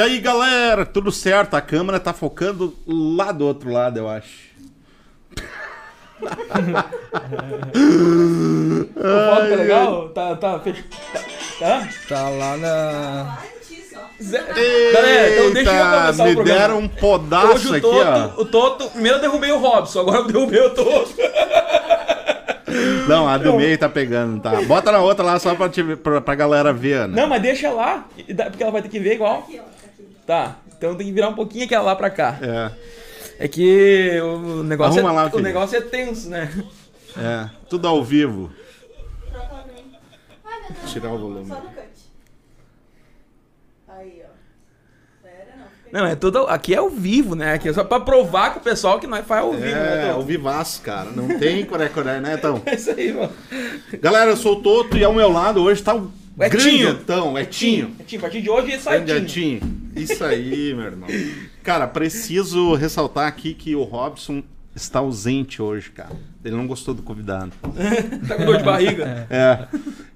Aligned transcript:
E 0.00 0.02
aí, 0.02 0.18
galera, 0.18 0.86
tudo 0.86 1.12
certo? 1.12 1.52
A 1.56 1.60
câmera 1.60 2.00
tá 2.00 2.14
focando 2.14 2.74
lá 2.86 3.32
do 3.32 3.46
outro 3.46 3.70
lado, 3.70 3.98
eu 3.98 4.08
acho. 4.08 4.48
O 6.22 6.26
foto 8.96 9.50
tá 9.50 9.56
legal? 9.56 10.08
Tá, 10.08 10.36
tá, 10.36 10.58
tá, 10.58 10.72
tá? 11.58 11.88
Tá 12.08 12.28
lá 12.30 12.56
na. 12.56 13.38
Zé- 14.22 14.42
Galera, 14.94 15.32
então 15.34 15.52
deixa 15.52 15.70
eu 15.70 15.84
começar 16.00 16.24
me 16.24 16.30
o 16.30 16.34
programa. 16.34 16.58
deram 16.60 16.78
um 16.78 16.88
podaço 16.88 17.52
Hoje 17.52 17.68
o 17.68 17.72
aqui, 17.72 17.80
Toto, 17.82 18.32
ó. 18.38 18.40
o 18.40 18.44
Toto, 18.46 18.90
primeiro 18.92 19.18
eu 19.18 19.20
derrubei 19.20 19.52
o 19.52 19.58
Robson, 19.58 20.00
agora 20.00 20.18
eu 20.20 20.26
derrubei 20.28 20.60
o 20.62 20.70
Toto. 20.70 21.14
Não, 23.06 23.28
a 23.28 23.36
do 23.36 23.54
meio 23.54 23.76
tá 23.76 23.88
pegando, 23.88 24.40
tá. 24.40 24.62
Bota 24.62 24.90
na 24.92 25.00
outra 25.00 25.22
lá 25.24 25.38
só 25.38 25.54
pra, 25.54 25.68
te, 25.68 25.82
pra, 25.96 26.20
pra 26.22 26.34
galera 26.34 26.72
ver, 26.72 27.06
né? 27.06 27.20
Não, 27.20 27.28
mas 27.28 27.42
deixa 27.42 27.70
lá, 27.70 28.06
porque 28.48 28.62
ela 28.62 28.72
vai 28.72 28.80
ter 28.80 28.88
que 28.88 28.98
ver 28.98 29.14
igual. 29.16 29.46
Tá, 30.30 30.58
então 30.78 30.94
tem 30.94 31.08
que 31.08 31.12
virar 31.12 31.28
um 31.28 31.34
pouquinho 31.34 31.64
aquela 31.64 31.82
lá 31.86 31.96
pra 31.96 32.08
cá. 32.08 32.38
É, 32.40 32.70
É 33.46 33.48
que 33.48 34.20
o 34.20 34.62
negócio, 34.62 35.00
Arruma 35.00 35.12
é, 35.12 35.16
lá, 35.16 35.26
o 35.26 35.30
filho. 35.32 35.42
negócio 35.42 35.76
é 35.76 35.80
tenso, 35.80 36.28
né? 36.30 36.48
é. 37.18 37.50
Tudo 37.68 37.88
ao 37.88 38.04
vivo. 38.04 38.48
Tirar 40.86 41.10
o 41.10 41.18
volume. 41.18 41.48
Só 41.48 41.56
no 41.56 41.62
cut. 41.62 41.88
Aí, 43.88 44.22
ó. 44.24 45.26
Não. 45.90 46.06
é 46.06 46.14
tudo. 46.14 46.46
Aqui 46.46 46.74
é 46.74 46.78
ao 46.78 46.90
vivo, 46.90 47.34
né? 47.34 47.54
Aqui 47.54 47.68
é 47.68 47.72
só 47.72 47.82
pra 47.82 47.98
provar 47.98 48.54
com 48.54 48.60
o 48.60 48.62
pessoal 48.62 49.00
que 49.00 49.08
nós 49.08 49.26
faz 49.26 49.42
ao 49.42 49.50
vivo, 49.50 49.64
né? 49.64 49.98
É, 49.98 50.06
Toto? 50.06 50.14
ao 50.14 50.22
vivaço, 50.22 50.80
cara. 50.82 51.10
Não 51.10 51.40
tem 51.40 51.64
coré-coré, 51.66 52.20
né, 52.20 52.36
então? 52.38 52.62
É 52.66 52.76
isso 52.76 52.92
aí, 52.92 53.12
mano. 53.12 53.32
Galera, 54.00 54.30
eu 54.30 54.36
sou 54.36 54.58
o 54.58 54.62
Toto 54.62 54.96
e 54.96 55.02
ao 55.02 55.12
meu 55.12 55.28
lado 55.32 55.60
hoje 55.60 55.82
tá 55.82 55.92
o 55.92 56.19
O 56.40 56.44
Etinho. 56.44 56.62
grande 56.62 57.02
Etão, 57.02 57.38
Etinho. 57.38 57.96
Etinho, 58.00 58.18
a 58.18 58.22
partir 58.22 58.40
de 58.40 58.48
hoje 58.48 58.80
sai 58.80 59.04
Grande 59.04 59.24
Etinho. 59.26 59.56
Etinho. 59.58 59.90
Isso 59.94 60.24
aí, 60.24 60.72
meu 60.74 60.86
irmão. 60.86 61.08
Cara, 61.62 61.86
preciso 61.86 62.72
ressaltar 62.74 63.28
aqui 63.28 63.52
que 63.52 63.76
o 63.76 63.82
Robson 63.82 64.42
está 64.74 65.00
ausente 65.00 65.60
hoje, 65.60 65.90
cara. 65.90 66.16
Ele 66.42 66.56
não 66.56 66.66
gostou 66.66 66.94
do 66.94 67.02
convidado. 67.02 67.52
Tá 68.26 68.36
com 68.36 68.46
dor 68.46 68.56
de 68.56 68.64
barriga. 68.64 69.26
É. 69.28 69.68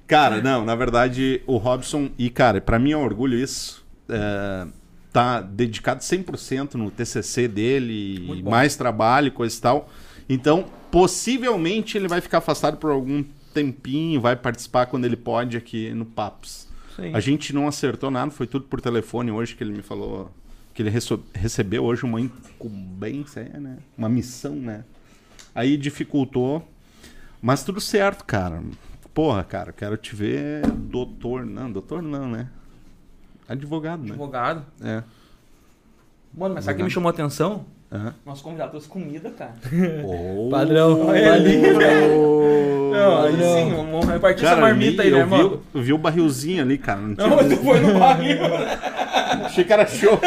Cara, 0.07 0.41
não, 0.41 0.65
na 0.65 0.75
verdade, 0.75 1.43
o 1.47 1.59
Robson, 1.59 2.11
e 2.19 2.31
cara, 2.31 2.59
pra 2.61 2.79
mim 2.79 2.93
é 2.93 2.97
um 2.97 3.05
orgulho 3.05 3.39
isso. 3.39 3.85
É, 4.09 4.67
tá 5.13 5.41
dedicado 5.43 6.01
100% 6.01 6.75
no 6.75 6.91
TCC 6.91 7.49
dele, 7.49 8.43
mais 8.45 8.77
trabalho, 8.77 9.31
coisa 9.31 9.57
e 9.57 9.61
tal. 9.61 9.91
Então, 10.29 10.67
possivelmente 10.91 11.97
ele 11.99 12.09
vai 12.09 12.21
ficar 12.21 12.39
afastado 12.39 12.77
por 12.77 12.91
algum 12.91 13.25
tempinho, 13.55 14.21
vai 14.21 14.37
participar 14.37 14.87
quando 14.87 15.05
ele 15.05 15.17
pode 15.17 15.57
aqui 15.57 15.91
no 15.95 16.05
Papos. 16.05 16.69
Sim. 16.97 17.15
A 17.15 17.21
gente 17.21 17.55
não 17.55 17.67
acertou 17.67 18.11
nada, 18.11 18.31
foi 18.31 18.47
tudo 18.47 18.67
por 18.67 18.81
telefone 18.81 19.31
hoje 19.31 19.55
que 19.55 19.65
ele 19.65 19.73
me 19.73 19.83
falou 19.83 20.31
que 20.75 20.83
ele 20.83 20.93
recebeu 21.33 21.85
hoje 21.85 22.05
uma 22.05 22.21
incumbência, 22.21 23.41
é, 23.55 23.61
né? 23.61 23.79
Uma 23.97 24.09
missão, 24.09 24.57
né? 24.57 24.85
Aí 25.55 25.77
dificultou, 25.77 26.69
mas 27.41 27.63
tudo 27.63 27.81
certo, 27.81 28.25
cara. 28.25 28.61
Porra, 29.13 29.45
cara, 29.45 29.73
quero 29.73 29.97
te 29.97 30.17
ver 30.17 30.67
doutor, 30.67 31.47
não, 31.47 31.71
doutor 31.71 32.03
não, 32.03 32.29
né? 32.29 32.51
Advogado, 33.49 34.03
né? 34.03 34.11
Advogado. 34.11 34.67
É. 34.81 35.05
Mano, 36.37 36.57
mas 36.57 36.65
sabe 36.65 36.75
o 36.75 36.77
que 36.79 36.83
me 36.83 36.91
chamou 36.91 37.09
a 37.09 37.13
atenção? 37.13 37.65
Aham. 37.93 38.15
Nosso 38.27 38.43
convidado 38.43 38.71
trouxe 38.71 38.89
comida, 38.89 39.31
cara. 39.31 39.55
Oh. 40.05 40.49
Padrão. 40.53 41.07
Olha 41.07 41.33
ali. 41.35 41.59
Não, 42.93 43.23
aí 43.25 43.33
Não. 43.37 43.55
sim, 43.55 43.71
vamos 43.75 44.07
repartir 44.07 44.43
Cara, 44.45 44.53
essa 44.57 44.61
marmita 44.61 45.03
ali, 45.03 45.11
aí, 45.11 45.17
né, 45.17 45.23
eu 45.23 45.27
vi, 45.27 45.31
mano? 45.37 45.63
o- 45.75 45.79
eu 45.79 45.83
vi 45.83 45.93
o 45.93 45.99
barrilzinho 45.99 46.63
ali, 46.63 46.79
cara. 46.79 47.01
Não 47.01 47.15
tinha 47.15 47.27
Não, 47.29 47.37
mas 47.37 47.49
tu 47.49 47.57
foi 47.65 47.81
no 47.81 47.99
barril. 47.99 48.39
Achei 49.45 49.65
que 49.65 49.73
era 49.73 49.87
show. 49.87 50.19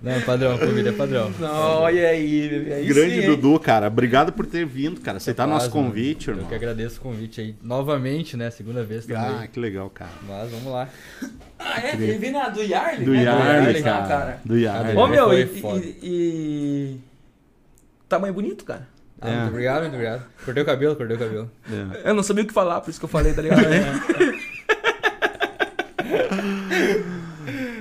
Não, 0.00 0.20
padrão, 0.22 0.56
comida 0.56 0.90
é 0.90 0.92
padrão. 0.92 1.32
Não, 1.40 1.80
olha 1.80 2.08
aí. 2.10 2.72
Aí 2.72 2.86
Grande 2.86 3.14
sim, 3.16 3.20
hein? 3.20 3.26
Dudu, 3.26 3.58
cara. 3.58 3.88
Obrigado 3.88 4.32
por 4.32 4.46
ter 4.46 4.64
vindo, 4.64 5.00
cara. 5.00 5.16
Aceitar 5.16 5.44
Capaz, 5.44 5.64
nosso 5.64 5.76
mano. 5.76 5.88
convite, 5.88 6.28
Eu 6.28 6.34
irmão. 6.34 6.48
que 6.48 6.54
agradeço 6.54 6.98
o 6.98 7.00
convite 7.02 7.40
aí. 7.40 7.56
Novamente, 7.60 8.36
né? 8.36 8.48
Segunda 8.50 8.84
vez 8.84 9.06
também. 9.06 9.20
Ah, 9.22 9.48
que 9.52 9.58
legal, 9.58 9.90
cara. 9.90 10.12
Mas 10.28 10.50
vamos 10.52 10.72
lá. 10.72 10.88
Ah, 11.58 11.80
é? 11.80 11.94
Ele 11.94 12.16
veio 12.16 12.32
na, 12.32 12.48
do 12.48 12.62
Yarley? 12.62 13.04
Do 13.04 13.10
né? 13.10 13.24
Yarley, 13.24 13.72
né, 13.74 13.82
cara. 13.82 14.40
Do 14.44 14.56
Yarley. 14.56 14.96
Ô, 14.96 15.06
meu, 15.08 15.32
e, 15.36 15.42
e, 15.42 15.98
e- 16.02 17.00
Tamanho 18.08 18.32
bonito, 18.34 18.64
cara. 18.64 18.86
Ah, 19.20 19.28
É. 19.28 19.34
Muito 19.38 19.48
obrigado, 19.48 19.80
muito 19.82 19.94
obrigado. 19.94 20.22
Cortei 20.44 20.62
o 20.62 20.66
cabelo, 20.66 20.94
cortei 20.94 21.16
o 21.16 21.18
cabelo. 21.18 21.50
É. 22.04 22.10
Eu 22.10 22.14
não 22.14 22.22
sabia 22.22 22.44
o 22.44 22.46
que 22.46 22.54
falar, 22.54 22.80
por 22.82 22.90
isso 22.90 23.00
que 23.00 23.04
eu 23.04 23.08
falei, 23.10 23.34
tá 23.34 23.42
ligado? 23.42 23.64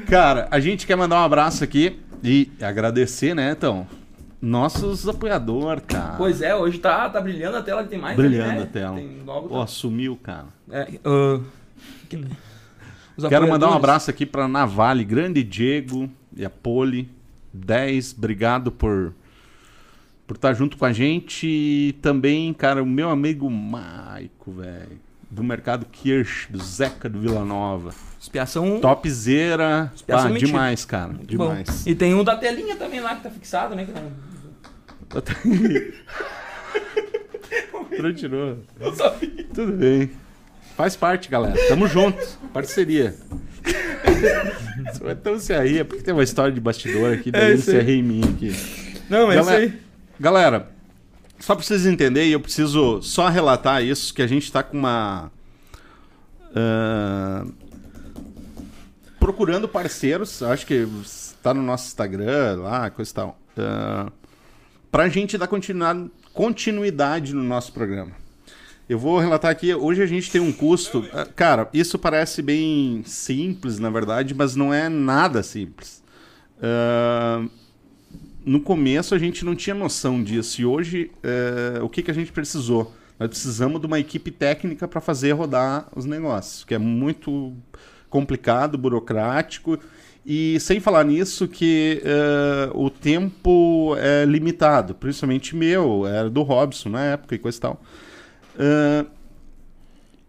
Cara, 0.10 0.48
a 0.50 0.60
gente 0.60 0.88
quer 0.88 0.96
mandar 0.96 1.18
um 1.22 1.24
abraço 1.24 1.64
aqui 1.64 2.00
e 2.24 2.50
agradecer, 2.62 3.34
né, 3.36 3.52
então? 3.52 3.88
Nossos 4.42 5.08
apoiadores, 5.08 5.84
cara. 5.88 6.16
Pois 6.18 6.42
é, 6.42 6.56
hoje 6.56 6.78
tá, 6.78 7.10
tá 7.10 7.20
brilhando 7.20 7.58
a 7.58 7.62
tela, 7.64 7.84
tem 7.84 8.00
mais 8.00 8.16
Brilhando 8.16 8.50
ali, 8.52 8.60
né? 8.60 8.64
a 8.64 8.68
tela. 8.68 8.96
Tem 8.96 9.22
logo, 9.26 9.50
Pô, 9.50 9.66
sumiu, 9.68 10.16
cara. 10.22 10.46
É, 10.70 10.86
que- 10.86 12.26
os 13.18 13.28
Quero 13.28 13.48
mandar 13.50 13.70
um 13.70 13.74
abraço 13.74 14.12
aqui 14.12 14.26
pra 14.26 14.48
Navale, 14.48 15.04
grande 15.04 15.44
Diego 15.44 16.10
e 16.36 16.46
a 16.46 16.50
Poli. 16.50 17.10
10, 17.54 18.14
obrigado 18.18 18.72
por 18.72 19.14
por 20.28 20.36
estar 20.36 20.54
junto 20.54 20.78
com 20.78 20.84
a 20.86 20.92
gente. 20.92 21.48
E 21.48 21.94
também, 22.02 22.54
cara, 22.54 22.84
o 22.84 22.86
meu 22.86 23.10
amigo 23.10 23.50
Maico, 23.50 24.52
velho. 24.52 25.00
Do 25.30 25.44
Mercado 25.44 25.86
Kirsch, 25.92 26.48
do 26.50 26.64
Zeca 26.64 27.10
do 27.10 27.20
Vila 27.20 27.44
Nova. 27.44 27.94
Espiação 28.20 28.80
Topzera. 28.80 29.92
Ah, 30.10 30.24
mentira. 30.30 30.48
demais, 30.48 30.86
cara. 30.86 31.10
muito 31.10 31.28
demais. 31.28 31.68
bom. 31.70 31.90
E 31.92 31.96
tem 31.96 32.14
um 32.14 32.24
da 32.24 32.36
telinha 32.38 32.76
também 32.76 33.00
lá 33.02 33.16
que 33.16 33.24
tá 33.24 33.30
fixado, 33.30 33.76
né? 33.76 33.86
Não 38.02 38.14
tirou. 38.14 38.58
Eu 38.80 38.94
sabia. 38.96 39.46
Tudo 39.54 39.74
bem. 39.74 40.12
Faz 40.76 40.96
parte, 40.96 41.28
galera. 41.30 41.56
Tamo 41.68 41.88
junto. 41.88 42.18
Parceria. 42.54 43.16
então 45.12 45.40
se 45.40 45.54
aí, 45.54 45.80
é 45.80 45.84
porque 45.84 46.04
tem 46.04 46.14
uma 46.14 46.24
história 46.24 46.52
de 46.54 46.60
bastidor 46.60 47.14
aqui, 47.14 47.32
daí 47.32 47.42
É 47.42 47.50
ele 47.52 47.62
se 47.62 47.78
em 47.78 48.04
mim 48.04 48.22
aqui. 48.24 48.56
Não, 49.10 49.32
é 49.32 49.36
isso 49.36 49.46
Galera- 49.46 49.64
aí. 49.64 49.74
Galera, 50.20 50.70
só 51.40 51.56
pra 51.56 51.64
vocês 51.64 51.86
entenderem, 51.86 52.32
eu 52.32 52.40
preciso 52.40 53.02
só 53.02 53.28
relatar 53.28 53.84
isso, 53.84 54.14
que 54.14 54.22
a 54.22 54.28
gente 54.28 54.52
tá 54.52 54.64
com 54.64 54.78
uma... 54.78 55.32
ah, 56.56 57.46
procurando 59.20 59.68
parceiros, 59.68 60.42
acho 60.42 60.66
que 60.66 60.88
tá 61.42 61.54
no 61.54 61.62
nosso 61.62 61.88
Instagram 61.88 62.62
lá, 62.62 62.90
coisa 62.90 63.12
e 63.12 63.14
tal. 63.14 63.40
Uh, 63.58 64.12
pra 64.92 65.10
gente 65.10 65.38
dar 65.38 65.50
continuidade, 66.34 67.34
no 67.34 67.44
nosso 67.44 67.74
programa. 67.74 68.12
Eu 68.88 68.98
vou 68.98 69.20
relatar 69.20 69.52
aqui, 69.52 69.74
hoje 69.74 70.02
a 70.02 70.06
gente 70.06 70.32
tem 70.32 70.40
um 70.40 70.52
custo. 70.52 71.06
ah, 71.12 71.26
Cara, 71.26 71.70
isso 71.74 72.00
parece 72.00 72.42
bem 72.42 73.04
simples, 73.06 73.80
na 73.80 73.90
verdade, 73.90 74.34
mas 74.34 74.56
não 74.56 74.74
é 74.74 74.88
nada 74.88 75.44
simples. 75.44 76.02
Ah, 76.62 77.46
no 78.48 78.62
começo 78.62 79.14
a 79.14 79.20
gente 79.20 79.44
não 79.44 79.54
tinha 79.54 79.76
noção 79.76 80.24
disso. 80.24 80.62
E 80.62 80.66
hoje, 80.66 81.12
eh, 81.22 81.80
o 81.82 81.90
que, 81.90 82.02
que 82.02 82.10
a 82.10 82.14
gente 82.14 82.32
precisou? 82.32 82.94
Nós 83.20 83.28
precisamos 83.28 83.82
de 83.82 83.86
uma 83.86 84.00
equipe 84.00 84.32
técnica 84.32 84.88
para 84.88 85.02
fazer 85.02 85.34
rodar 85.34 85.90
os 85.94 86.06
negócios, 86.06 86.64
que 86.64 86.74
é 86.74 86.78
muito 86.78 87.54
complicado, 88.10 88.78
burocrático. 88.78 89.78
E 90.26 90.58
sem 90.62 90.80
falar 90.80 91.04
nisso, 91.04 91.46
que 91.46 92.02
eh, 92.06 92.70
o 92.74 92.90
tempo 92.90 93.96
é 93.98 94.24
limitado, 94.24 94.96
principalmente 94.96 95.54
meu, 95.54 96.08
era 96.08 96.30
do 96.30 96.42
Robson 96.42 96.90
na 96.90 97.04
época 97.04 97.36
e 97.36 97.38
coisa 97.38 97.58
e 97.58 97.62
tal. 97.62 97.82
Ah, 98.58 99.06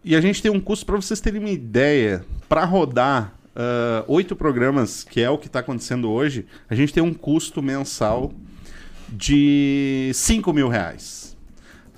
e 0.03 0.15
a 0.15 0.21
gente 0.21 0.41
tem 0.41 0.51
um 0.51 0.59
custo 0.59 0.85
para 0.85 0.95
vocês 0.95 1.21
terem 1.21 1.39
uma 1.39 1.49
ideia. 1.49 2.25
Para 2.47 2.65
rodar 2.65 3.38
ah, 3.61 4.05
oito 4.07 4.37
programas, 4.37 5.03
que 5.03 5.19
é 5.19 5.29
o 5.29 5.37
que 5.37 5.47
está 5.47 5.59
acontecendo 5.59 6.09
hoje, 6.09 6.45
a 6.69 6.75
gente 6.75 6.93
tem 6.93 7.03
um 7.03 7.13
custo 7.13 7.61
mensal 7.61 8.31
de 9.09 10.11
5 10.13 10.53
mil 10.53 10.69
reais. 10.69 11.37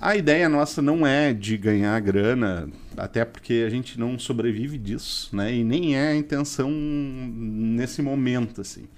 A 0.00 0.16
ideia 0.16 0.48
nossa 0.48 0.82
não 0.82 1.06
é 1.06 1.32
de 1.32 1.56
ganhar 1.56 2.00
grana, 2.00 2.68
até 2.96 3.24
porque 3.24 3.62
a 3.64 3.70
gente 3.70 4.00
não 4.00 4.18
sobrevive 4.18 4.76
disso, 4.76 5.34
né? 5.36 5.54
E 5.54 5.62
nem 5.62 5.96
é 5.96 6.08
a 6.08 6.16
intenção 6.16 6.68
nesse 6.68 8.02
momento, 8.02 8.60
assim. 8.60 8.88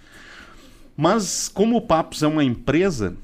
Mas 0.97 1.51
como 1.51 1.77
o 1.77 1.83
Papos 1.83 2.23
é 2.23 2.27
uma 2.27 2.43
empresa, 2.43 3.15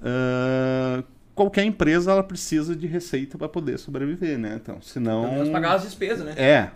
ah, 0.00 1.02
qualquer 1.34 1.64
empresa 1.64 2.12
ela 2.12 2.22
precisa 2.22 2.76
de 2.76 2.86
receita 2.86 3.36
para 3.36 3.48
poder 3.48 3.76
sobreviver, 3.80 4.38
né? 4.38 4.56
Então, 4.62 4.80
senão 4.80 5.22
Pelo 5.22 5.32
menos 5.34 5.48
pagar 5.48 5.74
as 5.74 5.82
despesas, 5.82 6.24
né? 6.24 6.34
é. 6.36 6.70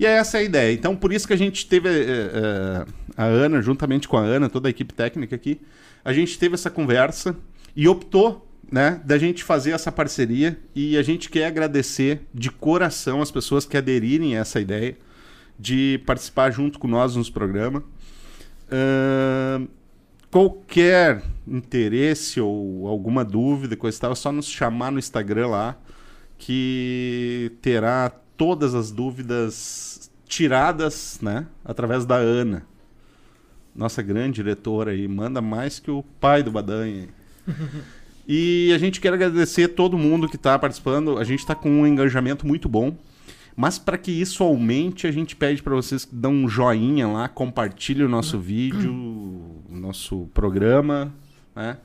E 0.00 0.06
essa 0.06 0.38
é 0.38 0.40
a 0.40 0.44
ideia. 0.44 0.72
Então, 0.72 0.96
por 0.96 1.12
isso 1.12 1.26
que 1.26 1.34
a 1.34 1.36
gente 1.36 1.66
teve 1.66 1.86
eh, 1.90 2.86
a 3.14 3.24
Ana, 3.24 3.60
juntamente 3.60 4.08
com 4.08 4.16
a 4.16 4.22
Ana, 4.22 4.48
toda 4.48 4.66
a 4.66 4.70
equipe 4.70 4.94
técnica 4.94 5.36
aqui, 5.36 5.60
a 6.02 6.10
gente 6.10 6.38
teve 6.38 6.54
essa 6.54 6.70
conversa 6.70 7.36
e 7.76 7.86
optou, 7.86 8.50
né, 8.72 8.98
da 9.04 9.18
gente 9.18 9.44
fazer 9.44 9.72
essa 9.72 9.92
parceria 9.92 10.58
e 10.74 10.96
a 10.96 11.02
gente 11.02 11.28
quer 11.28 11.44
agradecer 11.44 12.22
de 12.32 12.50
coração 12.50 13.20
as 13.20 13.30
pessoas 13.30 13.66
que 13.66 13.76
aderirem 13.76 14.38
a 14.38 14.40
essa 14.40 14.58
ideia 14.58 14.96
de 15.58 16.00
participar 16.06 16.50
junto 16.50 16.78
com 16.78 16.88
nós 16.88 17.14
nos 17.14 17.28
programas. 17.28 17.82
Ahn, 18.72 19.66
qualquer 20.30 21.22
interesse 21.46 22.40
ou 22.40 22.88
alguma 22.88 23.22
dúvida, 23.22 23.76
coisa 23.76 23.98
e 23.98 24.00
tal, 24.00 24.12
é 24.12 24.14
só 24.14 24.32
nos 24.32 24.48
chamar 24.48 24.90
no 24.92 24.98
Instagram 24.98 25.48
lá, 25.48 25.76
que 26.38 27.52
terá 27.60 28.10
todas 28.40 28.74
as 28.74 28.90
dúvidas 28.90 30.10
tiradas, 30.26 31.18
né, 31.20 31.46
através 31.62 32.06
da 32.06 32.16
Ana, 32.16 32.64
nossa 33.76 34.00
grande 34.00 34.36
diretora 34.36 34.92
aí, 34.92 35.06
manda 35.06 35.42
mais 35.42 35.78
que 35.78 35.90
o 35.90 36.02
pai 36.18 36.42
do 36.42 36.50
Badanha. 36.50 37.08
e 38.26 38.72
a 38.74 38.78
gente 38.78 38.98
quer 38.98 39.12
agradecer 39.12 39.68
todo 39.68 39.98
mundo 39.98 40.26
que 40.26 40.36
está 40.36 40.58
participando, 40.58 41.18
a 41.18 41.24
gente 41.24 41.40
está 41.40 41.54
com 41.54 41.68
um 41.68 41.86
engajamento 41.86 42.46
muito 42.46 42.66
bom. 42.66 42.96
Mas 43.54 43.78
para 43.78 43.98
que 43.98 44.10
isso 44.10 44.42
aumente, 44.42 45.06
a 45.06 45.12
gente 45.12 45.36
pede 45.36 45.62
para 45.62 45.74
vocês 45.74 46.06
que 46.06 46.14
dão 46.14 46.32
um 46.32 46.48
joinha 46.48 47.08
lá, 47.08 47.28
compartilhem 47.28 48.06
o 48.06 48.08
nosso 48.08 48.38
vídeo, 48.40 48.90
o 48.90 49.76
nosso 49.76 50.30
programa, 50.32 51.12
né? 51.54 51.76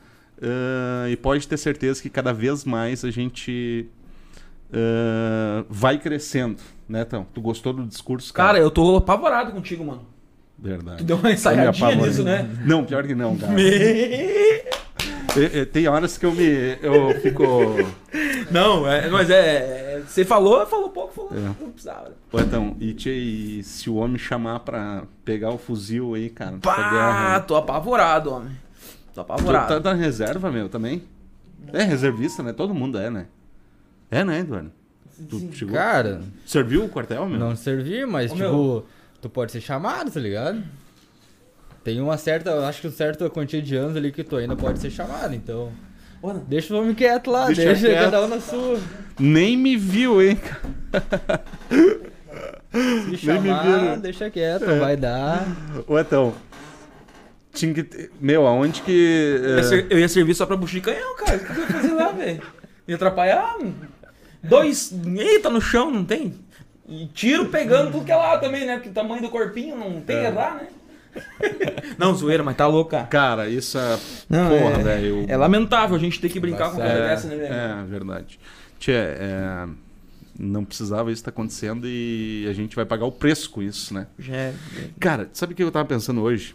Ah, 0.42 1.10
e 1.10 1.18
pode 1.18 1.46
ter 1.50 1.58
certeza 1.58 2.01
que 2.01 2.10
cada 2.10 2.31
vez 2.31 2.63
mais 2.63 3.04
a 3.04 3.12
gente 3.12 3.90
ah, 4.74 5.64
vai 5.70 5.98
crescendo, 5.98 6.58
né, 6.88 7.02
Então? 7.02 7.26
Tu 7.34 7.42
gostou 7.42 7.74
do 7.74 7.86
discurso, 7.86 8.34
cara? 8.34 8.50
Cara, 8.54 8.60
eu 8.60 8.72
tô 8.72 8.96
apavorado 8.98 9.52
contigo, 9.52 9.84
mano. 9.86 10.06
Verdade. 10.58 11.00
Tu 11.00 11.04
deu 11.04 11.18
uma 11.18 11.32
ensaiadinha 11.32 11.96
nisso, 11.96 12.24
né? 12.24 12.50
Não, 12.66 12.86
pior 12.86 13.06
que 13.06 13.14
não, 13.14 13.36
cara. 13.38 13.52
Me- 13.54 13.66
Tem 15.74 15.88
horas 15.88 16.18
que 16.18 16.26
eu 16.26 16.32
me. 16.32 16.78
Eu 16.82 17.20
fico. 17.22 17.44
Não, 18.50 18.88
é, 18.90 19.10
mas 19.10 19.30
é. 19.30 20.02
Você 20.08 20.24
falou, 20.24 20.66
falou 20.66 20.90
pouco, 20.90 21.14
falou. 21.14 21.32
É. 21.34 21.40
Não 21.62 21.72
precisava. 21.72 22.14
Ô, 22.32 22.40
então, 22.40 22.76
e, 22.80 22.94
tchê, 22.94 23.12
e 23.14 23.64
se 23.64 23.90
o 23.90 23.96
homem 23.96 24.18
chamar 24.18 24.60
pra 24.60 25.04
pegar 25.26 25.50
o 25.52 25.58
fuzil 25.58 26.14
aí, 26.14 26.30
cara? 26.30 26.58
Pá, 26.62 27.40
tô 27.42 27.56
apavorado, 27.58 28.32
homem. 28.32 28.52
Tô 29.14 29.16
Tu 29.16 29.20
apavorado. 29.22 29.82
tá 29.82 29.94
na 29.94 30.00
reserva, 30.00 30.50
meu, 30.52 30.70
também? 30.70 31.04
É 31.74 31.84
reservista, 31.84 32.42
né? 32.44 32.54
Todo 32.54 32.74
mundo 32.74 32.98
é, 32.98 33.10
né? 33.10 33.26
É, 34.12 34.24
né, 34.24 34.40
Eduardo? 34.40 34.72
Tu 35.30 35.50
chegou? 35.54 35.74
Cara, 35.75 36.22
Serviu 36.46 36.84
o 36.86 36.90
quartel, 36.90 37.25
meu? 37.28 37.40
não 37.40 37.56
servir, 37.56 38.06
mas 38.06 38.31
Ô, 38.31 38.36
tipo, 38.36 38.50
meu. 38.50 38.86
tu 39.22 39.30
pode 39.30 39.52
ser 39.52 39.62
chamado, 39.62 40.12
tá 40.12 40.19
ligado? 40.19 40.62
Tem 41.84 42.02
uma 42.02 42.18
certa, 42.18 42.50
eu 42.50 42.66
acho 42.66 42.81
que 42.81 42.88
uma 42.88 42.94
certa 42.94 43.30
quantia 43.30 43.62
de 43.62 43.75
anos 43.75 43.96
ali 43.96 44.12
que 44.12 44.24
tu 44.24 44.36
ainda 44.36 44.56
pode 44.56 44.80
ser 44.80 44.90
chamado, 44.90 45.34
então. 45.34 45.72
Não. 46.24 46.40
Deixa 46.48 46.74
o 46.74 46.80
homem 46.80 46.96
quieto 46.96 47.30
lá, 47.30 47.46
Deixa 47.46 47.63
deixa, 47.66 47.88
quieto. 47.88 48.04
cada 48.06 48.25
um 48.25 48.28
na 48.28 48.40
sua. 48.42 48.80
Nem 49.19 49.56
me 49.56 49.78
viu, 49.78 50.22
hein? 50.22 50.40
Se 52.72 53.10
me 53.10 53.18
chamar, 53.18 53.63
viram. 53.63 54.00
deixa 54.00 54.30
quieto, 54.30 54.66
É. 54.66 54.80
vai 54.80 54.98
dar. 54.98 55.46
Ô, 55.88 55.98
então. 56.00 56.34
Tinha 57.54 57.74
que 57.74 57.84
ter... 57.84 58.12
Meu, 58.19 58.46
aonde 58.46 58.81
que. 58.81 58.92
Eu 59.42 59.50
ia, 59.56 59.60
é, 59.60 59.63
ser- 59.63 59.88
eu 59.90 60.00
ia 60.00 60.10
servir 60.10 60.34
só 60.36 60.46
pra 60.46 60.58
buchir 60.58 60.81
canhão, 60.81 61.16
cara. 61.16 61.38
O 61.38 61.40
que 61.40 61.51
eu 61.51 61.56
ia 61.62 61.68
fazer 61.68 61.94
lá, 61.94 62.12
velho? 62.12 62.42
Ia 62.88 62.96
atrapalhar. 62.96 63.56
Dois. 64.50 64.94
Eita, 65.18 65.50
no 65.50 65.62
chão, 65.62 65.90
não 65.92 66.04
tem? 66.06 66.34
E 66.88 67.08
tiro 67.08 67.48
pegando 67.48 67.92
tudo 67.92 68.06
que 68.06 68.12
é 68.12 68.16
lá 68.16 68.38
também, 68.38 68.66
né? 68.66 68.76
Porque 68.76 68.90
o 68.90 68.94
tamanho 68.94 69.22
do 69.22 69.30
corpinho 69.30 69.76
não 69.76 70.00
tem 70.02 70.18
É. 70.18 70.26
errar, 70.26 70.56
né? 70.56 70.68
não, 71.98 72.14
zoeira, 72.14 72.44
mas 72.44 72.58
tá 72.58 72.68
louco, 72.68 72.92
cara. 73.10 73.48
Isso 73.50 73.78
é. 73.78 73.98
Não, 74.30 74.50
Porra, 74.50 74.80
é, 74.82 74.84
velho. 74.84 75.06
eu- 75.22 75.26
é 75.30 75.38
lamentável 75.38 75.96
a 75.96 76.00
gente 76.00 76.20
ter 76.20 76.30
que 76.30 76.40
brincar 76.40 76.70
com 76.72 76.76
coisa 76.76 76.92
É, 76.92 77.08
dessa, 77.10 77.28
né, 77.28 77.36
velho? 77.38 77.54
é, 77.54 77.84
verdade. 77.86 78.40
Tchê, 78.78 78.92
é, 78.92 79.68
não 80.38 80.66
precisava 80.66 81.10
isso 81.12 81.22
estar 81.22 81.30
acontecendo 81.32 81.88
e 81.88 82.46
a 82.50 82.54
gente 82.54 82.76
vai 82.76 82.86
pagar 82.86 83.06
o 83.06 83.12
preço 83.12 83.50
com 83.50 83.64
isso, 83.64 83.94
né? 83.94 84.08
Já 84.20 84.36
é- 84.36 84.54
Cara, 85.00 85.30
sabe 85.32 85.54
o 85.54 85.56
que 85.56 85.64
eu 85.64 85.72
tava 85.72 85.86
pensando 85.86 86.22
hoje? 86.22 86.54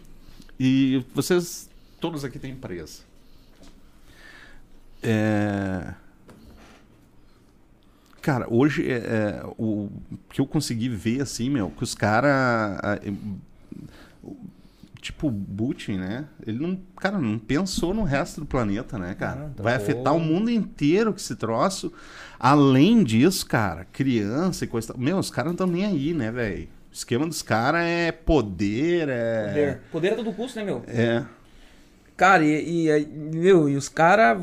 E 0.59 1.03
vocês, 1.15 1.67
todos 1.99 2.23
aqui 2.23 2.37
têm 2.37 2.51
empresa. 2.51 2.99
É... 5.01 5.93
Cara, 8.21 8.45
hoje 8.49 8.89
é, 8.89 8.97
é, 8.97 9.41
o 9.57 9.89
que 10.29 10.39
eu 10.39 10.45
consegui 10.45 10.87
ver 10.87 11.21
assim, 11.21 11.49
meu, 11.49 11.71
que 11.71 11.83
os 11.83 11.95
caras. 11.95 12.79
Tipo, 15.01 15.29
o 15.29 15.33
Putin, 15.33 15.93
né? 15.93 16.25
Ele 16.45 16.59
não. 16.59 16.79
Cara, 16.97 17.17
não 17.17 17.39
pensou 17.39 17.91
no 17.95 18.03
resto 18.03 18.41
do 18.41 18.45
planeta, 18.45 18.99
né, 18.99 19.15
cara? 19.15 19.41
Não, 19.41 19.49
tá 19.49 19.63
Vai 19.63 19.75
bom. 19.75 19.83
afetar 19.83 20.15
o 20.15 20.19
mundo 20.19 20.51
inteiro 20.51 21.11
que 21.11 21.19
esse 21.19 21.35
troço. 21.35 21.91
Além 22.39 23.03
disso, 23.03 23.43
cara, 23.47 23.85
criança 23.85 24.65
e 24.65 24.67
coisa. 24.67 24.93
Meu, 24.95 25.17
os 25.17 25.31
caras 25.31 25.47
não 25.47 25.53
estão 25.53 25.67
nem 25.67 25.85
aí, 25.85 26.13
né, 26.13 26.31
velho? 26.31 26.69
O 26.91 26.93
esquema 26.93 27.25
dos 27.25 27.41
caras 27.41 27.81
é 27.83 28.11
poder, 28.11 29.09
é. 29.09 29.47
Poder. 29.47 29.81
Poder 29.91 30.13
a 30.13 30.15
todo 30.17 30.33
custo, 30.33 30.59
né, 30.59 30.65
meu? 30.65 30.83
É. 30.87 31.25
Cara, 32.15 32.45
e, 32.45 32.87
e, 32.87 33.05
meu, 33.07 33.67
e 33.67 33.75
os 33.75 33.89
caras. 33.89 34.37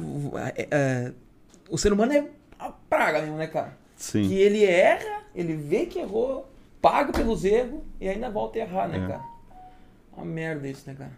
o 1.71 1.79
ser 1.79 1.93
humano 1.93 2.13
é 2.13 2.27
uma 2.59 2.73
praga 2.89 3.21
mesmo, 3.23 3.37
né, 3.37 3.47
cara? 3.47 3.77
Que 3.97 4.03
Sim. 4.05 4.33
ele 4.35 4.65
erra, 4.65 5.23
ele 5.35 5.55
vê 5.57 5.87
que 5.87 5.99
errou, 5.99 6.51
paga 6.81 7.13
pelos 7.13 7.45
erros 7.45 7.81
e 8.01 8.09
ainda 8.09 8.31
volta 8.31 8.59
a 8.59 8.63
errar, 8.63 8.89
né, 8.89 8.99
É. 9.05 9.09
cara? 9.09 9.25
Uma 10.17 10.25
merda 10.27 10.69
isso, 10.69 10.83
né, 10.89 10.95
cara? 10.97 11.13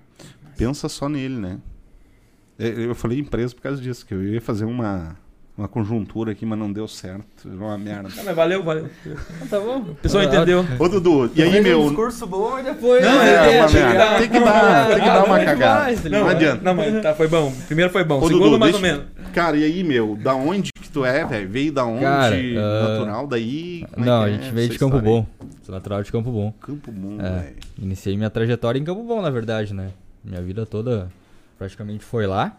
Pensa 0.57 0.89
só 0.89 1.09
nele, 1.09 1.37
né? 1.37 1.59
É, 2.59 2.69
Eu 2.69 2.95
falei 2.95 3.19
empresa 3.19 3.55
por 3.55 3.63
causa 3.63 3.81
disso, 3.81 4.05
que 4.05 4.13
eu 4.15 4.23
ia 4.23 4.41
fazer 4.41 4.65
uma, 4.67 5.17
uma 5.61 5.69
conjuntura 5.69 6.33
aqui, 6.33 6.47
mas 6.47 6.59
não 6.59 6.73
deu 6.73 6.89
certo. 6.89 7.47
Era 7.47 7.55
uma 7.57 7.77
merda. 7.79 8.09
Não, 8.17 8.25
mas 8.25 8.35
valeu, 8.37 8.63
valeu. 8.63 8.89
Tá 9.49 9.61
bom. 9.61 9.79
O 9.79 9.95
pessoal 9.97 10.25
entendeu. 10.25 10.65
Ô, 10.79 10.89
Dudu, 10.89 11.31
e 11.35 11.43
aí, 11.43 11.51
Fez 11.51 11.61
um 11.65 11.69
meu. 11.69 11.83
discurso 11.89 12.27
bom 12.27 12.59
e 12.59 12.63
depois. 12.63 13.03
Não, 13.05 13.23
É, 13.23 13.57
é, 13.57 13.61
uma 13.61 13.69
tinha 13.69 13.83
que 13.83 13.89
merda. 13.89 13.99
dar- 14.11 14.19
Tem 14.19 14.29
que 14.31 14.41
dar, 14.41 14.87
tem 14.89 14.99
que 15.01 15.05
dar 15.07 15.25
uma 15.25 15.39
Não, 15.39 15.45
cagada. 15.45 15.95
demais, 15.95 16.05
Não 16.05 16.29
adianta. 16.29 16.63
Não, 16.65 16.75
mas 16.75 17.03
tá, 17.03 17.15
foi 17.15 17.29
bom. 17.29 17.53
Primeiro 17.67 17.91
foi 17.93 18.05
bom. 18.05 18.19
Ô, 18.19 18.27
Segundo, 18.27 18.45
Dudu, 18.45 18.59
mais 18.59 18.75
ou 18.75 18.81
deixa- 18.81 18.97
menos. 18.97 19.11
Cara, 19.35 19.57
e 19.57 19.65
aí, 19.65 19.85
meu? 19.85 20.17
Da 20.17 20.35
onde 20.35 20.73
que 20.73 20.89
tu 20.91 21.05
é, 21.05 21.25
velho? 21.25 21.49
Veio 21.49 21.73
da 21.73 21.85
onde? 21.85 22.01
Cara, 22.01 22.35
ah, 22.37 22.89
natural 22.89 23.27
daí? 23.27 23.85
Como 23.93 24.05
é 24.05 24.09
Não, 24.09 24.25
que 24.25 24.25
a 24.25 24.29
é 24.29 24.33
gente 24.43 24.53
veio 24.55 24.65
essa 24.65 24.73
de 24.73 24.79
Campo? 24.79 25.01
Bom. 25.01 25.27
Sou 25.63 25.75
natural 25.75 26.03
de 26.03 26.11
Campo 26.11 26.31
Bom. 26.33 26.53
Campo 26.61 26.91
Bom, 26.91 27.21
É. 27.21 27.31
velho. 27.43 27.57
Iniciei 27.81 28.17
minha 28.17 28.31
trajetória 28.31 28.79
em 28.79 28.85
Campo 28.85 29.03
Bom, 29.05 29.21
na 29.23 29.31
verdade, 29.31 29.73
né? 29.75 29.91
Minha 30.25 30.41
vida 30.43 30.65
toda 30.67 31.09
praticamente 31.59 32.05
foi 32.05 32.27
lá. 32.27 32.57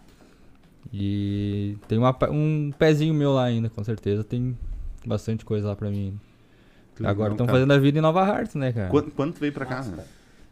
E 0.92 1.78
tem 1.88 1.98
uma 1.98 2.16
um 2.30 2.72
pezinho 2.78 3.14
meu 3.14 3.34
lá 3.34 3.46
ainda, 3.46 3.70
com 3.70 3.84
certeza. 3.84 4.24
Tem 4.24 4.58
bastante 5.06 5.46
coisa 5.46 5.68
lá 5.68 5.76
pra 5.76 5.90
mim. 5.90 6.20
Que 6.96 7.06
Agora 7.06 7.34
estão 7.34 7.46
cara. 7.46 7.58
fazendo 7.58 7.72
a 7.72 7.78
vida 7.78 7.98
em 7.98 8.02
Nova 8.02 8.22
Hartz, 8.22 8.56
né, 8.56 8.72
cara? 8.72 8.90
Quando, 8.90 9.12
quando 9.12 9.34
tu 9.34 9.40
veio 9.40 9.54
pra 9.54 9.66
cá? 9.66 9.86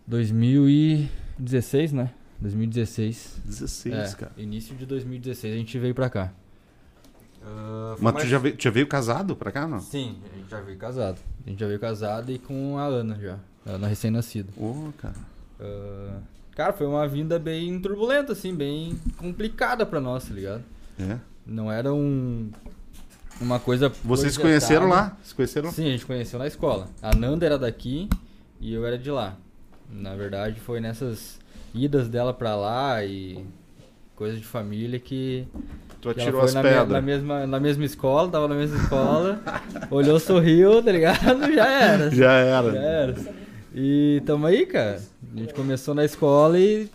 2016, 0.07 1.93
né? 1.93 2.11
2016. 2.39 3.41
16, 3.45 3.95
é, 3.95 4.15
cara. 4.15 4.31
início 4.37 4.75
de 4.75 4.85
2016 4.85 5.53
a 5.53 5.57
gente 5.57 5.77
veio 5.77 5.93
pra 5.93 6.09
cá. 6.09 6.33
Mas 7.99 8.15
tu 8.15 8.27
já 8.27 8.37
veio, 8.37 8.55
já 8.57 8.69
veio 8.69 8.87
casado 8.87 9.35
pra 9.35 9.51
cá, 9.51 9.67
não? 9.67 9.79
Sim, 9.79 10.17
a 10.31 10.37
gente 10.37 10.49
já 10.49 10.61
veio 10.61 10.77
casado. 10.77 11.19
A 11.45 11.49
gente 11.49 11.59
já 11.59 11.67
veio 11.67 11.79
casado 11.79 12.31
e 12.31 12.39
com 12.39 12.77
a 12.77 12.83
Ana 12.85 13.17
já. 13.19 13.37
A 13.65 13.71
Ana 13.71 13.87
recém-nascida. 13.87 14.49
Ô, 14.57 14.91
cara. 14.97 15.15
Ah, 15.59 16.19
cara, 16.59 16.73
foi 16.73 16.85
uma 16.85 17.07
vinda 17.07 17.39
bem 17.39 17.79
turbulenta, 17.79 18.33
assim, 18.33 18.53
bem 18.53 18.99
complicada 19.15 19.85
pra 19.85 20.01
nós, 20.01 20.25
tá 20.25 20.33
ligado? 20.33 20.61
É. 20.99 21.17
Não 21.45 21.71
era 21.71 21.93
um. 21.93 22.51
Uma 23.39 23.61
coisa. 23.61 23.89
Vocês 24.03 24.33
se 24.33 24.39
conheceram 24.41 24.89
lá? 24.89 25.17
Se 25.23 25.33
conheceram? 25.33 25.71
Sim, 25.71 25.87
a 25.87 25.91
gente 25.91 26.05
conheceu 26.05 26.37
na 26.37 26.47
escola. 26.47 26.89
A 27.01 27.15
Nanda 27.15 27.45
era 27.45 27.57
daqui 27.57 28.09
e 28.59 28.73
eu 28.73 28.85
era 28.85 28.97
de 28.97 29.09
lá. 29.09 29.37
Na 29.89 30.13
verdade, 30.15 30.59
foi 30.59 30.81
nessas 30.81 31.39
idas 31.73 32.09
dela 32.09 32.33
pra 32.33 32.57
lá 32.57 33.05
e 33.05 33.41
coisa 34.13 34.35
de 34.35 34.43
família 34.43 34.99
que. 34.99 35.47
Tu 36.01 36.13
que 36.13 36.19
ela 36.19 36.29
atirou 36.29 36.41
foi 36.41 36.49
as 36.49 36.53
na, 36.55 36.61
pedras. 36.61 36.89
na 36.89 37.01
mesma, 37.01 37.47
na 37.47 37.59
mesma 37.61 37.85
escola, 37.85 38.29
tava 38.29 38.49
na 38.49 38.55
mesma 38.55 38.77
escola, 38.81 39.41
olhou, 39.89 40.19
sorriu, 40.19 40.83
tá 40.83 40.91
ligado? 40.91 41.39
Já 41.55 41.69
era. 41.69 42.11
Já 42.11 42.33
era. 42.33 42.71
Já 42.73 42.79
era. 42.81 43.15
E 43.73 44.21
tamo 44.25 44.45
aí, 44.45 44.65
cara. 44.65 45.01
A 45.35 45.39
gente 45.39 45.53
começou 45.53 45.93
na 45.93 46.03
escola 46.03 46.59
e 46.59 46.89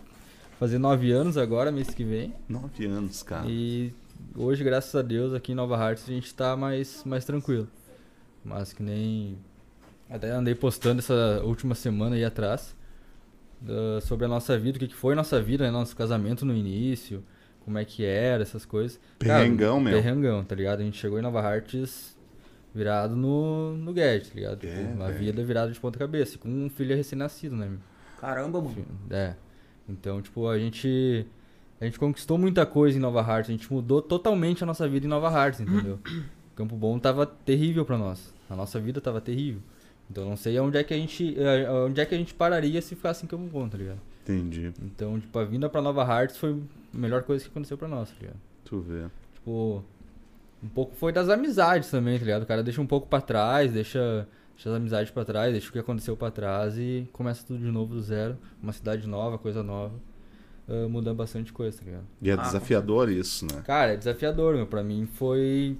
fazer 0.59 0.79
nove 0.79 1.13
anos 1.13 1.37
agora, 1.37 1.71
mês 1.71 1.89
que 1.91 2.05
vem. 2.05 2.35
Nove 2.49 2.87
anos, 2.87 3.23
cara. 3.23 3.47
E 3.49 3.93
hoje, 4.37 4.65
graças 4.65 4.95
a 4.95 5.03
Deus, 5.03 5.33
aqui 5.35 5.53
em 5.53 5.55
Nova 5.55 5.77
Hartz 5.77 6.05
a 6.09 6.13
gente 6.13 6.35
tá 6.35 6.57
mais, 6.57 7.03
mais 7.05 7.25
tranquilo. 7.25 7.69
Mas 8.45 8.73
que 8.73 8.83
nem. 8.83 9.39
Até 10.11 10.31
andei 10.31 10.55
postando 10.55 10.99
essa 10.99 11.41
última 11.45 11.75
semana 11.75 12.15
aí 12.17 12.25
atrás 12.25 12.75
da- 13.61 14.01
sobre 14.03 14.27
a 14.27 14.29
nossa 14.29 14.59
vida, 14.59 14.77
o 14.77 14.81
que, 14.81 14.89
que 14.89 14.95
foi 14.95 15.15
a 15.15 15.17
nossa 15.17 15.41
vida, 15.41 15.65
né? 15.65 15.71
Nosso 15.71 15.97
casamento 15.97 16.45
no 16.45 16.55
início, 16.55 17.25
como 17.65 17.79
é 17.79 17.85
que 17.85 18.05
era, 18.05 18.43
essas 18.43 18.65
coisas. 18.67 19.01
Cara, 19.21 19.41
Perrengão, 19.43 19.81
meu. 19.81 19.95
Perrengão, 19.95 20.45
tá 20.45 20.55
ligado? 20.55 20.81
A 20.81 20.83
gente 20.85 20.99
chegou 20.99 21.19
em 21.19 21.23
Nova 21.23 21.41
Hartz 21.41 22.14
virado 22.75 23.15
no, 23.17 23.77
no 23.77 23.93
Guedes, 23.93 24.29
tá 24.29 24.35
ligado? 24.35 24.65
É, 24.67 24.71
Tipo, 24.77 24.93
uma 24.95 25.07
velho. 25.09 25.19
vida 25.19 25.45
virada 25.45 25.71
de 25.73 25.79
ponta 25.81 25.99
cabeça, 25.99 26.39
com 26.39 26.49
um 26.49 26.69
filho 26.69 26.97
recém-nascido, 26.97 27.55
né? 27.57 27.71
Caramba, 28.21 28.61
mano. 28.61 28.85
É. 29.11 29.35
Então, 29.89 30.21
tipo, 30.23 30.49
a 30.49 30.59
gente. 30.59 31.27
A 31.81 31.85
gente 31.85 31.99
conquistou 31.99 32.39
muita 32.39 32.65
coisa 32.65 32.97
em 32.97 33.01
Nova 33.01 33.21
Hartz. 33.21 33.51
A 33.51 33.53
gente 33.53 33.71
mudou 33.73 34.01
totalmente 34.01 34.63
a 34.63 34.67
nossa 34.67 34.89
vida 34.89 35.05
em 35.07 35.09
Nova 35.09 35.29
Hartz, 35.29 35.61
entendeu? 35.61 35.99
Campo 36.57 36.77
Bom 36.77 36.99
tava 36.99 37.27
terrível 37.27 37.85
pra 37.85 37.99
nós. 37.99 38.33
A 38.49 38.57
nossa 38.57 38.81
vida 38.81 39.01
tava 39.01 39.21
terrível. 39.21 39.61
Então 40.11 40.25
eu 40.25 40.31
não 40.31 40.37
sei 40.37 40.59
onde 40.61 40.79
é 40.79 40.85
que 40.85 40.95
a 40.95 40.97
gente. 40.97 41.35
eh, 41.39 41.69
Onde 41.71 42.01
é 42.01 42.07
que 42.07 42.15
a 42.15 42.19
gente 42.19 42.33
pararia 42.33 42.81
se 42.81 42.95
ficasse 42.95 43.25
em 43.25 43.29
Campo 43.29 43.45
Bom, 43.49 43.69
tá 43.69 43.77
ligado? 43.77 43.99
Entendi. 44.23 44.73
Então, 44.83 45.19
tipo, 45.21 45.39
a 45.39 45.45
vinda 45.45 45.69
pra 45.69 45.83
Nova 45.83 46.03
Hearts 46.03 46.37
foi 46.39 46.53
a 46.95 46.97
melhor 46.97 47.23
coisa 47.25 47.45
que 47.45 47.51
aconteceu 47.51 47.77
pra 47.77 47.89
nós, 47.89 48.09
tá 48.11 48.15
ligado? 48.21 48.37
Tu 48.65 48.81
vê. 48.81 49.05
Tipo, 49.35 49.85
um 50.65 50.69
pouco 50.69 50.95
foi 50.97 51.13
das 51.13 51.29
amizades 51.29 51.91
também, 51.91 52.19
tá 52.19 52.25
ligado? 52.25 52.43
O 52.43 52.47
cara 52.47 52.63
deixa 52.63 52.81
um 52.81 52.87
pouco 52.87 53.07
pra 53.07 53.21
trás, 53.21 53.73
deixa, 53.73 54.27
deixa 54.55 54.71
as 54.71 54.75
amizades 54.77 55.11
pra 55.11 55.25
trás, 55.25 55.53
deixa 55.53 55.69
o 55.69 55.73
que 55.73 55.79
aconteceu 55.79 56.17
pra 56.17 56.31
trás 56.31 56.79
e 56.79 57.09
começa 57.13 57.45
tudo 57.47 57.59
de 57.61 57.71
novo 57.71 57.95
do 57.95 58.01
zero. 58.01 58.37
Uma 58.63 58.73
cidade 58.73 59.07
nova, 59.07 59.37
coisa 59.39 59.63
nova. 59.63 59.95
ah, 60.69 60.89
muda 60.89 61.13
bastante 61.13 61.53
coisa, 61.53 61.79
tá 61.79 61.85
ligado? 61.85 62.05
E 62.23 62.31
é 62.31 62.33
Ah, 62.33 62.37
desafiador 62.37 63.11
isso, 63.11 63.45
né? 63.47 63.63
Cara, 63.67 63.93
é 63.93 63.97
desafiador, 63.97 64.55
meu. 64.55 64.67
Pra 64.67 64.83
mim 64.83 65.07
foi. 65.07 65.77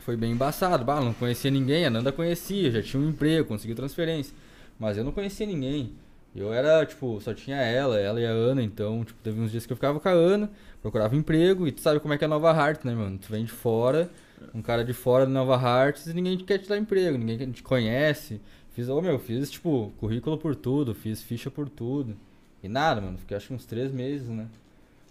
Foi 0.00 0.16
bem 0.16 0.32
embaçado. 0.32 0.84
Bah, 0.84 1.00
não 1.00 1.12
conhecia 1.12 1.50
ninguém, 1.50 1.84
a 1.84 1.90
Nanda 1.90 2.12
conhecia, 2.12 2.70
já 2.70 2.80
tinha 2.82 3.02
um 3.02 3.08
emprego, 3.10 3.46
conseguiu 3.48 3.74
transferência. 3.76 4.34
Mas 4.78 4.96
eu 4.96 5.04
não 5.04 5.10
conhecia 5.12 5.44
ninguém. 5.46 5.92
Eu 6.34 6.52
era, 6.52 6.84
tipo, 6.86 7.18
só 7.20 7.32
tinha 7.34 7.56
ela, 7.56 7.98
ela 7.98 8.20
e 8.20 8.26
a 8.26 8.30
Ana, 8.30 8.62
então, 8.62 9.02
tipo, 9.04 9.18
teve 9.22 9.40
uns 9.40 9.50
dias 9.50 9.64
que 9.66 9.72
eu 9.72 9.76
ficava 9.76 9.98
com 9.98 10.08
a 10.08 10.12
Ana, 10.12 10.50
procurava 10.86 11.16
emprego, 11.16 11.66
e 11.66 11.72
tu 11.72 11.80
sabe 11.80 11.98
como 11.98 12.14
é 12.14 12.18
que 12.18 12.24
é 12.24 12.28
Nova 12.28 12.50
Hearts, 12.50 12.84
né, 12.84 12.94
mano? 12.94 13.18
Tu 13.18 13.28
vem 13.28 13.44
de 13.44 13.50
fora, 13.50 14.08
um 14.54 14.62
cara 14.62 14.84
de 14.84 14.92
fora 14.92 15.26
de 15.26 15.32
Nova 15.32 15.54
Hearts, 15.54 16.06
e 16.06 16.14
ninguém 16.14 16.38
quer 16.38 16.58
te 16.58 16.68
dar 16.68 16.78
emprego, 16.78 17.18
ninguém 17.18 17.50
te 17.50 17.62
conhece. 17.62 18.40
Fiz, 18.72 18.88
ô 18.88 19.00
meu, 19.02 19.18
fiz, 19.18 19.50
tipo, 19.50 19.92
currículo 19.98 20.38
por 20.38 20.54
tudo, 20.54 20.94
fiz 20.94 21.20
ficha 21.22 21.50
por 21.50 21.68
tudo. 21.68 22.16
E 22.62 22.68
nada, 22.68 23.00
mano, 23.00 23.18
fiquei 23.18 23.36
acho 23.36 23.48
que 23.48 23.54
uns 23.54 23.64
três 23.64 23.90
meses, 23.90 24.28
né? 24.28 24.46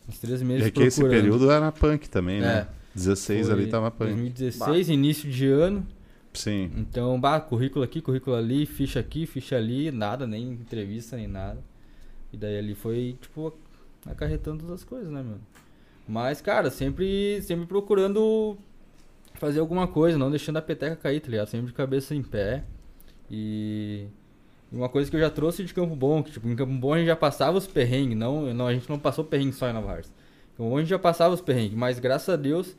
Uns 0.08 0.18
três 0.18 0.42
meses 0.42 0.68
É 0.68 0.72
que 0.72 0.82
esse 0.84 1.00
procurando. 1.00 1.22
período 1.22 1.52
era 1.52 1.72
punk 1.72 2.10
também, 2.10 2.40
né? 2.40 2.68
É. 2.72 2.86
16 2.96 3.48
Foi 3.48 3.56
ali 3.56 3.68
tava 3.68 3.92
punk. 3.92 4.12
2016, 4.12 4.88
início 4.88 5.30
de 5.30 5.48
ano. 5.48 5.86
Sim. 6.34 6.72
Então, 6.78 7.20
bah, 7.20 7.40
currículo 7.42 7.84
aqui, 7.84 8.00
currículo 8.00 8.36
ali, 8.36 8.66
ficha 8.66 9.00
aqui, 9.02 9.26
ficha 9.26 9.58
ali, 9.58 9.92
nada, 9.92 10.26
nem 10.26 10.52
entrevista, 10.52 11.18
nem 11.18 11.28
nada. 11.28 11.62
E 12.32 12.38
daí 12.38 12.58
ali 12.58 12.74
foi, 12.76 13.18
tipo, 13.22 13.54
acarretando 14.06 14.60
todas 14.60 14.82
as 14.82 14.84
coisas, 14.84 15.12
né, 15.12 15.22
mano? 15.22 15.42
Mas, 16.08 16.42
cara, 16.42 16.70
sempre, 16.70 17.42
sempre 17.42 17.66
procurando 17.66 18.58
fazer 19.36 19.60
alguma 19.60 19.88
coisa, 19.88 20.18
não 20.18 20.30
deixando 20.30 20.58
a 20.58 20.62
peteca 20.62 20.96
cair, 20.96 21.20
tá 21.20 21.30
ligado? 21.30 21.48
Sempre 21.48 21.68
de 21.68 21.74
cabeça 21.74 22.14
em 22.14 22.22
pé. 22.22 22.64
E 23.30 24.08
uma 24.72 24.88
coisa 24.88 25.10
que 25.10 25.16
eu 25.16 25.20
já 25.20 25.30
trouxe 25.30 25.64
de 25.64 25.74
Campo 25.74 25.96
Bom, 25.96 26.22
que 26.22 26.32
tipo, 26.32 26.48
em 26.48 26.56
Campo 26.56 26.74
Bom 26.74 26.94
a 26.94 26.98
gente 26.98 27.08
já 27.08 27.16
passava 27.16 27.58
os 27.58 27.68
perrengues, 27.68 28.18
não, 28.18 28.54
não 28.54 28.68
a 28.68 28.74
gente 28.74 28.90
não 28.90 29.00
passou 29.00 29.24
perrengue 29.24 29.54
só 29.54 29.68
em. 29.68 29.74
Em 29.74 30.58
Campo 30.58 30.70
Bom 30.70 30.78
a 30.78 30.80
gente 30.82 30.90
já 30.90 31.00
passava 31.00 31.34
os 31.34 31.42
perrengues, 31.42 31.78
mas 31.78 32.00
graças 32.00 32.30
a 32.30 32.36
Deus, 32.36 32.76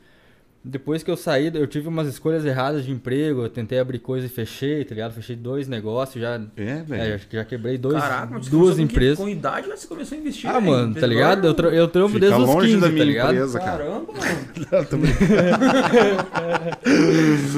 depois 0.63 1.01
que 1.01 1.09
eu 1.09 1.15
saí, 1.15 1.49
eu 1.53 1.65
tive 1.67 1.87
umas 1.87 2.07
escolhas 2.07 2.43
erradas 2.45 2.83
de 2.85 2.91
emprego, 2.91 3.43
eu 3.43 3.49
tentei 3.49 3.79
abrir 3.79 3.99
coisa 3.99 4.25
e 4.25 4.29
fechei, 4.29 4.83
tá 4.83 4.93
ligado? 4.93 5.13
Fechei 5.13 5.35
dois 5.35 5.67
negócios, 5.67 6.21
já, 6.21 6.35
É, 6.57 6.63
é, 6.63 6.83
velho. 6.83 7.17
já, 7.19 7.25
já 7.39 7.45
quebrei 7.45 7.77
dois, 7.77 7.95
Caraca, 8.01 8.27
duas 8.27 8.49
começou 8.49 8.69
com 8.69 8.75
que- 8.75 8.81
empresas. 8.83 9.17
Com 9.17 9.29
idade, 9.29 9.67
mas 9.69 9.79
você 9.79 9.87
começou 9.87 10.17
a 10.17 10.21
investir. 10.21 10.49
Ah, 10.49 10.53
velho. 10.59 10.65
mano, 10.65 10.93
Fez 10.93 11.01
tá 11.01 11.07
ligado? 11.07 11.47
Eu, 11.47 11.53
tra 11.53 11.67
eu 11.69 11.87
trampo 11.87 12.19
desde 12.19 12.37
os 12.39 12.47
longe 12.47 12.67
15, 12.67 12.81
da 12.81 12.87
minha 12.89 12.99
tá 12.99 13.05
ligado? 13.05 13.33
empresa, 13.33 13.59
cara. 13.59 13.77
Caramba, 13.85 14.13
mano. 14.13 14.85
Tô 14.89 14.97
brincando. 14.97 15.37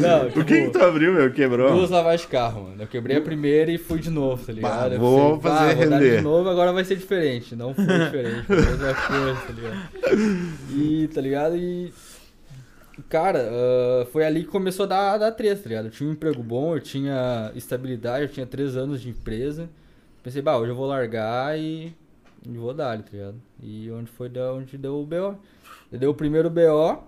Não, 0.02 0.28
O 0.28 0.32
que 0.32 0.44
que 0.44 0.60
tipo, 0.62 0.72
tu 0.78 0.84
abriu, 0.84 1.14
meu? 1.14 1.32
Quebrou? 1.32 1.72
Duas 1.74 1.90
lavagens 1.90 2.22
de 2.22 2.28
carro, 2.28 2.64
mano. 2.66 2.76
Eu 2.84 2.88
quebrei 2.88 3.18
a 3.18 3.22
primeira 3.22 3.72
e 3.72 3.78
fui 3.78 4.00
de 4.00 4.10
novo, 4.10 4.46
tá 4.46 4.54
ligado? 4.54 4.92
Bah, 4.92 4.98
vou 4.98 5.38
pensei, 5.40 5.52
fazer 5.52 5.66
"Bah, 5.66 5.74
vou 5.76 5.90
dar 5.90 5.98
render." 5.98 6.18
de 6.18 6.22
novo, 6.24 6.50
agora 6.50 6.74
vai 6.74 6.84
ser 6.84 6.96
diferente. 6.96 7.56
Não 7.56 7.74
foi 7.74 7.86
diferente, 7.86 8.44
foi 8.46 8.58
a 8.58 8.62
mesma 8.62 8.94
coisa, 8.94 9.42
tá 9.48 9.54
ligado? 9.54 9.80
E, 10.76 11.08
tá 11.14 11.22
ligado? 11.22 11.56
E. 11.58 11.92
Cara, 13.08 13.50
ah, 13.52 14.06
foi 14.12 14.26
ali 14.26 14.44
que 14.44 14.50
começou 14.50 14.84
a 14.86 14.88
dar, 14.88 15.14
a 15.14 15.18
dar 15.18 15.32
treta, 15.32 15.64
tá 15.64 15.70
ligado? 15.70 15.86
Eu 15.86 15.92
tinha 15.92 16.10
um 16.10 16.14
emprego 16.14 16.42
bom, 16.44 16.76
eu 16.76 16.82
tinha 16.82 17.52
estabilidade, 17.56 18.24
eu 18.24 18.30
tinha 18.30 18.46
três 18.46 18.76
anos 18.76 19.02
de 19.02 19.10
empresa. 19.10 19.70
Pensei, 20.24 20.42
bah, 20.42 20.58
hoje 20.58 20.72
eu 20.72 20.76
vou 20.76 20.88
largar 20.88 21.58
e. 21.58 21.94
e 22.46 22.58
vou 22.58 22.74
dar, 22.74 23.02
tá 23.02 23.10
ligado? 23.12 23.36
E 23.62 23.90
onde 23.92 24.12
foi 24.12 24.28
da 24.30 24.54
onde 24.54 24.78
deu 24.78 25.00
o 25.00 25.06
BO. 25.06 25.38
Deu 25.92 26.12
o 26.12 26.14
primeiro 26.14 26.50
BO, 26.50 27.04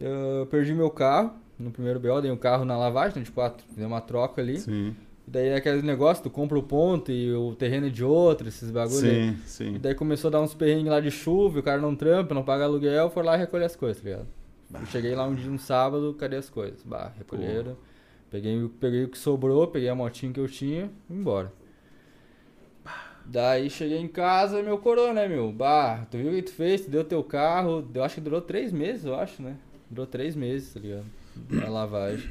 eu 0.00 0.46
perdi 0.50 0.72
meu 0.72 0.90
carro. 0.90 1.32
No 1.58 1.72
primeiro 1.72 1.98
BO, 1.98 2.20
dei 2.20 2.30
um 2.30 2.36
carro 2.36 2.64
na 2.64 2.78
lavagem, 2.78 3.18
né, 3.18 3.24
tipo, 3.24 3.40
ah, 3.40 3.52
dei 3.76 3.84
uma 3.84 4.00
troca 4.00 4.40
ali. 4.40 4.58
Sim, 4.60 4.94
E 5.26 5.30
daí 5.30 5.48
é 5.48 5.56
aquele 5.56 5.82
negócio, 5.82 6.22
tu 6.22 6.30
compra 6.30 6.56
o 6.56 6.62
ponto 6.62 7.10
e 7.10 7.32
o 7.34 7.54
terreno 7.56 7.88
é 7.88 7.90
de 7.90 8.04
outro, 8.04 8.46
esses 8.46 8.70
bagulho. 8.70 9.10
aí. 9.10 9.30
sim, 9.30 9.36
sim. 9.44 9.74
E 9.74 9.78
daí 9.78 9.94
começou 9.94 10.28
a 10.28 10.32
dar 10.32 10.40
uns 10.40 10.54
perrengues 10.54 10.86
lá 10.90 11.00
de 11.00 11.10
chuva, 11.10 11.58
o 11.58 11.62
cara 11.62 11.80
não 11.80 11.96
trampa, 11.96 12.32
não 12.32 12.44
paga 12.44 12.64
aluguel, 12.64 13.10
foi 13.10 13.24
lá 13.24 13.34
recolher 13.34 13.64
as 13.64 13.74
coisas, 13.74 14.00
tá 14.00 14.08
ligado? 14.08 14.26
Eu 14.72 14.86
cheguei 14.86 15.14
lá 15.14 15.26
um 15.26 15.34
dia, 15.34 15.50
um 15.50 15.58
sábado, 15.58 16.14
cadê 16.14 16.36
as 16.36 16.50
coisas? 16.50 16.82
Bah, 16.82 17.12
recolheram. 17.16 17.76
Peguei, 18.30 18.62
o- 18.62 18.68
peguei 18.68 19.04
o 19.04 19.08
que 19.08 19.18
sobrou, 19.18 19.66
peguei 19.68 19.88
a 19.88 19.94
motinha 19.94 20.32
que 20.32 20.40
eu 20.40 20.48
tinha 20.48 20.90
e 21.08 21.14
embora. 21.14 21.52
Daí 23.24 23.68
cheguei 23.68 23.98
em 23.98 24.08
casa, 24.08 24.62
meu 24.62 24.78
coroa, 24.78 25.12
né, 25.12 25.28
meu? 25.28 25.52
Bah, 25.52 26.06
tu 26.10 26.16
viu 26.16 26.30
o 26.32 26.34
que 26.34 26.42
tu 26.42 26.52
fez? 26.52 26.82
Tu 26.82 26.90
deu 26.90 27.04
teu 27.04 27.22
carro, 27.22 27.86
eu 27.94 28.02
acho 28.02 28.14
que 28.16 28.20
durou 28.22 28.40
três 28.40 28.72
meses, 28.72 29.04
eu 29.04 29.14
acho, 29.14 29.42
né? 29.42 29.56
Durou 29.90 30.06
três 30.06 30.34
meses, 30.34 30.72
tá 30.72 30.80
ligado? 30.80 31.04
A 31.66 31.68
lavagem. 31.68 32.30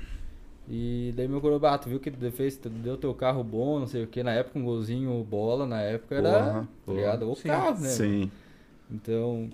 E 0.70 1.14
daí 1.16 1.28
meu 1.28 1.40
coroa, 1.40 1.60
bah, 1.60 1.78
tu 1.78 1.88
viu 1.90 1.98
o 1.98 2.02
que 2.02 2.12
tu 2.12 2.32
fez? 2.32 2.58
Tu 2.58 2.70
deu 2.70 2.98
teu 2.98 3.14
carro 3.14 3.44
bom, 3.44 3.80
não 3.80 3.88
sei 3.88 4.04
o 4.04 4.08
que. 4.08 4.24
Na 4.24 4.32
época, 4.34 4.60
um 4.60 4.64
golzinho 4.66 5.24
bola, 5.24 5.66
na 5.68 5.82
época 5.82 6.16
era, 6.16 6.32
Porra, 6.32 6.68
tá 6.86 6.94
ligado? 6.94 7.32
O 7.32 7.36
carro, 7.36 7.80
né? 7.80 7.90
Sim. 7.90 8.32
Então. 8.92 9.50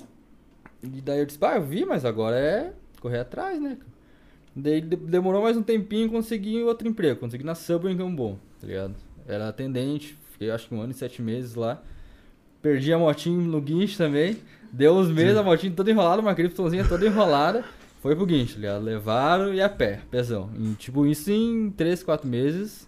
E 0.84 1.02
daí 1.02 1.20
eu 1.20 1.26
disse, 1.26 1.40
bah, 1.40 1.56
eu 1.56 1.64
vi, 1.64 1.86
mas 1.86 2.04
agora 2.06 2.38
é 2.38 2.74
correr 3.00 3.20
atrás, 3.20 3.60
né? 3.62 3.78
Daí 4.56 4.82
de- 4.82 4.96
demorou 4.98 5.42
mais 5.42 5.56
um 5.58 5.64
tempinho 5.64 6.08
e 6.08 6.10
consegui 6.10 6.62
outro 6.64 6.88
emprego. 6.88 7.20
Consegui 7.20 7.44
na 7.44 7.56
Subway 7.56 7.94
em 7.94 7.98
Cambon, 7.98 8.38
tá 8.60 8.68
ligado? 8.68 8.94
Era 9.28 9.48
atendente, 9.48 10.18
fiquei 10.34 10.52
acho 10.52 10.68
que 10.68 10.76
um 10.76 10.82
ano 10.82 10.92
e 10.92 10.96
sete 10.96 11.22
meses 11.22 11.56
lá. 11.56 11.82
Perdi 12.62 12.94
a 12.94 13.00
motinha 13.00 13.38
no 13.38 13.60
guincho 13.62 13.98
também. 13.98 14.38
Deu 14.72 14.94
uns 14.96 15.10
meses, 15.10 15.38
a 15.38 15.44
motinha 15.44 15.72
toda 15.76 15.90
enrolada, 15.92 16.22
uma 16.22 16.36
criptonzinha 16.36 16.86
toda 16.88 17.06
enrolada. 17.06 17.64
Foi 18.02 18.16
pro 18.16 18.26
guincho, 18.26 18.56
tá 18.56 18.60
ligado? 18.60 18.84
Levaram 18.84 19.54
e 19.54 19.62
a 19.62 19.70
pé, 19.70 20.02
pezão. 20.12 20.50
E, 20.60 20.74
tipo, 20.76 21.06
isso 21.06 21.32
em 21.32 21.72
três, 21.72 22.04
quatro 22.04 22.28
meses, 22.28 22.88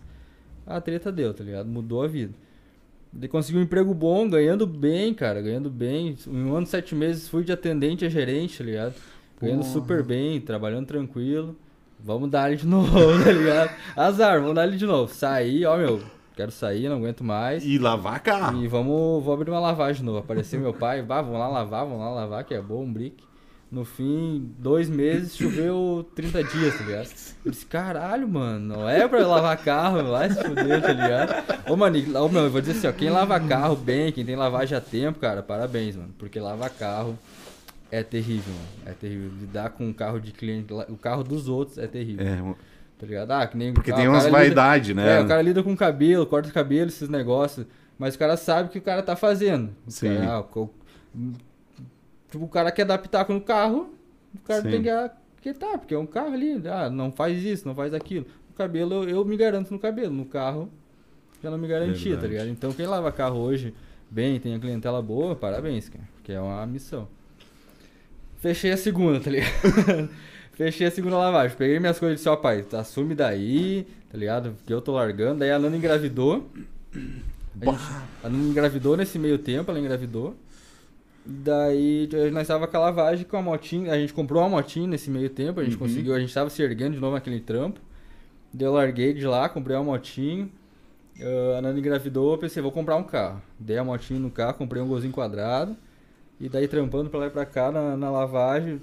a 0.67 0.81
treta 0.81 1.11
deu, 1.11 1.33
tá 1.33 1.43
ligado? 1.43 1.67
Mudou 1.67 2.03
a 2.03 2.07
vida. 2.07 2.33
Daí 3.17 3.29
consegui 3.29 3.57
um 3.57 3.61
emprego 3.61 3.93
bom, 3.93 4.29
ganhando 4.29 4.67
bem, 4.67 5.13
cara, 5.13 5.41
ganhando 5.41 5.69
bem. 5.69 6.17
Em 6.27 6.43
um 6.43 6.53
ano 6.53 6.67
sete 6.67 6.93
meses 6.93 7.29
fui 7.29 7.45
de 7.45 7.51
atendente 7.53 8.03
a 8.03 8.09
gerente, 8.09 8.57
tá 8.57 8.63
ligado? 8.65 8.93
Ganhando 9.41 9.59
Porra. 9.61 9.71
super 9.71 10.03
bem, 10.03 10.41
trabalhando 10.41 10.85
tranquilo. 10.85 11.55
Vamos 11.97 12.29
dar 12.29 12.49
ele 12.51 12.59
de 12.59 12.67
novo, 12.67 12.91
tá 13.23 13.31
ligado? 13.31 13.71
Azar, 13.95 14.41
vamos 14.41 14.55
dar 14.55 14.67
ele 14.67 14.75
de 14.75 14.85
novo. 14.85 15.13
Saí, 15.13 15.65
ó, 15.65 15.77
meu, 15.77 16.01
quero 16.35 16.51
sair, 16.51 16.89
não 16.89 16.97
aguento 16.97 17.23
mais. 17.23 17.65
E 17.65 17.77
lavar 17.79 18.19
carro. 18.19 18.61
E 18.61 18.67
vamos, 18.67 19.23
vou 19.23 19.33
abrir 19.33 19.49
uma 19.49 19.61
lavagem 19.61 20.01
de 20.01 20.03
novo. 20.03 20.17
Apareceu 20.17 20.59
meu 20.59 20.73
pai, 20.73 21.01
bah, 21.01 21.21
vamos 21.21 21.39
lá 21.39 21.47
lavar, 21.47 21.85
vamos 21.85 21.99
lá 22.01 22.09
lavar, 22.09 22.43
que 22.43 22.53
é 22.53 22.61
bom, 22.61 22.83
um 22.83 22.91
brick. 22.91 23.23
No 23.71 23.83
fim, 23.83 24.51
dois 24.59 24.87
meses, 24.87 25.35
choveu 25.35 26.07
30 26.15 26.43
dias, 26.43 26.77
tá 26.77 26.83
ligado? 26.85 27.09
Eu 27.43 27.51
disse, 27.51 27.65
caralho, 27.65 28.27
mano, 28.27 28.75
não 28.77 28.87
é 28.89 29.05
pra 29.07 29.25
lavar 29.25 29.57
carro, 29.57 30.03
vai 30.11 30.29
se 30.29 30.41
fuder, 30.41 30.81
tá 30.81 30.93
ligado? 30.93 31.33
Ô, 31.69 31.75
mano, 31.75 31.97
ô, 32.23 32.29
meu, 32.29 32.43
eu 32.43 32.49
vou 32.51 32.61
dizer 32.61 32.73
assim, 32.77 32.87
ó, 32.87 32.91
quem 32.93 33.09
lava 33.09 33.37
carro 33.39 33.75
bem, 33.75 34.11
quem 34.11 34.23
tem 34.23 34.35
lavagem 34.35 34.77
a 34.77 34.81
tempo, 34.81 35.19
cara, 35.19 35.41
parabéns, 35.43 35.95
mano. 35.95 36.13
Porque 36.17 36.39
lavar 36.39 36.69
carro 36.69 37.17
é 37.91 38.01
terrível, 38.03 38.53
mano. 38.53 38.67
É 38.85 38.91
terrível. 38.93 39.31
Lidar 39.41 39.71
com 39.71 39.89
o 39.89 39.93
carro 39.93 40.19
de 40.21 40.31
cliente, 40.31 40.71
o 40.87 40.95
carro 40.95 41.23
dos 41.23 41.49
outros 41.49 41.77
é 41.77 41.87
terrível, 41.87 42.25
É, 42.25 42.37
tá 42.99 43.05
ligado? 43.07 43.31
Ah, 43.31 43.47
que 43.47 43.57
nem 43.57 43.73
porque 43.73 43.91
ah, 43.91 43.95
tem 43.95 44.07
umas 44.07 44.25
lida- 44.25 44.37
vaidade, 44.37 44.93
né? 44.93 45.17
é, 45.17 45.21
o 45.21 45.27
cara 45.27 45.41
lida 45.41 45.61
com 45.63 45.75
cabelo, 45.75 46.25
corta 46.25 46.47
o 46.49 46.53
cabelo, 46.53 46.87
esses 46.89 47.09
negócios. 47.09 47.65
Mas 47.97 48.15
o 48.15 48.19
cara 48.19 48.37
sabe 48.37 48.69
o 48.69 48.71
que 48.71 48.77
o 48.79 48.81
cara 48.81 49.01
tá 49.01 49.15
fazendo. 49.15 49.71
O 49.87 49.91
Sim. 49.91 50.15
cara, 50.15 50.33
ah, 50.35 50.39
o- 50.59 50.69
tipo, 52.35 52.45
o 52.45 52.49
cara 52.49 52.71
quer 52.71 52.85
dar 52.85 52.97
pitaco 52.97 53.33
no 53.33 53.41
carro, 53.41 53.93
o 54.33 54.39
cara 54.39 54.61
Sim. 54.61 54.69
tem 54.69 54.83
que 54.83 54.89
aquietar, 54.89 55.79
porque 55.79 55.93
é 55.93 55.97
um 55.97 56.05
carro 56.05 56.33
ali. 56.33 56.61
Ah, 56.67 56.89
não 56.89 57.11
faz 57.11 57.41
isso, 57.43 57.67
não 57.67 57.73
faz 57.73 57.93
aquilo. 57.93 58.25
No 58.49 58.55
cabelo, 58.55 58.93
eu, 58.93 59.09
eu 59.09 59.25
me 59.25 59.37
garanto 59.37 59.71
no 59.71 59.79
cabelo. 59.79 60.13
No 60.13 60.25
carro, 60.25 60.69
já 61.41 61.49
não 61.49 61.57
me 61.57 61.67
garantia, 61.67 62.15
tá 62.15 62.21
Verdade. 62.21 62.27
ligado? 62.27 62.49
Então, 62.49 62.73
quem 62.73 62.85
lava 62.85 63.11
carro 63.11 63.39
hoje 63.39 63.73
bem, 64.09 64.39
tem 64.39 64.53
a 64.53 64.59
clientela 64.59 65.01
boa, 65.01 65.35
parabéns, 65.35 65.89
cara. 65.89 66.03
Porque 66.15 66.31
é 66.33 66.39
uma 66.39 66.65
missão. 66.65 67.07
Fechei 68.39 68.71
a 68.71 68.77
segunda, 68.77 69.19
tá 69.19 69.31
ligado? 69.31 70.09
Fechei 70.53 70.87
a 70.87 70.91
segunda 70.91 71.17
lavagem. 71.17 71.57
Peguei 71.57 71.79
minhas 71.79 71.99
coisas 71.99 72.15
e 72.15 72.17
disse, 72.19 72.29
ó 72.29 72.35
pai, 72.35 72.63
tá, 72.63 72.79
assume 72.79 73.15
daí, 73.15 73.87
tá 74.09 74.17
ligado? 74.17 74.55
Que 74.65 74.73
eu 74.73 74.81
tô 74.81 74.93
largando. 74.93 75.39
Daí 75.39 75.51
a 75.51 75.59
Nana 75.59 75.75
engravidou. 75.75 76.49
A, 76.93 77.65
gente, 77.65 77.83
a 78.23 78.29
Nana 78.29 78.43
engravidou 78.49 78.95
nesse 78.95 79.19
meio 79.19 79.37
tempo, 79.37 79.69
ela 79.71 79.79
engravidou. 79.79 80.35
Daí 81.25 82.07
nós 82.31 82.43
estava 82.43 82.67
com 82.67 82.77
a 82.77 82.79
lavagem 82.81 83.25
com 83.25 83.35
a 83.37 83.41
motinha. 83.41 83.91
A 83.91 83.97
gente 83.97 84.13
comprou 84.13 84.41
uma 84.43 84.49
motinha 84.49 84.87
nesse 84.87 85.09
meio 85.09 85.29
tempo, 85.29 85.59
a 85.59 85.63
gente 85.63 85.73
Uhum. 85.73 85.79
conseguiu, 85.79 86.13
a 86.13 86.19
gente 86.19 86.33
tava 86.33 86.49
se 86.49 86.61
erguendo 86.61 86.93
de 86.93 86.99
novo 86.99 87.13
naquele 87.15 87.39
trampo. 87.39 87.79
Daí 88.53 88.67
eu 88.67 88.73
larguei 88.73 89.13
de 89.13 89.25
lá, 89.25 89.49
comprei 89.49 89.75
uma 89.75 89.83
motinha. 89.83 90.47
Ah, 91.19 91.57
a 91.57 91.61
Nana 91.61 91.79
engravidou, 91.79 92.33
eu 92.33 92.37
pensei, 92.37 92.61
vou 92.61 92.71
comprar 92.71 92.95
um 92.95 93.03
carro. 93.03 93.41
Dei 93.59 93.77
a 93.77 93.83
motinha 93.83 94.19
no 94.19 94.29
carro, 94.29 94.53
comprei 94.53 94.81
um 94.81 94.87
golzinho 94.87 95.11
quadrado. 95.13 95.75
E 96.39 96.47
daí 96.49 96.67
trampando 96.67 97.09
pra 97.09 97.19
lá 97.21 97.27
e 97.27 97.29
pra 97.29 97.45
cá 97.45 97.71
na, 97.71 97.97
na 97.97 98.11
lavagem. 98.11 98.81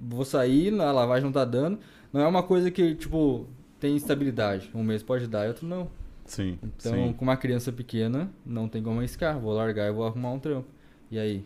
Vou 0.00 0.24
sair, 0.24 0.70
na 0.72 0.90
lavagem 0.90 1.24
não 1.24 1.32
tá 1.32 1.44
dando. 1.44 1.78
Não 2.12 2.20
é 2.20 2.26
uma 2.26 2.42
coisa 2.42 2.70
que, 2.70 2.94
tipo, 2.94 3.46
tem 3.78 3.94
estabilidade. 3.96 4.70
Um 4.74 4.82
mês 4.82 5.02
pode 5.02 5.26
dar 5.26 5.44
e 5.44 5.48
outro 5.48 5.66
não. 5.66 5.88
Sim. 6.24 6.58
Então, 6.62 6.92
sim. 6.92 7.12
com 7.12 7.24
uma 7.24 7.36
criança 7.36 7.70
pequena, 7.70 8.30
não 8.44 8.66
tem 8.68 8.82
como 8.82 8.98
arriscar. 8.98 9.38
Vou 9.38 9.52
largar 9.52 9.88
e 9.88 9.92
vou 9.92 10.06
arrumar 10.06 10.32
um 10.32 10.38
trampo. 10.38 10.66
E 11.10 11.18
aí? 11.18 11.44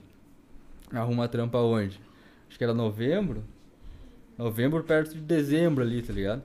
Arruma 0.93 1.29
trampo 1.29 1.57
aonde? 1.57 2.01
Acho 2.49 2.57
que 2.57 2.65
era 2.65 2.75
novembro. 2.75 3.45
Novembro 4.37 4.83
perto 4.85 5.15
de 5.15 5.21
dezembro 5.21 5.83
ali, 5.83 6.01
tá 6.01 6.13
ligado? 6.13 6.43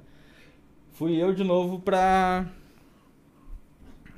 Fui 0.93 1.15
eu 1.15 1.33
de 1.33 1.43
novo 1.43 1.79
pra. 1.79 2.45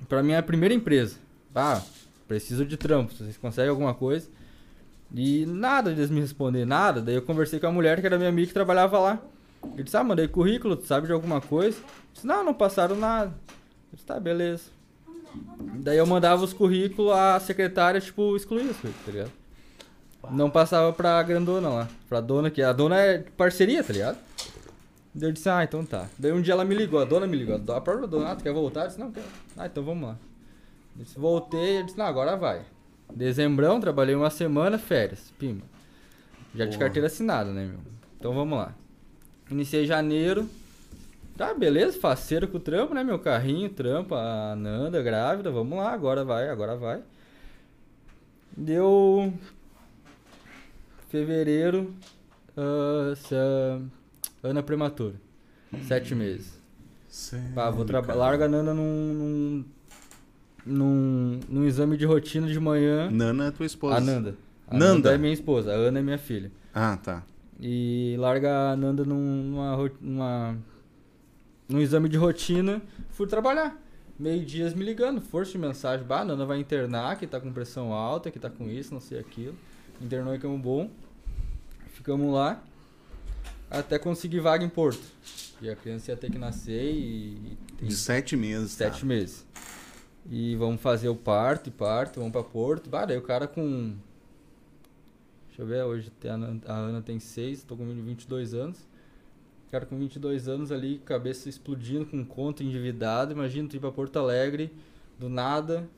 pra 0.08 0.24
minha 0.24 0.42
primeira 0.42 0.74
empresa. 0.74 1.18
Ah, 1.54 1.82
preciso 2.28 2.66
de 2.66 2.78
trampo. 2.78 3.14
Vocês 3.14 3.38
conseguem 3.38 3.70
alguma 3.70 3.94
coisa? 3.94 4.30
E 5.14 5.46
nada 5.46 5.94
deles 5.94 6.10
me 6.10 6.20
responder, 6.20 6.66
nada. 6.66 7.02
Daí 7.02 7.16
eu 7.16 7.22
conversei 7.22 7.60
com 7.60 7.68
a 7.68 7.72
mulher 7.72 8.02
que 8.02 8.08
era 8.08 8.18
minha 8.18 8.30
amiga 8.30 8.48
que 8.48 8.54
trabalhava 8.54 9.00
lá. 9.00 9.22
Eu 9.78 9.84
disse, 9.84 9.98
ah, 9.98 10.04
mandei 10.04 10.28
currículo, 10.28 10.76
tu 10.76 10.86
sabe 10.86 11.08
de 11.08 11.14
alguma 11.14 11.42
coisa? 11.42 11.78
Eu 11.78 11.84
disse, 12.14 12.28
não, 12.28 12.44
não 12.44 12.54
passaram 12.54 12.96
nada. 12.96 13.34
Eu 13.48 13.94
disse, 13.94 14.06
tá, 14.06 14.20
beleza. 14.20 14.64
Daí 15.82 15.98
eu 15.98 16.06
mandava 16.06 16.44
os 16.44 16.54
currículos, 16.54 17.12
a 17.12 17.40
secretária, 17.40 18.00
tipo, 18.00 18.36
excluía 18.36 18.72
as 18.72 18.78
coisas, 18.78 19.00
tá 19.06 19.12
ligado? 19.12 19.32
Não 20.32 20.50
passava 20.50 20.92
pra 20.94 21.22
grandona 21.24 21.70
lá, 21.70 21.88
pra 22.08 22.22
dona, 22.22 22.50
que 22.50 22.62
a 22.62 22.74
dona 22.74 23.00
é 23.00 23.20
parceria, 23.38 23.84
tá 23.84 23.94
ligado? 23.94 24.18
Daí 25.14 25.30
eu 25.30 25.32
disse, 25.32 25.48
ah, 25.48 25.64
então 25.64 25.86
tá. 25.86 26.08
Daí 26.18 26.32
um 26.32 26.42
dia 26.42 26.54
ela 26.54 26.66
me 26.66 26.76
ligou, 26.76 27.00
a 27.00 27.06
dona 27.06 27.26
me 27.26 27.38
ligou, 27.38 27.56
a 27.56 27.82
própria 27.82 28.08
dona, 28.08 28.32
ah, 28.32 28.36
tu 28.36 28.44
quer 28.44 28.52
voltar? 28.52 28.82
Eu 28.82 28.88
disse, 28.88 29.00
não, 29.00 29.12
quero. 29.12 29.26
Ah, 29.58 29.66
então 29.66 29.84
vamos 29.84 30.10
lá. 30.10 30.18
Eu 30.98 31.04
disse, 31.04 31.18
voltei, 31.18 31.80
eu 31.80 31.84
disse, 31.84 31.98
não, 31.98 32.06
agora 32.06 32.36
vai. 32.36 32.62
Dezembrão, 33.14 33.80
trabalhei 33.80 34.16
uma 34.16 34.30
semana, 34.30 34.78
férias, 34.78 35.32
pima. 35.40 35.62
Já 36.54 36.66
de 36.66 36.78
carteira 36.78 37.08
assinada, 37.08 37.52
né, 37.52 37.66
meu? 37.66 37.80
Então 38.18 38.34
vamos 38.34 38.58
lá. 38.58 38.74
Iniciei 39.50 39.86
janeiro. 39.86 40.50
Tá, 41.38 41.54
beleza, 41.54 42.00
faceiro 42.00 42.48
com 42.48 42.58
o 42.58 42.62
trampo, 42.62 42.94
né, 42.94 43.04
meu? 43.04 43.20
Carrinho, 43.20 43.70
trampo, 43.70 44.16
a 44.16 44.56
Nanda 44.56 45.02
grávida, 45.02 45.52
vamos 45.52 45.78
lá, 45.78 45.92
agora 45.92 46.24
vai, 46.24 46.50
agora 46.50 46.78
vai. 46.78 47.02
Deu. 48.56 49.34
Fevereiro. 51.16 51.94
essa- 53.14 53.82
Ana 54.44 54.62
prematura. 54.62 55.16
Sete 55.88 56.14
meses. 56.14 56.60
Sério, 57.08 57.54
Pá, 57.56 57.70
vou 57.70 57.86
trabalhar. 57.86 58.20
Larga 58.20 58.46
a 58.46 58.48
Nanda 58.50 58.74
num, 58.74 59.64
num. 60.66 61.40
num. 61.50 61.66
exame 61.66 61.96
de 61.96 62.06
rotina 62.06 62.48
de 62.48 62.60
manhã. 62.60 63.10
Nana 63.10 63.48
é 63.48 63.52
tua 63.52 63.66
esposa. 63.66 63.96
A 63.96 64.00
Nanda. 64.02 64.36
A 64.68 64.78
Nanda? 64.78 65.14
é 65.14 65.18
minha 65.18 65.32
esposa, 65.34 65.72
a 65.72 65.76
Ana 65.76 66.00
é 66.00 66.02
minha 66.02 66.18
filha. 66.18 66.52
Ah, 66.74 66.98
tá. 66.98 67.24
E 67.62 68.16
larga 68.20 68.72
a 68.72 68.76
Nanda 68.76 69.06
num, 69.06 69.44
numa, 69.44 69.92
numa, 70.02 70.58
num 71.70 71.80
exame 71.80 72.10
de 72.10 72.18
rotina, 72.18 72.82
fui 73.12 73.26
trabalhar. 73.28 73.82
Meio 74.20 74.46
dias 74.46 74.74
me 74.74 74.84
ligando, 74.84 75.22
força 75.22 75.54
de 75.54 75.58
mensagem, 75.58 76.06
bah, 76.06 76.22
a 76.22 76.26
Nanda 76.26 76.46
vai 76.46 76.60
internar, 76.60 77.18
que 77.18 77.26
tá 77.28 77.40
com 77.40 77.52
pressão 77.54 77.94
alta, 77.94 78.30
que 78.32 78.40
tá 78.40 78.50
com 78.50 78.70
isso, 78.70 78.94
não 78.94 79.02
sei 79.02 79.20
aquilo. 79.20 79.56
Internou 80.02 80.34
em 80.36 80.40
Campo 80.40 80.58
Bom. 80.58 80.90
Ficamos 82.06 82.32
lá. 82.32 82.64
Até 83.68 83.98
conseguir 83.98 84.40
vaga 84.40 84.64
em 84.64 84.70
Porto. 84.70 85.02
E 85.60 85.68
a 85.68 85.76
criança 85.76 86.12
ia 86.12 86.16
ter 86.16 86.30
que 86.30 86.38
nascer 86.38 86.94
e. 86.94 87.58
e 87.82 87.86
De 87.86 87.96
sete 87.96 88.38
meses. 88.38 88.74
Sete 88.74 89.00
tá? 89.00 89.06
meses. 89.08 89.44
E 90.30 90.56
vamos 90.56 90.80
fazer 90.80 91.10
o 91.10 91.16
parto 91.16 91.68
e 91.68 91.72
parto, 91.72 92.20
vamos 92.20 92.32
pra 92.32 92.44
Porto. 92.44 92.92
Bah, 92.92 93.06
daí 93.06 93.18
o 93.18 93.24
cara 93.24 93.48
com. 93.48 93.96
Deixa 95.48 95.64
eu 95.64 95.66
ver, 95.66 95.84
hoje 95.84 96.12
a 96.26 96.28
Ana, 96.28 96.62
a 96.68 96.74
Ana 96.74 97.02
tem 97.02 97.20
6, 97.20 97.64
tô 97.64 97.76
com 97.76 97.84
22 97.88 98.54
anos. 98.54 98.78
O 99.68 99.72
cara 99.72 99.88
com 99.88 99.98
22 99.98 100.48
anos 100.48 100.72
ali, 100.72 101.00
cabeça 101.00 101.50
explodindo, 101.50 102.06
com 102.06 102.24
conta 102.24 102.64
endividado. 102.64 103.32
Imagina 103.32 103.68
tu 103.68 103.78
ir 103.78 103.80
pra 103.80 103.92
Porto 103.92 104.20
Alegre, 104.20 104.72
do 105.18 105.28
nada. 105.28 105.90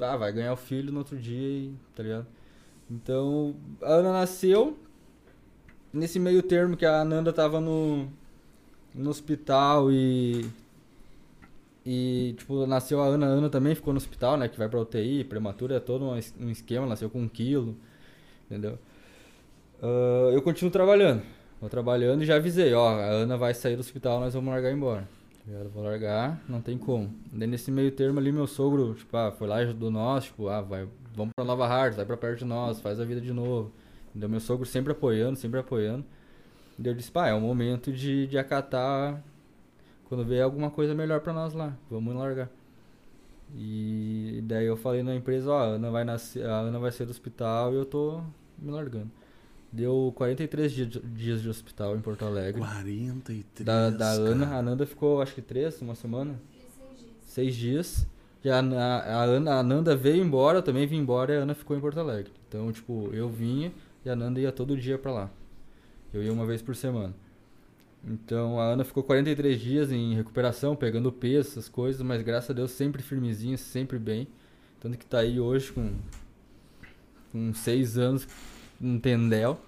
Ah, 0.00 0.16
vai 0.16 0.32
ganhar 0.32 0.52
o 0.52 0.56
filho 0.56 0.90
no 0.90 0.98
outro 0.98 1.16
dia 1.16 1.38
e. 1.38 1.72
tá 1.94 2.02
ligado? 2.02 2.26
Então, 2.90 3.54
a 3.80 3.92
Ana 3.92 4.12
nasceu. 4.12 4.76
Nesse 5.92 6.18
meio 6.18 6.42
termo 6.42 6.76
que 6.76 6.84
a 6.84 7.04
Nanda 7.04 7.32
tava 7.32 7.60
no, 7.60 8.08
no 8.94 9.10
hospital 9.10 9.90
e 9.90 10.44
e, 11.86 12.34
tipo, 12.36 12.66
nasceu 12.66 13.00
a 13.00 13.06
Ana, 13.06 13.26
a 13.26 13.28
Ana 13.30 13.48
também 13.48 13.74
ficou 13.74 13.94
no 13.94 13.96
hospital, 13.98 14.36
né? 14.36 14.46
Que 14.48 14.58
vai 14.58 14.68
pra 14.68 14.78
UTI, 14.80 15.24
prematura 15.24 15.76
é 15.76 15.80
todo 15.80 16.04
um 16.04 16.16
es- 16.18 16.34
esquema, 16.50 16.86
nasceu 16.86 17.08
com 17.08 17.20
um 17.22 17.28
quilo, 17.28 17.74
entendeu? 18.46 18.78
Ah, 19.82 20.30
eu 20.32 20.42
continuo 20.42 20.70
trabalhando. 20.70 21.22
Vou 21.60 21.70
trabalhando 21.70 22.22
e 22.22 22.26
já 22.26 22.36
avisei, 22.36 22.72
ó, 22.74 22.88
a 22.90 23.04
Ana 23.06 23.36
vai 23.36 23.52
sair 23.54 23.74
do 23.74 23.80
hospital, 23.80 24.20
nós 24.20 24.34
vamos 24.34 24.50
largar 24.50 24.70
embora. 24.70 25.08
Eu 25.50 25.70
vou 25.70 25.82
largar, 25.82 26.38
não 26.46 26.60
tem 26.60 26.76
como. 26.76 27.10
Daí 27.32 27.48
nesse 27.48 27.70
meio 27.70 27.90
termo 27.90 28.18
ali, 28.18 28.30
meu 28.30 28.46
sogro, 28.46 28.94
tipo, 28.94 29.16
ah, 29.16 29.32
foi 29.32 29.48
lá 29.48 29.60
e 29.60 29.64
ajudou 29.64 29.90
nós, 29.90 30.24
tipo, 30.24 30.46
ah, 30.48 30.60
vai, 30.60 30.86
vamos 31.16 31.32
pra 31.34 31.44
Nova 31.44 31.66
Hartz, 31.66 31.96
vai 31.96 32.04
pra 32.04 32.18
perto 32.18 32.40
de 32.40 32.44
nós, 32.44 32.80
faz 32.80 33.00
a 33.00 33.04
vida 33.04 33.20
de 33.20 33.32
novo. 33.32 33.72
Entendeu? 34.10 34.28
Meu 34.28 34.40
sogro 34.40 34.66
sempre 34.66 34.92
apoiando, 34.92 35.36
sempre 35.38 35.60
apoiando. 35.60 36.04
Daí 36.78 36.92
eu 36.92 36.96
disse, 36.96 37.10
pá, 37.10 37.28
é 37.28 37.34
o 37.34 37.40
momento 37.40 37.92
de, 37.92 38.26
de 38.26 38.38
acatar 38.38 39.22
quando 40.08 40.24
vier 40.24 40.42
alguma 40.42 40.70
coisa 40.70 40.94
melhor 40.94 41.20
pra 41.20 41.32
nós 41.32 41.52
lá, 41.52 41.76
vamos 41.90 42.14
largar. 42.14 42.48
E 43.56 44.40
daí 44.44 44.66
eu 44.66 44.76
falei 44.76 45.02
na 45.02 45.14
empresa, 45.14 45.50
ó, 45.50 45.58
a 45.58 45.64
Ana 45.64 45.90
vai 45.90 46.04
nascer, 46.04 46.46
a 46.46 46.60
Ana 46.60 46.78
vai 46.78 46.92
sair 46.92 47.06
do 47.06 47.10
hospital 47.10 47.72
e 47.72 47.76
eu 47.76 47.84
tô 47.84 48.20
me 48.58 48.70
largando. 48.70 49.10
Deu 49.70 50.12
43 50.16 50.72
dias 50.72 50.88
de, 50.88 51.00
dias 51.00 51.42
de 51.42 51.48
hospital 51.48 51.94
em 51.94 52.00
Porto 52.00 52.24
Alegre. 52.24 52.58
43. 52.60 53.66
Da, 53.66 53.90
da. 53.90 54.10
Ana, 54.12 54.56
a 54.56 54.62
Nanda 54.62 54.86
ficou 54.86 55.20
acho 55.20 55.34
que 55.34 55.42
três, 55.42 55.80
uma 55.82 55.94
semana? 55.94 56.40
Seis 57.26 57.54
dias. 57.54 58.06
E 58.42 58.48
a, 58.48 58.60
a, 58.60 58.96
a, 59.14 59.24
Ana, 59.24 59.58
a 59.58 59.62
Nanda 59.62 59.94
veio 59.94 60.24
embora, 60.24 60.58
eu 60.58 60.62
também 60.62 60.86
vim 60.86 60.96
embora 60.96 61.34
e 61.34 61.36
a 61.36 61.40
Ana 61.40 61.54
ficou 61.54 61.76
em 61.76 61.80
Porto 61.80 62.00
Alegre. 62.00 62.32
Então, 62.48 62.72
tipo, 62.72 63.10
eu 63.12 63.28
vinha 63.28 63.70
e 64.04 64.10
a 64.10 64.16
Nanda 64.16 64.40
ia 64.40 64.52
todo 64.52 64.76
dia 64.76 64.98
pra 64.98 65.12
lá. 65.12 65.30
Eu 66.12 66.22
ia 66.22 66.32
uma 66.32 66.46
vez 66.46 66.62
por 66.62 66.74
semana. 66.74 67.14
Então 68.04 68.60
a 68.60 68.64
Ana 68.64 68.84
ficou 68.84 69.02
43 69.02 69.60
dias 69.60 69.92
em 69.92 70.14
recuperação, 70.14 70.76
pegando 70.76 71.12
peso, 71.12 71.50
essas 71.50 71.68
coisas, 71.68 72.00
mas 72.02 72.22
graças 72.22 72.50
a 72.50 72.54
Deus 72.54 72.70
sempre 72.70 73.02
firmezinha, 73.02 73.56
sempre 73.56 73.98
bem. 73.98 74.28
Tanto 74.80 74.96
que 74.96 75.04
tá 75.04 75.18
aí 75.18 75.40
hoje 75.40 75.72
com, 75.72 75.92
com 77.32 77.52
6 77.52 77.98
anos, 77.98 78.28
um 78.80 78.98
tendel. 78.98 79.60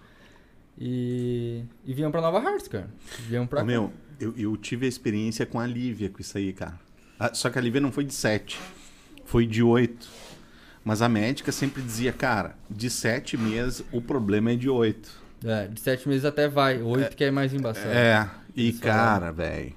E, 0.79 1.64
e 1.85 1.93
vinham 1.93 2.11
pra 2.11 2.21
Nova 2.21 2.38
Hartz, 2.38 2.69
cara. 2.69 2.88
Vinham 3.29 3.47
pra 3.47 3.62
Ô, 3.62 3.64
meu, 3.64 3.93
eu, 4.19 4.35
eu 4.37 4.57
tive 4.57 4.87
a 4.87 4.88
experiência 4.88 5.45
com 5.45 5.59
a 5.59 5.66
Lívia 5.66 6.09
com 6.09 6.21
isso 6.21 6.38
aí, 6.38 6.53
cara. 6.53 6.79
Ah, 7.19 7.35
Só 7.35 7.51
que 7.51 7.59
a 7.59 7.62
Lívia 7.62 7.81
não 7.81 7.93
foi 7.93 8.05
de 8.05 8.14
7, 8.14 8.59
foi 9.27 9.47
de 9.47 9.62
8. 9.62 10.09
Mas 10.85 11.03
a 11.03 11.09
médica 11.09 11.53
sempre 11.53 11.83
dizia, 11.83 12.12
cara, 12.12 12.57
de 12.71 12.88
7 12.88 13.37
meses 13.37 13.85
o 13.93 14.01
problema 14.01 14.53
é 14.53 14.57
de 14.57 14.69
8. 14.69 15.21
É, 15.45 15.69
de 15.69 15.81
7 15.81 16.09
meses 16.09 16.25
até 16.25 16.49
vai, 16.49 16.83
8 16.83 17.16
que 17.16 17.25
é 17.25 17.31
mais 17.31 17.53
embaçado. 17.53 17.88
É, 17.88 18.29
e 18.57 18.69
Eles 18.69 18.81
cara, 18.81 19.31
velho, 19.31 19.75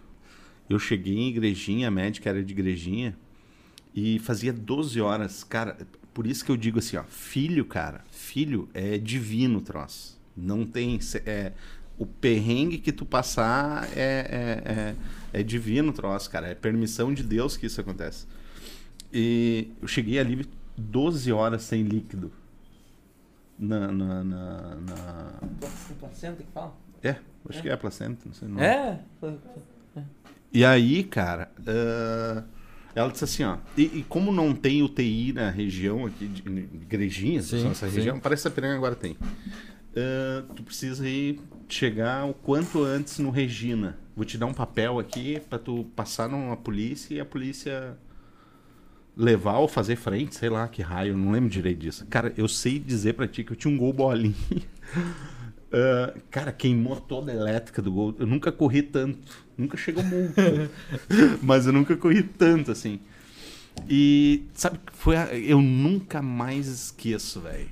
eu 0.70 0.80
cheguei 0.80 1.18
em 1.18 1.30
igrejinha, 1.30 1.88
a 1.88 1.92
médica 1.92 2.30
era 2.30 2.44
de 2.44 2.54
igrejinha, 2.54 3.16
e 3.94 4.20
fazia 4.20 4.52
12 4.52 5.00
horas. 5.02 5.44
Cara, 5.44 5.78
por 6.14 6.26
isso 6.26 6.44
que 6.44 6.52
eu 6.52 6.58
digo 6.58 6.80
assim, 6.80 6.98
ó, 6.98 7.04
filho, 7.04 7.66
cara, 7.66 8.04
filho 8.12 8.70
é 8.74 8.98
divino 8.98 9.60
o 9.60 9.62
troço. 9.62 10.20
Não 10.36 10.66
tem. 10.66 11.00
É, 11.26 11.52
o 11.98 12.06
perrengue 12.06 12.80
que 12.80 12.92
tu 12.92 13.06
passar 13.06 13.88
é, 13.96 14.56
é, 14.66 14.72
é, 14.72 14.96
é 15.42 15.44
divino 15.44 15.90
o 15.90 15.94
troço, 15.94 16.30
cara. 16.30 16.48
É 16.48 16.56
permissão 16.56 17.14
de 17.14 17.24
Deus 17.24 17.56
que 17.56 17.68
isso 17.68 17.80
acontece. 17.80 18.26
E 19.14 19.68
eu 19.82 19.88
cheguei 19.88 20.18
ali 20.18 20.48
12 20.78 21.32
horas 21.32 21.64
sem 21.64 21.84
líquido. 21.84 22.32
Na. 23.58 23.88
na, 23.92 24.24
na, 24.24 24.76
na- 24.76 25.40
O 25.42 25.96
placenta 26.00 26.44
que 26.44 26.52
fala? 26.52 26.74
É, 27.04 27.16
acho 27.50 27.62
que 27.62 27.70
é 27.70 27.74
a 27.74 27.78
placenta, 27.78 28.22
não 28.26 28.34
sei. 28.34 28.48
o 28.48 28.52
nome. 28.52 28.66
É? 28.66 29.00
E 30.52 30.64
aí, 30.64 31.04
cara, 31.04 31.52
ah, 31.68 32.44
ela 32.96 33.12
disse 33.12 33.24
assim, 33.24 33.44
ó, 33.44 33.58
e, 33.78 33.84
e 34.00 34.06
como 34.08 34.32
não 34.32 34.54
tem 34.54 34.84
UTI 34.84 35.34
na 35.34 35.50
região 35.50 36.06
aqui 36.06 36.28
de, 36.28 36.42
Igrejinhas, 36.42 37.46
Sim, 37.46 37.70
essa 37.72 37.90
sim. 37.90 37.96
região, 37.96 38.20
parece 38.20 38.44
que 38.44 38.48
a 38.48 38.52
Piranga 38.52 38.76
agora 38.76 38.96
tem. 38.96 39.18
ah, 39.96 40.44
tu 40.56 40.64
precisa 40.64 41.08
ir 41.08 41.40
chegar 41.68 42.26
o 42.26 42.34
quanto 42.34 42.84
antes 42.84 43.18
no 43.20 43.30
Regina. 43.32 43.98
Vou 44.16 44.24
te 44.26 44.38
dar 44.38 44.46
um 44.46 44.54
papel 44.54 45.00
aqui 45.00 45.40
pra 45.50 45.58
tu 45.58 45.86
passar 45.96 46.30
numa 46.30 46.56
polícia 46.56 47.16
e 47.16 47.20
a 47.20 47.26
polícia 47.26 47.98
levar 49.16 49.58
ou 49.60 49.68
fazer 49.68 49.96
frente, 49.96 50.36
sei 50.36 50.50
lá 50.50 50.68
que 50.68 50.82
raio, 50.82 51.18
não 51.18 51.32
lembro 51.32 51.50
direito 51.50 51.80
disso. 51.80 52.06
Cara, 52.10 52.34
eu 52.38 52.48
sei 52.48 52.80
dizer 52.80 53.14
pra 53.14 53.28
ti 53.28 53.44
que 53.44 53.52
eu 53.52 53.56
tinha 53.56 53.74
um 53.74 53.78
gol 53.78 53.94
bolinha. 53.94 54.34
Ah, 55.76 56.14
cara, 56.30 56.52
queimou 56.52 56.98
toda 57.02 57.32
a 57.32 57.36
elétrica 57.36 57.82
do 57.82 57.92
gol. 57.92 58.14
Eu 58.20 58.28
nunca 58.28 58.52
corri 58.52 58.84
tanto. 58.84 59.20
Nunca 59.58 59.76
chegou 59.76 60.04
muito. 60.04 60.36
mas 61.42 61.66
eu 61.66 61.74
nunca 61.74 61.98
corri 61.98 62.22
tanto 62.22 62.72
assim. 62.72 63.00
E 63.90 64.44
sabe, 64.54 64.80
foi 64.94 65.16
a- 65.18 65.34
eu 65.36 65.60
nunca 65.62 66.22
mais 66.22 66.68
esqueço, 66.68 67.42
velho. 67.42 67.70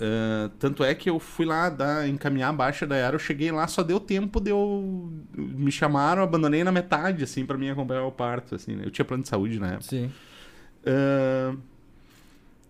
Ah, 0.00 0.50
tanto 0.58 0.84
é 0.84 0.94
que 0.94 1.10
eu 1.10 1.18
fui 1.18 1.44
lá 1.44 1.68
dar, 1.68 2.08
encaminhar 2.08 2.50
a 2.50 2.52
baixa 2.52 2.86
da 2.86 2.96
Yara, 2.96 3.16
eu 3.16 3.20
cheguei 3.20 3.50
lá, 3.50 3.66
só 3.66 3.82
deu 3.82 3.98
tempo 3.98 4.40
de 4.40 4.50
eu. 4.50 5.12
Me 5.36 5.72
chamaram, 5.72 6.22
abandonei 6.22 6.62
na 6.62 6.70
metade, 6.70 7.24
assim, 7.24 7.44
pra 7.44 7.58
mim 7.58 7.68
acompanhar 7.68 8.04
o 8.04 8.12
parto, 8.12 8.54
assim, 8.54 8.76
né? 8.76 8.82
Eu 8.86 8.90
tinha 8.90 9.04
plano 9.04 9.24
de 9.24 9.28
saúde 9.28 9.58
na 9.58 9.68
época. 9.68 9.82
Sim. 9.84 10.10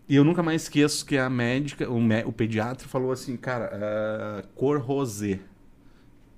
E 0.09 0.17
eu 0.17 0.25
nunca 0.25 0.43
mais 0.43 0.63
esqueço 0.63 1.05
que 1.05 1.19
a 1.19 1.29
médica, 1.29 1.89
o, 1.91 2.01
mé- 2.01 2.25
o 2.25 2.33
pediatra 2.33 2.89
falou 2.89 3.13
assim, 3.13 3.37
cara, 3.37 3.71
ah, 3.75 4.43
cor 4.55 4.79
rosé. 4.81 5.39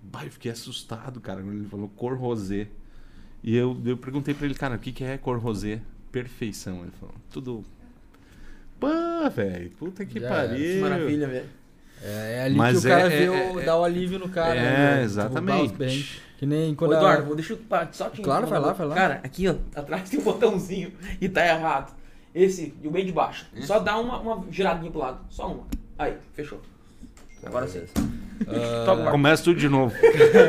Bah, 0.03 0.25
eu 0.25 0.31
fiquei 0.31 0.51
assustado, 0.51 1.21
cara, 1.21 1.41
quando 1.41 1.55
ele 1.59 1.69
falou 1.69 1.89
cor 1.89 2.17
rosé. 2.19 2.67
E 3.45 3.57
eu, 3.57 3.81
eu 3.85 3.97
perguntei 3.97 4.35
pra 4.35 4.47
ele, 4.47 4.55
cara, 4.55 4.75
o 4.75 4.79
que, 4.79 4.91
que 4.93 5.05
é 5.05 5.17
cor 5.17 5.39
rosé? 5.39 5.81
Perfeição. 6.11 6.83
Ele 6.83 6.91
falou, 6.99 7.15
tudo. 7.31 7.65
Pá, 8.81 9.29
velho, 9.29 9.71
puta 9.79 10.05
que 10.05 10.19
Já 10.19 10.29
pariu. 10.29 10.57
Que 10.57 10.81
maravilha, 10.81 11.29
velho. 11.29 11.47
É, 12.03 12.37
é 12.39 12.43
ali 12.45 12.57
Mas 12.57 12.81
que 12.81 12.87
o 12.87 12.91
cara 12.91 13.03
é- 13.03 13.09
vê 13.09 13.25
é- 13.25 13.31
o, 13.53 13.61
é- 13.61 13.65
dá 13.65 13.79
o 13.79 13.85
alívio 13.85 14.19
no 14.19 14.29
cara. 14.31 14.55
É, 14.59 14.63
né? 14.63 14.93
Tipo, 14.95 15.05
exatamente. 15.05 16.23
Que 16.41 16.47
nem 16.47 16.73
Ô, 16.73 16.75
quando 16.75 16.95
a- 16.95 16.97
Eduardo, 16.97 17.27
vou 17.27 17.37
deixar 17.37 17.53
eu 17.53 17.61
só 17.93 18.09
te 18.09 18.23
Claro, 18.23 18.47
vai 18.47 18.59
lá, 18.59 18.73
vai 18.73 18.87
lá. 18.87 18.95
Cara, 18.95 19.21
aqui, 19.23 19.47
ó, 19.47 19.57
atrás 19.75 20.09
tem 20.09 20.19
um 20.19 20.23
botãozinho 20.25 20.91
e 21.21 21.29
tá 21.29 21.47
errado. 21.47 21.95
Esse, 22.35 22.73
e 22.83 22.89
o 22.89 22.91
bem 22.91 23.05
de 23.05 23.13
baixo. 23.13 23.45
Só 23.61 23.79
dá 23.79 23.99
uma, 23.99 24.19
uma 24.21 24.43
giradinha 24.51 24.91
pro 24.91 25.01
lado. 25.01 25.19
Só 25.29 25.49
uma. 25.49 25.67
Aí, 25.99 26.15
fechou. 26.33 26.59
Agora 27.45 27.69
sim. 27.69 27.83
Toca. 28.87 29.11
Começa 29.13 29.45
tudo 29.45 29.61
de 29.61 29.69
novo. 29.69 29.95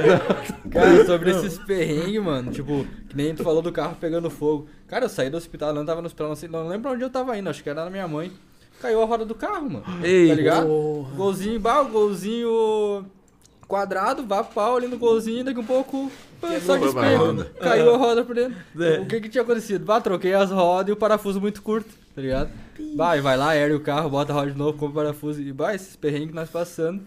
Cara, 0.71 1.05
sobre 1.05 1.31
esses 1.31 1.57
perrengues, 1.57 2.23
mano, 2.23 2.53
tipo, 2.53 2.85
que 3.09 3.17
nem 3.17 3.35
tu 3.35 3.43
falou 3.43 3.61
do 3.61 3.73
carro 3.73 3.97
pegando 3.99 4.29
fogo. 4.29 4.69
Cara, 4.87 5.03
eu 5.03 5.09
saí 5.09 5.29
do 5.29 5.35
hospital, 5.35 5.73
não 5.73 5.85
tava 5.85 5.99
no 5.99 6.07
hospital, 6.07 6.29
não, 6.29 6.35
sei, 6.37 6.47
não 6.47 6.69
lembro 6.69 6.89
onde 6.89 7.03
eu 7.03 7.09
tava 7.09 7.37
indo, 7.37 7.49
acho 7.49 7.61
que 7.61 7.69
era 7.69 7.83
na 7.83 7.89
minha 7.91 8.07
mãe. 8.07 8.31
Caiu 8.81 9.01
a 9.01 9.05
roda 9.05 9.25
do 9.25 9.35
carro, 9.35 9.69
mano. 9.69 9.83
Ei, 10.01 10.29
tá 10.29 10.35
ligado? 10.35 10.67
porra. 10.67 11.15
Golzinho, 11.17 11.59
bah, 11.59 11.83
golzinho 11.83 13.05
quadrado, 13.71 14.25
vá 14.25 14.43
pau 14.43 14.75
ali 14.75 14.87
no 14.87 14.97
golzinho, 14.97 15.43
daqui 15.45 15.59
um 15.59 15.65
pouco, 15.65 16.11
só 16.65 16.73
a 16.73 16.77
despego. 16.77 17.25
roda. 17.25 17.45
Caiu 17.59 17.93
a 17.95 17.97
roda 17.97 18.23
por 18.25 18.35
dentro. 18.35 18.57
É. 18.79 18.99
O 18.99 19.05
que 19.05 19.21
que 19.21 19.29
tinha 19.29 19.41
acontecido? 19.41 19.85
Bah, 19.85 20.01
troquei 20.01 20.33
as 20.33 20.51
rodas 20.51 20.89
e 20.89 20.91
o 20.91 20.95
parafuso 20.97 21.39
muito 21.39 21.61
curto, 21.61 21.89
tá 22.13 22.21
ligado? 22.21 22.49
Vai, 22.95 23.21
vai 23.21 23.37
lá, 23.37 23.49
aéreo 23.51 23.77
o 23.77 23.81
carro, 23.81 24.09
bota 24.09 24.33
a 24.33 24.35
roda 24.35 24.51
de 24.51 24.57
novo, 24.57 24.73
compra 24.77 24.91
o 25.01 25.03
parafuso 25.05 25.41
e 25.41 25.51
vai, 25.51 25.75
esses 25.75 25.95
perrengues 25.95 26.29
que 26.29 26.35
nós 26.35 26.49
passando. 26.49 27.01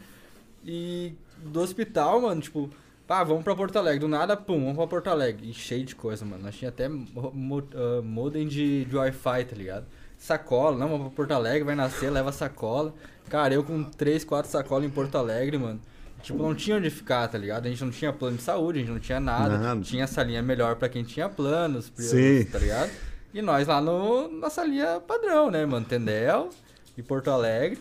E 0.65 1.13
do 1.45 1.61
hospital, 1.61 2.21
mano, 2.23 2.41
tipo, 2.41 2.71
pá, 3.07 3.23
vamos 3.23 3.45
pra 3.45 3.55
Porto 3.55 3.77
Alegre. 3.77 3.99
Do 4.01 4.09
nada, 4.09 4.37
pum, 4.37 4.61
vamos 4.61 4.77
pra 4.77 4.87
Porto 4.87 5.09
Alegre. 5.09 5.51
E 5.51 5.53
cheio 5.53 5.85
de 5.85 5.95
coisa, 5.95 6.25
mano. 6.25 6.43
Nós 6.45 6.55
tinha 6.57 6.71
até 6.71 6.89
mo- 6.89 7.63
ah, 7.75 8.01
modem 8.03 8.47
de, 8.49 8.85
de 8.87 8.97
Wi-Fi, 8.97 9.45
tá 9.45 9.55
ligado? 9.57 9.85
Sacola, 10.17 10.77
não, 10.79 10.89
vamos 10.89 11.07
pra 11.09 11.17
Porto 11.17 11.33
Alegre, 11.33 11.65
vai 11.65 11.75
nascer, 11.75 12.11
leva 12.11 12.33
sacola. 12.33 12.95
Cara, 13.29 13.53
eu 13.53 13.63
com 13.63 13.83
3, 13.85 14.25
4 14.25 14.51
sacolas 14.51 14.85
em 14.87 14.91
Porto 14.91 15.17
Alegre, 15.19 15.59
mano. 15.59 15.81
Tipo, 16.25 16.43
não 16.43 16.55
tinha 16.55 16.79
onde 16.79 16.89
ficar, 16.89 17.29
tá 17.29 17.37
ligado? 17.37 17.67
A 17.67 17.69
gente 17.69 17.85
não 17.85 17.91
tinha 17.91 18.11
plano 18.11 18.39
de 18.39 18.43
saúde, 18.43 18.79
a 18.79 18.81
gente 18.81 18.91
não 18.91 18.99
tinha 18.99 19.21
nada. 19.21 19.59
Nada. 19.59 19.81
Tinha 19.83 20.07
salinha 20.07 20.41
melhor 20.41 20.77
pra 20.77 20.89
quem 20.89 21.05
tinha 21.05 21.29
planos, 21.29 21.93
Sim. 21.95 22.47
tá 22.51 22.59
ligado? 22.59 22.91
E 23.35 23.43
nós 23.43 23.69
lá 23.69 23.79
no, 23.79 24.29
na 24.29 24.49
salinha 24.49 25.03
padrão, 25.07 25.51
né, 25.51 25.67
mano? 25.67 25.85
Tendel 25.85 26.49
e 26.97 27.03
Porto 27.03 27.31
Alegre. 27.31 27.79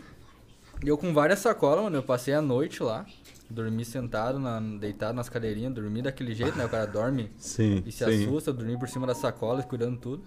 E 0.84 0.90
eu 0.90 0.98
com 0.98 1.14
várias 1.14 1.40
sacolas, 1.40 1.86
mano, 1.86 1.96
eu 1.96 2.04
passei 2.04 2.34
a 2.34 2.42
noite 2.42 2.84
lá. 2.84 3.06
Dormi 3.50 3.86
sentado, 3.86 4.38
na, 4.38 4.60
deitado 4.60 5.16
nas 5.16 5.30
cadeirinhas, 5.30 5.74
dormi 5.74 6.02
daquele 6.02 6.36
jeito, 6.36 6.58
né? 6.58 6.66
O 6.66 6.70
cara 6.70 6.86
dorme 6.86 7.32
Sim, 7.38 7.82
e 7.86 7.94
se 7.94 8.04
sim. 8.04 8.26
assusta, 8.26 8.52
dormi 8.52 8.78
por 8.78 8.90
cima 8.90 9.08
das 9.08 9.18
sacolas, 9.20 9.64
cuidando 9.64 9.98
tudo. 9.98 10.22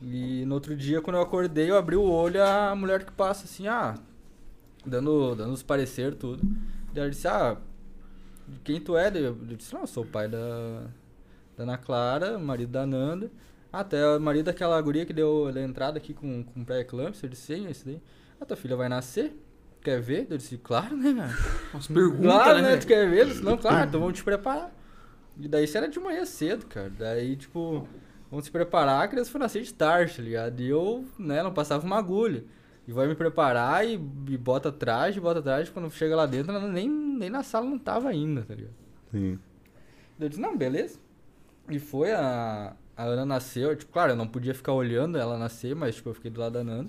E 0.00 0.46
no 0.46 0.54
outro 0.54 0.74
dia, 0.74 1.02
quando 1.02 1.16
eu 1.16 1.22
acordei, 1.22 1.70
eu 1.70 1.76
abri 1.76 1.96
o 1.96 2.08
olho, 2.08 2.42
a 2.42 2.74
mulher 2.74 3.04
que 3.04 3.12
passa 3.12 3.44
assim, 3.44 3.66
ah, 3.66 3.96
dando, 4.86 5.34
dando 5.34 5.52
os 5.52 5.62
parecer, 5.62 6.14
tudo. 6.14 6.42
Ela 6.94 7.10
disse, 7.10 7.28
ah, 7.28 7.56
quem 8.64 8.80
tu 8.80 8.96
é? 8.96 9.10
Eu 9.14 9.34
disse, 9.34 9.72
não, 9.74 9.82
eu 9.82 9.86
sou 9.86 10.04
o 10.04 10.06
pai 10.06 10.28
da, 10.28 10.82
da 11.56 11.62
Ana 11.64 11.78
Clara, 11.78 12.38
marido 12.38 12.70
da 12.72 12.86
Nanda. 12.86 13.30
Até 13.72 14.06
o 14.16 14.20
marido 14.20 14.46
daquela 14.46 14.80
guria 14.80 15.04
que 15.04 15.12
deu 15.12 15.46
a 15.54 15.60
entrada 15.60 15.98
aqui 15.98 16.14
com, 16.14 16.42
com 16.42 16.64
pré-eclâmpsia. 16.64 17.26
Eu 17.26 17.30
disse, 17.30 17.54
sim, 17.54 17.66
é 17.66 17.70
esse 17.70 17.84
daí. 17.84 18.00
Ah, 18.40 18.46
tua 18.46 18.56
filha 18.56 18.76
vai 18.76 18.88
nascer? 18.88 19.36
Quer 19.82 20.00
ver? 20.00 20.26
Eu 20.30 20.36
disse, 20.38 20.56
claro, 20.58 20.96
né, 20.96 21.14
cara? 21.14 21.34
Umas 21.74 21.86
perguntas, 21.86 22.32
Claro, 22.32 22.62
né? 22.62 22.70
né? 22.70 22.76
Tu 22.78 22.86
quer 22.86 23.08
ver? 23.08 23.20
Eu 23.20 23.26
disse, 23.26 23.42
Não, 23.42 23.56
claro, 23.58 23.88
então 23.88 24.00
vamos 24.00 24.16
te 24.16 24.24
preparar. 24.24 24.74
E 25.38 25.46
daí 25.46 25.64
isso 25.64 25.76
era 25.76 25.86
de 25.88 26.00
manhã 26.00 26.24
cedo, 26.24 26.66
cara. 26.66 26.90
Daí, 26.98 27.36
tipo, 27.36 27.86
vamos 28.30 28.46
se 28.46 28.50
preparar, 28.50 29.04
a 29.04 29.08
criança 29.08 29.30
foi 29.30 29.38
nascer 29.40 29.62
de 29.62 29.72
tarde, 29.72 30.16
tá 30.16 30.22
ligado? 30.22 30.60
E 30.60 30.68
eu, 30.68 31.04
né, 31.18 31.42
não 31.42 31.52
passava 31.52 31.86
uma 31.86 31.96
agulha. 31.98 32.44
E 32.88 32.92
vai 32.92 33.06
me 33.06 33.14
preparar 33.14 33.86
e, 33.86 34.00
e 34.30 34.38
bota 34.38 34.72
traje, 34.72 35.20
bota 35.20 35.42
traje. 35.42 35.70
Quando 35.70 35.90
chega 35.90 36.16
lá 36.16 36.24
dentro, 36.24 36.50
ela 36.50 36.66
nem, 36.66 36.88
nem 36.88 37.28
na 37.28 37.42
sala 37.42 37.66
não 37.66 37.78
tava 37.78 38.08
ainda, 38.08 38.40
tá 38.40 38.54
ligado? 38.54 38.72
Sim. 39.12 39.38
Eu 40.18 40.26
disse, 40.26 40.40
não, 40.40 40.56
beleza. 40.56 40.98
E 41.68 41.78
foi, 41.78 42.12
a, 42.12 42.74
a 42.96 43.04
Ana 43.04 43.26
nasceu, 43.26 43.76
tipo, 43.76 43.92
claro, 43.92 44.12
eu 44.12 44.16
não 44.16 44.26
podia 44.26 44.54
ficar 44.54 44.72
olhando 44.72 45.18
ela 45.18 45.36
nascer, 45.36 45.76
mas 45.76 45.96
tipo, 45.96 46.08
eu 46.08 46.14
fiquei 46.14 46.30
do 46.30 46.40
lado 46.40 46.54
da 46.54 46.64
Nanda. 46.64 46.88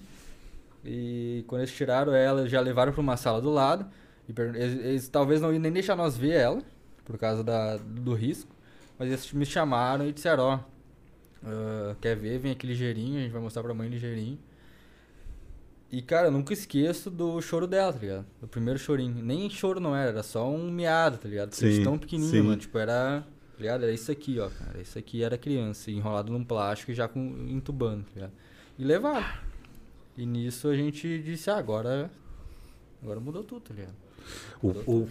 E 0.85 1.43
quando 1.47 1.63
eles 1.63 1.75
tiraram 1.75 2.13
ela, 2.15 2.47
já 2.47 2.61
levaram 2.61 2.93
pra 2.93 3.01
uma 3.01 3.17
sala 3.17 3.41
do 3.41 3.49
lado. 3.49 3.85
E 4.25 4.41
eles, 4.41 4.79
eles 4.79 5.09
talvez 5.09 5.41
não 5.41 5.51
iam 5.51 5.59
nem 5.59 5.71
deixar 5.71 5.97
nós 5.97 6.17
ver 6.17 6.31
ela, 6.31 6.61
por 7.03 7.17
causa 7.17 7.43
da, 7.43 7.75
do 7.75 8.13
risco. 8.13 8.55
Mas 8.97 9.09
eles 9.09 9.33
me 9.33 9.45
chamaram 9.45 10.07
e 10.07 10.13
disseram, 10.13 10.43
ó, 10.45 10.59
ah, 11.43 11.93
quer 11.99 12.15
ver, 12.15 12.39
vem 12.39 12.53
aqui 12.53 12.65
ligeirinho, 12.65 13.19
a 13.19 13.21
gente 13.21 13.33
vai 13.33 13.41
mostrar 13.41 13.63
pra 13.63 13.73
mãe 13.73 13.89
ligeirinho. 13.89 14.39
E, 15.91 16.01
cara, 16.03 16.27
eu 16.27 16.31
nunca 16.31 16.53
esqueço 16.53 17.09
do 17.09 17.41
choro 17.41 17.65
dela, 17.65 17.91
tá 17.91 17.99
ligado? 17.99 18.25
Do 18.39 18.47
primeiro 18.47 18.79
chorinho. 18.79 19.23
Nem 19.23 19.49
choro 19.49 19.79
não 19.79 19.95
era, 19.95 20.11
era 20.11 20.23
só 20.23 20.47
um 20.47 20.69
miado, 20.69 21.17
tá 21.17 21.27
ligado? 21.27 21.53
Sim, 21.53 21.83
tão 21.83 21.97
pequenininho, 21.97 22.31
sim. 22.31 22.41
mano. 22.41 22.57
Tipo, 22.57 22.77
era. 22.77 23.21
Tá 23.21 23.57
ligado? 23.59 23.83
Era 23.83 23.91
isso 23.91 24.11
aqui, 24.11 24.39
ó, 24.39 24.49
cara. 24.49 24.79
Isso 24.79 24.99
aqui 24.99 25.23
era 25.23 25.37
criança, 25.37 25.89
enrolado 25.89 26.31
num 26.31 26.43
plástico 26.43 26.91
e 26.91 26.93
já 26.93 27.07
com, 27.07 27.19
entubando, 27.49 28.03
tá 28.03 28.11
ligado? 28.13 28.33
E 28.77 28.83
levaram. 28.83 29.27
E 30.15 30.25
nisso 30.25 30.67
a 30.67 30.75
gente 30.75 31.21
disse, 31.23 31.49
ah, 31.49 31.57
agora. 31.57 32.11
Agora 33.01 33.19
mudou 33.19 33.43
tudo, 33.43 33.61
tá 33.61 33.73
ligado? 33.73 33.95
O, 34.61 34.69
o 34.69 35.09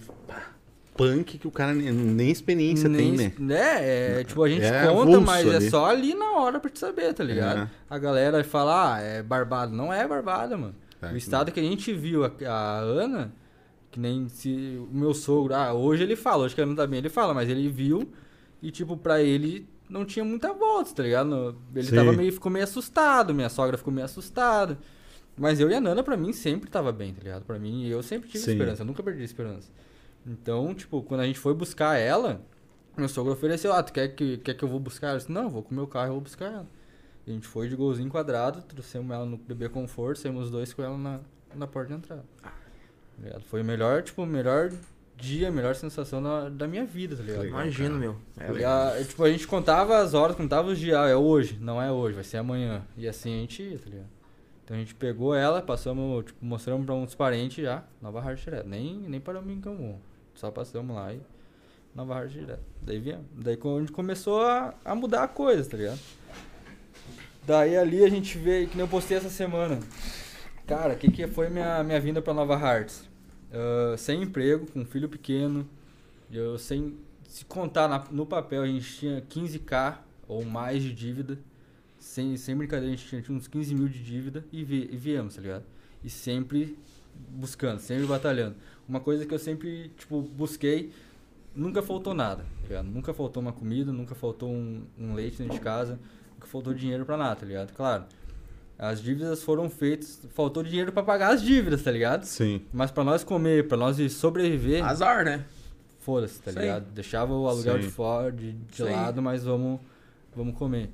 punk 0.99 1.39
que 1.39 1.47
o 1.47 1.51
cara 1.51 1.73
nem, 1.73 2.31
experiência 2.31 2.89
Nem 2.89 3.17
tem, 3.17 3.33
né? 3.39 3.57
É, 3.57 4.21
é, 4.21 4.25
tipo, 4.25 4.43
a 4.43 4.49
gente 4.49 4.65
É 4.65 4.87
conta, 4.87 5.01
avulso 5.03 5.21
mas 5.21 5.47
é 5.47 5.57
ali. 5.57 5.71
só 5.71 5.87
ali 5.87 6.15
na 6.15 6.33
hora 6.33 6.59
pra 6.59 6.69
te 6.69 6.79
saber, 6.79 7.15
tá 7.15 7.23
ligado? 7.23 7.61
É. 7.61 7.69
A 7.89 7.99
galera 7.99 8.43
fala, 8.43 8.97
ah, 8.97 9.01
é 9.01 9.23
barbado. 9.23 9.75
Não 9.75 9.93
é 9.93 10.07
barbada, 10.07 10.57
mano. 10.57 10.75
É, 11.01 11.13
o 11.13 11.17
estado 11.17 11.53
que 11.53 11.61
a 11.61 11.63
gente 11.63 11.93
viu, 11.93 12.25
a, 12.25 12.33
a 12.47 12.79
Ana, 12.81 13.33
que 13.91 14.01
nem 14.01 14.29
se 14.29 14.77
o 14.91 14.95
meu 14.95 15.15
sogro, 15.15 15.55
ah, 15.55 15.73
hoje 15.73 16.03
ele 16.03 16.17
fala, 16.17 16.45
hoje 16.45 16.55
que 16.55 16.61
ele 16.61 16.69
não 16.71 16.77
tá 16.77 16.87
bem, 16.87 16.99
ele 16.99 17.09
fala, 17.09 17.33
mas 17.33 17.49
ele 17.49 17.69
viu 17.69 18.11
e, 18.61 18.71
tipo, 18.73 18.97
pra 18.97 19.23
ele 19.23 19.69
não 19.89 20.05
tinha 20.05 20.25
muita 20.25 20.53
volta, 20.53 20.93
tá 20.97 21.03
ligado? 21.05 21.57
Ele 21.75 21.87
Sim. 21.87 21.95
tava 21.95 22.13
meio, 22.13 22.33
ficou 22.33 22.51
meio 22.51 22.65
assustado, 22.65 23.33
minha 23.33 23.49
sogra 23.49 23.79
ficou 23.79 23.93
meio 23.93 24.05
assustada. 24.05 24.77
Mas 25.37 25.61
eu 25.61 25.71
e 25.71 25.75
a 25.75 25.81
Nana, 25.81 26.03
pra 26.03 26.17
mim, 26.17 26.33
sempre 26.33 26.69
tava 26.69 26.91
bem, 26.91 27.15
tá 27.15 27.23
ligado? 27.23 27.45
Pra 27.45 27.59
mim, 27.59 27.87
eu 27.87 28.03
sempre 28.03 28.29
tive 28.29 28.43
Sim. 28.43 28.51
esperança, 28.53 28.83
eu 28.83 28.87
nunca 28.87 29.03
perdi 29.03 29.23
a 29.23 29.25
esperança. 29.25 29.71
Então, 30.27 30.75
tipo, 30.75 31.03
quando 31.03 31.21
a 31.21 31.27
gente 31.27 31.39
foi 31.39 31.55
buscar 31.55 31.97
ela, 31.97 32.41
meu 32.97 33.09
sogro 33.09 33.33
ofereceu, 33.33 33.73
ah, 33.73 33.83
tu 33.83 33.93
quer 33.93 34.09
que, 34.09 34.39
quer 34.39 34.55
que 34.55 34.63
eu 34.65 34.69
vou 34.69 34.79
buscar 34.81 35.09
ela? 35.09 35.15
Eu 35.17 35.19
disse, 35.21 35.33
não, 35.33 35.45
eu 35.45 35.51
vou 35.51 35.63
com 35.63 35.71
o 35.71 35.75
meu 35.75 35.87
carro, 35.87 36.09
eu 36.09 36.13
vou 36.15 36.21
buscar 36.21 36.47
ela. 36.47 36.67
E 37.27 37.31
a 37.31 37.35
gente 37.35 37.47
foi 37.47 37.69
de 37.69 37.77
golzinho 37.77 38.11
quadrado, 38.11 38.63
trouxemos 38.63 39.11
ela 39.11 39.25
no 39.25 39.37
bebê 39.37 39.69
conforto, 39.69 40.19
saímos 40.19 40.47
os 40.47 40.51
dois 40.51 40.73
com 40.73 40.83
ela 40.83 40.97
na, 40.99 41.21
na 41.55 41.67
porta 41.67 41.89
de 41.93 41.99
entrada. 41.99 42.25
Ligado? 43.23 43.43
Foi 43.45 43.63
o 43.63 43.65
melhor, 43.65 44.03
tipo, 44.03 44.23
o 44.23 44.27
melhor 44.27 44.71
dia, 45.17 45.51
melhor 45.51 45.75
sensação 45.75 46.23
da, 46.23 46.49
da 46.49 46.69
minha 46.69 46.85
vida, 46.85 47.17
tá 47.17 47.23
ligado? 47.23 47.41
Imagino, 47.49 47.97
meu. 47.99 48.17
É, 48.39 48.47
E 48.61 48.65
a- 48.65 49.05
tipo, 49.05 49.25
a 49.25 49.31
gente 49.31 49.47
contava 49.47 49.99
as 49.99 50.15
horas, 50.15 50.37
contava 50.37 50.69
os 50.69 50.79
dias, 50.79 50.97
ah, 50.97 51.09
é 51.09 51.17
hoje, 51.17 51.59
não 51.61 51.83
é 51.83 51.91
hoje, 51.91 52.15
vai 52.15 52.25
ser 52.25 52.37
amanhã. 52.37 52.83
E 52.97 53.09
assim 53.09 53.37
a 53.37 53.41
gente 53.41 53.63
ia, 53.63 53.79
tá 53.79 53.85
ligado? 53.91 54.07
Então 54.69 54.77
a 54.77 54.81
gente 54.81 54.95
pegou 54.95 55.35
ela, 55.35 55.63
passamos, 55.63 56.27
tipo, 56.27 56.45
mostramos 56.45 56.85
pra 56.85 56.95
uns 56.95 57.15
parentes 57.15 57.65
já, 57.65 57.85
Nova 58.03 58.21
Hart 58.21 58.45
direto. 58.45 58.69
Nem, 58.69 58.97
nem 58.99 59.19
paramos 59.19 59.51
em 59.51 59.59
Camon. 59.63 59.97
Só 60.35 60.51
passamos 60.51 60.95
lá 60.95 61.11
e 61.15 61.23
Nova 61.95 62.15
Hart 62.15 62.31
direto. 62.31 62.61
Daí 62.83 62.99
viemos. 62.99 63.25
Daí 63.35 63.59
a 63.59 63.81
gente 63.81 63.93
começou 63.93 64.43
a, 64.43 64.75
a 64.85 64.95
mudar 64.95 65.23
a 65.25 65.29
coisa, 65.29 65.71
tá 65.71 65.75
ligado? 65.75 65.99
Daí 67.47 67.79
ali 67.79 68.05
a 68.05 68.11
gente 68.11 68.37
vê, 68.37 68.67
que 68.67 68.77
nem 68.77 68.85
eu 68.85 68.89
postei 68.89 69.17
essa 69.17 69.31
semana. 69.31 69.81
Cara, 70.67 70.93
o 70.93 70.97
que, 70.99 71.11
que 71.11 71.27
foi 71.27 71.49
minha, 71.49 71.83
minha 71.83 71.99
vinda 71.99 72.21
pra 72.21 72.35
Nova 72.35 72.53
Hearts? 72.53 73.09
Ah, 73.51 73.97
sem 73.97 74.23
emprego, 74.23 74.67
com 74.71 74.81
um 74.81 74.85
filho 74.85 75.09
pequeno. 75.09 75.67
Eu 76.31 76.59
sem. 76.59 76.95
Se 77.27 77.43
contar 77.47 77.89
na- 77.89 78.05
no 78.11 78.27
papel, 78.27 78.65
a 78.65 78.67
gente 78.67 78.99
tinha 78.99 79.23
15k 79.23 79.97
ou 80.27 80.45
mais 80.45 80.83
de 80.83 80.93
dívida. 80.93 81.39
Sem, 82.09 82.39
sem 82.39 82.57
brincadeira, 82.57 82.87
a 82.87 82.97
gente 82.97 83.07
tinha, 83.07 83.21
tinha 83.21 83.37
uns 83.37 83.47
15 83.47 83.75
mil 83.75 83.87
de 83.87 84.03
dívida 84.03 84.43
e, 84.51 84.65
vi, 84.65 84.89
e 84.91 84.97
viemos, 84.97 85.37
tá 85.37 85.43
ligado? 85.43 85.65
E 86.03 86.09
sempre 86.09 86.79
buscando, 87.29 87.81
sempre 87.81 88.07
batalhando. 88.07 88.57
Uma 88.89 88.99
coisa 88.99 89.27
que 89.27 89.35
eu 89.35 89.39
sempre, 89.39 89.91
tipo, 89.91 90.23
busquei, 90.23 90.91
nunca 91.55 91.83
faltou 91.83 92.15
nada, 92.15 92.45
tá 92.63 92.69
ligado? 92.69 92.87
Nunca 92.87 93.13
faltou 93.13 93.43
uma 93.43 93.53
comida, 93.53 93.93
nunca 93.93 94.15
faltou 94.15 94.51
um, 94.51 94.85
um 94.99 95.13
leite 95.13 95.37
dentro 95.37 95.53
de 95.53 95.61
casa, 95.61 96.01
nunca 96.33 96.47
faltou 96.47 96.73
dinheiro 96.73 97.05
pra 97.05 97.19
nada, 97.19 97.37
tá 97.37 97.45
ligado? 97.45 97.75
Claro. 97.75 98.07
As 98.79 99.03
dívidas 99.03 99.43
foram 99.43 99.69
feitas, 99.69 100.27
faltou 100.31 100.63
dinheiro 100.63 100.91
pra 100.91 101.03
pagar 101.03 101.35
as 101.35 101.43
dívidas, 101.43 101.83
tá 101.83 101.91
ligado? 101.91 102.25
Sim. 102.25 102.63
Mas 102.73 102.91
pra 102.91 103.05
nós 103.05 103.23
comer, 103.23 103.69
pra 103.69 103.77
nós 103.77 103.99
sobreviver, 104.15 104.83
Azar, 104.83 105.27
né? 105.27 105.45
foda-se, 106.01 106.41
tá 106.41 106.53
ligado? 106.53 106.87
Deixava 106.95 107.35
o 107.35 107.47
aluguel 107.47 107.75
Sim. 107.75 107.81
de 107.81 107.89
fora, 107.89 108.33
de, 108.33 108.53
de 108.53 108.83
lado, 108.83 109.21
mas 109.21 109.45
vamos, 109.45 109.79
vamos 110.35 110.57
comer. 110.57 110.89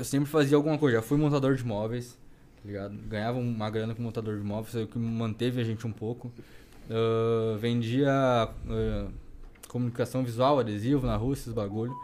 Eu 0.00 0.04
sempre 0.04 0.30
fazia 0.30 0.56
alguma 0.56 0.78
coisa, 0.78 0.96
já 0.96 1.02
fui 1.02 1.18
montador 1.18 1.54
de 1.54 1.62
móveis, 1.62 2.18
tá 2.56 2.62
ligado? 2.64 2.94
Ganhava 3.06 3.38
uma 3.38 3.68
grana 3.68 3.94
com 3.94 4.02
montador 4.02 4.38
de 4.38 4.42
móveis, 4.42 4.72
foi 4.72 4.84
o 4.84 4.86
que 4.86 4.98
manteve 4.98 5.60
a 5.60 5.64
gente 5.64 5.86
um 5.86 5.92
pouco. 5.92 6.32
Ah, 6.88 7.58
vendia 7.58 8.10
ah, 8.10 9.06
comunicação 9.68 10.24
visual, 10.24 10.58
adesivo 10.58 11.06
na 11.06 11.16
rua, 11.16 11.34
esses 11.34 11.52
bagulho. 11.52 11.94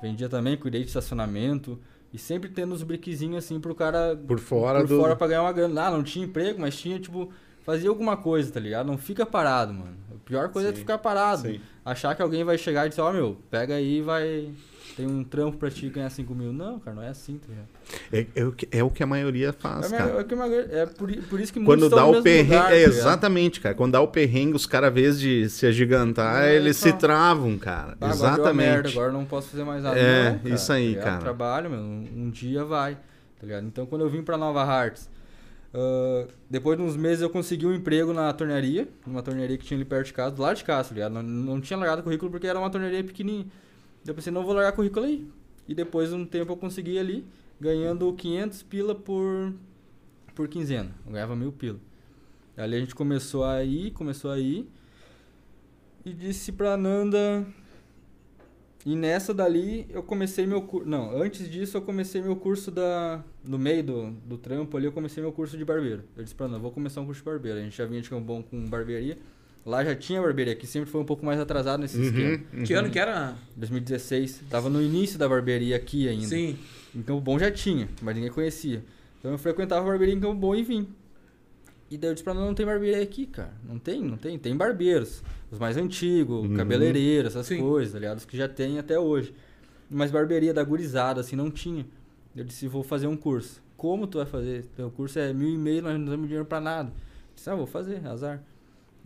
Vendia 0.00 0.30
também, 0.30 0.56
cuidei 0.56 0.80
de 0.80 0.88
estacionamento. 0.88 1.78
E 2.10 2.16
sempre 2.16 2.48
tendo 2.48 2.74
uns 2.74 2.82
briquezinhos 2.82 3.44
assim 3.44 3.60
pro 3.60 3.74
cara 3.74 4.16
Por 4.16 4.38
fora 4.38 4.80
por 4.80 4.88
do. 4.88 4.98
fora 4.98 5.14
pra 5.14 5.26
ganhar 5.26 5.42
uma 5.42 5.52
grana. 5.52 5.88
Ah, 5.88 5.90
não 5.90 6.02
tinha 6.02 6.24
emprego, 6.24 6.58
mas 6.58 6.74
tinha, 6.74 6.98
tipo, 6.98 7.30
fazia 7.64 7.90
alguma 7.90 8.16
coisa, 8.16 8.50
tá 8.50 8.60
ligado? 8.60 8.86
Não 8.86 8.96
fica 8.96 9.26
parado, 9.26 9.74
mano. 9.74 9.96
A 10.10 10.18
pior 10.24 10.48
coisa 10.48 10.70
é 10.70 10.72
tu 10.72 10.76
Sim. 10.76 10.80
ficar 10.80 10.96
parado. 10.98 11.42
Sim. 11.42 11.60
Achar 11.84 12.14
que 12.14 12.22
alguém 12.22 12.44
vai 12.44 12.56
chegar 12.56 12.86
e 12.86 12.88
dizer, 12.88 13.02
ó, 13.02 13.12
meu, 13.12 13.36
pega 13.50 13.74
aí 13.74 13.98
e 13.98 14.02
vai. 14.02 14.50
Tem 14.96 15.06
um 15.06 15.24
trampo 15.24 15.56
pra 15.56 15.70
ti 15.70 15.88
ganhar 15.88 16.10
5 16.10 16.34
mil. 16.34 16.52
Não, 16.52 16.78
cara, 16.78 16.94
não 16.96 17.02
é 17.02 17.08
assim, 17.08 17.38
tá 17.38 17.46
ligado? 17.48 17.68
É, 18.12 18.40
é 18.40 18.44
o 18.44 18.52
que, 18.52 18.68
é 18.70 18.84
o 18.84 18.90
que 18.90 19.02
a 19.02 19.06
maioria 19.06 19.52
faz, 19.52 19.90
É, 19.90 19.96
cara. 19.96 20.26
é, 20.28 20.34
uma- 20.34 20.46
é 20.46 20.86
por, 20.86 21.10
por 21.30 21.40
isso 21.40 21.52
que 21.52 21.60
Quando 21.64 21.80
muitos 21.80 21.90
dá 21.98 22.04
o 22.06 22.22
perrengue. 22.22 22.50
lugar, 22.54 22.68
tá 22.68 22.74
é, 22.76 22.82
exatamente, 22.82 23.60
cara. 23.60 23.74
Quando 23.74 23.92
dá 23.92 24.00
o 24.00 24.08
perrengue, 24.08 24.54
os 24.54 24.66
caras, 24.66 24.92
vez 24.92 25.18
de 25.18 25.48
se 25.48 25.64
agigantar, 25.66 26.44
É, 26.44 26.56
eles 26.56 26.76
só- 26.76 26.86
se 26.88 26.92
travam, 26.94 27.56
cara. 27.58 27.96
Ah, 28.00 28.10
agora 28.10 28.34
deu 28.36 28.46
a 28.46 28.52
merda, 28.54 28.72
exatamente. 28.88 28.98
agora 28.98 29.12
não 29.12 29.24
posso 29.24 29.48
fazer 29.48 29.64
mais 29.64 29.82
nada. 29.82 29.98
É, 29.98 30.30
Não, 30.32 30.38
cara, 30.40 30.54
isso 30.54 30.72
aí, 30.72 30.94
tá 30.96 31.02
cara. 31.02 31.18
Trabalho, 31.20 31.70
meu, 31.70 31.78
um, 31.80 32.08
um 32.16 32.30
dia 32.30 32.64
vai, 32.64 32.94
tá 32.94 33.46
ligado? 33.46 33.66
Então, 33.66 33.86
quando 33.86 34.02
eu 34.02 34.10
vim 34.10 34.22
pra 34.22 34.36
Nova 34.36 34.62
Hartz, 34.62 35.08
ah, 35.74 36.26
depois 36.50 36.76
de 36.76 36.84
uns 36.84 36.96
meses 36.96 37.22
eu 37.22 37.30
consegui 37.30 37.66
um 37.66 37.74
emprego 37.74 38.12
na 38.12 38.32
tornearia, 38.32 38.86
numa 39.06 39.22
tornearia 39.22 39.56
que 39.56 39.64
tinha 39.64 39.78
ali 39.78 39.84
perto 39.84 40.06
de 40.06 40.12
casa, 40.12 40.34
do 40.34 40.42
lado 40.42 40.56
de 40.56 40.64
casa, 40.64 40.90
tá 40.90 40.94
ligado? 40.94 41.12
Não, 41.12 41.22
não 41.22 41.60
tinha 41.60 41.78
largado 41.78 42.02
currículo 42.02 42.30
porque 42.30 42.46
era 42.46 42.58
uma 42.58 42.68
tornearia 42.68 43.02
pequenininha. 43.02 43.46
Eu 44.06 44.14
pensei, 44.14 44.32
não 44.32 44.44
vou 44.44 44.54
largar 44.54 44.72
currículo 44.72 45.06
aí. 45.06 45.26
E 45.68 45.74
depois 45.74 46.08
de 46.10 46.14
um 46.14 46.26
tempo 46.26 46.52
eu 46.52 46.56
consegui 46.56 46.98
ali, 46.98 47.24
ganhando 47.60 48.12
500 48.12 48.62
pila 48.64 48.94
por, 48.94 49.54
por 50.34 50.48
quinzena. 50.48 50.90
Eu 51.06 51.12
ganhava 51.12 51.36
mil 51.36 51.52
pila. 51.52 51.78
Ali 52.56 52.76
a 52.76 52.80
gente 52.80 52.94
começou 52.94 53.44
a 53.44 53.62
ir, 53.64 53.92
começou 53.92 54.30
a 54.30 54.38
ir. 54.38 54.68
E 56.04 56.12
disse 56.12 56.52
pra 56.52 56.76
Nanda. 56.76 57.46
E 58.84 58.96
nessa 58.96 59.32
dali 59.32 59.86
eu 59.90 60.02
comecei 60.02 60.44
meu 60.44 60.62
curso. 60.62 60.88
Não, 60.88 61.16
antes 61.16 61.48
disso 61.48 61.76
eu 61.76 61.82
comecei 61.82 62.20
meu 62.20 62.34
curso 62.34 62.70
da. 62.70 63.22
No 63.44 63.56
meio 63.56 63.84
do, 63.84 64.10
do 64.10 64.36
trampo 64.36 64.76
ali, 64.76 64.86
eu 64.86 64.92
comecei 64.92 65.22
meu 65.22 65.32
curso 65.32 65.56
de 65.56 65.64
barbeiro. 65.64 66.02
Eu 66.16 66.24
disse 66.24 66.34
pra 66.34 66.48
Nanda, 66.48 66.58
vou 66.58 66.72
começar 66.72 67.00
um 67.00 67.06
curso 67.06 67.20
de 67.20 67.24
barbeiro. 67.24 67.60
A 67.60 67.62
gente 67.62 67.76
já 67.76 67.86
vinha 67.86 68.02
de 68.02 68.10
Cambon 68.10 68.42
com 68.42 68.68
barbearia. 68.68 69.16
Lá 69.64 69.84
já 69.84 69.94
tinha 69.94 70.20
barbearia, 70.20 70.56
que 70.56 70.66
sempre 70.66 70.90
foi 70.90 71.00
um 71.00 71.04
pouco 71.04 71.24
mais 71.24 71.38
atrasado 71.38 71.80
nesse 71.80 72.00
esquema. 72.00 72.40
Uhum, 72.52 72.64
Que 72.64 72.72
uhum. 72.74 72.80
ano 72.80 72.90
que 72.90 72.98
era? 72.98 73.36
2016, 73.56 74.42
tava 74.50 74.68
no 74.68 74.82
início 74.82 75.18
da 75.18 75.28
barbearia 75.28 75.76
aqui 75.76 76.08
ainda. 76.08 76.26
Sim. 76.26 76.58
Em 76.94 77.00
Campo 77.02 77.20
Bom 77.20 77.38
já 77.38 77.50
tinha, 77.50 77.88
mas 78.02 78.14
ninguém 78.16 78.30
conhecia. 78.30 78.82
Então 79.20 79.30
eu 79.30 79.38
frequentava 79.38 79.82
a 79.82 79.88
barbearia 79.88 80.14
em 80.16 80.20
Campo 80.20 80.34
Bom 80.34 80.54
e 80.54 80.62
vim. 80.64 80.88
E 81.88 81.96
daí 81.96 82.10
eu 82.10 82.14
disse 82.14 82.24
pra 82.24 82.32
ela, 82.32 82.44
não 82.44 82.54
tem 82.54 82.66
barbearia 82.66 83.02
aqui, 83.02 83.24
cara. 83.26 83.52
Não 83.68 83.78
tem, 83.78 84.02
não 84.02 84.16
tem. 84.16 84.36
Tem 84.38 84.56
barbeiros. 84.56 85.22
Os 85.50 85.58
mais 85.58 85.76
antigos, 85.76 86.48
Uhum. 86.48 86.56
cabeleireiros, 86.56 87.32
essas 87.32 87.46
Sim. 87.46 87.60
coisas, 87.60 87.92
tá 87.92 87.98
ligado? 88.00 88.18
Os 88.18 88.24
que 88.24 88.36
já 88.36 88.48
tem 88.48 88.78
até 88.78 88.98
hoje. 88.98 89.32
Mas 89.88 90.10
barbearia 90.10 90.52
da 90.54 90.64
gurizada, 90.64 91.20
assim, 91.20 91.36
não 91.36 91.50
tinha. 91.50 91.86
Eu 92.34 92.44
disse, 92.44 92.66
vou 92.66 92.82
fazer 92.82 93.06
um 93.06 93.16
curso. 93.16 93.62
Como 93.76 94.06
tu 94.06 94.18
vai 94.18 94.26
fazer? 94.26 94.64
Teu 94.74 94.90
curso 94.90 95.18
é 95.18 95.32
mil 95.34 95.48
e 95.50 95.58
meio, 95.58 95.82
nós 95.82 95.98
não 96.00 96.06
temos 96.06 96.26
dinheiro 96.26 96.46
pra 96.46 96.60
nada. 96.60 96.88
Eu 96.88 97.34
disse, 97.34 97.50
ah, 97.50 97.54
vou 97.54 97.66
fazer, 97.66 98.04
azar. 98.06 98.42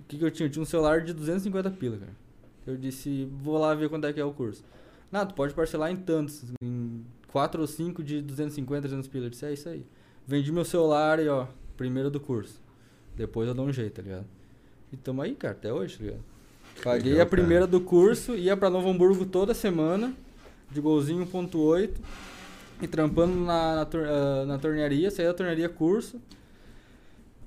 O 0.06 0.08
que, 0.08 0.18
que 0.18 0.24
eu 0.24 0.30
tinha? 0.30 0.46
Eu 0.46 0.50
tinha 0.50 0.62
um 0.62 0.66
celular 0.66 1.00
de 1.00 1.12
250 1.12 1.68
pila, 1.72 1.98
cara. 1.98 2.12
Eu 2.64 2.76
disse, 2.76 3.28
vou 3.42 3.58
lá 3.58 3.74
ver 3.74 3.88
quanto 3.88 4.06
é 4.06 4.12
que 4.12 4.20
é 4.20 4.24
o 4.24 4.32
curso. 4.32 4.64
Não, 5.10 5.26
tu 5.26 5.34
pode 5.34 5.52
parcelar 5.52 5.90
em 5.90 5.96
tantos, 5.96 6.44
em 6.62 7.04
4 7.28 7.60
ou 7.60 7.66
5 7.66 8.04
de 8.04 8.22
250, 8.22 8.82
300 8.82 9.08
pila. 9.08 9.26
Eu 9.26 9.30
disse, 9.30 9.44
é 9.44 9.52
isso 9.52 9.68
aí. 9.68 9.84
Vendi 10.24 10.52
meu 10.52 10.64
celular 10.64 11.18
e, 11.18 11.28
ó, 11.28 11.46
primeiro 11.76 12.08
do 12.08 12.20
curso. 12.20 12.60
Depois 13.16 13.48
eu 13.48 13.54
dou 13.54 13.66
um 13.66 13.72
jeito, 13.72 13.94
tá 13.94 14.02
ligado? 14.02 14.26
E 14.92 14.96
tamo 14.96 15.22
aí, 15.22 15.34
cara, 15.34 15.54
até 15.54 15.72
hoje, 15.72 15.98
tá 15.98 16.04
ligado? 16.04 16.24
Paguei 16.84 17.12
Legal, 17.12 17.26
a 17.26 17.30
primeira 17.30 17.66
do 17.66 17.80
curso, 17.80 18.34
ia 18.36 18.56
pra 18.56 18.70
Novo 18.70 18.88
Hamburgo 18.88 19.26
toda 19.26 19.54
semana, 19.54 20.14
de 20.70 20.80
golzinho 20.80 21.26
1.8, 21.26 21.90
e 22.82 22.86
trampando 22.86 23.34
na, 23.34 23.74
na, 23.74 23.82
ah, 23.82 24.44
na 24.44 24.58
tornearia, 24.58 25.10
saí 25.10 25.26
da 25.26 25.34
tornearia 25.34 25.68
curso. 25.68 26.20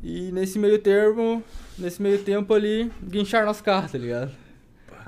E 0.02 0.32
nesse 0.32 0.58
meio 0.58 0.80
termo, 0.80 1.44
nesse 1.78 2.02
meio 2.02 2.20
tempo 2.20 2.54
ali, 2.54 2.92
guincharam 3.04 3.46
nosso 3.48 3.64
carro, 3.64 3.90
tá 3.90 3.98
ligado? 3.98 4.32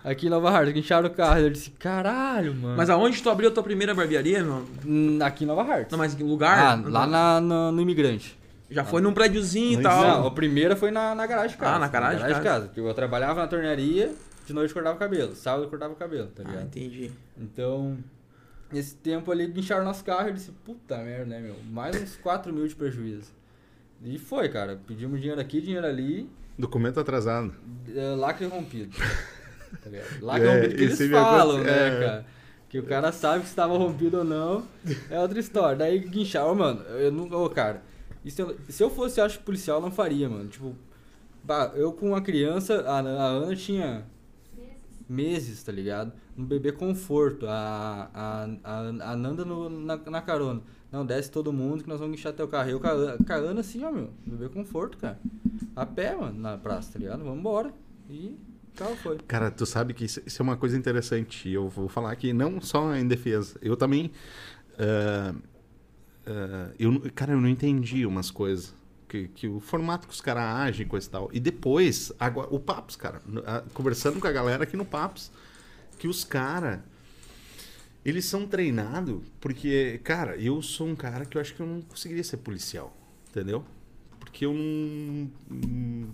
Aqui 0.04 0.25
em 0.25 0.30
Nova 0.30 0.49
Hartz, 0.49 0.73
guincharam 0.73 1.08
o 1.08 1.12
carro. 1.13 1.39
Eu 1.39 1.49
disse, 1.49 1.69
caralho, 1.71 2.56
mano. 2.56 2.75
Mas 2.75 2.89
aonde 2.89 3.21
tu 3.21 3.30
abriu 3.30 3.49
a 3.49 3.51
tua 3.54 3.62
primeira 3.63 3.93
barbearia, 3.93 4.43
meu? 4.43 4.65
Hum, 4.86 5.19
Aqui 5.21 5.43
em 5.43 5.47
Nova 5.47 5.62
Hartz. 5.62 5.91
Não, 5.91 5.97
mas 5.99 6.19
em 6.19 6.23
lugar? 6.23 6.58
Ah, 6.58 6.89
lá 6.89 7.06
na, 7.06 7.39
na- 7.39 7.71
no 7.71 7.82
Imigrante. 7.82 8.38
Já 8.69 8.84
foi 8.84 9.01
num 9.01 9.13
prédiozinho 9.13 9.80
e 9.80 9.84
tal. 9.84 10.01
Não, 10.21 10.27
a 10.27 10.32
primeira 10.32 10.75
foi 10.75 10.91
na, 10.91 11.13
na 11.13 11.27
garagem 11.27 11.51
de 11.51 11.58
casa. 11.58 11.75
Ah, 11.75 11.80
na 11.80 11.88
garagem 11.88 12.25
de 12.25 12.34
de 12.34 12.41
casa. 12.41 12.65
Porque 12.67 12.80
Eu 12.80 12.93
trabalhava 12.93 13.41
na 13.41 13.47
tornearia, 13.47 14.12
de 14.45 14.54
noite 14.54 14.73
cortava 14.73 14.95
o 14.95 14.99
cabelo. 14.99 15.36
Sábado 15.36 15.67
cortava 15.69 15.93
o 15.93 15.95
cabelo, 15.95 16.27
tá 16.27 16.41
Ah, 16.45 16.49
ligado? 16.49 16.65
entendi. 16.65 17.12
Então, 17.38 17.97
nesse 18.71 18.95
tempo 18.95 19.30
ali, 19.32 19.45
guincharam 19.47 19.84
nosso 19.86 20.04
carro 20.04 20.30
eu 20.30 20.34
disse, 20.34 20.51
puta 20.65 20.97
merda, 20.99 21.25
né, 21.25 21.39
meu? 21.41 21.56
Mais 21.69 22.01
uns 22.01 22.15
4 22.15 22.51
mil 22.54 22.65
de 22.67 22.73
prejuízo. 22.75 23.30
E 24.03 24.17
foi, 24.17 24.49
cara. 24.49 24.79
Pedimos 24.87 25.19
dinheiro 25.19 25.39
aqui, 25.41 25.61
dinheiro 25.61 25.85
ali, 25.85 26.29
Documento 26.57 26.99
atrasado. 26.99 27.53
eh, 27.93 28.15
lacre 28.15 28.45
rompido. 28.47 28.95
Tá? 29.71 29.89
Lacre 30.21 30.47
É, 30.49 30.53
rompido 30.55 30.75
que 30.75 30.83
eles 30.83 31.09
falam, 31.11 31.63
né, 31.63 31.87
é. 31.87 31.99
cara? 32.05 32.25
Que 32.67 32.77
o 32.79 32.83
cara 32.83 33.09
sabe 33.13 33.43
se 33.45 33.51
estava 33.51 33.77
rompido 33.77 34.17
ou 34.17 34.23
não, 34.25 34.65
é 35.09 35.17
outra 35.17 35.39
história. 35.39 35.77
Daí 35.77 35.97
guincharam, 35.99 36.53
mano, 36.55 36.81
eu 36.81 37.09
não... 37.09 37.23
Ô, 37.31 37.49
cara, 37.49 37.81
isso 38.25 38.41
eu- 38.41 38.57
se 38.67 38.83
eu 38.83 38.89
fosse, 38.89 39.21
acho, 39.21 39.39
policial, 39.39 39.77
eu 39.77 39.81
não 39.83 39.91
faria, 39.91 40.27
mano. 40.29 40.49
Tipo, 40.49 40.75
eu 41.75 41.93
com 41.93 42.09
uma 42.09 42.21
criança, 42.21 42.81
a, 42.81 42.99
a 42.99 43.25
Ana 43.27 43.55
tinha 43.55 44.03
meses, 45.07 45.63
tá 45.63 45.71
ligado? 45.71 46.11
Um 46.37 46.43
bebê 46.45 46.71
conforto, 46.73 47.45
a, 47.47 48.09
a, 48.13 48.49
a, 48.63 48.79
a 49.11 49.15
Nanda 49.15 49.43
no, 49.45 49.69
na, 49.69 49.95
na 49.97 50.21
carona. 50.21 50.61
Não, 50.91 51.06
desce 51.06 51.32
todo 51.32 51.54
mundo 51.54 51.84
que 51.84 51.89
nós 51.89 51.99
vamos 51.99 52.15
guinchar 52.15 52.34
teu 52.34 52.47
carro. 52.47 52.69
Eu 52.69 52.77
a, 52.77 53.17
com 53.17 53.34
a 53.34 53.36
Ana 53.36 53.62
assim, 53.62 53.84
ó, 53.84 53.91
meu, 53.91 54.10
bebê 54.25 54.49
conforto, 54.49 54.97
cara. 54.97 55.19
A 55.75 55.86
pé, 55.86 56.15
mano, 56.15 56.38
na 56.39 56.58
praça, 56.58 56.93
tá 56.93 56.99
ligado? 56.99 57.23
Vamos 57.23 57.39
embora. 57.39 57.73
E 58.10 58.38
carro 58.75 58.95
foi. 58.97 59.17
Cara, 59.19 59.49
tu 59.49 59.65
sabe 59.65 59.93
que 59.93 60.04
isso, 60.04 60.21
isso 60.25 60.41
é 60.41 60.43
uma 60.43 60.58
coisa 60.58 60.77
interessante. 60.77 61.49
Eu 61.49 61.69
vou 61.69 61.88
falar 61.88 62.12
aqui 62.12 62.34
não 62.34 62.60
só 62.60 62.93
em 62.95 63.08
defesa. 63.08 63.58
Eu 63.62 63.77
também. 63.77 64.12
ah, 64.77 65.34
ah, 66.25 66.71
eu, 66.77 67.01
cara, 67.15 67.34
eu 67.34 67.41
não 67.41 67.49
entendi 67.49 68.06
umas 68.06 68.30
coisas. 68.30 68.73
Que, 69.08 69.27
que 69.27 69.47
o 69.47 69.60
formato 69.60 70.08
que 70.08 70.13
os 70.13 70.21
caras 70.21 70.43
agem, 70.43 70.88
coisa 70.88 71.06
e 71.08 71.10
tal. 71.10 71.30
E 71.34 71.39
depois, 71.39 72.13
agora, 72.17 72.47
o 72.49 72.60
Papos, 72.60 72.95
cara. 72.95 73.21
ah, 73.45 73.63
Conversando 73.73 74.19
com 74.19 74.27
a 74.27 74.32
galera 74.32 74.63
aqui 74.63 74.77
no 74.77 74.86
Papos. 74.86 75.32
Que 75.97 76.08
os 76.08 76.23
caras. 76.23 76.80
Eles 78.03 78.25
são 78.25 78.47
treinados 78.47 79.21
porque, 79.39 79.99
cara, 80.03 80.35
eu 80.37 80.61
sou 80.61 80.87
um 80.87 80.95
cara 80.95 81.25
que 81.25 81.37
eu 81.37 81.41
acho 81.41 81.53
que 81.53 81.61
eu 81.61 81.67
não 81.67 81.81
conseguiria 81.81 82.23
ser 82.23 82.37
policial. 82.37 82.95
Entendeu? 83.29 83.63
Porque 84.19 84.45
eu 84.45 84.53
não. 84.53 85.29
hum, 85.51 86.07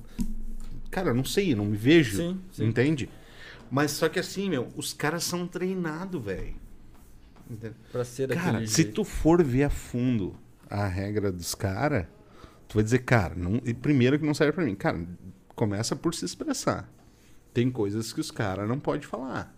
Cara, 0.92 1.10
eu 1.10 1.16
não 1.16 1.26
sei, 1.26 1.54
eu 1.54 1.58
não 1.58 1.66
me 1.66 1.78
vejo. 1.78 2.18
Sim, 2.18 2.40
sim. 2.52 2.66
Entende? 2.66 3.10
Mas 3.70 3.92
só 3.92 4.08
que 4.10 4.20
assim, 4.20 4.50
meu, 4.50 4.68
os 4.76 4.94
caras 4.94 5.24
são 5.24 5.48
treinados, 5.48 6.22
velho. 6.24 6.56
Pra 7.92 8.04
ser 8.04 8.28
Cara, 8.30 8.66
se 8.68 8.76
jeito. 8.84 8.94
tu 8.94 9.04
for 9.04 9.42
ver 9.44 9.64
a 9.64 9.70
fundo 9.70 10.36
a 10.70 10.86
regra 10.86 11.32
dos 11.32 11.56
caras, 11.56 12.06
tu 12.68 12.76
vai 12.76 12.84
dizer, 12.84 13.00
cara, 13.00 13.36
não, 13.36 13.62
e 13.64 13.74
primeiro 13.74 14.20
que 14.20 14.26
não 14.26 14.34
serve 14.34 14.52
pra 14.54 14.66
mim. 14.66 14.76
Cara, 14.76 15.06
começa 15.56 15.96
por 15.96 16.14
se 16.14 16.26
expressar. 16.26 16.90
Tem 17.54 17.72
coisas 17.72 18.12
que 18.12 18.20
os 18.20 18.32
caras 18.32 18.68
não 18.68 18.80
podem 18.80 19.02
falar. 19.08 19.57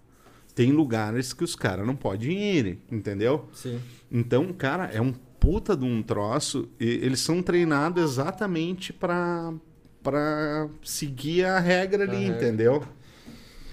Tem 0.59 0.73
lugares 0.73 1.31
que 1.31 1.41
os 1.41 1.55
caras 1.55 1.87
não 1.87 1.95
podem 1.95 2.33
ir, 2.37 2.79
entendeu? 2.91 3.47
Sim. 3.53 3.79
Então, 4.11 4.51
cara, 4.51 4.89
é 4.93 4.99
um 4.99 5.13
puta 5.39 5.73
de 5.73 5.85
um 5.85 6.03
troço. 6.03 6.67
E 6.77 6.85
eles 6.85 7.21
são 7.21 7.41
treinados 7.41 8.03
exatamente 8.03 8.91
pra, 8.91 9.53
pra 10.03 10.67
seguir 10.83 11.45
a 11.45 11.59
regra 11.59 12.03
ali, 12.03 12.25
entendeu? 12.25 12.83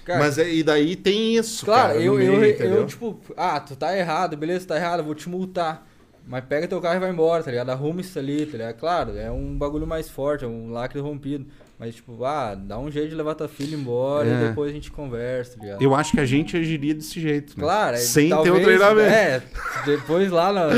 Cara, 0.05 0.19
Mas 0.19 0.37
é- 0.37 0.49
e 0.49 0.63
daí 0.63 0.95
tem 0.95 1.35
isso, 1.35 1.65
Claro, 1.65 1.89
cara, 1.89 1.99
eu, 1.99 2.13
eu, 2.21 2.37
meio, 2.37 2.45
eu, 2.45 2.49
entendeu? 2.51 2.85
tipo, 2.85 3.19
ah, 3.35 3.59
tu 3.59 3.75
tá 3.75 3.93
errado, 3.97 4.37
beleza, 4.37 4.67
tá 4.67 4.77
errado, 4.77 5.03
vou 5.03 5.13
te 5.13 5.27
multar. 5.27 5.85
Mas 6.25 6.45
pega 6.45 6.69
teu 6.69 6.79
carro 6.79 6.95
e 6.95 6.99
vai 6.99 7.09
embora, 7.09 7.43
tá 7.43 7.51
ligado? 7.51 7.69
Arruma 7.69 7.99
isso 7.99 8.17
ali, 8.17 8.45
tá 8.45 8.53
ligado? 8.53 8.75
Claro, 8.77 9.17
é 9.17 9.29
um 9.29 9.57
bagulho 9.57 9.85
mais 9.85 10.09
forte, 10.09 10.45
é 10.45 10.47
um 10.47 10.71
lacre 10.71 11.01
rompido. 11.01 11.47
Mas, 11.79 11.93
tipo, 11.95 12.23
ah, 12.25 12.55
dá 12.55 12.79
um 12.79 12.89
jeito 12.89 13.09
de 13.09 13.15
levar 13.15 13.35
tua 13.35 13.47
filha 13.47 13.75
embora 13.75 14.27
É. 14.27 14.31
e 14.31 14.47
depois 14.47 14.71
a 14.71 14.73
gente 14.73 14.89
conversa, 14.89 15.57
tá 15.57 15.63
ligado? 15.63 15.81
Eu 15.81 15.93
acho 15.93 16.11
que 16.13 16.19
a 16.19 16.25
gente 16.25 16.57
agiria 16.57 16.95
desse 16.95 17.19
jeito. 17.21 17.49
né? 17.55 17.63
Claro, 17.63 17.95
é, 17.95 17.99
Sem 17.99 18.29
ter 18.29 18.33
o 18.33 18.43
talvez, 18.43 18.63
treinamento. 18.65 19.09
É, 19.13 19.43
depois 19.85 20.31
lá, 20.31 20.51
na, 20.51 20.69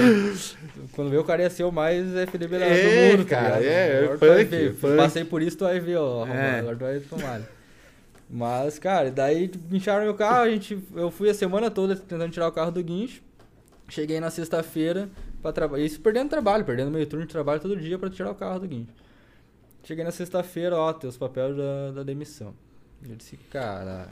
quando 0.92 1.10
vê 1.10 1.18
o 1.18 1.24
cara 1.24 1.42
ia 1.44 1.50
ser 1.50 1.64
o 1.64 1.72
mais 1.72 2.14
FDB 2.16 2.58
É, 2.58 3.12
do 3.12 3.18
mundo, 3.18 3.30
tá 3.30 3.36
cara, 3.36 3.60
ligado? 3.60 3.64
é, 3.64 4.04
é 4.06 4.18
funk, 4.18 4.44
ver. 4.46 4.74
funk. 4.76 4.98
Passei 4.98 5.24
por 5.24 5.42
isso, 5.42 5.58
tu 5.58 5.64
vai 5.64 5.80
ver, 5.80 5.96
ó, 5.98 6.26
É. 6.28 6.60
agora 6.60 6.76
tu 6.76 6.80
vai 6.80 7.00
tomar. 7.00 7.42
Mas, 8.30 8.78
cara, 8.78 9.10
daí 9.10 9.48
tipo, 9.48 9.68
guincharam 9.70 10.04
meu 10.04 10.14
carro, 10.14 10.42
a 10.42 10.50
gente, 10.50 10.78
eu 10.96 11.10
fui 11.10 11.30
a 11.30 11.34
semana 11.34 11.72
toda 11.72 11.96
tentando 11.96 12.30
tirar 12.32 12.48
o 12.48 12.52
carro 12.52 12.72
do 12.72 12.84
guincho. 12.84 13.22
Cheguei 13.88 14.20
na 14.20 14.30
sexta-feira 14.30 15.10
pra 15.42 15.52
trabalhar. 15.52 15.84
Isso 15.86 16.00
perdendo 16.00 16.30
trabalho, 16.30 16.64
perdendo 16.64 16.92
meio 16.92 17.08
turno 17.08 17.26
de 17.26 17.32
trabalho 17.32 17.60
todo 17.60 17.76
dia 17.76 17.98
pra 17.98 18.08
tirar 18.10 18.30
o 18.32 18.36
carro 18.36 18.60
do 18.60 18.68
guincho. 18.68 18.92
Cheguei 19.84 20.04
na 20.04 20.12
sexta-feira, 20.12 20.76
ó, 20.76 20.94
tem 20.94 21.10
os 21.10 21.18
papéis 21.18 21.56
da, 21.56 21.92
da 21.92 22.04
demissão. 22.04 22.54
Eu 23.08 23.16
disse, 23.16 23.38
cara, 23.50 24.10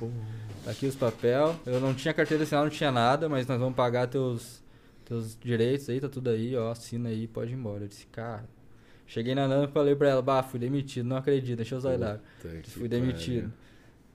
tá 0.63 0.71
aqui 0.71 0.85
os 0.85 0.95
papéis. 0.95 1.55
Eu 1.65 1.79
não 1.81 1.93
tinha 1.93 2.13
carteira 2.13 2.43
assinada, 2.43 2.65
não 2.65 2.71
tinha 2.71 2.91
nada, 2.91 3.27
mas 3.27 3.45
nós 3.45 3.59
vamos 3.59 3.75
pagar 3.75 4.07
teus, 4.07 4.63
teus 5.03 5.37
direitos 5.37 5.89
aí, 5.89 5.99
tá 5.99 6.07
tudo 6.07 6.29
aí, 6.29 6.55
ó, 6.55 6.71
assina 6.71 7.09
aí, 7.09 7.27
pode 7.27 7.51
ir 7.51 7.55
embora. 7.55 7.83
Eu 7.83 7.87
disse, 7.87 8.05
cara. 8.07 8.45
Cheguei 9.05 9.33
na 9.33 9.47
Nana 9.47 9.65
e 9.65 9.67
falei 9.67 9.95
pra 9.95 10.09
ela, 10.09 10.21
bah, 10.21 10.43
fui 10.43 10.59
demitido, 10.59 11.05
não 11.05 11.17
acredito, 11.17 11.57
deixa 11.57 11.75
eu 11.75 11.79
que 12.61 12.69
Fui 12.69 12.87
demitido. 12.89 13.51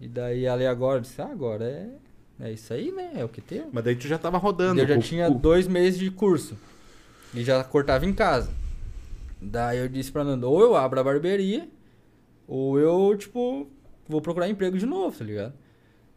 E 0.01 0.09
daí 0.09 0.45
ela 0.45 0.63
e 0.63 0.67
agora, 0.67 0.99
eu 0.99 1.03
disse, 1.03 1.21
ah, 1.23 1.31
agora 1.31 1.65
é, 1.65 1.89
é 2.41 2.53
isso 2.53 2.73
aí, 2.75 2.91
né? 2.91 3.13
É 3.15 3.25
o 3.25 3.29
que 3.29 3.41
tem. 3.41 3.65
Mas 3.73 3.85
daí 3.85 3.97
tu 3.97 4.07
já 4.07 4.19
tava 4.19 4.37
rodando. 4.37 4.81
Eu 4.81 4.87
já 4.87 4.99
tinha 4.99 5.31
dois 5.31 5.67
meses 5.67 5.99
de 5.99 6.11
curso. 6.11 6.59
E 7.35 7.43
já 7.43 7.63
cortava 7.65 8.05
em 8.05 8.13
casa. 8.13 8.51
Daí 9.45 9.79
eu 9.79 9.89
disse 9.89 10.13
pra 10.13 10.23
Nanda, 10.23 10.47
ou 10.47 10.61
eu 10.61 10.77
abro 10.77 11.01
a 11.01 11.05
barbearia, 11.05 11.69
ou 12.47 12.79
eu, 12.79 13.17
tipo, 13.19 13.69
vou 14.09 14.21
procurar 14.21 14.49
emprego 14.49 14.79
de 14.79 14.87
novo, 14.87 15.19
tá 15.19 15.25
ligado? 15.25 15.53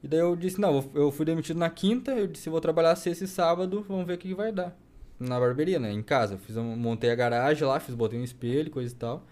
E 0.03 0.07
daí 0.07 0.19
eu 0.19 0.35
disse, 0.35 0.61
não, 0.61 0.87
eu 0.93 1.11
fui 1.11 1.25
demitido 1.25 1.57
na 1.57 1.69
quinta, 1.69 2.11
eu 2.11 2.27
disse, 2.27 2.49
vou 2.49 2.61
trabalhar 2.61 2.95
sexta 2.95 3.23
e 3.23 3.27
sábado, 3.27 3.83
vamos 3.87 4.05
ver 4.05 4.13
o 4.13 4.17
que, 4.19 4.27
que 4.27 4.35
vai 4.35 4.51
dar. 4.51 4.77
Na 5.19 5.39
barbearia, 5.39 5.79
né? 5.79 5.91
Em 5.91 6.03
casa. 6.03 6.37
Fiz 6.37 6.55
um- 6.57 6.75
montei 6.75 7.09
a 7.09 7.15
garagem 7.15 7.65
lá, 7.67 7.79
fiz, 7.79 7.95
botei 7.95 8.19
um 8.19 8.23
espelho, 8.23 8.69
coisa 8.69 8.93
e 8.93 8.97
tal. 8.97 9.25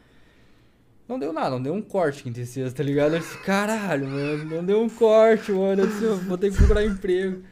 Não 1.07 1.19
deu 1.19 1.33
nada, 1.33 1.51
não 1.51 1.61
deu 1.61 1.73
um 1.73 1.81
corte 1.81 2.23
quinta 2.23 2.39
e 2.39 2.45
sexta, 2.45 2.77
tá 2.77 2.83
ligado? 2.83 3.13
Eu 3.15 3.19
disse, 3.19 3.37
caralho, 3.39 4.07
mano, 4.07 4.45
não 4.45 4.65
deu 4.65 4.81
um 4.81 4.89
corte, 4.89 5.51
mano. 5.51 5.81
Eu 5.83 5.87
disse, 5.87 6.05
vou 6.25 6.37
ter 6.37 6.49
que 6.51 6.57
procurar 6.57 6.83
emprego. 6.85 7.43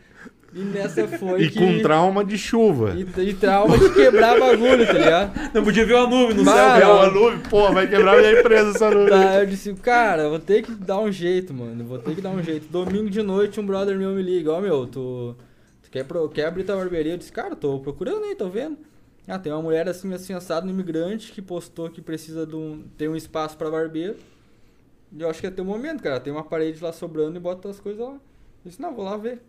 E 0.53 0.59
nessa 0.59 1.07
foi 1.07 1.43
E 1.43 1.49
que... 1.49 1.57
com 1.59 1.81
trauma 1.81 2.25
de 2.25 2.37
chuva. 2.37 2.93
E, 2.97 3.21
e 3.29 3.33
trauma 3.33 3.77
de 3.77 3.89
quebrar 3.93 4.37
bagulho, 4.37 4.85
tá 4.85 4.93
ligado? 4.93 5.53
Não 5.53 5.63
podia 5.63 5.85
ver 5.85 5.93
uma 5.95 6.07
nuvem 6.07 6.35
no 6.35 6.43
Bah, 6.43 6.77
céu. 6.77 6.89
É 6.89 6.93
uma 6.93 7.09
nuvem, 7.09 7.39
pô, 7.49 7.71
vai 7.71 7.87
quebrar 7.87 8.17
minha 8.17 8.37
empresa 8.39 8.71
essa 8.71 8.89
nuvem. 8.91 9.09
Tá, 9.09 9.39
eu 9.39 9.45
disse, 9.45 9.73
cara, 9.75 10.27
vou 10.27 10.39
ter 10.39 10.61
que 10.63 10.71
dar 10.73 10.99
um 10.99 11.09
jeito, 11.11 11.53
mano. 11.53 11.85
Vou 11.85 11.99
ter 11.99 12.15
que 12.15 12.21
dar 12.21 12.31
um 12.31 12.43
jeito. 12.43 12.67
Domingo 12.69 13.09
de 13.09 13.21
noite, 13.21 13.59
um 13.61 13.65
brother 13.65 13.97
meu 13.97 14.11
me 14.11 14.21
liga, 14.21 14.51
ó, 14.51 14.59
meu, 14.59 14.85
tu, 14.85 15.35
tu 15.83 15.89
quer, 15.89 16.03
pro- 16.03 16.27
quer 16.27 16.47
abrir 16.47 16.65
tua 16.65 16.75
barbearia? 16.75 17.13
Eu 17.13 17.17
disse, 17.17 17.31
cara, 17.31 17.55
tô 17.55 17.79
procurando 17.79 18.25
aí, 18.25 18.35
tô 18.35 18.49
vendo. 18.49 18.77
Ah, 19.27 19.39
tem 19.39 19.53
uma 19.53 19.61
mulher 19.61 19.87
assim, 19.87 20.13
assim, 20.13 20.33
assado, 20.33 20.65
no 20.65 20.73
imigrante, 20.73 21.31
que 21.31 21.41
postou 21.41 21.89
que 21.89 22.01
precisa 22.01 22.45
de 22.45 22.55
um. 22.57 22.83
tem 22.97 23.07
um 23.07 23.15
espaço 23.15 23.55
pra 23.55 23.69
barbeiro. 23.71 24.15
E 25.15 25.21
eu 25.21 25.29
acho 25.29 25.39
que 25.39 25.47
é 25.47 25.51
teu 25.51 25.63
momento, 25.63 26.03
cara. 26.03 26.19
Tem 26.19 26.33
uma 26.33 26.43
parede 26.43 26.83
lá 26.83 26.91
sobrando 26.91 27.37
e 27.37 27.39
bota 27.39 27.69
as 27.69 27.79
coisas 27.79 28.01
lá. 28.01 28.13
Eu 28.15 28.19
disse, 28.65 28.81
não, 28.81 28.93
vou 28.93 29.05
lá 29.05 29.15
ver. 29.15 29.41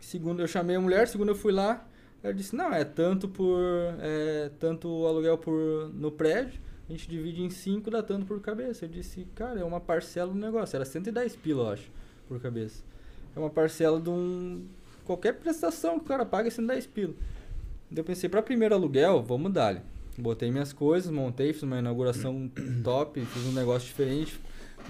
Segundo 0.00 0.40
eu 0.40 0.46
chamei 0.46 0.76
a 0.76 0.80
mulher, 0.80 1.06
segundo 1.08 1.30
eu 1.30 1.34
fui 1.34 1.52
lá. 1.52 1.86
Ela 2.22 2.34
disse, 2.34 2.54
não, 2.54 2.72
é 2.72 2.84
tanto 2.84 3.28
por. 3.28 3.58
É, 4.00 4.50
tanto 4.58 4.88
o 4.88 5.06
aluguel 5.06 5.38
por 5.38 5.90
no 5.94 6.10
prédio. 6.10 6.60
A 6.88 6.92
gente 6.92 7.08
divide 7.08 7.42
em 7.42 7.50
cinco, 7.50 7.90
dá 7.90 8.02
tanto 8.02 8.26
por 8.26 8.40
cabeça. 8.40 8.84
Eu 8.84 8.88
disse, 8.88 9.26
cara, 9.34 9.60
é 9.60 9.64
uma 9.64 9.80
parcela 9.80 10.32
do 10.32 10.38
negócio. 10.38 10.76
Era 10.76 10.84
110 10.84 11.36
pila, 11.36 11.62
eu 11.62 11.68
acho, 11.70 11.90
por 12.28 12.40
cabeça. 12.40 12.82
É 13.34 13.38
uma 13.38 13.50
parcela 13.50 14.00
de 14.00 14.10
um. 14.10 14.66
Qualquer 15.04 15.34
prestação 15.34 15.98
que 15.98 16.04
o 16.04 16.08
cara 16.08 16.26
paga 16.26 16.48
é 16.48 16.50
110 16.50 16.86
pila. 16.88 17.14
Daí 17.90 18.00
eu 18.00 18.04
pensei, 18.04 18.28
pra 18.28 18.42
primeiro 18.42 18.74
aluguel, 18.74 19.22
vamos 19.22 19.52
dar 19.52 19.82
Botei 20.16 20.50
minhas 20.50 20.72
coisas, 20.72 21.10
montei, 21.10 21.52
fiz 21.52 21.62
uma 21.62 21.78
inauguração 21.78 22.50
top, 22.84 23.24
fiz 23.24 23.46
um 23.46 23.52
negócio 23.52 23.86
diferente. 23.86 24.38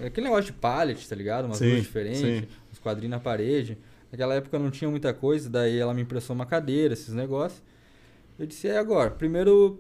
Aquele 0.05 0.27
negócio 0.27 0.47
de 0.47 0.53
pallet, 0.53 1.09
tá 1.09 1.15
ligado? 1.15 1.45
Umas 1.45 1.59
Sim, 1.59 1.69
luzes 1.69 1.83
diferentes, 1.83 2.21
sim. 2.21 2.49
uns 2.73 2.79
quadrinhos 2.79 3.11
na 3.11 3.21
parede. 3.21 3.79
Naquela 4.11 4.35
época 4.35 4.59
não 4.59 4.71
tinha 4.71 4.91
muita 4.91 5.15
coisa, 5.15 5.49
daí 5.49 5.79
ela 5.79 5.95
me 5.95 6.03
emprestou 6.03 6.35
uma 6.35 6.47
cadeira, 6.47 6.95
esses 6.95 7.15
negócios. 7.15 7.63
Eu 8.39 8.47
disse, 8.47 8.69
é 8.69 8.79
agora, 8.79 9.11
primeiro. 9.11 9.79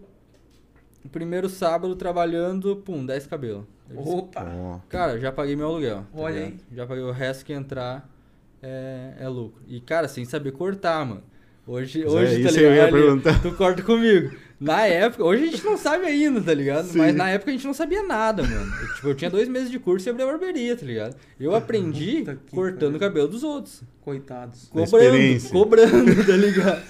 Primeiro 1.11 1.49
sábado 1.49 1.97
trabalhando, 1.97 2.77
pum, 2.77 3.07
10 3.07 3.27
cabelos. 3.27 3.65
Eu 3.89 3.97
disse, 3.97 4.15
Opa. 4.17 4.83
Cara, 4.89 5.19
já 5.19 5.33
paguei 5.33 5.57
meu 5.57 5.67
aluguel. 5.67 6.03
tá 6.03 6.07
Olha 6.13 6.45
ligado? 6.45 6.61
Já 6.71 6.87
paguei 6.87 7.03
o 7.03 7.11
resto 7.11 7.45
que 7.45 7.55
entrar 7.55 8.09
é, 8.63 9.15
é 9.19 9.29
lucro. 9.29 9.63
E, 9.67 9.81
cara, 9.81 10.07
sem 10.09 10.27
saber 10.27 10.53
cortar, 10.53 11.05
mano. 11.07 11.23
Hoje, 11.67 12.05
hoje 12.05 12.41
é 12.41 12.43
tá 12.43 12.49
isso 12.51 12.61
eu 12.61 12.75
ia 12.75 12.87
ligado? 12.87 12.95
Ali, 12.95 13.05
perguntar. 13.05 13.43
Tu 13.43 13.53
corta 13.53 13.83
comigo. 13.83 14.31
Na 14.61 14.87
época, 14.87 15.25
hoje 15.25 15.45
a 15.45 15.47
gente 15.47 15.65
não 15.65 15.79
sabe 15.79 16.05
ainda, 16.05 16.39
tá 16.41 16.53
ligado? 16.53 16.85
Sim. 16.85 16.99
Mas 16.99 17.15
na 17.15 17.31
época 17.31 17.51
a 17.51 17.55
gente 17.55 17.67
não 17.67 17.73
sabia 17.73 18.03
nada, 18.03 18.43
mano. 18.43 18.71
Eu, 18.83 18.95
tipo, 18.95 19.09
eu 19.09 19.15
tinha 19.15 19.31
dois 19.31 19.49
meses 19.49 19.71
de 19.71 19.79
curso 19.79 20.07
e 20.07 20.11
abri 20.11 20.23
a 20.23 20.27
barbearia, 20.27 20.77
tá 20.77 20.85
ligado? 20.85 21.17
Eu 21.41 21.55
aprendi 21.55 22.25
cortando 22.51 22.97
o 22.97 22.99
cabelo 22.99 23.27
dos 23.27 23.43
outros. 23.43 23.83
Coitados. 24.03 24.69
Cobrando, 24.71 25.49
cobrando, 25.51 26.27
tá 26.27 26.37
ligado? 26.37 26.83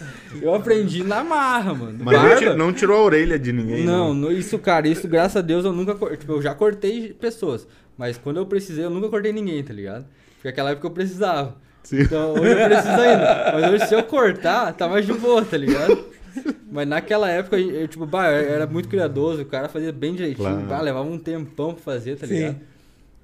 Eu 0.43 0.53
aprendi 0.55 1.05
na 1.05 1.23
marra, 1.23 1.73
mano. 1.73 1.99
Mas 2.03 2.17
não, 2.21 2.29
Barba- 2.29 2.55
não 2.57 2.73
tirou 2.73 2.97
a 2.99 3.03
orelha 3.05 3.39
de 3.39 3.53
ninguém. 3.53 3.85
não, 3.85 4.13
no- 4.15 4.33
isso, 4.33 4.59
cara, 4.59 4.89
isso, 4.89 5.07
graças 5.07 5.37
a 5.37 5.41
Deus, 5.41 5.65
eu 5.65 5.73
nunca. 5.73 5.95
Tipo, 6.17 6.33
eu 6.33 6.43
já 6.43 6.53
cortei 6.55 7.13
pessoas. 7.13 7.69
Mas 7.97 8.19
quando 8.19 8.39
eu 8.39 8.47
precisei, 8.47 8.85
eu 8.85 8.91
nunca 8.91 9.09
cortei 9.09 9.33
ninguém, 9.33 9.63
tá 9.63 9.73
ligado? 9.73 10.07
Porque 10.35 10.49
naquela 10.49 10.71
época 10.71 10.87
eu 10.89 10.91
precisava. 10.91 11.57
Sim. 11.85 12.01
Então, 12.03 12.33
hoje 12.35 12.51
eu 12.53 12.67
preciso 12.69 12.89
ainda. 13.01 13.53
Mas 13.55 13.71
hoje, 13.73 13.87
se 13.87 13.95
eu 13.95 14.03
cortar, 14.03 14.73
tá 14.75 14.89
mais 14.89 15.07
de 15.07 15.13
boa, 15.13 15.45
tá 15.45 15.57
ligado? 15.57 16.05
Mas 16.71 16.87
naquela 16.87 17.29
época, 17.31 17.59
eu, 17.59 17.89
tipo, 17.89 18.07
bah, 18.07 18.31
eu 18.31 18.49
era 18.51 18.67
muito 18.67 18.89
criadoso, 18.89 19.43
o 19.43 19.47
cara 19.47 19.69
fazia 19.69 19.93
bem 19.93 20.15
direitinho, 20.15 20.49
Claro. 20.49 20.67
bah, 20.67 20.81
levava 20.81 21.09
um 21.09 21.19
tempão 21.19 21.75
pra 21.75 21.83
fazer, 21.83 22.17
tá 22.17 22.27
Sim. 22.27 22.35
ligado? 22.35 22.61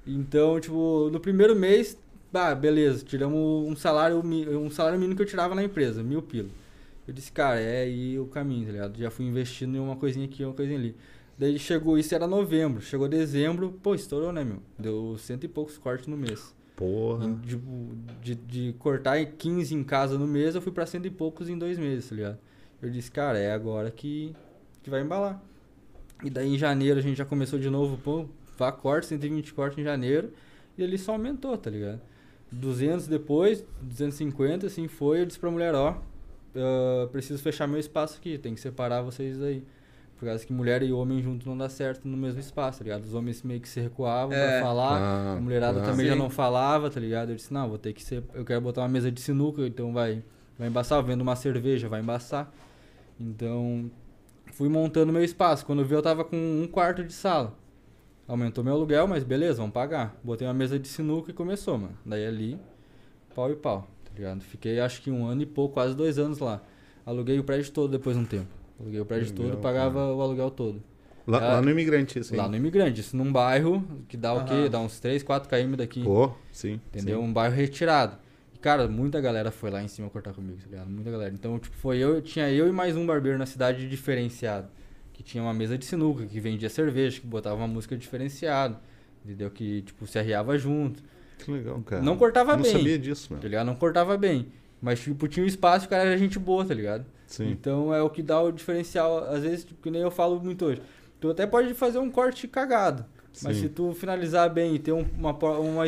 Então, 0.07 0.61
tipo, 0.61 1.09
no 1.13 1.19
primeiro 1.21 1.55
mês, 1.57 1.99
bah, 2.33 2.55
beleza, 2.55 3.05
tiramos 3.05 3.69
um 3.69 3.75
salário, 3.77 4.19
um 4.25 4.71
salário 4.71 4.99
mínimo 4.99 5.17
que 5.17 5.23
eu 5.23 5.27
tirava 5.27 5.55
na 5.55 5.63
empresa, 5.63 6.03
mil 6.03 6.23
pila. 6.23 6.49
Eu 7.07 7.15
disse, 7.15 7.31
cara, 7.31 7.61
é 7.61 7.83
aí 7.83 8.19
o 8.19 8.27
caminho, 8.27 8.67
tá 8.67 8.73
ligado? 8.73 8.99
Já 8.99 9.11
fui 9.11 9.25
investindo 9.27 9.77
em 9.77 9.81
uma 9.81 9.97
coisinha 9.97 10.27
aqui, 10.27 10.45
uma 10.45 10.53
coisinha 10.55 10.79
ali. 10.79 10.97
Daí 11.39 11.59
chegou, 11.59 11.99
isso 11.99 12.15
era 12.15 12.27
novembro, 12.27 12.81
chegou 12.81 13.07
dezembro, 13.09 13.79
pô, 13.83 13.95
estourou, 13.95 14.33
né, 14.33 14.43
meu? 14.43 14.59
Deu 14.79 15.17
cento 15.19 15.45
e 15.45 15.49
poucos 15.49 15.77
cortes 15.79 16.07
no 16.09 16.17
mês. 16.17 16.55
Porra. 16.75 17.29
De, 17.43 17.59
de, 18.23 18.35
de 18.35 18.73
cortar 18.79 19.19
em 19.21 19.27
15 19.27 19.75
em 19.75 19.85
casa 19.85 20.19
no 20.19 20.27
mês, 20.27 20.55
eu 20.55 20.61
fui 20.63 20.73
pra 20.73 20.85
cento 20.87 21.07
e 21.07 21.11
poucos 21.11 21.49
em 21.49 21.57
dois 21.59 21.79
meses, 21.79 22.09
tá 22.09 22.15
ligado? 22.15 22.39
Eu 22.83 22.91
disse, 22.91 23.11
cara, 23.11 23.39
é 23.39 23.53
agora 23.53 23.91
que, 23.91 24.35
que 24.83 24.91
vai 24.91 25.01
embalar. 25.03 25.41
E 26.23 26.31
daí 26.31 26.55
em 26.55 26.59
janeiro 26.59 26.99
a 26.99 27.03
gente 27.03 27.17
já 27.17 27.25
começou 27.25 27.59
de 27.59 27.69
novo, 27.71 27.97
pô, 27.99 28.27
vá 28.59 28.71
corte, 28.73 29.07
120 29.07 29.53
cortes 29.55 29.79
em 29.79 29.83
janeiro. 29.85 30.33
E 30.77 30.83
ele 30.83 30.99
só 30.99 31.13
aumentou, 31.13 31.57
tá 31.57 31.71
ligado? 31.71 32.01
200 32.53 33.07
depois, 33.09 33.65
250, 33.83 34.67
assim 34.67 34.89
foi. 34.89 35.21
Eu 35.23 35.27
disse 35.27 35.39
pra 35.39 35.51
mulher, 35.51 35.75
ó, 35.75 35.97
ah, 36.55 37.09
preciso 37.11 37.43
fechar 37.43 37.67
meu 37.67 37.79
espaço 37.81 38.19
aqui, 38.19 38.39
tem 38.39 38.55
que 38.55 38.61
separar 38.61 39.03
vocês 39.03 39.37
daí. 39.39 39.63
Por 40.19 40.25
causa 40.25 40.47
que 40.47 40.53
mulher 40.53 40.83
e 40.83 40.91
homem 40.93 41.23
junto 41.23 41.47
não 41.47 41.59
dá 41.59 41.69
certo 41.69 42.09
no 42.09 42.17
mesmo 42.17 42.41
espaço, 42.41 42.79
tá 42.79 42.85
ligado? 42.85 43.05
Os 43.05 43.13
homens 43.13 43.43
meio 43.43 43.61
que 43.61 43.69
se 43.69 43.81
recuavam 43.81 44.35
É. 44.35 44.53
pra 44.61 44.67
falar, 44.67 44.99
Ah, 44.99 45.33
a 45.37 45.41
mulherada 45.41 45.75
claro. 45.81 45.91
também 45.91 46.07
já 46.07 46.15
Sim. 46.15 46.19
não 46.19 46.31
falava, 46.31 46.89
tá 46.89 46.99
ligado? 46.99 47.31
Eu 47.31 47.37
disse, 47.37 47.53
não, 47.53 47.69
vou 47.69 47.77
ter 47.77 47.93
que 47.93 48.03
ser. 48.03 48.23
Eu 48.33 48.43
quero 48.43 48.63
botar 48.63 48.81
uma 48.81 48.89
mesa 48.89 49.13
de 49.13 49.21
sinuca, 49.21 49.67
então 49.67 49.93
vai, 49.93 50.23
vai 50.59 50.69
embaçar. 50.69 51.03
Vendo 51.03 51.21
uma 51.21 51.37
cerveja, 51.37 51.87
vai 51.91 52.01
embaçar. 52.01 52.51
Então, 53.19 53.91
fui 54.53 54.69
montando 54.69 55.13
meu 55.13 55.25
espaço. 55.25 55.65
Quando 55.65 55.81
eu 55.81 55.85
vi, 55.85 55.95
eu 55.95 56.03
tava 56.03 56.25
com 56.25 56.37
um 56.37 56.67
quarto 56.67 57.03
de 57.03 57.13
sala. 57.13 57.55
Aumentou 58.29 58.65
meu 58.65 58.75
aluguel, 58.75 59.07
mas 59.07 59.23
beleza, 59.23 59.59
vamos 59.59 59.73
pagar. 59.73 60.19
Botei 60.23 60.47
uma 60.47 60.55
mesa 60.55 60.79
de 60.79 60.89
sinuca 60.89 61.31
e 61.31 61.35
começou, 61.35 61.79
mano. 61.79 61.97
Daí 62.05 62.27
ali, 62.27 62.59
pau 63.35 63.51
e 63.51 63.55
pau, 63.55 63.87
tá 64.05 64.11
ligado? 64.17 64.41
Fiquei 64.41 64.81
acho 64.81 65.01
que 65.01 65.11
um 65.11 65.27
ano 65.27 65.43
e 65.43 65.47
pouco, 65.47 65.75
quase 65.75 65.95
dois 65.95 66.19
anos 66.19 66.41
lá. 66.41 66.61
Aluguei 67.05 67.39
o 67.39 67.45
prédio 67.45 67.71
todo 67.71 67.91
depois 67.93 68.17
de 68.17 68.23
um 68.23 68.27
tempo. 68.27 68.49
Aluguei 68.81 69.01
o 69.01 69.07
prédio 69.07 69.33
Legal, 69.33 69.51
todo, 69.53 69.61
pagava 69.63 70.13
o 70.13 70.21
aluguel 70.21 70.51
todo. 70.51 70.83
Lá, 71.27 71.39
lá 71.39 71.63
no 71.63 71.71
imigrante, 71.71 72.21
assim. 72.21 72.37
Lá 72.37 72.49
no 72.49 72.57
Imigrante, 72.57 73.01
isso 73.01 73.17
num 73.17 73.33
bairro 73.33 73.85
que 74.09 74.17
dá 74.17 74.33
o 74.33 74.45
quê? 74.45 74.55
Aham. 74.55 74.71
Dá 74.71 74.79
uns 74.79 75.01
3, 75.01 75.25
4 75.25 75.49
km 75.49 75.75
daqui. 75.77 76.05
Pô, 76.05 76.31
sim. 76.53 76.81
Entendeu? 76.89 77.21
sim. 77.21 77.27
Um 77.27 77.33
bairro 77.33 77.55
retirado. 77.55 78.17
Cara, 78.67 78.89
muita 78.89 79.21
galera 79.21 79.53
foi 79.53 79.71
lá 79.71 79.81
em 79.81 79.87
cima 79.87 80.11
cortar 80.11 80.33
comigo, 80.33 80.59
tá 80.61 80.67
ligado? 80.69 80.91
Muita 80.91 81.09
galera. 81.09 81.33
Então, 81.33 81.57
tipo, 81.57 81.77
foi 81.77 81.99
eu, 81.99 82.21
tinha 82.21 82.51
eu 82.51 82.67
e 82.67 82.73
mais 82.73 82.97
um 82.97 83.07
barbeiro 83.07 83.39
na 83.39 83.47
cidade 83.47 83.89
diferenciado. 83.89 84.67
Que 85.13 85.23
tinha 85.23 85.41
uma 85.41 85.55
mesa 85.55 85.79
de 85.79 85.85
sinuca, 85.85 86.27
que 86.27 86.41
vendia 86.41 86.69
cerveja, 86.69 87.21
que 87.21 87.29
botava 87.29 87.55
uma 87.55 87.69
música 87.69 87.97
diferenciada. 87.97 88.81
Entendeu? 89.25 89.53
Que, 89.53 89.83
tipo, 89.83 90.05
se 90.05 90.19
arriava 90.19 90.59
junto. 90.59 91.01
Que 91.39 91.49
legal, 91.53 91.81
cara. 91.83 92.03
Não 92.03 92.17
cortava 92.17 92.57
não 92.57 92.65
bem. 92.65 92.73
sabia 92.73 92.99
disso, 92.99 93.29
meu. 93.31 93.41
Tá 93.41 93.47
ligado? 93.47 93.67
Não 93.69 93.77
cortava 93.77 94.17
bem. 94.19 94.49
Mas, 94.83 94.99
tipo, 94.99 95.29
tinha 95.29 95.45
um 95.45 95.47
espaço 95.47 95.85
e 95.85 95.87
o 95.87 95.91
cara 95.91 96.03
era 96.03 96.19
gente 96.19 96.37
boa, 96.37 96.65
tá 96.65 96.75
ligado? 96.75 97.07
Sim. 97.29 97.49
Então 97.53 97.95
é 97.95 98.03
o 98.03 98.11
que 98.11 98.21
dá 98.21 98.43
o 98.43 98.51
diferencial. 98.51 99.19
Às 99.33 99.45
vezes, 99.45 99.65
tipo, 99.65 99.81
que 99.81 99.93
nem 99.93 100.03
eu 100.03 100.11
falo 100.11 100.41
muito 100.41 100.65
hoje. 100.65 100.83
Tu 101.21 101.31
até 101.31 101.47
pode 101.47 101.73
fazer 101.73 102.01
um 102.01 102.11
corte 102.11 102.49
cagado. 102.49 103.05
Mas 103.45 103.59
Sim. 103.59 103.63
se 103.63 103.69
tu 103.69 103.93
finalizar 103.93 104.53
bem 104.53 104.75
e 104.75 104.79
ter 104.81 104.91
um- 104.91 105.07
uma, 105.17 105.31
uma, 105.33 105.85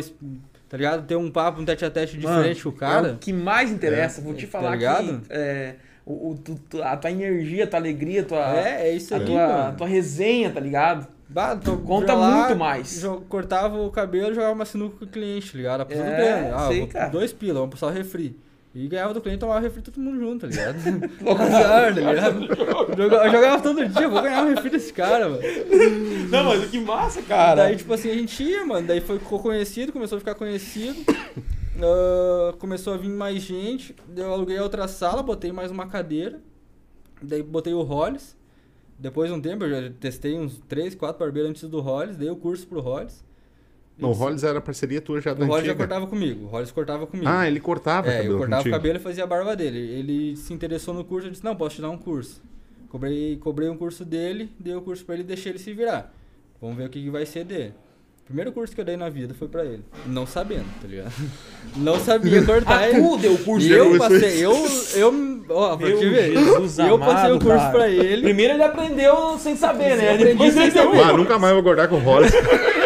Tá 0.68 0.76
ligado? 0.76 1.06
Ter 1.06 1.16
um 1.16 1.30
papo, 1.30 1.60
um 1.60 1.64
tete 1.64 1.84
a 1.84 1.90
tete 1.90 2.18
Mano, 2.18 2.36
diferente 2.36 2.62
com 2.62 2.68
o 2.68 2.72
É 2.72 2.76
cara. 2.76 3.12
o 3.14 3.18
que 3.18 3.32
mais 3.32 3.70
interessa. 3.70 4.20
Vou 4.20 4.34
te 4.34 4.46
Tá 4.46 4.58
falar 4.58 4.72
ligado? 4.76 5.20
que 5.22 5.26
é, 5.30 5.74
o, 6.04 6.36
a 6.82 6.96
tua 6.96 7.10
energia, 7.10 7.64
a 7.64 7.66
tua 7.66 7.78
alegria, 7.78 8.20
a 8.20 8.24
tua, 8.24 8.56
É, 8.58 8.88
é 8.88 8.92
isso 8.92 9.14
a 9.14 9.20
tua, 9.20 9.46
mano. 9.48 9.76
tua 9.78 9.86
resenha, 9.86 10.50
tá 10.50 10.60
ligado? 10.60 11.06
Bah, 11.30 11.54
tu 11.56 11.76
Conta 11.78 12.14
lá, 12.14 12.46
muito 12.46 12.58
mais. 12.58 13.04
Cortava 13.28 13.76
o 13.78 13.90
cabelo 13.90 14.32
e 14.32 14.34
jogava 14.34 14.52
uma 14.54 14.64
sinuca 14.64 14.96
com 14.98 15.04
o 15.04 15.08
cliente, 15.08 15.52
tá 15.52 15.56
ligado? 15.58 15.80
A 15.82 15.84
pessoa 15.86 16.06
É, 16.06 16.10
do 16.10 16.16
cliente. 16.40 16.54
Ah, 16.54 16.68
sei, 16.68 16.86
cara. 16.86 17.08
dois 17.10 17.32
pila, 17.32 17.60
vamos 17.60 17.78
passar 17.78 17.86
o 17.92 17.94
refri. 17.94 18.38
E 18.74 18.86
ganhava 18.86 19.14
do 19.14 19.20
cliente 19.20 19.38
e 19.38 19.40
tomava 19.40 19.60
refri 19.60 19.82
todo 19.82 19.98
mundo 19.98 20.18
junto, 20.18 20.40
tá 20.42 20.46
ligado? 20.46 20.76
Azar, 21.42 21.94
tá 21.94 22.00
ligado? 22.00 22.44
Eu 23.00 23.30
jogava 23.30 23.62
todo 23.62 23.88
dia, 23.88 24.08
vou 24.08 24.22
ganhar 24.22 24.44
um 24.44 24.54
refri 24.54 24.70
desse 24.70 24.92
cara, 24.92 25.28
mano. 25.28 25.42
Não, 26.30 26.44
mas 26.44 26.70
que 26.70 26.78
massa, 26.80 27.22
cara. 27.22 27.62
Daí, 27.62 27.76
tipo 27.76 27.92
assim, 27.92 28.10
a 28.10 28.14
gente 28.14 28.42
ia, 28.42 28.64
mano. 28.64 28.86
Daí 28.86 29.00
foi, 29.00 29.18
ficou 29.18 29.40
conhecido, 29.40 29.92
começou 29.92 30.16
a 30.16 30.18
ficar 30.20 30.34
conhecido. 30.34 31.02
Ah, 31.80 32.54
começou 32.58 32.94
a 32.94 32.96
vir 32.96 33.08
mais 33.08 33.42
gente. 33.42 33.94
daí 34.08 34.24
Eu 34.24 34.32
aluguei 34.32 34.58
outra 34.58 34.88
sala, 34.88 35.22
botei 35.22 35.52
mais 35.52 35.70
uma 35.70 35.86
cadeira. 35.86 36.40
Daí 37.22 37.42
botei 37.42 37.72
o 37.72 37.82
Hollis. 37.82 38.36
Depois 38.98 39.30
de 39.30 39.36
um 39.36 39.40
tempo, 39.40 39.64
eu 39.64 39.70
já 39.70 39.92
testei 39.98 40.36
uns 40.36 40.60
3, 40.68 40.94
4 40.94 41.18
barbeiros 41.18 41.50
antes 41.50 41.68
do 41.68 41.80
Hollis. 41.80 42.16
Dei 42.16 42.28
o 42.28 42.36
curso 42.36 42.66
pro 42.66 42.80
Hollis. 42.80 43.24
Não, 43.98 44.10
o 44.10 44.12
Hollis 44.12 44.44
era 44.44 44.60
parceria 44.60 45.00
tua 45.00 45.20
já 45.20 45.32
O 45.32 45.34
da 45.34 45.44
Hollis 45.46 45.64
já 45.66 45.72
antiga. 45.72 45.86
cortava 45.86 46.06
comigo. 46.06 46.44
O 46.44 46.48
Hollis 46.48 46.70
cortava 46.70 47.06
comigo. 47.06 47.28
Ah, 47.28 47.46
ele 47.48 47.58
cortava 47.60 48.08
É, 48.08 48.16
cabelo 48.18 48.34
eu 48.34 48.38
cortava 48.38 48.56
contigo. 48.62 48.74
o 48.74 48.78
cabelo 48.78 48.96
e 48.98 49.02
fazia 49.02 49.24
a 49.24 49.26
barba 49.26 49.56
dele. 49.56 49.78
Ele 49.78 50.36
se 50.36 50.52
interessou 50.52 50.94
no 50.94 51.04
curso, 51.04 51.26
eu 51.26 51.30
disse, 51.32 51.44
não, 51.44 51.56
posso 51.56 51.76
te 51.76 51.82
dar 51.82 51.90
um 51.90 51.98
curso. 51.98 52.40
Cobrei, 52.88 53.36
cobrei 53.36 53.68
um 53.68 53.76
curso 53.76 54.04
dele, 54.04 54.50
dei 54.58 54.74
o 54.74 54.80
curso 54.80 55.04
pra 55.04 55.14
ele 55.14 55.24
e 55.24 55.26
deixei 55.26 55.52
ele 55.52 55.58
se 55.58 55.72
virar. 55.72 56.14
Vamos 56.60 56.76
ver 56.76 56.86
o 56.86 56.88
que, 56.88 57.02
que 57.02 57.10
vai 57.10 57.26
ser 57.26 57.44
dele. 57.44 57.74
Primeiro 58.24 58.52
curso 58.52 58.74
que 58.74 58.80
eu 58.80 58.84
dei 58.84 58.94
na 58.96 59.08
vida 59.08 59.32
foi 59.32 59.48
pra 59.48 59.64
ele. 59.64 59.82
Não 60.06 60.26
sabendo, 60.26 60.66
tá 60.82 60.86
ligado? 60.86 61.12
Não 61.76 61.98
sabia 61.98 62.44
cortar. 62.44 62.78
Ah, 62.80 62.88
ele. 62.90 63.00
tu 63.00 63.16
deu 63.16 63.32
o 63.32 63.38
curso 63.38 63.66
E 63.66 63.72
eu 63.72 63.96
passei, 63.98 64.44
eu, 64.44 64.52
eu, 64.96 65.44
ó, 65.48 65.76
pra 65.78 65.86
Meu 65.88 65.98
te 65.98 66.08
ver. 66.10 66.32
Jesus 66.36 66.78
eu 66.78 66.98
passei 66.98 67.32
o 67.32 67.38
curso 67.38 67.56
cara. 67.56 67.70
pra 67.70 67.88
ele. 67.88 68.22
Primeiro 68.22 68.52
ele 68.54 68.62
aprendeu 68.62 69.38
sem 69.38 69.56
saber, 69.56 69.96
né? 69.96 70.16
Depois 70.18 70.52
sem 70.52 70.64
ele 70.64 70.72
deu 70.72 70.84
saber. 70.84 71.00
Ah, 71.04 71.16
nunca 71.16 71.38
mais 71.38 71.52
vou 71.54 71.60
acordar 71.62 71.88
com 71.88 71.96
o 71.96 72.00
Hollis. 72.00 72.30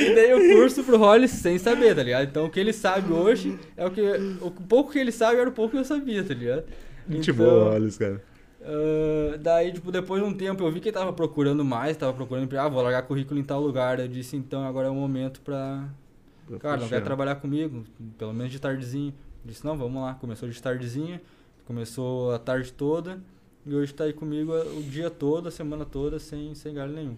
E 0.00 0.10
dei 0.14 0.32
o 0.34 0.48
curso 0.48 0.82
pro 0.84 0.96
Hollis 0.98 1.30
sem 1.32 1.58
saber, 1.58 1.94
tá 1.94 2.02
ligado? 2.02 2.24
Então 2.28 2.46
o 2.46 2.50
que 2.50 2.60
ele 2.60 2.72
sabe 2.72 3.12
hoje 3.12 3.58
é 3.76 3.84
o 3.86 3.90
que. 3.90 4.00
O 4.40 4.50
pouco 4.50 4.92
que 4.92 4.98
ele 4.98 5.12
sabe 5.12 5.38
era 5.40 5.48
o 5.48 5.52
pouco 5.52 5.72
que 5.72 5.78
eu 5.78 5.84
sabia, 5.84 6.24
tá 6.24 6.34
ligado? 6.34 6.64
Gente 7.08 7.32
Então, 7.32 7.34
boa, 7.34 7.72
Hollis, 7.72 7.98
cara. 7.98 8.22
ah, 8.62 9.36
daí, 9.40 9.72
tipo, 9.72 9.90
depois 9.92 10.22
de 10.22 10.28
um 10.28 10.34
tempo 10.34 10.62
eu 10.64 10.70
vi 10.72 10.80
que 10.80 10.88
ele 10.88 10.94
tava 10.96 11.12
procurando 11.12 11.64
mais, 11.64 11.96
tava 11.96 12.12
procurando. 12.12 12.54
Ah, 12.58 12.68
vou 12.68 12.82
largar 12.82 13.02
currículo 13.02 13.38
em 13.40 13.44
tal 13.44 13.60
lugar. 13.60 13.96
Daí 13.98 14.06
eu 14.06 14.10
disse, 14.12 14.36
então 14.36 14.64
agora 14.64 14.88
é 14.88 14.90
o 14.90 14.94
momento 14.94 15.40
pra. 15.40 15.88
Cara, 16.58 16.80
não 16.80 16.88
quer 16.88 17.02
trabalhar 17.02 17.36
comigo? 17.36 17.84
Pelo 18.18 18.32
menos 18.34 18.50
de 18.52 18.58
tardezinha. 18.60 19.14
Disse, 19.44 19.64
não, 19.64 19.76
vamos 19.78 20.02
lá. 20.02 20.14
Começou 20.14 20.48
de 20.48 20.60
tardezinha, 20.60 21.22
começou 21.66 22.32
a 22.32 22.38
tarde 22.38 22.72
toda. 22.72 23.20
E 23.66 23.74
hoje 23.74 23.92
tá 23.94 24.04
aí 24.04 24.12
comigo 24.12 24.52
o 24.52 24.82
dia 24.82 25.10
todo, 25.10 25.48
a 25.48 25.50
semana 25.50 25.84
toda, 25.84 26.18
sem, 26.18 26.54
sem 26.54 26.74
galho 26.74 26.92
nenhum. 26.92 27.16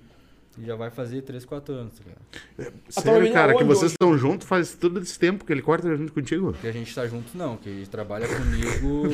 E 0.59 0.66
já 0.66 0.76
vai 0.76 0.90
fazer 0.90 1.22
3, 1.22 1.46
4 1.46 1.74
anos, 1.74 1.94
tá 1.98 2.05
ligado? 2.05 2.72
Sério, 2.90 3.20
menina 3.22 3.34
cara, 3.34 3.55
que 3.57 3.64
vocês 3.64 3.92
estão 3.92 4.18
juntos 4.18 4.46
faz 4.46 4.74
todo 4.74 5.00
esse 5.00 5.18
tempo 5.18 5.46
que 5.46 5.53
ele 5.53 5.62
corta 5.62 5.96
junto 5.96 6.12
contigo? 6.12 6.53
Que 6.61 6.66
a 6.66 6.72
gente 6.72 6.94
tá 6.94 7.07
junto, 7.07 7.36
não. 7.36 7.57
Que 7.57 7.70
ele 7.70 7.86
trabalha 7.86 8.28
comigo 8.28 9.09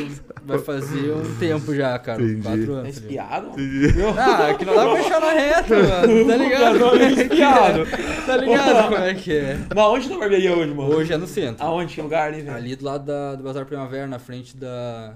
vai 0.44 0.58
fazer 0.58 1.12
um 1.12 1.36
tempo 1.38 1.72
já, 1.74 1.96
cara. 2.00 2.20
Entendi. 2.20 2.42
4 2.42 2.58
É 2.58 2.74
anos. 2.80 2.94
tá 2.96 3.06
ligado? 3.06 3.60
espiado? 3.60 4.18
Ah, 4.18 4.54
que 4.54 4.64
não 4.64 4.74
dá 4.74 4.82
pra 4.88 4.96
fechar 5.02 5.20
na 5.20 5.30
reta, 5.32 5.76
mano. 5.76 6.26
Tá 6.26 6.36
ligado? 6.36 6.78
Não, 6.80 6.94
é 6.96 6.98
que 7.14 7.20
espiado. 7.22 7.80
é? 7.82 8.22
Tá 8.26 8.36
ligado 8.36 8.82
como 8.84 8.96
é 8.96 9.14
que 9.14 9.32
é? 9.36 9.58
Mas 9.74 9.84
onde 9.86 10.08
tá 10.08 10.14
a 10.16 10.18
barbearia 10.18 10.56
hoje, 10.56 10.74
mano? 10.74 10.92
Hoje 10.94 11.12
é 11.12 11.16
no 11.16 11.26
centro. 11.28 11.64
Aonde? 11.64 11.94
Que 11.94 12.02
lugar 12.02 12.32
ali, 12.32 12.42
velho? 12.42 12.56
Ali 12.56 12.74
do 12.74 12.84
lado 12.84 13.04
da, 13.04 13.36
do 13.36 13.44
Bazar 13.44 13.64
Primavera, 13.64 14.08
na 14.08 14.18
frente 14.18 14.56
da. 14.56 15.14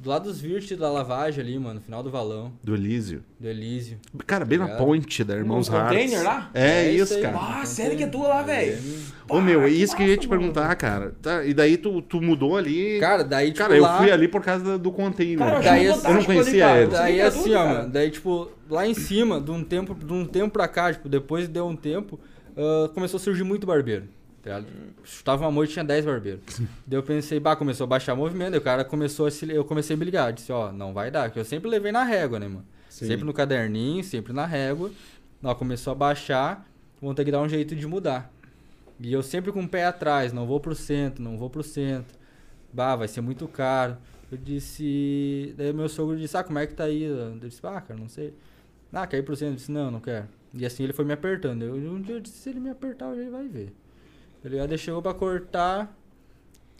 Do 0.00 0.10
lado 0.10 0.24
dos 0.28 0.40
Virt 0.40 0.72
da 0.76 0.88
lavagem 0.88 1.42
ali, 1.42 1.58
mano. 1.58 1.80
Final 1.80 2.04
do 2.04 2.10
valão, 2.10 2.52
Do 2.62 2.72
Elísio. 2.72 3.24
do 3.40 3.48
Elísio. 3.48 3.98
Cara, 4.28 4.44
bem 4.44 4.56
na 4.56 4.66
Ligado? 4.66 4.78
ponte 4.78 5.24
da 5.24 5.34
Irmãos 5.36 5.68
Um 5.68 5.74
Hartz. 5.74 5.90
container 5.90 6.22
lá? 6.24 6.50
É, 6.54 6.84
É 6.86 6.92
isso, 6.92 7.14
aí, 7.14 7.22
cara. 7.22 7.36
Ah, 7.36 7.66
sério 7.66 7.96
que 7.96 8.04
é 8.04 8.06
tua 8.06 8.28
lá, 8.28 8.42
velho? 8.42 8.78
Ô, 9.28 9.40
meu, 9.40 9.62
é 9.62 9.68
isso 9.68 9.96
que 9.96 10.04
eu 10.04 10.06
ia 10.06 10.16
te 10.16 10.28
mano. 10.28 10.40
perguntar, 10.40 10.72
cara. 10.76 11.16
Tá, 11.20 11.44
e 11.44 11.52
daí 11.52 11.76
tu, 11.76 12.00
tu 12.00 12.20
mudou 12.22 12.56
ali. 12.56 13.00
Cara, 13.00 13.24
daí 13.24 13.48
tipo 13.48 13.58
Cara, 13.58 13.76
eu 13.76 13.82
lá... 13.82 13.98
fui 13.98 14.10
ali 14.12 14.28
por 14.28 14.40
causa 14.40 14.78
do 14.78 14.92
container. 14.92 15.38
Cara, 15.38 15.56
eu 15.56 15.62
Daí 15.64 15.88
achei 15.88 16.10
eu 16.10 16.14
não 16.14 16.24
conhecia 16.24 16.66
ali, 16.68 16.82
ele. 16.82 16.90
Daí 16.92 17.00
sabia 17.18 17.26
assim, 17.26 17.54
ó, 17.54 17.66
mano. 17.66 17.90
Daí, 17.90 18.10
tipo, 18.12 18.50
lá 18.70 18.86
em 18.86 18.94
cima, 18.94 19.40
de 19.40 19.50
um 19.50 19.64
tempo, 19.64 19.94
de 19.94 20.12
um 20.12 20.24
tempo 20.24 20.50
pra 20.52 20.68
cá, 20.68 20.92
tipo, 20.92 21.08
depois 21.08 21.48
deu 21.48 21.66
um 21.66 21.74
tempo, 21.74 22.20
ah, 22.56 22.88
começou 22.94 23.18
a 23.18 23.20
surgir 23.20 23.42
muito 23.42 23.66
barbeiro. 23.66 24.04
Tá? 24.48 24.64
Chutava 25.04 25.44
uma 25.44 25.52
noite 25.52 25.74
tinha 25.74 25.84
10 25.84 26.06
barbeiros. 26.06 26.42
daí 26.86 26.98
eu 26.98 27.02
pensei, 27.02 27.38
bah, 27.38 27.54
começou 27.54 27.84
a 27.84 27.86
baixar 27.86 28.14
o 28.14 28.16
movimento, 28.16 28.52
daí 28.52 28.60
o 28.60 28.62
cara 28.62 28.84
começou 28.84 29.26
a 29.26 29.30
se. 29.30 29.50
Eu 29.50 29.64
comecei 29.64 29.94
a 29.94 29.98
me 29.98 30.04
ligar. 30.04 30.32
Disse, 30.32 30.50
ó, 30.50 30.72
não 30.72 30.94
vai 30.94 31.10
dar, 31.10 31.30
que 31.30 31.38
eu 31.38 31.44
sempre 31.44 31.68
levei 31.68 31.92
na 31.92 32.04
régua, 32.04 32.38
né, 32.38 32.48
mano? 32.48 32.64
Sim. 32.88 33.06
Sempre 33.06 33.24
no 33.24 33.32
caderninho, 33.32 34.02
sempre 34.02 34.32
na 34.32 34.46
régua. 34.46 34.90
Ó, 35.42 35.54
começou 35.54 35.92
a 35.92 35.94
baixar, 35.94 36.66
vão 37.00 37.14
ter 37.14 37.24
que 37.24 37.30
dar 37.30 37.40
um 37.40 37.48
jeito 37.48 37.76
de 37.76 37.86
mudar. 37.86 38.32
E 39.00 39.12
eu 39.12 39.22
sempre 39.22 39.52
com 39.52 39.62
o 39.62 39.68
pé 39.68 39.84
atrás, 39.84 40.32
não 40.32 40.46
vou 40.46 40.58
pro 40.58 40.74
centro, 40.74 41.22
não 41.22 41.36
vou 41.36 41.48
pro 41.48 41.62
centro. 41.62 42.18
Bah, 42.72 42.96
vai 42.96 43.06
ser 43.06 43.20
muito 43.20 43.46
caro. 43.46 43.96
Eu 44.30 44.36
disse. 44.36 45.54
Daí 45.56 45.72
meu 45.72 45.88
sogro 45.88 46.16
disse, 46.16 46.36
ah, 46.36 46.42
como 46.42 46.58
é 46.58 46.66
que 46.66 46.74
tá 46.74 46.84
aí? 46.84 47.04
Eu 47.04 47.38
disse, 47.38 47.60
ah, 47.64 47.80
cara, 47.80 47.98
não 47.98 48.08
sei. 48.08 48.34
Ah, 48.92 49.06
quer 49.06 49.18
ir 49.18 49.22
pro 49.22 49.36
centro? 49.36 49.52
Eu 49.52 49.56
disse, 49.56 49.70
não, 49.70 49.90
não 49.90 50.00
quero. 50.00 50.26
E 50.54 50.64
assim 50.64 50.82
ele 50.84 50.92
foi 50.92 51.04
me 51.04 51.12
apertando. 51.12 51.62
Eu, 51.62 51.74
um 51.74 52.00
dia 52.00 52.16
eu 52.16 52.20
disse, 52.20 52.38
se 52.38 52.50
ele 52.50 52.60
me 52.60 52.70
apertar, 52.70 53.14
ele 53.14 53.30
vai 53.30 53.46
ver. 53.46 53.72
Tá 54.42 54.48
ligado? 54.48 54.70
Ele 54.70 54.78
chegou 54.78 55.02
pra 55.02 55.14
cortar. 55.14 55.94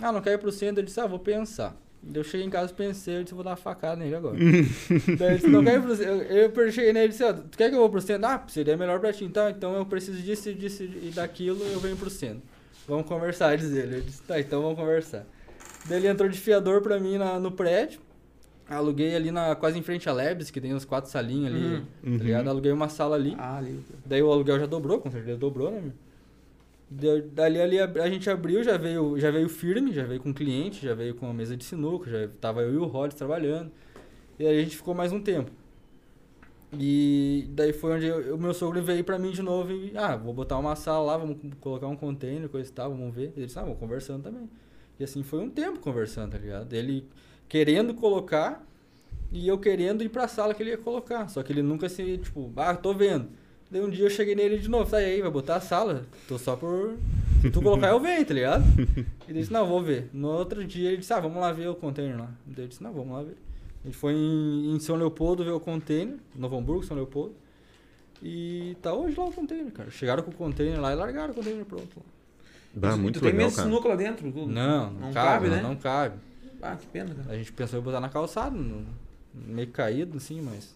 Ah, 0.00 0.12
não 0.12 0.20
quer 0.20 0.34
ir 0.34 0.38
pro 0.38 0.52
centro? 0.52 0.80
Eu 0.80 0.84
disse, 0.84 1.00
ah, 1.00 1.06
vou 1.06 1.18
pensar. 1.18 1.76
Eu 2.14 2.22
cheguei 2.22 2.46
em 2.46 2.50
casa, 2.50 2.72
pensei, 2.72 3.18
eu 3.18 3.22
disse, 3.24 3.34
vou 3.34 3.42
dar 3.42 3.50
uma 3.50 3.56
facada 3.56 3.96
nele 3.96 4.14
agora. 4.14 4.36
Daí 5.18 5.28
ele 5.30 5.34
disse, 5.36 5.48
não 5.48 5.64
quer 5.64 5.74
ir 5.78 5.82
pro 5.82 5.96
centro. 5.96 6.12
Eu, 6.32 6.50
eu 6.54 6.72
cheguei 6.72 6.92
nele 6.92 7.06
e 7.06 7.08
disse, 7.08 7.24
ó, 7.24 7.32
tu 7.32 7.58
quer 7.58 7.68
que 7.68 7.74
eu 7.74 7.80
vou 7.80 7.90
pro 7.90 8.00
centro? 8.00 8.28
Ah, 8.28 8.44
seria 8.46 8.76
melhor 8.76 9.00
pra 9.00 9.12
ti. 9.12 9.24
Então, 9.24 9.48
então 9.50 9.74
eu 9.74 9.84
preciso 9.84 10.22
disso, 10.22 10.54
disso 10.54 10.84
e 10.84 11.10
daquilo, 11.12 11.62
eu 11.64 11.80
venho 11.80 11.96
pro 11.96 12.08
centro. 12.08 12.42
Vamos 12.86 13.06
conversar, 13.06 13.56
diz 13.58 13.72
ele. 13.72 13.96
Eu 13.96 14.00
disse, 14.02 14.22
tá, 14.22 14.38
então 14.38 14.62
vamos 14.62 14.78
conversar. 14.78 15.26
Daí 15.88 15.98
ele 15.98 16.06
entrou 16.08 16.28
de 16.28 16.38
fiador 16.38 16.80
pra 16.80 17.00
mim 17.00 17.18
na, 17.18 17.40
no 17.40 17.50
prédio. 17.50 18.00
Aluguei 18.70 19.16
ali 19.16 19.30
na, 19.32 19.56
quase 19.56 19.78
em 19.78 19.82
frente 19.82 20.08
à 20.08 20.12
Lebes, 20.12 20.50
que 20.50 20.60
tem 20.60 20.74
uns 20.74 20.84
quatro 20.84 21.10
salinhas 21.10 21.52
ali, 21.52 21.82
Uhum. 22.04 22.18
tá 22.18 22.24
ligado? 22.24 22.48
Aluguei 22.48 22.70
uma 22.70 22.88
sala 22.88 23.16
ali. 23.16 23.34
Ah, 23.38 23.56
ali. 23.58 23.80
Daí 24.06 24.22
o 24.22 24.30
aluguel 24.30 24.60
já 24.60 24.66
dobrou, 24.66 25.00
com 25.00 25.10
certeza 25.10 25.36
dobrou, 25.38 25.70
né, 25.70 25.80
meu? 25.80 25.92
Da- 26.90 27.20
Dali 27.32 27.60
ali 27.60 27.78
a, 27.80 27.84
a 27.84 28.10
gente 28.10 28.30
abriu, 28.30 28.62
já 28.64 28.76
veio, 28.76 29.18
já 29.18 29.30
veio 29.30 29.48
firme, 29.48 29.92
já 29.92 30.04
veio 30.04 30.20
com 30.20 30.32
cliente, 30.32 30.84
já 30.84 30.94
veio 30.94 31.14
com 31.14 31.28
a 31.28 31.34
mesa 31.34 31.56
de 31.56 31.64
sinuca, 31.64 32.10
já 32.10 32.28
tava 32.40 32.62
eu 32.62 32.72
e 32.74 32.76
o 32.78 32.86
Rod 32.86 33.12
trabalhando. 33.12 33.70
E 34.38 34.46
aí 34.46 34.58
a 34.60 34.62
gente 34.64 34.76
ficou 34.76 34.94
mais 34.94 35.12
um 35.12 35.20
tempo. 35.22 35.50
E 36.72 37.46
daí 37.50 37.72
foi 37.72 37.92
onde 37.96 38.10
o 38.30 38.36
meu 38.36 38.52
sogro 38.52 38.82
veio 38.82 39.02
pra 39.02 39.18
mim 39.18 39.30
de 39.30 39.40
novo 39.40 39.72
e, 39.72 39.96
ah, 39.96 40.16
vou 40.16 40.34
botar 40.34 40.58
uma 40.58 40.76
sala 40.76 41.02
lá, 41.12 41.16
vamos 41.16 41.38
colocar 41.60 41.86
um 41.86 41.96
container, 41.96 42.46
coisa 42.48 42.68
e 42.70 42.72
tal, 42.72 42.90
vamos 42.90 43.14
ver. 43.14 43.32
Ele 43.36 43.46
disse, 43.46 43.58
ah, 43.58 43.64
conversando 43.78 44.24
também. 44.24 44.48
E 45.00 45.04
assim 45.04 45.22
foi 45.22 45.40
um 45.40 45.48
tempo 45.48 45.78
conversando, 45.80 46.32
tá 46.32 46.38
ligado? 46.38 46.72
Ele 46.74 47.06
querendo 47.48 47.94
colocar 47.94 48.66
e 49.32 49.48
eu 49.48 49.58
querendo 49.58 50.04
ir 50.04 50.10
pra 50.10 50.28
sala 50.28 50.54
que 50.54 50.62
ele 50.62 50.70
ia 50.70 50.78
colocar. 50.78 51.28
Só 51.28 51.42
que 51.42 51.52
ele 51.52 51.62
nunca 51.62 51.88
se, 51.88 52.18
tipo, 52.18 52.52
ah, 52.56 52.76
tô 52.76 52.94
vendo. 52.94 53.28
Daí 53.70 53.82
um 53.82 53.90
dia 53.90 54.04
eu 54.06 54.10
cheguei 54.10 54.34
nele 54.34 54.58
de 54.58 54.68
novo, 54.68 54.90
tá 54.90 54.96
aí, 54.98 55.20
vai 55.20 55.30
botar 55.30 55.56
a 55.56 55.60
sala? 55.60 56.06
Tô 56.26 56.38
só 56.38 56.56
por. 56.56 56.96
Se 57.42 57.50
tu 57.50 57.60
colocar, 57.62 57.88
eu 57.88 58.00
venho, 58.00 58.24
tá 58.24 58.34
ligado? 58.34 58.64
Ele 59.28 59.40
disse, 59.40 59.52
não, 59.52 59.66
vou 59.66 59.82
ver. 59.82 60.08
No 60.12 60.28
outro 60.28 60.64
dia 60.64 60.88
ele 60.88 60.96
disse, 60.96 61.12
ah, 61.12 61.20
vamos 61.20 61.38
lá 61.38 61.52
ver 61.52 61.68
o 61.68 61.74
container 61.74 62.18
lá. 62.18 62.30
Daí 62.46 62.64
eu 62.64 62.68
disse, 62.68 62.82
não, 62.82 62.92
vamos 62.92 63.12
lá 63.12 63.22
ver. 63.22 63.36
A 63.84 63.86
gente 63.86 63.96
foi 63.96 64.12
em, 64.14 64.74
em 64.74 64.80
São 64.80 64.96
Leopoldo 64.96 65.44
ver 65.44 65.50
o 65.50 65.60
container, 65.60 66.16
Novo 66.34 66.56
Hamburgo, 66.56 66.82
São 66.84 66.96
Leopoldo. 66.96 67.34
E 68.22 68.76
tá 68.82 68.92
hoje 68.94 69.16
lá 69.16 69.26
o 69.26 69.32
container, 69.32 69.70
cara. 69.70 69.90
Chegaram 69.90 70.22
com 70.24 70.30
o 70.30 70.34
container 70.34 70.80
lá 70.80 70.92
e 70.92 70.96
largaram 70.96 71.30
o 71.32 71.34
container 71.36 71.64
pronto. 71.64 72.02
lá. 72.74 72.90
Ah, 72.92 72.96
muito 72.96 73.20
tu 73.20 73.22
tem 73.22 73.30
legal, 73.32 73.44
mesa 73.44 73.50
de 73.50 73.56
cara. 73.56 73.68
sinuca 73.68 73.88
lá 73.88 73.94
dentro? 73.96 74.32
tudo? 74.32 74.46
Não, 74.50 74.90
não, 74.90 75.00
Não 75.00 75.12
cabe, 75.12 75.28
cabe, 75.28 75.48
não, 75.48 75.56
né? 75.56 75.62
não 75.62 75.76
cabe. 75.76 76.16
Ah, 76.60 76.74
que 76.74 76.86
pena, 76.86 77.14
cara. 77.14 77.32
A 77.32 77.36
gente 77.38 77.52
pensou 77.52 77.78
em 77.78 77.82
botar 77.82 78.00
na 78.00 78.08
calçada, 78.08 78.56
no- 78.56 78.84
meio 79.32 79.68
caído 79.68 80.16
assim, 80.16 80.40
mas. 80.40 80.74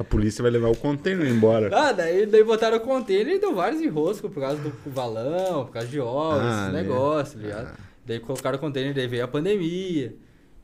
A 0.00 0.04
polícia 0.04 0.40
vai 0.40 0.50
levar 0.50 0.70
o 0.70 0.74
container 0.76 1.28
embora. 1.28 1.68
Ah, 1.76 1.92
daí, 1.92 2.24
daí 2.24 2.42
botaram 2.42 2.78
o 2.78 2.80
container 2.80 3.34
e 3.34 3.38
deu 3.38 3.54
vários 3.54 3.82
enroscos 3.82 4.32
por 4.32 4.40
causa 4.40 4.56
do 4.58 4.72
valão, 4.90 5.66
por 5.66 5.72
causa 5.74 5.88
de 5.88 6.00
obras, 6.00 6.42
Ah, 6.42 6.62
esse 6.64 6.72
né? 6.72 6.82
negócio, 6.82 7.38
tá 7.38 7.44
ligado? 7.46 7.66
Ah. 7.66 7.76
Daí 8.06 8.18
colocaram 8.18 8.56
o 8.56 8.60
container, 8.60 8.94
daí 8.94 9.06
veio 9.06 9.24
a 9.24 9.28
pandemia. 9.28 10.14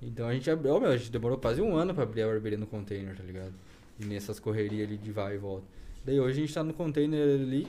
Então 0.01 0.27
a 0.27 0.33
gente 0.33 0.51
abriu, 0.51 0.73
ó, 0.73 0.81
meu, 0.81 0.89
a 0.91 0.97
gente 0.97 1.11
demorou 1.13 1.37
quase 1.37 1.61
um 1.61 1.77
ano 1.77 1.93
pra 1.93 2.05
abrir 2.05 2.23
a 2.23 2.27
barbearia 2.29 2.59
no 2.59 2.67
container, 2.67 3.15
tá 3.15 3.23
ligado? 3.23 3.53
E 4.01 4.07
nessas 4.07 4.41
correrias 4.41 4.89
ali 4.89 4.97
de 4.97 5.11
vai 5.13 5.35
e 5.35 5.39
volta. 5.39 5.67
Daí 6.03 6.19
hoje 6.19 6.39
a 6.39 6.41
gente 6.47 6.55
tá 6.55 6.65
no 6.65 6.73
container 6.73 7.23
ali. 7.39 7.67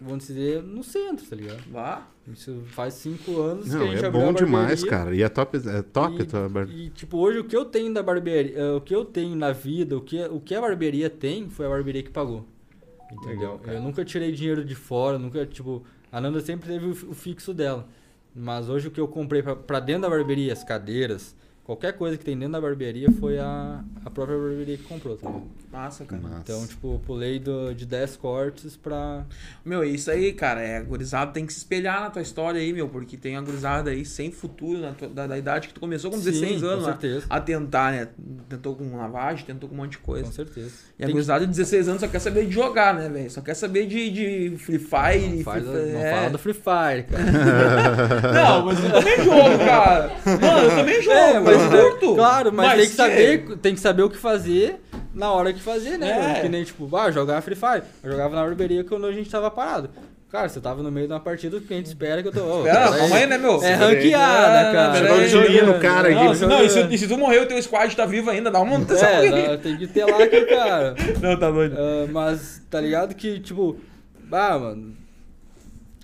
Vamos 0.00 0.26
dizer, 0.26 0.62
no 0.62 0.82
centro, 0.82 1.26
tá 1.26 1.36
ligado? 1.36 1.62
Vá. 1.70 2.06
Isso 2.32 2.62
faz 2.68 2.94
cinco 2.94 3.40
anos 3.40 3.68
que 3.68 3.74
a 3.74 3.78
Não, 3.78 3.86
gente 3.88 4.04
é 4.04 4.06
abriu 4.06 4.22
bom 4.26 4.32
demais, 4.32 4.82
barbearia. 4.82 4.90
cara. 4.90 5.14
E 5.16 5.22
é 5.22 5.28
top, 5.28 5.56
é 5.58 5.82
top 5.82 6.16
E- 6.18 6.22
a 6.22 6.24
tua 6.26 6.48
bar- 6.48 6.68
E, 6.70 6.90
tipo, 6.90 7.18
hoje 7.18 7.38
o 7.40 7.44
que 7.44 7.56
eu 7.56 7.64
tenho 7.64 7.92
da 7.92 8.02
barbearia, 8.02 8.56
eh, 8.56 8.72
o 8.72 8.80
que 8.80 8.94
eu 8.94 9.04
tenho 9.04 9.34
na 9.34 9.52
vida, 9.52 9.96
o 9.96 10.00
que, 10.00 10.22
o 10.26 10.40
que 10.40 10.54
a 10.54 10.60
barbearia 10.60 11.10
tem, 11.10 11.48
foi 11.50 11.66
a 11.66 11.68
barbearia 11.68 12.02
que 12.02 12.10
pagou. 12.10 12.46
Entendeu? 13.12 13.54
Legal, 13.54 13.60
eu 13.74 13.82
nunca 13.82 14.04
tirei 14.04 14.30
dinheiro 14.30 14.64
de 14.64 14.74
fora, 14.76 15.18
nunca, 15.18 15.44
tipo, 15.44 15.82
a 16.12 16.20
Nanda 16.20 16.40
sempre 16.40 16.68
teve 16.70 16.86
o, 16.86 16.90
o 16.90 17.14
fixo 17.14 17.52
dela. 17.52 17.88
Mas 18.34 18.68
hoje 18.68 18.86
o 18.86 18.90
que 18.92 19.00
eu 19.00 19.08
comprei 19.08 19.42
pra, 19.42 19.56
pra 19.56 19.80
dentro 19.80 20.02
da 20.02 20.08
barbearia, 20.10 20.52
as 20.52 20.62
cadeiras, 20.62 21.34
qualquer 21.70 21.92
coisa 21.92 22.16
que 22.18 22.24
tem 22.24 22.36
dentro 22.36 22.52
da 22.54 22.60
barbearia 22.60 23.08
foi 23.20 23.38
a, 23.38 23.80
a 24.04 24.10
própria 24.10 24.36
barbearia 24.36 24.76
que 24.76 24.82
comprou, 24.82 25.16
tá 25.16 25.28
ligado? 25.28 25.44
Massa, 25.72 26.04
cara. 26.04 26.20
Massa. 26.20 26.36
Então, 26.42 26.66
tipo, 26.66 27.00
pulei 27.06 27.38
do, 27.38 27.72
de 27.72 27.86
10 27.86 28.16
cortes 28.16 28.76
pra. 28.76 29.24
Meu, 29.64 29.84
isso 29.84 30.10
aí, 30.10 30.32
cara, 30.32 30.60
é, 30.60 30.78
a 30.78 30.82
gurizada 30.82 31.30
tem 31.30 31.46
que 31.46 31.52
se 31.52 31.60
espelhar 31.60 32.00
na 32.00 32.10
tua 32.10 32.22
história 32.22 32.60
aí, 32.60 32.72
meu, 32.72 32.88
porque 32.88 33.16
tem 33.16 33.36
a 33.36 33.40
gurizada 33.40 33.90
aí 33.90 34.04
sem 34.04 34.32
futuro, 34.32 34.80
na 34.80 34.90
tua- 34.92 35.08
da, 35.08 35.28
da 35.28 35.38
idade 35.38 35.68
que 35.68 35.74
tu 35.74 35.78
começou 35.78 36.10
com 36.10 36.18
16 36.18 36.58
Sim, 36.60 36.66
anos, 36.66 36.84
com 36.84 36.90
certeza. 36.90 37.26
A 37.30 37.40
tentar, 37.40 37.92
né? 37.92 38.08
Tentou 38.48 38.74
com 38.74 38.96
lavagem, 38.96 39.46
tentou 39.46 39.68
com 39.68 39.76
um 39.76 39.78
monte 39.78 39.92
de 39.92 39.98
coisa. 39.98 40.24
Com 40.26 40.32
certeza. 40.32 40.70
E 40.98 41.04
a 41.04 41.06
Tem 41.06 41.12
gurizada 41.14 41.46
de 41.46 41.52
16 41.52 41.86
anos 41.88 42.00
só 42.00 42.08
quer 42.08 42.18
saber 42.18 42.46
de 42.46 42.52
jogar, 42.52 42.92
né, 42.92 43.08
velho? 43.08 43.30
Só 43.30 43.40
quer 43.40 43.54
saber 43.54 43.86
de, 43.86 44.10
de 44.10 44.56
Free 44.58 44.78
Fire. 44.80 45.28
Não, 45.36 45.44
faz 45.44 45.68
a- 45.68 45.70
Free 45.70 45.82
Fire, 45.82 45.92
não 45.92 46.00
é. 46.04 46.14
fala 46.16 46.30
do 46.30 46.38
Free 46.38 46.54
Fire, 46.54 47.04
cara. 47.04 48.32
Não, 48.50 48.66
mas 48.66 48.82
eu 48.84 48.90
também 48.92 49.16
jogo, 49.24 49.58
cara. 49.64 50.10
Mano, 50.26 50.58
eu 50.64 50.70
também 50.70 51.00
jogo, 51.02 51.16
É, 51.16 51.40
mas 51.40 51.59
curto. 51.68 52.14
Claro, 52.14 52.52
mas, 52.52 52.70
tem 52.72 52.80
que 52.82 52.86
que- 52.90 52.96
saber, 52.96 53.56
tem 53.58 53.74
que 53.74 53.80
saber 53.80 54.02
o 54.02 54.10
que 54.10 54.16
fazer 54.16 54.80
na 55.14 55.30
hora 55.32 55.52
que 55.52 55.60
fazer, 55.60 55.98
né? 55.98 56.36
É. 56.38 56.40
Que 56.40 56.48
nem 56.48 56.64
tipo, 56.64 56.94
ah, 56.96 57.10
jogar 57.10 57.40
Free 57.42 57.56
Fire. 57.56 57.82
Eu 58.02 58.10
jogava 58.12 58.34
na 58.34 58.44
barbearia 58.44 58.84
quando 58.84 59.06
a 59.06 59.12
gente 59.12 59.28
tava 59.30 59.50
parado. 59.50 59.90
Cara, 60.30 60.48
você 60.48 60.60
tava 60.60 60.80
no 60.80 60.92
meio 60.92 61.08
de 61.08 61.12
uma 61.12 61.18
partida, 61.18 61.56
o 61.56 61.60
cliente 61.60 61.88
espera 61.88 62.22
que 62.22 62.28
eu 62.28 62.32
tô. 62.32 62.58
Espera, 62.58 62.84
pera 62.92 62.98
calma 62.98 63.16
aí, 63.16 63.26
né, 63.26 63.36
meu? 63.36 63.60
É 63.64 63.74
ranqueada, 63.74 64.58
É, 64.68 64.72
cara. 64.72 65.12
um 65.12 65.14
aí, 65.18 65.28
tirinho 65.28 65.48
no 65.48 65.66
jogando. 65.72 65.80
cara 65.82 66.08
aqui. 66.08 66.14
Não, 66.40 66.48
Não, 66.48 66.62
e 66.64 66.68
se, 66.68 66.74
jogando. 66.76 66.92
e 66.94 66.98
se 66.98 67.08
tu 67.08 67.18
morrer, 67.18 67.38
o 67.40 67.46
teu 67.46 67.60
squad 67.60 67.96
tá 67.96 68.06
vivo 68.06 68.30
ainda, 68.30 68.48
dá 68.48 68.60
uma 68.62 68.70
manutenção 68.70 69.08
É, 69.08 69.16
aí. 69.18 69.48
dá- 69.48 69.58
tem 69.58 69.76
que 69.76 69.88
ter 69.88 70.04
lá 70.04 70.24
que, 70.28 70.40
cara. 70.42 70.94
Não, 71.20 71.36
tá 71.36 71.50
doido. 71.50 71.74
Ah, 71.76 72.06
mas 72.12 72.62
tá 72.70 72.80
ligado 72.80 73.12
que, 73.16 73.40
tipo, 73.40 73.76
ah, 74.30 74.56
mano. 74.56 74.94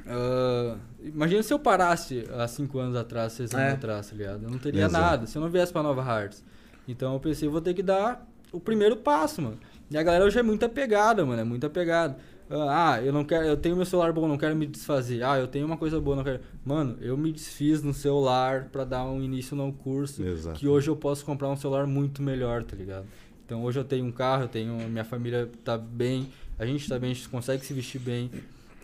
ah, 0.09 0.75
imagina 1.07 1.43
se 1.43 1.53
eu 1.53 1.59
parasse 1.59 2.25
há 2.37 2.47
5 2.49 2.79
anos 2.79 2.97
atrás, 2.97 3.33
6 3.33 3.55
anos 3.55 3.67
É. 3.67 3.73
atrás, 3.73 4.09
tá 4.11 4.17
ligado? 4.17 4.43
Eu 4.45 4.51
não 4.51 4.59
teria 4.59 4.85
Exato. 4.87 5.05
nada 5.05 5.27
se 5.27 5.37
eu 5.37 5.43
não 5.43 5.49
viesse 5.51 5.73
pra 5.73 5.83
Nova 5.83 6.03
Hearts. 6.03 6.45
Então 6.89 7.13
eu 7.15 7.21
pensei, 7.21 7.49
eu 7.49 7.53
vou 7.53 7.61
ter 7.61 7.75
que 7.75 7.83
dar 7.83 8.27
o 8.53 8.61
primeiro 8.61 8.97
passo, 8.97 9.43
mano. 9.43 9.59
E 9.91 9.97
a 9.97 10.03
galera 10.03 10.25
hoje 10.25 10.39
é 10.39 10.43
muito 10.43 10.65
apegada, 10.65 11.25
mano, 11.25 11.41
é 11.41 11.45
muito 11.45 11.67
apegada. 11.67 12.17
Ah, 12.49 13.01
eu 13.03 13.13
não 13.13 13.25
quero, 13.25 13.45
eu 13.45 13.57
tenho 13.57 13.75
meu 13.75 13.85
celular 13.85 14.13
bom, 14.13 14.29
não 14.29 14.39
quero 14.39 14.55
me 14.55 14.67
desfazer. 14.67 15.23
Ah, 15.25 15.37
eu 15.37 15.49
tenho 15.49 15.67
uma 15.67 15.77
coisa 15.77 16.01
boa, 16.01 16.15
não 16.17 16.23
quero. 16.23 16.41
Mano, 16.65 16.97
eu 17.01 17.17
me 17.17 17.33
desfiz 17.33 17.83
no 17.83 17.93
celular 17.93 18.69
pra 18.71 18.85
dar 18.85 19.05
um 19.05 19.21
início 19.21 19.57
no 19.57 19.73
curso 19.73 20.23
Exato. 20.23 20.59
que 20.59 20.69
hoje 20.69 20.89
eu 20.89 20.95
posso 20.95 21.25
comprar 21.25 21.49
um 21.49 21.57
celular 21.57 21.87
muito 21.89 22.23
melhor, 22.23 22.63
tá 22.63 22.77
ligado? 22.77 23.07
Então 23.45 23.65
hoje 23.65 23.79
eu 23.81 23.85
tenho 23.85 24.05
um 24.05 24.13
carro, 24.13 24.45
eu 24.45 24.49
tenho 24.49 24.77
minha 24.89 25.05
família 25.05 25.51
tá 25.65 25.77
bem, 25.77 26.29
a 26.57 26.65
gente 26.65 26.89
tá 26.89 26.99
bem, 26.99 27.11
a 27.11 27.15
gente 27.15 27.29
consegue 27.29 27.65
se 27.67 27.73
vestir 27.75 28.01
bem. 28.01 28.31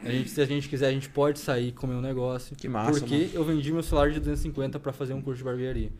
A 0.04 0.10
gente, 0.10 0.30
se 0.30 0.40
a 0.40 0.44
gente 0.46 0.68
quiser, 0.68 0.88
a 0.88 0.92
gente 0.92 1.08
pode 1.08 1.38
sair 1.38 1.68
e 1.68 1.72
comer 1.72 1.94
um 1.94 2.00
negócio. 2.00 2.56
Que 2.56 2.68
massa, 2.68 2.98
Porque 2.98 3.14
mano. 3.16 3.30
eu 3.34 3.44
vendi 3.44 3.72
meu 3.72 3.82
celular 3.82 4.10
de 4.10 4.18
250 4.18 4.78
pra 4.80 4.92
fazer 4.92 5.14
um 5.14 5.22
curso 5.22 5.38
de 5.38 5.44
barbearia. 5.44 5.90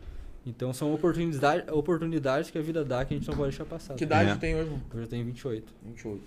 Então 0.45 0.73
são 0.73 0.93
oportunidades, 0.93 1.71
oportunidades 1.71 2.51
que 2.51 2.57
a 2.57 2.61
vida 2.61 2.83
dá 2.83 3.05
que 3.05 3.13
a 3.13 3.17
gente 3.17 3.27
não 3.29 3.35
pode 3.35 3.51
deixar 3.51 3.63
passar. 3.65 3.93
Que 3.95 4.03
idade 4.03 4.31
É. 4.31 4.35
tem 4.35 4.55
hoje? 4.55 4.71
Eu 4.93 5.01
já 5.01 5.07
tenho 5.07 5.23
28. 5.25 5.73
28. 5.85 6.21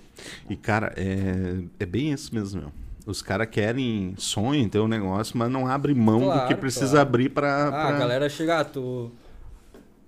E, 0.48 0.56
cara, 0.56 0.92
é, 0.96 1.58
é 1.78 1.84
bem 1.86 2.12
isso 2.12 2.34
mesmo, 2.34 2.62
meu. 2.62 2.72
Os 3.04 3.20
caras 3.22 3.46
querem 3.50 4.14
sonho, 4.16 4.68
ter 4.70 4.78
um 4.80 4.88
negócio, 4.88 5.36
mas 5.36 5.50
não 5.50 5.68
abre 5.68 5.94
mão 5.94 6.18
do 6.20 6.24
Claro, 6.26 6.48
que 6.48 6.54
precisa 6.56 6.86
claro. 6.92 7.00
abrir 7.08 7.28
pra. 7.28 7.68
Ah, 7.68 7.70
pra- 7.70 7.88
a 7.88 7.98
galera 7.98 8.28
chega, 8.28 8.60
ah, 8.60 8.64
tu 8.64 9.12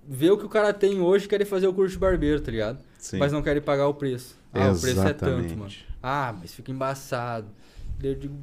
vê 0.07 0.29
o 0.31 0.37
que 0.37 0.45
o 0.45 0.49
cara 0.49 0.73
tem 0.73 0.99
hoje 0.99 1.25
e 1.25 1.27
quer 1.29 1.45
fazer 1.45 1.67
o 1.67 1.73
curso 1.73 1.93
de 1.93 1.99
barbeiro, 1.99 2.41
tá 2.41 2.51
ligado? 2.51 2.79
Sim. 2.97 3.19
Mas 3.19 3.31
não 3.31 3.41
querem 3.43 3.61
pagar 3.61 3.87
o 3.87 3.93
preço. 3.93 4.35
Ah, 4.51 4.71
o 4.71 4.79
preço 4.81 4.99
é 5.01 5.13
tanto, 5.13 5.25
Exatamente. 5.25 5.55
mano. 5.55 5.71
Ah, 6.01 6.35
mas 6.37 6.53
fica 6.53 6.71
embaçado. 6.71 7.47
Eu 8.01 8.15
digo, 8.15 8.35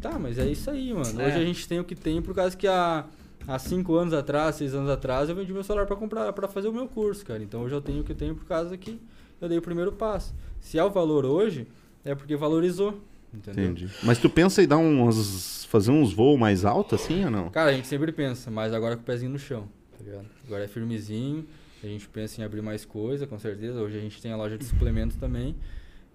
tá, 0.00 0.18
mas 0.18 0.38
é 0.38 0.46
isso 0.46 0.70
aí, 0.70 0.92
mano. 0.92 1.20
É. 1.20 1.26
Hoje 1.26 1.36
a 1.36 1.44
gente 1.44 1.68
tem 1.68 1.78
o 1.78 1.84
que 1.84 1.94
tem 1.94 2.20
por 2.20 2.34
causa 2.34 2.56
que 2.56 2.66
há, 2.66 3.04
há 3.46 3.58
cinco 3.58 3.94
anos 3.94 4.12
atrás, 4.12 4.56
seis 4.56 4.74
anos 4.74 4.90
atrás, 4.90 5.28
eu 5.28 5.34
vendi 5.36 5.52
meu 5.52 5.62
celular 5.62 5.86
pra 5.86 5.96
comprar, 5.96 6.32
para 6.32 6.48
fazer 6.48 6.68
o 6.68 6.72
meu 6.72 6.88
curso, 6.88 7.24
cara. 7.24 7.42
Então 7.42 7.62
hoje 7.62 7.74
eu 7.74 7.80
tenho 7.80 8.00
o 8.00 8.04
que 8.04 8.12
eu 8.12 8.16
tenho 8.16 8.34
por 8.34 8.44
causa 8.44 8.76
que 8.76 9.00
eu 9.40 9.48
dei 9.48 9.58
o 9.58 9.62
primeiro 9.62 9.92
passo. 9.92 10.34
Se 10.60 10.78
é 10.78 10.84
o 10.84 10.90
valor 10.90 11.24
hoje, 11.24 11.66
é 12.04 12.14
porque 12.14 12.36
valorizou, 12.36 13.00
entendeu? 13.32 13.64
Entendi. 13.64 13.90
Mas 14.02 14.18
tu 14.18 14.28
pensa 14.28 14.62
em 14.62 14.66
dar 14.66 14.78
uns. 14.78 15.64
fazer 15.66 15.90
uns 15.90 16.12
voos 16.12 16.38
mais 16.38 16.64
altos 16.64 17.00
assim 17.00 17.24
ou 17.24 17.30
não? 17.30 17.50
Cara, 17.50 17.70
a 17.70 17.72
gente 17.72 17.86
sempre 17.86 18.12
pensa, 18.12 18.50
mas 18.50 18.72
agora 18.72 18.96
com 18.96 19.02
o 19.02 19.04
pezinho 19.04 19.30
no 19.30 19.38
chão, 19.38 19.68
tá 19.96 20.04
ligado? 20.04 20.26
Agora 20.46 20.64
é 20.64 20.68
firmezinho, 20.68 21.46
a 21.82 21.86
gente 21.86 22.08
pensa 22.08 22.40
em 22.40 22.44
abrir 22.44 22.62
mais 22.62 22.84
coisa, 22.84 23.26
com 23.26 23.38
certeza. 23.38 23.80
Hoje 23.80 23.98
a 23.98 24.00
gente 24.00 24.20
tem 24.20 24.32
a 24.32 24.36
loja 24.36 24.58
de 24.58 24.64
suplementos 24.64 25.16
também, 25.16 25.54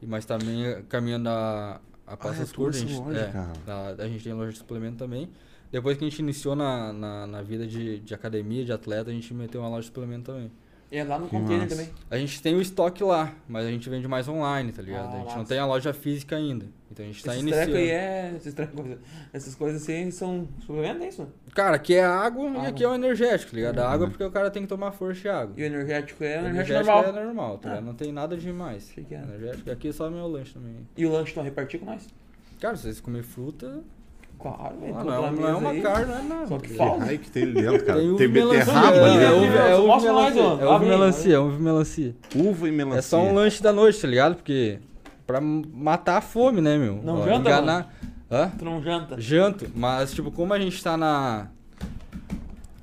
e 0.02 0.06
mas 0.06 0.26
também 0.26 0.82
caminhando 0.88 1.30
a, 1.30 1.82
a 2.10 2.18
passos 2.18 2.52
é, 2.52 2.56
curtos. 2.56 2.82
A 2.82 2.86
tua 2.86 2.94
gente, 2.96 3.02
loja, 3.02 3.20
é, 3.68 3.72
a, 3.72 4.04
a 4.04 4.08
gente 4.08 4.24
tem 4.24 4.34
a 4.34 4.36
loja 4.36 4.52
de 4.52 4.58
suplemento 4.58 4.98
também. 4.98 5.30
Depois 5.72 5.98
que 5.98 6.04
a 6.04 6.10
gente 6.10 6.20
iniciou 6.20 6.56
na, 6.56 6.92
na, 6.92 7.28
na 7.28 7.42
vida 7.44 7.68
de, 7.68 8.00
de 8.00 8.14
academia, 8.14 8.66
de 8.66 8.72
atleta, 8.72 9.12
a 9.12 9.14
gente 9.14 9.32
meteu 9.34 9.62
uma 9.62 9.70
loja 9.70 9.82
de 9.82 9.88
suplemento 9.88 10.32
também. 10.32 10.52
E 10.92 10.98
é 10.98 11.04
lá 11.04 11.20
no 11.20 11.26
Que 11.26 11.32
container 11.38 11.64
massa. 11.66 11.76
também. 11.76 11.94
A 12.10 12.18
gente 12.18 12.42
tem 12.42 12.56
o 12.56 12.62
estoque 12.62 13.04
lá, 13.04 13.32
mas 13.48 13.66
a 13.66 13.70
gente 13.70 13.88
vende 13.90 14.08
mais 14.08 14.28
online, 14.28 14.72
tá 14.72 14.82
ligado? 14.82 15.06
Ah, 15.06 15.14
a 15.14 15.18
gente 15.20 15.30
não 15.30 15.38
massa. 15.38 15.50
tem 15.50 15.60
a 15.60 15.66
loja 15.66 15.94
física 15.94 16.36
ainda. 16.36 16.66
Então 16.92 17.06
a 17.06 17.08
gente 17.08 17.24
tá 17.24 17.32
Esses 17.34 17.44
iniciando. 17.44 17.72
treco 17.72 17.78
aí 17.80 17.90
é. 17.92 18.34
Esses 18.36 18.56
essas 19.32 19.54
coisas 19.56 19.84
assim 19.84 20.10
são 20.10 20.48
suplemento, 20.66 21.04
é 21.04 21.10
isso? 21.10 21.28
Cara, 21.54 21.76
aqui 21.76 21.94
é 21.94 22.04
água, 22.04 22.50
e 22.64 22.66
aqui 22.66 22.84
é 22.84 22.88
o 22.88 22.96
energético, 22.96 23.52
tá 23.52 23.58
ligado? 23.58 23.78
A 23.80 23.88
água 23.92 23.98
é 23.98 24.06
Uhum. 24.06 24.10
porque 24.12 24.24
o 24.24 24.32
cara 24.32 24.50
tem 24.50 24.64
que 24.64 24.68
tomar 24.68 24.92
força 24.92 25.22
de 25.22 25.30
água. 25.30 25.54
E 25.56 25.62
o 25.62 25.66
energético 25.66 26.24
é 26.24 26.38
O 26.38 26.40
energético 26.48 26.72
energético 26.74 26.96
normal. 26.96 27.06
é 27.22 27.26
normal, 27.26 27.58
tá 27.60 27.70
Ah. 27.70 27.72
ligado? 27.74 27.86
Não 27.86 27.94
tem 27.94 28.12
nada 28.12 28.36
demais. 28.36 28.90
Achei 28.90 29.04
que 29.04 29.14
era. 29.14 29.26
Energético 29.28 29.70
aqui 29.70 29.90
é 29.90 29.92
só 29.92 30.10
meu 30.10 30.28
lanche 30.28 30.54
também. 30.56 30.76
E 30.98 31.06
o 31.06 31.12
lanche 31.12 31.34
tu 31.36 31.42
repartir 31.42 31.80
com 31.80 31.86
nós? 31.86 32.08
Cara, 32.60 32.76
se 32.76 32.82
vocês 32.84 33.00
comer 33.00 33.22
fruta, 33.24 33.82
Claro, 34.40 34.76
velho. 34.80 34.96
ah, 34.98 35.04
não, 35.04 35.14
é, 35.14 35.18
não 35.18 35.28
é 35.28 35.32
mesa 35.32 35.58
uma 35.58 35.70
aí. 35.72 35.82
carne, 35.82 36.06
não 36.06 36.18
é 36.18 36.24
nada. 36.24 36.48
Só 36.48 36.58
que 36.58 36.70
falta. 36.70 37.04
Ai, 37.04 37.18
que 37.18 37.30
tem 37.30 37.44
ali 37.44 37.54
dentro, 37.54 37.86
cara. 37.86 38.00
Tem 38.00 38.16
Tem, 38.16 38.16
uva 38.16 38.24
e 38.24 38.28
melancia. 38.30 38.60
beterraba 38.60 38.98
é, 38.98 39.04
ali. 39.04 39.18
É, 39.18 39.24
é, 39.24 39.32
uva, 39.32 39.44
é 39.44 40.00
e 40.00 40.04
melancia. 40.04 40.42
É 40.42 40.66
uva 40.66 40.86
e 40.86 40.88
melancia, 40.88 41.36
é 41.36 41.40
uva 41.40 41.56
e 41.58 41.62
melancia. 41.62 42.16
Uva 42.36 42.68
e 42.68 42.72
melancia. 42.72 43.00
É 43.00 43.02
só 43.02 43.22
um 43.22 43.34
lanche 43.34 43.62
da 43.62 43.74
noite, 43.74 44.02
tá 44.02 44.08
ligado? 44.08 44.36
Porque 44.36 44.80
pra 45.28 45.42
matar 45.42 46.18
a 46.18 46.22
fome, 46.22 46.62
né, 46.62 46.78
meu? 46.78 47.02
Não 47.04 47.20
Ó, 47.20 47.26
janta, 47.26 47.50
enganar... 47.50 47.94
Hã? 48.32 48.52
Tu 48.58 48.64
não 48.64 48.82
janta. 48.82 49.20
Janto, 49.20 49.68
mas 49.76 50.14
tipo, 50.14 50.32
como 50.32 50.54
a 50.54 50.60
gente 50.60 50.82
tá 50.84 50.96
na 50.96 51.48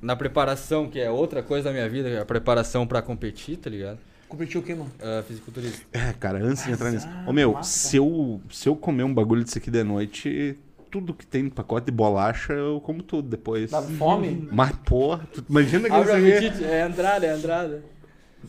na 0.01 0.15
preparação, 0.15 0.87
que 0.87 0.99
é 0.99 1.09
outra 1.09 1.41
coisa 1.41 1.65
da 1.65 1.71
minha 1.71 1.89
vida, 1.89 2.09
que 2.09 2.15
é 2.15 2.19
a 2.19 2.25
preparação 2.25 2.85
pra 2.85 3.01
competir, 3.01 3.57
tá 3.57 3.69
ligado? 3.69 3.97
Competiu 4.29 4.61
o 4.61 4.63
quê, 4.63 4.75
mano? 4.75 4.91
Uh, 4.99 5.23
fisiculturista. 5.23 5.85
É, 5.93 6.13
cara, 6.13 6.37
antes 6.43 6.65
de 6.65 6.71
entrar 6.71 6.91
nisso. 6.91 7.07
Ah, 7.09 7.25
Ô, 7.27 7.33
meu, 7.33 7.53
massa. 7.53 7.89
se 7.89 7.97
eu, 7.97 8.41
se 8.51 8.67
eu 8.67 8.75
comer 8.75 9.03
um 9.03 9.13
bagulho 9.13 9.43
desse 9.43 9.57
aqui 9.57 9.71
de 9.71 9.83
noite, 9.83 10.57
tudo 10.89 11.13
que 11.13 11.25
tem 11.25 11.43
no 11.43 11.51
pacote 11.51 11.85
de 11.87 11.91
bolacha, 11.91 12.53
eu 12.53 12.81
como 12.81 13.03
tudo 13.03 13.27
depois. 13.29 13.71
Dá 13.71 13.81
fome? 13.81 14.47
Mas, 14.51 14.71
porra, 14.85 15.27
tu 15.33 15.43
imagina 15.49 15.89
que 15.89 15.95
apetite, 15.95 16.63
é 16.63 16.85
entrada, 16.87 17.25
é 17.25 17.35
entrada. 17.35 17.83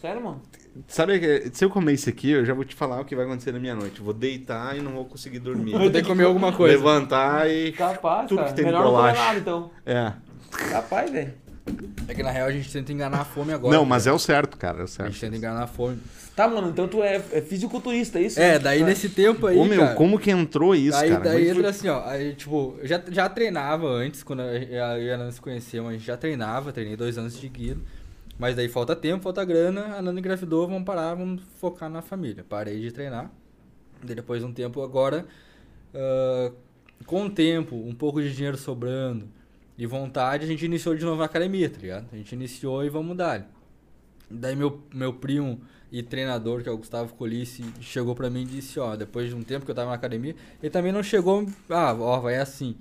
Sério, 0.01 0.23
mano? 0.23 0.41
Sabe, 0.87 1.51
se 1.53 1.65
eu 1.65 1.71
comer 1.71 1.95
isso 1.95 2.09
aqui, 2.09 2.31
eu 2.31 2.45
já 2.45 2.55
vou 2.55 2.65
te 2.65 2.75
falar 2.75 3.01
o 3.01 3.05
que 3.05 3.17
vai 3.17 3.25
acontecer 3.25 3.51
na 3.53 3.59
minha 3.59 3.75
noite. 3.75 3.99
Eu 3.99 4.05
vou 4.05 4.15
deitar 4.15 4.77
e 4.77 4.81
não 4.81 4.93
vou 4.93 5.05
conseguir 5.05 5.41
dormir. 5.41 5.73
Vou 5.73 5.91
ter 5.91 6.03
que 6.03 6.09
comer 6.09 6.25
alguma 6.25 6.53
coisa. 6.53 6.77
Levantar 6.77 7.51
e... 7.51 7.73
Capaz, 7.73 8.29
Tudo 8.29 8.39
cara. 8.39 8.51
que 8.51 8.55
tem 8.57 8.65
Melhor 8.67 8.85
não 8.85 8.91
comer 8.93 9.01
bolacha. 9.03 9.25
nada, 9.25 9.39
então. 9.39 9.71
É. 9.85 10.13
Capaz, 10.71 11.11
velho. 11.11 11.35
É 12.07 12.15
que 12.15 12.23
na 12.23 12.31
real 12.31 12.47
a 12.49 12.53
gente 12.53 12.73
tenta 12.73 12.93
enganar 12.93 13.21
a 13.21 13.25
fome 13.25 13.53
agora. 13.53 13.77
não, 13.77 13.85
mas 13.85 14.05
cara. 14.05 14.15
é 14.15 14.17
o 14.17 14.19
certo, 14.19 14.57
cara, 14.57 14.79
é 14.79 14.81
o 14.81 14.85
A 14.85 14.87
gente 14.87 14.97
certo. 14.97 15.21
tenta 15.21 15.37
enganar 15.37 15.65
a 15.65 15.67
fome. 15.67 15.99
Tá, 16.39 16.47
mano, 16.47 16.69
então 16.69 16.87
tu 16.87 17.03
é, 17.03 17.17
é 17.17 17.43
fisiculturista, 17.43 18.21
é 18.21 18.23
isso? 18.23 18.39
É, 18.39 18.61
daí 18.61 18.85
nesse 18.85 19.09
tempo 19.09 19.45
aí, 19.49 19.59
Ô, 19.59 19.65
meu, 19.65 19.81
cara, 19.81 19.97
como 19.97 20.17
que 20.21 20.31
entrou 20.31 20.73
isso, 20.73 20.97
aí, 20.97 21.11
cara? 21.11 21.25
daí 21.25 21.49
entra 21.49 21.69
assim, 21.69 21.89
ó. 21.89 22.07
Aí, 22.07 22.33
tipo, 22.33 22.77
eu 22.79 22.87
já, 22.87 23.03
já 23.11 23.29
treinava 23.29 23.89
antes, 23.89 24.23
quando 24.23 24.43
eu 24.43 25.03
e 25.03 25.11
a 25.11 25.19
Nana 25.19 25.33
se 25.33 25.41
conhecemos, 25.41 25.91
a 25.91 25.93
gente 25.95 26.05
já 26.05 26.17
treinava, 26.17 26.73
treinei 26.73 26.95
dois 26.95 27.19
anos 27.19 27.33
seguidos. 27.33 27.83
Mas 28.39 28.55
daí 28.55 28.69
falta 28.69 28.95
tempo, 28.95 29.25
falta 29.25 29.45
grana, 29.45 29.97
a 29.97 30.01
Nana 30.01 30.21
engravidou, 30.21 30.69
vamos 30.69 30.85
parar, 30.85 31.13
vamos 31.17 31.43
focar 31.57 31.91
na 31.91 32.03
família. 32.03 32.47
Parei 32.49 32.79
de 32.79 32.93
treinar. 32.93 33.33
Daí 34.01 34.15
depois 34.15 34.41
de 34.41 34.47
um 34.47 34.53
tempo 34.53 34.81
agora, 34.81 35.27
ah, 35.93 36.53
com 37.05 37.25
o 37.25 37.31
tempo, 37.31 37.75
um 37.75 37.97
pouco 37.97 38.23
de 38.23 38.33
dinheiro 38.33 38.57
sobrando 38.57 39.29
e 39.77 39.85
vontade, 39.87 40.45
a 40.45 40.47
gente 40.47 40.65
iniciou 40.65 40.95
de 40.95 41.05
novo 41.05 41.21
a 41.21 41.25
academia, 41.25 41.69
tá 41.69 41.79
ligado? 41.81 42.07
A 42.13 42.17
gente 42.17 42.33
iniciou 42.33 42.85
e 42.85 42.89
vamos 42.89 43.17
dar. 43.17 43.58
Daí 44.31 44.55
meu, 44.55 44.83
meu 44.93 45.13
primo 45.15 45.61
e 45.91 46.03
treinador, 46.03 46.63
que 46.63 46.69
é 46.69 46.73
o 46.73 46.77
Gustavo 46.77 47.15
Colice, 47.15 47.65
chegou 47.81 48.15
pra 48.15 48.29
mim 48.29 48.43
e 48.43 48.47
disse, 48.47 48.79
ó, 48.79 48.95
depois 48.95 49.29
de 49.29 49.35
um 49.35 49.43
tempo 49.43 49.65
que 49.65 49.71
eu 49.71 49.75
tava 49.75 49.89
na 49.89 49.97
academia, 49.97 50.35
ele 50.63 50.71
também 50.71 50.93
não 50.93 51.03
chegou, 51.03 51.47
ah, 51.71 51.95
ó, 51.95 52.21
vai 52.21 52.37
assim. 52.37 52.77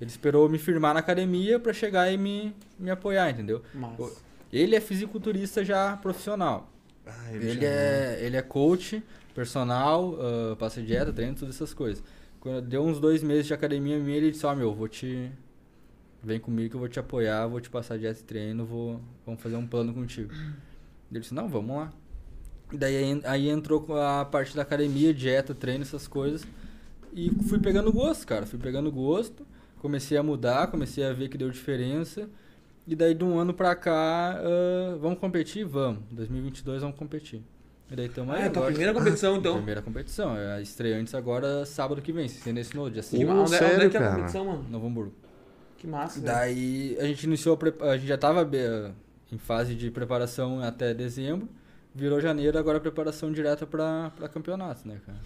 Ele 0.00 0.10
esperou 0.10 0.48
me 0.48 0.58
firmar 0.58 0.94
na 0.94 1.00
academia 1.00 1.58
pra 1.58 1.72
chegar 1.72 2.10
e 2.10 2.16
me, 2.18 2.54
me 2.78 2.90
apoiar, 2.90 3.30
entendeu? 3.30 3.62
Mas... 3.74 4.24
Ele 4.52 4.74
é 4.76 4.80
fisiculturista 4.80 5.64
já 5.64 5.96
profissional. 5.96 6.70
Ah, 7.06 7.32
Ele 7.32 7.50
já- 7.60 7.66
é, 7.66 8.18
ele 8.22 8.36
é 8.36 8.42
coach, 8.42 9.02
personal, 9.34 10.16
ah, 10.20 10.56
passa 10.56 10.80
dieta, 10.82 11.12
treino, 11.12 11.34
todas 11.34 11.54
essas 11.54 11.74
coisas. 11.74 12.02
quando 12.40 12.62
deu 12.62 12.82
uns 12.84 12.98
dois 13.00 13.22
meses 13.22 13.46
de 13.46 13.52
academia 13.54 13.98
minha, 13.98 14.16
ele 14.16 14.30
disse, 14.30 14.46
ó, 14.46 14.54
meu, 14.54 14.74
vou 14.74 14.88
te... 14.88 15.30
Vem 16.22 16.40
comigo 16.40 16.70
que 16.70 16.76
eu 16.76 16.80
vou 16.80 16.88
te 16.88 16.98
apoiar, 16.98 17.46
vou 17.46 17.60
te 17.60 17.68
passar 17.70 17.98
dieta 17.98 18.20
e 18.20 18.22
treino, 18.22 18.64
vou... 18.64 19.00
vamos 19.24 19.40
fazer 19.42 19.56
um 19.56 19.66
plano 19.66 19.92
contigo. 19.92 20.32
Ele 21.10 21.20
disse, 21.20 21.34
não, 21.34 21.48
vamos 21.48 21.76
lá. 21.76 21.92
Daí 22.72 22.96
aí, 22.96 23.20
aí 23.24 23.48
entrou 23.48 23.80
com 23.80 23.94
a 23.94 24.24
parte 24.24 24.56
da 24.56 24.62
academia, 24.62 25.14
dieta, 25.14 25.54
treino, 25.54 25.82
essas 25.82 26.08
coisas. 26.08 26.44
E 27.12 27.30
fui 27.48 27.58
pegando 27.60 27.92
gosto, 27.92 28.26
cara. 28.26 28.44
Fui 28.44 28.58
pegando 28.58 28.90
gosto. 28.90 29.46
Comecei 29.80 30.18
a 30.18 30.22
mudar, 30.22 30.66
comecei 30.68 31.04
a 31.04 31.12
ver 31.12 31.28
que 31.28 31.38
deu 31.38 31.48
diferença. 31.50 32.28
E 32.86 32.94
daí 32.96 33.14
de 33.14 33.24
um 33.24 33.38
ano 33.38 33.52
pra 33.54 33.74
cá, 33.76 34.36
ah, 34.40 34.96
vamos 35.00 35.18
competir? 35.18 35.64
Vamos. 35.64 36.02
2022 36.10 36.82
vamos 36.82 36.96
competir. 36.96 37.42
E 37.90 37.94
daí 37.94 38.06
estamos 38.06 38.34
Ah, 38.34 38.38
aí 38.38 38.42
é 38.44 38.46
a 38.46 38.50
tua 38.50 38.66
primeira 38.66 38.92
competição, 38.92 39.36
então. 39.36 39.56
Primeira 39.56 39.80
competição. 39.82 40.36
É 40.36 40.54
a 40.54 40.60
estreantes 40.60 41.14
agora 41.14 41.64
sábado 41.64 42.02
que 42.02 42.10
vem. 42.12 42.26
Se 42.28 42.40
você 42.40 42.52
nesse 42.52 42.74
no 42.76 42.90
dia 42.90 43.00
Que 43.02 43.08
5, 43.08 43.32
ma- 43.32 43.40
onde, 43.42 43.50
sério, 43.50 43.76
onde 43.76 43.86
é 43.86 43.88
que 43.90 43.96
é 43.96 44.00
a 44.00 44.02
cara? 44.02 44.14
competição, 44.16 44.44
mano? 44.44 44.66
Novo 44.68 44.86
Hamburgo. 44.88 45.12
Que 45.78 45.86
massa. 45.86 46.20
Daí 46.20 46.96
a 46.98 47.04
gente 47.04 47.22
iniciou 47.24 47.56
a, 47.80 47.84
a 47.90 47.96
gente 47.96 48.08
já 48.08 48.18
tava 48.18 48.44
be- 48.44 48.58
em 49.32 49.38
fase 49.38 49.74
de 49.74 49.90
preparação 49.90 50.60
até 50.62 50.92
dezembro. 50.94 51.48
Virou 51.94 52.20
janeiro, 52.20 52.58
agora 52.58 52.78
preparação 52.78 53.32
direta 53.32 53.66
pra, 53.66 54.10
pra 54.14 54.28
campeonato, 54.28 54.86
né, 54.86 54.98
cara? 55.06 55.18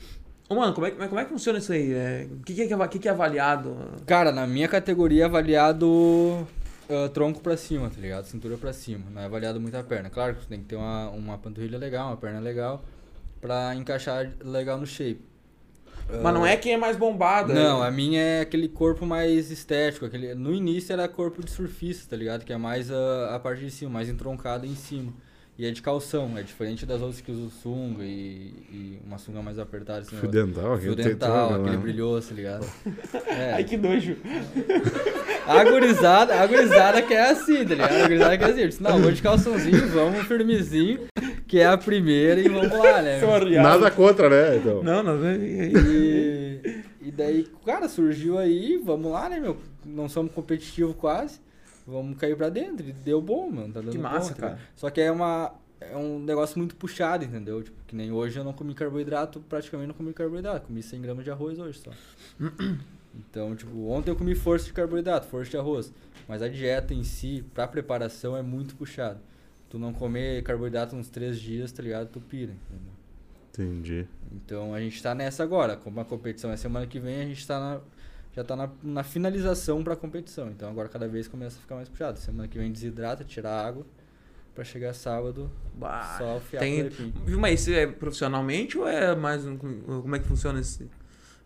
Ô, 0.48 0.54
mano, 0.54 0.72
como 0.72 0.86
é, 0.86 0.90
como 0.92 1.18
é 1.18 1.24
que 1.24 1.30
funciona 1.30 1.58
isso 1.58 1.72
aí? 1.72 1.92
É, 1.92 2.26
O 2.30 2.42
que, 2.44 2.54
que, 2.54 2.62
é, 2.62 2.72
ava- 2.72 2.88
que, 2.88 2.98
que 2.98 3.08
é 3.08 3.10
avaliado? 3.10 3.76
Cara, 4.06 4.30
na 4.32 4.46
minha 4.46 4.68
categoria 4.68 5.22
é 5.24 5.26
avaliado 5.26 6.46
ah, 6.88 7.08
tronco 7.08 7.40
pra 7.40 7.56
cima, 7.56 7.88
tá 7.90 8.00
ligado? 8.00 8.24
Cintura 8.24 8.56
pra 8.56 8.72
cima. 8.72 9.04
Não 9.10 9.22
é 9.22 9.24
avaliado 9.26 9.60
muito 9.60 9.76
a 9.76 9.82
perna. 9.82 10.10
Claro 10.10 10.34
que 10.34 10.42
você 10.42 10.48
tem 10.48 10.60
que 10.60 10.66
ter 10.66 10.76
uma, 10.76 11.08
uma 11.10 11.38
panturrilha 11.38 11.78
legal, 11.78 12.08
uma 12.08 12.16
perna 12.16 12.40
legal, 12.40 12.84
pra 13.40 13.74
encaixar 13.74 14.30
legal 14.44 14.78
no 14.78 14.86
shape. 14.86 15.20
Mas 16.22 16.34
não 16.34 16.46
é 16.46 16.56
quem 16.56 16.72
é 16.72 16.76
mais 16.76 16.96
bombado. 16.96 17.52
Não, 17.52 17.84
é... 17.84 17.88
a 17.88 17.90
minha 17.90 18.20
é 18.20 18.40
aquele 18.40 18.68
corpo 18.68 19.06
mais 19.06 19.50
estético. 19.50 20.06
Aquele... 20.06 20.34
No 20.34 20.52
início 20.52 20.92
era 20.92 21.08
corpo 21.08 21.44
de 21.44 21.50
surfista, 21.50 22.10
tá 22.10 22.16
ligado? 22.16 22.44
Que 22.44 22.52
é 22.52 22.56
mais 22.56 22.90
a, 22.90 23.34
a 23.34 23.38
parte 23.38 23.64
de 23.64 23.70
cima, 23.70 23.90
mais 23.90 24.08
entroncada 24.08 24.66
em 24.66 24.74
cima. 24.74 25.12
E 25.60 25.66
é 25.66 25.70
de 25.70 25.82
calção, 25.82 26.38
é 26.38 26.42
diferente 26.42 26.86
das 26.86 27.02
outras 27.02 27.20
que 27.20 27.30
usam 27.30 27.50
sunga 27.50 28.02
e, 28.02 28.50
e 28.72 28.98
uma 29.06 29.18
sunga 29.18 29.42
mais 29.42 29.58
apertada. 29.58 30.00
Assim, 30.00 30.16
Fio 30.16 30.26
dental, 30.26 30.78
Fio 30.78 30.92
aquele 30.92 31.08
dental, 31.10 31.54
aquele 31.56 31.76
né? 31.76 31.76
brilhoso, 31.76 32.30
tá 32.30 32.34
ligado? 32.34 32.66
É. 33.28 33.52
Ai, 33.52 33.64
que 33.64 33.76
nojo. 33.76 34.16
A 35.46 35.62
gurizada, 35.64 36.40
a 36.40 36.46
gurizada 36.46 37.02
que 37.02 37.12
é 37.12 37.30
assim, 37.30 37.62
tá 37.64 37.74
ligado? 37.74 37.92
A 37.92 38.02
gurizada 38.04 38.38
que 38.38 38.44
é 38.44 38.46
assim. 38.46 38.60
Eu 38.60 38.68
disse, 38.68 38.82
não, 38.82 39.02
vou 39.02 39.12
de 39.12 39.20
calçãozinho, 39.20 39.86
vamos 39.88 40.26
firmezinho, 40.26 41.00
que 41.46 41.58
é 41.58 41.66
a 41.66 41.76
primeira 41.76 42.40
e 42.40 42.48
vamos 42.48 42.78
lá, 42.78 43.02
né? 43.02 43.20
Nada 43.62 43.90
contra, 43.90 44.30
né? 44.30 44.56
Então. 44.56 44.82
Não, 44.82 45.02
não. 45.02 45.30
E, 45.30 46.82
e 47.02 47.10
daí, 47.10 47.46
cara, 47.66 47.86
surgiu 47.86 48.38
aí, 48.38 48.80
vamos 48.82 49.12
lá, 49.12 49.28
né, 49.28 49.38
meu? 49.38 49.58
Não 49.84 50.08
somos 50.08 50.32
competitivos 50.32 50.96
quase. 50.96 51.38
Vamos 51.86 52.16
cair 52.18 52.36
pra 52.36 52.48
dentro. 52.48 52.88
E 52.88 52.92
deu 52.92 53.20
bom, 53.20 53.50
mano. 53.50 53.72
Tá 53.72 53.80
dando 53.80 53.92
Que 53.92 53.98
bom, 53.98 54.02
massa, 54.04 54.30
tá 54.30 54.34
ligado? 54.34 54.50
cara. 54.58 54.70
Só 54.76 54.90
que 54.90 55.00
é 55.00 55.10
uma. 55.10 55.52
É 55.80 55.96
um 55.96 56.18
negócio 56.18 56.58
muito 56.58 56.76
puxado, 56.76 57.24
entendeu? 57.24 57.62
Tipo, 57.62 57.76
que 57.86 57.96
nem 57.96 58.12
hoje 58.12 58.38
eu 58.38 58.44
não 58.44 58.52
comi 58.52 58.74
carboidrato, 58.74 59.40
praticamente 59.48 59.88
não 59.88 59.94
comi 59.94 60.12
carboidrato. 60.12 60.66
Comi 60.66 60.82
100 60.82 61.00
gramas 61.00 61.24
de 61.24 61.30
arroz 61.30 61.58
hoje 61.58 61.78
só. 61.78 61.90
Então, 63.12 63.56
tipo, 63.56 63.88
ontem 63.88 64.08
eu 64.12 64.14
comi 64.14 64.36
força 64.36 64.66
de 64.66 64.72
carboidrato, 64.72 65.26
força 65.26 65.50
de 65.50 65.56
arroz. 65.56 65.92
Mas 66.28 66.42
a 66.42 66.48
dieta 66.48 66.94
em 66.94 67.02
si, 67.02 67.44
pra 67.52 67.66
preparação, 67.66 68.36
é 68.36 68.42
muito 68.42 68.76
puxado. 68.76 69.18
Tu 69.68 69.80
não 69.80 69.92
comer 69.92 70.44
carboidrato 70.44 70.94
uns 70.94 71.08
3 71.08 71.36
dias, 71.40 71.72
tá 71.72 71.82
ligado? 71.82 72.08
Tu 72.08 72.20
pira, 72.20 72.52
entendeu? 72.52 72.92
Entendi. 73.52 74.06
Então 74.32 74.72
a 74.72 74.80
gente 74.80 75.02
tá 75.02 75.12
nessa 75.12 75.42
agora. 75.42 75.76
Como 75.76 75.98
a 75.98 76.04
competição 76.04 76.52
é 76.52 76.56
semana 76.56 76.86
que 76.86 77.00
vem, 77.00 77.20
a 77.20 77.24
gente 77.24 77.44
tá 77.44 77.58
na, 77.58 77.80
já 78.34 78.44
tá 78.44 78.54
na, 78.56 78.68
na 78.82 79.02
finalização 79.02 79.82
pra 79.82 79.96
competição. 79.96 80.48
Então 80.50 80.68
agora 80.70 80.88
cada 80.88 81.08
vez 81.08 81.26
começa 81.28 81.58
a 81.58 81.60
ficar 81.60 81.74
mais 81.76 81.88
puxado. 81.88 82.18
Semana 82.18 82.48
que 82.48 82.58
vem 82.58 82.70
desidrata, 82.70 83.24
tira 83.24 83.50
água. 83.50 83.84
Pra 84.54 84.64
chegar 84.64 84.92
sábado, 84.94 85.48
Bah, 85.74 86.16
só 86.18 86.40
fiar 86.40 86.60
tem... 86.60 86.88
Viu, 86.88 87.38
mas 87.38 87.60
isso 87.60 87.70
é 87.70 87.86
profissionalmente 87.86 88.76
ou 88.76 88.86
é 88.86 89.14
mais 89.14 89.46
um... 89.46 89.56
Como 89.56 90.14
é 90.14 90.18
que 90.18 90.26
funciona 90.26 90.58
esse... 90.60 90.90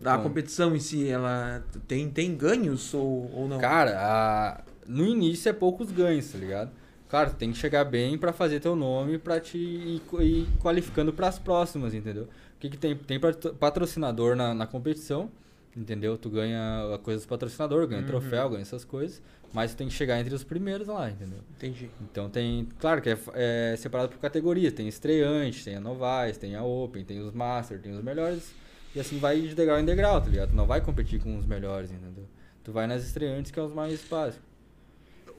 A 0.03 0.16
Bom. 0.16 0.24
competição 0.24 0.74
em 0.74 0.80
si, 0.80 1.07
ela 1.09 1.62
tem, 1.87 2.11
tem 2.11 2.35
ganhos 2.35 2.93
ou, 2.95 3.30
ou 3.35 3.47
não? 3.49 3.59
Cara, 3.59 3.93
a- 3.99 4.61
no 4.87 5.05
início 5.07 5.49
é 5.51 5.53
poucos 5.53 5.91
ganhos, 5.93 6.32
tá 6.32 6.39
ligado? 6.39 6.70
Claro, 7.09 7.32
tem 7.35 7.53
que 7.53 7.59
chegar 7.59 7.85
bem 7.85 8.18
pra 8.18 8.32
fazer 8.32 8.59
teu 8.59 8.74
nome 8.74 9.18
pra 9.18 9.39
te 9.39 9.57
ir, 9.59 10.03
ir 10.20 10.49
qualificando 10.61 11.12
pras 11.12 11.39
próximas, 11.39 11.95
entendeu? 11.95 12.24
O 12.24 12.28
que, 12.59 12.70
que 12.70 12.76
tem? 12.76 12.97
Tem 12.97 13.20
patro- 13.20 13.55
patrocinador 13.55 14.35
na, 14.35 14.53
na 14.53 14.66
competição, 14.66 15.30
entendeu? 15.77 16.16
Tu 16.16 16.29
ganha 16.31 16.95
a 16.95 16.99
coisa 16.99 17.18
dos 17.18 17.27
patrocinador, 17.27 17.87
ganha 17.87 18.01
Uhum. 18.01 18.07
troféu, 18.07 18.51
ganha 18.51 18.62
essas 18.62 18.85
coisas, 18.85 19.20
mas 19.53 19.72
tu 19.72 19.77
tem 19.79 19.89
que 19.89 19.95
chegar 19.95 20.20
entre 20.20 20.35
os 20.35 20.45
primeiros 20.45 20.87
lá, 20.89 21.11
entendeu? 21.11 21.39
Entendi. 21.57 21.91
Então 22.01 22.29
tem, 22.29 22.68
claro 22.79 23.01
que 23.03 23.11
é, 23.11 23.18
é 23.35 23.77
separado 23.77 24.11
por 24.11 24.18
categoria, 24.18 24.70
tem 24.72 24.87
estreante, 24.89 25.64
tem 25.64 25.77
a 25.77 25.81
novais, 25.81 26.37
tem 26.39 26.55
a 26.57 26.62
open, 26.64 27.05
tem 27.05 27.20
os 27.20 27.33
master, 27.33 27.81
tem 27.81 27.93
os 27.93 28.03
melhores, 28.03 28.53
e 28.95 29.01
assim 29.01 29.18
vai 29.18 29.41
de 29.41 29.55
degrau 29.55 29.79
em 29.79 29.85
degrau, 29.85 30.20
tá 30.20 30.29
ligado? 30.29 30.51
Tu 30.51 30.57
não 30.57 30.66
vai 30.66 30.81
competir 30.81 31.20
com 31.20 31.37
os 31.39 31.47
melhores, 31.47 31.91
entendeu? 31.91 32.25
Tu 32.62 32.72
vai 32.72 32.87
nas 32.87 33.05
estreantes, 33.05 33.51
que 33.51 33.59
é 33.59 33.62
os 33.62 33.72
mais 33.72 34.01
básicos. 34.09 34.45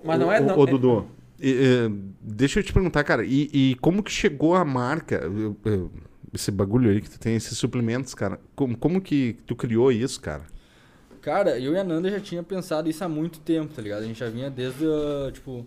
Mas 0.03 0.19
não 0.19 0.31
é... 0.31 0.39
Não, 0.39 0.57
ô, 0.57 0.63
é- 0.63 0.69
Dudu, 0.69 1.07
e, 1.39 1.49
e, 1.51 1.89
deixa 2.21 2.59
eu 2.59 2.63
te 2.63 2.71
perguntar, 2.71 3.03
cara, 3.03 3.25
e, 3.25 3.49
e 3.53 3.75
como 3.81 4.03
que 4.03 4.11
chegou 4.11 4.55
a 4.55 4.63
marca, 4.63 5.15
eu- 5.15 5.57
eu- 5.65 5.91
esse 6.35 6.51
bagulho 6.51 6.89
aí 6.89 7.01
que 7.01 7.09
tu 7.09 7.19
tem, 7.19 7.35
esses 7.35 7.57
suplementos, 7.57 8.13
cara, 8.13 8.39
como, 8.55 8.77
como 8.77 9.01
que 9.01 9.37
tu 9.45 9.55
criou 9.55 9.91
isso, 9.91 10.19
cara? 10.21 10.43
Cara, 11.21 11.59
eu 11.59 11.73
e 11.73 11.77
a 11.79 11.83
Nanda 11.83 12.09
já 12.11 12.19
tinha 12.19 12.43
pensado 12.43 12.87
isso 12.87 13.03
há 13.03 13.09
muito 13.09 13.39
tempo, 13.39 13.73
tá 13.73 13.81
ligado? 13.81 14.03
A 14.03 14.05
gente 14.05 14.19
já 14.19 14.29
vinha 14.29 14.49
desde, 14.49 14.85
ah, 14.85 15.31
tipo, 15.31 15.65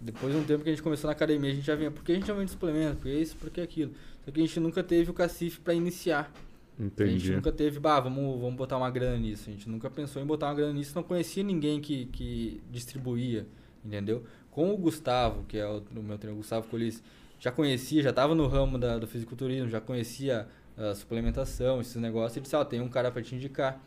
depois 0.00 0.32
de 0.32 0.40
um 0.40 0.44
tempo 0.44 0.64
que 0.64 0.70
a 0.70 0.72
gente 0.72 0.82
começou 0.82 1.06
na 1.08 1.12
academia, 1.12 1.50
a 1.50 1.54
gente 1.54 1.64
já 1.64 1.76
vinha, 1.76 1.90
por 1.90 2.02
que 2.02 2.12
a 2.12 2.14
gente 2.16 2.28
não 2.28 2.36
vende 2.36 2.50
suplemento? 2.50 2.96
Por 2.96 3.04
que 3.04 3.14
isso, 3.14 3.36
por 3.36 3.50
que 3.50 3.60
aquilo? 3.60 3.92
Só 4.24 4.30
que 4.32 4.40
a 4.40 4.44
gente 4.44 4.58
nunca 4.58 4.82
teve 4.82 5.10
o 5.10 5.14
cacife 5.14 5.60
pra 5.60 5.72
iniciar. 5.72 6.32
A 6.78 6.82
gente 6.82 6.92
Entendi. 6.92 7.32
nunca 7.36 7.52
teve, 7.52 7.78
bah, 7.78 8.00
vamos, 8.00 8.40
vamos 8.40 8.56
botar 8.56 8.76
uma 8.76 8.90
grana 8.90 9.16
nisso. 9.16 9.48
A 9.48 9.52
gente 9.52 9.68
nunca 9.68 9.88
pensou 9.88 10.20
em 10.20 10.26
botar 10.26 10.46
uma 10.46 10.54
grana 10.54 10.72
nisso, 10.72 10.92
não 10.94 11.02
conhecia 11.02 11.42
ninguém 11.42 11.80
que, 11.80 12.06
que 12.06 12.60
distribuía, 12.70 13.46
entendeu? 13.84 14.24
Com 14.50 14.74
o 14.74 14.76
Gustavo, 14.76 15.44
que 15.44 15.56
é 15.56 15.66
o, 15.66 15.82
o 15.94 16.02
meu 16.02 16.18
treinador, 16.18 16.36
Gustavo 16.36 16.66
Colis, 16.68 17.02
já 17.46 17.52
conhecia, 17.52 18.02
já 18.02 18.10
estava 18.10 18.34
no 18.34 18.48
ramo 18.48 18.76
da, 18.76 18.98
do 18.98 19.06
fisiculturismo, 19.06 19.68
já 19.68 19.80
conhecia 19.80 20.48
a 20.76 20.94
suplementação, 20.96 21.80
esses 21.80 21.94
negócios. 21.94 22.36
Ele 22.36 22.42
disse, 22.42 22.56
ó, 22.56 22.64
tem 22.64 22.80
um 22.80 22.88
cara 22.88 23.08
para 23.08 23.22
te 23.22 23.36
indicar. 23.36 23.80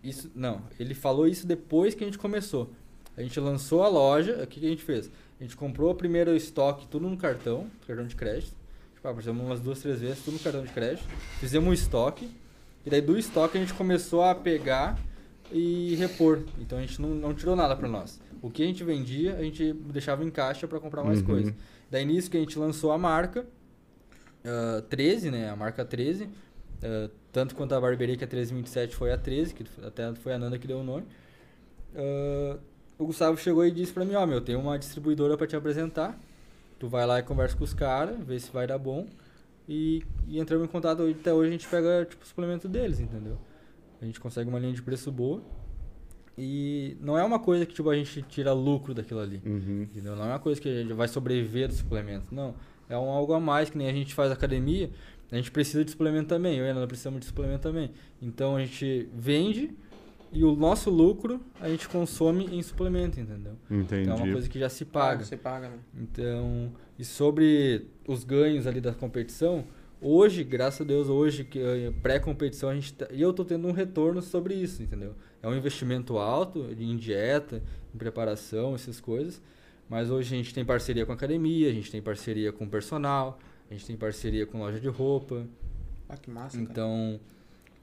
Isso, 0.00 0.30
não, 0.32 0.62
ele 0.78 0.94
falou 0.94 1.26
isso 1.26 1.44
depois 1.44 1.92
que 1.92 2.04
a 2.04 2.06
gente 2.06 2.18
começou. 2.18 2.70
A 3.16 3.22
gente 3.22 3.38
lançou 3.40 3.82
a 3.82 3.88
loja, 3.88 4.44
o 4.44 4.46
que, 4.46 4.60
que 4.60 4.66
a 4.66 4.68
gente 4.68 4.84
fez? 4.84 5.10
A 5.40 5.42
gente 5.42 5.56
comprou 5.56 5.90
o 5.90 5.94
primeiro 5.94 6.36
estoque, 6.36 6.86
tudo 6.86 7.08
no 7.08 7.16
cartão, 7.16 7.66
cartão 7.84 8.06
de 8.06 8.14
crédito. 8.14 8.54
Tipo, 8.94 9.08
ah, 9.08 9.12
precisamos 9.12 9.44
umas 9.44 9.58
duas, 9.58 9.80
três 9.80 10.00
vezes, 10.00 10.24
tudo 10.24 10.34
no 10.34 10.40
cartão 10.40 10.62
de 10.62 10.70
crédito. 10.70 11.04
Fizemos 11.40 11.68
um 11.68 11.72
estoque. 11.72 12.30
E 12.86 12.90
daí 12.90 13.00
do 13.00 13.18
estoque 13.18 13.58
a 13.58 13.60
gente 13.60 13.74
começou 13.74 14.22
a 14.22 14.36
pegar 14.36 14.96
e 15.52 15.94
repor. 15.96 16.42
Então 16.60 16.78
a 16.78 16.80
gente 16.80 17.00
não, 17.00 17.10
não 17.10 17.34
tirou 17.34 17.54
nada 17.56 17.74
pra 17.76 17.88
nós. 17.88 18.20
O 18.42 18.50
que 18.50 18.62
a 18.62 18.66
gente 18.66 18.82
vendia, 18.84 19.36
a 19.36 19.42
gente 19.42 19.72
deixava 19.72 20.22
em 20.24 20.30
caixa 20.30 20.66
pra 20.68 20.78
comprar 20.80 21.02
mais 21.02 21.20
Uhum. 21.20 21.26
coisa. 21.26 21.54
Daí 21.90 22.04
nisso 22.04 22.30
que 22.30 22.36
a 22.36 22.40
gente 22.40 22.58
lançou 22.58 22.92
a 22.92 22.98
marca, 22.98 23.46
ah, 24.44 24.82
13, 24.88 25.30
né? 25.30 25.48
A 25.50 25.56
marca 25.56 25.84
13. 25.84 26.28
ah, 26.82 27.08
tanto 27.32 27.54
quanto 27.54 27.74
a 27.74 27.80
barbearia, 27.80 28.16
que 28.16 28.22
é 28.24 28.26
1327, 28.26 28.94
foi 28.94 29.10
a 29.12 29.16
13, 29.18 29.54
que 29.54 29.64
até 29.84 30.14
foi 30.14 30.34
a 30.34 30.38
Nanda 30.38 30.58
que 30.58 30.66
deu 30.66 30.78
o 30.78 30.84
nome. 30.84 31.04
Ah, 31.96 32.58
o 32.98 33.06
Gustavo 33.06 33.36
chegou 33.38 33.64
e 33.66 33.70
disse 33.70 33.92
pra 33.92 34.04
mim, 34.04 34.14
ó, 34.14 34.26
meu, 34.26 34.40
tem 34.40 34.54
uma 34.56 34.78
distribuidora 34.78 35.36
pra 35.36 35.46
te 35.46 35.56
apresentar. 35.56 36.18
Tu 36.78 36.88
vai 36.88 37.06
lá 37.06 37.18
e 37.18 37.22
conversa 37.22 37.56
com 37.56 37.64
os 37.64 37.72
caras, 37.74 38.16
vê 38.20 38.38
se 38.38 38.50
vai 38.52 38.66
dar 38.66 38.78
bom. 38.78 39.06
E, 39.68 40.02
e 40.28 40.38
entramos 40.38 40.66
em 40.66 40.70
contato, 40.70 41.02
até 41.02 41.32
hoje 41.32 41.48
a 41.48 41.52
gente 41.52 41.66
pega, 41.66 42.04
tipo, 42.08 42.22
o 42.22 42.26
suplemento 42.26 42.68
deles, 42.68 43.00
entendeu? 43.00 43.38
A 44.04 44.06
gente 44.06 44.20
consegue 44.20 44.50
uma 44.50 44.58
linha 44.58 44.74
de 44.74 44.82
preço 44.82 45.10
boa. 45.10 45.42
E 46.36 46.94
não 47.00 47.16
é 47.16 47.24
uma 47.24 47.38
coisa 47.38 47.64
que, 47.64 47.72
tipo, 47.72 47.88
a 47.88 47.96
gente 47.96 48.20
tira 48.22 48.52
lucro 48.52 48.92
daquilo 48.92 49.20
ali. 49.20 49.40
Uhum. 49.46 49.88
Não 50.02 50.24
é 50.24 50.28
uma 50.28 50.38
coisa 50.38 50.60
que 50.60 50.68
a 50.68 50.82
gente 50.82 50.92
vai 50.92 51.08
sobreviver 51.08 51.68
do 51.68 51.74
suplemento. 51.74 52.34
Não. 52.34 52.54
É 52.86 52.98
um 52.98 53.08
algo 53.08 53.32
a 53.32 53.40
mais, 53.40 53.70
que 53.70 53.78
nem 53.78 53.88
a 53.88 53.92
gente 53.92 54.12
faz 54.12 54.30
academia, 54.30 54.90
a 55.32 55.36
gente 55.36 55.50
precisa 55.50 55.82
de 55.82 55.90
suplemento 55.90 56.28
também. 56.28 56.58
Eu 56.58 56.66
e 56.66 56.68
a 56.68 56.72
Ana 56.72 56.86
precisamos 56.86 57.20
de 57.20 57.26
suplemento 57.26 57.62
também. 57.62 57.92
Então 58.20 58.56
a 58.56 58.60
gente 58.60 59.08
vende 59.14 59.70
e 60.30 60.44
o 60.44 60.54
nosso 60.54 60.90
lucro 60.90 61.40
a 61.58 61.68
gente 61.70 61.88
consome 61.88 62.44
em 62.52 62.62
suplemento, 62.62 63.18
entendeu? 63.18 63.54
Entendi. 63.70 64.02
Então 64.02 64.16
é 64.16 64.22
uma 64.22 64.32
coisa 64.32 64.48
que 64.48 64.58
já 64.58 64.68
se 64.68 64.84
Paga, 64.84 65.06
paga. 65.06 65.24
Você 65.24 65.36
paga, 65.38 65.68
né? 65.70 65.78
Então, 65.98 66.72
e 66.98 67.04
sobre 67.06 67.86
os 68.06 68.22
ganhos 68.22 68.66
ali 68.66 68.82
da 68.82 68.92
competição, 68.92 69.64
hoje, 70.04 70.44
graças 70.44 70.80
a 70.82 70.84
Deus, 70.84 71.08
hoje, 71.08 71.44
que 71.44 71.58
eh, 71.58 71.92
pré-competição, 72.02 72.68
a 72.68 72.74
gente 72.74 72.92
tá, 72.94 73.06
e 73.10 73.20
eu 73.20 73.32
tô 73.32 73.44
tendo 73.44 73.66
um 73.66 73.72
retorno 73.72 74.20
sobre 74.22 74.54
isso, 74.54 74.82
entendeu? 74.82 75.14
É 75.42 75.48
um 75.48 75.56
investimento 75.56 76.18
alto 76.18 76.66
em 76.78 76.96
dieta, 76.96 77.62
em 77.94 77.98
preparação, 77.98 78.74
essas 78.74 79.00
coisas. 79.00 79.40
Mas 79.88 80.10
hoje 80.10 80.34
a 80.34 80.38
gente 80.38 80.54
tem 80.54 80.64
parceria 80.64 81.04
com 81.04 81.12
a 81.12 81.14
academia, 81.14 81.68
a 81.68 81.72
gente 81.72 81.90
tem 81.90 82.00
parceria 82.00 82.52
com 82.52 82.64
o 82.64 82.68
personal, 82.68 83.38
a 83.70 83.74
gente 83.74 83.86
tem 83.86 83.96
parceria 83.96 84.46
com 84.46 84.58
loja 84.58 84.80
de 84.80 84.88
roupa. 84.88 85.46
Ah, 86.08 86.16
que 86.16 86.30
massa, 86.30 86.56
cara. 86.58 86.70
Então, 86.70 87.20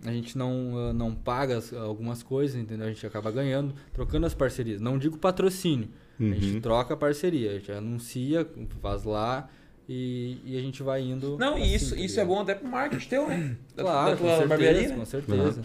a 0.04 0.12
gente 0.12 0.36
não, 0.38 0.74
ah, 0.78 0.94
não 0.94 1.14
paga 1.14 1.58
as- 1.58 1.72
algumas 1.74 2.24
coisas, 2.24 2.60
entendeu? 2.60 2.88
A 2.88 2.90
gente 2.92 3.06
acaba 3.06 3.30
ganhando, 3.32 3.74
trocando 3.94 4.26
as 4.26 4.34
parcerias. 4.34 4.82
Não 4.82 4.98
digo 4.98 5.18
patrocínio, 5.18 5.90
a 6.20 6.24
gente 6.24 6.56
Uhum. 6.56 6.62
troca 6.62 6.94
a 6.96 6.98
parceria, 6.98 7.52
a 7.52 7.54
gente 7.54 7.72
anuncia, 7.72 8.48
faz 8.82 9.04
lá 9.04 9.48
e, 9.92 10.38
e 10.46 10.58
a 10.58 10.62
gente 10.62 10.82
vai 10.82 11.02
indo. 11.02 11.38
Não, 11.38 11.58
e 11.58 11.64
assim, 11.64 11.76
isso, 11.76 11.96
isso 11.98 12.20
é 12.20 12.26
bom 12.26 12.40
até 12.40 12.56
pro 12.56 12.68
marketing 12.68 13.08
teu, 13.10 13.28
né? 13.28 13.58
Da- 13.76 13.84
Claro, 13.84 14.12
da 14.12 14.18
com 14.18 14.24
tua 14.24 14.30
certeza, 14.30 14.48
barbearia, 14.48 14.88
né? 14.90 14.96
com 14.96 15.06
certeza. 15.06 15.62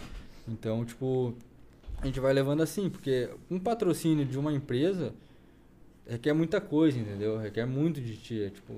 Então, 0.47 0.83
tipo, 0.85 1.33
a 2.01 2.05
gente 2.05 2.19
vai 2.19 2.33
levando 2.33 2.61
assim, 2.61 2.89
porque 2.89 3.29
um 3.49 3.57
patrocínio 3.59 4.25
de 4.25 4.37
uma 4.37 4.51
empresa 4.53 5.13
requer 6.07 6.33
muita 6.33 6.59
coisa, 6.61 6.97
entendeu? 6.99 7.37
Requer 7.37 7.65
muito 7.65 7.99
de 8.01 8.15
ti, 8.17 8.43
é, 8.43 8.49
tipo, 8.49 8.75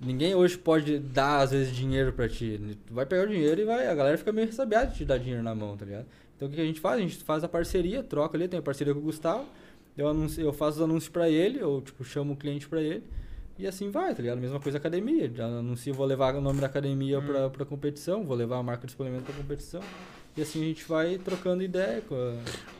ninguém 0.00 0.34
hoje 0.34 0.56
pode 0.58 0.98
dar 0.98 1.40
às 1.40 1.50
vezes 1.52 1.74
dinheiro 1.74 2.12
pra 2.12 2.28
ti. 2.28 2.60
Tu 2.86 2.92
vai 2.94 3.06
pegar 3.06 3.24
o 3.24 3.28
dinheiro 3.28 3.60
e 3.60 3.64
vai, 3.64 3.86
a 3.86 3.94
galera 3.94 4.16
fica 4.18 4.32
meio 4.32 4.46
ressabiada 4.46 4.90
de 4.90 4.98
te 4.98 5.04
dar 5.04 5.18
dinheiro 5.18 5.42
na 5.42 5.54
mão, 5.54 5.76
tá 5.76 5.84
ligado? 5.84 6.06
Então 6.36 6.48
o 6.48 6.50
que 6.50 6.60
a 6.60 6.64
gente 6.64 6.80
faz? 6.80 6.98
A 6.98 7.02
gente 7.02 7.16
faz 7.22 7.44
a 7.44 7.48
parceria, 7.48 8.02
troca 8.02 8.36
ali, 8.36 8.48
tem 8.48 8.58
a 8.58 8.62
parceria 8.62 8.94
com 8.94 9.00
o 9.00 9.02
Gustavo, 9.02 9.44
eu, 9.96 10.08
anuncio, 10.08 10.42
eu 10.42 10.52
faço 10.52 10.78
os 10.78 10.82
anúncios 10.84 11.08
pra 11.10 11.28
ele, 11.28 11.62
ou 11.62 11.80
tipo, 11.82 12.02
chamo 12.04 12.32
o 12.32 12.36
cliente 12.36 12.68
pra 12.68 12.80
ele. 12.80 13.02
E 13.60 13.66
assim 13.66 13.90
vai, 13.90 14.14
tá 14.14 14.22
ligado? 14.22 14.38
Mesma 14.38 14.58
coisa 14.58 14.78
a 14.78 14.80
academia. 14.80 15.30
Já 15.34 15.44
anuncio, 15.44 15.92
vou 15.92 16.06
levar 16.06 16.34
o 16.34 16.40
nome 16.40 16.62
da 16.62 16.66
academia 16.66 17.20
pra, 17.20 17.50
pra 17.50 17.66
competição, 17.66 18.24
vou 18.24 18.34
levar 18.34 18.56
a 18.56 18.62
marca 18.62 18.86
de 18.86 18.92
suplemento 18.92 19.24
pra 19.24 19.34
competição. 19.34 19.82
E 20.34 20.40
assim 20.40 20.62
a 20.62 20.64
gente 20.64 20.82
vai 20.88 21.18
trocando 21.18 21.62
ideia 21.62 22.00
com 22.00 22.14
a... 22.14 22.36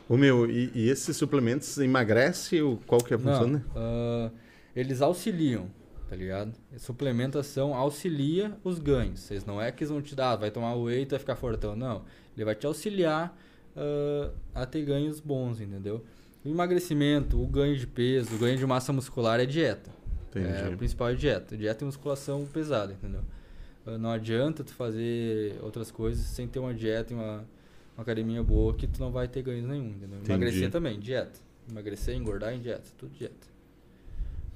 Ô 0.09 0.17
meu, 0.17 0.49
e, 0.49 0.71
e 0.73 0.89
esses 0.89 1.15
suplementos 1.15 1.77
emagrece 1.77 2.59
ou 2.63 2.77
qual 2.87 2.99
que 2.99 3.13
é 3.13 3.15
a 3.15 3.19
função, 3.19 3.45
Não, 3.45 3.53
né? 3.59 3.63
ah, 3.75 4.31
eles 4.75 5.03
auxiliam, 5.03 5.67
tá 6.09 6.15
ligado? 6.15 6.51
Suplementação 6.77 7.75
auxilia 7.75 8.57
os 8.63 8.79
ganhos. 8.79 9.19
Vocês 9.19 9.45
não 9.45 9.61
é 9.61 9.71
que 9.71 9.83
eles 9.83 9.91
vão 9.91 10.01
te 10.01 10.15
dar, 10.15 10.31
ah, 10.31 10.35
vai 10.35 10.49
tomar 10.49 10.73
whey 10.73 11.03
e 11.03 11.05
vai 11.05 11.19
ficar 11.19 11.35
fortão. 11.35 11.75
Não. 11.75 12.05
Ele 12.35 12.43
vai 12.43 12.55
te 12.55 12.65
auxiliar 12.65 13.37
ah, 13.75 14.31
a 14.55 14.65
ter 14.65 14.83
ganhos 14.83 15.19
bons, 15.19 15.61
entendeu? 15.61 16.03
O 16.43 16.49
emagrecimento, 16.49 17.39
o 17.39 17.45
ganho 17.45 17.77
de 17.77 17.85
peso, 17.85 18.33
o 18.33 18.39
ganho 18.39 18.57
de 18.57 18.65
massa 18.65 18.91
muscular 18.91 19.39
é 19.39 19.45
dieta. 19.45 20.00
Entendi. 20.31 20.47
É, 20.47 20.69
o 20.69 20.77
principal 20.77 21.09
é 21.09 21.13
dieta. 21.13 21.57
Dieta 21.57 21.83
e 21.83 21.85
musculação 21.85 22.45
pesada, 22.45 22.93
entendeu? 22.93 23.21
Ah, 23.85 23.97
Não 23.97 24.09
adianta 24.11 24.63
tu 24.63 24.73
fazer 24.73 25.59
outras 25.61 25.91
coisas 25.91 26.25
sem 26.25 26.47
ter 26.47 26.59
uma 26.59 26.73
dieta 26.73 27.13
e 27.13 27.15
uma, 27.15 27.43
uma 27.95 28.01
academia 28.01 28.41
boa 28.41 28.73
que 28.73 28.87
tu 28.87 28.99
não 28.99 29.11
vai 29.11 29.27
ter 29.27 29.41
ganhos 29.41 29.67
nenhum, 29.67 29.89
entendeu? 29.89 30.19
Entendi. 30.19 30.31
Emagrecer 30.31 30.71
também, 30.71 30.99
dieta. 30.99 31.39
Emagrecer, 31.69 32.15
engordar 32.15 32.53
em 32.53 32.59
dieta, 32.59 32.89
tudo 32.97 33.11
dieta. 33.13 33.47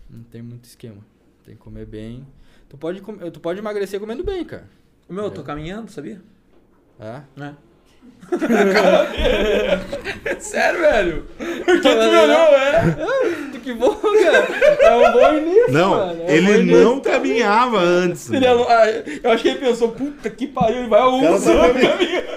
Não 0.09 0.23
tem 0.23 0.41
muito 0.41 0.65
esquema. 0.65 1.01
Tem 1.43 1.55
que 1.55 1.61
comer 1.61 1.85
bem. 1.85 2.25
Tu 2.69 2.77
pode, 2.77 3.01
tu 3.31 3.39
pode 3.39 3.59
emagrecer 3.59 3.99
comendo 3.99 4.23
bem, 4.23 4.43
cara. 4.45 4.67
Meu, 5.07 5.25
eu 5.25 5.31
tô 5.31 5.43
caminhando, 5.43 5.91
sabia? 5.91 6.21
Ah? 6.99 7.23
É. 7.37 7.53
Sério, 10.39 10.79
velho? 10.81 11.25
Por 11.37 11.75
que 11.75 11.81
tu 11.81 11.89
me 11.89 11.95
Mas 11.95 12.23
olhou, 12.23 12.57
é? 12.57 12.95
Que 13.63 13.73
bom, 13.73 13.95
cara. 13.95 14.47
É 14.81 14.95
um 14.95 15.11
bom 15.11 15.33
início, 15.37 15.71
Não, 15.71 15.89
mano. 15.91 16.11
É 16.11 16.13
um 16.13 16.17
bom 16.25 16.31
ele 16.31 16.59
início. 16.61 16.83
não 16.83 16.99
caminhava 16.99 17.79
antes. 17.79 18.31
Ele 18.31 18.47
ah, 18.47 18.53
eu 19.23 19.31
acho 19.31 19.43
que 19.43 19.49
ele 19.49 19.59
pensou, 19.59 19.89
puta 19.89 20.29
que 20.29 20.47
pariu, 20.47 20.77
ele 20.79 20.87
vai 20.87 21.01
ao 21.01 21.13
uso. 21.15 21.51
caminhando. 21.53 22.35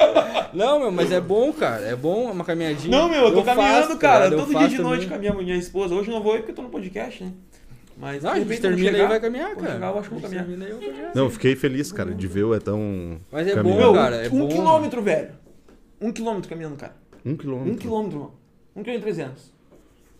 Não, 0.54 0.80
meu, 0.80 0.90
mas 0.90 1.12
é 1.12 1.20
bom, 1.20 1.52
cara. 1.52 1.86
É 1.86 1.94
bom 1.94 2.30
uma 2.30 2.44
caminhadinha. 2.44 2.96
Não, 2.96 3.08
meu, 3.08 3.26
eu 3.26 3.34
tô 3.34 3.42
caminhando, 3.42 3.86
faço, 3.86 3.98
cara. 3.98 4.26
Eu 4.26 4.38
Todo 4.38 4.58
dia 4.58 4.68
de 4.68 4.78
noite 4.78 5.06
também. 5.06 5.08
com 5.08 5.14
a 5.14 5.18
minha, 5.18 5.34
minha 5.34 5.56
esposa. 5.56 5.94
Hoje 5.94 6.08
eu 6.08 6.14
não 6.14 6.22
vou 6.22 6.34
ir 6.34 6.38
porque 6.38 6.52
eu 6.52 6.56
tô 6.56 6.62
no 6.62 6.70
podcast, 6.70 7.22
né? 7.22 7.32
Mas 7.96 8.22
Não, 8.22 8.30
a 8.32 8.38
gente 8.38 8.60
termina 8.60 8.90
chegar- 8.92 9.04
e 9.04 9.08
vai 9.08 9.20
caminhar, 9.20 9.54
cara. 9.56 9.72
chegar, 9.74 9.90
eu 9.92 9.98
acho 9.98 10.08
que 10.08 10.14
vou 10.14 10.22
caminhar. 10.22 10.44
termina 10.44 10.64
aí 10.64 10.70
eu 10.70 10.78
vou 10.80 10.88
caminhar. 10.88 11.10
Não, 11.14 11.24
eu 11.24 11.30
fiquei 11.30 11.54
feliz, 11.56 11.92
cara, 11.92 12.14
de 12.14 12.26
ver 12.26 12.44
o 12.44 12.54
Etão 12.54 13.18
Mas 13.30 13.46
é 13.46 13.54
caminhando. 13.54 13.82
bom, 13.82 13.94
cara, 13.94 14.16
é 14.16 14.28
um 14.28 14.38
bom. 14.38 14.48
quilômetro, 14.48 15.02
velho. 15.02 15.30
Um 16.00 16.12
quilômetro 16.12 16.48
caminhando, 16.48 16.76
cara. 16.76 16.94
Um 17.24 17.36
quilômetro. 17.36 17.72
Um 17.72 17.76
quilômetro, 17.76 18.18
mano. 18.18 18.34
Um 18.74 18.82
quilômetro 18.82 19.08
e 19.10 19.14
trezentos. 19.14 19.52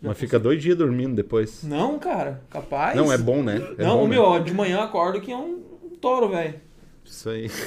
Mas 0.03 0.19
fica 0.19 0.39
dois 0.39 0.63
dias 0.63 0.77
dormindo 0.77 1.15
depois. 1.15 1.63
Não, 1.63 1.99
cara. 1.99 2.43
Capaz. 2.51 2.95
Não, 2.97 3.11
é 3.13 3.19
bom, 3.19 3.43
né? 3.43 3.57
É 3.79 3.85
não, 3.85 3.99
bom, 3.99 4.07
meu, 4.07 4.23
né? 4.23 4.29
ó, 4.29 4.39
de 4.39 4.53
manhã 4.53 4.77
eu 4.79 4.83
acordo 4.83 5.21
que 5.21 5.31
é 5.33 5.37
um 5.37 5.61
touro, 6.01 6.29
velho. 6.31 6.55
Isso 7.05 7.29
aí. 7.31 7.51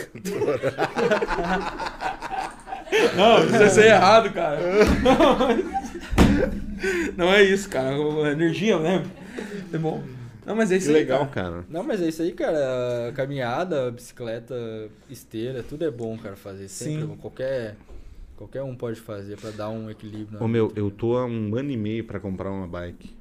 Não, 3.15 3.43
isso 3.45 3.55
é 3.55 3.69
ser 3.69 3.85
errado, 3.87 4.31
cara. 4.31 4.59
Não 7.17 7.31
é 7.31 7.43
isso, 7.43 7.69
cara. 7.69 7.95
A 7.95 8.31
Energia, 8.31 8.77
né? 8.79 9.03
É 9.73 9.77
bom. 9.77 10.03
Não, 10.45 10.55
mas 10.55 10.71
é 10.71 10.77
isso 10.77 10.87
Que 10.89 10.93
aí, 10.95 10.99
legal, 11.01 11.25
cara. 11.27 11.51
cara. 11.51 11.65
Não, 11.69 11.83
mas 11.83 12.01
é 12.01 12.07
isso 12.09 12.21
aí, 12.21 12.31
cara. 12.33 13.11
Caminhada, 13.15 13.89
bicicleta, 13.91 14.53
esteira, 15.09 15.63
tudo 15.63 15.85
é 15.85 15.91
bom, 15.91 16.17
cara, 16.17 16.35
fazer. 16.35 16.67
Sempre 16.67 16.93
Sim. 16.95 17.03
é 17.03 17.05
bom. 17.07 17.15
Qualquer, 17.17 17.75
qualquer 18.35 18.61
um 18.63 18.75
pode 18.75 18.99
fazer 18.99 19.37
pra 19.39 19.51
dar 19.51 19.69
um 19.69 19.89
equilíbrio. 19.89 20.37
na 20.39 20.45
Ô 20.45 20.47
meu, 20.47 20.67
vida. 20.67 20.79
eu 20.81 20.91
tô 20.91 21.15
há 21.17 21.25
um 21.25 21.55
ano 21.55 21.71
e 21.71 21.77
meio 21.77 22.03
pra 22.03 22.19
comprar 22.19 22.51
uma 22.51 22.67
bike. 22.67 23.15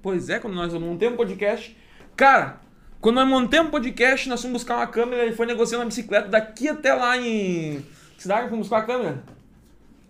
Pois 0.00 0.28
é, 0.28 0.38
quando 0.38 0.54
nós 0.54 0.72
montamos 0.74 1.14
um 1.14 1.16
podcast. 1.16 1.76
Cara, 2.16 2.60
quando 3.00 3.16
nós 3.16 3.28
montamos 3.28 3.68
um 3.68 3.70
podcast, 3.72 4.28
nós 4.28 4.40
fomos 4.40 4.62
buscar 4.62 4.76
uma 4.76 4.86
câmera 4.86 5.26
e 5.26 5.32
foi 5.32 5.44
negociando 5.46 5.82
uma 5.82 5.88
bicicleta 5.88 6.28
daqui 6.28 6.68
até 6.68 6.94
lá 6.94 7.16
em. 7.18 7.84
Que 8.16 8.22
cidade 8.22 8.48
fomos 8.48 8.68
buscar 8.68 8.84
a 8.84 8.86
câmera? 8.86 9.22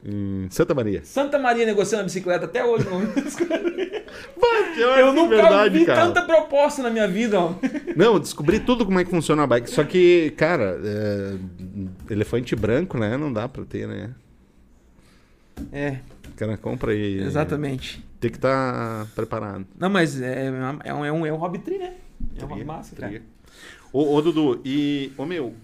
Em 0.04 0.48
Santa 0.50 0.74
Maria. 0.74 1.00
Santa 1.04 1.38
Maria 1.38 1.64
negociando 1.64 2.02
a 2.02 2.04
bicicleta 2.04 2.46
até 2.46 2.64
hoje. 2.64 2.86
Não. 2.88 3.00
Eu 4.76 4.88
Eu 4.88 5.12
nunca 5.12 5.68
vi 5.68 5.84
tanta 5.84 6.22
proposta 6.22 6.82
na 6.82 6.90
minha 6.90 7.06
vida, 7.06 7.38
ó. 7.38 7.54
Não, 7.94 8.14
eu 8.14 8.18
descobri 8.18 8.58
tudo 8.58 8.84
como 8.84 8.98
é 8.98 9.04
que 9.04 9.10
funciona 9.10 9.42
a 9.42 9.46
bike. 9.46 9.70
Só 9.70 9.84
que, 9.84 10.32
cara, 10.36 10.80
é, 10.82 11.34
elefante 12.10 12.56
branco, 12.56 12.98
né? 12.98 13.16
Não 13.16 13.32
dá 13.32 13.48
pra 13.48 13.64
ter, 13.64 13.86
né? 13.86 14.10
É, 15.70 15.98
O 16.28 16.36
cara 16.36 16.56
compra 16.56 16.94
e. 16.94 17.20
exatamente. 17.20 18.02
Tem 18.18 18.30
que 18.30 18.38
estar 18.38 19.06
preparado. 19.14 19.66
Não, 19.78 19.90
mas 19.90 20.20
é, 20.20 20.46
é, 20.84 20.94
um, 20.94 21.04
é, 21.04 21.12
um, 21.12 21.26
é 21.26 21.30
hobby 21.30 21.58
tri, 21.58 21.78
né? 21.78 21.94
É 22.38 22.44
um 22.44 22.48
hobby 22.48 22.60
Tria, 22.62 22.64
massa, 22.64 22.96
cara. 22.96 23.08
tria. 23.08 23.22
Ô, 23.92 24.14
ô, 24.14 24.22
Dudu, 24.22 24.60
e. 24.64 25.12
Ô 25.18 25.26
meu, 25.26 25.54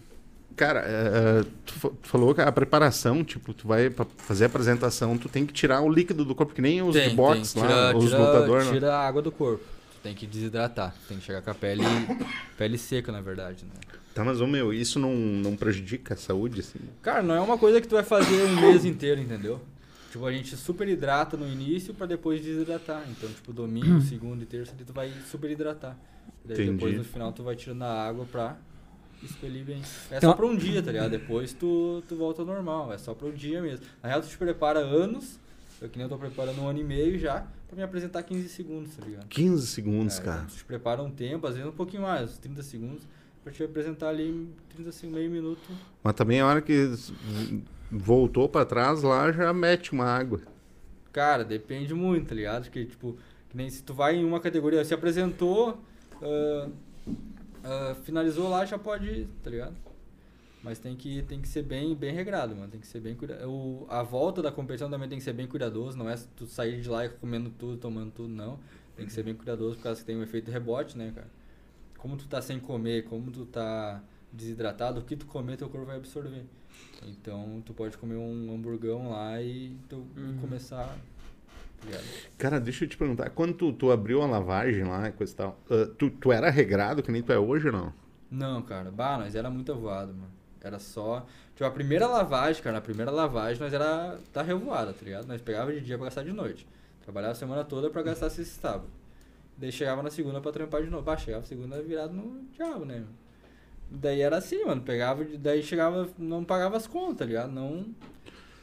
cara, 0.59 0.81
é, 0.87 1.45
tu, 1.65 1.73
fa- 1.75 1.89
tu 1.91 2.09
falou 2.09 2.35
que 2.35 2.41
a 2.41 2.53
preparação, 2.53 3.25
tipo, 3.25 3.55
tu 3.55 3.67
vai 3.69 3.89
pra 3.89 4.05
fazer 4.19 4.45
a 4.45 4.47
apresentação, 4.49 5.17
tu 5.17 5.29
tem 5.29 5.47
que 5.47 5.53
tirar 5.53 5.81
o 5.81 5.89
líquido 5.89 6.25
do 6.25 6.35
corpo, 6.35 6.53
que 6.53 6.61
nem 6.61 6.83
os 6.83 6.95
Tem, 6.95 7.11
de 7.11 7.15
boxe 7.15 7.55
tem. 7.55 7.63
lá, 7.63 7.69
Tira- 7.69 7.97
os 7.99 8.05
tira- 8.05 8.19
lutadores. 8.19 8.67
né? 8.67 8.73
Tira 8.75 8.95
a 8.95 9.07
água 9.07 9.23
do 9.23 9.33
corpo. 9.33 9.65
Tu 9.95 10.01
tem 10.03 10.15
que 10.15 10.27
desidratar. 10.27 10.95
Tem 11.09 11.17
que 11.19 11.25
chegar 11.25 11.41
com 11.43 11.51
a 11.51 11.55
pele, 11.55 11.83
pele 12.57 12.77
seca, 12.79 13.11
na 13.13 13.21
verdade, 13.21 13.65
né? 13.65 13.71
Tá, 14.15 14.25
mas, 14.25 14.41
ô 14.41 14.47
meu, 14.47 14.73
isso 14.73 14.99
não, 14.99 15.15
não 15.15 15.57
prejudica 15.57 16.15
a 16.15 16.17
saúde, 16.17 16.61
assim? 16.61 16.81
Cara, 17.03 17.23
não 17.23 17.35
é 17.35 17.41
uma 17.41 17.57
coisa 17.57 17.81
que 17.81 17.87
tu 17.87 17.95
vai 17.95 18.03
fazer 18.05 18.43
um 18.45 18.61
mês 18.61 18.85
inteiro, 18.85 19.21
entendeu? 19.21 19.61
Tipo, 20.11 20.27
a 20.27 20.33
gente 20.33 20.57
super 20.57 20.89
hidrata 20.89 21.37
no 21.37 21.47
início 21.47 21.95
pra 21.95 22.07
depois 22.07 22.41
desidratar. 22.43 23.03
Então, 23.11 23.29
tipo, 23.29 23.53
domingo, 23.53 24.01
segundo 24.01 24.43
e 24.43 24.47
terça, 24.47 24.73
tu 24.85 24.93
vai 24.93 25.13
super 25.31 25.51
hidratar. 25.51 25.97
Daí 26.45 26.57
Entendi. 26.57 26.73
depois 26.73 26.97
no 26.97 27.05
final 27.05 27.31
tu 27.33 27.43
vai 27.43 27.55
tirando 27.55 27.83
a 27.83 28.09
água 28.09 28.25
pra 28.25 28.57
expelir 29.23 29.65
bem. 29.65 29.83
É 30.11 30.17
Então- 30.19 30.31
só 30.31 30.37
pra 30.37 30.47
um 30.47 30.57
dia, 30.57 30.83
tá 30.83 30.91
ligado? 30.93 31.11
Depois 31.11 31.53
tu, 31.53 32.03
tu 32.09 32.17
volta 32.17 32.43
ao 32.43 32.47
normal. 32.47 32.93
É 32.93 32.99
só 32.99 33.15
pra 33.15 33.27
um 33.29 33.33
dia 33.33 33.61
mesmo. 33.63 33.85
Na 34.03 34.09
real, 34.09 34.21
tu 34.23 34.29
te 34.29 34.39
prepara 34.39 34.79
anos. 34.81 35.39
Eu 35.81 35.89
que 35.89 35.97
nem 35.97 36.05
eu 36.05 36.09
tô 36.09 36.19
preparando 36.19 36.61
um 36.61 36.67
ano 36.69 36.81
e 36.81 36.85
meio 36.85 37.19
já 37.19 37.47
pra 37.69 37.77
me 37.77 37.83
apresentar 37.83 38.23
15 38.25 38.49
segundos, 38.49 38.97
tá 38.97 39.05
ligado? 39.05 39.27
15 39.29 39.67
segundos, 39.67 40.19
É, 40.19 40.23
cara. 40.23 40.45
Tu 40.49 40.57
te 40.57 40.65
prepara 40.65 41.01
um 41.03 41.11
tempo, 41.11 41.47
às 41.47 41.55
vezes 41.55 41.69
um 41.69 41.73
pouquinho 41.75 42.03
mais, 42.03 42.31
uns 42.33 42.39
30 42.39 42.63
segundos, 42.65 43.03
pra 43.45 43.53
te 43.53 43.63
apresentar 43.63 44.09
ali 44.09 44.29
em 44.29 44.49
30 44.75 44.91
segundos, 44.91 45.21
meio 45.21 45.31
minuto. 45.31 45.61
Mas 46.03 46.15
também 46.15 46.41
a 46.41 46.47
hora 46.47 46.61
que 46.61 46.91
voltou 47.91 48.49
pra 48.49 48.65
trás 48.65 49.03
lá, 49.03 49.31
já 49.33 49.53
mete 49.53 49.93
uma 49.93 50.05
água. 50.05 50.41
Cara, 51.13 51.45
depende 51.45 51.95
muito, 51.95 52.29
tá 52.29 52.35
ligado? 52.35 52.65
Porque, 52.65 52.85
tipo, 52.85 53.17
que 53.49 53.57
nem 53.57 53.71
se 53.71 53.83
tu 53.83 53.95
vai 53.95 54.17
em 54.17 54.25
uma 54.25 54.41
categoria, 54.41 54.85
se 54.85 54.93
apresentou, 54.95 55.81
ah, 56.21 56.69
ah, 57.69 57.95
finalizou 58.03 58.49
lá, 58.49 58.65
já 58.65 58.79
pode 58.79 59.07
ir, 59.07 59.29
tá 59.43 59.51
ligado? 59.51 59.77
Mas 60.63 60.79
tem 60.79 60.97
que, 60.97 61.23
tem 61.23 61.41
que 61.41 61.47
ser 61.49 61.63
bem, 61.63 61.95
bem 61.95 62.13
regrado, 62.13 62.55
mano. 62.57 62.69
Tem 62.69 62.81
que 62.81 62.87
ser 62.87 63.01
bem 63.01 63.15
cuidado. 63.15 63.87
A 63.89 64.03
volta 64.03 64.43
da 64.43 64.51
competição 64.51 64.91
também 64.91 65.09
tem 65.09 65.19
que 65.19 65.25
ser 65.25 65.33
bem 65.33 65.47
cuidadoso. 65.47 65.97
Não 65.97 66.11
é 66.11 66.17
tu 66.37 66.47
sair 66.47 66.81
de 66.81 66.89
lá 66.89 67.05
e 67.07 67.09
comendo 67.09 67.49
tudo, 67.51 67.77
tomando 67.77 68.11
tudo, 68.11 68.29
não. 68.29 68.59
Tem 68.97 69.07
que 69.07 69.13
ser 69.13 69.23
bem 69.23 69.35
cuidadoso 69.35 69.77
por 69.77 69.85
causa 69.85 70.01
que 70.01 70.07
tem 70.07 70.17
um 70.17 70.23
efeito 70.23 70.51
rebote, 70.51 70.99
né, 70.99 71.13
cara? 71.15 71.29
Como 71.97 72.17
tu 72.17 72.27
tá 72.27 72.43
sem 72.43 72.59
comer, 72.59 73.05
como 73.05 73.31
tu 73.31 73.47
tá 73.47 74.03
desidratado, 74.33 75.01
o 75.01 75.05
que 75.05 75.17
tu 75.17 75.27
comer, 75.27 75.57
teu 75.57 75.69
corpo 75.69 75.87
vai 75.87 75.97
absorver. 75.97 76.45
Então, 77.07 77.63
tu 77.65 77.73
pode 77.73 77.97
comer 77.97 78.17
um 78.17 78.53
hamburgão 78.55 79.11
lá 79.11 79.41
e 79.41 79.77
tu 79.89 80.05
Uhum. 80.17 80.39
começar. 80.41 80.97
Tá? 81.87 81.99
Cara, 82.37 82.61
deixa 82.61 82.85
eu 82.85 82.89
te 82.89 82.97
perguntar, 82.97 83.31
quando 83.31 83.55
tu, 83.55 83.73
tu 83.73 83.91
abriu 83.91 84.23
a 84.23 84.27
lavagem 84.27 84.85
lá 84.85 85.09
e 85.09 85.13
coisa 85.13 85.33
e 85.33 85.37
tal, 85.37 85.59
ah, 85.71 85.89
tu, 85.99 86.11
tu 86.11 86.33
era 86.33 86.51
regrado 86.51 87.03
que 87.03 87.11
nem 87.11 87.23
tu 87.23 87.33
é 87.33 87.39
hoje 87.39 87.67
ou 87.67 87.73
não? 87.73 87.93
Não, 88.31 88.63
cara, 88.63 88.91
bah, 88.91 89.19
nós 89.19 89.35
era 89.35 89.49
muito 89.51 89.73
avoado, 89.73 90.13
mano. 90.13 90.39
Era 90.61 90.79
só. 90.79 91.25
Tipo, 91.55 91.65
a 91.65 91.71
primeira 91.71 92.07
lavagem, 92.07 92.63
cara, 92.63 92.77
na 92.77 92.81
primeira 92.81 93.11
lavagem 93.11 93.61
nós 93.61 93.73
era 93.73 94.19
da 94.33 94.43
revoada, 94.43 94.93
tá 94.93 95.05
ligado? 95.05 95.27
Nós 95.27 95.41
pegava 95.41 95.73
de 95.73 95.81
dia 95.81 95.97
pra 95.97 96.07
gastar 96.07 96.25
de 96.25 96.33
noite. 96.33 96.67
Trabalhava 97.03 97.33
a 97.33 97.37
semana 97.37 97.65
toda 97.65 97.89
pra 97.89 98.03
gastar 98.03 98.29
sexta 98.29 98.43
e 98.59 98.61
sábado. 98.61 98.91
Daí 99.57 99.73
chegava 99.73 100.03
na 100.03 100.11
segunda 100.11 100.41
pra 100.41 100.53
trampar 100.53 100.83
de 100.83 100.91
novo. 100.91 101.03
Bah, 101.03 101.17
chegava 101.17 101.45
segunda 101.45 101.81
virado 101.83 102.13
no 102.13 102.45
diabo, 102.53 102.85
né? 102.85 103.05
Daí 103.91 104.21
era 104.21 104.37
assim, 104.37 104.65
mano. 104.65 104.83
Pegava, 104.83 105.25
daí 105.39 105.63
chegava, 105.63 106.09
não 106.19 106.45
pagava 106.45 106.77
as 106.77 106.87
contas, 106.87 107.19
tá 107.19 107.25
ligado? 107.25 107.51
Não. 107.51 107.87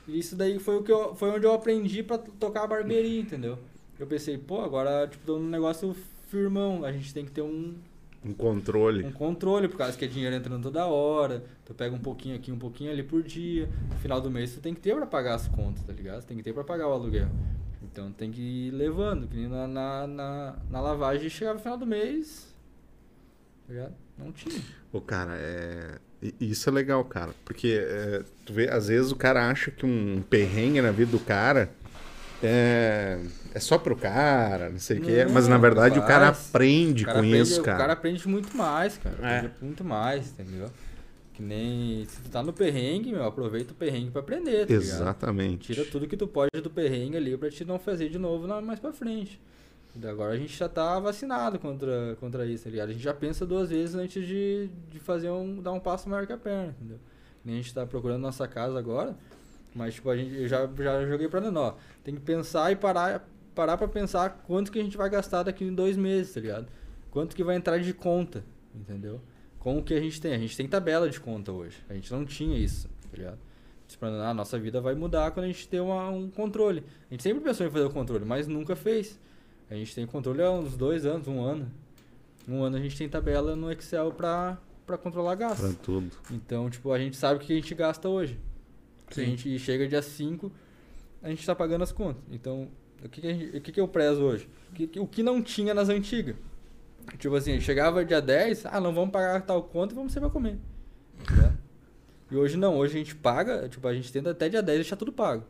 Isso 0.07 0.35
daí 0.35 0.59
foi 0.59 0.77
o 0.77 0.83
que 0.83 0.91
eu, 0.91 1.15
foi 1.15 1.29
onde 1.31 1.45
eu 1.45 1.53
aprendi 1.53 2.03
pra 2.03 2.17
tocar 2.17 2.63
a 2.63 2.67
barbearia, 2.67 3.19
entendeu? 3.21 3.57
Eu 3.99 4.05
pensei, 4.05 4.37
pô, 4.37 4.61
agora, 4.61 5.07
tipo, 5.07 5.25
tô 5.25 5.39
num 5.39 5.49
negócio 5.49 5.95
firmão. 6.27 6.83
A 6.85 6.91
gente 6.91 7.13
tem 7.13 7.25
que 7.25 7.31
ter 7.31 7.41
um, 7.41 7.75
Um 8.23 8.33
controle. 8.33 9.03
um 9.05 9.11
controle, 9.11 9.67
por 9.67 9.77
causa 9.77 9.97
que 9.97 10.05
é 10.05 10.07
dinheiro 10.07 10.35
entrando 10.35 10.61
toda 10.61 10.85
hora. 10.85 11.43
Tu 11.65 11.73
pega 11.73 11.95
um 11.95 11.99
pouquinho 11.99 12.35
aqui, 12.35 12.51
um 12.51 12.59
pouquinho 12.59 12.91
ali 12.91 13.03
por 13.03 13.23
dia. 13.23 13.69
No 13.89 13.95
final 13.97 14.19
do 14.21 14.29
mês 14.29 14.53
tu 14.53 14.59
tem 14.59 14.73
que 14.73 14.81
ter 14.81 14.95
pra 14.95 15.05
pagar 15.07 15.35
as 15.35 15.47
contas, 15.47 15.83
tá 15.83 15.93
ligado? 15.93 16.21
Tu 16.21 16.27
tem 16.27 16.37
que 16.37 16.43
ter 16.43 16.53
pra 16.53 16.63
pagar 16.63 16.87
o 16.87 16.91
aluguel. 16.91 17.27
Então 17.83 18.11
tem 18.11 18.29
que 18.31 18.41
ir 18.41 18.71
levando, 18.71 19.27
que 19.27 19.35
nem 19.37 19.47
na, 19.47 19.65
na, 19.67 20.07
na, 20.07 20.55
na 20.69 20.81
lavagem 20.81 21.29
chegava 21.29 21.55
no 21.57 21.61
final 21.63 21.77
do 21.77 21.85
mês. 21.85 22.53
Tá 23.65 23.73
ligado? 23.73 23.93
Não 24.17 24.31
tinha. 24.31 24.61
Ô, 24.91 24.99
cara, 24.99 25.35
é... 25.35 25.97
i- 26.39 26.51
Isso 26.51 26.69
é 26.69 26.71
legal, 26.71 27.03
cara. 27.05 27.31
Porque 27.45 27.79
é, 27.81 28.21
tu 28.45 28.53
vê, 28.53 28.69
às 28.69 28.87
vezes 28.87 29.11
o 29.11 29.15
cara 29.15 29.49
acha 29.49 29.71
que 29.71 29.85
um 29.85 30.21
perrengue 30.29 30.81
na 30.81 30.91
vida 30.91 31.11
do 31.11 31.19
cara 31.19 31.69
é, 32.43 33.19
é 33.53 33.59
só 33.59 33.77
pro 33.77 33.95
cara, 33.95 34.69
não 34.69 34.79
sei 34.79 34.99
o 34.99 35.01
quê. 35.01 35.25
Mas 35.31 35.47
na 35.47 35.57
verdade 35.57 35.97
o 35.99 36.03
cara 36.03 36.27
aprende 36.29 37.03
O 37.03 37.05
cara 37.07 37.19
com 37.19 37.25
aprende- 37.25 37.41
isso, 37.49 37.61
O 37.61 37.63
cara 37.63 37.77
cara. 37.77 37.93
aprende 37.93 38.27
muito 38.27 38.55
mais, 38.55 38.97
cara. 38.97 39.15
É. 39.21 39.49
Muito 39.61 39.83
mais, 39.83 40.29
entendeu? 40.31 40.69
Que 41.33 41.41
nem. 41.41 42.05
Se 42.05 42.21
tu 42.21 42.29
tá 42.29 42.41
no 42.41 42.53
perrengue, 42.53 43.11
meu, 43.11 43.25
aproveita 43.25 43.71
o 43.73 43.75
perrengue 43.75 44.11
pra 44.11 44.21
aprender, 44.21 44.65
tá 44.65 44.73
ligado? 44.73 44.81
Exatamente. 44.83 45.73
Tira 45.73 45.85
tudo 45.85 46.07
que 46.07 46.15
tu 46.15 46.27
pode 46.27 46.49
do 46.61 46.69
perrengue 46.69 47.17
ali 47.17 47.37
pra 47.37 47.49
te 47.49 47.65
não 47.65 47.77
fazer 47.77 48.09
de 48.09 48.17
novo 48.17 48.47
mais 48.61 48.79
pra 48.79 48.93
frente. 48.93 49.39
Agora 50.03 50.33
a 50.33 50.37
gente 50.37 50.55
já 50.57 50.67
tá 50.67 50.99
vacinado 50.99 51.57
contra, 51.59 52.17
contra 52.19 52.45
isso, 52.45 52.65
tá 52.65 52.69
ligado? 52.69 52.89
A 52.89 52.93
gente 52.93 53.03
já 53.03 53.13
pensa 53.13 53.45
duas 53.45 53.69
vezes 53.69 53.95
antes 53.95 54.25
de, 54.27 54.69
de 54.91 54.99
fazer 54.99 55.29
um, 55.29 55.61
dar 55.61 55.71
um 55.71 55.79
passo 55.79 56.09
maior 56.09 56.25
que 56.27 56.33
a 56.33 56.37
perna, 56.37 56.75
entendeu? 56.77 56.99
Nem 57.43 57.55
a 57.55 57.57
gente 57.61 57.73
tá 57.73 57.85
procurando 57.85 58.21
nossa 58.21 58.47
casa 58.47 58.77
agora, 58.77 59.15
mas 59.73 59.93
tipo, 59.95 60.09
a 60.09 60.17
gente, 60.17 60.35
eu 60.35 60.47
já, 60.47 60.67
já 60.77 61.05
joguei 61.05 61.27
pra 61.29 61.39
Nenó. 61.39 61.73
Tem 62.03 62.13
que 62.13 62.21
pensar 62.21 62.71
e 62.71 62.75
parar, 62.75 63.25
parar 63.53 63.77
pra 63.77 63.87
pensar 63.87 64.41
quanto 64.45 64.71
que 64.71 64.79
a 64.79 64.83
gente 64.83 64.97
vai 64.97 65.09
gastar 65.09 65.43
daqui 65.43 65.63
em 65.63 65.73
dois 65.73 65.95
meses, 65.95 66.33
tá 66.33 66.39
ligado? 66.41 66.67
Quanto 67.11 67.35
que 67.35 67.43
vai 67.43 67.55
entrar 67.55 67.77
de 67.79 67.93
conta, 67.93 68.43
entendeu? 68.73 69.21
Com 69.59 69.77
o 69.77 69.83
que 69.83 69.93
a 69.93 69.99
gente 70.01 70.19
tem. 70.19 70.33
A 70.33 70.37
gente 70.37 70.57
tem 70.57 70.67
tabela 70.67 71.09
de 71.09 71.19
conta 71.19 71.51
hoje. 71.51 71.77
A 71.89 71.93
gente 71.93 72.11
não 72.11 72.25
tinha 72.25 72.57
isso, 72.57 72.89
tá 73.09 73.17
ligado? 73.17 73.37
Naná, 74.01 74.29
a 74.31 74.33
nossa 74.33 74.59
vida 74.59 74.81
vai 74.81 74.93
mudar 74.95 75.31
quando 75.31 75.45
a 75.45 75.47
gente 75.47 75.67
ter 75.67 75.79
uma- 75.79 76.09
um 76.09 76.29
controle. 76.29 76.83
A 77.09 77.13
gente 77.13 77.23
sempre 77.23 77.41
pensou 77.43 77.65
em 77.65 77.69
fazer 77.69 77.85
o 77.85 77.89
controle, 77.89 78.25
mas 78.25 78.47
nunca 78.47 78.75
fez. 78.75 79.19
A 79.69 79.75
gente 79.75 79.93
tem 79.95 80.05
controle 80.05 80.41
há 80.41 80.51
uns 80.51 80.75
dois 80.77 81.05
anos, 81.05 81.27
um 81.27 81.41
ano. 81.41 81.71
Um 82.47 82.61
ano 82.63 82.77
a 82.77 82.79
gente 82.79 82.97
tem 82.97 83.09
tabela 83.09 83.55
no 83.55 83.71
Excel 83.71 84.11
pra, 84.11 84.57
pra 84.85 84.97
controlar 84.97 85.35
Pra 85.35 85.47
gasto. 85.49 85.75
tudo. 85.81 86.11
Então, 86.31 86.69
tipo, 86.69 86.91
a 86.91 86.99
gente 86.99 87.15
sabe 87.17 87.37
o 87.37 87.39
que 87.45 87.51
a 87.53 87.55
gente 87.55 87.73
gasta 87.73 88.07
hoje. 88.07 88.39
Se 89.11 89.21
a 89.21 89.25
gente 89.25 89.57
chega 89.59 89.87
dia 89.87 90.01
5, 90.01 90.51
a 91.23 91.29
gente 91.29 91.45
tá 91.45 91.55
pagando 91.55 91.83
as 91.83 91.91
contas. 91.91 92.21
Então, 92.31 92.67
o 93.03 93.09
que, 93.09 93.21
que, 93.21 93.27
gente- 93.33 93.57
o 93.57 93.61
que, 93.61 93.71
que 93.71 93.79
eu 93.81 93.87
prezo 93.87 94.21
hoje? 94.23 94.47
O 94.71 94.73
que, 94.73 94.99
o 94.99 95.07
que 95.07 95.23
não 95.23 95.41
tinha 95.41 95.73
nas 95.73 95.89
antigas. 95.89 96.35
Tipo 97.19 97.35
assim, 97.35 97.59
chegava 97.61 98.03
dia 98.05 98.19
10, 98.21 98.65
ah, 98.65 98.79
não 98.81 98.93
vamos 98.93 99.11
pagar 99.11 99.41
tal 99.41 99.61
conta 99.63 99.93
e 99.93 99.95
vamos 99.95 100.11
sair 100.11 100.21
pra 100.21 100.29
comer. 100.29 100.57
Tá 101.23 101.33
ligado? 101.33 101.57
E 102.31 102.35
hoje 102.35 102.57
não, 102.57 102.77
hoje 102.77 102.95
a 102.95 102.97
gente 102.97 103.15
paga, 103.15 103.69
tipo, 103.69 103.87
a 103.87 103.93
gente 103.93 104.11
tenta 104.11 104.31
até 104.31 104.49
dia 104.49 104.61
10 104.61 104.79
deixar 104.79 104.95
tudo 104.95 105.11
pago. 105.11 105.43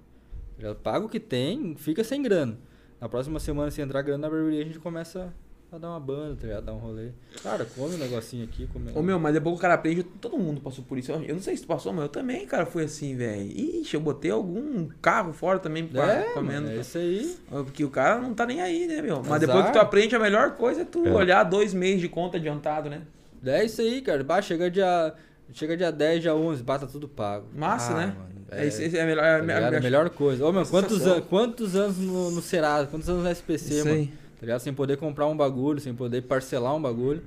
Já 0.60 0.76
paga 0.76 1.06
o 1.06 1.10
que 1.10 1.20
tem, 1.20 1.76
fica 1.76 2.04
sem 2.04 2.22
grana. 2.22 2.58
Na 3.00 3.10
próxima 3.10 3.40
semana, 3.40 3.70
se 3.72 3.82
entrar 3.82 4.02
grana 4.02 4.20
na 4.20 4.30
barbearia, 4.30 4.62
a 4.62 4.66
gente 4.66 4.80
começa 4.80 5.34
a 5.72 5.78
dar 5.78 5.90
uma 5.90 6.00
banda, 6.00 6.36
tá 6.38 6.48
ligado? 6.48 6.64
Dar 6.66 6.74
um 6.74 6.78
rolê. 6.78 7.10
Cara, 7.44 7.66
come 7.66 7.96
um 7.96 7.98
negocinho 7.98 8.46
aqui, 8.46 8.66
come 8.72 8.90
Ô 8.96 9.02
meu, 9.02 9.20
mas 9.20 9.34
depois 9.34 9.54
que 9.56 9.60
o 9.60 9.62
cara 9.62 9.74
aprende, 9.74 10.04
todo 10.04 10.38
mundo 10.38 10.62
passou 10.62 10.84
por 10.86 10.98
isso. 10.98 11.12
Eu, 11.12 11.36
não 11.36 11.42
sei 11.42 11.58
se 11.58 11.64
tu 11.64 11.68
passou, 11.68 11.92
mas 11.92 12.04
eu 12.04 12.10
também, 12.10 12.46
cara, 12.48 12.66
fui 12.66 12.84
assim, 12.84 13.16
velho. 13.16 13.42
Ixi, 13.44 13.96
eu 13.96 14.00
botei 14.00 14.32
algum 14.32 14.88
carro 15.02 15.34
fora 15.34 15.60
também 15.60 15.86
pra, 15.86 16.14
É, 16.14 16.24
comendo. 16.34 16.70
é 16.70 16.78
isso 16.78 16.98
aí. 16.98 17.36
Porque 17.50 17.84
o 17.84 17.90
cara 17.90 18.22
não 18.22 18.34
tá 18.34 18.46
nem 18.46 18.62
aí, 18.62 18.88
né, 18.88 19.02
meu? 19.02 19.18
Mas 19.18 19.28
Azar. 19.28 19.40
depois 19.42 19.66
que 19.66 19.74
tu 19.74 19.80
aprende, 19.80 20.16
a 20.16 20.20
melhor 20.20 20.52
coisa 20.56 20.82
é 20.82 20.86
tu 20.86 21.06
É. 21.06 21.12
olhar 21.12 21.44
dois 21.44 21.74
meses 21.74 22.00
de 22.00 22.08
conta 22.08 22.38
adiantado, 22.38 22.90
né? 22.90 23.02
É 23.46 23.64
isso 23.66 23.82
aí, 23.82 24.02
cara. 24.02 24.24
Bah, 24.24 24.42
chega 24.42 24.72
dia, 24.72 25.14
chega 25.52 25.76
dia 25.76 25.92
10, 25.92 26.22
dia 26.22 26.34
11, 26.34 26.64
bata 26.64 26.88
tudo 26.88 27.08
pago. 27.10 27.48
Massa, 27.54 27.92
Ah, 27.94 27.98
né? 27.98 28.16
mano, 28.18 28.35
É, 28.52 28.68
é, 28.68 28.96
é 28.98 29.02
a 29.02 29.06
melhor. 29.06 29.46
tá 29.46 29.54
É 29.54 29.76
a 29.76 29.78
a 29.78 29.82
melhor 29.82 30.10
coisa. 30.10 30.46
Ô, 30.46 30.52
meu, 30.52 30.66
quantos, 30.66 31.06
an 31.06 31.22
quantos 31.22 31.76
anos 31.76 31.98
no, 31.98 32.32
no 32.32 32.42
Serasa, 32.42 32.88
quantos 32.88 33.10
anos 33.10 33.24
no 33.24 33.30
SPC, 33.30 33.74
Isso 33.76 33.86
mano? 33.88 33.98
aí. 34.00 34.08
Tá 34.08 34.42
ligado? 34.42 34.60
Sem 34.60 34.74
poder 34.74 34.98
comprar 34.98 35.28
um 35.28 35.36
bagulho, 35.36 35.80
sem 35.80 35.94
poder 35.94 36.22
parcelar 36.24 36.76
um 36.76 36.82
bagulho. 36.82 37.24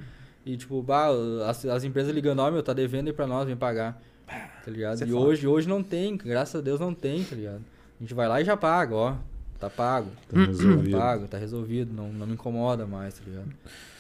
E, 0.47 0.57
tipo, 0.57 0.83
bah, 0.83 1.09
as, 1.47 1.65
as 1.67 1.85
empresas 1.85 2.15
ligando, 2.15 2.39
ó, 2.41 2.51
meu, 2.51 2.63
tá 2.63 2.73
devendo 2.73 3.09
aí 3.09 3.13
pra 3.13 3.27
nós, 3.27 3.47
vem 3.47 3.57
pagar. 3.57 4.01
Tá 4.27 4.71
ligado? 4.71 5.03
É 5.03 5.07
E 5.07 5.11
foda. 5.11 5.25
hoje, 5.27 5.47
hoje 5.47 5.69
não 5.69 5.83
tem, 5.83 6.17
graças 6.17 6.55
a 6.55 6.61
Deus 6.63 6.79
não 6.79 6.95
tem, 6.95 7.25
tá 7.25 7.35
ligado? 7.35 7.61
A 7.99 8.03
gente 8.03 8.15
vai 8.15 8.29
lá 8.29 8.41
e 8.41 8.45
já 8.45 8.57
paga, 8.57 8.95
ó. 8.95 9.15
Tá 9.59 9.69
pago. 9.69 10.09
Tá 10.31 10.39
resolvido. 10.39 10.91
Tá 10.93 10.99
pago, 10.99 11.27
tá 11.27 11.39
resolvido, 11.39 11.93
não, 11.93 12.13
não 12.13 12.27
me 12.27 12.35
incomoda 12.35 12.87
mais, 12.87 13.15
tá 13.15 13.23
ligado? 13.27 13.49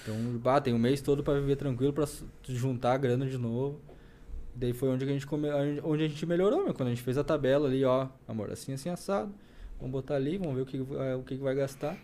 Então, 0.02 0.16
bah, 0.42 0.60
tem 0.60 0.72
um 0.72 0.78
mês 0.78 1.00
todo 1.00 1.22
pra 1.24 1.34
viver 1.34 1.56
tranquilo, 1.56 1.92
pra 1.92 2.06
juntar 2.48 2.92
a 2.92 2.96
grana 2.96 3.26
de 3.26 3.36
novo. 3.36 3.80
Daí 4.60 4.72
foi 4.72 4.88
onde 4.88 5.04
a 5.04 5.08
gente 5.08 5.24
come, 5.24 5.48
onde 5.84 6.02
a 6.04 6.08
gente 6.08 6.26
melhorou, 6.26 6.64
meu, 6.64 6.74
quando 6.74 6.88
a 6.88 6.90
gente 6.90 7.02
fez 7.02 7.16
a 7.16 7.22
tabela 7.22 7.68
ali, 7.68 7.84
ó, 7.84 8.08
amor, 8.26 8.50
assim, 8.50 8.72
assim, 8.72 8.88
assado. 8.88 9.32
Vamos 9.78 9.92
botar 9.92 10.16
ali, 10.16 10.36
vamos 10.36 10.56
ver 10.56 10.62
o 10.62 10.66
que, 10.66 10.78
vai- 10.78 11.14
o 11.14 11.22
que 11.22 11.36
vai 11.36 11.54
gastar. 11.54 11.96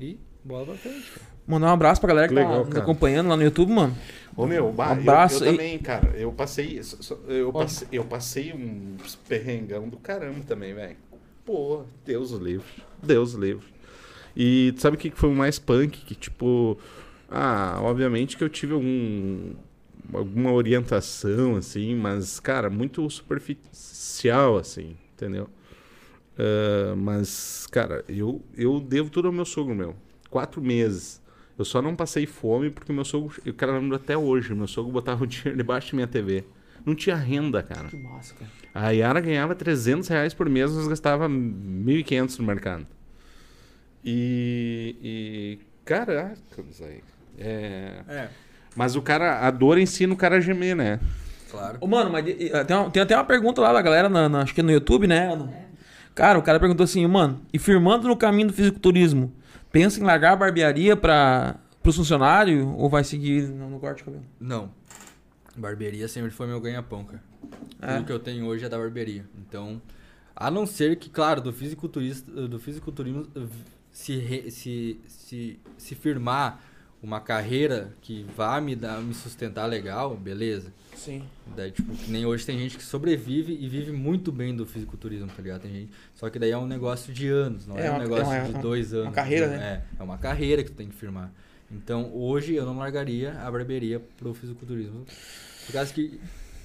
E 0.00 0.18
bola 0.42 0.64
pra 0.64 0.74
frente, 0.76 1.10
cara. 1.10 1.26
Mandar 1.46 1.66
um 1.66 1.70
abraço 1.70 2.00
pra 2.00 2.08
galera 2.08 2.28
que, 2.28 2.34
Que 2.34 2.40
tá 2.40 2.46
legal, 2.46 2.64
nos 2.64 2.72
cara. 2.72 2.82
acompanhando 2.82 3.28
lá 3.28 3.36
no 3.36 3.42
YouTube, 3.42 3.70
mano. 3.72 3.94
Ô 4.34 4.46
meu, 4.46 4.72
bah, 4.72 4.92
Um 4.92 4.94
eu- 4.94 5.00
abraço 5.02 5.44
eu, 5.44 5.50
aí. 5.50 5.56
também, 5.56 5.78
cara. 5.78 6.16
Eu 6.16 6.32
passei, 6.32 6.80
eu 7.28 7.52
passei, 7.52 7.88
eu 7.92 8.04
passei 8.06 8.52
uns 8.54 9.14
perrengão 9.28 9.86
do 9.86 9.98
caramba 9.98 10.40
também, 10.46 10.72
velho. 10.72 10.96
Pô, 11.44 11.82
Deus 12.06 12.32
o 12.32 12.38
livre. 12.42 12.66
Deus 13.02 13.34
o 13.34 13.40
livre. 13.40 13.66
E 14.34 14.72
tu 14.76 14.80
sabe 14.80 14.96
o 14.96 14.98
que 14.98 15.10
que 15.10 15.18
foi 15.18 15.28
o 15.28 15.34
mais 15.34 15.58
punk? 15.58 16.06
Que 16.06 16.14
tipo, 16.14 16.78
ah, 17.30 17.78
obviamente 17.82 18.34
que 18.38 18.42
eu 18.42 18.48
tive 18.48 18.72
algum 18.72 19.50
alguma 20.14 20.52
orientação 20.52 21.56
assim, 21.56 21.94
mas 21.94 22.40
cara, 22.40 22.68
muito 22.70 23.08
superficial 23.08 24.56
assim, 24.58 24.96
entendeu? 25.14 25.48
Ah, 26.38 26.94
mas 26.96 27.66
cara, 27.70 28.04
eu 28.08 28.42
eu 28.56 28.80
devo 28.80 29.10
tudo 29.10 29.28
ao 29.28 29.32
meu 29.32 29.44
sogro, 29.44 29.74
meu. 29.74 29.94
Quatro 30.30 30.62
meses. 30.62 31.20
Eu 31.58 31.64
só 31.64 31.82
não 31.82 31.94
passei 31.94 32.26
fome 32.26 32.70
porque 32.70 32.92
meu 32.92 33.04
sogro, 33.04 33.34
eu 33.44 33.54
cara 33.54 33.78
lembro 33.78 33.94
até 33.94 34.16
hoje, 34.16 34.54
meu 34.54 34.66
sogro 34.66 34.90
botava 34.92 35.24
o 35.24 35.26
dinheiro 35.28 35.56
debaixo 35.56 35.92
da 35.92 35.96
minha 35.96 36.06
TV. 36.06 36.44
Não 36.84 36.94
tinha 36.96 37.14
renda, 37.14 37.62
cara. 37.62 37.88
Que 37.88 37.96
massa, 37.96 38.34
cara. 38.34 38.50
A 38.74 38.90
Yara 38.90 39.20
ganhava 39.20 39.54
300 39.54 40.08
reais 40.08 40.34
por 40.34 40.48
mês, 40.48 40.74
nós 40.74 40.88
gastava 40.88 41.28
1.500 41.28 42.38
no 42.38 42.44
mercado. 42.44 42.86
E, 44.04 44.96
e 45.00 45.58
caracas, 45.84 46.82
aí. 46.82 47.04
É... 47.38 48.02
É, 48.08 48.30
Mas 48.76 48.96
o 48.96 49.02
cara, 49.02 49.46
a 49.46 49.50
dor 49.50 49.78
ensina 49.78 50.12
o 50.12 50.16
cara 50.16 50.36
a 50.36 50.40
gemer, 50.40 50.74
né? 50.76 50.98
claro. 51.50 51.76
Ô, 51.80 51.86
mano, 51.86 52.10
mas 52.10 52.24
tem, 52.24 52.76
uma- 52.76 52.90
tem 52.90 53.02
até 53.02 53.14
uma 53.14 53.24
pergunta 53.24 53.60
lá 53.60 53.72
da 53.72 53.82
galera, 53.82 54.08
na, 54.08 54.28
na- 54.28 54.40
acho 54.42 54.54
que 54.54 54.60
é 54.60 54.64
no 54.64 54.72
YouTube, 54.72 55.06
né? 55.06 55.28
Cara, 56.14 56.38
o 56.38 56.42
cara 56.42 56.58
perguntou 56.58 56.84
assim, 56.84 57.06
mano, 57.06 57.40
e 57.52 57.58
firmando 57.58 58.08
no 58.08 58.16
caminho 58.16 58.48
do 58.48 58.52
fisiculturismo, 58.54 59.32
pensa 59.70 60.00
em 60.00 60.02
largar 60.02 60.32
a 60.32 60.36
barbearia 60.36 60.96
para 60.96 61.56
os 61.84 61.96
funcionários 61.96 62.66
ou 62.78 62.88
vai 62.88 63.04
seguir 63.04 63.48
no, 63.48 63.68
no 63.70 63.78
corte 63.78 63.98
de 63.98 64.04
cabelo? 64.04 64.24
Não. 64.40 64.70
Barbearia 65.56 66.08
sempre 66.08 66.30
foi 66.30 66.46
meu 66.46 66.60
ganha-pão, 66.60 67.04
cara. 67.04 67.22
É. 67.82 67.96
Tudo 67.96 68.06
que 68.06 68.12
eu 68.12 68.18
tenho 68.18 68.46
hoje 68.46 68.64
é 68.64 68.68
da 68.68 68.78
barbearia. 68.78 69.24
Então, 69.46 69.80
a 70.34 70.50
não 70.50 70.64
ser 70.66 70.96
que, 70.96 71.10
claro, 71.10 71.40
do 71.42 71.52
fisiculturista, 71.52 72.30
do 72.48 72.58
fisiculturismo 72.58 73.26
eh, 73.36 73.40
se, 73.90 74.16
re- 74.16 74.50
se, 74.50 74.98
se, 75.06 75.60
se 75.76 75.94
firmar 75.94 76.60
uma 77.02 77.20
carreira 77.20 77.92
que 78.00 78.24
vá 78.36 78.60
me 78.60 78.76
dar, 78.76 79.00
me 79.00 79.12
sustentar 79.14 79.66
legal, 79.66 80.16
beleza. 80.16 80.72
Sim. 80.94 81.24
Daí, 81.56 81.72
tipo, 81.72 81.92
que 81.96 82.10
nem 82.10 82.24
hoje 82.24 82.46
tem 82.46 82.56
gente 82.58 82.76
que 82.76 82.82
sobrevive 82.84 83.52
e 83.60 83.68
vive 83.68 83.90
muito 83.90 84.30
bem 84.30 84.54
do 84.54 84.64
fisiculturismo, 84.64 85.26
tá 85.26 85.42
ligado? 85.42 85.62
Tem 85.62 85.72
gente, 85.72 85.90
só 86.14 86.30
que 86.30 86.38
daí 86.38 86.52
é 86.52 86.58
um 86.58 86.66
negócio 86.66 87.12
de 87.12 87.26
anos, 87.28 87.66
não 87.66 87.76
é, 87.76 87.86
É 87.86 87.90
um 87.90 87.94
uma- 87.94 88.02
negócio 88.04 88.24
é 88.32 88.38
uma- 88.38 88.44
de 88.48 88.50
uma- 88.54 88.62
dois 88.62 88.94
anos. 88.94 89.14
carreira, 89.14 89.46
entendeu? 89.46 89.64
né? 89.66 89.82
É, 89.98 90.00
é 90.00 90.02
uma 90.04 90.16
carreira 90.18 90.62
que 90.62 90.70
tu 90.70 90.76
tem 90.76 90.88
que 90.88 90.94
firmar. 90.94 91.32
Então, 91.70 92.14
hoje 92.14 92.54
eu 92.54 92.64
não 92.64 92.76
largaria 92.78 93.32
a 93.40 93.50
barbearia 93.50 93.98
pro 94.18 94.32
fisiculturismo. 94.34 95.04
Por 95.66 95.72
causa 95.72 95.92
que 95.92 96.20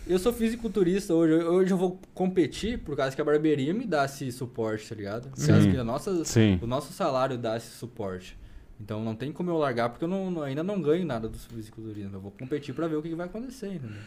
eu 0.05 0.19
sou 0.19 0.31
fisiculturista 0.33 1.13
hoje, 1.15 1.33
hoje 1.45 1.71
eu 1.71 1.77
vou 1.77 1.99
competir 2.13 2.77
por 2.79 2.95
causa 2.95 3.15
que 3.15 3.21
a 3.21 3.25
barbearia 3.25 3.73
me 3.73 3.85
dá 3.87 4.05
esse 4.05 4.31
suporte, 4.31 4.87
tá 4.87 4.93
ligado? 4.95 5.29
Por 5.29 5.37
causa 5.47 5.61
Sim. 5.63 5.71
que 5.71 5.77
a 5.77 5.83
nossa, 5.83 6.25
Sim. 6.25 6.59
o 6.61 6.67
nosso 6.67 6.93
salário 6.93 7.37
dá 7.37 7.57
esse 7.57 7.71
suporte. 7.71 8.37
Então 8.79 9.03
não 9.03 9.15
tem 9.15 9.31
como 9.31 9.49
eu 9.49 9.57
largar 9.57 9.89
porque 9.89 10.03
eu 10.05 10.07
não, 10.07 10.41
ainda 10.43 10.63
não 10.63 10.81
ganho 10.81 11.05
nada 11.05 11.27
do 11.27 11.37
fisiculturismo. 11.37 12.15
Eu 12.15 12.19
vou 12.21 12.31
competir 12.31 12.73
pra 12.75 12.87
ver 12.87 12.95
o 12.95 13.01
que, 13.01 13.09
que 13.09 13.15
vai 13.15 13.25
acontecer, 13.25 13.67
entendeu? 13.67 13.97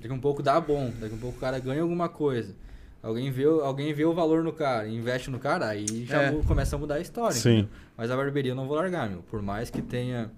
Daqui 0.00 0.12
a 0.12 0.14
um 0.16 0.20
pouco 0.20 0.42
dá 0.42 0.60
bom, 0.60 0.90
daqui 1.00 1.12
a 1.14 1.16
um 1.16 1.20
pouco 1.20 1.36
o 1.36 1.40
cara 1.40 1.58
ganha 1.58 1.82
alguma 1.82 2.08
coisa. 2.08 2.54
Alguém 3.02 3.30
vê, 3.30 3.46
o- 3.46 3.60
alguém 3.62 3.94
vê 3.94 4.04
o 4.04 4.12
valor 4.12 4.42
no 4.44 4.52
cara, 4.52 4.86
investe 4.88 5.30
no 5.30 5.38
cara, 5.38 5.68
aí 5.68 5.86
já 6.06 6.22
É. 6.22 6.32
começa 6.46 6.76
a 6.76 6.78
mudar 6.78 6.96
a 6.96 7.00
história. 7.00 7.34
Sim. 7.36 7.50
entendeu? 7.50 7.68
Mas 7.96 8.10
a 8.10 8.16
barbearia 8.16 8.52
eu 8.52 8.56
não 8.56 8.66
vou 8.66 8.76
largar, 8.76 9.08
meu. 9.08 9.22
Por 9.22 9.40
mais 9.42 9.70
que 9.70 9.80
tenha 9.80 10.30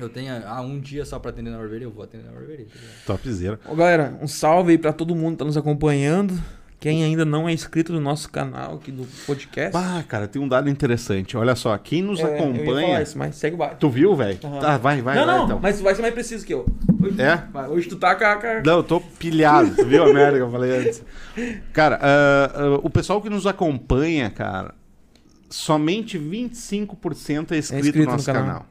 eu 0.00 0.08
tenha 0.08 0.42
ah, 0.46 0.62
um 0.62 0.80
dia 0.80 1.04
só 1.04 1.18
pra 1.18 1.30
atender 1.30 1.50
na 1.50 1.58
barbearia, 1.58 1.86
eu 1.86 1.90
vou 1.90 2.02
atender 2.02 2.24
na 2.24 2.32
barbearia. 2.32 2.64
tá? 2.66 3.12
Topzera. 3.14 3.60
Ô, 3.66 3.74
galera, 3.74 4.18
um 4.22 4.26
salve 4.26 4.72
aí 4.72 4.78
pra 4.78 4.92
todo 4.92 5.14
mundo 5.14 5.32
que 5.32 5.38
tá 5.38 5.44
nos 5.44 5.56
acompanhando. 5.56 6.34
Quem 6.82 7.04
ainda 7.04 7.24
não 7.24 7.48
é 7.48 7.52
inscrito 7.52 7.92
no 7.92 8.00
nosso 8.00 8.28
canal 8.28 8.74
aqui 8.74 8.90
do 8.90 9.06
podcast. 9.24 9.70
Ah, 9.76 10.02
cara, 10.08 10.26
tem 10.26 10.42
um 10.42 10.48
dado 10.48 10.68
interessante. 10.68 11.36
Olha 11.36 11.54
só, 11.54 11.78
quem 11.78 12.02
nos 12.02 12.18
É, 12.18 12.24
Eu 12.24 12.34
acompanha. 12.34 13.00
isso, 13.00 13.16
mas 13.16 13.36
segue 13.36 13.54
o 13.54 13.58
baile. 13.58 13.76
Tu 13.78 13.88
viu, 13.88 14.16
velho? 14.16 14.36
Aham. 14.42 14.58
Tá, 14.58 14.76
vai, 14.78 15.00
vai, 15.00 15.14
não, 15.14 15.24
vai 15.26 15.36
não, 15.36 15.44
então. 15.44 15.60
mas 15.62 15.80
vai 15.80 15.94
ser 15.94 16.02
mais 16.02 16.12
preciso 16.12 16.44
que 16.44 16.52
eu. 16.52 16.66
Hoje, 17.00 17.22
É? 17.22 17.36
vai, 17.52 17.68
hoje 17.68 17.88
tu 17.88 17.94
tá 17.94 18.16
com 18.16 18.24
a... 18.24 18.34
com 18.34 18.46
a- 18.48 18.62
Não, 18.66 18.78
eu 18.78 18.82
tô 18.82 19.00
pilhado, 19.00 19.72
tu 19.76 19.84
viu 19.86 20.02
a 20.02 20.12
merda 20.12 20.38
que 20.38 20.42
eu 20.42 20.50
falei 20.50 20.76
antes? 20.78 21.04
Cara, 21.72 22.00
ah, 22.02 22.52
ah, 22.52 22.80
o 22.82 22.90
pessoal 22.90 23.22
que 23.22 23.30
nos 23.30 23.46
acompanha, 23.46 24.28
cara, 24.28 24.74
somente 25.48 26.18
25% 26.18 27.52
é 27.52 27.58
inscrito, 27.58 27.86
inscrito 27.86 27.98
no 28.00 28.04
no 28.06 28.10
nosso 28.12 28.26
canal. 28.26 28.42
canal. 28.44 28.66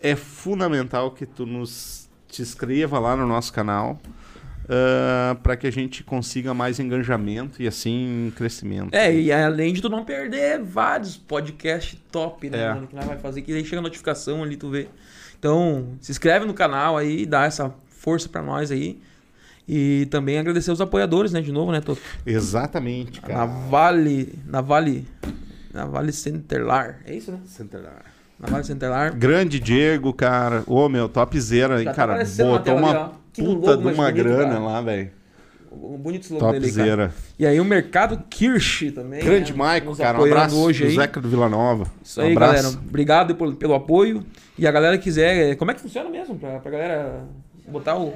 É 0.00 0.16
fundamental 0.16 1.10
que 1.10 1.26
tu 1.26 1.44
nos 1.44 2.08
te 2.28 2.40
inscreva 2.40 2.98
lá 2.98 3.14
no 3.14 3.26
nosso 3.26 3.52
canal 3.52 4.00
para 5.42 5.56
que 5.56 5.66
a 5.66 5.70
gente 5.72 6.02
consiga 6.04 6.54
mais 6.54 6.78
engajamento 6.78 7.62
e 7.62 7.66
assim 7.66 8.32
crescimento. 8.36 8.94
É, 8.94 9.14
e 9.14 9.32
além 9.32 9.72
de 9.72 9.80
tu 9.82 9.88
não 9.88 10.04
perder 10.04 10.60
vários 10.62 11.16
podcasts 11.16 11.98
top, 12.10 12.48
né, 12.50 12.58
É. 12.64 12.74
mano, 12.74 12.86
que 12.86 12.94
nós 12.94 13.04
vai 13.04 13.18
fazer, 13.18 13.42
que 13.42 13.52
aí 13.52 13.64
chega 13.64 13.78
a 13.78 13.82
notificação 13.82 14.42
ali, 14.42 14.56
tu 14.56 14.70
vê. 14.70 14.88
Então, 15.38 15.88
se 16.00 16.12
inscreve 16.12 16.46
no 16.46 16.54
canal 16.54 16.96
aí, 16.96 17.26
dá 17.26 17.44
essa 17.44 17.74
força 17.88 18.28
pra 18.28 18.42
nós 18.42 18.70
aí. 18.70 19.00
E 19.68 20.06
também 20.10 20.38
agradecer 20.38 20.70
os 20.72 20.80
apoiadores, 20.80 21.32
né, 21.32 21.40
de 21.40 21.52
novo, 21.52 21.70
né, 21.72 21.80
Toto? 21.80 22.00
Exatamente, 22.26 23.20
Na 23.22 23.28
cara. 23.28 23.46
Vale, 23.46 24.38
na 24.46 24.60
Vale, 24.60 25.06
na 25.72 25.84
Vale 25.84 26.12
Centerlar, 26.12 27.00
é 27.06 27.14
isso, 27.14 27.30
né? 27.30 27.38
Centenário. 27.46 28.02
Na 28.38 28.48
Vale 28.48 28.64
Centerlar. 28.64 29.16
Grande 29.16 29.60
Diego, 29.60 30.12
cara. 30.12 30.64
Ô, 30.66 30.88
meu, 30.88 31.08
topzera, 31.08 31.78
Já 31.78 31.90
tá 31.90 31.94
cara. 31.96 32.16
na 32.18 32.44
Botou 32.44 32.76
uma. 32.76 33.21
Que 33.32 33.42
puta 33.42 33.76
de 33.76 33.82
uma 33.84 33.92
bonito, 33.92 34.14
grana 34.14 34.44
cara. 34.44 34.58
lá, 34.58 34.80
velho. 34.82 35.10
Um 35.72 35.96
bonito 35.96 36.24
slogan 36.24 36.52
dele, 36.52 36.70
cara. 36.70 37.14
E 37.38 37.46
aí 37.46 37.58
o 37.58 37.64
Mercado 37.64 38.22
Kirsch 38.28 38.90
também. 38.94 39.24
Grande 39.24 39.52
né, 39.52 39.58
Maico, 39.58 39.96
cara. 39.96 40.20
Um 40.20 40.24
abraço. 40.24 40.56
hoje 40.56 40.84
aí. 40.84 40.94
Zeca 40.96 41.18
do 41.18 41.28
Vila 41.30 41.48
Nova. 41.48 41.86
Isso 42.04 42.20
um 42.20 42.24
aí, 42.24 42.32
abraço. 42.32 42.62
galera. 42.62 42.78
Obrigado 42.86 43.34
pelo, 43.34 43.56
pelo 43.56 43.74
apoio. 43.74 44.22
E 44.58 44.66
a 44.66 44.70
galera 44.70 44.98
quiser. 44.98 45.56
Como 45.56 45.70
é 45.70 45.74
que 45.74 45.80
funciona 45.80 46.10
mesmo? 46.10 46.38
Pra, 46.38 46.58
pra 46.58 46.70
galera 46.70 47.24
botar 47.66 47.96
o. 47.96 48.12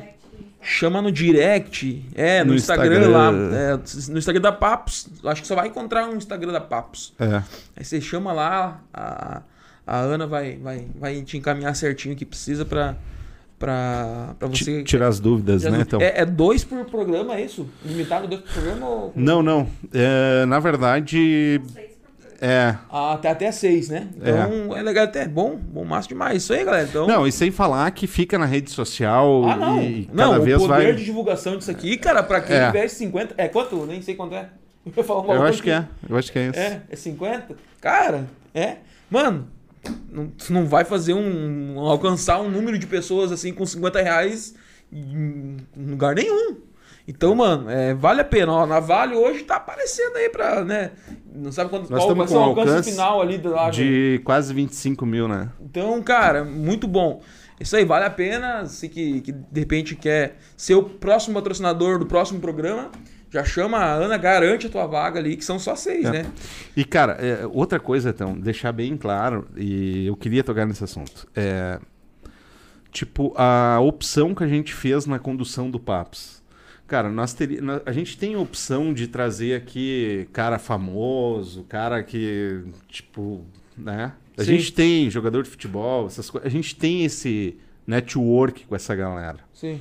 Chama 0.60 1.00
no 1.00 1.10
direct. 1.12 2.04
É, 2.14 2.40
no, 2.44 2.50
No 2.50 2.56
Instagram, 2.56 2.98
Instagram. 2.98 3.16
lá. 3.16 3.28
é, 3.56 4.10
no 4.10 4.18
Instagram 4.18 4.40
da 4.42 4.52
Papos. 4.52 5.08
Acho 5.24 5.40
que 5.40 5.48
só 5.48 5.54
vai 5.54 5.68
encontrar 5.68 6.06
um 6.08 6.16
Instagram 6.16 6.52
da 6.52 6.60
Papos. 6.60 7.14
É. 7.18 7.42
Aí 7.76 7.84
você 7.84 8.00
chama 8.02 8.32
lá, 8.32 8.82
a, 8.92 9.42
a 9.86 9.98
Ana 9.98 10.26
vai, 10.26 10.56
vai, 10.56 10.86
vai 10.94 11.22
te 11.22 11.38
encaminhar 11.38 11.74
certinho 11.74 12.14
o 12.14 12.18
que 12.18 12.26
precisa 12.26 12.64
pra, 12.64 12.96
Ti- 14.52 14.64
você. 14.64 14.82
Tirar 14.84 15.08
as 15.08 15.18
dúvidas, 15.20 15.62
né, 15.64 15.78
então? 15.80 16.00
é, 16.00 16.20
é 16.20 16.24
dois 16.26 16.62
por 16.64 16.84
programa, 16.84 17.36
é 17.36 17.42
isso? 17.44 17.66
Limitado 17.84 18.26
dois 18.28 18.42
por 18.42 18.52
programa? 18.52 18.86
Ou... 18.88 19.12
Não, 19.16 19.42
não. 19.42 19.66
É, 19.94 20.44
na 20.46 20.58
verdade, 20.60 21.60
é. 22.40 22.74
Ah, 22.90 23.14
até, 23.14 23.30
até 23.30 23.50
seis, 23.50 23.88
né? 23.88 24.08
Então 24.16 24.76
é, 24.76 24.82
legal 24.82 25.04
até. 25.04 25.26
Bom, 25.26 25.56
bom, 25.56 25.84
massa 25.84 26.08
demais. 26.08 26.42
Isso 26.42 26.52
aí, 26.52 26.64
galera. 26.64 26.86
Então, 26.88 27.06
Não, 27.06 27.26
e 27.26 27.32
sem 27.32 27.50
falar 27.50 27.90
que 27.92 28.06
fica 28.06 28.38
na 28.38 28.44
rede 28.44 28.70
social 28.70 29.44
Ah, 29.48 29.56
não. 29.56 29.82
e 29.82 30.08
não, 30.12 30.30
cada 30.32 30.40
o 30.40 30.44
vez 30.44 30.58
poder 30.58 30.68
vai. 30.68 30.92
de 30.94 31.04
divulgação 31.04 31.56
disso 31.56 31.70
aqui, 31.70 31.96
cara, 31.96 32.22
pra 32.22 32.40
quem 32.42 32.56
É. 32.56 32.68
investe 32.68 32.98
50. 32.98 33.34
É 33.38 33.48
quanto? 33.48 33.86
Nem 33.86 34.02
sei 34.02 34.14
quanto 34.14 34.34
é. 34.34 34.48
Eu, 34.86 35.04
Eu 35.34 35.42
acho 35.42 35.62
que 35.62 35.70
é. 35.70 35.84
Eu 36.08 36.16
acho 36.16 36.30
que 36.30 36.38
é 36.38 36.46
isso. 36.48 36.58
É, 36.60 36.82
é 36.90 36.94
50? 36.96 37.56
Cara, 37.80 38.26
é. 38.54 38.76
Mano, 39.10 39.48
não, 40.10 40.28
tu 40.28 40.52
não 40.52 40.66
vai 40.66 40.84
fazer 40.84 41.14
um. 41.14 41.78
alcançar 41.78 42.40
um 42.40 42.50
número 42.50 42.78
de 42.78 42.86
pessoas 42.86 43.32
assim 43.32 43.52
com 43.52 43.64
50 43.64 44.00
reais 44.00 44.54
em 44.92 45.56
lugar 45.76 46.14
nenhum. 46.14 46.56
Então, 47.08 47.34
mano, 47.36 47.70
é, 47.70 47.94
vale 47.94 48.20
a 48.20 48.24
pena. 48.24 48.52
Ó, 48.52 48.66
na 48.66 48.80
Vale 48.80 49.14
hoje 49.14 49.44
tá 49.44 49.56
aparecendo 49.56 50.16
aí 50.16 50.28
pra, 50.28 50.64
né? 50.64 50.90
Não 51.32 51.52
sabe 51.52 51.70
quanto 51.70 51.88
Nós 51.88 52.04
qual 52.04 52.16
vai 52.16 52.26
ser 52.26 52.34
com 52.34 52.40
o 52.40 52.42
alcance, 52.42 52.68
alcance 52.68 52.90
final 52.90 53.22
ali. 53.22 53.40
De 53.72 54.20
quase 54.24 54.52
25 54.52 55.06
mil, 55.06 55.28
né? 55.28 55.50
Então, 55.60 56.02
cara, 56.02 56.44
muito 56.44 56.88
bom. 56.88 57.22
Isso 57.60 57.76
aí, 57.76 57.84
vale 57.84 58.04
a 58.04 58.10
pena. 58.10 58.66
Se 58.66 58.88
que, 58.88 59.20
que 59.20 59.32
de 59.32 59.60
repente 59.60 59.94
quer 59.94 60.36
ser 60.56 60.74
o 60.74 60.82
próximo 60.82 61.34
patrocinador 61.34 61.98
do 61.98 62.06
próximo 62.06 62.40
programa, 62.40 62.90
já 63.30 63.44
chama 63.44 63.78
a 63.78 63.92
Ana, 63.92 64.16
garante 64.16 64.66
a 64.66 64.70
tua 64.70 64.86
vaga 64.86 65.18
ali, 65.18 65.36
que 65.36 65.44
são 65.44 65.58
só 65.58 65.74
seis, 65.76 66.04
É. 66.06 66.10
né? 66.10 66.26
E, 66.76 66.84
cara, 66.84 67.12
é, 67.14 67.46
outra 67.46 67.78
coisa, 67.80 68.10
então, 68.10 68.38
deixar 68.38 68.72
bem 68.72 68.96
claro, 68.96 69.46
e 69.56 70.06
eu 70.06 70.16
queria 70.16 70.42
tocar 70.44 70.64
nesse 70.66 70.82
assunto. 70.84 71.26
É, 71.34 71.78
tipo, 72.92 73.32
a 73.36 73.78
opção 73.80 74.34
que 74.34 74.44
a 74.44 74.48
gente 74.48 74.72
fez 74.72 75.06
na 75.06 75.18
condução 75.18 75.70
do 75.70 75.78
Papos. 75.78 76.42
Cara, 76.86 77.10
nós 77.10 77.34
teria, 77.34 77.60
nó- 77.60 77.80
a 77.84 77.92
gente 77.92 78.16
tem 78.16 78.34
a 78.34 78.38
opção 78.38 78.94
de 78.94 79.08
trazer 79.08 79.54
aqui 79.56 80.28
cara 80.32 80.58
famoso, 80.58 81.64
cara 81.64 82.02
que, 82.02 82.62
tipo, 82.88 83.44
né? 83.76 84.12
A 84.38 84.44
Sim. 84.44 84.56
gente 84.58 84.72
tem 84.72 85.10
jogador 85.10 85.42
de 85.42 85.50
futebol, 85.50 86.06
essas 86.06 86.30
coisas. 86.30 86.46
A 86.46 86.50
gente 86.50 86.76
tem 86.76 87.04
esse 87.04 87.56
network 87.86 88.66
com 88.66 88.76
essa 88.76 88.94
galera. 88.94 89.38
Sim. 89.52 89.80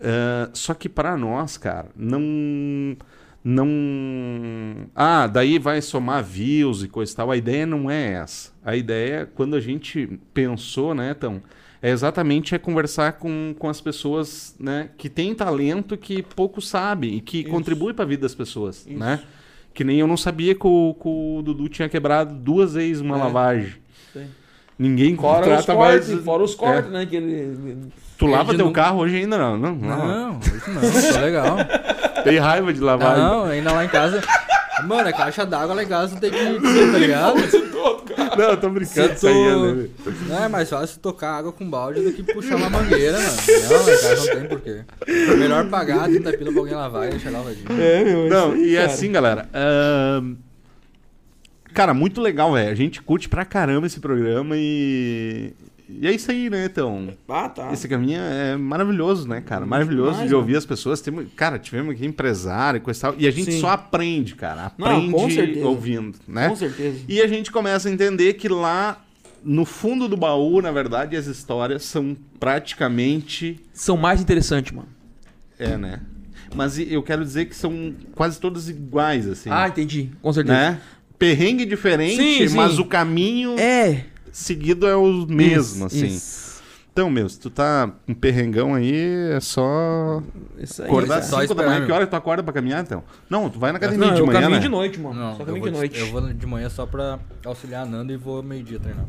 Ah, 0.00 0.50
só 0.52 0.74
que 0.74 0.88
para 0.88 1.16
nós, 1.16 1.56
cara, 1.56 1.88
não. 1.96 2.96
Não. 3.44 4.88
Ah, 4.94 5.26
daí 5.26 5.58
vai 5.58 5.80
somar 5.80 6.22
views 6.24 6.82
e 6.82 6.88
coisa 6.88 7.12
e 7.12 7.16
tal. 7.16 7.30
A 7.30 7.36
ideia 7.36 7.64
não 7.66 7.90
é 7.90 8.14
essa. 8.14 8.50
A 8.64 8.74
ideia, 8.76 9.28
quando 9.34 9.54
a 9.54 9.60
gente 9.60 10.18
pensou, 10.34 10.94
né, 10.94 11.14
então, 11.16 11.40
é 11.80 11.90
exatamente 11.90 12.54
é 12.54 12.58
conversar 12.58 13.12
com, 13.14 13.54
com 13.58 13.68
as 13.68 13.80
pessoas, 13.80 14.56
né, 14.58 14.90
que 14.98 15.08
têm 15.08 15.34
talento 15.34 15.96
que 15.96 16.22
pouco 16.22 16.60
sabem 16.60 17.14
e 17.16 17.20
que 17.20 17.38
Isso. 17.42 17.50
contribuem 17.50 17.94
para 17.94 18.04
a 18.04 18.08
vida 18.08 18.22
das 18.22 18.34
pessoas, 18.34 18.84
Isso. 18.86 18.98
né? 18.98 19.22
Que 19.72 19.84
nem 19.84 20.00
eu 20.00 20.06
não 20.06 20.16
sabia 20.16 20.54
que 20.54 20.66
o, 20.66 20.94
que 20.94 21.06
o 21.08 21.42
Dudu 21.44 21.68
tinha 21.68 21.88
quebrado 21.88 22.34
duas 22.34 22.74
vezes 22.74 23.00
uma 23.02 23.16
É. 23.16 23.20
lavagem. 23.20 23.74
Sim. 24.12 24.26
Ninguém 24.78 25.14
Fora 25.16 25.42
contrata 25.44 25.74
cortes, 25.74 26.08
mais- 26.10 26.24
fora 26.24 26.42
os 26.42 26.54
É. 26.54 26.56
cortes, 26.56 26.90
né? 26.90 27.06
Que 27.06 27.16
ele... 27.16 27.78
Tu 28.18 28.26
lava 28.26 28.54
teu 28.54 28.66
não- 28.66 28.72
carro 28.72 28.98
hoje 29.00 29.16
ainda 29.16 29.36
não? 29.38 29.56
Não, 29.56 29.74
não. 29.74 30.06
Não, 30.32 30.38
isso 30.40 30.70
não, 30.70 31.12
tá 31.12 31.20
legal. 31.20 31.56
Tem 32.24 32.38
raiva 32.38 32.72
de 32.72 32.80
lavar. 32.80 33.16
Não, 33.18 33.44
ainda 33.44 33.72
lá 33.72 33.84
em 33.84 33.88
casa. 33.88 34.22
Mano, 34.84 35.08
a 35.08 35.12
caixa 35.12 35.44
d'água 35.46 35.74
lá 35.74 35.82
em 35.82 35.86
casa 35.86 36.16
tem 36.16 36.30
que 36.30 36.58
dizer, 36.58 36.92
tá 36.92 36.98
ligado? 36.98 37.34
Não, 38.36 38.44
eu 38.50 38.56
tô 38.58 38.68
brincando. 38.68 39.08
Aí, 39.08 39.14
tu- 39.16 39.26
né? 39.26 39.88
Não 40.28 40.44
é 40.44 40.48
mais 40.48 40.68
fácil 40.68 40.98
tocar 41.00 41.32
água 41.38 41.50
com 41.52 41.68
balde 41.68 42.02
do 42.02 42.12
que 42.12 42.22
puxar 42.34 42.56
uma 42.56 42.68
mangueira, 42.68 43.18
mano. 43.18 43.36
Não, 43.70 43.84
casa 43.86 44.16
não 44.16 44.34
tem 44.40 44.48
porquê. 44.48 44.80
Melhor 45.38 45.66
pagar 45.70 46.04
30 46.08 46.32
pila 46.36 46.50
pra 46.52 46.60
alguém 46.60 46.74
lavar 46.74 47.06
e 47.06 47.10
deixar 47.10 47.30
lavadinho. 47.30 47.66
É, 47.80 48.04
meu. 48.04 48.28
Não, 48.28 48.56
e 48.56 48.74
cara. 48.74 48.86
assim, 48.86 49.12
galera. 49.12 49.48
ahn, 49.54 50.34
Cara, 51.72 51.92
muito 51.94 52.20
legal, 52.20 52.52
velho. 52.52 52.70
A 52.70 52.74
gente 52.74 53.00
curte 53.02 53.28
pra 53.28 53.44
caramba 53.44 53.86
esse 53.86 54.00
programa 54.00 54.54
e. 54.56 55.52
E 55.88 56.06
é 56.06 56.12
isso 56.12 56.30
aí, 56.32 56.50
né, 56.50 56.64
então? 56.64 57.10
Ah, 57.28 57.48
tá. 57.48 57.72
Esse 57.72 57.86
caminho 57.88 58.20
é 58.20 58.56
maravilhoso, 58.56 59.28
né, 59.28 59.40
cara? 59.40 59.64
Maravilhoso 59.64 60.12
demais, 60.12 60.28
de 60.28 60.34
ouvir 60.34 60.56
as 60.56 60.66
pessoas. 60.66 61.00
Temos, 61.00 61.26
cara, 61.36 61.58
tivemos 61.60 61.94
aqui 61.94 62.04
empresário 62.04 62.78
e 62.78 62.80
coisa 62.80 62.98
e 62.98 63.00
tal. 63.02 63.14
E 63.18 63.26
a 63.26 63.30
gente 63.30 63.52
Sim. 63.52 63.60
só 63.60 63.68
aprende, 63.68 64.34
cara. 64.34 64.72
Não, 64.76 64.86
Aprende 64.88 65.34
certeza. 65.34 65.66
ouvindo, 65.66 66.18
né? 66.26 66.48
Com 66.48 66.56
certeza. 66.56 66.98
E 67.08 67.20
a 67.22 67.26
gente 67.28 67.52
começa 67.52 67.88
a 67.88 67.92
entender 67.92 68.32
que 68.34 68.48
lá 68.48 69.00
no 69.44 69.64
fundo 69.64 70.08
do 70.08 70.16
baú, 70.16 70.60
na 70.60 70.72
verdade, 70.72 71.14
as 71.16 71.26
histórias 71.26 71.84
são 71.84 72.16
praticamente. 72.40 73.60
São 73.72 73.96
mais 73.96 74.20
interessantes, 74.20 74.72
mano. 74.72 74.88
É, 75.58 75.76
né? 75.76 76.00
Mas 76.54 76.78
eu 76.78 77.02
quero 77.02 77.24
dizer 77.24 77.46
que 77.46 77.54
são 77.54 77.94
quase 78.14 78.40
todas 78.40 78.68
iguais, 78.68 79.28
assim. 79.28 79.50
Ah, 79.52 79.68
entendi. 79.68 80.10
Com 80.20 80.32
certeza. 80.32 80.56
né? 80.58 80.80
Perrengue 81.18 81.64
diferente, 81.64 82.16
Sim, 82.16 82.48
sim. 82.48 82.54
mas 82.56 82.78
o 82.78 82.84
caminho 82.84 83.58
É. 83.58 84.04
seguido 84.36 84.86
é 84.86 84.94
o 84.96 85.26
mesmo, 85.26 85.86
Isso, 85.86 85.86
assim. 85.86 86.06
Isso, 86.06 86.62
Então, 86.92 87.10
meu, 87.10 87.28
se 87.28 87.38
tu 87.38 87.50
tá 87.50 87.90
com 88.06 88.14
perrengão 88.14 88.74
aí, 88.74 88.94
é 89.32 89.40
só 89.40 90.22
Isso 90.58 90.82
aí. 90.82 90.88
acordar 90.88 91.18
às 91.18 91.26
só 91.26 91.40
5 91.42 91.54
da 91.54 91.66
manhã. 91.66 91.84
Que 91.86 91.92
hora 91.92 92.06
tu 92.06 92.16
acorda 92.16 92.42
pra 92.42 92.52
caminhar, 92.52 92.82
então? 92.82 93.02
Não, 93.28 93.48
tu 93.50 93.58
vai 93.58 93.70
na 93.72 93.78
academia 93.78 94.06
Não, 94.08 94.14
de 94.14 94.20
eu 94.20 94.26
manhã, 94.26 94.40
caminho 94.40 94.58
né? 94.58 94.62
de 94.64 94.68
noite, 94.70 94.98
mano. 95.00 95.20
Não, 95.20 95.34
Só 95.36 95.42
eu 95.42 95.46
caminho 95.46 95.62
vou, 95.64 95.72
de 95.72 95.76
noite. 95.78 95.98
eu 96.00 96.10
vou 96.10 96.20
de 96.32 96.46
manhã 96.46 96.68
só 96.70 96.86
pra 96.86 97.18
auxiliar 97.44 97.82
a 97.82 97.86
Nanda 97.86 98.12
e 98.12 98.16
vou 98.16 98.42
meio-dia 98.42 98.78
treinar. 98.78 99.04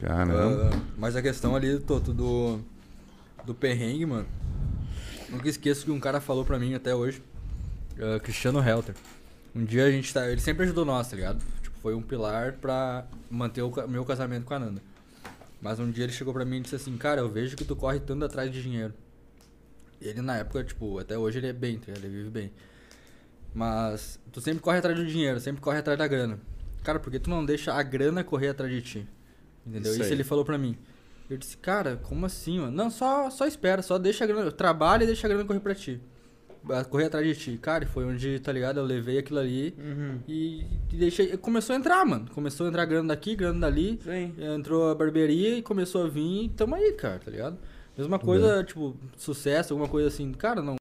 Caramba. 0.00 0.70
Ah, 0.72 0.78
mas 0.96 1.16
a 1.16 1.22
questão 1.22 1.56
ali, 1.56 1.78
Toto, 1.80 2.12
do, 2.12 2.58
do 3.44 3.54
perrengue, 3.54 4.06
mano. 4.06 4.26
Nunca 5.28 5.48
esqueço 5.48 5.84
que 5.84 5.90
um 5.90 6.00
cara 6.00 6.20
falou 6.20 6.44
pra 6.44 6.58
mim 6.58 6.74
até 6.74 6.94
hoje, 6.94 7.22
ah, 8.00 8.18
Cristiano 8.20 8.60
Helter. 8.66 8.94
Um 9.54 9.64
dia 9.64 9.84
a 9.86 9.90
gente 9.90 10.12
tá. 10.14 10.28
Ele 10.30 10.40
sempre 10.40 10.64
ajudou 10.64 10.84
nós, 10.84 11.08
tá 11.08 11.16
ligado? 11.16 11.38
Foi 11.82 11.94
um 11.94 12.02
pilar 12.02 12.54
pra 12.54 13.06
manter 13.30 13.62
o 13.62 13.88
meu 13.88 14.04
casamento 14.04 14.44
com 14.44 14.54
a 14.54 14.58
Nanda. 14.58 14.82
Mas 15.60 15.78
um 15.80 15.90
dia 15.90 16.04
ele 16.04 16.12
chegou 16.12 16.32
pra 16.32 16.44
mim 16.44 16.58
e 16.58 16.60
disse 16.60 16.76
assim, 16.76 16.96
cara, 16.96 17.20
eu 17.20 17.28
vejo 17.28 17.56
que 17.56 17.64
tu 17.64 17.74
corre 17.74 18.00
tanto 18.00 18.24
atrás 18.24 18.50
de 18.50 18.62
dinheiro. 18.62 18.94
Ele 20.00 20.22
na 20.22 20.36
época, 20.36 20.62
tipo, 20.62 20.98
até 20.98 21.18
hoje 21.18 21.38
ele 21.38 21.48
é 21.48 21.52
bem, 21.52 21.78
tá? 21.78 21.90
Ele 21.92 22.08
vive 22.08 22.30
bem. 22.30 22.52
Mas 23.54 24.20
tu 24.32 24.40
sempre 24.40 24.60
corre 24.60 24.78
atrás 24.78 24.96
do 24.96 25.04
dinheiro, 25.04 25.40
sempre 25.40 25.60
corre 25.60 25.78
atrás 25.78 25.98
da 25.98 26.06
grana. 26.06 26.38
Cara, 26.84 27.00
por 27.00 27.10
que 27.10 27.18
tu 27.18 27.28
não 27.28 27.44
deixa 27.44 27.72
a 27.72 27.82
grana 27.82 28.22
correr 28.22 28.48
atrás 28.48 28.72
de 28.72 28.82
ti? 28.82 29.08
Entendeu? 29.66 29.92
Isso 29.92 30.02
Isso, 30.02 30.12
ele 30.12 30.24
falou 30.24 30.44
pra 30.44 30.56
mim. 30.56 30.76
Eu 31.28 31.36
disse, 31.36 31.56
cara, 31.56 31.96
como 31.96 32.24
assim, 32.24 32.60
mano? 32.60 32.72
Não, 32.72 32.90
só, 32.90 33.28
só 33.30 33.46
espera, 33.46 33.82
só 33.82 33.98
deixa 33.98 34.24
a 34.24 34.26
grana, 34.26 34.50
trabalha 34.50 35.04
e 35.04 35.06
deixa 35.06 35.26
a 35.26 35.28
grana 35.28 35.44
correr 35.44 35.60
pra 35.60 35.74
ti. 35.74 36.00
Correr 36.90 37.06
atrás 37.06 37.26
de 37.26 37.34
ti. 37.34 37.58
Cara, 37.60 37.84
e 37.84 37.86
foi 37.86 38.04
onde, 38.04 38.38
tá 38.40 38.52
ligado? 38.52 38.78
Eu 38.80 38.84
levei 38.84 39.18
aquilo 39.18 39.38
ali 39.38 39.74
Uhum. 39.78 40.18
e, 40.28 40.60
e 40.92 40.96
deixei. 40.96 41.36
Começou 41.36 41.74
a 41.74 41.78
entrar, 41.78 42.04
mano. 42.04 42.26
Começou 42.34 42.66
a 42.66 42.68
entrar 42.68 42.84
grana 42.84 43.08
daqui, 43.08 43.34
grana 43.36 43.60
dali. 43.60 43.98
Sim. 44.04 44.34
Entrou 44.38 44.90
a 44.90 44.94
barbearia 44.94 45.56
e 45.58 45.62
começou 45.62 46.04
a 46.04 46.08
vir 46.08 46.44
e 46.44 46.48
tamo 46.50 46.74
aí, 46.74 46.92
cara, 46.92 47.18
tá 47.24 47.30
ligado? 47.30 47.56
Mesma 47.96 48.18
coisa, 48.18 48.62
tipo, 48.62 48.96
sucesso, 49.16 49.72
alguma 49.72 49.88
coisa 49.88 50.08
assim. 50.08 50.32
Cara, 50.32 50.62
não. 50.62 50.76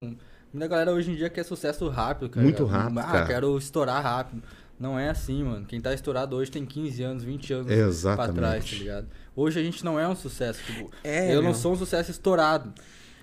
Muita 0.54 0.68
galera 0.68 0.92
hoje 0.94 1.12
em 1.12 1.16
dia 1.16 1.30
quer 1.30 1.44
sucesso 1.44 1.88
rápido, 1.90 2.30
cara. 2.30 2.44
Muito 2.44 2.64
rápido, 2.66 3.00
Ah, 3.00 3.04
cara. 3.04 3.26
quero 3.26 3.58
estourar 3.58 4.02
rápido. 4.04 4.42
Não 4.80 4.98
é 5.00 5.10
assim, 5.10 5.44
mano. 5.44 5.66
Quem 5.66 5.82
tá 5.82 5.94
estourado 5.94 6.36
hoje 6.36 6.52
tem 6.52 6.64
15 6.66 7.02
anos, 7.02 7.24
20 7.24 7.52
anos 7.54 7.72
Exatamente. 7.72 8.34
pra 8.36 8.50
trás, 8.50 8.70
tá 8.70 8.76
ligado? 8.78 9.08
Hoje 9.36 9.60
a 9.60 9.64
gente 9.64 9.84
não 9.84 10.00
é 10.00 10.08
um 10.08 10.16
sucesso. 10.16 10.62
Tipo, 10.64 10.92
É, 11.04 11.30
eu 11.32 11.42
meu. 11.42 11.44
não 11.44 11.54
sou 11.56 11.74
um 11.74 11.76
sucesso 11.76 12.12
estourado. 12.12 12.72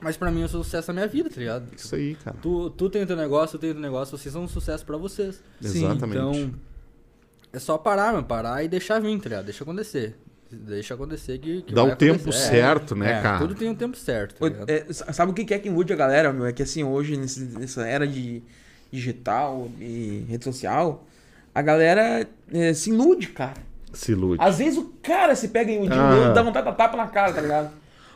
Mas 0.01 0.17
pra 0.17 0.31
mim 0.31 0.43
eu 0.43 0.49
sou 0.49 0.61
um 0.61 0.65
sucesso 0.65 0.89
na 0.89 0.95
minha 0.95 1.07
vida, 1.09 1.31
tá 1.31 1.37
ligado? 1.41 1.65
Isso 1.75 1.95
aí, 1.95 2.15
cara. 2.17 2.37
Tu, 2.43 2.71
tu 2.71 2.91
tem 2.91 3.03
o 3.03 3.07
teu 3.07 3.17
negócio, 3.17 3.57
eu 3.57 3.61
tenho 3.61 3.73
o 3.73 3.75
teu 3.77 3.83
negócio, 3.83 4.17
vocês 4.19 4.33
são 4.33 4.43
um 4.45 4.49
sucesso 4.49 4.85
pra 4.85 4.97
vocês. 4.97 5.43
Sim, 5.61 5.85
Exatamente. 5.87 6.19
Então, 6.19 6.55
é 7.53 7.59
só 7.59 7.79
parar, 7.79 8.13
mano. 8.13 8.25
Parar 8.25 8.63
e 8.65 8.69
deixar 8.69 9.01
vir, 9.01 9.19
tá 9.19 9.29
ligado? 9.29 9.45
Deixa 9.47 9.63
acontecer. 9.65 10.17
Deixa 10.51 10.95
acontecer 10.95 11.39
que. 11.39 11.63
que 11.63 11.75
Dá 11.75 11.83
vai 11.83 11.93
o 11.93 11.97
tempo 11.97 12.21
acontecer. 12.21 12.49
certo, 12.51 12.95
né, 12.95 13.19
é, 13.19 13.23
cara? 13.23 13.39
Tudo 13.39 13.55
tem 13.55 13.69
um 13.71 13.75
tempo 13.75 13.97
certo, 13.97 14.35
tá 14.37 14.65
é, 14.73 14.93
sa- 14.93 15.13
sabe 15.13 15.33
o 15.33 15.35
que 15.35 15.53
é 15.55 15.59
que 15.59 15.69
ilude 15.69 15.93
a 15.93 15.97
galera, 15.97 16.33
meu? 16.33 16.47
É 16.47 16.53
que 16.53 16.63
assim, 16.63 16.85
hoje, 16.85 17.17
nesse- 17.17 17.41
nessa 17.59 17.87
era 17.87 18.07
de 18.07 18.43
digital 18.93 19.69
e 19.81 20.25
rede 20.29 20.45
social, 20.45 21.05
a 21.55 21.61
galera 21.63 22.29
é, 22.53 22.73
se 22.75 22.91
ilude, 22.91 23.29
cara. 23.29 23.55
Se 23.93 24.13
ilude. 24.13 24.41
Às 24.43 24.59
vezes 24.59 24.79
o 24.79 24.93
cara 25.03 25.35
se 25.35 25.49
pega 25.49 25.73
iludindo, 25.73 25.95
Ah. 25.97 26.33
dá 26.33 26.43
vontade 26.43 26.65
de 26.67 26.71
dar 26.71 26.77
tapa 26.77 26.97
na 26.97 27.07
cara, 27.09 27.33
tá 27.33 27.41
ligado? 27.41 27.71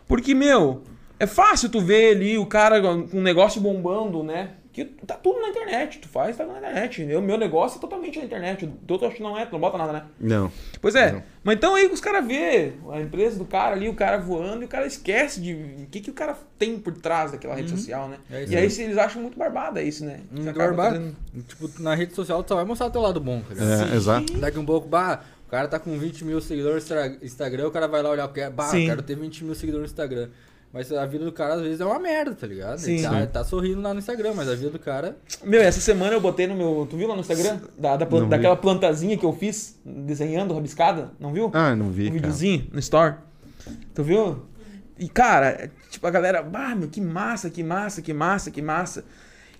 Porque, 0.06 0.34
meu, 0.34 0.82
é 1.18 1.26
fácil 1.26 1.68
tu 1.68 1.80
ver 1.80 2.16
ali 2.16 2.38
o 2.38 2.46
cara 2.46 2.80
com 2.80 3.08
um 3.16 3.22
negócio 3.22 3.60
bombando, 3.60 4.22
né? 4.22 4.50
Que 4.72 4.84
tá 4.84 5.14
tudo 5.14 5.40
na 5.40 5.48
internet, 5.48 5.98
tu 5.98 6.08
faz, 6.08 6.36
tá 6.36 6.46
na 6.46 6.58
internet. 6.58 7.02
O 7.16 7.20
meu 7.22 7.36
negócio 7.36 7.78
é 7.78 7.80
totalmente 7.80 8.16
na 8.18 8.24
internet. 8.26 8.64
O 8.64 8.98
teu 8.98 9.08
acho 9.08 9.16
que 9.16 9.22
não 9.22 9.36
é, 9.36 9.44
tu 9.44 9.50
não 9.52 9.58
bota 9.58 9.76
nada, 9.76 9.92
né? 9.92 10.02
Não. 10.20 10.52
Pois 10.80 10.94
é. 10.94 11.10
Não. 11.10 11.22
Mas 11.42 11.56
então 11.56 11.74
aí 11.74 11.86
os 11.86 12.00
caras 12.00 12.24
vê 12.24 12.74
a 12.92 13.00
empresa 13.00 13.36
do 13.36 13.44
cara 13.44 13.74
ali, 13.74 13.88
o 13.88 13.94
cara 13.94 14.18
voando, 14.18 14.62
e 14.62 14.66
o 14.66 14.68
cara 14.68 14.86
esquece 14.86 15.40
de 15.40 15.52
o 15.54 15.86
que, 15.90 16.00
que 16.00 16.10
o 16.10 16.14
cara 16.14 16.36
tem 16.56 16.78
por 16.78 16.92
trás 16.92 17.32
daquela 17.32 17.56
rede 17.56 17.70
social, 17.70 18.08
né? 18.08 18.18
É 18.30 18.44
e 18.44 18.56
aí. 18.56 18.64
eles 18.64 18.96
acham 18.98 19.20
muito 19.20 19.36
barbada 19.36 19.82
isso, 19.82 20.04
né? 20.04 20.20
Barbado. 20.54 20.94
fazendo- 20.96 21.16
Tipo, 21.48 21.82
na 21.82 21.96
rede 21.96 22.14
social 22.14 22.40
tu 22.44 22.48
só 22.50 22.54
vai 22.54 22.64
mostrar 22.64 22.88
teu 22.90 23.00
lado 23.00 23.18
bom, 23.18 23.42
ligado? 23.48 23.92
É, 23.92 23.96
exato. 23.96 24.32
Daqui 24.34 24.60
um 24.60 24.66
pouco, 24.66 24.86
bah, 24.86 25.22
o 25.48 25.50
cara 25.50 25.66
tá 25.66 25.80
com 25.80 25.98
20 25.98 26.24
mil 26.24 26.40
seguidores 26.40 26.88
no 26.88 27.24
Instagram, 27.24 27.66
o 27.66 27.70
cara 27.72 27.88
vai 27.88 28.00
lá 28.02 28.10
olhar 28.10 28.26
o 28.26 28.32
que 28.32 28.40
é, 28.42 28.48
bah, 28.50 28.66
Sim. 28.66 28.82
eu 28.82 28.90
quero 28.90 29.02
ter 29.02 29.16
20 29.16 29.44
mil 29.44 29.56
seguidores 29.56 29.86
no 29.88 29.90
Instagram. 29.90 30.28
Mas 30.72 30.92
a 30.92 31.06
vida 31.06 31.24
do 31.24 31.32
cara 31.32 31.54
às 31.54 31.62
vezes 31.62 31.80
é 31.80 31.84
uma 31.84 31.98
merda, 31.98 32.34
tá 32.34 32.46
ligado? 32.46 32.78
Sim. 32.78 32.96
Ele 32.96 33.02
tá, 33.02 33.26
tá 33.26 33.44
sorrindo 33.44 33.80
lá 33.80 33.94
no 33.94 33.98
Instagram, 34.00 34.34
mas 34.36 34.48
a 34.50 34.54
vida 34.54 34.70
do 34.70 34.78
cara. 34.78 35.16
Meu, 35.42 35.62
essa 35.62 35.80
semana 35.80 36.12
eu 36.12 36.20
botei 36.20 36.46
no 36.46 36.54
meu. 36.54 36.86
Tu 36.88 36.96
viu 36.96 37.08
lá 37.08 37.14
no 37.14 37.22
Instagram? 37.22 37.58
Da, 37.78 37.96
da 37.96 38.04
Não 38.04 38.20
vi. 38.24 38.26
daquela 38.28 38.54
plantazinha 38.56 39.16
que 39.16 39.24
eu 39.24 39.32
fiz, 39.32 39.78
desenhando, 39.84 40.52
rabiscada? 40.52 41.10
Não 41.18 41.32
viu? 41.32 41.50
Ah, 41.54 41.74
não 41.74 41.90
vi, 41.90 42.02
um 42.02 42.06
cara. 42.06 42.14
videozinho 42.16 42.66
no 42.70 42.78
Store. 42.80 43.14
Tu 43.94 44.02
viu? 44.04 44.42
E, 44.98 45.08
cara, 45.08 45.70
tipo, 45.90 46.06
a 46.06 46.10
galera, 46.10 46.42
bah, 46.42 46.74
meu, 46.74 46.88
que 46.88 47.00
massa, 47.00 47.48
que 47.48 47.62
massa, 47.62 48.02
que 48.02 48.12
massa, 48.12 48.50
que 48.50 48.60
massa. 48.60 49.04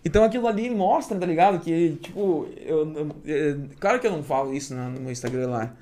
Então 0.04 0.22
aquilo 0.24 0.46
ali 0.46 0.68
mostra, 0.70 1.18
tá 1.18 1.24
ligado? 1.26 1.58
Que, 1.60 1.96
tipo, 2.02 2.46
eu, 2.64 2.92
eu- 2.94 3.16
é, 3.26 3.56
claro 3.80 3.98
que 3.98 4.06
eu 4.06 4.12
não 4.12 4.22
falo 4.22 4.52
isso 4.52 4.74
no, 4.74 4.90
no 4.90 5.00
meu 5.00 5.10
Instagram 5.10 5.48
lá. 5.48 5.72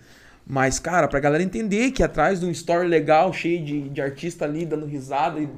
Mas, 0.49 0.79
cara, 0.79 1.09
pra 1.09 1.19
galera 1.19 1.43
entender 1.43 1.91
que 1.91 2.03
atrás 2.05 2.39
de 2.39 2.47
um 2.47 2.51
story 2.51 2.87
legal, 2.87 3.33
cheio 3.33 3.65
de, 3.65 3.89
de 3.89 4.01
artista 4.01 4.45
ali 4.45 4.65
dando 4.65 4.87
risada 4.87 5.41
e, 5.41 5.49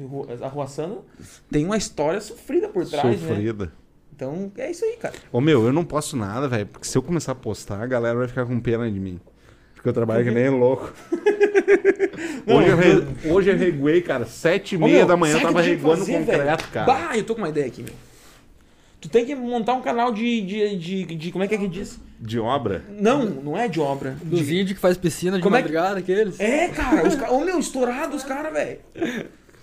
ru- 0.00 0.26
arruaçando, 0.42 1.04
tem 1.50 1.66
uma 1.66 1.76
história 1.76 2.18
sofrida 2.20 2.68
por 2.68 2.86
trás, 2.86 3.20
né? 3.20 3.28
Sofrida. 3.28 3.72
Então 4.16 4.50
é 4.56 4.70
isso 4.70 4.84
aí, 4.86 4.96
cara. 4.96 5.14
Ô 5.30 5.40
meu, 5.40 5.66
eu 5.66 5.72
não 5.72 5.84
posto 5.84 6.16
nada, 6.16 6.48
velho, 6.48 6.66
porque 6.66 6.88
se 6.88 6.96
eu 6.96 7.02
começar 7.02 7.32
a 7.32 7.34
postar, 7.34 7.82
a 7.82 7.86
galera 7.86 8.16
vai 8.16 8.26
ficar 8.26 8.46
com 8.46 8.58
pena 8.58 8.90
de 8.90 8.98
mim. 8.98 9.20
Porque 9.74 9.90
eu 9.90 9.92
trabalho 9.92 10.24
que 10.24 10.30
nem 10.30 10.48
louco. 10.48 10.92
hoje, 12.46 12.68
eu 12.68 12.76
re... 12.76 13.06
hoje 13.30 13.50
eu 13.50 13.56
reguei, 13.56 14.00
cara, 14.00 14.24
sete 14.24 14.74
e 14.74 14.78
meia 14.78 15.04
da 15.06 15.16
manhã 15.16 15.36
eu 15.36 15.42
tava 15.42 15.60
reguando 15.60 15.98
fazer, 16.06 16.18
concreto, 16.20 16.44
velho? 16.44 16.72
cara. 16.72 16.86
Bah, 16.86 17.16
eu 17.16 17.22
tô 17.24 17.34
com 17.34 17.42
uma 17.42 17.48
ideia 17.50 17.66
aqui, 17.66 17.82
meu. 17.82 17.92
Tu 19.00 19.08
tem 19.08 19.24
que 19.24 19.34
montar 19.34 19.74
um 19.74 19.82
canal 19.82 20.12
de. 20.12 20.40
de, 20.40 20.76
de, 20.76 21.04
de- 21.16 21.32
como 21.32 21.44
é 21.44 21.48
que 21.48 21.54
é 21.54 21.58
que 21.58 21.68
diz? 21.68 22.00
De 22.20 22.38
obra. 22.40 22.82
Não, 23.00 23.24
não 23.26 23.56
é 23.56 23.68
de 23.68 23.78
obra. 23.80 24.16
Dos 24.22 24.40
De- 24.46 24.52
índios 24.60 24.72
que 24.72 24.80
faz 24.80 24.96
piscina 24.96 25.36
de 25.36 25.42
Como 25.42 25.54
é 25.54 25.62
que- 25.62 25.68
madrugada, 25.68 25.98
aqueles. 26.00 26.38
É, 26.40 26.68
cara, 26.68 27.06
os 27.06 27.14
caras. 27.14 27.32
Ô 27.34 27.40
meu, 27.44 27.58
estourado 27.58 28.16
os 28.16 28.24
caras, 28.24 28.52
velho. 28.52 28.78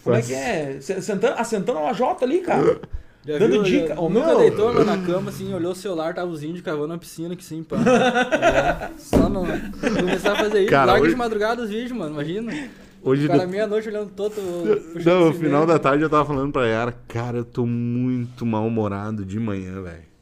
Como 0.04 0.16
é 0.16 0.22
que 0.22 0.34
é? 0.34 0.78
Se- 0.80 1.02
Sentando, 1.02 1.34
assentando 1.38 1.80
uma 1.80 1.94
Jota 1.94 2.24
ali, 2.24 2.40
cara. 2.40 2.80
Já 3.26 3.40
Dando 3.40 3.52
viu, 3.54 3.64
dica. 3.64 3.88
já- 3.90 3.96
nunca 3.96 4.28
meu. 4.28 4.38
deitou 4.38 4.86
na 4.86 4.98
cama, 5.00 5.32
assim, 5.32 5.52
olhou 5.54 5.72
o 5.72 5.76
celular, 5.76 6.14
tava 6.14 6.30
os 6.32 6.44
índios 6.44 6.62
cavando 6.62 6.90
na 6.90 6.98
piscina, 6.98 7.36
que 7.36 7.44
sim, 7.44 7.64
pá. 7.64 7.76
É, 7.78 8.90
Só 9.00 9.28
não. 9.28 9.46
Começar 9.98 10.34
a 10.34 10.36
fazer 10.36 10.62
isso. 10.62 10.70
Cara, 10.70 10.86
Larga 10.92 11.02
hoje- 11.06 11.12
de 11.14 11.18
madrugada 11.18 11.62
os 11.64 11.70
vídeos, 11.70 11.92
mano, 11.92 12.14
imagina. 12.14 12.54
Hoje 13.04 13.26
O 13.26 13.28
cara 13.28 13.46
do- 13.46 13.50
meia-noite 13.52 13.90
olhando 13.90 14.12
todo. 14.16 14.34
Não, 15.04 15.26
no 15.26 15.34
final 15.34 15.66
da 15.66 15.78
tarde 15.78 16.04
eu 16.04 16.10
tava 16.10 16.24
falando 16.26 16.52
pra 16.52 16.66
Yara, 16.68 16.94
cara, 17.08 17.38
eu 17.38 17.46
tô 17.46 17.66
muito 17.66 18.46
mal-humorado 18.46 19.26
de 19.26 19.40
manhã, 19.40 19.82
velho. 19.82 20.15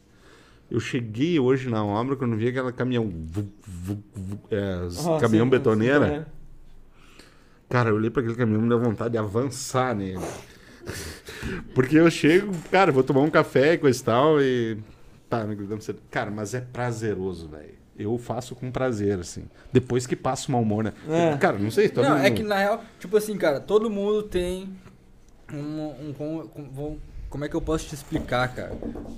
Eu 0.74 0.80
cheguei 0.80 1.40
hoje 1.40 1.70
na 1.70 1.86
obra 1.86 2.16
quando 2.16 2.36
vi 2.36 2.48
aquela 2.48 2.72
caminhão. 2.72 3.08
vu- 3.08 3.48
vu- 3.64 4.04
vu- 4.16 4.40
é, 4.50 4.88
Ah, 5.16 5.20
caminhão 5.22 5.46
sim, 5.46 5.52
betoneira. 5.52 6.08
sim, 6.08 6.14
é. 6.16 6.26
Cara, 7.70 7.90
eu 7.92 7.96
olhei 7.96 8.10
pra 8.10 8.24
aquele 8.24 8.36
caminhão 8.36 8.60
e 8.60 8.64
me 8.64 8.70
deu 8.70 8.80
vontade 8.80 9.12
de 9.12 9.20
avançar 9.20 9.96
nele. 9.96 10.20
Porque 11.76 11.96
eu 11.98 12.10
chego, 12.10 12.52
cara, 12.72 12.92
vou 12.92 13.04
tomar 13.04 13.22
um 13.22 13.30
café 13.30 13.74
e 13.74 13.78
coisa 13.78 14.02
e 14.02 14.04
tal 14.04 14.42
e. 14.42 14.78
Tá, 15.30 15.44
me 15.46 15.54
grudando 15.54 15.84
cedo. 15.84 16.00
Cara, 16.10 16.32
mas 16.32 16.56
é 16.56 16.62
prazeroso, 16.62 17.48
velho. 17.50 17.74
Eu 17.96 18.18
faço 18.18 18.56
com 18.56 18.72
prazer, 18.72 19.20
assim. 19.20 19.44
Depois 19.72 20.08
que 20.08 20.16
passa 20.16 20.48
o 20.50 20.52
mau 20.54 20.62
humor, 20.64 20.84
né? 20.84 20.94
É. 21.08 21.38
Cara, 21.38 21.60
não 21.60 21.70
sei, 21.70 21.88
todo 21.88 22.04
Não, 22.04 22.16
mundo... 22.18 22.26
é 22.26 22.32
que 22.32 22.42
na 22.42 22.58
real, 22.58 22.84
tipo 23.00 23.16
assim, 23.16 23.38
cara, 23.38 23.60
todo 23.60 23.92
mundo 23.92 24.24
tem 24.24 24.70
um. 25.54 26.10
um 26.10 26.14
como- 26.18 26.50
vou- 26.72 26.98
como 27.34 27.46
é 27.46 27.50
que 27.50 27.56
eu 27.56 27.62
posso 27.62 27.88
te 27.88 27.96
explicar, 27.96 28.48
cara? 28.54 28.78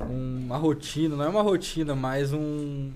Uma 0.10 0.56
rotina, 0.56 1.18
não 1.18 1.26
é 1.26 1.28
uma 1.28 1.42
rotina, 1.42 1.94
mas 1.94 2.32
um. 2.32 2.90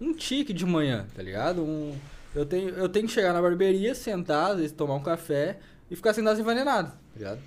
Um 0.00 0.14
tique 0.14 0.54
de 0.54 0.64
manhã, 0.64 1.04
tá 1.14 1.22
ligado? 1.22 1.60
Um, 1.62 1.94
eu, 2.34 2.46
tenho, 2.46 2.70
eu 2.70 2.88
tenho 2.88 3.06
que 3.06 3.12
chegar 3.12 3.34
na 3.34 3.42
barbearia, 3.42 3.94
sentar, 3.94 4.52
às 4.52 4.56
vezes 4.56 4.72
tomar 4.72 4.94
um 4.94 5.02
café 5.02 5.58
e 5.90 5.94
ficar 5.94 6.14
sentado 6.14 6.40
envenenado, 6.40 6.92
tá 6.92 7.18
ligado? 7.18 7.40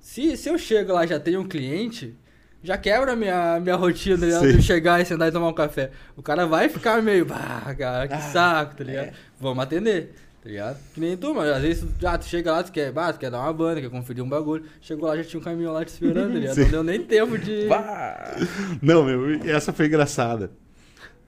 Se, 0.00 0.34
se 0.34 0.48
eu 0.48 0.56
chego 0.56 0.94
lá 0.94 1.04
e 1.04 1.08
já 1.08 1.20
tenho 1.20 1.42
um 1.42 1.46
cliente, 1.46 2.16
já 2.62 2.78
quebra 2.78 3.12
a 3.12 3.16
minha, 3.16 3.60
minha 3.60 3.76
rotina, 3.76 4.26
tá. 4.30 4.40
De 4.40 4.62
chegar 4.62 4.98
e 4.98 5.04
sentar 5.04 5.28
e 5.28 5.32
tomar 5.32 5.48
um 5.48 5.54
café. 5.54 5.90
O 6.16 6.22
cara 6.22 6.46
vai 6.46 6.70
ficar 6.70 7.02
meio, 7.02 7.26
bah, 7.26 7.74
cara, 7.78 8.08
que 8.08 8.14
Ah, 8.14 8.20
saco, 8.20 8.76
tá 8.76 8.84
ligado? 8.84 9.08
é. 9.08 9.12
Vamos 9.38 9.62
atender, 9.62 10.14
tá 10.42 10.48
ligado? 10.48 10.78
Que 10.94 11.00
nem 11.00 11.16
tu, 11.16 11.34
mano. 11.34 11.52
Às 11.52 11.62
vezes 11.62 11.86
tu, 11.98 12.06
ah, 12.06 12.16
tu 12.18 12.24
chega 12.26 12.52
lá, 12.52 12.62
tu 12.62 12.72
quer, 12.72 12.90
bah, 12.92 13.12
tu 13.12 13.18
quer 13.18 13.30
dar 13.30 13.40
uma 13.40 13.52
banda, 13.52 13.80
quer 13.80 13.90
conferir 13.90 14.22
um 14.24 14.28
bagulho. 14.28 14.64
Chegou 14.80 15.08
lá, 15.08 15.16
já 15.16 15.24
tinha 15.24 15.40
um 15.40 15.44
caminhão 15.44 15.72
lá 15.72 15.84
te 15.84 15.88
esperando, 15.88 16.32
tá 16.32 16.38
ligado? 16.38 16.56
Não 16.58 16.68
deu 16.70 16.82
nem 16.84 17.02
tempo 17.04 17.38
de. 17.38 17.66
Bah. 17.68 18.36
Não, 18.82 19.04
meu, 19.04 19.34
essa 19.44 19.72
foi 19.72 19.86
engraçada. 19.86 20.50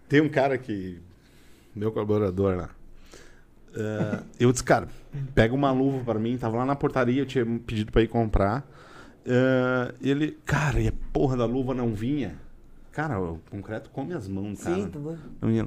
Tem 0.08 0.20
um 0.20 0.28
cara 0.28 0.56
que. 0.58 1.00
Meu 1.74 1.90
colaborador 1.90 2.56
lá. 2.56 2.70
eh, 3.74 4.22
eu 4.40 4.52
disse, 4.52 4.62
cara, 4.62 4.88
pega 5.34 5.54
uma 5.54 5.72
luva 5.72 6.04
pra 6.04 6.18
mim. 6.18 6.36
Tava 6.36 6.58
lá 6.58 6.66
na 6.66 6.76
portaria, 6.76 7.22
eu 7.22 7.26
tinha 7.26 7.44
pedido 7.66 7.90
pra 7.90 8.02
ir 8.02 8.08
comprar. 8.08 8.66
E 10.00 10.10
ele, 10.10 10.36
cara, 10.44 10.80
e 10.80 10.88
a 10.88 10.92
porra 11.12 11.36
da 11.36 11.46
luva 11.46 11.72
não 11.72 11.94
vinha. 11.94 12.34
Cara, 12.92 13.18
o 13.18 13.40
concreto 13.50 13.88
come 13.88 14.12
as 14.12 14.28
mãos, 14.28 14.62
cara. 14.62 14.76
Sim, 14.76 14.88
tá 14.90 14.98
bom. 14.98 15.16
Não 15.40 15.48
vinha. 15.48 15.66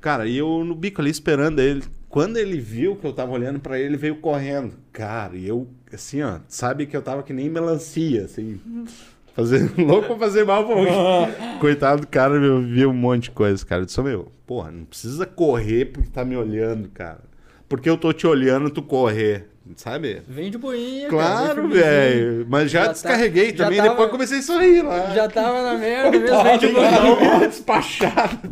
Cara, 0.00 0.26
e 0.28 0.36
eu 0.38 0.64
no 0.64 0.74
bico 0.74 1.00
ali 1.00 1.10
esperando 1.10 1.58
ele. 1.58 1.82
Quando 2.10 2.36
ele 2.36 2.58
viu 2.60 2.96
que 2.96 3.06
eu 3.06 3.12
tava 3.12 3.30
olhando 3.32 3.58
pra 3.60 3.78
ele, 3.78 3.90
ele 3.90 3.96
veio 3.96 4.16
correndo. 4.16 4.74
Cara, 4.92 5.36
e 5.36 5.46
eu, 5.48 5.66
assim, 5.94 6.20
ó, 6.22 6.40
sabe 6.48 6.84
que 6.86 6.94
eu 6.96 7.00
tava 7.02 7.22
que 7.22 7.32
nem 7.32 7.48
melancia, 7.48 8.24
assim. 8.24 8.60
Fazendo, 9.32 9.72
louco 9.86 10.08
pra 10.08 10.18
fazer 10.18 10.44
mal 10.44 10.66
pra 10.66 10.74
alguém. 10.74 10.92
Coitado 11.60 12.00
do 12.02 12.06
cara, 12.08 12.38
meu, 12.40 12.60
viu 12.60 12.90
um 12.90 12.94
monte 12.94 13.24
de 13.24 13.30
coisa, 13.30 13.64
cara. 13.64 13.82
Eu 13.82 13.86
disse, 13.86 13.98
"Ô, 14.00 14.02
meu, 14.02 14.32
porra, 14.44 14.72
não 14.72 14.84
precisa 14.84 15.24
correr 15.24 15.86
porque 15.86 16.10
tá 16.10 16.24
me 16.24 16.36
olhando, 16.36 16.88
cara. 16.88 17.20
Porque 17.68 17.88
eu 17.88 17.96
tô 17.96 18.12
te 18.12 18.26
olhando, 18.26 18.68
tu 18.70 18.82
correr, 18.82 19.46
sabe? 19.76 20.20
Vem 20.28 20.50
de 20.50 20.58
boinha. 20.58 21.08
Claro, 21.08 21.68
velho. 21.68 22.44
Mas 22.50 22.72
já, 22.72 22.80
Já 22.80 22.86
tá- 22.86 22.92
descarreguei 22.92 23.50
já 23.56 23.64
também, 23.64 23.78
tava- 23.78 23.90
depois 23.90 24.10
comecei 24.10 24.38
a 24.40 24.42
sorrir 24.42 24.82
lá. 24.82 25.10
Já 25.14 25.28
tava 25.28 25.62
na 25.62 25.78
merda 25.78 26.18
mesmo, 26.18 26.42
vem 26.42 26.58
de 26.58 26.66
boinha. 26.66 27.48
Despachado. 27.48 28.50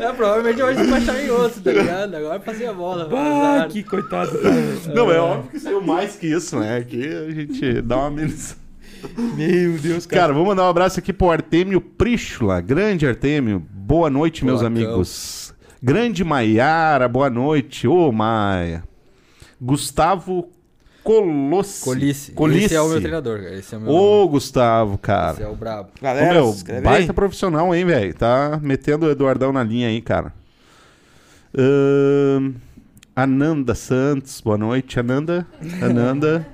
É, 0.00 0.12
provavelmente 0.12 0.60
vou 0.60 0.74
despachar 0.74 1.20
em 1.20 1.30
outro, 1.30 1.60
tá 1.62 1.72
ligado? 1.72 2.14
Agora 2.14 2.40
passei 2.40 2.66
a 2.66 2.72
bola. 2.72 3.06
Bah, 3.08 3.54
azar. 3.54 3.68
que 3.68 3.82
coitado. 3.82 4.30
Não, 4.94 5.10
é 5.10 5.18
óbvio 5.18 5.50
que 5.50 5.58
saiu 5.58 5.80
mais 5.80 6.16
que 6.16 6.26
isso, 6.26 6.58
né? 6.58 6.76
Aqui 6.76 7.06
a 7.06 7.30
gente 7.30 7.82
dá 7.82 7.96
uma 7.96 8.06
amenizada. 8.08 8.60
Meu 9.16 9.72
Deus, 9.78 10.06
cara. 10.06 10.22
Cara, 10.22 10.32
vou 10.32 10.44
mandar 10.44 10.64
um 10.64 10.68
abraço 10.68 10.98
aqui 10.98 11.12
pro 11.12 11.30
Artêmio 11.30 11.80
Prichula. 11.80 12.60
Grande 12.60 13.06
Artêmio. 13.06 13.64
Boa 13.70 14.10
noite, 14.10 14.44
meus 14.44 14.62
amigos. 14.62 15.54
Grande 15.82 16.24
Maiara, 16.24 17.08
boa 17.08 17.30
noite. 17.30 17.86
Ô, 17.86 18.10
Maia. 18.10 18.82
Gustavo 19.60 20.50
Colossi. 21.06 21.84
Colice. 21.84 22.32
Colice. 22.32 22.64
Esse 22.64 22.74
é 22.74 22.80
o 22.82 22.88
meu 22.88 23.00
treinador, 23.00 23.38
cara. 23.40 23.54
Esse 23.54 23.74
é 23.74 23.78
o 23.78 23.80
meu. 23.80 23.92
Ô, 23.94 24.28
Gustavo, 24.28 24.98
cara. 24.98 25.32
Esse 25.34 25.42
é 25.44 25.48
o 25.48 25.54
brabo. 25.54 25.88
Ô, 25.96 26.02
Galera, 26.02 26.34
meu, 26.34 26.46
se 26.50 26.56
inscreve 26.56 26.80
baita 26.82 27.12
aí. 27.12 27.14
profissional, 27.14 27.72
hein, 27.72 27.84
velho? 27.84 28.12
Tá 28.14 28.58
metendo 28.60 29.06
o 29.06 29.10
Eduardão 29.10 29.52
na 29.52 29.62
linha 29.62 29.86
aí, 29.86 30.02
cara. 30.02 30.32
Ahn, 31.56 32.54
Ananda 33.14 33.74
Santos, 33.76 34.40
boa 34.40 34.58
noite, 34.58 34.98
Ananda. 34.98 35.46
Ananda. 35.80 36.44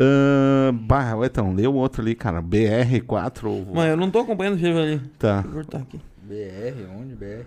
Ahn, 0.00 0.72
bah, 0.72 1.14
ué, 1.16 1.26
então, 1.28 1.54
lê 1.54 1.66
o 1.68 1.74
outro 1.74 2.02
ali, 2.02 2.16
cara. 2.16 2.42
BR4. 2.42 3.44
ou- 3.44 3.74
Mano, 3.74 3.90
eu 3.92 3.96
não 3.96 4.10
tô 4.10 4.18
acompanhando 4.18 4.60
o 4.60 4.78
ali. 4.78 5.00
Tá. 5.20 5.40
Vou 5.42 5.52
cortar 5.52 5.78
aqui. 5.78 6.00
BR, 6.20 6.84
onde 7.00 7.14
BR? 7.14 7.44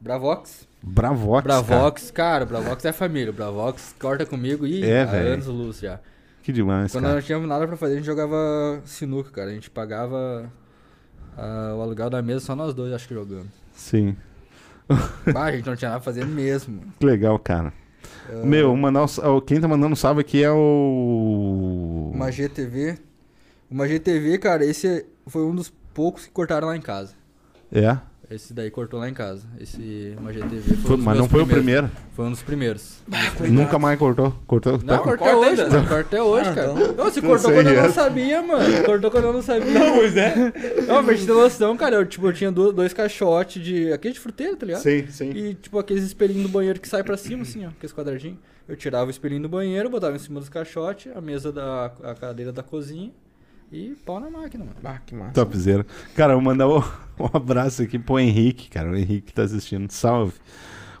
Bravox. 0.00 0.66
Bravox. 0.82 1.46
cara. 1.46 1.62
Bravox, 1.62 2.10
cara, 2.10 2.46
Bravox 2.46 2.84
é 2.84 2.92
família. 2.92 3.32
Bravox 3.32 3.94
corta 3.98 4.24
comigo 4.24 4.66
e 4.66 4.84
É, 4.84 5.02
há 5.02 5.10
anos 5.10 5.46
luz 5.46 5.80
já. 5.80 5.98
Que 6.42 6.52
demais, 6.52 6.92
Quando 6.92 7.04
cara. 7.04 7.16
não 7.16 7.22
tínhamos 7.22 7.48
nada 7.48 7.66
pra 7.66 7.76
fazer, 7.76 7.94
a 7.94 7.96
gente 7.96 8.06
jogava 8.06 8.80
sinuca, 8.84 9.30
cara. 9.30 9.50
A 9.50 9.54
gente 9.54 9.68
pagava 9.70 10.50
ah, 11.36 11.74
o 11.76 11.82
aluguel 11.82 12.08
da 12.08 12.22
mesa 12.22 12.40
só 12.40 12.56
nós 12.56 12.72
dois, 12.72 12.92
acho 12.92 13.06
que 13.08 13.14
jogando. 13.14 13.48
Sim. 13.72 14.16
Bah, 15.32 15.44
a 15.44 15.52
gente 15.52 15.66
não 15.66 15.76
tinha 15.76 15.90
nada 15.90 16.00
pra 16.00 16.12
fazer 16.12 16.24
mesmo. 16.24 16.80
Que 16.98 17.04
legal, 17.04 17.38
cara. 17.38 17.72
Ah, 18.30 18.44
Meu, 18.46 18.74
mandar 18.74 19.04
um 19.04 19.08
sa- 19.08 19.22
quem 19.46 19.60
tá 19.60 19.68
mandando 19.68 19.94
salve 19.94 20.20
aqui 20.22 20.42
é 20.42 20.50
o. 20.50 22.10
Uma 22.14 22.30
GTV. 22.32 22.98
Uma 23.70 23.86
GTV, 23.86 24.38
cara, 24.38 24.64
esse 24.64 25.04
foi 25.26 25.42
um 25.42 25.54
dos 25.54 25.70
poucos 25.92 26.24
que 26.24 26.32
cortaram 26.32 26.68
lá 26.68 26.76
em 26.76 26.80
casa. 26.80 27.12
É, 27.70 27.98
Esse 28.30 28.52
daí 28.52 28.70
cortou 28.70 29.00
lá 29.00 29.08
em 29.08 29.14
casa. 29.14 29.46
Esse 29.58 30.14
uma 30.18 30.30
GTV 30.30 30.60
foi, 30.60 30.76
foi- 30.76 30.96
um 30.96 31.00
mas 31.00 31.16
não 31.16 31.26
foi 31.28 31.40
o 31.42 31.46
primeiros. 31.46 31.88
primeiro. 31.90 32.12
Foi 32.14 32.24
um 32.26 32.30
dos 32.30 32.42
primeiros. 32.42 32.98
Nunca 33.48 33.78
mais 33.78 33.98
cortou. 33.98 34.34
Cortou. 34.46 34.72
Não, 34.72 34.80
tá 34.80 34.98
com- 34.98 35.04
cortou 35.04 35.26
corta 35.28 35.38
hoje, 35.50 35.62
ainda? 35.62 35.78
cortou 35.78 35.98
até 35.98 36.22
hoje, 36.22 36.50
Ah, 36.50 36.54
cara. 36.54 36.72
então. 36.72 36.92
Não, 36.92 37.10
se 37.10 37.20
Não 37.22 37.28
cortou 37.30 37.52
quando 37.52 37.66
eu 37.68 37.74
não 37.74 37.84
essa. 37.84 37.92
sabia, 37.94 38.42
mano. 38.42 38.84
Cortou 38.84 39.10
quando 39.10 39.24
eu 39.24 39.32
não 39.32 39.40
sabia. 39.42 39.72
Não, 39.72 39.94
Pois 39.96 40.14
é. 40.16 40.34
Não, 40.86 41.04
pra 41.04 41.14
gente 41.14 41.26
ter 41.26 41.32
noção, 41.32 41.74
cara, 41.76 41.96
eu, 41.96 42.04
tipo, 42.04 42.26
eu 42.26 42.32
tinha 42.34 42.52
do- 42.52 42.70
dois 42.70 42.92
caixotes 42.92 43.64
de. 43.64 43.90
Aquele 43.94 44.12
de 44.12 44.20
fruteira, 44.20 44.54
tá 44.56 44.66
ligado? 44.66 44.82
Sim, 44.82 45.06
sim. 45.08 45.30
E, 45.30 45.54
tipo, 45.54 45.78
aqueles 45.78 46.04
espelhinhos 46.04 46.42
do 46.42 46.48
banheiro 46.50 46.78
que 46.78 46.88
sai 46.88 47.02
pra 47.02 47.16
cima, 47.16 47.42
assim, 47.42 47.64
ó, 47.64 47.70
aqueles 47.70 47.94
quadradinhos. 47.94 48.36
Eu 48.68 48.76
tirava 48.76 49.06
o 49.06 49.10
espelhinho 49.10 49.40
do 49.40 49.48
banheiro, 49.48 49.88
botava 49.88 50.14
em 50.14 50.18
cima 50.18 50.38
dos 50.38 50.50
caixotes, 50.50 51.10
a 51.16 51.20
mesa 51.22 51.50
da 51.50 51.90
a 52.04 52.14
cadeira 52.14 52.52
da 52.52 52.62
cozinha 52.62 53.10
e 53.70 53.96
pau 54.04 54.18
na 54.18 54.30
máquina, 54.30 54.64
mano. 54.64 54.76
Ah, 54.82 54.98
que 55.04 55.14
massa. 55.14 55.32
Topzera. 55.32 55.86
Cara, 56.14 56.32
eu 56.32 56.36
vou 56.36 56.44
mandar 56.44 56.68
um, 56.68 56.78
um 57.20 57.28
abraço 57.32 57.82
aqui 57.82 57.98
pro 57.98 58.18
Henrique, 58.18 58.68
cara. 58.70 58.90
O 58.90 58.96
Henrique 58.96 59.32
tá 59.32 59.42
assistindo. 59.42 59.90
Salve. 59.90 60.34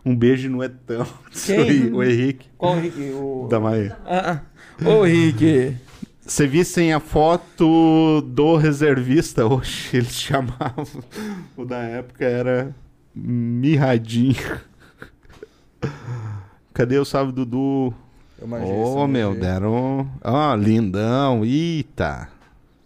Um 0.04 0.14
beijo 0.14 0.48
no 0.48 0.62
Etão. 0.62 1.06
Quem? 1.44 1.92
O 1.92 2.02
Henrique 2.02 2.48
Qual 2.56 2.74
o 2.74 2.78
Henrique? 2.78 3.10
O... 3.12 3.46
da 3.50 3.58
Maia. 3.60 3.96
Ah, 4.06 4.40
ah. 4.82 4.88
Ô, 4.88 5.06
Henrique. 5.06 5.76
Você 6.20 6.46
vissem 6.46 6.92
a 6.92 7.00
foto 7.00 8.20
do 8.20 8.56
reservista? 8.56 9.46
Oxe, 9.46 9.96
eles 9.96 10.12
chamavam. 10.12 10.84
O 11.56 11.64
da 11.64 11.78
época 11.78 12.24
era 12.24 12.74
Mirradinho. 13.14 14.60
Cadê 16.74 16.98
o 16.98 17.04
salve, 17.04 17.32
Dudu? 17.32 17.94
Eu 18.40 18.46
manjei 18.46 18.70
Ô, 18.70 19.02
esse, 19.02 19.08
meu, 19.12 19.28
manjei. 19.30 19.42
deram. 19.42 20.10
Ó, 20.22 20.54
lindão. 20.54 21.44
Eita. 21.44 22.28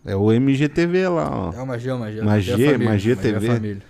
É 0.05 0.16
o 0.16 0.33
MGTV 0.33 1.09
lá, 1.09 1.31
ó. 1.31 1.53
É 1.53 1.61
o 1.61 1.62
o 1.62 1.99
magia. 1.99 2.24
Magia, 2.24 2.55
é 2.55 2.70
família, 2.73 2.89
Magia 2.91 3.12
é 3.12 3.16
TV. 3.16 3.47
família. 3.47 3.83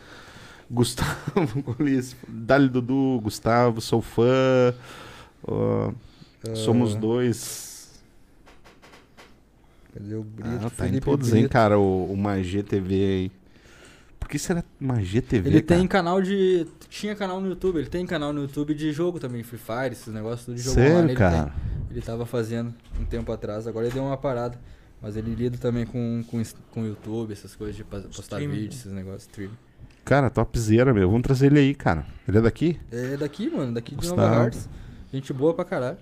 Gustavo 0.70 1.62
Colis. 1.64 2.16
Dali 2.28 2.68
Dudu, 2.68 3.20
Gustavo, 3.22 3.80
sou 3.80 4.00
fã. 4.02 4.74
Ó, 5.46 5.92
somos 6.54 6.94
Ah, 6.94 6.98
dois. 6.98 8.00
Cadê 9.92 10.14
o 10.14 10.22
Brito? 10.22 10.48
Ah, 10.66 10.70
tá 10.70 10.84
em 10.86 10.88
Felipe 10.88 11.04
todos, 11.04 11.34
hein, 11.34 11.48
cara, 11.48 11.78
o, 11.78 12.10
o 12.12 12.16
Magia 12.16 12.62
TV 12.62 12.94
aí. 12.94 13.32
Por 14.18 14.28
que 14.28 14.38
será 14.38 14.64
Magia 14.80 15.20
TV? 15.20 15.48
Ele 15.50 15.60
cara? 15.62 15.78
tem 15.80 15.88
canal 15.88 16.22
de. 16.22 16.66
Tinha 16.88 17.14
canal 17.14 17.40
no 17.40 17.48
YouTube, 17.48 17.78
ele 17.78 17.88
tem 17.88 18.06
canal 18.06 18.32
no 18.32 18.42
YouTube 18.42 18.74
de 18.74 18.92
jogo 18.92 19.18
também, 19.18 19.42
Free 19.42 19.58
Fire, 19.58 19.92
esses 19.92 20.12
negócios 20.12 20.54
de 20.56 20.62
jogo 20.62 20.74
Sério. 20.74 21.08
Ele, 21.10 21.14
cara? 21.14 21.44
tem. 21.44 21.52
ele 21.90 22.00
tava 22.00 22.24
fazendo 22.24 22.72
um 23.00 23.04
tempo 23.04 23.30
atrás, 23.32 23.66
agora 23.66 23.86
ele 23.86 23.94
deu 23.94 24.04
uma 24.04 24.16
parada. 24.16 24.58
Mas 25.02 25.16
ele 25.16 25.34
lida 25.34 25.58
também 25.58 25.84
com, 25.84 26.22
com, 26.30 26.40
com 26.70 26.86
YouTube, 26.86 27.32
essas 27.32 27.56
coisas 27.56 27.74
de 27.76 27.82
postar 27.84 28.20
Streaming. 28.36 28.54
vídeo, 28.54 28.76
esses 28.76 28.92
negócios, 28.92 29.22
stream. 29.22 29.50
Cara, 30.04 30.30
topzera, 30.30 30.94
meu. 30.94 31.08
Vamos 31.08 31.22
trazer 31.22 31.46
ele 31.46 31.58
aí, 31.58 31.74
cara. 31.74 32.06
Ele 32.28 32.38
é 32.38 32.40
daqui? 32.40 32.78
É 32.90 33.16
daqui, 33.16 33.50
mano, 33.50 33.72
daqui 33.72 33.94
de. 33.96 34.08
Nova 34.08 34.22
Hartz. 34.28 34.68
Gente 35.12 35.32
boa 35.32 35.52
pra 35.54 35.64
caralho. 35.64 35.98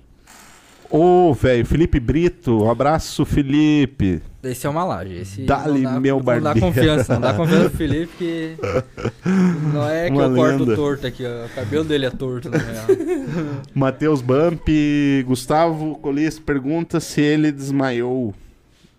Ô, 0.91 1.33
velho, 1.33 1.65
Felipe 1.65 2.01
Brito. 2.01 2.65
Um 2.65 2.71
abraço, 2.71 3.25
Felipe. 3.25 4.21
Esse 4.43 4.67
é 4.67 4.71
uma 4.71 4.85
laje. 4.85 5.15
Esse 5.15 5.45
Dá-lhe, 5.45 5.83
não 5.83 5.95
dá, 5.95 6.01
meu 6.01 6.17
não 6.17 6.25
dá 6.25 6.33
barbeiro. 6.41 6.61
confiança. 6.61 7.15
Não 7.15 7.21
dá 7.21 7.35
confiança 7.35 7.65
no 7.65 7.71
Felipe 7.71 8.13
que. 8.19 8.57
Não 9.73 9.89
é 9.89 10.07
que 10.09 10.13
Uma 10.13 10.25
eu 10.25 10.35
corto 10.35 10.59
lenda. 10.65 10.77
torto 10.77 11.07
aqui, 11.07 11.25
ó. 11.25 11.47
O 11.47 11.49
cabelo 11.51 11.85
dele 11.85 12.07
é 12.07 12.11
torto, 12.11 12.51
na 12.51 12.59
real. 12.59 12.87
Matheus 13.75 14.21
Bump. 14.21 14.69
Gustavo 15.27 15.97
Colis 15.99 16.39
pergunta 16.41 16.99
se 16.99 17.21
ele 17.21 17.53
desmaiou. 17.53 18.35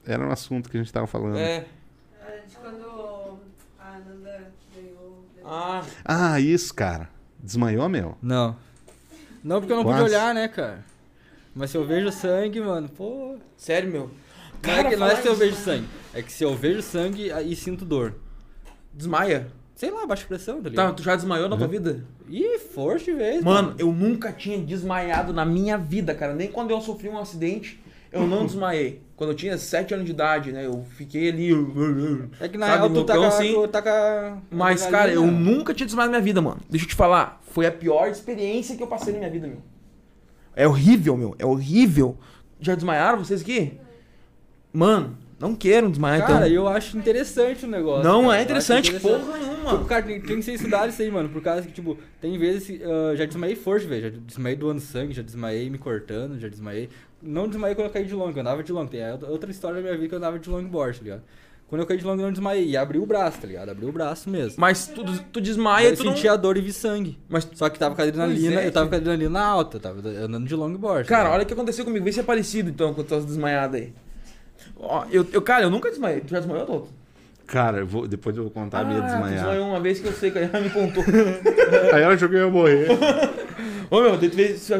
Era 0.05 0.25
um 0.27 0.31
assunto 0.31 0.69
que 0.69 0.77
a 0.77 0.79
gente 0.81 0.91
tava 0.91 1.07
falando. 1.07 1.37
É. 1.37 1.65
Ah, 2.21 2.31
De 2.47 2.55
quando 2.55 3.39
a 3.79 3.87
Ananda 3.95 4.51
ganhou. 4.75 5.25
Ah, 5.45 5.83
Ah, 6.05 6.39
isso, 6.39 6.73
cara. 6.73 7.09
Desmaiou, 7.39 7.87
meu? 7.89 8.17
Não. 8.21 8.55
Não, 9.43 9.59
porque 9.59 9.73
eu 9.73 9.77
não 9.77 9.83
Quase. 9.83 10.03
pude 10.03 10.11
olhar, 10.11 10.33
né, 10.33 10.47
cara? 10.47 10.83
Mas 11.53 11.71
se 11.71 11.77
eu 11.77 11.85
vejo 11.85 12.11
sangue, 12.11 12.59
mano, 12.61 12.87
pô. 12.89 13.37
sério, 13.57 13.89
meu. 13.91 14.01
Não 14.63 14.71
é, 14.71 14.75
Cara, 14.75 14.89
que, 14.89 14.95
não 14.95 15.07
é 15.07 15.15
se 15.15 15.27
eu 15.27 15.35
vejo 15.35 15.55
sangue. 15.55 15.87
É 16.13 16.21
que 16.21 16.31
se 16.31 16.43
eu 16.43 16.55
vejo 16.55 16.81
sangue 16.81 17.31
aí 17.31 17.55
sinto 17.55 17.83
dor. 17.83 18.15
Desmaia. 18.93 19.47
Sei 19.75 19.89
lá, 19.89 20.05
baixa 20.05 20.27
pressão, 20.27 20.57
tá 20.57 20.63
Tá, 20.63 20.69
ligado? 20.69 20.95
tu 20.97 21.01
já 21.03 21.15
desmaiou 21.15 21.49
na 21.49 21.57
tua 21.57 21.67
vida? 21.67 22.05
Ih, 22.29 22.59
forte 22.59 23.05
de 23.05 23.13
vez, 23.13 23.43
Mano, 23.43 23.73
eu 23.79 23.91
nunca 23.91 24.31
tinha 24.31 24.59
desmaiado 24.59 25.33
na 25.33 25.43
minha 25.43 25.75
vida, 25.77 26.13
cara. 26.13 26.35
Nem 26.35 26.51
quando 26.51 26.69
eu 26.69 26.79
sofri 26.79 27.09
um 27.09 27.17
acidente, 27.17 27.81
eu 28.11 28.27
não 28.27 28.45
desmaiei. 28.45 29.01
Quando 29.22 29.30
eu 29.30 29.35
tinha 29.35 29.56
7 29.56 29.93
anos 29.93 30.07
de 30.07 30.14
idade, 30.14 30.52
né? 30.52 30.65
Eu 30.65 30.84
fiquei 30.98 31.30
ali. 31.30 31.52
É 32.39 32.48
que 32.48 32.57
na 32.57 32.65
Sabe, 32.65 32.77
real 32.80 32.89
tu 32.89 33.03
tá, 33.03 33.15
com 33.15 33.23
assim. 33.23 33.68
tá 33.68 33.80
com 33.80 34.41
Mas, 34.49 34.84
cara, 34.88 35.11
eu 35.14 35.27
nunca 35.27 35.76
tinha 35.76 35.85
desmaiado 35.85 36.11
na 36.11 36.18
minha 36.18 36.26
vida, 36.26 36.41
mano. 36.41 36.60
Deixa 36.68 36.88
eu 36.88 36.89
te 36.89 36.95
falar. 36.95 37.39
Foi 37.52 37.68
a 37.68 37.72
pior 37.72 38.10
experiência 38.10 38.76
que 38.76 38.81
eu 38.81 38.88
passei 38.88 39.14
na 39.14 39.19
minha 39.19 39.30
vida, 39.30 39.45
meu. 39.45 39.61
É 40.56 40.68
horrível, 40.68 41.15
meu. 41.15 41.35
É 41.38 41.45
horrível. 41.45 42.18
Já 42.60 42.73
desmaiaram 42.73 43.19
vocês 43.19 43.43
aqui? 43.43 43.77
Mano, 44.73 45.15
não 45.39 45.53
quero 45.53 45.88
desmaiar, 45.88 46.26
Cara, 46.26 46.48
então. 46.48 46.64
eu 46.64 46.68
acho 46.68 46.98
interessante 46.98 47.64
o 47.64 47.69
negócio. 47.69 48.03
Não 48.03 48.23
cara. 48.23 48.39
é 48.39 48.41
interessante, 48.43 48.89
acho 48.89 49.02
porra 49.02 49.38
nenhuma. 49.38 49.72
Tipo, 49.73 49.85
cara, 49.85 50.02
tem, 50.02 50.19
tem 50.19 50.38
que 50.38 50.43
ser 50.43 50.53
estudado 50.53 50.89
isso 50.89 51.02
aí, 51.02 51.11
mano. 51.11 51.30
Por 51.30 51.43
causa 51.43 51.61
que, 51.61 51.72
tipo, 51.72 51.95
tem 52.19 52.39
vezes 52.39 52.65
que 52.65 52.81
ah, 52.84 53.15
já 53.15 53.26
desmaiei 53.26 53.56
forte, 53.56 53.85
velho. 53.85 54.02
Já 54.02 54.19
desmaiei 54.26 54.57
doando 54.57 54.81
sangue, 54.81 55.14
já 55.14 55.22
desmaiei 55.22 55.69
me 55.69 55.77
cortando, 55.77 56.39
já 56.39 56.48
desmaiei. 56.48 56.89
Não 57.22 57.48
desmaiei 57.48 57.76
quando 57.76 57.88
eu 57.88 57.93
caí 57.93 58.06
de 58.06 58.14
long, 58.14 58.31
eu 58.31 58.39
andava 58.41 58.64
de 58.64 58.72
long. 58.72 58.85
Tem 58.88 59.02
outra- 59.30 59.52
história 59.52 59.77
da 59.77 59.81
minha 59.81 59.93
vida 59.95 60.07
que 60.07 60.14
eu 60.14 60.18
andava 60.18 60.39
de 60.39 60.49
longboard, 60.49 60.98
tá 60.99 61.03
ligado? 61.03 61.22
Quando 61.68 61.81
eu 61.81 61.88
caí 61.88 61.98
de 61.98 62.03
long, 62.03 62.14
eu 62.14 62.18
não 62.18 62.31
desmaiei. 62.31 62.69
E 62.69 62.76
abri 62.77 62.99
o 62.99 63.06
braço, 63.06 63.39
tá 63.39 63.48
ligado? 63.48 63.69
Abri 63.69 63.85
o 63.85 63.91
braço 63.91 64.30
mesmo. 64.30 64.56
Mas 64.60 64.88
tu, 64.88 65.03
tu 65.06 65.39
Aí 65.39 65.41
desmaia, 65.41 65.89
eu 65.89 65.95
tu 65.95 66.03
não... 66.03 66.34
a 66.34 66.35
dor 66.35 66.57
e 66.57 66.61
vi 66.61 66.73
sangue. 66.73 67.18
Mas, 67.30 67.48
Só 67.53 67.69
que 67.69 67.80
tava 67.80 67.95
com 67.95 68.02
a 68.02 68.06
adrenalina, 68.06 68.61
é, 68.61 68.68
eu 68.68 68.72
tava 68.72 68.89
com 68.89 68.95
a 68.95 68.98
adrenalina 68.98 69.39
alta, 69.39 69.80
tava 69.80 69.99
andando 69.99 70.45
de 70.45 70.56
longboard. 70.56 71.07
cara, 71.07 71.30
tá 71.30 71.35
olha 71.35 71.43
o 71.43 71.45
que 71.45 71.53
aconteceu 71.53 71.85
comigo. 71.85 72.03
Vê 72.03 72.11
se 72.11 72.19
é 72.19 72.23
parecido, 72.23 72.69
então, 72.69 72.93
com 72.93 73.02
as 73.02 73.26
desmaiadas 73.26 73.81
aí. 73.81 73.93
Ó, 74.77 75.06
eu, 75.11 75.26
eu, 75.31 75.41
cara, 75.41 75.64
eu 75.64 75.69
nunca 75.69 75.89
desmaiei. 75.89 76.22
Tu 76.22 76.30
já 76.31 76.39
desmaiou, 76.39 76.65
Toto? 76.65 76.88
Cara, 77.48 77.80
eu 77.80 77.88
vou, 77.88 78.07
depois 78.07 78.35
eu 78.35 78.43
vou 78.43 78.52
contar 78.52 78.80
a 78.80 78.84
minha 78.85 78.99
Ah, 78.99 79.02
tu 79.03 79.07
desmaiar. 79.07 79.34
desmaiou 79.35 79.68
uma 79.68 79.80
vez 79.80 79.99
que 79.99 80.07
eu 80.07 80.14
sei 80.14 80.31
que 80.31 80.39
ela 80.39 80.60
me 80.61 80.69
contou. 80.69 81.03
Aí 81.93 82.03
eu 82.03 82.18
joguei 82.18 82.41
eu 82.41 82.49
morrer. 82.52 82.88
Ô, 83.89 84.02
meu, 84.02 84.18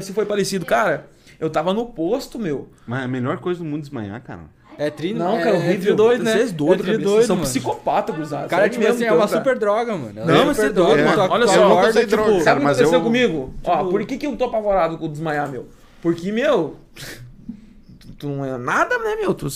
se 0.02 0.14
foi 0.14 0.26
parecido. 0.26 0.66
Cara, 0.66 1.06
eu 1.42 1.50
tava 1.50 1.74
no 1.74 1.88
posto, 1.88 2.40
meu. 2.40 2.70
Mas 2.88 3.04
a 3.04 3.08
melhor 3.08 3.38
coisa 3.40 3.60
do 3.60 3.66
mundo 3.66 3.80
é 3.80 3.82
desmaiar, 3.82 4.22
cara. 4.22 4.42
É 4.78 4.90
tri, 4.90 5.14
Não, 5.14 5.38
é, 5.38 5.44
cara, 5.44 5.58
é 5.58 5.60
horrível. 5.60 5.80
tri 5.88 5.94
doido, 5.94 6.24
né? 6.24 6.32
Vocês 6.32 6.52
doidos, 6.54 6.88
é 6.88 6.94
tri 6.94 7.04
doido, 7.04 7.26
São 7.28 7.36
mano. 7.36 7.48
psicopata, 7.48 8.14
cruzado. 8.14 8.48
Cara, 8.48 8.70
tipo 8.70 8.88
assim, 8.88 9.04
é 9.04 9.08
então, 9.08 9.18
uma 9.18 9.28
cara. 9.28 9.38
super 9.40 9.60
droga, 9.60 9.98
mano. 9.98 10.20
É 10.20 10.26
Não, 10.26 10.34
uma 10.36 10.46
mas 10.46 10.58
você 10.58 10.66
é 10.68 10.70
doido, 10.70 10.98
droga, 11.04 11.18
mano. 11.18 11.34
Olha 11.34 11.48
só, 11.48 11.56
eu 11.84 11.90
usei 11.90 12.06
tipo, 12.06 12.16
droga, 12.24 12.40
Sabe 12.42 12.60
o 12.62 12.64
que 12.64 12.68
aconteceu 12.72 12.94
eu- 12.94 13.02
comigo? 13.04 13.54
Ó, 13.64 13.78
tipo- 13.78 13.90
por 13.90 14.06
que, 14.06 14.18
que 14.18 14.26
eu 14.26 14.36
tô 14.38 14.46
apavorado 14.46 14.98
com 14.98 15.06
o 15.06 15.10
desmaiar, 15.10 15.50
meu? 15.52 15.68
Porque, 16.02 16.32
meu. 16.32 16.78
Tu, 18.00 18.08
tu 18.18 18.28
não 18.30 18.46
é 18.46 18.58
nada, 18.58 18.98
né, 18.98 19.18
meu? 19.18 19.34
Tu, 19.34 19.48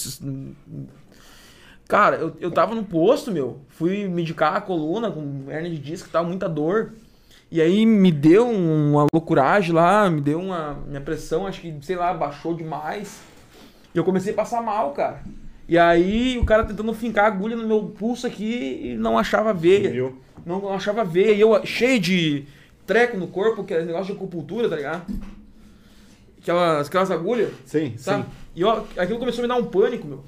cara, 1.88 2.18
eu, 2.18 2.34
eu 2.40 2.52
tava 2.52 2.76
no 2.76 2.84
posto, 2.84 3.32
meu. 3.32 3.60
Fui 3.70 4.07
medicar 4.07 4.56
a 4.56 4.62
coluna 4.62 5.10
com 5.12 5.45
hernia 5.49 5.72
de 5.72 5.78
disco 5.80 6.07
e 6.10 6.12
tal, 6.12 6.26
muita 6.26 6.48
dor. 6.49 6.94
E 7.56 7.61
aí 7.61 7.86
me 7.86 8.11
deu 8.11 8.49
uma 8.49 9.07
loucuragem 9.14 9.73
lá, 9.73 10.10
me 10.10 10.19
deu 10.19 10.41
uma. 10.41 10.73
Minha 10.86 10.99
pressão, 10.99 11.48
acho 11.48 11.61
que, 11.61 11.73
sei 11.84 11.95
lá, 11.95 12.14
baixou 12.14 12.53
demais. 12.53 13.22
E 13.94 13.98
eu 13.98 14.03
comecei 14.03 14.34
a 14.34 14.36
passar 14.36 14.61
mal, 14.61 14.91
cara. 14.91 15.23
E 15.65 15.77
aí 15.77 16.38
o 16.38 16.44
cara 16.44 16.65
tentando 16.65 16.94
fincar 16.94 17.23
a 17.23 17.27
agulha 17.30 17.56
no 17.56 17.65
meu 17.65 17.84
pulso 17.84 18.27
aqui 18.27 18.82
e 18.84 18.98
não 18.98 19.18
achava 19.18 19.53
veia. 19.53 19.90
Viu? 19.90 20.22
Não 20.45 20.68
achava 20.73 21.06
veia. 21.06 21.32
E 21.32 21.40
eu 21.40 21.65
cheio 21.65 21.98
de 21.98 22.45
treco 22.86 23.15
no 23.15 23.27
corpo, 23.27 23.64
que 23.64 23.73
é 23.73 23.86
negócio 23.86 24.07
de 24.07 24.11
acupuntura, 24.11 24.68
tá 24.68 24.76
ligado? 24.76 25.06
aquelas, 26.41 26.88
aquelas 26.88 27.10
agulhas, 27.10 27.53
Sim, 27.65 27.94
sabe? 27.98 28.23
sim. 28.23 28.30
E 28.53 28.65
ó, 28.65 28.84
aquilo 28.98 29.18
começou 29.18 29.40
a 29.40 29.48
me 29.48 29.48
dar 29.48 29.56
um 29.57 29.65
pânico, 29.65 30.06
meu. 30.06 30.26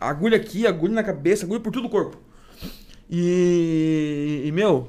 Agulha 0.00 0.36
aqui, 0.36 0.68
agulha 0.68 0.94
na 0.94 1.02
cabeça, 1.02 1.44
agulha 1.44 1.58
por 1.58 1.72
todo 1.72 1.86
o 1.86 1.90
corpo. 1.90 2.16
E, 3.10 4.44
e, 4.46 4.52
meu, 4.52 4.88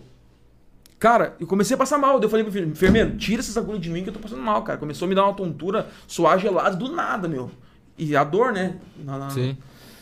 cara, 1.06 1.36
eu 1.40 1.45
comecei 1.45 1.76
a 1.76 1.77
passar 1.77 1.99
mal. 1.99 2.19
Daí 2.19 2.26
eu 2.26 2.30
falei 2.32 2.44
pro 2.44 2.49
enfermeiro, 2.49 2.72
enfermeiro, 2.72 3.15
tira 3.15 3.40
essas 3.40 3.56
agulhas 3.56 3.80
de 3.80 3.91
mim 3.91 4.02
que 4.02 4.10
eu 4.10 4.14
tô 4.14 4.19
passando 4.19 4.41
mal, 4.41 4.64
cara. 4.64 4.80
Começou 4.80 5.06
a 5.06 5.10
me 5.10 5.14
dar 5.14 5.26
uma 5.26 5.36
tontura, 5.36 5.88
suar 6.07 6.40
gelado 6.40 6.77
do 6.77 6.91
nada, 6.91 7.27
meu. 7.27 7.52
E 7.95 8.15
a 8.15 8.23
dor, 8.23 8.52
né? 8.52 8.77
Na, 8.98 9.19
na, 9.19 9.30
Sim. 9.30 9.56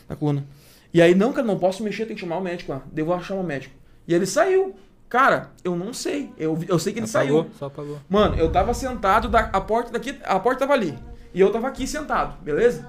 na 0.08 0.16
coluna. 0.16 0.46
E 0.94 1.02
aí, 1.02 1.14
não, 1.14 1.34
cara, 1.34 1.46
não 1.46 1.60
posso 1.60 1.84
mexer, 1.84 2.06
tem 2.06 2.16
que 2.16 2.22
chamar 2.22 2.38
o 2.38 2.42
médico 2.42 2.72
lá. 2.72 2.84
Daí 2.90 3.02
eu 3.02 3.06
vou 3.06 3.20
chamar 3.20 3.42
o 3.42 3.44
médico. 3.44 3.76
E 4.08 4.14
ele 4.14 4.26
saiu. 4.26 4.78
Cara, 5.10 5.52
eu 5.62 5.76
não 5.76 5.94
sei. 5.94 6.32
Eu, 6.38 6.58
eu 6.70 6.80
sei 6.80 6.94
que 6.94 7.00
ele 7.00 7.10
Apagou, 7.10 7.42
saiu. 7.44 7.52
só 7.60 7.66
apagou. 7.66 8.00
Mano, 8.10 8.38
eu 8.38 8.50
tava 8.50 8.74
sentado, 8.74 9.28
da, 9.28 9.42
a 9.52 9.60
porta 9.60 9.92
daqui, 9.92 10.18
a 10.24 10.40
porta 10.40 10.62
tava 10.62 10.72
ali. 10.72 10.98
E 11.34 11.42
eu 11.42 11.52
tava 11.52 11.68
aqui 11.68 11.86
sentado, 11.86 12.42
beleza? 12.42 12.88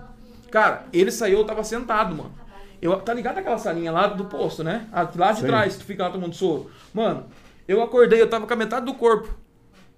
Cara, 0.52 0.84
ele 0.92 1.10
saiu, 1.10 1.40
eu 1.40 1.44
tava 1.44 1.64
sentado, 1.64 2.14
mano. 2.14 2.32
Eu, 2.80 2.96
tá 3.00 3.12
ligado 3.12 3.38
aquela 3.38 3.58
salinha 3.58 3.90
lá 3.90 4.06
do 4.06 4.26
posto, 4.26 4.62
né? 4.62 4.86
Lá 5.16 5.32
de 5.32 5.40
Sim. 5.40 5.46
trás, 5.46 5.76
tu 5.76 5.84
fica 5.84 6.04
lá 6.04 6.10
tomando 6.10 6.34
soro. 6.34 6.70
Mano, 6.92 7.24
eu 7.66 7.82
acordei, 7.82 8.20
eu 8.20 8.28
tava 8.28 8.46
com 8.46 8.52
a 8.52 8.56
metade 8.56 8.86
do 8.86 8.94
corpo 8.94 9.28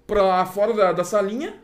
pra 0.05 0.45
fora 0.45 0.73
da, 0.73 0.91
da 0.93 1.03
salinha 1.03 1.55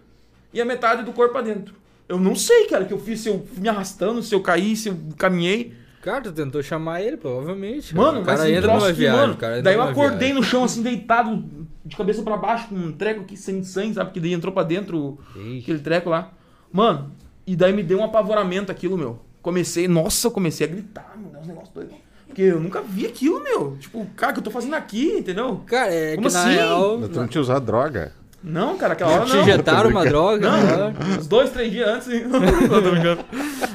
e 0.53 0.61
a 0.61 0.65
metade 0.65 1.03
do 1.03 1.13
corpo 1.13 1.33
pra 1.33 1.41
dentro. 1.41 1.75
Eu 2.07 2.19
não 2.19 2.35
sei, 2.35 2.67
cara, 2.67 2.83
o 2.83 2.87
que 2.87 2.93
eu 2.93 2.99
fiz, 2.99 3.21
se 3.21 3.29
eu 3.29 3.45
fui 3.45 3.61
me 3.61 3.69
arrastando, 3.69 4.21
se 4.21 4.35
eu 4.35 4.41
caí, 4.41 4.75
se 4.75 4.89
eu 4.89 4.97
caminhei. 5.17 5.73
Cara, 6.01 6.21
tu 6.21 6.33
tentou 6.33 6.61
chamar 6.61 7.01
ele, 7.01 7.15
provavelmente. 7.15 7.95
Mano, 7.95 8.19
o 8.19 8.25
mas 8.25 8.37
cara 8.37 8.49
um 8.49 8.53
entra 8.53 8.73
numa 8.73 8.91
viagem, 8.91 9.21
mano, 9.21 9.37
cara 9.37 9.61
daí 9.61 9.75
eu 9.75 9.81
acordei 9.81 10.17
viagem. 10.17 10.33
no 10.35 10.43
chão, 10.43 10.65
assim, 10.65 10.83
deitado, 10.83 11.43
de 11.85 11.95
cabeça 11.95 12.21
pra 12.21 12.35
baixo, 12.35 12.67
com 12.67 12.75
um 12.75 12.91
treco 12.91 13.21
aqui 13.21 13.37
sem 13.37 13.63
sangue, 13.63 13.93
sabe? 13.93 14.11
Que 14.11 14.19
daí 14.19 14.33
entrou 14.33 14.53
pra 14.53 14.63
dentro 14.63 15.17
Ixi. 15.33 15.59
aquele 15.59 15.79
treco 15.79 16.09
lá. 16.09 16.33
Mano, 16.71 17.09
e 17.47 17.55
daí 17.55 17.71
me 17.71 17.81
deu 17.81 17.99
um 17.99 18.03
apavoramento 18.03 18.69
aquilo, 18.69 18.97
meu. 18.97 19.19
Comecei, 19.41 19.87
nossa, 19.87 20.27
eu 20.27 20.31
comecei 20.31 20.67
a 20.67 20.69
gritar, 20.69 21.15
meu, 21.17 21.39
uns 21.39 21.47
negócios 21.47 21.73
doidos. 21.73 21.95
Porque 22.33 22.41
eu 22.41 22.59
nunca 22.59 22.81
vi 22.81 23.05
aquilo, 23.05 23.39
meu. 23.43 23.77
Tipo, 23.79 24.07
cara, 24.15 24.31
o 24.31 24.33
que 24.33 24.39
eu 24.39 24.43
tô 24.43 24.49
fazendo 24.49 24.73
aqui, 24.73 25.17
entendeu? 25.19 25.61
Cara, 25.67 25.93
é 25.93 26.15
Como 26.15 26.27
que 26.27 26.33
na 26.33 26.39
assim? 26.41 26.49
real... 26.53 26.99
Tu 27.07 27.19
não 27.19 27.27
tinha 27.27 27.41
usado 27.41 27.63
droga. 27.63 28.11
Não, 28.43 28.75
cara, 28.75 28.93
aquela 28.93 29.11
hora 29.11 29.25
Te 29.25 29.35
não. 29.35 29.41
injetaram 29.43 29.89
uma 29.91 30.03
droga? 30.03 30.49
né? 30.51 30.93
Uns 31.19 31.27
dois, 31.27 31.51
três 31.51 31.71
dias 31.71 31.87
antes. 31.87 32.07
hein? 32.09 32.23
Não, 32.27 32.81
tô 32.81 32.89
brincando. 32.91 33.23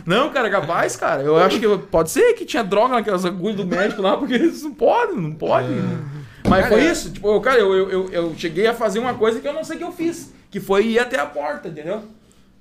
Não, 0.05 0.29
cara, 0.31 0.51
capaz, 0.51 0.97
cara. 0.97 1.23
Eu 1.23 1.39
acho 1.39 1.59
que 1.61 1.65
eu- 1.65 1.79
pode 1.79 2.11
ser 2.11 2.35
que 2.35 2.45
tinha 2.45 2.63
droga 2.65 2.97
naquelas 2.97 3.25
agulhas 3.25 3.57
do 3.57 3.65
médico 3.65 4.03
lá, 4.03 4.17
porque 4.17 4.37
isso 4.37 4.65
não 4.65 4.75
pode, 4.75 5.15
não 5.15 5.33
pode. 5.33 5.69
Mas 6.47 6.65
Cara, 6.65 6.69
foi 6.75 6.81
é- 6.87 6.91
isso. 6.93 7.11
Tipo, 7.13 7.29
eu, 7.33 7.41
cara, 7.41 7.59
eu, 7.61 7.73
eu, 7.75 7.89
eu, 7.91 8.09
eu 8.11 8.35
cheguei 8.37 8.67
a 8.67 8.75
fazer 8.75 8.99
uma 8.99 9.15
coisa 9.15 9.41
que 9.41 9.47
eu 9.49 9.55
não 9.55 9.63
sei 9.65 9.79
que 9.79 9.85
eu 9.85 9.93
fiz. 9.93 10.35
Que 10.51 10.59
foi 10.61 10.85
ir 10.87 10.99
até 10.99 11.19
a 11.19 11.25
porta, 11.27 11.69
entendeu? 11.69 12.03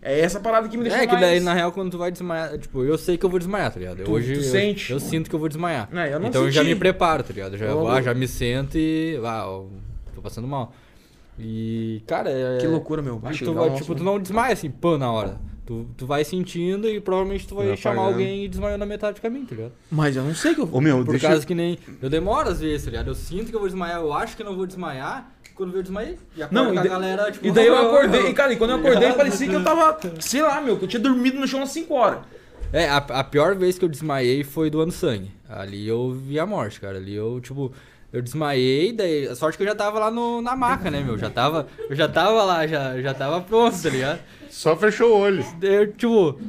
É 0.01 0.19
essa 0.19 0.39
parada 0.39 0.69
que 0.69 0.77
me 0.77 0.83
deixou 0.83 1.01
É, 1.01 1.07
que 1.07 1.15
daí 1.15 1.21
mais- 1.31 1.43
na 1.43 1.53
real 1.53 1.71
quando 1.71 1.91
tu 1.91 1.97
vai 1.97 2.11
desmaiar, 2.11 2.57
tipo, 2.59 2.83
eu 2.83 2.97
sei 2.97 3.17
que 3.17 3.25
eu 3.25 3.29
vou 3.29 3.39
desmaiar, 3.39 3.71
tá 3.73 3.79
ligado? 3.79 4.03
Tu- 4.03 4.11
Hoje 4.11 4.33
tu 4.33 4.39
eu, 4.39 4.43
sente? 4.43 4.91
eu 4.91 4.99
sinto 4.99 5.29
que 5.29 5.35
eu 5.35 5.39
vou 5.39 5.49
desmaiar. 5.49 5.89
É, 5.91 6.13
eu 6.13 6.19
não 6.19 6.27
então 6.27 6.43
eu 6.45 6.51
já 6.51 6.61
senti. 6.61 6.73
me 6.73 6.79
preparo, 6.79 7.23
tá 7.23 7.33
ligado? 7.33 7.53
Eu 7.53 7.59
Já, 7.59 7.73
vou, 7.73 7.87
ah, 7.89 8.01
já 8.01 8.13
me 8.13 8.27
sento 8.27 8.77
e. 8.77 9.19
Ah, 9.23 9.45
tô 10.13 10.21
passando 10.21 10.47
mal. 10.47 10.71
E, 11.39 12.01
cara, 12.07 12.29
é. 12.29 12.57
Que 12.59 12.67
loucura, 12.67 13.01
meu. 13.01 13.19
Vai 13.19 13.33
tu, 13.33 13.53
vai, 13.53 13.69
nossa, 13.69 13.81
tipo, 13.81 13.95
tu 13.95 14.03
não 14.03 14.19
desmaia 14.19 14.53
assim, 14.53 14.69
pã, 14.69 14.97
na 14.97 15.11
hora. 15.11 15.37
Tu, 15.65 15.85
tu 15.97 16.05
vai 16.05 16.23
sentindo 16.23 16.87
e 16.87 17.01
provavelmente 17.01 17.45
tu 17.45 17.53
vai 17.53 17.67
Vai 17.67 17.75
chamar 17.77 17.95
apagando. 18.03 18.13
alguém 18.13 18.45
e 18.45 18.47
desmaiou 18.47 18.77
na 18.77 18.85
metade 18.85 19.15
do 19.19 19.21
caminho, 19.21 19.45
tá 19.45 19.53
ligado? 19.53 19.73
Mas 19.91 20.15
eu 20.15 20.23
não 20.23 20.33
sei 20.33 20.55
que 20.55 20.61
eu 20.61 20.69
Ô, 20.71 20.79
meu, 20.79 21.03
Por 21.03 21.11
deixa 21.11 21.27
causa 21.27 21.45
que 21.45 21.53
nem. 21.53 21.77
Eu 22.01 22.09
demoro 22.09 22.47
às 22.47 22.61
vezes, 22.61 22.85
tá 22.85 22.91
ligado? 22.91 23.09
Eu 23.09 23.15
sinto 23.15 23.49
que 23.49 23.55
eu 23.55 23.59
vou 23.59 23.67
desmaiar, 23.67 23.99
eu 23.99 24.13
acho 24.13 24.37
que 24.37 24.43
não 24.45 24.55
vou 24.55 24.65
desmaiar. 24.65 25.29
Quando 25.57 25.75
eu 25.75 25.81
desmaiei, 25.81 26.17
e 26.37 26.43
Não, 26.51 26.67
com 26.67 26.73
e, 26.75 26.77
a 26.77 26.83
da- 26.83 26.87
galera, 26.89 27.31
tipo. 27.31 27.45
e 27.47 27.51
daí 27.51 27.65
eu 27.67 27.75
"Ah, 27.77 27.81
acordei, 27.87 28.27
e, 28.29 28.33
cara, 28.33 28.53
e 28.53 28.57
quando 28.57 28.69
eu 28.71 28.77
acordei, 28.79 29.11
parecia 29.13 29.47
que 29.47 29.55
eu 29.55 29.63
tava, 29.63 29.97
sei 30.19 30.41
lá, 30.43 30.61
meu, 30.61 30.77
que 30.77 30.85
eu 30.85 30.87
tinha 30.87 30.99
dormido 31.01 31.39
no 31.39 31.47
chão 31.47 31.61
há 31.63 31.65
5 31.65 31.93
horas. 31.95 32.19
É, 32.71 32.87
a, 32.87 32.97
a 32.97 33.23
pior 33.23 33.55
vez 33.55 33.77
que 33.79 33.83
eu 33.85 33.89
desmaiei 33.89 34.43
foi 34.43 34.69
doando 34.69 34.91
sangue. 34.91 35.31
Ali 35.49 35.87
eu 35.87 36.11
vi 36.11 36.37
a 36.39 36.45
morte, 36.45 36.79
cara. 36.79 36.97
Ali 36.97 37.15
eu, 37.15 37.39
tipo, 37.41 37.71
eu 38.11 38.21
desmaiei, 38.21 38.93
daí. 38.93 39.27
A 39.27 39.35
sorte 39.35 39.57
que 39.57 39.63
eu 39.63 39.67
já 39.67 39.75
tava 39.75 39.99
lá 39.99 40.09
no, 40.09 40.41
na 40.41 40.55
maca, 40.55 40.89
né, 40.89 41.01
meu? 41.01 41.17
Já 41.17 41.29
tava. 41.29 41.67
Eu 41.89 41.95
já 41.95 42.07
tava 42.07 42.43
lá, 42.43 42.65
já, 42.65 42.99
já 43.01 43.13
tava 43.13 43.41
pronto, 43.41 43.81
tá 43.81 43.89
ligado? 43.89 44.19
Só 44.49 44.75
fechou 44.77 45.11
o 45.11 45.19
olho. 45.19 45.45
Daí 45.59 45.75
eu, 45.75 45.93
tipo, 45.93 46.39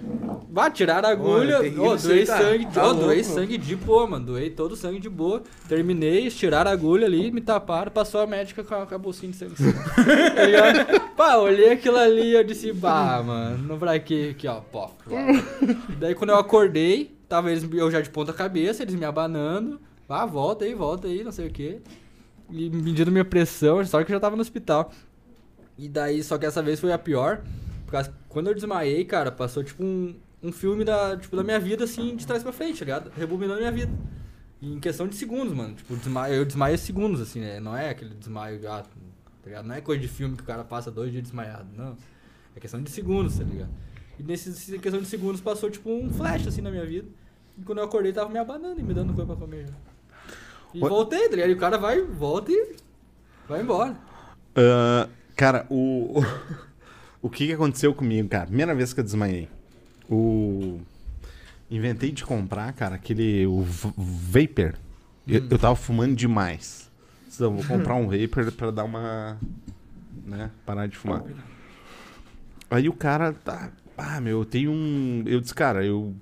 vá, 0.51 0.71
tiraram 0.71 1.09
a 1.09 1.13
agulha. 1.13 1.59
Olha, 1.59 1.97
isso 1.97 2.07
doei 2.09 2.25
cara. 2.25 2.45
sangue, 2.45 2.67
Tá 2.67 2.87
ô, 2.87 2.95
doei 2.95 3.25
sangue 3.25 3.59
de 3.59 3.75
boa, 3.75 4.07
mano. 4.07 4.27
Doei 4.27 4.51
todo 4.51 4.73
o 4.73 4.77
sangue 4.77 5.01
de 5.01 5.09
boa. 5.09 5.43
Terminei, 5.69 6.29
tiraram 6.31 6.71
a 6.71 6.75
agulha 6.75 7.07
ali, 7.07 7.31
me 7.33 7.41
taparam, 7.41 7.91
passou 7.91 8.21
a 8.21 8.27
médica 8.27 8.63
com 8.63 8.75
a, 8.75 8.87
com 8.87 8.95
a 8.95 8.99
bolsinha 8.99 9.33
de 9.33 9.39
sangue. 9.39 9.55
tá 10.35 10.45
ligado? 10.45 11.11
Pá, 11.17 11.37
olhei 11.37 11.73
aquilo 11.73 11.97
ali 11.97 12.35
eu 12.35 12.45
disse, 12.45 12.73
bah, 12.73 13.23
mano, 13.23 13.67
não 13.67 13.79
pra 13.79 13.99
quê? 13.99 14.29
Aqui, 14.31 14.47
ó, 14.47 14.61
pó. 14.61 14.93
Daí 15.99 16.15
quando 16.15 16.31
eu 16.31 16.37
acordei, 16.37 17.19
tava 17.29 17.51
eles, 17.51 17.69
eu 17.73 17.91
já 17.91 18.01
de 18.01 18.11
ponta 18.11 18.33
cabeça, 18.33 18.83
eles 18.85 18.95
me 18.95 19.05
abanando. 19.05 19.81
Ah, 20.09 20.25
volta 20.25 20.65
aí, 20.65 20.75
volta 20.75 21.07
aí, 21.07 21.23
não 21.23 21.33
sei 21.33 21.49
o 21.49 21.51
quê. 21.51 21.81
E 22.51 22.71
medindo 22.71 23.13
minha 23.13 23.25
pressão, 23.25 23.85
só 23.85 24.03
que 24.03 24.11
eu 24.11 24.17
já 24.17 24.21
tava 24.21 24.37
no 24.37 24.43
hospital. 24.43 24.91
E 25.77 25.89
daí, 25.89 26.23
só 26.23 26.39
que 26.39 26.47
essa 26.47 26.63
vez 26.63 26.81
foi 26.81 26.93
a 26.93 26.99
pior. 26.99 27.43
Por 27.85 27.93
causa, 27.93 28.13
quando 28.29 28.49
eu 28.49 28.55
desmaiei, 28.55 29.05
cara, 29.05 29.31
passou 29.31 29.63
tipo 29.63 29.85
um, 29.85 30.17
um 30.43 30.51
filme 30.51 30.83
da, 30.85 31.17
tipo, 31.17 31.37
da 31.37 31.45
minha 31.45 31.61
vida, 31.61 31.85
assim, 31.85 32.17
de 32.17 32.27
trás 32.27 32.43
pra 32.43 32.53
frente, 32.53 32.79
tá 32.79 32.85
ligado? 32.87 33.11
Rebobinando 33.17 33.61
minha 33.61 33.73
vida. 33.73 33.93
E 34.63 34.73
em 34.73 34.81
questão 34.81 35.07
de 35.07 35.15
segundos, 35.15 35.53
mano. 35.53 35.75
Tipo, 35.75 35.95
desmaio, 35.97 36.35
eu 36.35 36.45
desmaio 36.45 36.79
segundos, 36.79 37.21
assim, 37.21 37.41
né? 37.41 37.61
Não 37.61 37.77
é 37.77 37.91
aquele 37.91 38.15
desmaio 38.15 38.59
gato, 38.61 38.89
tá 38.89 39.47
ligado? 39.47 39.67
Não 39.67 39.75
é 39.75 39.81
coisa 39.83 40.01
de 40.01 40.09
filme 40.09 40.37
que 40.37 40.43
o 40.43 40.47
cara 40.47 40.65
passa 40.65 40.91
dois 40.91 41.13
dias 41.13 41.23
desmaiado, 41.23 41.69
não. 41.77 41.97
É 42.57 42.61
questão 42.61 42.83
de 42.83 42.91
segundos, 42.91 43.39
tá 43.39 43.45
ligado? 43.45 43.71
E 44.19 44.23
nessa 44.23 44.51
questão 44.79 45.01
de 45.01 45.07
segundos 45.07 45.41
passou, 45.41 45.71
tipo, 45.71 45.91
um 45.91 46.11
flash, 46.11 46.47
assim, 46.47 46.63
na 46.63 46.71
minha 46.71 46.85
vida. 46.87 47.09
E 47.59 47.63
quando 47.63 47.79
eu 47.79 47.85
acordei, 47.85 48.13
tava 48.13 48.31
me 48.31 48.39
abanando 48.39 48.81
e 48.81 48.83
me 48.83 48.95
dando 48.95 49.13
coisa 49.13 49.27
pra 49.27 49.37
comer 49.37 49.67
já. 49.67 49.88
E 50.75 50.81
voltei, 50.81 51.29
tá 51.29 51.37
ligado? 51.37 51.51
E 51.51 51.55
o 51.55 51.59
cara 51.59 51.79
vai, 51.79 52.01
volta 52.03 52.53
e 52.53 52.77
vai 53.49 53.63
embora. 53.63 53.97
Ah, 54.57 55.09
cara, 55.37 55.67
o. 55.71 56.23
O 57.21 57.29
que, 57.29 57.49
que 57.49 57.53
aconteceu 57.53 57.93
comigo, 57.93 58.29
cara? 58.29 58.47
Primeira 58.47 58.73
vez 58.77 58.93
que 58.93 59.01
eu 59.01 59.05
desmaiei. 59.05 59.49
O. 60.09 60.81
Inventei 61.69 62.13
de 62.13 62.25
comprar, 62.25 62.73
cara, 62.73 62.95
aquele. 62.95 63.45
O 63.47 63.63
Vapor. 63.63 64.75
Eu, 65.27 65.45
eu 65.51 65.59
tava 65.59 65.75
fumando 65.75 66.15
demais. 66.15 66.89
Então, 67.35 67.55
vou 67.57 67.65
comprar 67.65 67.97
um 67.97 68.07
Vapor 68.09 68.53
pra 68.53 68.71
dar 68.71 68.85
uma. 68.85 69.37
Né? 70.25 70.51
Parar 70.65 70.87
de 70.87 70.97
fumar. 70.97 71.25
Aí 72.71 72.89
o 72.89 72.93
cara 72.93 73.33
tá. 73.33 73.73
Ah, 73.97 74.21
meu, 74.21 74.39
eu 74.39 74.45
tenho 74.45 74.71
um. 74.71 75.25
Eu 75.27 75.41
disse, 75.41 75.55
cara, 75.55 75.85
eu. 75.85 76.15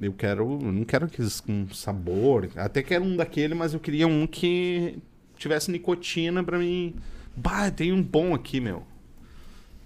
Eu 0.00 0.12
quero. 0.12 0.58
Não 0.60 0.84
quero 0.84 1.06
aqueles 1.06 1.40
com 1.40 1.68
sabor. 1.72 2.48
Até 2.56 2.82
quero 2.82 3.04
um 3.04 3.16
daquele, 3.16 3.54
mas 3.54 3.74
eu 3.74 3.80
queria 3.80 4.06
um 4.06 4.26
que 4.26 4.98
tivesse 5.36 5.70
nicotina 5.70 6.42
pra 6.42 6.58
mim. 6.58 6.94
Bah, 7.36 7.70
tem 7.70 7.92
um 7.92 8.02
bom 8.02 8.34
aqui, 8.34 8.60
meu. 8.60 8.82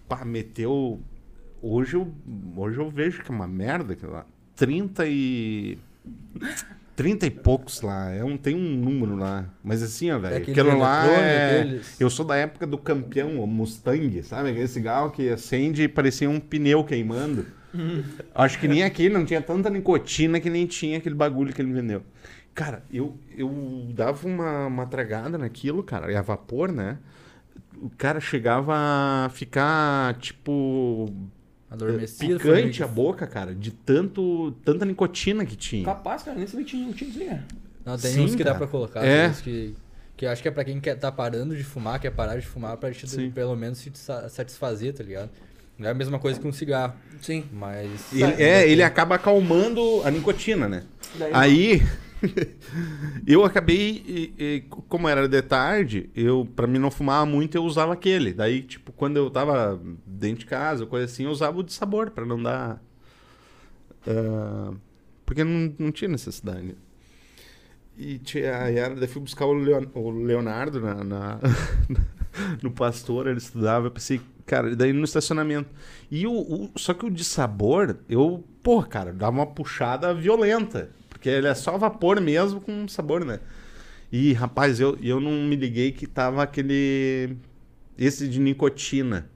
Pá, 0.08 0.24
meteu. 0.24 1.00
Hoje 1.62 1.94
eu, 1.94 2.12
hoje 2.56 2.78
eu 2.78 2.88
vejo 2.90 3.22
que 3.22 3.30
é 3.30 3.34
uma 3.34 3.46
merda 3.46 3.92
aquilo 3.92 4.12
lá. 4.12 4.26
30 4.56 5.06
e. 5.06 5.78
30 6.96 7.26
e 7.26 7.30
poucos 7.30 7.80
lá. 7.80 8.10
É 8.10 8.22
um, 8.24 8.36
tem 8.36 8.54
um 8.54 8.76
número 8.76 9.16
lá. 9.16 9.48
Mas 9.62 9.82
assim, 9.82 10.10
ó, 10.10 10.18
velho. 10.18 10.36
aquele 10.36 10.60
aquilo 10.60 10.78
lá 10.78 11.06
é. 11.06 11.80
Eu 11.98 12.10
sou 12.10 12.24
da 12.24 12.36
época 12.36 12.66
do 12.66 12.76
campeão, 12.78 13.40
o 13.42 13.46
Mustang, 13.46 14.22
sabe? 14.22 14.50
Aquele 14.50 14.68
cigarro 14.68 15.10
que 15.10 15.28
acende 15.28 15.84
e 15.84 15.88
parecia 15.88 16.28
um 16.28 16.38
pneu 16.38 16.84
queimando. 16.84 17.46
Acho 18.34 18.58
que 18.58 18.66
nem 18.68 18.82
aquele 18.82 19.14
não 19.14 19.24
tinha 19.24 19.40
tanta 19.40 19.70
nicotina 19.70 20.40
que 20.40 20.50
nem 20.50 20.66
tinha 20.66 20.98
aquele 20.98 21.14
bagulho 21.14 21.52
que 21.52 21.60
ele 21.62 21.72
vendeu. 21.72 22.02
Cara, 22.54 22.82
eu, 22.92 23.16
eu 23.36 23.86
dava 23.94 24.26
uma, 24.26 24.66
uma 24.66 24.86
tragada 24.86 25.38
naquilo, 25.38 25.82
cara, 25.82 26.10
e 26.12 26.16
a 26.16 26.22
vapor, 26.22 26.72
né? 26.72 26.98
O 27.80 27.88
cara 27.96 28.20
chegava 28.20 28.74
a 28.76 29.30
ficar, 29.32 30.14
tipo, 30.18 31.08
Adormecido. 31.70 32.38
picante 32.38 32.78
foi 32.78 32.84
a 32.84 32.88
boca, 32.88 33.26
cara, 33.26 33.54
de 33.54 33.70
tanto, 33.70 34.52
tanta 34.64 34.84
nicotina 34.84 35.46
que 35.46 35.56
tinha. 35.56 35.84
Capaz, 35.84 36.22
cara, 36.22 36.36
nem 36.36 36.46
sabia 36.46 36.64
que 36.64 36.70
tinha, 36.72 36.86
não 36.86 36.92
tinha. 36.92 37.46
Não, 37.86 37.96
tem 37.96 38.12
Sim, 38.12 38.24
uns 38.24 38.34
que 38.34 38.42
cara. 38.42 38.52
dá 38.52 38.58
pra 38.58 38.66
colocar. 38.66 39.02
É. 39.04 39.22
tem 39.22 39.30
uns 39.30 39.40
que, 39.40 39.74
que 40.16 40.26
eu 40.26 40.30
acho 40.30 40.42
que 40.42 40.48
é 40.48 40.50
pra 40.50 40.64
quem 40.64 40.78
quer 40.80 40.96
tá 40.96 41.10
parando 41.10 41.56
de 41.56 41.64
fumar, 41.64 41.98
quer 42.00 42.10
parar 42.10 42.36
de 42.36 42.46
fumar, 42.46 42.76
pra 42.76 42.90
te, 42.92 43.08
Sim. 43.08 43.30
pelo 43.30 43.54
menos 43.56 43.78
se 43.78 43.90
sa- 43.94 44.28
satisfazer, 44.28 44.92
tá 44.92 45.02
ligado? 45.04 45.30
Não 45.80 45.88
é 45.88 45.92
a 45.92 45.94
mesma 45.94 46.18
coisa 46.18 46.38
que 46.38 46.46
um 46.46 46.52
cigarro, 46.52 46.92
Sim. 47.22 47.44
mas... 47.52 48.12
Ele, 48.12 48.22
é, 48.42 48.68
ele 48.68 48.82
acaba 48.82 49.14
acalmando 49.14 49.80
a 50.04 50.10
nicotina, 50.10 50.68
né? 50.68 50.84
Daí- 51.18 51.30
Aí 51.32 51.82
eu 53.26 53.42
acabei, 53.44 54.04
e- 54.06 54.34
e 54.38 54.60
como 54.88 55.08
era 55.08 55.26
de 55.26 55.40
tarde, 55.40 56.10
eu 56.14 56.46
para 56.54 56.66
mim 56.66 56.78
não 56.78 56.90
fumar 56.90 57.24
muito, 57.24 57.54
eu 57.56 57.64
usava 57.64 57.94
aquele. 57.94 58.34
Daí, 58.34 58.60
tipo, 58.62 58.92
quando 58.92 59.16
eu 59.16 59.30
tava 59.30 59.80
dentro 60.06 60.40
de 60.40 60.46
casa, 60.46 60.84
coisa 60.84 61.06
assim, 61.06 61.24
eu 61.24 61.30
usava 61.30 61.58
o 61.58 61.62
de 61.62 61.72
sabor 61.72 62.10
para 62.10 62.26
não 62.26 62.40
dar 62.42 62.78
ah, 64.06 64.72
porque 65.24 65.42
não, 65.44 65.74
não 65.78 65.90
tinha 65.92 66.08
necessidade. 66.08 66.74
E 67.96 68.18
tinha, 68.18 68.62
aí 68.64 68.76
era, 68.78 68.94
daí 68.94 69.08
fui 69.08 69.20
buscar 69.22 69.46
o, 69.46 69.52
Leon- 69.52 69.86
o 69.94 70.10
Leonardo 70.10 70.80
na, 70.80 71.04
na, 71.04 71.38
no 72.62 72.70
pastor, 72.70 73.26
ele 73.26 73.38
estudava, 73.38 73.86
eu 73.86 73.90
pensei, 73.90 74.20
cara, 74.50 74.70
e 74.70 74.74
daí 74.76 74.92
no 74.92 75.04
estacionamento. 75.04 75.70
E 76.10 76.26
o, 76.26 76.32
o- 76.32 76.70
só 76.76 76.92
que 76.92 77.06
o 77.06 77.10
de 77.10 77.22
sabor, 77.22 77.98
eu, 78.08 78.42
pô, 78.62 78.82
cara, 78.82 79.12
dava 79.12 79.36
uma 79.36 79.46
puxada 79.46 80.12
violenta. 80.12 80.90
Porque 81.08 81.28
ele 81.28 81.46
é 81.46 81.54
só 81.54 81.78
vapor 81.78 82.20
mesmo 82.20 82.60
com 82.60 82.88
sabor, 82.88 83.24
né? 83.24 83.38
E, 84.10 84.32
rapaz, 84.32 84.80
eu, 84.80 84.98
eu 85.00 85.20
não 85.20 85.30
me 85.44 85.54
liguei 85.54 85.92
que 85.92 86.06
tava 86.06 86.42
aquele. 86.42 87.36
Esse 87.96 88.26
de 88.28 88.40
nicotina. 88.40 89.30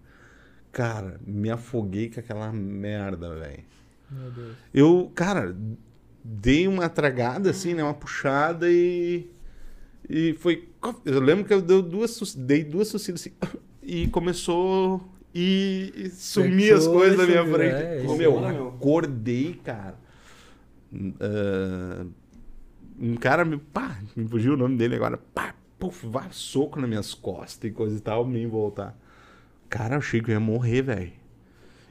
Cara, 0.73 1.21
me 1.25 1.49
afoguei 1.51 2.11
com 2.11 2.19
aquela 2.19 2.51
merda, 2.53 3.35
velho. 3.37 3.63
Meu 4.11 4.31
Deus. 4.33 4.57
Eu, 4.73 5.13
cara, 5.15 5.55
dei 6.25 6.67
uma 6.67 6.89
tragada 6.89 7.51
assim, 7.51 7.75
né? 7.75 7.85
Uma 7.85 7.95
puxada 7.95 8.67
e. 8.69 9.31
E 10.11 10.35
foi. 10.41 10.69
Eu 11.05 11.21
lembro 11.21 11.45
que 11.45 11.55
eu 11.55 11.63
dei 11.63 11.81
duas, 11.83 12.35
dei 12.35 12.65
duas 12.65 12.93
assim. 12.95 13.15
E 13.85 14.07
começou. 14.09 15.01
E, 15.35 15.93
e 15.97 16.11
sumir 16.11 16.73
as 16.75 16.87
coisas 16.87 17.17
da 17.19 17.25
e 17.25 17.27
minha 17.27 17.41
sumiu, 17.43 17.55
frente. 17.57 17.75
é, 17.75 18.05
isso 18.05 18.17
meu, 18.17 18.41
meu. 18.41 18.69
acordei, 18.69 19.55
cara. 19.65 19.97
Ah, 21.21 22.07
um 22.99 23.17
cara 23.17 23.45
me. 23.45 23.59
Pá, 23.59 23.99
me 24.15 24.29
fugiu 24.29 24.55
o 24.55 24.57
nome 24.57 24.77
dele 24.77 24.95
agora. 24.95 25.19
Pá, 25.35 25.55
puf, 25.79 26.07
vai 26.07 26.29
soco 26.31 26.79
nas 26.81 26.89
minhas 26.89 27.15
costas 27.15 27.69
e 27.71 27.73
coisa 27.73 27.97
e 27.97 28.01
tal, 28.01 28.25
me 28.25 28.47
voltar. 28.47 28.97
Cara, 29.69 29.97
eu 29.97 29.99
achei 29.99 30.21
que 30.21 30.31
eu 30.31 30.35
ia 30.35 30.41
morrer, 30.41 30.83
velho. 30.83 31.13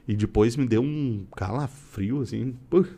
E 0.08 0.16
depois 0.16 0.56
me 0.56 0.66
deu 0.66 0.82
um 0.82 1.26
calafrio, 1.36 2.22
assim. 2.22 2.56
Puf, 2.70 2.90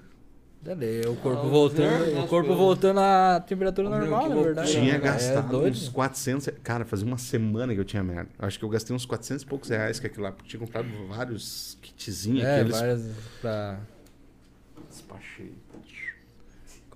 Cadê? 0.67 1.03
O 1.07 1.15
corpo 1.17 1.47
Ah, 1.47 1.49
voltando, 1.49 2.07
né, 2.15 2.21
o 2.25 2.27
corpo 2.27 2.49
pelo- 2.49 2.59
voltando 2.59 2.99
à 3.01 3.41
temperatura 3.47 3.89
normal, 3.89 4.29
na 4.29 4.35
verdade. 4.35 4.73
tinha 4.73 4.95
né, 4.95 4.99
cara? 4.99 5.13
gastado 5.13 5.67
É 5.67 5.71
uns 5.71 5.89
400. 5.89 6.49
Cara, 6.63 6.85
fazia 6.85 7.07
uma 7.07 7.19
semana 7.19 7.73
que 7.73 7.79
eu 7.81 7.85
tinha 7.85 8.03
merda. 8.03 8.29
Acho 8.39 8.59
que 8.59 8.65
eu 8.65 8.69
gastei 8.69 8.95
uns 8.97 9.07
400 9.07 9.43
e 9.45 9.47
poucos 9.47 9.69
reais 9.71 10.01
com 10.01 10.07
aquilo 10.09 10.25
lá. 10.25 10.33
Porque 10.33 10.49
tinha 10.49 10.59
comprado 10.61 10.89
vários 11.09 11.79
kitzinhos. 11.81 12.43
É, 12.45 12.57
aqueles... 12.57 12.77
várias 12.77 13.11
pra... 13.41 13.79
Despachei. 14.91 15.53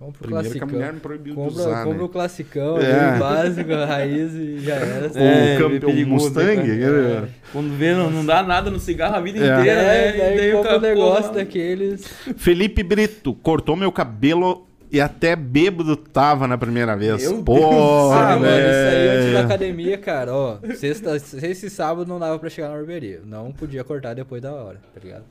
Compra 0.01 0.19
o 0.19 0.23
Primeiro 0.29 0.43
que 0.51 0.57
a 0.57 0.61
classicão. 0.61 0.69
mulher 0.79 0.93
me 0.95 1.01
proibiu 1.01 1.35
de 1.35 1.41
Compra, 1.41 1.61
usar, 1.63 1.85
compra 1.85 1.99
né? 1.99 2.05
o 2.05 2.09
classicão, 2.09 2.79
É. 2.79 3.17
o 3.17 3.19
básico, 3.19 3.73
a 3.75 3.85
raiz 3.85 4.33
e 4.33 4.59
já 4.61 4.75
era. 4.77 5.09
O 5.09 5.19
É, 5.19 5.53
campeão 5.59 5.69
meio 5.69 5.81
perigoso, 5.83 6.25
Mustang. 6.25 6.47
né, 6.47 6.53
aquele- 6.63 7.29
Quando 7.53 7.77
vê, 7.77 7.93
não, 7.95 8.11
não 8.11 8.25
dá 8.25 8.43
nada 8.43 8.71
no 8.71 8.81
cigarro 8.81 9.17
a 9.17 9.21
vida 9.21 9.39
É. 9.39 9.43
inteira, 9.61 9.81
É, 9.83 10.13
né? 10.17 10.37
daí 10.37 10.55
o 10.55 10.57
compra 10.57 10.79
um 10.79 10.81
negócio 10.81 11.23
porra, 11.25 11.35
daqueles. 11.35 12.07
Felipe 12.39 12.83
Brito 12.83 13.35
cortou 13.35 13.77
meu 13.77 13.93
cabelo 13.93 14.67
e 14.91 14.99
até 15.03 15.37
bêbado 15.37 15.95
tava 15.95 16.49
na 16.49 16.57
primeira 16.57 16.97
vez. 16.97 17.31
Meu 17.31 17.43
Pô, 17.43 18.11
Ah, 18.11 18.39
mano, 18.39 18.47
isso 18.47 18.55
aí 18.57 19.09
antes 19.09 19.25
da 19.27 19.33
velho. 19.33 19.39
academia, 19.45 19.99
cara, 19.99 20.35
ó. 20.35 20.57
Sexta, 20.77 21.19
sexta 21.19 21.67
e 21.67 21.71
sábado 21.71 22.09
não 22.09 22.19
dava 22.19 22.39
pra 22.39 22.49
chegar 22.49 22.71
na 22.71 22.77
barbearia. 22.77 23.21
Não 23.23 23.53
podia 23.53 23.85
cortar 23.85 24.15
depois 24.15 24.41
da 24.41 24.51
hora, 24.55 24.79
tá 24.95 25.01
ligado? 25.05 25.25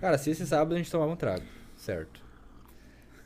Cara, 0.00 0.16
sexta 0.16 0.44
e 0.44 0.46
sábado 0.46 0.74
a 0.76 0.78
gente 0.78 0.88
tomava 0.88 1.10
um 1.10 1.16
trago, 1.16 1.42
certo? 1.76 2.27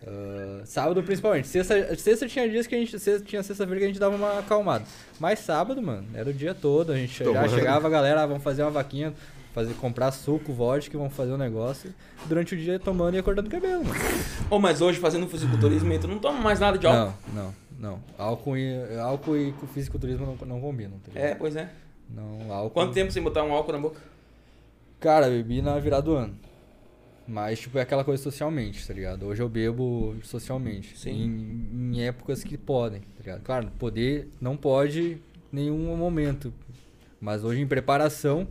Ah, 0.06 0.62
sábado 0.64 1.02
principalmente. 1.02 1.48
Sexta, 1.48 1.94
sexta 1.96 2.26
tinha 2.26 2.48
dias 2.48 2.66
que 2.66 2.74
a 2.74 2.78
gente. 2.78 2.98
Sexta, 2.98 3.24
tinha 3.24 3.42
sexta-feira 3.42 3.80
que 3.80 3.84
a 3.84 3.88
gente 3.88 4.00
dava 4.00 4.16
uma 4.16 4.38
acalmada. 4.38 4.84
Mas 5.20 5.38
sábado, 5.40 5.80
mano, 5.80 6.06
era 6.14 6.28
o 6.28 6.32
dia 6.32 6.54
todo. 6.54 6.92
A 6.92 6.96
gente 6.96 7.18
já 7.18 7.24
Tomando. 7.24 7.50
chegava 7.50 7.86
a 7.86 7.90
galera, 7.90 8.22
ah, 8.22 8.26
vamos 8.26 8.42
fazer 8.42 8.62
uma 8.62 8.70
vaquinha, 8.70 9.12
fazer, 9.54 9.74
comprar 9.74 10.10
suco, 10.10 10.52
vodka, 10.52 10.96
vamos 10.98 11.14
fazer 11.14 11.32
um 11.32 11.36
negócio. 11.38 11.94
Durante 12.26 12.54
o 12.54 12.58
dia 12.58 12.78
tomando 12.78 13.14
e 13.14 13.18
acordando 13.18 13.48
o 13.48 13.50
cabelo, 13.50 13.84
mano. 13.84 14.00
Ô, 14.50 14.58
mas 14.58 14.80
hoje 14.80 14.98
fazendo 14.98 15.28
fisiculturismo, 15.28 15.96
tu 15.98 16.08
não 16.08 16.18
toma 16.18 16.40
mais 16.40 16.58
nada 16.58 16.76
de 16.78 16.86
álcool. 16.86 17.14
Não, 17.32 17.44
não, 17.44 17.54
não. 17.78 18.00
Álcool 18.18 18.56
e, 18.56 18.98
álcool 18.98 19.36
e 19.36 19.54
fisiculturismo 19.72 20.26
não, 20.26 20.46
não 20.46 20.60
combinam, 20.60 20.98
tá? 20.98 21.18
É, 21.18 21.34
pois 21.34 21.54
é. 21.56 21.68
Não, 22.10 22.52
álcool. 22.52 22.70
Quanto 22.70 22.92
tempo 22.92 23.12
sem 23.12 23.22
botar 23.22 23.42
um 23.44 23.52
álcool 23.52 23.72
na 23.72 23.78
boca? 23.78 24.00
Cara, 25.00 25.28
bebi 25.28 25.62
na 25.62 25.78
virada 25.78 26.02
do 26.02 26.14
ano. 26.14 26.36
Mas, 27.27 27.61
tipo, 27.61 27.78
é 27.78 27.82
aquela 27.82 28.05
coisa 28.05 28.23
socialmente, 28.23 28.86
tá 28.86 28.93
ligado? 28.93 29.27
Hoje 29.27 29.43
eu 29.43 29.49
bebo 29.49 30.16
socialmente. 30.23 30.99
Sim. 30.99 31.11
Em, 31.11 31.94
em 31.97 32.03
épocas 32.03 32.43
que 32.43 32.59
podem, 32.59 33.01
tá 33.01 33.19
ligado? 33.19 33.43
Claro, 33.43 33.70
poder 33.78 34.28
não 34.40 34.57
pode 34.57 35.19
em 35.53 35.57
nenhum 35.57 35.97
momento. 35.97 36.53
Mas 37.20 37.44
hoje 37.44 37.61
em 37.61 37.66
preparação. 37.66 38.47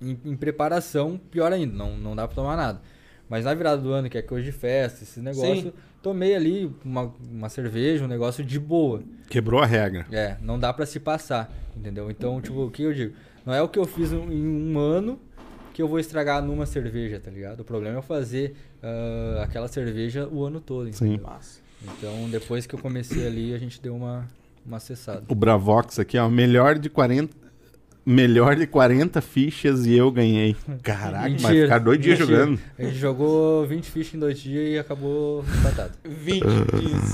Em, 0.00 0.16
em 0.24 0.36
preparação, 0.36 1.20
pior 1.30 1.52
ainda, 1.52 1.74
não, 1.74 1.96
não 1.96 2.16
dá 2.16 2.26
pra 2.26 2.34
tomar 2.34 2.56
nada. 2.56 2.80
Mas 3.28 3.44
na 3.44 3.52
virada 3.52 3.82
do 3.82 3.92
ano, 3.92 4.08
que 4.08 4.16
é 4.16 4.22
coisa 4.22 4.44
de 4.44 4.52
festa, 4.52 5.04
esse 5.04 5.20
negócio, 5.20 5.62
Sim. 5.62 5.72
tomei 6.00 6.34
ali 6.34 6.72
uma, 6.84 7.12
uma 7.30 7.48
cerveja, 7.48 8.04
um 8.04 8.08
negócio 8.08 8.42
de 8.44 8.58
boa. 8.58 9.02
Quebrou 9.28 9.60
a 9.60 9.66
regra. 9.66 10.06
É, 10.10 10.36
não 10.40 10.58
dá 10.58 10.72
pra 10.72 10.86
se 10.86 10.98
passar, 10.98 11.52
entendeu? 11.76 12.10
Então, 12.10 12.40
tipo, 12.40 12.64
o 12.64 12.70
que 12.70 12.84
eu 12.84 12.94
digo? 12.94 13.14
Não 13.44 13.52
é 13.52 13.60
o 13.60 13.68
que 13.68 13.78
eu 13.78 13.84
fiz 13.84 14.12
em 14.12 14.46
um 14.46 14.78
ano 14.78 15.20
que 15.78 15.82
eu 15.82 15.86
vou 15.86 16.00
estragar 16.00 16.42
numa 16.42 16.66
cerveja, 16.66 17.20
tá 17.20 17.30
ligado? 17.30 17.60
O 17.60 17.64
problema 17.64 17.94
é 17.94 17.98
eu 17.98 18.02
fazer 18.02 18.56
ah, 18.82 19.44
aquela 19.44 19.68
cerveja 19.68 20.26
o 20.26 20.44
ano 20.44 20.60
todo, 20.60 20.92
Sim. 20.92 21.12
entendeu? 21.12 21.28
Massa. 21.28 21.60
Então, 21.84 22.28
depois 22.28 22.66
que 22.66 22.74
eu 22.74 22.80
comecei 22.80 23.24
ali, 23.24 23.54
a 23.54 23.58
gente 23.58 23.80
deu 23.80 23.94
uma, 23.94 24.26
uma 24.66 24.80
cessada. 24.80 25.22
O 25.28 25.36
Bravox 25.36 26.00
aqui, 26.00 26.18
ó. 26.18 26.28
Melhor 26.28 26.80
de 26.80 26.90
40. 26.90 27.32
Melhor 28.10 28.56
de 28.56 28.66
40 28.66 29.20
fichas 29.20 29.84
e 29.84 29.94
eu 29.94 30.10
ganhei. 30.10 30.56
Caraca, 30.82 31.20
vai 31.20 31.30
Mentira, 31.30 31.62
ficar 31.64 31.78
dois 31.78 32.00
dias 32.00 32.18
mentira. 32.18 32.38
jogando. 32.38 32.60
A 32.78 32.82
gente 32.84 32.96
jogou 32.96 33.66
20 33.66 33.84
fichas 33.90 34.14
em 34.14 34.18
dois 34.18 34.38
dias 34.38 34.74
e 34.74 34.78
acabou 34.78 35.44
empatado. 35.60 35.92
20 36.08 36.40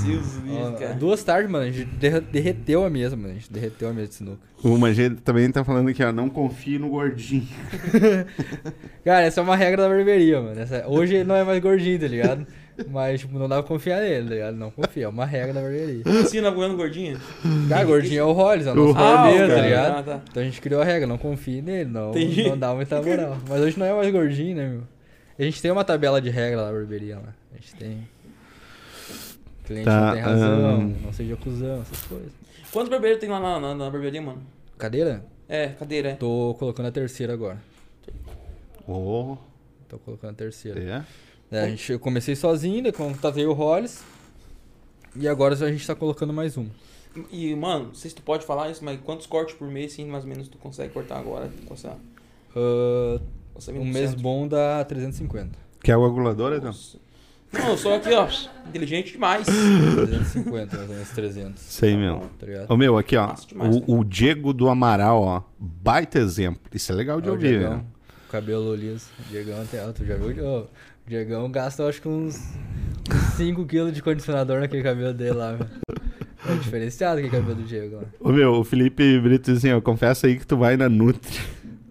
dias, 0.05 0.41
Ó, 0.51 0.71
cara. 0.73 0.95
duas 0.95 1.25
tardes, 1.25 1.51
mano, 1.51 1.65
a 1.65 1.71
gente 1.71 1.85
derre- 1.97 2.21
derreteu 2.21 2.85
a 2.85 2.91
mesa, 2.91 3.17
mano. 3.17 3.31
A 3.31 3.35
gente 3.35 3.53
derreteu 3.53 3.89
a 3.89 3.93
mesa 3.93 4.07
de 4.09 4.15
sinuca. 4.15 4.39
O 4.63 4.79
Magê 4.79 5.11
também 5.11 5.51
tá 5.51 5.65
falando 5.65 5.89
aqui, 5.89 6.03
ó. 6.05 6.13
Não 6.13 6.29
confie 6.31 6.79
no 6.79 6.89
gordinho. 6.91 7.47
Cara, 9.05 9.23
essa 9.27 9.41
é 9.41 9.43
uma 9.43 9.57
regra 9.57 9.83
da 9.83 9.89
barbearia, 9.89 10.41
mano. 10.41 10.59
Essa- 10.61 10.85
hoje 10.87 11.15
ele 11.17 11.25
não 11.25 11.35
é 11.35 11.45
mais 11.45 11.61
gordinho, 11.61 11.99
tá 11.99 12.07
ligado? 12.09 12.47
Mas, 12.91 13.21
tipo, 13.21 13.39
não 13.39 13.49
dá 13.49 13.57
pra 13.63 13.69
confiar 13.69 14.01
nele, 14.01 14.29
tá 14.29 14.35
ligado? 14.35 14.55
Não 14.57 14.71
confia, 14.71 15.05
é 15.05 15.09
uma 15.09 15.25
regra 15.25 15.53
da 15.53 15.61
barbearia. 15.61 16.03
Assim, 16.25 16.41
na 16.41 16.51
goiano 16.51 16.77
gordinha? 16.77 17.17
Cara, 17.69 17.85
gordinho 17.85 18.21
é 18.21 18.25
o 18.25 18.33
Hollis, 18.33 18.67
é 18.67 18.73
o 18.73 18.75
nosso 18.75 18.91
O 18.91 18.95
barbeiro, 18.95 19.49
tá 19.55 19.61
ligado? 19.61 19.99
Ah, 19.99 20.03
tá. 20.03 20.21
Então 20.31 20.43
a 20.43 20.47
gente 20.47 20.61
criou 20.61 20.83
a 20.83 20.85
regra, 20.85 21.07
não 21.07 21.17
confie 21.19 21.63
nele, 21.63 21.89
não, 21.91 22.11
Entendi. 22.11 22.49
não 22.49 22.59
dá 22.59 22.75
muita 22.75 23.01
moral. 23.01 23.37
Mas 23.49 23.61
hoje 23.61 23.79
não 23.79 23.87
é 23.87 23.93
mais 23.95 24.11
gordinho, 24.13 24.57
né, 24.57 24.69
meu? 24.69 24.83
A 25.39 25.43
gente 25.43 25.61
tem 25.63 25.71
uma 25.71 25.85
tabela 25.85 26.21
de 26.21 26.31
regra 26.31 26.63
lá 26.63 26.67
na 26.67 26.73
barbearia, 26.73 27.17
lá. 27.17 27.35
A 27.53 27.57
gente 27.57 27.75
tem... 27.77 28.09
O 29.63 29.67
cliente 29.67 29.85
Tá, 29.87 30.01
não 30.07 30.13
tem 30.15 30.23
razão, 30.23 30.67
ahn. 30.77 30.93
não 31.05 31.13
seja 31.13 31.37
cuzão, 31.37 31.81
essas 31.83 32.01
coisas. 32.07 32.33
Quantos 32.73 32.91
barbeiros 32.91 33.21
tem 33.21 33.29
lá 33.31 33.39
na, 33.41 33.61
na, 33.61 33.75
na 33.75 33.91
barbearia, 33.91 34.21
mano? 34.21 34.43
Cadeira? 34.77 35.25
É, 35.49 35.69
cadeira, 35.69 36.09
é. 36.11 36.15
Tô 36.17 36.55
colocando 36.59 36.87
a 36.87 36.91
terceira 36.93 37.33
agora. 37.33 37.59
Oh, 38.87 39.37
Tô 39.89 39.99
colocando 39.99 40.31
a 40.31 40.35
terceira. 40.35 40.81
é. 40.81 41.03
É, 41.55 41.61
a 41.61 41.69
gente, 41.69 41.93
eu 41.93 42.01
comecei 42.01 42.35
sozinho, 42.35 42.83
daí 42.83 42.93
contatei 42.93 43.47
o 43.47 43.53
Hollis. 43.53 44.03
E 45.15 45.29
agora 45.29 45.55
a 45.55 45.71
gente 45.71 45.87
tá 45.87 45.95
colocando 45.95 46.33
mais 46.33 46.59
um. 46.59 46.67
E, 47.31 47.55
mano, 47.55 47.87
não 47.87 47.95
sei 47.95 48.11
se 48.11 48.17
tu 48.17 48.23
pode 48.23 48.45
falar 48.45 48.71
isso, 48.71 48.85
mas 48.85 48.99
quantos 49.01 49.25
cortes 49.27 49.55
por 49.55 49.69
mês, 49.71 49.93
sim, 49.93 50.05
mais 50.05 50.25
ou 50.25 50.31
menos, 50.31 50.49
tu 50.49 50.59
consegue 50.59 50.93
cortar 50.93 51.17
agora? 51.21 51.49
Com 51.65 51.75
essa, 51.75 51.97
com 52.53 53.21
essa 53.57 53.71
um 53.71 53.85
mês 53.85 54.15
bom 54.15 54.49
dá 54.49 54.85
350. 54.85 55.57
Quer 55.81 55.97
o 55.97 56.05
agulador, 56.05 56.55
então? 56.55 56.75
Não, 57.53 57.69
eu 57.69 57.79
sou 57.79 57.95
aqui, 57.95 58.13
ó, 58.13 58.27
inteligente 58.67 59.13
demais. 59.13 59.47
350, 59.47 60.77
mais 60.77 60.89
ou 60.89 60.95
menos 60.97 61.11
300. 61.11 61.63
Sei 61.63 61.97
mesmo. 61.97 62.29
Tá 62.37 62.47
ligado? 62.47 62.69
Ô 62.69 62.77
meu, 62.77 62.99
aqui 62.99 63.17
ó. 63.17 63.33
Demais, 63.47 63.77
o, 63.87 63.99
o 64.01 64.05
Diego 64.05 64.53
do 64.53 64.69
Amaral, 64.69 65.23
ó. 65.23 65.43
Baita 65.57 66.19
exemplo. 66.19 66.63
Isso 66.75 66.91
é 66.91 66.97
legal 66.97 67.21
de 67.21 67.29
É 67.29 67.31
ouvir, 67.31 67.61
né? 67.61 67.85
cabelo 68.35 68.75
liso. 68.75 69.07
Diegão 69.31 69.65
tem 69.67 69.79
alto, 69.79 70.05
já 70.05 70.17
viu? 70.17 70.45
Ô, 70.45 70.67
o 71.07 71.11
Diegão 71.11 71.51
gasta 71.51 71.87
acho 71.87 72.01
que 72.01 72.09
uns 72.09 72.39
5 73.37 73.65
kg 73.67 73.91
de 73.93 74.03
condicionador 74.03 74.61
naquele 74.61 74.83
cabelo 74.83 75.13
dele 75.13 75.33
lá, 75.33 75.53
meu. 75.53 75.67
É 76.47 76.55
diferenciado 76.57 77.19
aquele 77.19 77.31
cabelo 77.35 77.55
do 77.57 77.63
Diego 77.63 77.97
lá. 77.97 78.03
Ô 78.21 78.31
meu, 78.31 78.53
o 78.55 78.65
Felipe 78.65 79.19
Brito 79.21 79.51
diz 79.51 79.59
assim, 79.59 79.73
ó. 79.73 79.81
Confessa 79.81 80.27
aí 80.27 80.39
que 80.39 80.47
tu 80.47 80.57
vai 80.57 80.77
na 80.77 80.89
Nutri. 80.89 81.41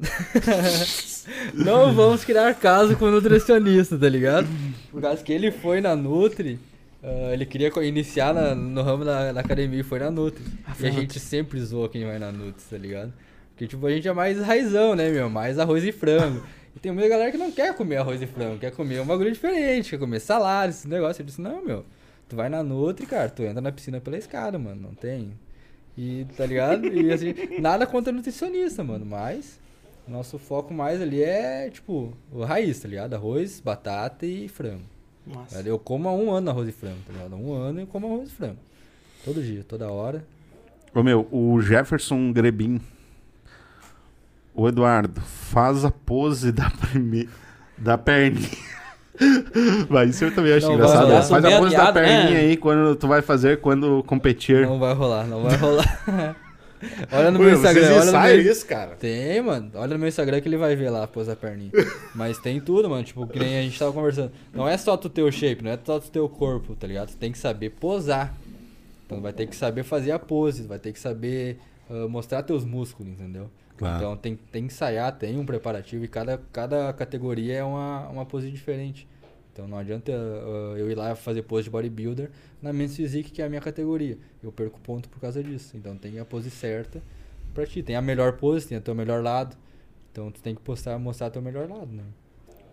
Não 1.54 1.94
vamos 1.94 2.24
criar 2.26 2.54
caso 2.56 2.96
com 2.98 3.06
o 3.06 3.12
nutricionista, 3.12 3.98
tá 3.98 4.10
ligado? 4.10 4.48
Por 4.92 5.02
causa 5.02 5.24
que 5.24 5.32
ele 5.32 5.52
foi 5.52 5.80
na 5.82 5.96
Nutri, 5.96 6.60
ah, 7.02 7.32
ele 7.34 7.46
queria 7.46 7.72
iniciar 7.84 8.34
na- 8.34 8.54
no 8.54 8.82
ramo 8.82 9.04
da, 9.06 9.32
da 9.32 9.40
academia 9.40 9.80
e 9.80 9.84
foi 9.84 10.00
na 10.00 10.12
Nutri. 10.12 10.44
e 10.80 10.86
a 10.88 10.92
gente 10.92 11.20
sempre 11.20 11.60
zoa 11.62 11.90
quem 11.90 12.06
vai 12.06 12.20
na 12.20 12.32
Nutri, 12.32 12.64
tá 12.70 12.78
ligado? 12.78 13.14
Porque, 13.52 13.68
tipo, 13.68 13.86
a 13.86 13.92
gente 13.92 14.08
é 14.08 14.14
mais 14.14 14.40
raizão, 14.40 14.96
né, 14.96 15.10
meu? 15.10 15.30
Mais 15.30 15.58
arroz 15.60 15.84
e 15.84 15.92
frango. 15.92 16.44
E 16.76 16.80
tem 16.80 16.92
muita 16.92 17.08
galera 17.08 17.32
que 17.32 17.38
não 17.38 17.52
quer 17.52 17.76
comer 17.76 17.98
arroz 17.98 18.22
e 18.22 18.28
frango, 18.28 18.60
quer 18.60 18.72
comer 18.72 19.00
um 19.02 19.06
bagulho 19.06 19.32
diferente, 19.32 19.92
quer 19.92 20.00
comer 20.00 20.20
salário, 20.20 20.72
esse 20.72 20.88
negócio. 20.88 21.22
Eu 21.22 21.26
disse, 21.26 21.40
não, 21.42 21.64
meu, 21.64 21.86
tu 22.28 22.36
vai 22.36 22.50
na 22.50 22.64
Nutri, 22.64 23.06
cara, 23.06 23.30
tu 23.30 23.44
entra 23.44 23.62
na 23.62 23.72
piscina 23.72 24.02
pela 24.02 24.18
escada, 24.18 24.58
mano, 24.58 24.82
não 24.82 24.94
tem. 24.94 25.34
E, 25.98 26.26
tá 26.36 26.46
ligado? 26.46 26.88
E 26.88 27.12
assim, 27.12 27.34
nada 27.60 27.86
contra 27.86 28.12
nutricionista, 28.12 28.84
mano, 28.84 29.06
mas 29.06 29.60
nosso 30.08 30.38
foco 30.38 30.74
mais 30.74 31.02
ali 31.02 31.24
é, 31.24 31.70
tipo, 31.70 32.12
o 32.32 32.44
raiz, 32.44 32.80
tá 32.80 32.88
ligado? 32.88 33.14
Arroz, 33.14 33.60
batata 33.60 34.26
e 34.26 34.48
frango. 34.50 34.84
tá 35.26 35.36
Nossa. 35.36 35.50
ligado? 35.58 35.68
Eu 35.68 35.80
como 35.80 36.10
há 36.10 36.14
um 36.14 36.32
ano 36.32 36.50
arroz 36.50 36.68
e 36.68 36.72
frango, 36.72 36.98
tá 37.06 37.14
ligado? 37.14 37.34
Há 37.34 37.38
um 37.38 37.54
ano 37.54 37.82
eu 37.82 37.88
como 37.88 38.08
arroz 38.08 38.30
e 38.30 38.34
frango. 38.34 38.58
Todo 39.24 39.42
dia, 39.42 39.64
toda 39.64 39.90
hora. 39.92 40.26
Ô 40.94 41.02
meu, 41.02 41.28
o 41.32 41.62
Jefferson 41.62 42.34
Grebin 42.34 42.82
O 44.56 44.68
Eduardo, 44.68 45.20
faz 45.22 45.84
a 45.84 45.92
pose 45.92 46.52
da 46.52 46.70
primeira. 46.70 47.30
Da 47.78 47.98
perninha. 47.98 48.50
Mas 49.90 50.12
isso 50.12 50.26
eu 50.26 50.36
também 50.36 50.54
acho 50.54 50.68
Não, 50.68 50.74
engraçado. 50.74 51.08
vai. 51.08 51.24
Faz 51.24 51.46
a 51.46 51.60
pose 51.60 51.76
da 51.76 51.82
piada, 51.82 52.02
perninha 52.02 52.32
né? 52.32 52.40
aí 52.40 52.58
quando 52.58 52.96
tu 52.96 53.08
vai 53.08 53.22
fazer 53.22 53.62
quando 53.62 54.04
competir. 54.04 54.66
Não 54.66 54.80
vai 54.80 54.94
rolar, 54.94 55.26
não 55.26 55.44
vai 55.44 55.56
rolar. 55.58 56.02
olha 57.12 57.32
no 57.32 57.40
Pô, 57.40 57.46
meu 57.46 57.54
Instagram, 57.54 57.82
vocês 57.82 58.14
olha 58.14 58.38
no 58.38 58.44
meu... 58.44 58.52
isso, 58.52 58.66
cara? 58.66 58.96
Tem, 58.96 59.42
mano. 59.42 59.72
Olha 59.76 59.94
no 59.94 60.00
meu 60.00 60.08
Instagram 60.08 60.40
que 60.42 60.48
ele 60.48 60.58
vai 60.58 60.76
ver 60.76 60.90
lá 60.90 61.04
a 61.04 61.08
pose 61.08 61.30
da 61.30 61.36
perninha. 61.36 61.72
Mas 62.14 62.38
tem 62.38 62.60
tudo, 62.60 62.90
mano. 62.90 63.04
Tipo, 63.04 63.26
que 63.28 63.40
nem 63.40 63.60
a 63.60 63.62
gente 63.64 63.78
tava 63.78 63.92
conversando. 63.92 64.32
Não 64.54 64.68
é 64.68 64.78
só 64.78 64.96
tu 64.98 65.10
ter 65.10 65.24
o 65.24 65.32
shape, 65.32 65.64
não 65.64 65.72
é 65.72 65.80
só 65.84 66.00
tu 66.00 66.12
ter 66.12 66.20
o 66.20 66.30
corpo, 66.30 66.76
tá 66.76 66.86
ligado? 66.86 67.10
Tu 67.10 67.18
tem 67.18 67.32
que 67.32 67.38
saber 67.38 67.72
posar. 67.72 68.34
Então 69.06 69.22
vai 69.22 69.34
ter 69.34 69.48
que 69.48 69.56
saber 69.56 69.84
fazer 69.84 70.12
a 70.12 70.20
pose, 70.20 70.64
vai 70.64 70.80
ter 70.80 70.92
que 70.92 71.00
saber 71.00 71.58
ah, 71.90 72.08
mostrar 72.08 72.44
teus 72.44 72.64
músculos, 72.64 73.12
entendeu? 73.12 73.50
Claro. 73.84 73.98
Então 73.98 74.18
tem, 74.18 74.36
tem 74.36 74.68
que 74.68 74.74
ensaiar, 74.74 75.12
tem 75.12 75.38
um 75.38 75.46
preparativo 75.46 76.06
e 76.06 76.08
cada, 76.08 76.42
cada 76.52 76.94
categoria 76.94 77.56
é 77.56 77.64
uma, 77.64 78.08
uma 78.08 78.26
pose 78.26 78.50
diferente. 78.50 79.08
Então 79.52 79.68
não 79.68 79.78
adianta 79.78 80.12
ah, 80.12 80.76
eu 80.78 80.90
ir 80.90 80.96
lá 80.96 81.14
fazer 81.16 81.44
pose 81.44 81.66
de 81.66 81.70
bodybuilder 81.70 82.32
na 82.62 82.72
Men's 82.72 82.96
Physique, 82.96 83.30
que 83.30 83.42
é 83.42 83.46
a 83.46 83.50
minha 83.50 83.62
categoria. 83.62 84.18
Eu 84.42 84.52
perco 84.52 84.80
ponto 84.80 85.10
por 85.10 85.20
causa 85.20 85.44
disso. 85.44 85.76
Então 85.76 85.98
tem 85.98 86.18
a 86.18 86.26
pose 86.26 86.50
certa 86.50 87.02
pra 87.54 87.66
ti. 87.66 87.84
Tem 87.84 87.96
a 87.96 88.02
melhor 88.02 88.34
pose, 88.34 88.68
tem 88.68 88.78
o 88.78 88.82
teu 88.82 88.96
melhor 88.96 89.22
lado. 89.22 89.56
Então 90.12 90.32
tu 90.32 90.42
tem 90.42 90.56
que 90.56 90.62
postar, 90.62 90.98
mostrar 90.98 91.30
teu 91.30 91.42
melhor 91.42 91.68
lado, 91.68 91.92
né? 91.92 92.04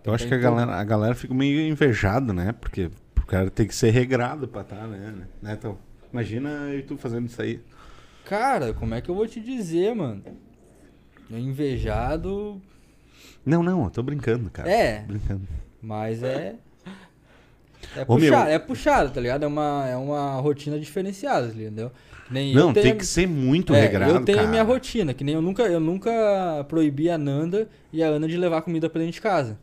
Eu 0.04 0.14
acho 0.14 0.26
que 0.26 0.32
a 0.32 0.38
galera, 0.38 0.74
a 0.76 0.84
galera 0.84 1.14
fica 1.14 1.34
meio 1.34 1.60
invejada, 1.60 2.32
né? 2.32 2.54
Porque 2.58 2.90
o 3.18 3.26
cara 3.26 3.50
tem 3.50 3.66
que 3.66 3.74
ser 3.74 3.90
regrado 3.90 4.48
pra 4.48 4.62
estar, 4.62 4.86
né? 4.86 5.26
né? 5.42 5.54
Então, 5.58 5.76
imagina 6.10 6.48
eu 6.70 6.78
e 6.78 6.82
tu 6.82 6.96
fazendo 6.96 7.26
isso 7.26 7.42
aí. 7.42 7.60
Cara, 8.24 8.72
como 8.72 8.94
é 8.94 9.00
que 9.00 9.10
eu 9.10 9.14
vou 9.14 9.26
te 9.26 9.40
dizer, 9.40 9.94
mano? 9.94 10.22
Invejado. 11.30 12.60
Não, 13.44 13.62
não, 13.62 13.84
eu 13.84 13.90
tô 13.90 14.02
brincando, 14.02 14.50
cara. 14.50 14.70
É, 14.70 15.00
Brincando. 15.00 15.42
mas 15.80 16.22
é. 16.22 16.56
É 17.96 18.04
Ô, 18.06 18.16
meu. 18.18 18.30
puxado, 18.30 18.50
é 18.50 18.58
puxado, 18.58 19.10
tá 19.10 19.20
ligado? 19.20 19.42
É 19.44 19.46
uma, 19.46 19.86
é 19.88 19.96
uma 19.96 20.34
rotina 20.40 20.78
diferenciada, 20.78 21.46
entendeu? 21.48 21.90
Que 22.28 22.34
Nem 22.34 22.54
Não, 22.54 22.68
eu 22.68 22.74
tem 22.74 22.82
tenho- 22.84 22.96
que 22.98 23.06
ser 23.06 23.26
muito 23.26 23.74
É, 23.74 23.80
regrado, 23.80 24.12
Eu 24.12 24.24
tenho 24.24 24.38
cara. 24.38 24.50
minha 24.50 24.62
rotina, 24.62 25.14
que 25.14 25.24
nem 25.24 25.34
eu 25.34 25.40
nunca, 25.42 25.62
eu 25.62 25.80
nunca 25.80 26.64
proibi 26.68 27.08
a 27.10 27.16
Nanda 27.16 27.68
e 27.92 28.02
a 28.02 28.08
Ana 28.08 28.28
de 28.28 28.36
levar 28.36 28.60
comida 28.62 28.88
pra 28.90 28.98
dentro 29.00 29.14
de 29.14 29.20
casa. 29.20 29.58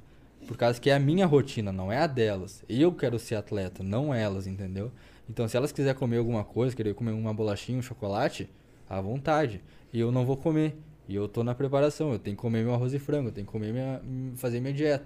Por 0.47 0.57
causa 0.57 0.79
que 0.81 0.89
é 0.89 0.95
a 0.95 0.99
minha 0.99 1.25
rotina, 1.25 1.71
não 1.71 1.91
é 1.91 1.99
a 1.99 2.07
delas. 2.07 2.63
Eu 2.67 2.91
quero 2.91 3.19
ser 3.19 3.35
atleta, 3.35 3.83
não 3.83 4.13
elas, 4.13 4.47
entendeu? 4.47 4.91
Então, 5.29 5.47
se 5.47 5.55
elas 5.55 5.71
quiserem 5.71 5.97
comer 5.97 6.17
alguma 6.17 6.43
coisa, 6.43 6.75
querer 6.75 6.93
comer 6.95 7.11
uma 7.11 7.33
bolachinha, 7.33 7.77
um 7.77 7.81
chocolate, 7.81 8.49
à 8.89 8.99
vontade. 8.99 9.61
E 9.93 9.99
eu 9.99 10.11
não 10.11 10.25
vou 10.25 10.37
comer. 10.37 10.75
E 11.07 11.15
eu 11.15 11.27
tô 11.27 11.43
na 11.43 11.55
preparação, 11.55 12.11
eu 12.11 12.19
tenho 12.19 12.35
que 12.35 12.41
comer 12.41 12.63
meu 12.63 12.73
arroz 12.73 12.93
e 12.93 12.99
frango, 12.99 13.29
eu 13.29 13.31
tenho 13.31 13.45
que 13.47 13.51
comer 13.51 13.71
minha, 13.71 14.01
fazer 14.35 14.59
minha 14.59 14.73
dieta. 14.73 15.05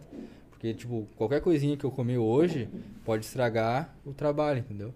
Porque, 0.49 0.73
tipo, 0.73 1.07
qualquer 1.15 1.41
coisinha 1.41 1.77
que 1.77 1.83
eu 1.83 1.91
comer 1.91 2.17
hoje 2.17 2.67
pode 3.05 3.25
estragar 3.25 3.95
o 4.05 4.11
trabalho, 4.13 4.59
entendeu? 4.59 4.93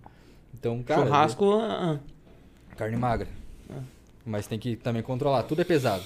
Então, 0.53 0.81
cara. 0.83 1.01
eu- 1.01 1.05
Churrasco. 1.05 1.45
ah, 1.59 1.99
Carne 2.75 2.97
magra. 2.97 3.27
Mas 4.25 4.47
tem 4.47 4.57
que 4.57 4.75
também 4.75 5.03
controlar. 5.03 5.43
Tudo 5.43 5.61
é 5.61 5.63
pesado. 5.63 6.03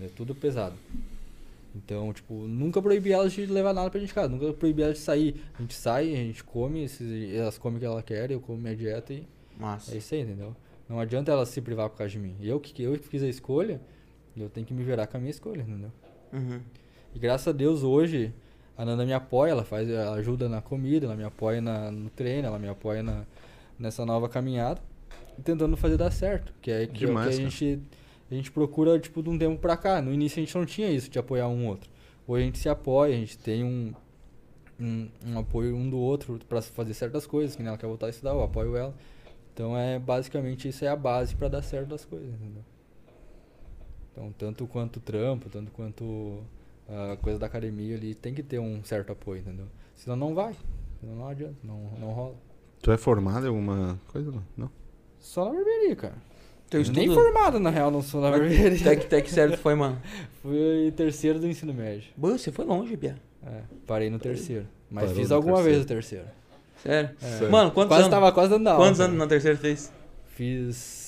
É 0.00 0.06
tudo 0.08 0.34
pesado. 0.34 0.74
Então, 1.74 2.12
tipo, 2.12 2.34
nunca 2.34 2.82
proibi 2.82 3.12
elas 3.12 3.32
de 3.32 3.46
levar 3.46 3.72
nada 3.72 3.88
pra 3.90 3.98
gente 3.98 4.12
casa. 4.12 4.28
Nunca 4.28 4.52
proibi 4.52 4.82
elas 4.82 4.98
de 4.98 5.02
sair. 5.04 5.42
A 5.58 5.62
gente 5.62 5.74
sai, 5.74 6.12
a 6.12 6.16
gente 6.16 6.44
come, 6.44 6.86
elas 7.34 7.56
comem 7.56 7.78
o 7.78 7.80
que 7.80 7.86
elas 7.86 8.04
querem, 8.04 8.34
eu 8.34 8.40
como 8.40 8.58
minha 8.58 8.76
dieta 8.76 9.14
e 9.14 9.26
ah, 9.58 9.62
Massa. 9.62 9.94
é 9.94 9.98
isso 9.98 10.14
aí, 10.14 10.20
entendeu? 10.20 10.54
Não 10.88 11.00
adianta 11.00 11.32
elas 11.32 11.48
se 11.48 11.60
privar 11.62 11.88
por 11.88 11.96
causa 11.96 12.10
de 12.12 12.18
mim. 12.18 12.36
Eu 12.42 12.60
que, 12.60 12.82
eu 12.82 12.92
que 12.98 13.06
fiz 13.08 13.22
a 13.22 13.28
escolha, 13.28 13.80
eu 14.36 14.48
tenho 14.48 14.66
que 14.66 14.72
me 14.74 14.82
virar 14.82 15.06
com 15.06 15.16
a 15.16 15.20
minha 15.20 15.30
escolha, 15.30 15.62
entendeu? 15.62 15.90
Uhum. 16.32 16.60
E 17.14 17.18
graças 17.18 17.48
a 17.48 17.52
Deus 17.52 17.82
hoje 17.82 18.32
a 18.76 18.84
Nanda 18.84 19.04
me 19.04 19.12
apoia, 19.12 19.50
ela 19.50 19.64
faz, 19.64 19.88
ela 19.88 20.14
ajuda 20.16 20.48
na 20.48 20.60
comida, 20.62 21.06
ela 21.06 21.14
me 21.16 21.24
apoia 21.24 21.60
na- 21.60 21.90
no 21.90 22.08
treino, 22.10 22.46
ela 22.48 22.58
me 22.58 22.68
apoia 22.68 23.02
na, 23.02 23.24
nessa 23.78 24.04
nova 24.06 24.28
caminhada 24.28 24.80
tentando 25.44 25.76
fazer 25.76 25.96
dar 25.96 26.10
certo, 26.10 26.52
que 26.60 26.70
é, 26.70 26.86
que, 26.86 27.04
é 27.04 27.06
Demais, 27.06 27.28
que 27.28 27.34
a 27.34 27.38
cara. 27.38 27.50
gente 27.50 27.80
a 28.30 28.34
gente 28.34 28.50
procura 28.50 28.98
tipo 28.98 29.22
de 29.22 29.28
um 29.28 29.36
tempo 29.38 29.58
pra 29.60 29.76
cá. 29.76 30.00
No 30.00 30.10
início 30.12 30.40
a 30.40 30.44
gente 30.44 30.54
não 30.56 30.64
tinha 30.64 30.90
isso 30.90 31.10
de 31.10 31.18
apoiar 31.18 31.48
um 31.48 31.66
outro. 31.66 31.90
Hoje 32.26 32.42
a 32.42 32.46
gente 32.46 32.58
se 32.58 32.68
apoia, 32.68 33.14
a 33.14 33.18
gente 33.18 33.36
tem 33.38 33.62
um 33.62 33.92
um, 34.80 35.08
um 35.26 35.38
apoio 35.38 35.76
um 35.76 35.88
do 35.88 35.98
outro 35.98 36.40
pra 36.48 36.60
fazer 36.62 36.94
certas 36.94 37.26
coisas, 37.26 37.54
que 37.54 37.62
nem 37.62 37.68
ela 37.68 37.78
quer 37.78 37.86
voltar 37.86 38.06
a 38.06 38.10
estudar, 38.10 38.30
eu 38.30 38.42
apoio 38.42 38.74
ela. 38.76 38.94
Então 39.54 39.76
é 39.76 39.98
basicamente 39.98 40.66
isso 40.66 40.84
é 40.84 40.88
a 40.88 40.96
base 40.96 41.36
pra 41.36 41.46
dar 41.48 41.62
certo 41.62 41.88
das 41.88 42.04
coisas, 42.06 42.28
entendeu? 42.28 42.64
Então, 44.12 44.32
tanto 44.36 44.66
quanto 44.66 44.96
o 44.98 45.00
trampo, 45.00 45.48
tanto 45.48 45.70
quanto 45.72 46.38
a 46.88 47.16
coisa 47.16 47.38
da 47.38 47.46
academia 47.46 47.96
ali, 47.96 48.14
tem 48.14 48.34
que 48.34 48.42
ter 48.42 48.58
um 48.58 48.84
certo 48.84 49.12
apoio, 49.12 49.40
entendeu? 49.40 49.66
Senão 49.94 50.16
não 50.16 50.34
vai. 50.34 50.54
Senão 51.00 51.16
não 51.16 51.28
adianta, 51.28 51.56
não, 51.64 51.90
não 51.98 52.08
rola. 52.12 52.34
Tu 52.82 52.92
é 52.92 52.96
formado 52.98 53.44
em 53.46 53.48
alguma 53.48 53.98
coisa? 54.08 54.30
não? 54.30 54.42
Não. 54.56 54.70
Só 55.18 55.44
na 55.46 55.52
barbearia, 55.52 55.96
cara. 55.96 56.16
Teu 56.68 56.80
Nem 56.82 57.04
estudo? 57.04 57.14
formado, 57.14 57.58
na 57.60 57.70
real, 57.70 57.90
não 57.90 58.02
sou 58.02 58.20
na 58.20 58.30
barbearia. 58.30 58.92
Até 58.92 59.20
que 59.20 59.30
sério 59.30 59.56
tu 59.56 59.60
foi, 59.60 59.74
mano? 59.74 60.00
Fui 60.42 60.92
terceiro 60.96 61.38
do 61.38 61.46
ensino 61.46 61.72
médio. 61.72 62.10
Boa, 62.16 62.36
você 62.36 62.50
foi 62.50 62.64
longe, 62.64 62.96
Bia. 62.96 63.16
É, 63.44 63.62
parei 63.86 64.08
no 64.10 64.18
terceiro. 64.18 64.66
Mas 64.90 65.04
Parou 65.04 65.16
fiz 65.16 65.30
alguma 65.32 65.56
terceiro. 65.56 65.78
vez 65.78 65.84
o 65.84 65.88
terceiro. 65.88 66.24
Sério? 66.82 67.10
É. 67.22 67.48
Mano, 67.48 67.70
quantos 67.70 67.88
quase 67.88 68.02
anos? 68.04 68.10
tava 68.10 68.32
quase 68.32 68.50
dando 68.50 68.66
aula. 68.68 68.84
Quantos 68.84 68.98
cara. 68.98 69.08
anos 69.08 69.18
na 69.18 69.26
terceira 69.26 69.56
fez? 69.56 69.92
Fiz. 70.26 71.01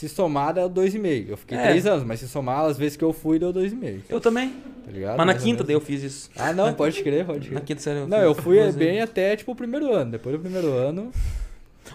Se 0.00 0.08
somar, 0.08 0.54
deu 0.54 0.66
dois 0.66 0.94
e 0.94 0.98
meio. 0.98 1.26
Eu 1.28 1.36
fiquei 1.36 1.58
É. 1.58 1.62
três 1.68 1.84
anos, 1.86 2.04
mas 2.04 2.20
se 2.20 2.26
somar, 2.28 2.64
as 2.64 2.78
vezes 2.78 2.96
que 2.96 3.04
eu 3.04 3.12
fui, 3.12 3.38
deu 3.38 3.52
dois 3.52 3.70
e 3.72 3.76
meio. 3.76 4.02
Eu 4.08 4.18
também. 4.18 4.48
Tá 4.84 4.90
ligado? 4.90 5.10
Mas 5.18 5.26
na 5.26 5.32
Mais 5.34 5.42
quinta 5.42 5.62
daí 5.62 5.74
eu 5.76 5.80
fiz 5.80 6.02
isso. 6.02 6.30
Ah, 6.34 6.54
não, 6.54 6.72
pode 6.72 7.02
crer, 7.02 7.26
pode 7.26 7.48
Na 7.52 7.56
crer. 7.60 7.64
quinta 7.66 7.82
série 7.82 7.98
eu 8.00 8.08
Não, 8.08 8.16
eu 8.16 8.34
fui 8.34 8.56
duas 8.58 8.74
bem 8.74 8.92
vezes. 8.94 9.02
até, 9.04 9.36
tipo, 9.36 9.52
o 9.52 9.54
primeiro 9.54 9.92
ano. 9.92 10.12
Depois 10.12 10.34
do 10.34 10.40
primeiro 10.40 10.72
ano, 10.72 11.10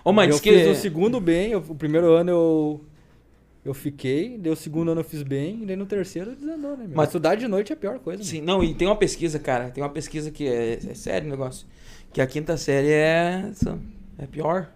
Ô, 0.03 0.11
mas 0.13 0.29
eu 0.29 0.37
fiz 0.37 0.61
que... 0.63 0.69
o 0.69 0.75
segundo 0.75 1.19
bem. 1.19 1.51
eu- 1.51 1.63
o 1.67 1.73
primeiro 1.73 2.11
ano 2.13 2.29
eu, 2.29 2.81
eu 3.65 3.73
fiquei, 3.73 4.37
daí 4.37 4.51
o 4.51 4.55
segundo 4.55 4.91
ano 4.91 5.01
eu 5.01 5.05
fiz 5.05 5.23
bem, 5.23 5.63
e 5.63 5.65
daí 5.65 5.75
no 5.75 5.87
terceiro 5.87 6.35
desandou, 6.35 6.77
né? 6.77 6.85
Meu? 6.87 6.95
Mas- 6.95 7.07
estudar 7.07 7.33
de 7.33 7.47
noite 7.47 7.71
é 7.71 7.73
a 7.73 7.77
pior 7.77 7.97
coisa. 7.97 8.23
Sim, 8.23 8.39
não, 8.41 8.63
e 8.63 8.75
tem 8.75 8.87
uma 8.87 8.95
pesquisa, 8.95 9.39
cara. 9.39 9.71
Tem 9.71 9.83
uma 9.83 9.89
pesquisa 9.89 10.29
que 10.29 10.47
é, 10.47 10.73
é 10.91 10.93
sério 10.93 11.27
o 11.27 11.31
negócio. 11.31 11.65
Que 12.13 12.21
a 12.21 12.27
quinta 12.27 12.55
série 12.55 12.91
é... 12.91 13.51
É 14.19 14.27
pior. 14.27 14.69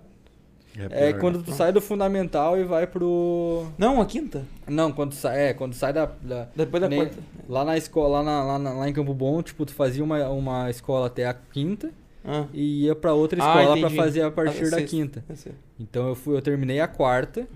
É 0.77 1.09
pior, 1.11 1.19
quando 1.19 1.37
né? 1.39 1.43
tu 1.45 1.51
sai 1.53 1.71
do 1.73 1.81
fundamental 1.81 2.57
e 2.57 2.63
vai 2.63 2.85
pro. 2.87 3.65
Não, 3.77 3.99
a 3.99 4.05
quinta. 4.05 4.43
Não, 4.67 4.91
quando 4.91 5.13
sai, 5.13 5.47
é, 5.49 5.53
quando 5.53 5.73
sai 5.73 5.91
da. 5.91 6.05
da- 6.21 6.47
Depois 6.55 6.79
da 6.81 6.87
nem- 6.87 6.99
quarta. 6.99 7.17
Lá 7.49 7.65
na 7.65 7.77
escola, 7.77 8.19
lá, 8.19 8.23
na- 8.23 8.43
lá, 8.43 8.59
na- 8.59 8.73
lá 8.73 8.89
em 8.89 8.93
Campo 8.93 9.13
Bom, 9.13 9.41
tipo, 9.41 9.65
tu 9.65 9.73
fazia 9.73 10.03
uma, 10.03 10.29
uma 10.29 10.69
escola 10.69 11.07
até 11.07 11.25
a 11.25 11.33
quinta 11.33 11.91
Ah, 12.23 12.45
e 12.53 12.85
ia 12.85 12.95
pra 12.95 13.13
outra 13.13 13.43
Ah, 13.43 13.47
escola 13.47 13.71
pra 13.71 13.79
entendi. 13.79 13.95
fazer 13.95 14.21
a 14.21 14.31
partir 14.31 14.65
Ah, 14.67 14.69
da 14.69 14.83
quinta. 14.83 15.23
eu. 15.45 15.53
Então 15.79 16.07
eu 16.09 16.15
fui, 16.15 16.35
eu 16.37 16.41
terminei 16.41 16.79
a 16.79 16.87
quarta 16.87 17.47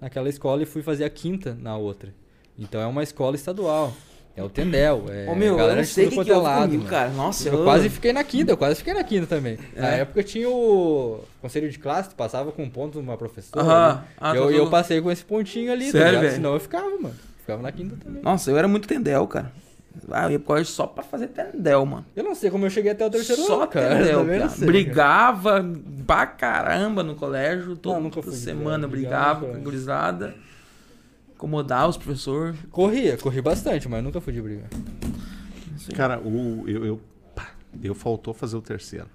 naquela 0.00 0.28
escola 0.28 0.62
e 0.62 0.66
fui 0.66 0.82
fazer 0.82 1.04
a 1.04 1.10
quinta 1.10 1.56
na 1.60 1.76
outra. 1.76 2.12
Então 2.58 2.80
é 2.80 2.86
uma 2.86 3.02
escola 3.02 3.34
estadual. 3.34 3.92
É 4.38 4.42
o 4.42 4.48
Tendel, 4.48 5.04
é 5.10 5.28
Ô, 5.30 5.34
meu, 5.34 5.48
eu 5.48 5.56
galera 5.56 5.76
não 5.76 5.82
de 5.82 5.88
sei 5.88 6.06
o 6.06 6.10
que, 6.10 6.24
que 6.24 6.30
é 6.30 6.34
houve 6.34 6.46
lado, 6.46 6.62
comigo, 6.70 6.84
cara. 6.84 7.08
Nossa, 7.10 7.48
Eu 7.48 7.64
quase 7.64 7.88
fiquei 7.88 8.12
na 8.12 8.22
quinta, 8.22 8.52
eu 8.52 8.56
quase 8.56 8.76
fiquei 8.76 8.94
na 8.94 9.02
quinta 9.02 9.26
também. 9.26 9.58
Na 9.76 9.94
É? 9.96 10.00
época 10.00 10.22
tinha 10.22 10.48
o 10.48 11.24
conselho 11.42 11.68
de 11.70 11.78
classe, 11.78 12.10
tu 12.10 12.14
passava 12.14 12.52
com 12.52 12.62
um 12.62 12.70
ponto 12.70 12.98
uma 13.00 13.16
professora. 13.16 13.60
Aham. 13.64 13.94
né? 13.96 14.00
Ah, 14.18 14.34
eu, 14.36 14.44
tá 14.44 14.50
eu 14.50 14.56
falando. 14.56 14.70
passei 14.70 15.00
com 15.00 15.10
esse 15.10 15.24
pontinho 15.24 15.72
ali, 15.72 15.86
tá 15.86 15.98
Sério, 15.98 16.20
velho? 16.20 16.32
Senão 16.34 16.54
eu 16.54 16.60
ficava, 16.60 16.88
mano. 17.00 17.14
Ficava 17.40 17.62
na 17.62 17.72
quinta 17.72 17.96
também. 18.02 18.22
Nossa, 18.22 18.50
eu 18.50 18.56
era 18.56 18.68
muito 18.68 18.86
tendel, 18.86 19.26
cara. 19.26 19.50
Ah, 20.12 20.26
eu 20.26 20.30
ia 20.32 20.38
pro 20.38 20.46
colégio 20.48 20.72
só 20.72 20.86
pra 20.86 21.02
fazer 21.02 21.26
tendel, 21.28 21.84
mano. 21.84 22.06
Eu 22.14 22.22
não 22.22 22.34
sei 22.34 22.50
como 22.50 22.64
eu 22.64 22.70
cheguei 22.70 22.92
até 22.92 23.04
o 23.04 23.10
terceiro 23.10 23.42
Só 23.42 23.62
ano, 23.62 23.66
cara. 23.68 23.96
tendel, 23.96 24.20
Eu 24.20 24.24
não 24.24 24.38
cara. 24.38 24.48
sei, 24.50 24.58
cara. 24.60 24.66
Brigava 24.66 25.66
pra 26.06 26.26
caramba 26.26 27.02
no 27.02 27.16
colégio. 27.16 27.74
Toda 27.76 27.98
nunca 27.98 28.22
fui 28.22 28.30
de 28.30 28.38
semana 28.38 28.86
brigava 28.86 29.40
nunca. 29.40 29.52
com 29.54 29.56
a 29.60 29.64
gurizada. 29.64 30.34
Incomodava 31.38 31.86
os 31.86 31.96
professores. 31.96 32.56
Corria, 32.68 33.16
corri 33.16 33.40
bastante, 33.40 33.88
mas 33.88 34.02
nunca 34.02 34.20
fui 34.20 34.32
de 34.32 34.42
brigar. 34.42 34.66
Cara, 35.94 36.18
o, 36.18 36.64
eu, 36.66 36.84
eu, 36.84 37.00
pá, 37.32 37.50
eu 37.80 37.94
faltou 37.94 38.34
fazer 38.34 38.56
o 38.56 38.60
terceiro. 38.60 39.06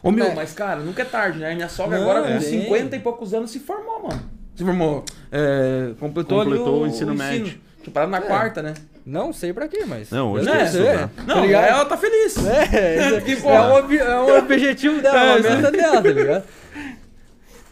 Ô 0.00 0.12
meu, 0.12 0.26
É. 0.26 0.34
mas 0.36 0.52
cara, 0.52 0.80
nunca 0.80 1.02
é 1.02 1.04
tarde, 1.04 1.40
né? 1.40 1.52
Minha 1.52 1.68
sogra 1.68 1.98
Não, 1.98 2.08
agora 2.08 2.22
com 2.28 2.34
é. 2.34 2.40
50 2.40 2.94
e 2.94 3.00
poucos 3.00 3.34
anos 3.34 3.50
se 3.50 3.58
formou, 3.58 4.04
mano. 4.08 4.22
Se 4.54 4.62
formou. 4.64 5.04
É, 5.32 5.94
completou, 5.98 6.40
ali 6.40 6.50
Completou 6.50 6.78
o, 6.78 6.82
o 6.82 6.86
ensino 6.86 7.12
médio. 7.12 7.58
Tinha 7.82 7.92
parado 7.92 8.12
na 8.12 8.18
É. 8.18 8.20
quarta, 8.20 8.62
né? 8.62 8.74
Não 9.04 9.32
sei 9.32 9.52
pra 9.52 9.66
quê, 9.66 9.84
mas. 9.86 10.10
Não, 10.10 10.32
hoje 10.32 10.48
que 10.48 10.56
sei. 10.68 10.80
estudar. 10.82 11.10
Não, 11.26 11.40
ligado? 11.42 11.64
ela 11.64 11.84
tá 11.86 11.96
feliz. 11.96 12.36
É, 12.46 13.20
isso 13.26 13.42
porra. 13.42 13.54
é, 13.56 13.60
um 13.60 13.92
é 13.94 14.22
um 14.32 14.38
objetivo 14.38 15.02
dela, 15.02 15.18
É, 15.18 15.36
uma 15.40 15.50
meta 15.56 15.70
dela, 15.72 16.02
tá 16.02 16.08
ligado? 16.08 16.44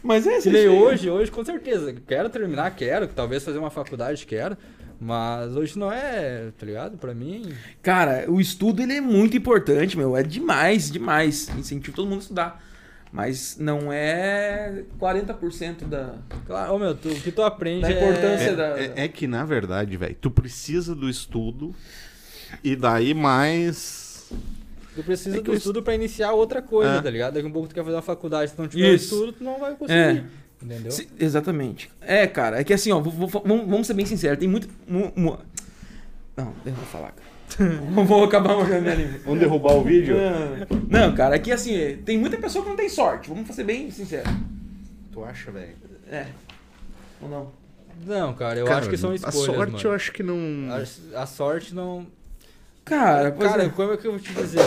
Mas 0.03 0.27
é 0.27 0.39
nem 0.49 0.67
hoje, 0.67 1.09
hoje 1.09 1.31
com 1.31 1.43
certeza. 1.45 1.93
Quero 2.05 2.29
terminar, 2.29 2.75
quero. 2.75 3.07
Talvez 3.07 3.43
fazer 3.43 3.57
uma 3.57 3.69
faculdade, 3.69 4.25
quero. 4.25 4.57
Mas 4.99 5.55
hoje 5.55 5.77
não 5.77 5.91
é, 5.91 6.51
tá 6.57 6.65
ligado? 6.65 6.97
Pra 6.97 7.13
mim. 7.13 7.51
Cara, 7.81 8.25
o 8.29 8.39
estudo 8.39 8.81
ele 8.81 8.93
é 8.93 9.01
muito 9.01 9.35
importante, 9.35 9.97
meu. 9.97 10.15
É 10.15 10.23
demais, 10.23 10.91
demais. 10.91 11.49
Incentivo 11.57 11.95
todo 11.95 12.05
mundo 12.07 12.19
a 12.19 12.21
estudar. 12.21 12.63
Mas 13.11 13.57
não 13.59 13.93
é 13.93 14.83
40% 14.99 15.85
da, 15.85 16.15
Claro, 16.47 16.73
ô, 16.73 16.79
meu, 16.79 16.95
tu- 16.95 17.09
o 17.09 17.15
que 17.21 17.31
tu 17.31 17.43
aprende 17.43 17.81
da 17.81 17.91
importância 17.91 18.49
é... 18.49 18.55
da. 18.55 18.79
É, 18.79 18.93
é 18.95 19.07
que, 19.07 19.27
na 19.27 19.45
verdade, 19.45 19.95
velho, 19.97 20.15
tu 20.19 20.31
precisa 20.31 20.95
do 20.95 21.07
estudo 21.07 21.75
e 22.63 22.75
daí 22.75 23.13
mais. 23.13 24.31
Tu 24.95 25.03
precisa 25.03 25.37
É 25.37 25.41
do 25.41 25.51
eu- 25.51 25.55
estudo 25.57 25.81
pra 25.81 25.95
iniciar 25.95 26.31
outra 26.33 26.61
coisa, 26.61 26.91
É. 26.97 27.01
tá 27.01 27.09
ligado? 27.09 27.33
Daqui 27.33 27.47
a 27.47 27.49
pouco 27.51 27.67
tu 27.67 27.73
quer 27.75 27.83
fazer 27.83 27.95
uma 27.95 28.01
faculdade, 28.01 28.51
se 28.51 28.59
não 28.59 28.67
tiver 28.67 28.93
Isso. 28.93 29.05
estudo, 29.15 29.31
tu 29.33 29.43
não 29.43 29.59
vai 29.59 29.73
conseguir. 29.75 29.99
É. 29.99 30.23
Entendeu? 30.61 30.91
Se- 30.91 31.09
exatamente. 31.19 31.89
É, 31.99 32.25
cara, 32.27 32.59
é 32.61 32.63
que 32.63 32.73
assim, 32.73 32.91
ó, 32.91 32.99
vou- 32.99 33.27
vou- 33.27 33.41
vamos, 33.43 33.87
ser 33.87 33.93
bem 33.95 34.05
sinceros, 34.05 34.37
tem 34.39 34.47
muito. 34.47 34.67
mu- 34.87 35.11
mu- 35.15 35.37
Não, 36.37 36.53
deixa 36.63 36.79
eu 36.79 36.85
falar, 36.85 37.11
cara. 37.11 37.33
vou 38.05 38.23
acabar 38.23 38.55
morrendo 38.55 38.81
minha 38.83 38.95
língua. 38.95 39.19
Vamos 39.25 39.39
derrubar 39.39 39.73
o 39.73 39.83
vídeo? 39.83 40.15
Não, 40.89 41.07
não, 41.09 41.15
cara, 41.15 41.35
é 41.35 41.39
que 41.39 41.51
assim, 41.51 41.97
tem 42.05 42.17
muita 42.17 42.37
pessoa 42.37 42.63
que 42.63 42.69
não 42.69 42.77
tem 42.77 42.89
sorte, 42.89 43.29
vamos 43.29 43.53
ser 43.53 43.63
bem 43.63 43.91
sinceros. 43.91 44.31
Tu 45.11 45.23
acha, 45.23 45.51
velho? 45.51 45.73
É. 46.09 46.27
Ou 47.21 47.29
não? 47.29 47.51
Não, 48.07 48.33
cara, 48.33 48.59
eu 48.59 48.65
Cara, 48.65 48.79
acho 48.79 48.89
que 48.89 48.97
são 48.97 49.13
escolhas, 49.13 49.35
A 49.35 49.45
sorte 49.53 49.71
mano. 49.73 49.83
eu 49.83 49.91
acho 49.91 50.11
que 50.11 50.23
não. 50.23 50.37
A, 51.15 51.21
a 51.21 51.25
sorte 51.27 51.75
não... 51.75 52.07
Cara, 52.85 53.31
pois 53.31 53.49
Cara, 53.49 53.63
é. 53.65 53.69
como 53.69 53.93
é 53.93 53.97
que 53.97 54.05
eu 54.07 54.11
vou 54.11 54.19
te 54.19 54.33
dizer? 54.33 54.61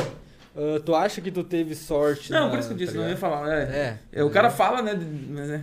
Ah, 0.56 0.80
tu 0.84 0.94
acha 0.94 1.20
que 1.20 1.30
tu 1.30 1.44
teve 1.44 1.74
sorte 1.74 2.32
Não, 2.32 2.44
na- 2.44 2.51
por 2.51 2.59
isso 2.59 2.68
que 2.68 2.74
eu 2.74 2.78
disse, 2.78 2.94
tá 2.94 3.01
não 3.01 3.09
ia 3.09 3.16
falar. 3.16 3.52
É, 3.52 3.62
É. 3.62 3.98
É, 4.20 4.24
o 4.24 4.30
cara 4.30 4.51
fala, 4.51 4.80
né? 4.82 4.98
mas 5.30 5.51
é. 5.51 5.60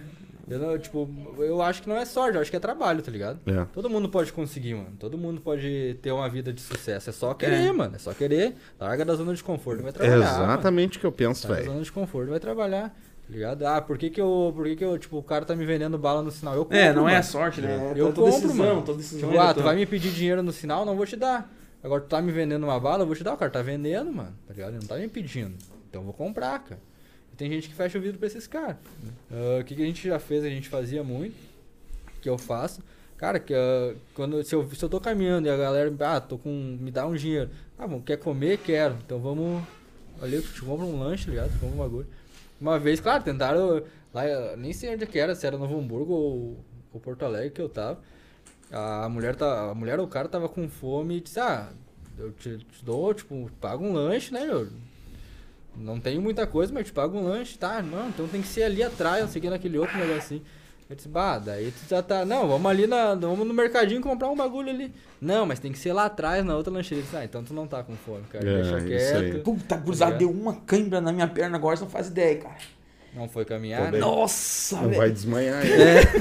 Eu, 0.48 0.60
não, 0.60 0.78
tipo, 0.78 1.10
eu 1.40 1.62
acho 1.62 1.82
que 1.82 1.88
não 1.90 1.96
é 1.96 2.04
sorte, 2.04 2.36
eu 2.36 2.42
acho 2.42 2.52
que 2.52 2.58
é 2.58 2.60
trabalho, 2.60 3.02
tá 3.02 3.10
ligado? 3.10 3.40
É. 3.48 3.66
Todo 3.74 3.90
mundo 3.90 4.10
pode 4.10 4.32
conseguir, 4.34 4.76
mano. 4.76 4.92
Todo 5.00 5.18
mundo 5.18 5.40
pode 5.40 5.98
ter 6.02 6.12
uma 6.12 6.28
vida 6.28 6.52
de 6.52 6.60
sucesso. 6.62 7.10
É 7.10 7.14
só 7.14 7.34
querer, 7.34 7.68
É. 7.68 7.72
mano. 7.72 7.96
É 7.96 7.98
só 7.98 8.14
querer. 8.14 8.54
Larga 8.80 9.06
da 9.06 9.16
zona 9.16 9.34
de 9.34 9.42
conforto, 9.42 9.82
vai 9.82 9.90
É 9.90 9.94
trabalhar. 9.94 10.20
mano. 10.34 10.44
exatamente 10.52 10.98
o 10.98 11.00
que 11.00 11.06
eu 11.08 11.14
penso, 11.14 11.48
velho. 11.48 11.64
zona 11.66 11.82
de 11.82 11.92
conforto, 11.92 12.30
vai 12.30 12.40
trabalhar. 12.42 12.90
Tá 12.90 13.34
ligado? 13.34 13.66
Ah, 13.66 13.82
por 13.82 13.98
que 13.98 14.10
que 14.10 14.20
eu. 14.20 14.52
Por 14.54 14.66
que 14.66 14.76
que 14.76 14.84
eu, 14.84 15.00
tipo, 15.00 15.18
o 15.18 15.24
cara 15.24 15.46
tá 15.46 15.56
me 15.56 15.66
vendendo 15.66 15.98
bala 15.98 16.22
no 16.22 16.30
sinal? 16.30 16.56
Eu 16.56 16.66
compro, 16.66 16.78
É, 16.78 16.92
não 16.94 17.08
é 17.08 17.14
a 17.14 17.16
mano. 17.16 17.24
sorte, 17.24 17.62
né? 17.62 17.94
É 17.96 18.00
Eu 18.02 18.08
compro, 18.08 18.26
decisão, 18.26 18.54
mano. 18.54 18.82
decisão 18.98 19.30
Tipo, 19.30 19.34
é 19.36 19.40
ah, 19.42 19.46
da 19.48 19.54
tu 19.54 19.64
vai 19.64 19.76
me 19.78 19.86
pedir 19.86 20.12
dinheiro 20.12 20.44
no 20.44 20.52
sinal, 20.52 20.86
não 20.86 20.98
vou 20.98 21.06
te 21.06 21.16
dar. 21.16 21.50
Agora 21.84 22.02
tu 22.02 22.08
tá 22.08 22.22
me 22.22 22.32
vendendo 22.32 22.64
uma 22.64 22.80
bala, 22.80 23.04
eu 23.04 23.08
vou 23.08 23.16
te 23.16 23.24
dar. 23.24 23.34
O 23.34 23.38
cara 23.38 23.52
tá 23.52 23.62
vendendo, 23.62 24.12
mano. 24.12 24.34
Tá 24.48 24.54
ligado? 24.54 24.70
Ele 24.70 24.80
não 24.80 24.88
tá 24.88 24.96
me 24.96 25.08
pedindo. 25.10 25.56
Então 25.90 26.02
eu 26.02 26.06
vou 26.06 26.14
comprar, 26.14 26.60
cara. 26.64 26.80
E 27.34 27.36
tem 27.36 27.50
gente 27.52 27.68
que 27.68 27.76
fecha 27.76 27.98
o 27.98 28.02
vidro 28.02 28.18
pra 28.18 28.28
esses 28.28 28.48
caras. 28.48 28.78
Ah, 29.32 29.60
O 29.60 29.64
que, 29.66 29.76
que 29.76 29.84
a 29.84 29.86
gente 29.86 30.08
já 30.08 30.18
fez? 30.18 30.44
A 30.46 30.50
gente 30.50 30.70
fazia 30.70 31.04
muito. 31.04 31.36
Que 32.22 32.30
eu 32.30 32.38
faço. 32.38 32.82
Cara, 33.18 33.40
que 33.40 33.54
ah, 33.54 33.94
quando, 34.14 34.42
se, 34.44 34.56
eu, 34.56 34.70
se 34.74 34.84
eu 34.84 34.90
tô 34.90 35.00
caminhando 35.00 35.48
e 35.48 35.52
a 35.52 35.58
galera, 35.58 35.94
ah, 36.00 36.22
tô 36.22 36.38
com. 36.38 36.50
me 36.80 36.90
dá 36.90 37.06
um 37.06 37.16
dinheiro. 37.16 37.50
Ah, 37.78 37.86
bom, 37.86 38.02
quer 38.02 38.18
comer? 38.18 38.60
Quero. 38.60 38.96
Então 39.06 39.20
vamos. 39.20 39.62
Ali, 40.22 40.42
te 40.42 40.62
compra 40.62 40.86
um 40.86 41.00
lanche, 41.00 41.26
tá 41.26 41.32
ligado? 41.32 41.60
Compra 41.60 41.76
um 41.76 41.80
bagulho. 41.80 42.08
Uma 42.62 42.80
vez, 42.80 43.02
claro, 43.02 43.24
tentaram. 43.24 43.84
Lá, 44.14 44.24
nem 44.56 44.72
sei 44.72 44.94
onde 44.94 45.04
é 45.04 45.08
que 45.08 45.20
era, 45.20 45.36
se 45.36 45.46
era 45.46 45.58
Novo 45.58 45.78
Hamburgo 45.78 46.14
ou, 46.14 46.66
ou 46.94 47.02
Porto 47.02 47.26
Alegre 47.26 47.50
que 47.50 47.62
eu 47.62 47.68
tava. 47.68 48.00
A 48.74 49.08
mulher, 49.08 49.36
tá, 49.36 49.70
a 49.70 49.76
mulher 49.76 50.00
ou 50.00 50.06
o 50.06 50.10
cara 50.10 50.28
tava 50.28 50.50
com 50.50 50.68
fome 50.68 51.18
e 51.18 51.22
disse, 51.22 51.40
ah, 51.40 51.70
eu 52.18 52.32
te, 52.32 52.58
te 52.58 52.84
dou, 52.84 53.14
tipo, 53.14 53.50
pago 53.62 53.86
um 53.86 53.94
lanche, 53.94 54.34
né, 54.34 54.46
meu? 54.46 54.68
Não 55.76 56.00
tenho 56.00 56.22
muita 56.22 56.46
coisa, 56.46 56.74
mas 56.74 56.88
te 56.88 56.94
pago 56.94 57.18
um 57.18 57.24
lanche, 57.24 57.58
tá? 57.58 57.82
Não, 57.82 58.10
então 58.10 58.28
tem 58.28 58.42
que 58.42 58.48
ser 58.48 58.64
ali 58.64 58.84
atrás, 58.84 59.22
não 59.24 59.30
sei 59.30 59.40
o 59.40 59.42
que, 59.44 59.50
naquele 59.50 59.78
outro 59.78 59.98
negocinho. 59.98 60.42
Eu 60.90 60.96
disse, 60.96 61.08
bah, 61.08 61.40
daí 61.40 61.72
tu 61.72 61.90
já 61.90 62.04
tá. 62.04 62.26
Não, 62.26 62.48
vamos 62.48 62.70
ali 62.70 62.86
na. 62.86 63.16
Vamos 63.16 63.48
no 63.48 63.54
mercadinho 63.54 64.02
comprar 64.02 64.30
um 64.30 64.36
bagulho 64.36 64.70
ali. 64.70 64.94
Não, 65.20 65.46
mas 65.46 65.58
tem 65.60 65.72
que 65.72 65.80
ser 65.80 65.94
lá 65.94 66.06
atrás, 66.06 66.46
na 66.46 66.56
outra 66.56 66.72
lancheria. 66.72 67.04
Disse, 67.04 67.16
ah, 67.16 67.24
então 67.24 67.44
tu 67.44 67.54
não 67.54 67.66
tá 67.66 67.82
com 67.82 67.96
fome, 67.96 68.24
cara. 68.30 68.48
É, 68.48 68.62
Deixa 68.62 68.78
isso 68.78 69.16
aí. 69.18 69.32
quieto. 69.32 69.44
Puta, 69.44 69.78
cruzado, 69.78 70.12
ligado? 70.14 70.20
deu 70.20 70.30
uma 70.30 70.56
cãibra 70.58 71.00
na 71.02 71.12
minha 71.12 71.28
perna 71.28 71.58
agora, 71.58 71.78
você 71.78 71.84
não 71.84 71.90
faz 71.90 72.08
ideia, 72.08 72.38
cara. 72.38 72.58
Não 73.16 73.30
foi 73.30 73.46
caminhar, 73.46 73.92
né? 73.92 73.98
Nossa, 74.00 74.76
Não 74.76 74.84
velho. 74.90 74.98
vai 74.98 75.12
desmanhar. 75.12 75.64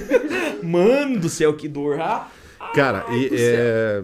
Mano 0.62 1.18
do 1.18 1.28
céu, 1.28 1.54
que 1.56 1.66
dor. 1.68 2.00
Ah, 2.00 2.30
Cara, 2.74 3.04
Ai, 3.08 3.18
e, 3.18 3.30
é. 3.32 4.02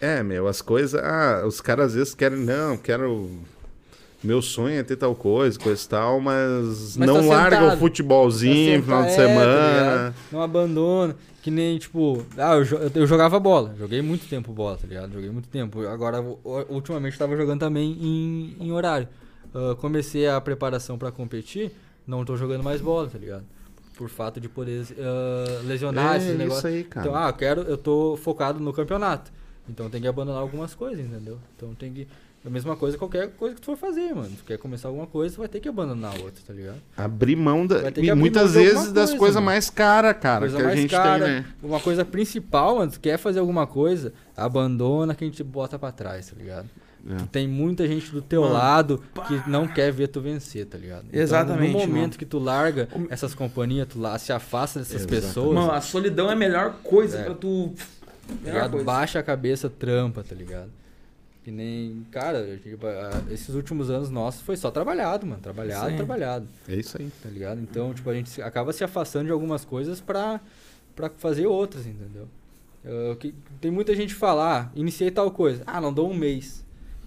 É, 0.00 0.22
meu, 0.22 0.48
as 0.48 0.60
coisas. 0.60 1.00
Ah, 1.02 1.42
os 1.46 1.60
caras 1.60 1.86
às 1.88 1.94
vezes 1.94 2.14
querem. 2.14 2.38
Não, 2.38 2.76
quero. 2.76 3.30
Meu 4.22 4.40
sonho 4.40 4.78
é 4.78 4.82
ter 4.84 4.94
tal 4.96 5.14
coisa, 5.16 5.58
coisa 5.58 5.84
e 5.84 5.88
tal, 5.88 6.20
mas, 6.20 6.96
Mas 6.96 7.08
não 7.08 7.20
tá 7.22 7.26
larga 7.26 7.56
sentado. 7.56 7.74
o 7.76 7.78
futebolzinho 7.80 8.78
Tá 8.78 8.84
final 8.84 9.02
de 9.02 9.08
é, 9.08 9.10
tá 9.10 9.16
semana. 9.16 10.14
não 10.30 10.42
abandona. 10.42 11.16
Que 11.42 11.50
nem, 11.50 11.76
tipo, 11.76 12.24
ah, 12.38 12.54
eu, 12.54 12.90
eu 12.94 13.04
jogava 13.06 13.40
bola. 13.40 13.74
Joguei 13.76 14.00
muito 14.00 14.28
tempo 14.28 14.52
bola, 14.52 14.76
tá 14.76 14.86
ligado? 14.86 15.12
Joguei 15.12 15.28
muito 15.28 15.48
tempo. 15.48 15.84
Agora, 15.88 16.20
ultimamente, 16.68 17.14
eu 17.14 17.18
tava 17.18 17.36
jogando 17.36 17.58
também 17.58 17.98
em, 18.00 18.56
em 18.60 18.70
horário. 18.70 19.08
Ah, 19.52 19.74
comecei 19.80 20.28
a 20.28 20.40
preparação 20.40 20.96
pra 20.96 21.10
competir, 21.10 21.72
não 22.06 22.24
tô 22.24 22.36
jogando 22.36 22.62
mais 22.62 22.80
bola, 22.80 23.08
tá 23.08 23.18
ligado? 23.18 23.42
Por 23.96 24.08
fato 24.08 24.40
de 24.40 24.48
poder 24.48 24.86
ah, 24.98 25.62
lesionar 25.64 26.14
é 26.14 26.16
esses 26.16 26.28
isso 26.30 26.38
negócios. 26.38 26.64
aí, 26.64 26.84
cara. 26.84 27.06
Então, 27.06 27.18
ah, 27.18 27.28
eu 27.28 27.32
quero, 27.34 27.60
eu 27.62 27.76
tô 27.76 28.16
focado 28.16 28.58
no 28.58 28.72
campeonato. 28.72 29.30
Então 29.68 29.88
tem 29.88 30.00
que 30.00 30.08
abandonar 30.08 30.40
algumas 30.40 30.74
coisas, 30.74 31.04
entendeu? 31.04 31.38
Então 31.56 31.74
tem 31.74 31.92
que. 31.92 32.08
A 32.44 32.50
mesma 32.50 32.74
coisa 32.74 32.98
qualquer 32.98 33.28
coisa 33.30 33.54
que 33.54 33.60
tu 33.60 33.66
for 33.66 33.76
fazer, 33.76 34.12
mano. 34.12 34.30
Tu 34.36 34.42
quer 34.44 34.58
começar 34.58 34.88
alguma 34.88 35.06
coisa, 35.06 35.36
tu 35.36 35.38
vai 35.38 35.48
ter 35.48 35.60
que 35.60 35.68
abandonar 35.68 36.12
outra, 36.18 36.42
tá 36.44 36.52
ligado? 36.52 36.82
Abrir 36.96 37.36
mão 37.36 37.64
da, 37.64 37.76
e 37.96 38.12
muitas 38.14 38.54
mão 38.54 38.62
alguma 38.62 38.80
vezes 38.80 38.92
das 38.92 39.10
coisa, 39.10 39.18
coisas 39.18 39.42
mais 39.42 39.70
caras, 39.70 40.16
cara, 40.20 40.40
coisa 40.40 40.56
que 40.56 40.62
a 40.64 40.74
gente 40.74 40.90
cara, 40.90 41.24
tem, 41.24 41.34
né? 41.34 41.46
uma 41.62 41.78
coisa 41.78 42.04
principal, 42.04 42.78
mano, 42.78 42.90
tu 42.90 42.98
quer 42.98 43.16
fazer 43.16 43.38
alguma 43.38 43.64
coisa, 43.64 44.12
abandona 44.36 45.14
que 45.14 45.22
a 45.22 45.26
gente 45.28 45.44
bota 45.44 45.78
pra 45.78 45.92
trás, 45.92 46.30
tá 46.30 46.36
ligado? 46.36 46.68
É. 47.08 47.16
Tu 47.16 47.26
Tem 47.26 47.48
muita 47.48 47.86
gente 47.88 48.10
do 48.12 48.22
teu 48.22 48.42
Mano, 48.42 48.54
lado 48.54 49.02
que 49.26 49.50
não 49.50 49.66
quer 49.66 49.90
ver 49.92 50.06
tu 50.08 50.20
vencer, 50.20 50.66
tá 50.66 50.78
ligado? 50.78 51.06
Então, 51.08 51.20
Exatamente, 51.20 51.72
no 51.72 51.78
momento 51.80 51.94
mano. 51.96 52.10
que 52.18 52.24
tu 52.24 52.38
larga 52.38 52.88
essas 53.10 53.34
companhias, 53.34 53.88
tu 53.88 53.98
lá, 54.00 54.16
se 54.18 54.32
afasta 54.32 54.78
dessas 54.78 54.96
Exatamente. 55.02 55.24
pessoas, 55.26 55.54
Mano, 55.54 55.72
a 55.72 55.80
solidão 55.80 56.28
é 56.30 56.32
a 56.32 56.36
melhor 56.36 56.74
coisa 56.84 57.18
É. 57.18 57.24
pra 57.24 57.34
tu. 57.34 57.72
tá 57.76 58.34
Melhor 58.44 58.70
coisa. 58.70 58.84
Baixa 58.84 59.18
a 59.18 59.22
cabeça, 59.22 59.68
trampa, 59.68 60.22
tá 60.22 60.34
ligado? 60.34 60.70
Que 61.44 61.50
nem, 61.50 62.06
cara, 62.12 62.56
tipo, 62.62 62.86
esses 63.32 63.52
últimos 63.52 63.90
anos 63.90 64.08
nossos 64.08 64.40
foi 64.42 64.56
só 64.56 64.70
trabalhado, 64.70 65.26
mano. 65.26 65.42
Trabalhado, 65.42 65.96
trabalhado. 65.96 66.46
É 66.68 66.76
isso 66.76 66.96
aí. 67.00 67.10
tá 67.20 67.28
ligado? 67.28 67.60
Então, 67.60 67.92
tipo, 67.92 68.08
a 68.08 68.14
gente 68.14 68.40
acaba 68.40 68.72
se 68.72 68.84
afastando 68.84 69.24
de 69.26 69.32
algumas 69.32 69.64
coisas 69.64 70.00
pra, 70.00 70.40
pra 70.94 71.10
fazer 71.10 71.48
outras, 71.48 71.84
entendeu? 71.84 72.28
Eu- 72.84 73.16
que- 73.16 73.34
tem 73.60 73.72
muita 73.72 73.92
gente 73.96 74.14
que 74.14 74.20
fala, 74.20 74.60
ah, 74.60 74.68
iniciei 74.76 75.10
tal 75.10 75.32
coisa. 75.32 75.64
Ah, 75.66 75.80
não 75.80 75.92
dou 75.92 76.08
um 76.08 76.14
mês. 76.14 76.61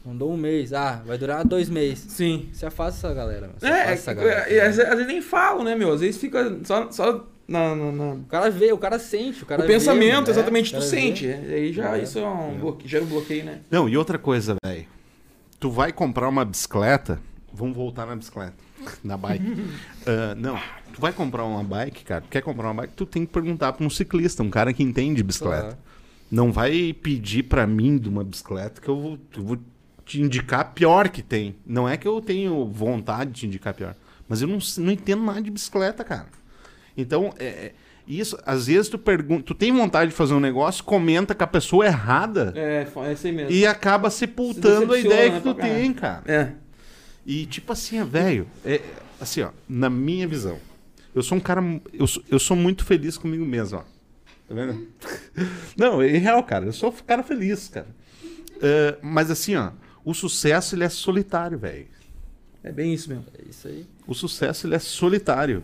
Não 0.06 0.15
dou 0.15 0.32
um 0.34 0.38
mês. 0.38 0.72
Ah, 0.73 1.02
vai 1.06 1.18
durar 1.18 1.44
dois 1.45 1.68
meses. 1.69 2.06
Sim. 2.11 2.48
Se 2.53 2.65
afasta 2.65 3.07
essa 3.07 3.15
galera. 3.15 3.49
Se 3.57 3.65
É, 3.65 3.69
afasta 3.69 3.90
é, 3.90 3.94
essa 3.94 4.14
galera. 4.14 4.40
é, 4.53 4.65
às 4.68 4.76
vezes 4.77 5.07
nem 5.07 5.22
falam, 5.22 5.64
né, 5.64 5.76
meu? 5.76 5.91
Às 5.94 6.02
vezes 6.02 6.19
fica 6.22 6.60
só, 6.64 6.91
só 6.91 7.26
na, 7.48 7.76
na- 7.76 7.91
na- 7.91 8.14
O 8.14 8.23
cara 8.26 8.49
vê, 8.52 8.72
o 8.72 8.77
cara 8.77 8.99
sente, 8.99 9.44
o 9.44 9.45
cara 9.45 9.64
o 9.64 9.68
vê, 9.68 9.73
pensamento, 9.73 10.14
mano, 10.15 10.27
é, 10.27 10.32
exatamente, 10.32 10.68
o 10.68 10.69
tu 10.72 10.73
cara 10.80 10.86
sente. 10.86 11.26
vê. 11.27 11.34
É, 11.34 11.56
Aí 11.56 11.73
já 11.73 11.98
É. 11.98 12.03
isso 12.03 12.19
é 12.19 12.27
um 12.27 12.57
bloqueio, 12.60 12.90
gera 12.90 13.03
um 13.03 13.07
bloqueio, 13.07 13.45
né? 13.45 13.60
Não, 13.72 13.90
e 13.90 13.98
outra 13.98 14.18
coisa, 14.19 14.56
velho. 14.64 14.86
Tu 15.60 15.69
vai 15.72 15.91
comprar 15.91 16.27
uma 16.30 16.45
bicicleta. 16.45 17.19
Vamos 17.53 17.76
voltar 17.76 18.06
na 18.06 18.15
bicicleta. 18.15 18.53
Na 19.03 19.18
bike. 19.18 19.44
Ah, 20.07 20.36
não, 20.36 20.56
tu 20.94 21.02
vai 21.02 21.11
comprar 21.11 21.44
uma 21.45 21.64
bike, 21.64 22.03
cara. 22.03 22.22
Tu 22.22 22.27
quer 22.30 22.41
comprar 22.44 22.68
uma 22.68 22.82
bike? 22.84 22.94
Tu 22.95 23.07
tem 23.07 23.26
que 23.26 23.32
perguntar 23.34 23.73
pra 23.73 23.84
um 23.84 23.90
ciclista, 23.90 24.44
um 24.44 24.52
cara 24.52 24.72
que 24.72 24.84
entende 24.84 25.23
bicicleta. 25.23 25.61
Claro. 25.61 25.77
Não 26.30 26.52
vai 26.52 26.94
pedir 26.94 27.41
pra 27.44 27.65
mim 27.65 27.98
de 27.98 28.07
uma 28.07 28.23
bicicleta 28.23 28.80
que 28.80 28.88
eu 28.88 28.99
vou, 28.99 29.19
eu 29.36 29.44
vou 29.44 29.57
te 30.06 30.22
indicar 30.22 30.60
a 30.61 30.65
pior 30.65 31.10
que 31.10 31.22
tem. 31.22 31.56
Não 31.65 31.90
é 31.90 31.98
que 31.98 32.07
eu 32.07 32.22
tenho 32.22 32.65
vontade 32.68 33.32
de 33.32 33.40
te 33.41 33.48
indicar 33.48 33.72
a 33.72 33.76
pior. 33.76 33.95
Mas 34.27 34.41
eu 34.41 34.48
não, 34.48 34.60
não 34.77 34.91
entendo 34.91 35.23
nada 35.23 35.41
de 35.41 35.52
bicicleta, 35.52 36.03
cara. 36.03 36.27
Então, 36.98 37.34
é, 37.38 37.45
é- 37.45 37.73
isso, 38.07 38.38
às 38.45 38.68
vezes 38.68 38.88
tu 38.88 38.99
pergunta, 38.99 39.44
tu 39.44 39.56
tem 39.56 39.72
vontade 39.72 40.11
de 40.11 40.15
fazer 40.15 40.36
um 40.36 40.40
negócio, 40.40 40.84
comenta 40.84 41.34
com 41.34 41.44
a 41.44 41.48
pessoa 41.48 41.86
errada 41.88 42.53
É, 42.56 42.84
é 42.84 42.88
aí 43.23 43.32
mesmo. 43.32 43.52
e 43.52 43.65
acaba 43.65 44.11
sepultando 44.11 44.94
a 44.94 44.95
decepciona, 44.95 45.15
ideia 45.15 45.32
que 45.32 45.41
tu 45.41 45.53
tem, 45.56 45.91
cara. 45.94 46.23
É. 46.27 46.52
E 47.26 47.48
tipo 47.48 47.73
assim, 47.73 48.03
velho, 48.03 48.45
é, 48.64 48.80
assim, 49.19 49.41
ó, 49.41 49.49
na 49.68 49.90
minha 49.90 50.27
visão, 50.27 50.60
eu 51.15 51.23
sou 51.23 51.40
um 51.40 51.41
cara, 51.41 51.64
eu 51.91 52.06
sou, 52.06 52.23
eu 52.30 52.38
sou 52.38 52.56
muito 52.56 52.86
feliz 52.86 53.18
comigo 53.18 53.44
mesmo, 53.44 53.80
ó. 53.80 53.82
Tá 54.48 54.53
vendo? 54.53 54.88
Não, 55.76 55.99
é 55.99 56.10
real, 56.18 56.44
cara, 56.44 56.65
eu 56.68 56.73
sou 56.73 56.90
um 56.91 57.06
cara 57.07 57.23
feliz, 57.23 57.69
cara. 57.69 57.88
É, 58.61 58.98
mas 59.02 59.32
assim, 59.32 59.56
ó, 59.56 59.72
o 60.06 60.14
sucesso 60.14 60.76
ele 60.76 60.84
é 60.86 60.90
solitário, 60.90 61.57
velho. 61.57 61.88
É 62.64 62.72
bem 62.72 62.94
isso 62.94 63.10
mesmo. 63.10 63.26
É 63.38 63.49
isso 63.49 63.68
aí. 63.68 63.86
O 64.07 64.14
sucesso 64.14 64.65
ele 64.68 64.76
é 64.76 64.80
solitário. 64.80 65.64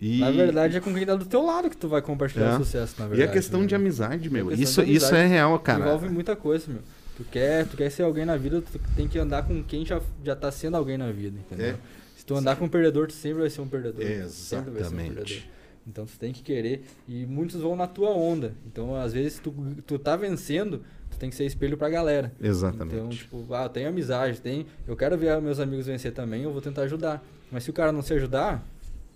E, 0.00 0.20
Na 0.20 0.30
verdade, 0.30 0.76
é 0.76 0.80
com 0.80 0.94
quem 0.94 1.04
tá 1.04 1.16
do 1.16 1.24
teu 1.26 1.42
lado 1.44 1.68
que 1.68 1.76
tu 1.76 1.88
vai 1.88 2.00
compartilhar 2.00 2.52
É. 2.52 2.54
o 2.54 2.58
sucesso, 2.58 2.94
na 3.00 3.06
e 3.06 3.08
verdade. 3.08 3.30
a 3.30 3.32
questão 3.32 3.60
né? 3.62 3.66
de 3.66 3.74
amizade, 3.74 4.30
meu. 4.30 4.50
É 4.50 4.54
Isso, 4.54 4.84
de 4.84 4.92
isso 4.92 5.06
amizade. 5.06 5.16
é 5.16 5.26
real, 5.26 5.58
cara. 5.58 5.80
Envolve 5.86 6.08
muita 6.08 6.36
coisa, 6.36 6.66
meu. 6.70 6.82
Tu 7.16 7.24
quer, 7.24 7.66
tu 7.66 7.76
quer 7.76 7.90
ser 7.90 8.04
alguém 8.04 8.24
na 8.24 8.36
vida, 8.36 8.62
tu 8.62 8.78
tem 8.94 9.08
que 9.08 9.18
andar 9.18 9.42
com 9.44 9.60
quem 9.64 9.84
já, 9.84 10.00
já 10.24 10.36
tá 10.36 10.52
sendo 10.52 10.76
alguém 10.76 10.96
na 10.96 11.10
vida, 11.10 11.36
entendeu? 11.36 11.70
É. 11.74 11.76
Se 12.16 12.24
tu 12.24 12.36
andar 12.36 12.54
com 12.54 12.66
um 12.66 12.68
perdedor, 12.68 13.08
tu 13.08 13.12
sempre 13.14 13.40
vai 13.40 13.50
ser 13.50 13.60
um 13.60 13.66
perdedor. 13.66 14.04
Sempre 14.28 14.70
vai 14.70 14.84
ser 14.84 14.94
um 14.94 14.98
Exatamente. 15.00 15.14
perdedor. 15.16 15.42
Então 15.84 16.06
tu 16.06 16.16
tem 16.16 16.32
que 16.32 16.42
querer. 16.42 16.84
E 17.08 17.26
muitos 17.26 17.60
vão 17.60 17.74
na 17.74 17.88
tua 17.88 18.10
onda. 18.10 18.52
Então, 18.66 18.94
às 18.94 19.12
vezes, 19.14 19.40
tu, 19.42 19.52
tu 19.84 19.98
tá 19.98 20.14
vencendo, 20.14 20.82
tu 21.18 21.20
tem 21.20 21.30
que 21.30 21.36
ser 21.36 21.44
espelho 21.44 21.76
pra 21.76 21.88
galera. 21.88 22.32
Exatamente. 22.40 22.94
Então, 22.96 23.08
tipo, 23.08 23.46
ah, 23.54 23.64
eu 23.64 23.68
tenho 23.68 23.88
amizade, 23.88 24.40
tem. 24.40 24.66
Eu 24.86 24.96
quero 24.96 25.18
ver 25.18 25.40
meus 25.40 25.58
amigos 25.60 25.86
vencer 25.86 26.12
também, 26.12 26.42
eu 26.44 26.52
vou 26.52 26.62
tentar 26.62 26.82
ajudar. 26.82 27.22
Mas 27.50 27.64
se 27.64 27.70
o 27.70 27.72
cara 27.72 27.90
não 27.92 28.02
se 28.02 28.14
ajudar, 28.14 28.64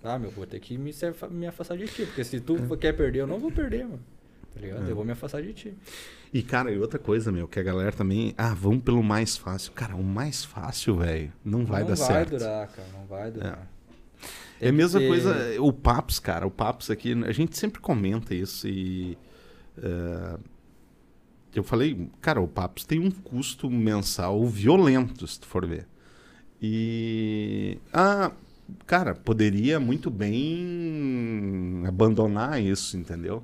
ah, 0.03 0.19
meu, 0.19 0.29
vou 0.29 0.45
ter 0.45 0.59
que 0.59 0.77
me, 0.77 0.91
me 1.31 1.47
afastar 1.47 1.77
de 1.77 1.85
ti. 1.87 2.05
Porque 2.05 2.23
se 2.23 2.39
tu 2.39 2.55
quer 2.77 2.93
perder, 2.93 3.19
eu 3.19 3.27
não 3.27 3.39
vou 3.39 3.51
perder, 3.51 3.85
mano. 3.85 3.99
Tá 4.53 4.59
ligado? 4.59 4.85
É. 4.87 4.91
Eu 4.91 4.95
vou 4.95 5.05
me 5.05 5.11
afastar 5.11 5.41
de 5.41 5.53
ti. 5.53 5.73
E, 6.33 6.41
cara, 6.43 6.71
e 6.71 6.77
outra 6.77 6.99
coisa, 6.99 7.31
meu, 7.31 7.47
que 7.47 7.59
a 7.59 7.63
galera 7.63 7.91
também. 7.91 8.33
Ah, 8.37 8.53
vamos 8.53 8.83
pelo 8.83 9.01
mais 9.01 9.37
fácil. 9.37 9.71
Cara, 9.71 9.95
o 9.95 10.03
mais 10.03 10.43
fácil, 10.43 10.97
velho, 10.97 11.31
não 11.43 11.65
vai 11.65 11.81
não 11.81 11.89
dar 11.89 11.95
vai 11.95 12.07
certo. 12.07 12.29
durar, 12.37 12.67
cara. 12.67 12.87
Não 12.93 13.05
vai 13.05 13.31
durar. 13.31 13.67
É 14.59 14.69
a 14.69 14.71
mesma 14.71 14.99
ter- 14.99 15.07
coisa, 15.07 15.61
o 15.61 15.73
Paps, 15.73 16.19
cara, 16.19 16.47
o 16.47 16.51
Paps 16.51 16.89
aqui, 16.89 17.13
a 17.25 17.31
gente 17.31 17.57
sempre 17.57 17.81
comenta 17.81 18.33
isso 18.33 18.67
e. 18.67 19.17
é, 19.77 20.37
eu 21.59 21.63
falei, 21.63 22.09
cara, 22.21 22.41
o 22.41 22.47
Paps 22.47 22.85
tem 22.85 22.99
um 22.99 23.11
custo 23.11 23.69
mensal 23.69 24.45
violento, 24.45 25.27
se 25.27 25.39
tu 25.39 25.47
for 25.47 25.65
ver. 25.65 25.87
E. 26.61 27.77
Ah, 27.91 28.31
cara, 28.87 29.13
poderia 29.13 29.79
muito 29.79 30.09
bem 30.09 31.83
abandonar 31.85 32.61
isso, 32.61 32.97
entendeu? 32.97 33.43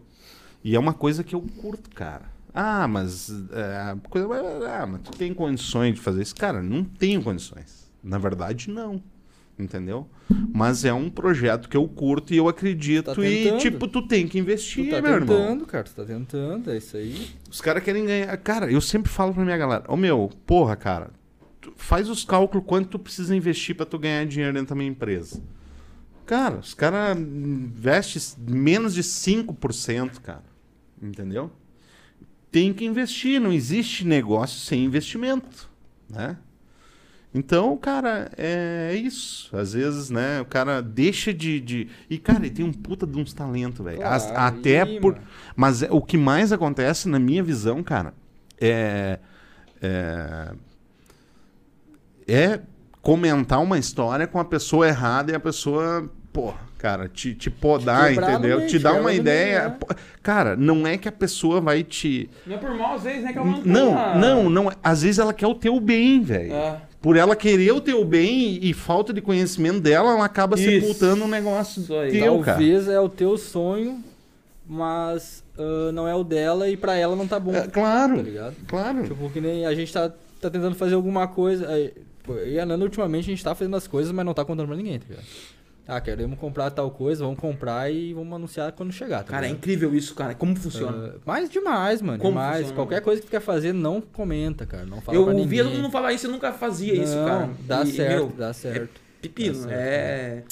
E 0.64 0.76
é 0.76 0.80
uma 0.80 0.94
coisa 0.94 1.24
que 1.24 1.36
eu 1.36 1.42
curto, 1.62 1.90
cara. 1.90 2.32
Ah, 2.54 2.88
mas. 2.88 3.30
é, 3.52 3.96
coisa, 4.10 4.28
ah, 4.68 4.88
mas 4.88 5.02
tu 5.02 5.12
tem 5.12 5.34
condições 5.34 5.96
de 5.96 6.02
fazer 6.02 6.22
isso? 6.22 6.36
Cara, 6.36 6.64
não 6.64 6.84
tenho 6.84 7.22
condições. 7.22 7.92
Na 8.02 8.18
verdade, 8.18 8.70
não. 8.70 9.02
Entendeu? 9.60 10.08
Mas 10.54 10.86
é 10.86 10.94
um 10.94 11.10
projeto 11.10 11.68
que 11.68 11.76
eu 11.76 11.86
curto 11.86 12.34
e 12.34 12.38
eu 12.38 12.48
acredito. 12.48 13.14
Tá 13.14 13.22
e, 13.26 13.44
tentando. 13.44 13.60
tipo, 13.60 13.88
tu 13.90 14.02
tem 14.08 14.26
que 14.26 14.32
Tu 14.32 14.38
investir, 14.38 14.90
tá 14.90 15.02
meu 15.02 15.12
irmão. 15.12 15.38
tentando, 15.38 15.66
cara. 15.66 15.84
Tu 15.84 15.92
tá 15.94 16.06
tentando, 16.06 16.72
é 16.72 16.78
isso 16.78 16.96
aí. 16.96 17.28
Os 17.52 17.60
caras 17.60 17.84
querem 17.84 18.06
ganhar. 18.06 18.38
Cara, 18.38 18.72
eu 18.72 18.80
sempre 18.80 19.12
falo 19.12 19.34
pra 19.34 19.44
minha 19.44 19.58
galera: 19.58 19.84
Ô 19.90 19.98
meu, 19.98 20.30
porra, 20.46 20.78
cara, 20.78 21.12
tu 21.60 21.74
faz 21.76 22.08
os 22.10 22.24
cálculos 22.24 22.66
quanto 22.66 22.88
tu 22.88 23.00
precisa 23.00 23.36
investir 23.36 23.76
pra 23.76 23.86
tu 23.86 24.00
ganhar 24.00 24.26
dinheiro 24.26 24.54
dentro 24.54 24.70
da 24.70 24.76
minha 24.76 24.90
empresa. 24.90 25.44
Cara, 26.26 26.60
os 26.60 26.74
caras 26.74 27.18
investem 27.18 28.22
menos 28.48 28.94
de 28.94 29.04
5%, 29.04 30.22
cara. 30.22 30.44
Entendeu? 31.02 31.52
Tem 32.52 32.72
que 32.74 32.86
investir, 32.86 33.42
não 33.42 33.52
existe 33.52 34.06
negócio 34.06 34.60
sem 34.60 34.86
investimento, 34.86 35.70
né? 36.10 36.38
Então, 37.34 37.78
cara, 37.78 38.32
é 38.36 38.94
isso. 38.96 39.56
Às 39.56 39.74
vezes, 39.74 40.10
né, 40.10 40.42
o 40.42 40.46
cara 40.46 40.82
deixa 40.82 41.32
de. 41.32 41.60
de... 41.60 41.88
E, 42.10 42.18
cara, 42.18 42.40
ele 42.40 42.50
tem 42.50 42.66
um 42.66 42.74
puta 42.74 43.06
de 43.06 43.18
uns 43.20 43.34
talentos, 43.34 43.86
velho. 43.86 43.98
Claro, 44.00 44.24
Até 44.36 44.84
ih, 44.84 45.00
por. 45.00 45.14
mano. 45.14 45.26
Mas 45.56 45.84
é- 45.84 45.90
o 45.92 46.02
que 46.02 46.18
mais 46.18 46.52
acontece, 46.52 47.08
na 47.08 47.20
minha 47.20 47.44
visão, 47.44 47.84
cara, 47.84 48.14
é. 48.60 49.20
É, 49.82 50.52
é 52.28 52.60
comentar 53.02 53.62
uma 53.62 53.78
história 53.78 54.28
com 54.28 54.40
a 54.40 54.46
pessoa 54.46 54.88
errada 54.88 55.32
e 55.32 55.36
a 55.36 55.40
pessoa, 55.40 56.10
pô, 56.34 56.54
cara, 56.78 57.08
te, 57.08 57.34
te 57.34 57.50
podar, 57.50 58.12
no 58.14 58.22
entendeu? 58.22 58.58
meio, 58.58 58.68
te 58.70 58.78
te 58.78 58.80
dar 58.80 58.94
uma 58.94 59.04
meio, 59.10 59.22
ideia. 59.22 59.58
é. 59.60 59.70
Pô, 59.70 59.88
Cara, 60.22 60.56
não 60.56 60.86
é 60.86 60.98
que 60.98 61.08
a 61.08 61.12
pessoa 61.12 61.62
vai 61.62 61.84
te. 61.84 62.30
Não 62.46 62.56
é 62.56 62.58
por 62.58 62.74
mal, 62.76 62.96
às 62.96 63.04
vezes, 63.04 63.24
né? 63.24 63.32
Que 63.32 63.38
ela 63.38 63.48
não 63.48 63.62
Não, 63.64 64.20
não, 64.20 64.50
não. 64.50 64.72
Às 64.84 65.02
vezes 65.04 65.18
ela 65.20 65.34
quer 65.34 65.48
o 65.48 65.56
teu 65.56 65.80
bem, 65.80 66.22
velho. 66.22 66.54
É. 66.54 66.82
Por 67.02 67.16
ela 67.16 67.36
querer 67.36 67.72
o 67.72 67.80
teu 67.80 68.04
bem 68.04 68.60
e, 68.62 68.74
falta 68.74 69.14
de 69.14 69.22
conhecimento 69.22 69.80
dela, 69.80 70.12
ela 70.12 70.26
acaba 70.26 70.60
Isso. 70.60 70.66
sepultando 70.70 71.24
um 71.24 71.28
negócio 71.30 71.82
Isso 71.82 71.96
aí. 71.96 72.12
teu, 72.12 72.40
cara. 72.40 72.58
Talvez 72.58 72.88
é 72.90 73.00
o 73.00 73.08
teu 73.08 73.38
sonho, 73.38 74.04
mas 74.68 75.44
ah, 75.58 75.92
não 75.94 76.08
é 76.08 76.14
o 76.14 76.24
dela 76.24 76.70
e 76.70 76.76
pra 76.78 76.96
ela 76.96 77.16
não 77.16 77.28
tá 77.28 77.40
bom. 77.40 77.54
É, 77.56 77.68
claro, 77.68 78.18
Tá 78.18 78.22
ligado? 78.22 78.56
claro. 78.68 79.04
Tipo, 79.04 79.30
que 79.30 79.40
nem 79.42 79.66
a 79.66 79.74
gente 79.74 79.92
tá, 79.94 80.10
tá 80.42 80.50
tentando 80.50 80.76
fazer 80.76 80.96
alguma 80.96 81.28
coisa. 81.28 81.70
aí, 81.70 81.94
pô, 82.24 82.34
Eu 82.34 82.48
e 82.52 82.60
a 82.60 82.66
Nanda, 82.66 82.84
ultimamente, 82.84 83.26
a 83.26 83.30
gente 83.34 83.44
tá 83.44 83.56
fazendo 83.56 83.76
as 83.78 83.88
coisas, 83.88 84.12
mas 84.12 84.26
não 84.26 84.34
tá 84.34 84.44
contando 84.44 84.68
pra 84.68 84.76
ninguém, 84.76 85.00
tá 85.00 85.06
ligado? 85.10 85.26
Ah, 85.92 86.00
queremos 86.00 86.38
comprar 86.38 86.70
tal 86.70 86.92
coisa, 86.92 87.24
vamos 87.24 87.40
comprar 87.40 87.92
e 87.92 88.14
vamos 88.14 88.32
anunciar 88.34 88.72
quando 88.74 88.92
chegar, 88.92 89.24
tá 89.24 89.32
Cara, 89.32 89.46
é 89.46 89.50
ligado? 89.50 89.58
incrível 89.58 89.96
isso, 89.96 90.14
cara. 90.14 90.36
Como 90.36 90.56
funciona? 90.56 91.16
Ah, 91.16 91.20
mas 91.26 91.50
demais, 91.50 92.02
mano, 92.02 92.20
Como 92.20 92.32
demais. 92.34 92.58
funciona, 92.58 92.76
Qualquer 92.76 92.96
mano? 92.96 93.06
coisa 93.06 93.22
que 93.22 93.28
tu 93.28 93.32
quer 93.32 93.42
fazer, 93.42 93.74
não 93.74 94.00
comenta, 94.00 94.66
cara. 94.66 94.86
Não 94.86 95.02
fala 95.02 95.18
eu 95.18 95.26
pra 95.26 95.34
ouvia 95.34 95.64
todo 95.64 95.74
mundo 95.76 95.92
falar 95.92 96.14
isso, 96.14 96.28
eu 96.28 96.32
nunca 96.32 96.54
fazia 96.54 96.94
isso, 96.94 97.16
Não, 97.16 97.26
cara. 97.28 97.50
Dá 97.66 97.84
E, 97.84 97.92
certo, 97.92 98.16
meu, 98.16 98.28
dá 98.38 98.54
certo. 98.54 99.02
Pepino, 99.22 99.54
Dá 99.56 99.60
certo, 99.62 99.74
é... 99.80 100.44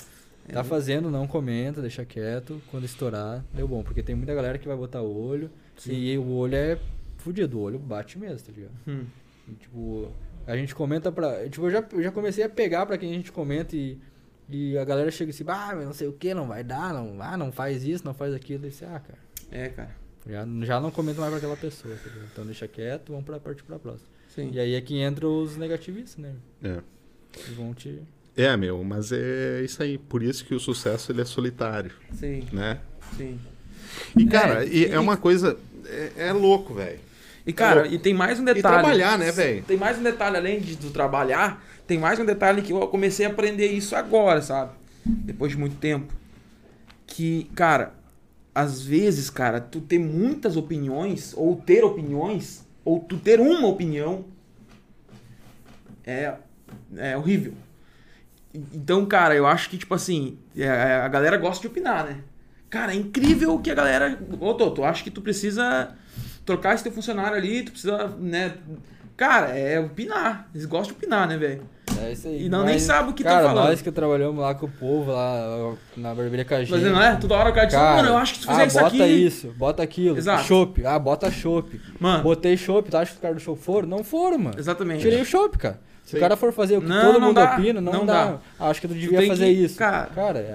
Tá 0.54 0.64
fazendo, 0.64 1.12
não 1.12 1.28
comenta, 1.28 1.82
deixa 1.82 2.06
quieto. 2.06 2.62
Quando 2.72 2.86
estourar, 2.86 3.44
deu 3.54 3.68
bom. 3.68 3.84
Porque 3.84 4.02
tem 4.02 4.16
muita 4.16 4.34
galera 4.34 4.58
que 4.58 4.66
vai 4.68 4.78
botar 4.78 5.02
o 5.02 5.28
olho. 5.28 5.52
Sim. 5.76 5.92
E 5.94 6.18
o 6.18 6.26
olho 6.30 6.56
é 6.56 6.78
fudido, 7.18 7.58
o 7.60 7.62
olho 7.64 7.78
bate 7.78 8.18
mesmo, 8.18 8.40
tá 8.48 8.54
ligado? 8.56 8.72
Hum. 8.88 9.04
E, 9.50 9.52
tipo, 9.56 10.08
a 10.48 10.56
gente 10.56 10.74
comenta 10.74 11.12
pra. 11.12 11.50
Tipo, 11.50 11.66
eu 11.66 11.72
já, 11.72 11.84
eu 11.92 12.02
já 12.02 12.12
comecei 12.12 12.46
a 12.46 12.50
pegar 12.50 12.86
pra 12.86 12.98
quem 12.98 13.12
a 13.12 13.14
gente 13.14 13.30
comenta 13.32 13.76
e. 13.76 13.98
E 14.50 14.78
a 14.78 14.86
galera 14.86 15.12
chega 15.12 15.32
assim, 15.32 15.44
ah, 15.48 15.74
mas 15.76 15.86
não 15.86 15.94
sei 15.94 16.08
o 16.08 16.14
que, 16.14 16.34
não 16.34 16.48
vai 16.48 16.64
dar, 16.64 16.94
não, 16.94 17.18
ah, 17.22 17.36
não 17.36 17.52
faz 17.52 17.84
isso, 17.84 18.06
não 18.06 18.14
faz 18.14 18.34
aquilo. 18.34 18.66
E 18.66 18.70
disse, 18.70 18.86
ah, 18.86 19.00
cara, 19.06 19.20
É, 19.52 19.68
cara. 19.70 19.92
já, 20.28 20.46
já 20.64 20.80
não 20.80 20.90
comento 20.92 21.20
mais 21.20 21.30
pra 21.32 21.38
aquela 21.38 21.58
pessoa, 21.58 21.94
tá? 21.96 22.10
Então 22.32 22.46
deixa 22.46 22.68
quieto, 22.68 23.10
vamos 23.12 23.26
pra 23.26 23.40
partir 23.40 23.64
pra 23.64 23.78
próxima. 23.78 24.08
Sim. 24.34 24.52
E 24.54 24.60
aí 24.60 24.74
é 24.76 24.82
que 24.82 24.98
entra 25.00 25.28
os 25.28 25.58
negativistas, 25.58 26.18
né? 26.18 26.34
É. 26.64 26.78
Que 27.34 27.52
vão 27.52 27.74
te. 27.74 28.02
É, 28.38 28.56
meu, 28.56 28.84
mas 28.84 29.12
é 29.12 29.62
isso 29.64 29.82
aí. 29.82 29.98
Por 29.98 30.22
isso 30.24 30.46
que 30.46 30.54
o 30.56 30.60
sucesso 30.60 31.12
ele 31.12 31.22
é 31.22 31.26
solitário, 31.26 31.92
Sim, 32.14 32.48
né? 32.54 32.80
sim. 33.18 33.40
E, 34.16 34.26
cara, 34.28 34.64
É, 34.64 34.68
e, 34.68 34.84
e- 34.86 34.92
é 34.92 35.00
uma 35.00 35.18
coisa. 35.18 35.58
É, 35.86 36.12
é 36.28 36.32
louco, 36.34 36.74
velho. 36.76 37.00
E, 37.46 37.52
cara, 37.54 37.82
louco. 37.82 37.96
e 37.96 37.98
tem 38.00 38.14
mais 38.14 38.40
um 38.40 38.44
E 38.44 38.54
detalhe. 38.54 38.62
trabalhar, 38.62 39.18
né, 39.18 39.32
velho? 39.32 39.64
Tem 39.64 39.76
mais 39.78 39.98
um 39.98 40.04
detalhe, 40.04 40.38
além 40.38 40.60
de 40.60 40.76
tu 40.78 40.90
trabalhar, 40.92 41.64
tem 41.88 41.98
mais 41.98 42.20
um 42.20 42.26
detalhe 42.26 42.62
que 42.62 42.74
eu 42.74 42.88
comecei 42.88 43.26
a 43.26 43.30
aprender 43.30 43.68
isso 43.68 43.96
agora, 43.96 44.42
sabe? 44.42 44.74
Depois 45.06 45.54
de 45.54 45.58
muito 45.58 45.78
tempo. 45.78 46.14
Que, 47.06 47.50
cara, 47.56 47.94
às 48.54 48.82
vezes, 48.82 49.30
cara, 49.30 49.62
tu 49.62 49.80
ter 49.80 49.98
muitas 49.98 50.58
opiniões, 50.58 51.34
ou 51.36 51.56
ter 51.56 51.84
opiniões, 51.84 52.68
ou 52.84 53.00
tu 53.00 53.18
ter 53.18 53.40
uma 53.40 53.68
opinião, 53.68 54.26
é, 56.06 56.36
é 56.98 57.16
horrível. 57.16 57.54
Então, 58.54 59.06
cara, 59.06 59.36
eu 59.36 59.46
acho 59.46 59.70
que, 59.70 59.78
tipo 59.78 59.94
assim, 59.94 60.38
é, 60.58 60.68
a 60.68 61.08
galera 61.08 61.38
gosta 61.38 61.62
de 61.62 61.68
opinar, 61.68 62.06
né? 62.06 62.22
Cara, 62.70 62.94
é 62.94 62.96
incrível 62.96 63.58
que 63.60 63.72
a 63.72 63.76
galera. 63.76 64.20
Ô, 64.42 64.54
Toto, 64.54 64.84
acho 64.84 65.04
que 65.04 65.12
tu 65.12 65.22
precisa 65.22 65.96
trocar 66.46 66.76
esse 66.76 66.84
teu 66.84 66.92
funcionário 66.92 67.38
ali, 67.38 67.64
tu 67.64 67.72
precisa, 67.72 68.08
né? 68.20 68.58
Cara, 69.16 69.58
é 69.58 69.80
opinar. 69.80 70.50
Eles 70.54 70.66
gostam 70.66 70.94
de 70.94 70.98
opinar, 70.98 71.28
né, 71.28 71.38
velho? 71.38 71.77
É 72.04 72.12
isso 72.12 72.28
aí. 72.28 72.46
E 72.46 72.50
não 72.50 72.64
nem 72.66 72.78
sabe 72.80 73.10
o 73.10 73.14
que 73.14 73.24
tá 73.24 73.30
cara, 73.32 73.48
falando. 73.50 73.66
nós 73.68 73.82
que 73.82 73.92
trabalhamos 73.92 74.42
lá 74.42 74.54
com 74.56 74.66
o 74.66 74.70
povo, 74.70 75.12
lá 75.12 75.74
na 75.96 76.14
barbearia 76.14 76.46
Cagê. 76.46 76.72
Mas 76.72 76.84
não 76.84 77.02
é? 77.02 77.16
Toda 77.16 77.36
hora 77.36 77.50
o 77.50 77.54
cara 77.54 77.66
diz, 77.66 77.76
Cara, 77.76 77.96
mano, 77.98 78.10
eu 78.10 78.18
acho 78.18 78.34
que 78.34 78.40
se 78.40 78.46
tu 78.46 78.50
fizer 78.52 78.62
ah, 78.62 78.66
isso 78.68 78.80
bota 78.80 78.88
aqui. 78.96 79.04
isso, 79.26 79.54
bota 79.58 79.84
aquilo. 79.84 80.18
Exato. 80.18 80.44
Chopp. 80.44 80.86
Ah, 80.86 81.00
bota 81.00 81.32
chopp. 81.32 81.82
Mano, 82.00 82.24
Botei 82.24 82.56
chopp, 82.58 82.90
tu 82.90 82.98
acha 82.98 83.12
que 83.12 83.16
os 83.18 83.22
caras 83.22 83.38
do 83.38 83.42
show 83.44 83.56
foram? 83.56 83.88
Não 83.88 84.04
foram, 84.04 84.38
mano. 84.38 84.60
exatamente. 84.60 85.02
Tirei 85.02 85.22
o 85.22 85.26
chopp, 85.26 85.58
cara. 85.58 85.80
Se 86.04 86.12
Sim. 86.12 86.18
o 86.18 86.20
cara 86.22 86.38
for 86.38 86.54
fazer 86.54 86.78
o 86.78 86.82
que 86.82 86.88
Não, 86.88 87.02
todo 87.02 87.20
não 87.20 87.28
mundo 87.28 87.36
dá, 87.36 87.54
opina, 87.54 87.82
não, 87.82 87.92
não 87.92 88.06
dá. 88.06 88.26
dá. 88.26 88.38
Ah, 88.58 88.70
Acho 88.70 88.80
que 88.80 88.88
tu 88.88 88.94
devia 88.94 89.20
tem 89.20 89.28
fazer 89.28 89.46
que- 89.46 89.52
isso. 89.64 89.78
cara, 89.78 90.10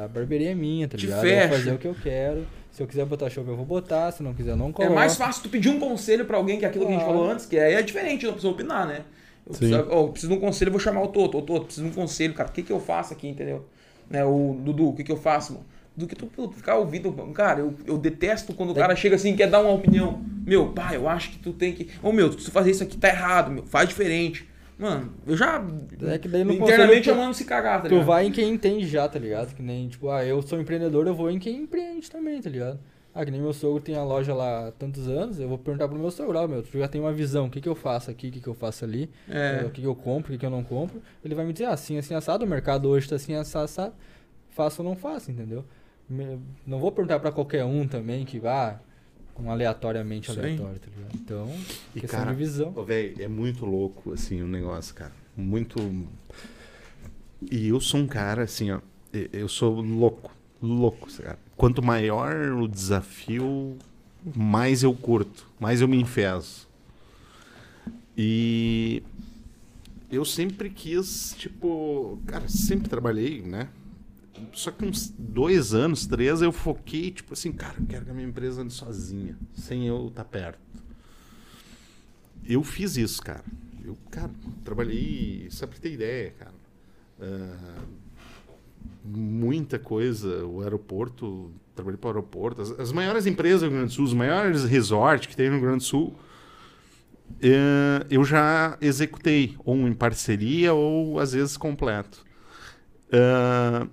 a 0.05 0.09
barbearia 0.09 0.53
é 0.53 0.55
minha, 0.55 0.89
tá 0.89 0.97
ligado? 0.97 1.19
Eu 1.19 1.31
vou 1.31 1.31
fecha. 1.41 1.49
fazer 1.59 1.73
o 1.73 1.79
que 1.79 1.87
eu 1.89 1.97
quero. 2.03 2.47
Se 2.71 2.83
eu 2.83 2.87
quiser 2.87 3.05
botar 3.05 3.29
chopp, 3.29 3.47
eu 3.51 3.55
vou 3.57 3.67
botar. 3.67 4.11
Se 4.13 4.23
não 4.23 4.33
quiser, 4.33 4.53
eu 4.53 4.57
não 4.57 4.73
coloco. 4.73 4.91
É 4.91 4.97
mais 4.97 5.15
fácil 5.15 5.43
tu 5.43 5.51
pedir 5.51 5.69
um 5.69 5.79
conselho 5.79 6.25
pra 6.25 6.39
alguém 6.39 6.59
que 6.59 6.65
é 6.65 6.69
aquilo 6.69 6.87
que 6.87 6.91
a 6.93 6.95
gente 6.95 7.05
Claro. 7.05 7.19
falou 7.19 7.31
antes, 7.33 7.45
que 7.45 7.59
aí 7.59 7.75
é 7.75 7.83
diferente 7.83 8.25
da 8.27 8.33
pessoa 8.33 8.55
opinar, 8.55 8.87
né? 8.87 9.01
Eu 9.47 9.53
preciso, 9.55 9.75
eu 9.79 10.09
preciso 10.09 10.33
de 10.33 10.39
um 10.39 10.41
conselho, 10.41 10.69
eu 10.69 10.73
vou 10.73 10.81
chamar 10.81 11.03
o 11.03 11.09
Toto. 11.09 11.39
Ô, 11.39 11.43
Toto, 11.43 11.65
preciso 11.67 11.87
de 11.87 11.93
um 11.93 11.95
conselho, 11.95 12.33
cara. 12.35 12.49
O 12.49 12.53
que 12.53 12.63
que 12.63 12.73
eu 12.73 12.81
faço 12.81 13.13
aqui, 13.13 13.27
entendeu? 13.29 13.67
Né, 14.09 14.25
o 14.25 14.57
Dudu, 14.61 14.89
o 14.91 14.95
que 14.95 15.03
que 15.05 15.11
eu 15.13 15.17
faço, 15.17 15.53
mano? 15.55 15.65
Do 15.97 16.07
que 16.07 16.15
tu 16.17 16.27
tu 16.27 16.51
ficar 16.53 16.77
ouvindo. 16.77 17.13
Cara, 17.35 17.61
eu, 17.61 17.75
eu 17.87 17.99
detesto 17.99 18.55
quando 18.55 18.71
o 18.71 18.75
cara 18.75 18.97
chega 18.97 19.17
assim 19.17 19.33
e 19.35 19.37
quer 19.37 19.49
dar 19.51 19.61
uma 19.61 19.73
opinião. 19.73 20.23
Meu, 20.47 20.69
pai, 20.73 20.97
eu 20.97 21.07
acho 21.09 21.33
que 21.33 21.39
tu 21.39 21.53
tem 21.53 21.73
que. 21.75 21.89
Ô, 22.03 22.13
meu, 22.13 22.31
se 22.33 22.39
tu 22.47 22.51
fazer 22.51 22.71
isso 22.71 22.83
aqui 22.83 22.97
tá 22.97 23.09
errado, 23.09 23.51
meu. 23.51 23.65
Faz 23.67 23.89
diferente. 23.89 24.49
Mano, 24.79 25.13
eu 25.27 25.37
já. 25.37 25.63
É 26.09 26.19
que 26.19 26.29
daí 26.29 26.45
no 26.45 26.53
internamente 26.55 27.03
tu- 27.03 27.15
chamando 27.15 27.35
se 27.35 27.45
cagar, 27.45 27.83
tá 27.83 27.89
Tu 27.89 27.91
ligado? 27.91 28.07
vai 28.07 28.27
em 28.27 28.33
quem 28.33 28.51
entende 28.53 28.87
já, 28.89 29.07
tá 29.07 29.19
ligado? 29.19 29.55
Que 29.55 29.63
nem, 29.63 29.87
tipo, 29.89 30.09
ah, 30.09 30.25
eu 30.25 30.41
sou 30.41 30.59
empreendedor, 30.61 31.07
eu 31.07 31.15
vou 31.15 31.31
em 31.31 31.39
quem 31.39 31.57
empreende 31.63 32.11
também, 32.11 32.41
tá 32.41 32.49
ligado? 32.49 32.81
Ah, 33.15 33.25
que 33.27 33.31
nem 33.31 33.41
meu 33.43 33.53
sogro 33.53 33.83
tem 33.83 33.95
a 33.95 34.03
loja 34.03 34.33
lá 34.35 34.69
há 34.69 34.73
tantos 34.73 35.07
anos, 35.07 35.39
eu 35.39 35.47
vou 35.47 35.59
perguntar 35.59 35.87
pro 35.87 35.99
meu 35.99 36.11
sogro, 36.11 36.39
ó, 36.39 36.49
meu, 36.49 36.63
tu 36.63 36.79
já 36.79 36.89
tem 36.89 36.99
uma 37.01 37.13
visão, 37.13 37.47
o 37.47 37.51
que 37.51 37.61
que 37.61 37.69
eu 37.69 37.75
faço 37.75 38.11
aqui, 38.11 38.29
o 38.29 38.33
que 38.33 38.41
que 38.41 38.49
eu 38.49 38.55
faço 38.55 38.85
ali, 38.87 39.11
É. 39.29 39.63
o 39.67 39.71
que 39.71 39.83
que 39.83 39.87
eu 39.87 39.95
compro, 39.95 40.31
o 40.31 40.33
que 40.33 40.39
que 40.39 40.47
eu 40.47 40.51
não 40.51 40.65
compro. 40.65 41.03
Ele 41.23 41.35
vai 41.35 41.45
me 41.45 41.53
dizer, 41.53 41.67
ah, 41.67 41.73
assim, 41.75 41.99
assim, 41.99 42.15
assado, 42.15 42.45
o 42.47 42.49
mercado 42.49 42.89
hoje 42.89 43.07
tá 43.09 43.17
assim, 43.17 43.35
assado, 43.35 43.67
assado, 43.67 43.95
faço 44.51 44.83
ou 44.83 44.89
não 44.89 44.97
faço, 44.97 45.31
entendeu? 45.31 45.63
Não 46.67 46.79
vou 46.79 46.91
perguntar 46.91 47.21
pra 47.21 47.31
qualquer 47.31 47.65
um 47.65 47.87
também 47.87 48.25
que 48.25 48.39
vá 48.39 48.81
um 49.39 49.51
aleatoriamente 49.51 50.31
aí. 50.31 50.39
aleatório, 50.39 50.79
tá 50.81 50.89
ligado? 50.97 51.15
Então, 51.15 51.51
E, 51.95 52.01
questão 52.01 52.21
cara, 52.21 52.31
de 52.33 52.37
visão. 52.39 52.73
Ô, 52.75 52.83
velho, 52.85 53.23
é 53.23 53.29
muito 53.29 53.65
louco, 53.67 54.13
assim, 54.13 54.41
o 54.43 54.47
negócio, 54.47 54.95
cara. 54.95 55.13
Muito. 55.37 55.77
E 57.51 57.69
eu 57.69 57.81
sou 57.81 58.01
um 58.01 58.07
cara, 58.07 58.43
assim, 58.45 58.71
ó. 58.71 58.81
Eu 59.33 59.49
sou 59.49 59.81
louco. 59.81 60.31
Louco, 60.63 61.09
cara. 61.19 61.39
Quanto 61.63 61.81
maior 61.81 62.51
o 62.55 62.67
desafio, 62.67 63.79
mais 64.35 64.83
eu 64.83 64.93
curto. 64.93 65.47
Mais 65.61 65.81
eu 65.81 65.87
me 65.87 65.97
enfezo. 65.97 66.69
E. 68.19 69.01
eu 70.11 70.25
sempre 70.25 70.69
quis, 70.69 71.37
tipo, 71.39 72.19
cara, 72.27 72.49
sempre 72.49 72.89
trabalhei, 72.89 73.43
né? 73.43 73.69
Só 74.53 74.73
que 74.73 74.85
uns 74.85 75.15
dois 75.17 75.73
anos, 75.73 76.05
três, 76.05 76.43
eu 76.43 76.51
foquei, 76.51 77.13
tipo 77.13 77.33
assim, 77.33 77.53
cara, 77.53 77.77
eu 77.79 77.87
quero 77.87 78.07
que 78.07 78.11
a 78.11 78.15
minha 78.15 78.27
empresa 78.27 78.63
ande 78.63 78.73
sozinha, 78.73 79.39
sem 79.55 79.87
eu 79.87 80.09
estar 80.09 80.25
perto. 80.25 80.59
Eu 82.45 82.65
fiz 82.65 82.97
isso, 82.97 83.23
cara. 83.23 83.45
Eu, 83.85 83.97
cara, 84.11 84.33
trabalhei, 84.65 85.47
só 85.49 85.69
pra 85.69 85.79
ter 85.79 85.93
ideia, 85.93 86.33
cara. 86.33 86.55
Ah, 87.21 87.85
muita 89.05 89.79
coisa, 89.79 90.45
o 90.47 90.63
aeroporto, 90.63 91.51
trabalhei 91.75 91.99
para 91.99 92.09
o 92.09 92.11
aeroporto, 92.11 92.63
as, 92.63 92.71
as 92.79 92.93
maiores 92.93 93.27
empresas 93.27 93.61
do 93.61 93.67
Rio 93.67 93.77
Grande 93.79 93.93
do 93.93 93.95
Sul, 93.95 94.05
os 94.05 94.15
maiores 94.15 94.65
resorts 94.65 95.27
que 95.27 95.37
tem 95.37 95.47
no 95.49 95.57
Rio 95.57 95.63
Grande 95.63 95.79
do 95.79 95.85
Sul, 95.85 96.15
eh, 97.41 98.07
eu 98.11 98.25
já 98.25 98.77
executei, 98.81 99.57
ou 99.65 99.77
em 99.89 99.95
parceria, 99.95 100.73
ou 100.75 101.19
às 101.19 101.33
vezes 101.33 101.57
completo. 101.57 102.25
Ah, 103.13 103.87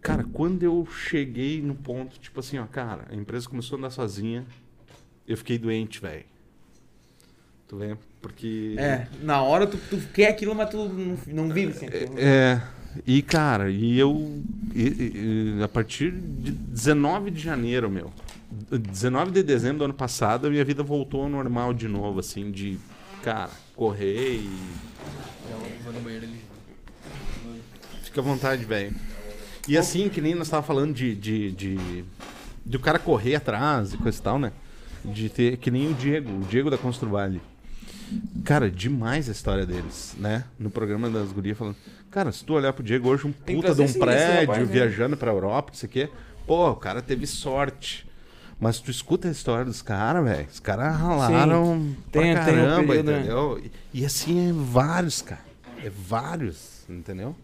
cara, 0.00 0.24
quando 0.32 0.62
eu 0.62 0.86
cheguei 0.86 1.60
no 1.60 1.74
ponto, 1.74 2.18
tipo 2.18 2.40
assim, 2.40 2.58
ó, 2.58 2.66
cara, 2.66 3.06
a 3.10 3.14
empresa 3.14 3.48
começou 3.48 3.76
a 3.76 3.78
andar 3.78 3.90
sozinha, 3.90 4.46
eu 5.26 5.36
fiquei 5.36 5.58
doente, 5.58 6.00
velho. 6.00 6.24
Tu 7.68 7.76
vê? 7.76 7.96
Porque. 8.22 8.76
É, 8.78 9.08
na 9.22 9.42
hora 9.42 9.66
tu, 9.66 9.76
tu 9.76 9.98
quer 10.14 10.28
aquilo, 10.28 10.54
mas 10.54 10.70
tu 10.70 10.88
não, 10.88 11.18
não 11.26 11.52
vive 11.52 11.72
sem 11.72 11.88
aquilo. 11.88 12.14
É, 12.16 12.62
e 13.06 13.22
cara, 13.22 13.70
e 13.70 13.98
eu 13.98 14.40
e- 14.74 15.56
e- 15.58 15.62
a 15.62 15.68
partir 15.68 16.10
de 16.12 16.50
19 16.52 17.30
de 17.30 17.40
janeiro, 17.40 17.90
meu, 17.90 18.12
19 18.70 19.30
de 19.32 19.42
dezembro 19.42 19.78
do 19.78 19.84
ano 19.86 19.94
passado, 19.94 20.46
a 20.46 20.50
minha 20.50 20.64
vida 20.64 20.82
voltou 20.82 21.22
ao 21.24 21.28
normal 21.28 21.72
de 21.74 21.88
novo, 21.88 22.20
assim, 22.20 22.50
de, 22.50 22.78
cara, 23.22 23.50
correr 23.74 24.36
e 24.36 24.50
Vou 25.84 25.92
no 25.92 26.00
banheiro 26.00 26.26
ali. 26.26 26.40
fica 28.02 28.20
à 28.20 28.24
vontade, 28.24 28.64
velho. 28.64 28.94
E 29.68 29.76
assim, 29.76 30.08
que 30.08 30.20
nem 30.20 30.34
nós 30.34 30.48
tava 30.48 30.62
falando 30.62 30.94
de, 30.94 31.14
de, 31.14 31.50
de, 31.52 32.04
de 32.64 32.76
o 32.76 32.80
cara 32.80 32.98
correr 32.98 33.34
atrás 33.36 33.92
e 33.94 33.96
coisa 33.96 34.18
e 34.18 34.22
tal, 34.22 34.38
né? 34.38 34.52
De 35.04 35.28
ter, 35.28 35.56
que 35.58 35.70
nem 35.70 35.88
o 35.90 35.94
Diego, 35.94 36.30
o 36.30 36.44
Diego 36.48 36.70
da 36.70 36.78
Construvale. 36.78 37.40
Cara, 38.44 38.70
demais 38.70 39.28
a 39.28 39.32
história 39.32 39.66
deles, 39.66 40.14
né? 40.18 40.44
No 40.58 40.70
programa 40.70 41.10
das 41.10 41.30
gurias 41.32 41.58
falando. 41.58 41.76
Cara, 42.16 42.32
se 42.32 42.42
tu 42.46 42.54
olhar 42.54 42.72
pro 42.72 42.82
Diego 42.82 43.10
hoje, 43.10 43.26
um 43.26 43.32
puta 43.32 43.74
de 43.74 43.82
um 43.82 43.92
prédio, 43.92 44.40
rapaz, 44.40 44.58
né? 44.60 44.64
viajando 44.64 45.18
pra 45.18 45.30
Europa, 45.30 45.72
não 45.72 45.78
sei 45.78 45.86
o 45.86 45.92
quê. 45.92 46.08
Pô, 46.46 46.70
o 46.70 46.74
cara 46.76 47.02
teve 47.02 47.26
sorte. 47.26 48.06
Mas 48.58 48.80
tu 48.80 48.90
escuta 48.90 49.28
a 49.28 49.30
história 49.30 49.66
dos 49.66 49.82
caras, 49.82 50.24
velho. 50.24 50.48
Os 50.50 50.58
caras 50.58 50.96
ralaram 50.96 51.94
pra 52.10 52.22
Tem- 52.22 52.32
tem 52.32 52.32
um 52.32 52.34
caramba, 52.34 52.86
período, 52.86 53.10
né? 53.10 53.18
entendeu? 53.18 53.60
E, 53.62 54.00
e 54.00 54.06
assim 54.06 54.48
é 54.48 54.52
vários, 54.54 55.20
cara. 55.20 55.42
É 55.84 55.90
vários, 55.90 56.86
entendeu? 56.88 57.36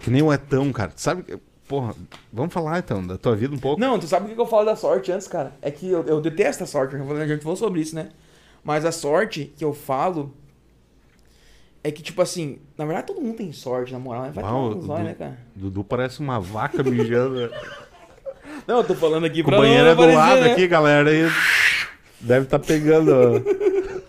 Que 0.00 0.10
nem 0.10 0.20
o 0.20 0.30
Etão, 0.30 0.70
cara. 0.74 0.90
Tu 0.90 1.00
sabe 1.00 1.22
que. 1.22 1.38
Porra, 1.66 1.94
vamos 2.30 2.52
falar 2.52 2.80
então 2.80 3.04
da 3.06 3.16
tua 3.16 3.34
vida 3.34 3.54
um 3.54 3.58
pouco. 3.58 3.80
Não, 3.80 3.98
tu 3.98 4.06
sabe 4.06 4.26
o 4.26 4.28
que 4.28 4.34
que 4.34 4.40
eu 4.42 4.46
falo 4.46 4.66
da 4.66 4.76
sorte 4.76 5.10
antes, 5.10 5.26
cara? 5.26 5.54
É 5.62 5.70
que 5.70 5.88
eu, 5.90 6.04
eu 6.04 6.20
detesto 6.20 6.64
a 6.64 6.66
sorte, 6.66 6.94
a 6.96 7.26
gente 7.26 7.42
falou 7.42 7.56
sobre 7.56 7.80
isso, 7.80 7.94
né? 7.94 8.10
Mas 8.62 8.84
a 8.84 8.92
sorte 8.92 9.54
que 9.56 9.64
eu 9.64 9.72
falo 9.72 10.34
é 11.86 11.92
que, 11.92 12.02
tipo 12.02 12.20
assim, 12.20 12.58
na 12.76 12.84
verdade 12.84 13.06
todo 13.06 13.20
mundo 13.20 13.36
tem 13.36 13.52
sorte, 13.52 13.92
na 13.92 13.98
moral, 13.98 14.24
né? 14.24 14.32
Vai 14.34 14.42
Uau, 14.42 14.74
tomar 14.74 14.96
Dudu. 14.96 15.04
né, 15.04 15.14
cara? 15.14 15.38
Dudu 15.54 15.84
parece 15.84 16.18
uma 16.18 16.40
vaca 16.40 16.82
mijando. 16.82 17.48
Não, 18.66 18.78
eu 18.78 18.84
tô 18.84 18.94
falando 18.96 19.24
aqui 19.24 19.42
Com 19.42 19.50
o 19.50 19.52
pra 19.52 19.60
banheiro 19.60 19.86
é 19.86 19.94
do 19.94 20.02
aparecer, 20.02 20.18
lado 20.18 20.40
né? 20.40 20.52
aqui, 20.52 20.66
galera. 20.66 21.08
Aí 21.08 21.30
deve 22.20 22.46
estar 22.46 22.58
pegando. 22.58 23.12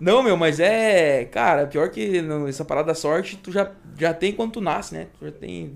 Não, 0.00 0.22
meu, 0.22 0.38
mas 0.38 0.58
é. 0.58 1.26
Cara, 1.26 1.66
pior 1.66 1.90
que 1.90 2.24
essa 2.48 2.64
parada 2.64 2.88
da 2.88 2.94
sorte, 2.94 3.36
tu 3.36 3.52
já, 3.52 3.70
já 3.98 4.14
tem 4.14 4.32
quando 4.32 4.52
tu 4.52 4.60
nasce, 4.62 4.94
né? 4.94 5.08
Tu 5.18 5.26
já 5.26 5.32
tem. 5.32 5.74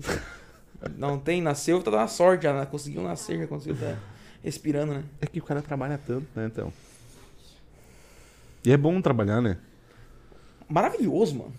Não 0.97 1.19
tem, 1.19 1.41
nasceu, 1.41 1.83
tá 1.83 1.91
na 1.91 2.07
sorte, 2.07 2.43
já 2.43 2.65
conseguiu 2.65 3.03
nascer, 3.03 3.37
já 3.37 3.47
conseguiu 3.47 3.77
tá 3.79 3.95
respirando, 4.43 4.93
né? 4.93 5.03
É 5.21 5.27
que 5.27 5.39
o 5.39 5.43
cara 5.43 5.61
trabalha 5.61 5.99
tanto, 6.03 6.25
né, 6.35 6.49
então. 6.51 6.73
E 8.65 8.71
é 8.71 8.77
bom 8.77 8.99
trabalhar, 9.01 9.39
né? 9.39 9.57
Maravilhoso, 10.77 11.35
mano. 11.37 11.53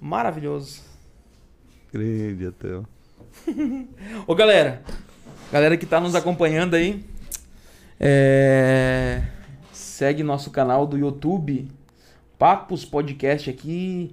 Maravilhoso. 0.00 0.82
Grande, 1.92 2.46
então. 2.46 2.84
Ô, 4.26 4.34
galera. 4.34 4.82
Galera 5.52 5.76
que 5.76 5.86
tá 5.86 6.00
nos 6.00 6.16
acompanhando 6.16 6.74
aí. 6.74 7.04
é, 8.00 9.22
Segue 9.72 10.24
nosso 10.24 10.50
canal 10.50 10.88
do 10.88 10.98
YouTube. 10.98 11.70
Papos 12.36 12.84
Podcast 12.84 13.48
aqui. 13.48 14.10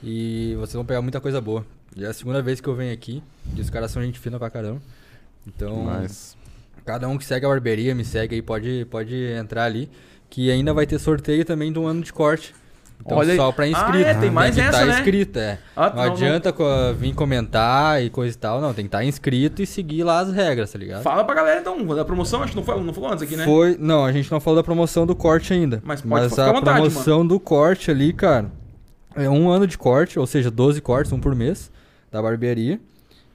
E 0.04 0.54
vocês 0.60 0.74
vão 0.74 0.86
pegar 0.86 1.02
muita 1.02 1.20
coisa 1.22 1.40
boa. 1.40 1.66
Já 1.96 2.08
é 2.08 2.10
a 2.10 2.14
segunda 2.14 2.42
vez 2.42 2.60
que 2.60 2.68
eu 2.68 2.76
venho 2.76 2.94
aqui. 2.94 3.24
E 3.56 3.62
os 3.62 3.70
caras 3.70 3.92
são 3.92 4.02
gente 4.04 4.20
fina 4.20 4.38
pra 4.38 4.50
caramba. 4.50 4.82
Então, 5.48 5.84
Mas, 5.86 6.36
cada 6.86 7.08
um 7.08 7.18
que 7.18 7.26
segue 7.26 7.46
a 7.46 7.50
barbearia, 7.50 7.94
me 7.96 8.04
segue 8.04 8.36
aí, 8.36 8.42
pode, 8.42 8.86
pode 8.90 9.16
entrar 9.34 9.64
ali. 9.66 9.90
Que 10.30 10.50
ainda 10.52 10.74
vai 10.74 10.86
ter 10.88 11.00
sorteio 11.00 11.46
também 11.46 11.72
de 11.72 11.78
um 11.80 11.88
ano 11.88 12.02
de 12.02 12.12
corte. 12.12 12.54
Então, 13.06 13.18
Olha 13.18 13.36
só 13.36 13.52
pra 13.52 13.66
Ah, 13.66 13.68
inscrito. 13.68 14.08
é, 14.08 14.14
tem 14.14 14.32
mais 14.32 14.56
que 14.56 14.62
essa, 14.62 14.80
tá 14.80 14.86
né? 14.86 14.94
inscrito, 14.94 15.38
é. 15.38 15.60
Ah, 15.76 15.90
não, 15.90 15.96
não, 15.98 16.06
não. 16.06 16.14
adianta 16.14 16.54
co- 16.54 16.94
vir 16.98 17.14
comentar 17.14 18.02
e 18.02 18.10
coisa 18.10 18.34
e 18.34 18.40
tal, 18.40 18.62
não. 18.62 18.74
Tem 18.74 18.86
que 18.86 18.88
estar 18.88 19.04
inscrito 19.04 19.62
e 19.62 19.66
seguir 19.66 20.04
lá 20.04 20.20
as 20.20 20.32
regras, 20.32 20.72
tá 20.72 20.80
ligado? 20.80 21.04
Fala 21.04 21.24
pra 21.26 21.36
galera 21.36 21.60
então, 21.60 21.86
da 21.88 22.06
promoção, 22.06 22.42
acho 22.42 22.52
que 22.52 22.58
não 22.58 22.64
falou, 22.64 22.82
não 22.82 22.94
falou 22.94 23.12
antes 23.12 23.24
aqui, 23.24 23.36
né? 23.36 23.44
Foi, 23.44 23.76
não, 23.78 24.06
a 24.06 24.12
gente 24.14 24.32
não 24.32 24.40
falou 24.40 24.56
da 24.58 24.64
promoção 24.64 25.06
do 25.06 25.14
corte 25.16 25.52
ainda. 25.52 25.82
Mas 25.84 26.02
pode 26.02 26.30
ficar 26.30 26.50
a 26.50 26.54
vontade, 26.54 26.80
promoção 26.82 27.28
do 27.28 27.40
corte 27.40 27.92
ali, 27.92 28.14
cara, 28.14 28.50
é 29.16 29.30
um 29.30 29.50
ano 29.50 29.68
de 29.68 29.78
corte, 29.78 30.18
ou 30.18 30.26
seja, 30.26 30.50
12 30.50 30.80
cortes, 30.80 31.12
um 31.12 31.20
por 31.20 31.36
mês, 31.36 31.70
da 32.10 32.22
barbearia. 32.22 32.80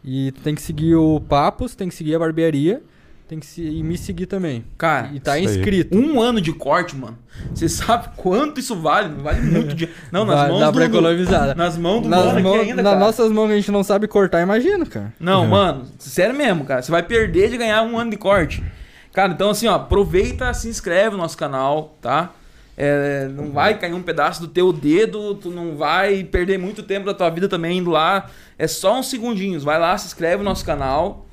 E 0.03 0.32
tu 0.32 0.40
tem 0.40 0.55
que 0.55 0.62
seguir 0.62 0.95
o 0.95 1.20
Papos, 1.20 1.74
tem 1.74 1.89
que 1.89 1.95
seguir 1.95 2.15
a 2.15 2.19
barbearia, 2.19 2.81
tem 3.29 3.39
que 3.39 3.47
se- 3.47 3.63
e 3.63 3.83
me 3.83 3.99
seguir 3.99 4.27
também. 4.27 4.65
Cara, 4.79 5.11
E 5.13 5.21
tá 5.21 5.39
isso 5.39 5.51
aí. 5.51 5.57
inscrito. 5.59 5.97
um 5.97 6.21
ano 6.21 6.41
de 6.41 6.53
corte, 6.53 6.97
mano. 6.97 7.19
Você 7.55 7.69
sabe 7.69 8.09
quanto 8.17 8.59
isso 8.59 8.75
vale? 8.75 9.15
Vale 9.23 9.41
muito 9.43 9.75
dinheiro. 9.75 9.95
Não, 10.11 10.25
nas 10.25 10.37
Dá- 10.41 10.49
mãos 10.49 10.61
dá 10.61 10.67
do... 10.71 10.73
pra 10.73 10.87
do- 10.89 10.97
economizar. 10.97 11.57
Nas 11.57 11.77
mãos 11.77 12.01
do 12.03 12.09
Nas 12.09 12.21
mano 12.25 12.31
aqui 12.39 12.43
mãos- 12.43 12.61
ainda, 12.61 12.83
nas 12.83 12.93
cara. 12.93 12.99
nossas 13.05 13.31
mãos 13.31 13.47
que 13.49 13.53
a 13.53 13.57
gente 13.57 13.71
não 13.71 13.83
sabe 13.85 14.09
cortar, 14.09 14.41
imagina, 14.41 14.87
cara. 14.87 15.13
Não, 15.21 15.47
mano, 15.47 15.85
sério 15.99 16.35
mesmo, 16.35 16.65
cara. 16.65 16.81
Você 16.83 16.91
vai 16.91 17.03
perder 17.03 17.51
de 17.51 17.59
ganhar 17.59 17.83
um 17.83 17.99
ano 17.99 18.11
de 18.11 18.17
corte. 18.17 18.65
Cara, 19.13 19.33
então 19.33 19.51
assim, 19.51 19.67
ó, 19.69 19.75
aproveita, 19.75 20.53
se 20.55 20.69
inscreve 20.69 21.11
no 21.13 21.19
nosso 21.19 21.37
canal, 21.37 21.97
tá? 22.01 22.33
É, 22.81 23.29
não 23.29 23.51
vai 23.51 23.77
cair 23.77 23.93
um 23.93 24.03
pedaço 24.03 24.41
do 24.41 24.47
teu 24.49 24.73
dedo, 24.73 25.35
tu 25.35 25.51
não 25.51 25.77
vai 25.77 26.23
perder 26.23 26.59
muito 26.59 26.83
tempo 26.83 27.05
da 27.07 27.13
tua 27.13 27.29
vida 27.29 27.49
também 27.49 27.79
indo 27.79 27.91
lá. 27.91 28.27
É 28.57 28.67
só 28.69 28.99
uns 28.99 29.11
segundinhos. 29.11 29.65
Vai 29.65 29.79
lá, 29.81 29.99
se 29.99 30.07
inscreve 30.07 30.39
no 30.39 30.45
nosso 30.45 30.65
canal 30.65 31.27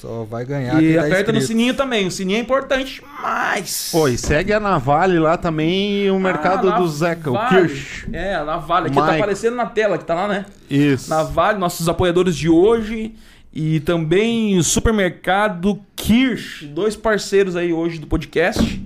Só 0.00 0.22
vai 0.24 0.44
ganhar 0.44 0.80
e 0.80 0.86
quem 0.88 0.94
tá 0.96 1.06
aperta 1.06 1.32
no 1.32 1.38
inscrito. 1.38 1.46
sininho 1.58 1.74
também. 1.74 2.06
O 2.06 2.10
sininho 2.10 2.36
é 2.38 2.40
importante 2.40 3.00
demais. 3.00 3.88
Pô, 3.90 4.06
e 4.06 4.16
segue 4.16 4.52
a 4.52 4.60
Navale 4.60 5.18
lá 5.18 5.36
também 5.36 6.04
e 6.04 6.10
o 6.10 6.20
mercado 6.20 6.70
Ah, 6.70 6.78
do 6.78 6.86
Zeca, 6.86 7.30
o. 7.32 7.48
Kirsch. 7.48 8.06
É, 8.12 8.36
a 8.36 8.44
Navalha. 8.44 8.86
Aqui 8.86 8.94
tá 8.94 9.02
Mike. 9.06 9.16
aparecendo 9.16 9.56
na 9.56 9.66
tela, 9.66 9.98
que 9.98 10.04
tá 10.04 10.14
lá, 10.14 10.28
né? 10.28 10.46
Isso. 10.70 11.10
Navalha, 11.10 11.58
nossos 11.58 11.88
apoiadores 11.88 12.36
de 12.36 12.48
hoje. 12.48 13.14
E 13.52 13.80
também 13.80 14.56
o 14.56 14.62
supermercado 14.62 15.80
Kirsch, 15.96 16.62
dois 16.66 16.94
parceiros 16.94 17.56
aí 17.56 17.72
hoje 17.72 17.98
do 17.98 18.06
podcast. 18.06 18.80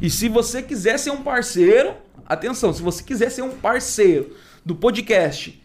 E 0.00 0.08
se 0.08 0.28
você 0.28 0.62
quiser 0.62 0.96
ser 0.98 1.10
um 1.10 1.22
parceiro, 1.22 1.92
atenção, 2.24 2.72
se 2.72 2.82
você 2.82 3.02
quiser 3.02 3.30
ser 3.30 3.42
um 3.42 3.50
parceiro 3.50 4.36
do 4.64 4.76
podcast 4.76 5.60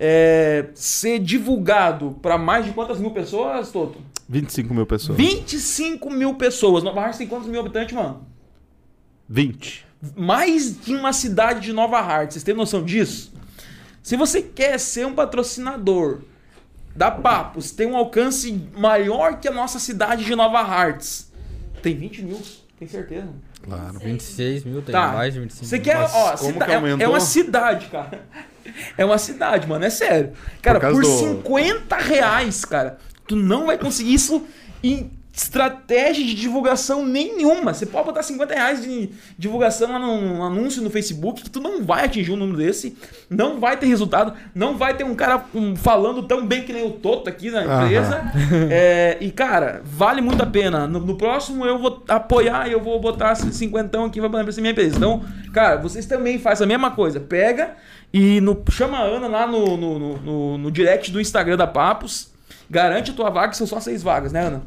é, 0.00 0.66
ser 0.74 1.18
divulgado 1.18 2.16
pra 2.22 2.38
mais 2.38 2.64
de 2.64 2.70
quantas 2.70 2.98
mil 2.98 3.10
pessoas, 3.10 3.70
Toto? 3.70 3.98
25 4.28 4.74
mil 4.74 4.86
pessoas. 4.86 5.16
25 5.16 6.10
mil 6.10 6.34
pessoas. 6.34 6.82
Nova 6.84 7.00
Hartz 7.00 7.18
tem 7.18 7.26
quantos 7.26 7.48
mil 7.48 7.60
habitantes, 7.60 7.94
mano? 7.94 8.26
20. 9.28 9.86
mais 10.16 10.76
que 10.82 10.94
uma 10.94 11.12
cidade 11.12 11.60
de 11.60 11.72
Nova 11.72 11.98
Hartz. 11.98 12.34
Vocês 12.34 12.44
têm 12.44 12.54
noção 12.54 12.84
disso? 12.84 13.32
Se 14.02 14.16
você 14.16 14.40
quer 14.40 14.78
ser 14.78 15.06
um 15.06 15.14
patrocinador 15.14 16.20
da 16.94 17.10
Papos, 17.10 17.70
tem 17.72 17.86
um 17.86 17.96
alcance 17.96 18.52
maior 18.76 19.38
que 19.40 19.48
a 19.48 19.50
nossa 19.50 19.78
cidade 19.78 20.24
de 20.24 20.34
Nova 20.34 20.60
Hartz. 20.60 21.30
Tem 21.82 21.96
20 21.96 22.22
mil, 22.22 22.40
tem 22.78 22.86
certeza. 22.88 23.28
Claro. 23.62 23.98
26 23.98 24.64
mil, 24.64 24.82
tem 24.82 24.92
Tá. 24.92 25.08
mais 25.12 25.34
de 25.34 25.40
25 25.40 25.66
Você 25.66 25.76
mil. 25.76 25.84
quer, 25.84 25.96
ó, 25.98 26.36
cida- 26.36 26.64
que 26.64 26.70
é- 26.70 27.04
é, 27.04 27.08
uma 27.08 27.20
cidade, 27.20 27.86
cara. 27.86 28.22
É 28.98 29.04
uma 29.04 29.16
cidade, 29.16 29.66
mano, 29.66 29.82
é 29.86 29.88
sério. 29.90 30.32
Cara, 30.60 30.78
por, 30.78 31.00
do- 31.00 31.06
50 31.08 31.96
reais, 31.96 32.66
cara, 32.66 32.98
tu 33.28 33.36
não 33.36 33.66
vai 33.66 33.78
conseguir 33.78 34.14
isso 34.14 34.42
em 34.82 35.10
estratégia 35.32 36.24
de 36.24 36.34
divulgação 36.34 37.06
nenhuma. 37.06 37.72
Você 37.72 37.86
pode 37.86 38.06
botar 38.06 38.24
50 38.24 38.54
reais 38.54 38.82
de 38.82 39.10
divulgação 39.38 39.92
lá 39.92 39.96
num 39.96 40.42
anúncio 40.42 40.82
no 40.82 40.90
Facebook 40.90 41.44
que 41.44 41.50
tu 41.50 41.60
não 41.60 41.84
vai 41.84 42.06
atingir 42.06 42.32
um 42.32 42.36
número 42.36 42.58
desse, 42.58 42.96
não 43.30 43.60
vai 43.60 43.76
ter 43.76 43.86
resultado, 43.86 44.32
não 44.52 44.76
vai 44.76 44.96
ter 44.96 45.04
um 45.04 45.14
cara 45.14 45.44
um, 45.54 45.76
falando 45.76 46.24
tão 46.24 46.44
bem 46.44 46.62
que 46.64 46.72
nem 46.72 46.84
o 46.84 46.90
Toto 46.90 47.28
aqui 47.30 47.52
na 47.52 47.62
empresa. 47.84 48.32
É, 48.68 49.16
e, 49.20 49.30
cara, 49.30 49.80
vale 49.84 50.20
muito 50.20 50.42
a 50.42 50.46
pena. 50.46 50.88
No, 50.88 50.98
no 50.98 51.16
próximo 51.16 51.64
eu 51.64 51.78
vou 51.78 52.02
apoiar 52.08 52.68
e 52.68 52.72
eu 52.72 52.80
vou 52.82 52.98
botar 52.98 53.32
esse 53.32 53.52
cinquentão 53.52 54.06
aqui 54.06 54.18
pra 54.20 54.28
pra 54.28 54.42
minha 54.42 54.70
empresa. 54.72 54.96
Então, 54.96 55.22
cara, 55.52 55.76
vocês 55.76 56.04
também 56.04 56.40
fazem 56.40 56.64
a 56.64 56.68
mesma 56.68 56.90
coisa. 56.90 57.20
Pega 57.20 57.76
e 58.12 58.40
no- 58.40 58.60
chama 58.70 58.98
a 58.98 59.02
Ana 59.02 59.28
lá 59.28 59.46
no, 59.46 59.76
no, 59.76 60.16
no- 60.18 60.58
no 60.58 60.70
direct 60.72 61.12
do 61.12 61.20
Instagram 61.20 61.56
da 61.56 61.66
Papos. 61.66 62.36
Garante 62.70 63.10
a 63.10 63.14
tua 63.14 63.30
vaga, 63.30 63.48
que 63.48 63.56
são 63.56 63.66
só 63.66 63.80
seis 63.80 64.02
vagas, 64.02 64.32
né, 64.32 64.46
Ana? 64.46 64.62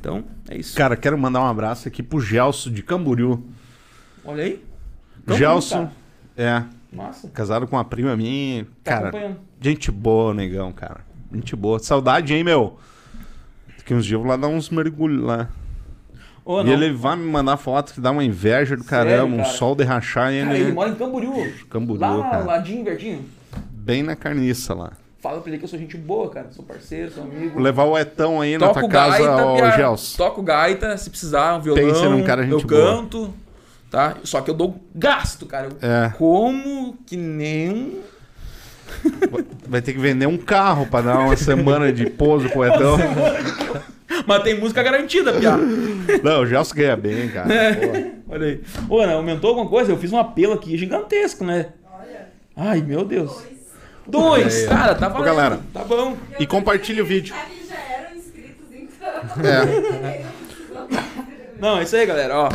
Então, 0.00 0.24
é 0.48 0.56
isso. 0.56 0.74
Cara, 0.76 0.96
quero 0.96 1.18
mandar 1.18 1.40
um 1.40 1.46
abraço 1.46 1.86
aqui 1.86 2.02
pro 2.02 2.20
Gelson 2.20 2.70
de 2.70 2.82
Camboriú. 2.82 3.44
Olha 4.24 4.44
aí. 4.44 4.64
Gelson, 5.28 5.90
é. 6.36 6.62
Massa. 6.92 7.28
casado 7.28 7.66
com 7.66 7.76
uma 7.76 7.84
prima 7.84 8.16
minha. 8.16 8.64
Tá 8.82 9.10
Cara, 9.10 9.36
gente 9.60 9.90
boa, 9.90 10.32
negão, 10.34 10.72
cara. 10.72 11.00
Gente 11.32 11.54
boa. 11.54 11.78
Saudade, 11.78 12.34
hein, 12.34 12.42
meu? 12.42 12.78
Daqui 13.76 13.94
uns 13.94 14.04
dias 14.04 14.14
eu 14.14 14.20
vou 14.20 14.28
lá 14.28 14.36
dar 14.36 14.48
uns 14.48 14.70
mergulhos 14.70 15.22
lá. 15.22 15.48
E 16.46 16.64
não. 16.64 16.66
ele 16.66 16.92
vai 16.92 17.14
me 17.16 17.30
mandar 17.30 17.56
foto 17.58 17.92
que 17.92 18.00
dá 18.00 18.10
uma 18.10 18.24
inveja 18.24 18.76
do 18.76 18.82
Sério, 18.82 19.10
caramba, 19.10 19.34
um 19.34 19.38
cara? 19.38 19.50
sol 19.50 19.76
de 19.76 19.84
rachar 19.84 20.32
e 20.32 20.42
Cara, 20.42 20.54
ele... 20.54 20.64
ele 20.64 20.72
mora 20.72 20.90
em 20.90 20.94
Camboriú. 20.94 21.52
Camboriú, 21.68 22.00
lá, 22.00 22.30
cara. 22.30 22.44
ladinho, 22.44 22.84
verdinho. 22.84 23.24
Bem 23.70 24.02
na 24.02 24.16
carniça 24.16 24.74
lá. 24.74 24.92
Fala 25.20 25.40
pra 25.40 25.50
ele 25.50 25.58
que 25.58 25.64
eu 25.64 25.68
sou 25.68 25.78
gente 25.78 25.96
boa, 25.98 26.30
cara. 26.30 26.48
Sou 26.50 26.64
parceiro, 26.64 27.10
sou 27.12 27.24
amigo. 27.24 27.54
Vou 27.54 27.62
levar 27.62 27.84
o 27.84 27.98
Etão 27.98 28.40
aí 28.40 28.56
na 28.56 28.68
tua 28.70 28.88
casa, 28.88 29.18
gaita, 29.18 29.52
pia- 29.54 29.70
Gelson. 29.72 30.16
Toco 30.16 30.42
gaita, 30.42 30.96
se 30.96 31.10
precisar, 31.10 31.56
um 31.56 31.60
violão. 31.60 31.84
Pensa 31.84 32.08
num 32.08 32.22
cara 32.24 32.42
eu 32.42 32.58
gente 32.58 32.66
boa. 32.66 32.96
canto, 32.96 33.34
tá? 33.90 34.16
Só 34.24 34.40
que 34.40 34.50
eu 34.50 34.54
dou 34.54 34.80
gasto, 34.94 35.44
cara. 35.44 35.68
Eu 35.68 35.76
É. 35.88 36.08
como 36.16 36.96
que 37.06 37.16
nem 37.18 37.70
um... 37.70 38.00
Vai 39.68 39.80
ter 39.82 39.92
que 39.92 39.98
vender 39.98 40.26
um 40.26 40.36
carro 40.38 40.86
pra 40.86 41.00
dar 41.02 41.18
uma 41.20 41.36
semana 41.36 41.92
de 41.92 42.08
pouso 42.08 42.48
pro 42.48 42.64
Etão. 42.64 42.96
Mas 44.26 44.42
tem 44.42 44.58
música 44.58 44.82
garantida, 44.82 45.32
piá. 45.34 45.56
Não, 46.22 46.40
o 46.42 46.46
Gelson 46.46 46.74
ganha 46.74 46.96
bem, 46.96 47.28
cara. 47.28 47.52
É. 47.54 48.12
Olha 48.28 48.46
aí. 48.46 48.60
Ô, 48.88 48.98
Ana, 49.00 49.12
aumentou 49.14 49.50
alguma 49.50 49.68
coisa? 49.68 49.92
Eu 49.92 49.96
fiz 49.98 50.12
um 50.12 50.18
apelo 50.18 50.54
aqui 50.54 50.76
gigantesco, 50.76 51.44
né? 51.44 51.66
Olha, 51.92 52.28
Ai, 52.56 52.80
meu 52.82 53.04
Deus. 53.04 53.30
dois. 53.32 53.59
Dois, 54.06 54.66
cara, 54.66 54.94
tá 54.94 55.08
valendo. 55.08 55.24
galera. 55.26 55.60
Tá 55.72 55.84
bom. 55.84 56.16
E 56.38 56.46
compartilha 56.46 57.02
o 57.02 57.06
vídeo. 57.06 57.34
Eles 57.50 57.68
já 57.68 57.76
eram 57.76 58.16
inscritos, 58.16 58.66
então. 58.72 59.44
É. 59.44 60.24
Não, 61.58 61.78
é 61.78 61.82
isso 61.82 61.94
aí, 61.96 62.06
galera, 62.06 62.36
ó. 62.36 62.48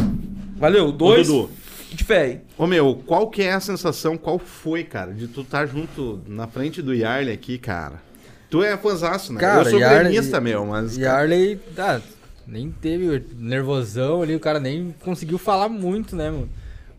Valeu, 0.58 0.92
dois 0.92 1.28
Dudu. 1.28 1.50
de 1.92 2.04
fé 2.04 2.22
aí. 2.22 2.42
Ô 2.58 2.66
meu, 2.66 3.02
qual 3.06 3.30
que 3.30 3.44
é 3.44 3.54
a 3.54 3.60
sensação, 3.60 4.18
qual 4.18 4.40
foi, 4.40 4.84
cara, 4.84 5.14
de 5.14 5.28
tu 5.28 5.42
estar 5.42 5.66
junto 5.66 6.22
na 6.28 6.48
frente 6.48 6.82
do 6.82 6.94
Yarley 6.94 7.34
aqui, 7.34 7.58
cara? 7.58 8.02
Tu 8.50 8.64
é 8.64 8.76
fãzaço, 8.78 9.34
né? 9.34 9.40
Cara, 9.40 9.62
eu 9.62 9.70
sou 9.70 9.80
Yarley- 9.80 10.12
gremista, 10.14 10.40
meu, 10.42 10.66
mas... 10.66 10.98
E 10.98 11.02
cara, 11.02 11.20
Arley, 11.20 11.60
ah, 11.78 12.00
nem 12.48 12.72
teve 12.72 13.24
nervosão 13.38 14.22
ali, 14.22 14.36
o 14.36 14.40
cara 14.40 14.60
nem 14.60 14.94
conseguiu 15.04 15.38
falar 15.38 15.68
muito, 15.70 16.16
né, 16.16 16.30
mano? 16.32 16.50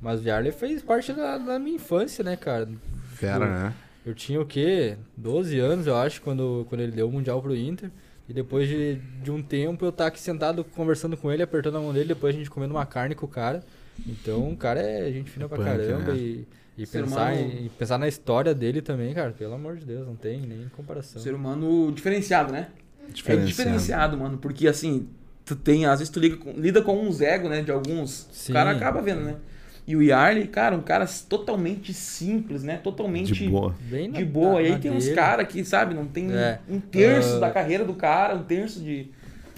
Mas 0.03 0.21
o 0.21 0.25
Yarley 0.29 0.53
fez 0.53 0.83
parte 0.83 1.13
da, 1.13 1.39
da 1.39 1.59
minha 1.59 1.77
infância, 1.77 2.23
né, 2.23 2.37
cara? 2.37 2.69
Fera, 3.15 3.47
né? 3.47 3.73
Eu 4.07 4.15
tinha 4.15 4.41
o 4.41 4.47
quê? 4.47 4.97
12 5.17 5.59
anos, 5.59 5.87
eu 5.89 5.97
acho, 5.97 6.23
quando, 6.23 6.65
quando 6.69 6.81
ele 6.81 6.93
deu 6.93 7.09
o 7.09 7.13
Mundial 7.13 7.43
pro 7.43 7.55
Inter. 7.57 7.91
E 8.29 8.33
depois 8.33 8.69
de, 8.69 8.97
de 9.23 9.31
um 9.31 9.43
tempo 9.43 9.85
eu 9.85 9.89
estar 9.91 10.07
aqui 10.07 10.21
sentado 10.21 10.63
conversando 10.65 11.17
com 11.17 11.31
ele, 11.31 11.43
apertando 11.43 11.79
a 11.79 11.81
mão 11.81 11.93
dele, 11.93 12.09
depois 12.09 12.35
a 12.35 12.39
gente 12.39 12.49
comendo 12.51 12.73
uma 12.75 12.87
carne 12.87 13.15
com 13.15 13.27
o 13.27 13.29
cara. 13.29 13.63
Então 14.07 14.51
o 14.51 14.57
cara 14.57 14.81
é 14.81 15.11
gente 15.13 15.31
fina 15.31 15.49
pra 15.49 15.57
Punk, 15.59 15.69
caramba 15.69 16.13
né? 16.13 16.19
e, 16.19 16.47
e 16.79 16.87
pensar, 16.87 17.33
humano- 17.33 17.37
em, 17.53 17.67
e 17.67 17.69
pensar 17.71 17.99
na 17.99 18.07
história 18.09 18.55
dele 18.55 18.81
também, 18.83 19.13
cara, 19.15 19.31
pelo 19.33 19.55
amor 19.55 19.77
de 19.77 19.85
Deus, 19.87 20.07
não 20.07 20.15
tem 20.17 20.41
nem 20.41 20.69
comparação. 20.77 21.21
Ser 21.21 21.35
humano 21.35 21.91
diferenciado, 21.93 22.53
né? 22.53 22.69
É 23.09 23.13
Diferenciado. 23.13 23.47
diferenciado, 23.49 24.17
mano, 24.19 24.39
porque 24.39 24.67
assim, 24.69 25.09
tu 25.45 25.55
tem, 25.55 25.87
às 25.87 26.01
vezes 26.01 26.11
tu 26.13 26.19
liga 26.21 26.37
com- 26.37 26.53
lida 26.53 26.83
com 26.83 27.01
uns 27.01 27.21
ego, 27.21 27.49
né, 27.49 27.63
de 27.63 27.71
alguns, 27.71 28.29
Sim. 28.33 28.53
o 28.53 28.55
cara 28.55 28.73
acaba 28.73 29.01
vendo, 29.01 29.21
né? 29.21 29.37
E 29.87 29.95
o 29.95 30.03
Yarley, 30.03 30.49
cara, 30.49 30.75
um 30.77 30.83
cara 30.83 31.07
totalmente 31.29 31.95
simples, 31.95 32.65
né? 32.65 32.79
Totalmente 32.79 33.33
De 33.33 33.49
boa. 33.49 33.75
Bem 33.83 34.11
de 34.11 34.25
boa. 34.25 34.61
e 34.61 34.67
aí 34.73 34.79
tem 34.81 34.91
uns 34.91 35.09
caras 35.11 35.47
que, 35.47 35.65
sabe, 35.65 35.95
não 35.95 36.07
tem 36.07 36.33
É. 36.33 36.59
um 36.69 36.81
terço 36.81 37.37
Ah. 37.37 37.41
da 37.41 37.51
carreira 37.51 37.85
do 37.85 37.95
cara, 37.95 38.35
um 38.35 38.43
terço 38.43 38.81
de. 38.81 39.09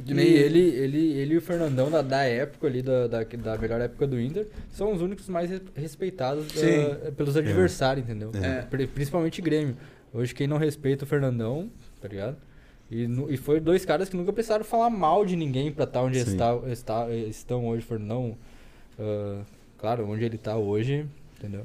Nem 0.07 0.27
ele, 0.27 0.59
ele, 0.61 1.13
ele 1.13 1.35
e 1.35 1.37
o 1.37 1.41
Fernandão 1.41 1.91
da, 1.91 2.01
da 2.03 2.23
época 2.23 2.67
ali, 2.67 2.81
da, 2.83 3.07
da, 3.09 3.25
da 3.25 3.59
melhor 3.59 3.81
época 3.81 4.07
do 4.07 4.19
Inter, 4.21 4.47
são 4.71 4.93
os 4.93 5.03
únicos 5.03 5.29
mais 5.29 5.51
re- 5.51 5.61
respeitados 5.75 6.47
da- 6.49 6.61
Sim. 6.61 7.13
pelos 7.17 7.37
adversários, 7.37 8.05
entendeu? 8.09 8.31
É. 8.35 8.63
Pri- 8.63 8.87
Principalmente 8.87 9.43
Grêmio. 9.43 9.77
Hoje 10.15 10.35
quem 10.35 10.47
não 10.47 10.57
respeita 10.57 11.05
o 11.05 11.07
Fernandão, 11.07 11.69
tá 12.01 12.09
ligado? 12.09 12.37
E, 12.91 13.07
e 13.29 13.37
foi 13.37 13.61
dois 13.61 13.85
caras 13.85 14.09
que 14.09 14.17
nunca 14.17 14.33
precisaram 14.33 14.65
falar 14.65 14.89
mal 14.89 15.27
de 15.27 15.37
ninguém 15.37 15.71
pra 15.73 15.85
estar 15.85 16.01
onde 16.03 16.23
Sim. 16.25 16.31
está, 16.31 16.59
está, 16.69 17.11
estão 17.11 17.67
hoje. 17.67 17.85
Fernandão, 17.85 18.35
ah, 18.99 19.41
claro, 19.79 20.09
onde 20.09 20.25
ele 20.25 20.37
tá 20.39 20.57
hoje, 20.57 21.07
entendeu? 21.39 21.65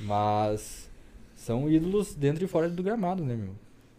Mas 0.00 0.88
são 1.34 1.70
ídolos 1.70 2.14
dentro 2.14 2.44
e 2.44 2.48
fora 2.48 2.68
do 2.68 2.82
gramado, 2.82 3.24
né, 3.24 3.34
meu? 3.34 3.54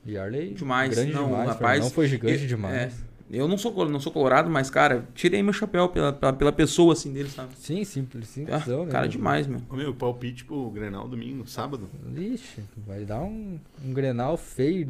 E 0.05 0.17
Arley, 0.17 0.53
Demais. 0.53 0.89
grande 0.95 1.11
não, 1.13 1.25
demais. 1.25 1.49
rapaz. 1.49 1.59
Fernandão 1.73 1.89
foi 1.89 2.07
gigante 2.07 2.41
eu- 2.43 2.47
demais. 2.47 2.75
é, 2.75 2.89
eu 3.31 3.47
não 3.47 3.57
sou, 3.57 3.87
não 3.87 3.99
sou 3.99 4.11
colorado, 4.11 4.49
mas, 4.49 4.69
cara, 4.69 5.05
tirei 5.13 5.43
meu 5.43 5.53
chapéu 5.53 5.89
pela, 5.89 6.13
pela, 6.13 6.33
pela 6.33 6.51
pessoa, 6.51 6.93
assim, 6.93 7.11
dele, 7.11 7.29
sabe? 7.29 7.49
Sim, 7.57 7.83
simples, 7.83 8.29
Ah, 8.29 8.33
simplesão, 8.33 8.85
né? 8.85 8.91
cara, 8.91 9.03
meu? 9.03 9.11
demais, 9.11 9.45
meu. 9.45 9.61
Ô 9.69 9.75
meu, 9.75 9.93
palpite 9.93 10.45
pro 10.45 10.69
Grenal 10.71 11.07
domingo, 11.07 11.45
sábado. 11.47 11.89
Ixi, 12.15 12.61
vai 12.87 13.03
dar 13.03 13.21
um, 13.21 13.59
um 13.85 13.93
grenal 13.93 14.37
feio. 14.37 14.87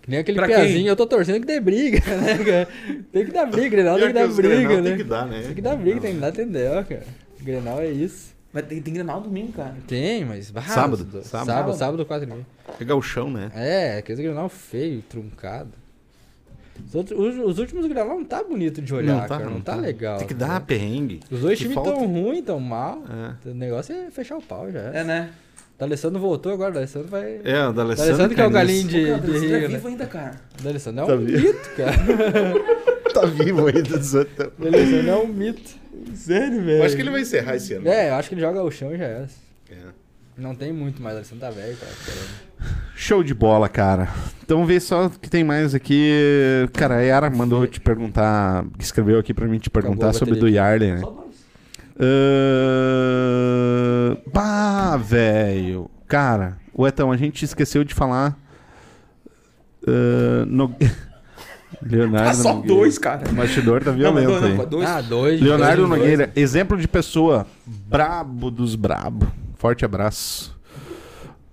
Que 0.00 0.08
nem 0.10 0.20
aquele 0.20 0.38
Pra 0.38 0.46
piazinho, 0.46 0.78
quem? 0.78 0.86
eu 0.86 0.96
tô 0.96 1.06
torcendo 1.06 1.40
que 1.40 1.46
dê 1.46 1.60
briga, 1.60 1.98
né, 2.16 2.38
cara? 2.38 2.68
Tem 3.12 3.26
que 3.26 3.32
dar 3.32 3.44
briga, 3.46 3.68
Grenal 3.68 3.98
tem 3.98 4.06
que 4.06 4.12
dar 4.14 4.28
briga, 4.28 4.80
né? 4.80 4.82
Tem 4.88 4.96
que 4.96 5.04
dar, 5.04 5.26
né? 5.26 5.42
Tem 5.42 5.54
que 5.54 5.60
dar 5.60 5.76
briga, 5.76 5.94
Não. 5.96 6.02
tem 6.02 6.14
que 6.14 6.20
dar 6.20 6.28
entendeu, 6.30 6.84
cara. 6.84 7.06
Grenal 7.48 7.80
é 7.80 7.88
isso. 7.88 8.36
Mas 8.52 8.66
tem, 8.66 8.80
tem 8.80 8.94
Grenal 8.94 9.20
domingo, 9.20 9.52
cara. 9.52 9.74
Tem, 9.86 10.24
mas... 10.24 10.50
ah, 10.54 10.62
Sábado, 10.62 10.96
sábado, 10.98 11.22
sábado. 11.24 11.46
sábado, 11.46 11.76
sábado, 11.76 12.06
quatro 12.06 12.26
e 12.28 12.30
meia. 12.32 12.46
Pegar 12.78 12.94
o 12.96 13.02
chão, 13.02 13.30
né? 13.30 13.50
É, 13.54 13.98
aquele 13.98 14.22
grenal 14.22 14.48
feio, 14.48 15.02
truncado. 15.02 15.70
Os, 16.86 16.94
outros, 16.94 17.18
os, 17.18 17.36
os 17.44 17.58
últimos 17.58 17.86
grenal 17.86 18.06
não 18.08 18.24
tá 18.24 18.42
bonito 18.42 18.80
de 18.80 18.94
olhar, 18.94 19.26
cara, 19.28 19.44
não, 19.46 19.60
tá, 19.60 19.74
legal. 19.74 20.18
Tem 20.18 20.26
que 20.28 20.34
né? 20.34 20.40
dar 20.46 20.60
perrengue. 20.60 21.20
Os 21.30 21.40
dois 21.40 21.58
times 21.58 21.74
falta- 21.74 21.92
tão 21.92 22.06
ruins, 22.06 22.44
tão 22.44 22.60
mal. 22.60 23.02
É. 23.44 23.48
O 23.50 23.54
negócio 23.54 23.94
é 23.94 24.10
fechar 24.10 24.36
o 24.36 24.42
pau 24.42 24.70
já. 24.70 24.80
É, 24.94 25.02
né? 25.04 25.30
O 25.74 25.78
D'Alessandro 25.78 26.20
voltou 26.20 26.52
agora, 26.52 26.70
o 26.70 26.74
D'Alessandro 26.74 27.08
vai... 27.08 27.40
É, 27.44 27.66
o 27.66 27.70
O 27.70 27.72
D'Alessandro 27.72 28.12
D'Alessandro 28.16 28.34
que 28.34 28.40
é 28.40 28.46
o 28.46 28.50
galinho 28.50 28.88
de, 28.88 29.06
Cara, 29.06 29.18
de 29.20 29.36
é 29.36 29.38
Rio, 29.38 29.50
né? 29.60 29.68
vivo 29.68 29.88
ainda, 29.88 30.06
cara. 30.06 30.40
O 30.58 30.62
D'Alessandro 30.62 31.04
é 31.04 31.06
Tá 31.06 31.14
um 31.14 31.18
mito, 31.18 31.70
cara. 31.76 31.96
Tá 33.20 33.26
vivo 33.26 33.66
ainda. 33.66 33.96
O 33.96 34.62
D'Alessandro 34.62 35.10
é 35.10 35.16
um 35.16 35.26
mito. 35.28 35.70
Sério, 36.14 36.62
velho? 36.64 36.78
Eu 36.78 36.84
acho 36.84 36.94
que 36.96 37.02
ele 37.02 37.10
vai 37.10 37.20
encerrar 37.22 37.56
esse 37.56 37.74
ano. 37.74 37.88
É, 37.88 38.10
eu 38.10 38.14
acho 38.14 38.28
que 38.28 38.34
ele 38.34 38.42
joga 38.42 38.62
o 38.62 38.70
chão 38.70 38.94
e 38.94 38.98
já 38.98 39.04
é. 39.04 39.26
É. 39.70 39.74
Não 40.36 40.54
tem 40.54 40.72
muito 40.72 41.02
mais, 41.02 41.14
o 41.14 41.16
D'Alessandro 41.16 41.40
tá 41.46 41.50
velho, 41.50 41.76
cara. 41.76 41.92
Show 42.94 43.22
de 43.22 43.34
bola, 43.34 43.68
cara. 43.68 44.08
Então 44.44 44.64
vê 44.66 44.80
só 44.80 45.06
o 45.06 45.10
que 45.10 45.28
tem 45.30 45.44
mais 45.44 45.74
aqui. 45.74 46.12
Cara, 46.72 46.96
a 46.96 47.00
Yara 47.00 47.30
mandou 47.30 47.66
te 47.66 47.80
perguntar, 47.80 48.64
escreveu 48.78 49.18
aqui 49.18 49.32
pra 49.34 49.46
mim 49.46 49.58
te 49.58 49.70
perguntar 49.70 50.12
sobre 50.12 50.34
do. 50.36 50.48
Yarley, 50.48 50.92
né? 50.92 51.02
Ahn, 52.00 54.16
Bah, 54.32 54.96
velho. 54.96 55.90
Cara, 56.06 56.56
o 56.72 56.86
Etão, 56.86 57.10
a 57.12 57.16
gente 57.16 57.44
esqueceu 57.44 57.84
de 57.84 57.94
falar. 57.94 58.36
ahn, 59.86 60.46
no... 60.46 60.74
Leonardo 61.82 62.28
Ah, 62.30 62.34
só 62.34 62.54
Nogueira. 62.54 62.74
dois, 62.76 62.98
cara. 62.98 63.30
O 63.30 63.34
bastidor 63.34 63.82
tá 63.84 63.90
Não, 63.92 63.98
violento 63.98 64.30
não, 64.30 64.44
aí. 64.44 64.56
não, 64.56 64.66
dois. 64.66 64.88
Ah, 64.88 65.00
dois. 65.00 65.40
Leonardo 65.40 65.86
dois, 65.86 65.98
Nogueira, 66.00 66.26
dois. 66.26 66.36
exemplo 66.36 66.76
de 66.76 66.88
pessoa 66.88 67.46
brabo 67.66 68.50
dos 68.50 68.74
brabo. 68.74 69.26
Forte 69.56 69.84
abraço. 69.84 70.56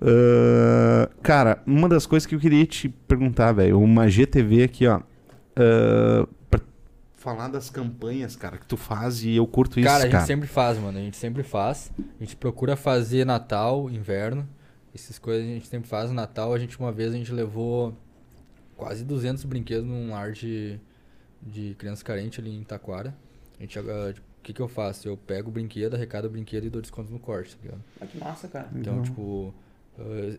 Ah, 0.02 1.10
cara, 1.22 1.62
uma 1.66 1.88
das 1.90 2.06
coisas 2.06 2.26
que 2.26 2.36
eu 2.36 2.40
queria 2.40 2.66
te 2.66 2.90
perguntar, 2.90 3.52
velho, 3.54 3.80
uma 3.80 4.08
GTV 4.08 4.64
aqui, 4.64 4.88
ó. 4.88 5.00
pra 6.50 6.60
falar 7.16 7.48
das 7.48 7.70
campanhas, 7.70 8.36
cara, 8.36 8.58
que 8.58 8.66
tu 8.68 8.78
faz 8.78 9.24
e 9.24 9.36
eu 9.36 9.48
curto 9.48 9.80
isso, 9.80 9.88
Cara, 9.88 10.04
cara. 10.06 10.18
a 10.18 10.20
gente 10.20 10.28
sempre 10.28 10.48
faz, 10.48 10.78
mano. 10.78 10.98
A 10.98 11.02
gente 11.02 11.18
sempre 11.18 11.44
faz. 11.44 11.92
A 12.20 12.24
gente 12.24 12.36
procura 12.36 12.76
fazer 12.76 13.26
Natal, 13.26 13.90
inverno. 13.90 14.48
Essas 14.94 15.18
coisas 15.20 15.44
a 15.44 15.48
gente 15.48 15.68
sempre 15.68 15.90
faz. 15.90 16.12
Natal, 16.12 16.54
a 16.54 16.60
gente 16.60 16.78
uma 16.80 16.92
vez 16.92 17.14
a 17.14 17.18
gente 17.18 17.32
levou 17.34 17.94
quase 18.76 19.04
200 19.04 19.44
brinquedos 19.46 19.86
num 19.86 20.12
lar 20.12 20.32
de, 20.32 20.80
de 21.42 21.76
crianças 21.78 22.04
carentes 22.04 22.40
ali 22.40 22.56
em 22.56 22.64
Taquara. 22.64 23.16
A 23.58 23.62
gente, 23.62 23.72
tipo, 23.80 23.90
o 23.90 24.14
que 24.44 24.54
que 24.54 24.62
eu 24.62 24.68
faço? 24.68 25.08
Eu 25.08 25.18
pego 25.18 25.50
o 25.50 25.52
brinquedo, 25.52 25.96
arrecado 25.96 26.28
o 26.28 26.30
brinquedo 26.30 26.66
e 26.66 26.70
dou 26.70 26.82
desconto 26.82 27.12
no 27.12 27.20
corte, 27.20 27.56
tá 27.56 27.64
ligado? 27.64 27.84
Ah, 28.02 28.06
que 28.06 28.18
massa, 28.18 28.48
cara. 28.48 28.70
Então, 28.76 29.02
tipo, 29.02 29.54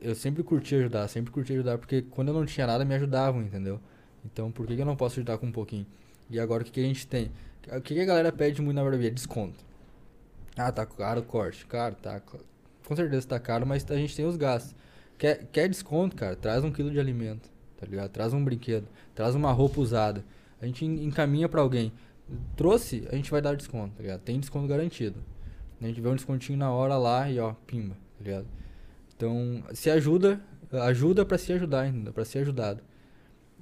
eu- 0.01 0.15
sempre 0.15 0.43
curti 0.43 0.75
ajudar, 0.75 1.09
sempre 1.09 1.33
curti 1.33 1.53
ajudar, 1.55 1.79
porque 1.79 2.03
quando 2.03 2.29
eu 2.29 2.35
não 2.35 2.45
tinha 2.47 2.67
nada, 2.67 2.85
me 2.85 2.95
ajudavam, 2.95 3.43
entendeu? 3.43 3.81
Então, 4.25 4.51
por 4.51 4.67
que, 4.67 4.75
que 4.77 4.83
eu 4.83 4.87
não 4.87 4.97
posso 4.97 5.15
ajudar 5.19 5.39
com 5.39 5.47
um 5.47 5.53
pouquinho? 5.53 5.87
E 6.31 6.39
agora, 6.39 6.63
o 6.63 6.67
que, 6.67 6.73
que 6.73 6.81
a 6.81 6.85
gente 6.85 7.07
tem? 7.07 7.31
O 7.73 7.81
que, 7.81 7.95
que 7.95 8.01
a 8.01 8.05
galera 8.05 8.31
pede 8.33 8.61
muito 8.61 8.77
na 8.77 8.83
barbearia? 8.83 9.11
Desconto. 9.11 9.65
Ah, 10.57 10.71
tá 10.73 10.85
caro 10.87 11.21
o 11.21 11.25
corte. 11.25 11.65
Caro, 11.67 11.95
tá. 11.97 12.21
Com 12.87 12.97
certeza 12.97 13.27
tá 13.27 13.39
caro, 13.41 13.67
mas 13.67 13.89
a 13.91 13.97
gente 13.97 14.15
tem 14.17 14.25
os 14.27 14.37
gastos. 14.37 14.75
Quer, 15.19 15.47
quer 15.47 15.69
desconto, 15.69 16.15
cara? 16.17 16.37
Traz 16.37 16.63
um 16.65 16.71
quilo 16.73 16.91
de 16.91 16.99
alimento, 17.01 17.49
tá 17.79 17.87
ligado? 17.87 18.11
Traz 18.11 18.33
um 18.33 18.45
brinquedo, 18.45 18.87
traz 19.15 19.35
uma 19.35 19.53
roupa 19.53 19.81
usada. 19.81 20.25
A 20.61 20.67
gente 20.67 20.85
en- 20.85 21.05
encaminha 21.05 21.49
pra 21.49 21.61
alguém. 21.61 21.93
Trouxe, 22.57 23.07
a 23.11 23.15
gente 23.17 23.31
vai 23.31 23.41
dar 23.41 23.55
desconto, 23.57 23.95
tá 23.97 24.03
ligado? 24.03 24.21
Tem 24.21 24.39
desconto 24.41 24.67
garantido. 24.67 25.21
A 25.81 25.87
gente 25.87 26.01
vê 26.01 26.09
um 26.09 26.15
descontinho 26.15 26.59
na 26.59 26.71
hora 26.71 26.97
lá 26.97 27.31
e 27.31 27.39
ó, 27.39 27.53
pimba, 27.67 27.95
tá 28.19 28.25
ligado? 28.25 28.47
Então, 29.17 29.63
se 29.73 29.91
ajuda, 29.91 30.41
ajuda 30.73 31.25
pra 31.25 31.39
se 31.39 31.53
ajudar, 31.53 31.87
entendeu? 31.89 32.13
Pra 32.13 32.25
ser 32.25 32.41
ajudado. 32.41 32.83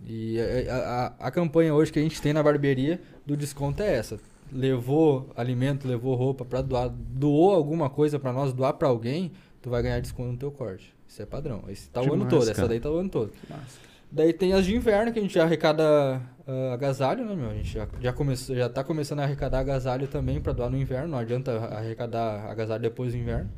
E 0.07 0.39
a, 0.41 0.74
a, 0.74 1.07
a- 1.07 1.15
a 1.27 1.31
campanha 1.31 1.74
hoje 1.74 1.93
que 1.93 1.99
a 1.99 2.03
gente 2.03 2.20
tem 2.20 2.32
na 2.32 2.43
barbearia 2.43 3.01
do 3.27 3.36
desconto 3.36 3.82
é 3.82 3.95
essa. 3.95 4.19
Levou 4.53 5.31
alimento, 5.36 5.89
levou 5.89 6.15
roupa 6.15 6.45
pra 6.45 6.61
doar, 6.62 6.89
doou 6.89 7.53
alguma 7.53 7.91
coisa 7.91 8.19
pra 8.19 8.32
nós, 8.32 8.53
doar 8.53 8.74
pra 8.74 8.89
alguém, 8.89 9.32
tu 9.61 9.70
vai 9.70 9.82
ganhar 9.82 10.01
desconto 10.01 10.32
no 10.32 10.39
teu 10.39 10.51
corte. 10.53 10.95
Isso 11.09 11.20
é 11.23 11.27
padrão. 11.27 11.65
Esse 11.69 11.89
tá 11.91 12.01
o 12.01 12.05
ano 12.15 12.24
todo, 12.31 12.43
essa 12.51 12.69
daí 12.69 12.81
tá 12.81 12.91
o 12.91 12.97
ano 12.97 13.09
todo. 13.09 13.31
Que 13.31 13.53
massa. 13.53 13.78
Daí 14.15 14.32
tem 14.32 14.53
as 14.53 14.65
de 14.65 14.74
inverno, 14.77 15.12
que 15.12 15.19
a 15.19 15.23
gente 15.23 15.35
já 15.35 15.43
arrecada 15.45 16.23
ah, 16.47 16.73
agasalho, 16.74 17.24
né, 17.24 17.35
meu? 17.35 17.51
A 17.51 17.55
gente 17.55 17.73
já, 17.73 17.89
já, 18.01 18.12
começou, 18.12 18.55
já 18.55 18.69
tá 18.69 18.85
começando 18.85 19.20
a 19.20 19.24
arrecadar 19.24 19.61
agasalho 19.61 20.07
também 20.07 20.41
pra 20.41 20.53
doar 20.53 20.70
no 20.70 20.78
inverno. 20.78 21.09
Não 21.09 21.19
adianta 21.19 21.53
arrecadar 21.66 22.51
agasalho 22.51 22.82
depois 22.82 23.12
do 23.12 23.19
inverno. 23.19 23.51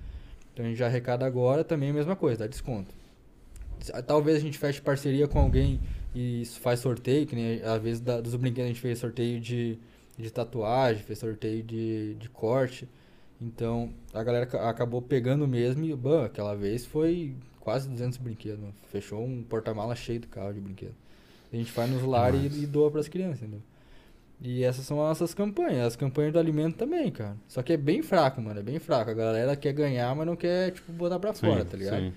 Então 0.52 0.64
a 0.64 0.68
gente 0.68 0.78
já 0.78 0.86
arrecada 0.86 1.26
agora 1.26 1.62
também 1.64 1.90
a 1.90 1.94
mesma 1.94 2.16
coisa, 2.16 2.40
dá 2.40 2.46
desconto. 2.46 2.90
S- 3.80 3.92
Talvez 4.04 4.36
a 4.38 4.40
gente 4.40 4.58
feche 4.58 4.80
parceria 4.80 5.28
com 5.28 5.38
alguém 5.40 5.80
e 6.14 6.44
faz 6.60 6.80
sorteio, 6.80 7.26
que 7.26 7.36
nem 7.36 7.62
às 7.62 7.82
vezes 7.82 8.00
da- 8.00 8.20
dos 8.20 8.34
brinquedos 8.36 8.66
a 8.66 8.68
gente 8.68 8.80
fez 8.80 8.98
sorteio 8.98 9.40
de, 9.40 9.78
de 10.18 10.30
tatuagem, 10.30 11.02
fez 11.02 11.18
sorteio 11.18 11.62
de, 11.62 12.14
de 12.16 12.28
corte. 12.30 12.88
Então 13.40 13.90
a 14.14 14.22
galera 14.24 14.46
ca- 14.46 14.68
acabou 14.70 15.02
pegando 15.02 15.46
mesmo 15.48 15.84
e, 15.84 15.94
bã, 15.94 16.24
aquela 16.26 16.54
vez 16.56 16.86
foi 16.86 17.34
quase 17.66 17.88
200 17.88 18.18
brinquedos. 18.18 18.60
mano. 18.60 18.72
Fechou 18.92 19.24
um 19.24 19.42
porta-mala 19.42 19.96
cheio 19.96 20.20
do 20.20 20.28
carro 20.28 20.54
de 20.54 20.60
brinquedo. 20.60 20.94
A 21.52 21.56
gente 21.56 21.72
vai 21.72 21.88
nos 21.88 22.04
lares 22.04 22.54
e, 22.54 22.62
e 22.62 22.66
doa 22.66 22.92
pras 22.92 23.08
crianças, 23.08 23.42
entendeu? 23.42 23.60
E 24.40 24.62
essas 24.62 24.84
são 24.86 25.00
as 25.02 25.08
nossas 25.08 25.34
campanhas. 25.34 25.84
As 25.84 25.96
campanhas 25.96 26.32
do 26.32 26.38
alimento 26.38 26.76
também, 26.76 27.10
cara. 27.10 27.36
Só 27.48 27.64
que 27.64 27.72
é 27.72 27.76
bem 27.76 28.02
fraco, 28.02 28.40
mano. 28.40 28.60
É 28.60 28.62
bem 28.62 28.78
fraco. 28.78 29.10
A 29.10 29.14
galera 29.14 29.56
quer 29.56 29.72
ganhar, 29.72 30.14
mas 30.14 30.26
não 30.26 30.36
quer, 30.36 30.70
tipo, 30.70 30.92
botar 30.92 31.18
pra 31.18 31.34
fora, 31.34 31.64
tá 31.64 31.76
ligado? 31.76 32.02
sim. 32.02 32.12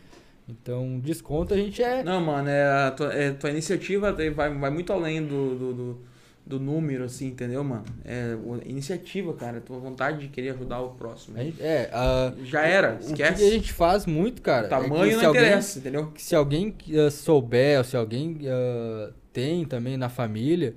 Então, 0.47 0.99
desconto 0.99 1.53
a 1.55 1.57
gente 1.57 1.81
é. 1.81 2.03
Não, 2.03 2.21
mano, 2.21 2.47
é 2.47 2.87
a 2.87 2.91
tua, 2.91 3.13
é, 3.13 3.31
tua 3.31 3.49
iniciativa 3.49 4.11
vai, 4.11 4.49
vai 4.49 4.69
muito 4.69 4.93
além 4.93 5.23
do, 5.23 5.55
do, 5.57 5.73
do, 5.73 6.01
do 6.49 6.59
número, 6.59 7.03
assim, 7.03 7.27
entendeu, 7.27 7.63
mano? 7.63 7.85
É 8.03 8.35
iniciativa, 8.65 9.31
cara. 9.35 9.61
Tua 9.61 9.77
vontade 9.77 10.17
de 10.17 10.27
querer 10.29 10.49
ajudar 10.49 10.81
o 10.81 10.89
próximo. 10.89 11.37
gente- 11.37 11.61
é, 11.61 11.87
a, 11.93 12.33
Já 12.43 12.61
era, 12.61 12.95
o 12.95 12.97
que 12.97 13.05
esquece. 13.05 13.43
a 13.47 13.49
gente 13.51 13.71
faz 13.71 14.07
muito, 14.07 14.41
cara. 14.41 14.65
o 14.65 14.69
tamanho 14.69 15.11
é 15.11 15.15
não 15.15 15.27
alguém, 15.27 15.41
interessa, 15.43 15.77
entendeu? 15.77 16.07
que 16.07 16.21
se 16.21 16.35
alguém 16.35 16.75
uh, 16.87 17.11
souber, 17.11 17.77
ou 17.77 17.83
se 17.83 17.95
alguém 17.95 18.39
uh, 18.45 19.13
tem 19.31 19.63
também 19.63 19.95
na 19.95 20.09
família, 20.09 20.73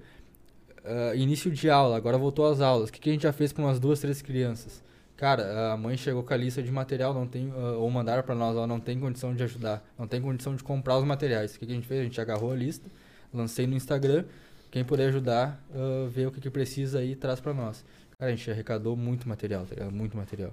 uh, 0.85 1.17
início 1.17 1.51
de 1.51 1.71
aula, 1.71 1.97
agora 1.97 2.19
voltou 2.19 2.47
às 2.47 2.61
aulas. 2.61 2.91
O 2.91 2.93
que, 2.93 3.01
que 3.01 3.09
a 3.09 3.13
gente 3.15 3.23
já 3.23 3.33
fez 3.33 3.51
com 3.51 3.63
umas 3.63 3.81
duas, 3.81 3.99
três 3.99 4.21
crianças? 4.21 4.83
Cara, 5.17 5.73
a 5.73 5.77
mãe 5.79 5.97
chegou 5.97 6.23
com 6.23 6.35
a 6.35 6.37
lista 6.37 6.63
de 6.63 6.71
material, 6.71 7.15
não 7.15 7.27
tem, 7.27 7.49
uh, 7.49 7.79
ou 7.79 7.91
mandaram 7.91 8.23
pra 8.23 8.35
nós, 8.35 8.55
ó, 8.59 8.67
não 8.67 8.79
tem 8.79 9.01
condição 9.01 9.35
de 9.35 9.43
ajudar, 9.43 9.83
não 9.99 10.07
tem 10.07 10.21
condição 10.21 10.55
de 10.55 10.63
comprar 10.63 10.99
os 10.99 11.05
materiais. 11.07 11.55
O 11.55 11.59
que, 11.59 11.65
que 11.65 11.73
a 11.73 11.75
gente 11.75 11.87
fez? 11.87 12.01
A 12.01 12.05
gente 12.05 12.21
agarrou 12.21 12.53
a 12.53 12.57
lista, 12.57 12.91
lancei 13.33 13.67
no 13.67 13.75
Instagram, 13.75 14.25
quem 14.73 14.83
puder 14.83 15.11
ajudar, 15.11 15.63
uh, 15.71 16.09
vê 16.09 16.27
o 16.27 16.33
que, 16.33 16.41
que 16.41 16.49
precisa 16.49 17.01
aí 17.01 17.13
e 17.13 17.15
traz 17.15 17.39
pra 17.41 17.53
nós. 17.53 17.85
Cara, 18.19 18.33
a 18.33 18.35
gente 18.35 18.51
arrecadou 18.51 18.97
muito 18.97 19.29
material, 19.29 19.67
tá 19.67 19.75
ligado? 19.75 19.93
Muito 19.93 20.17
material. 20.17 20.51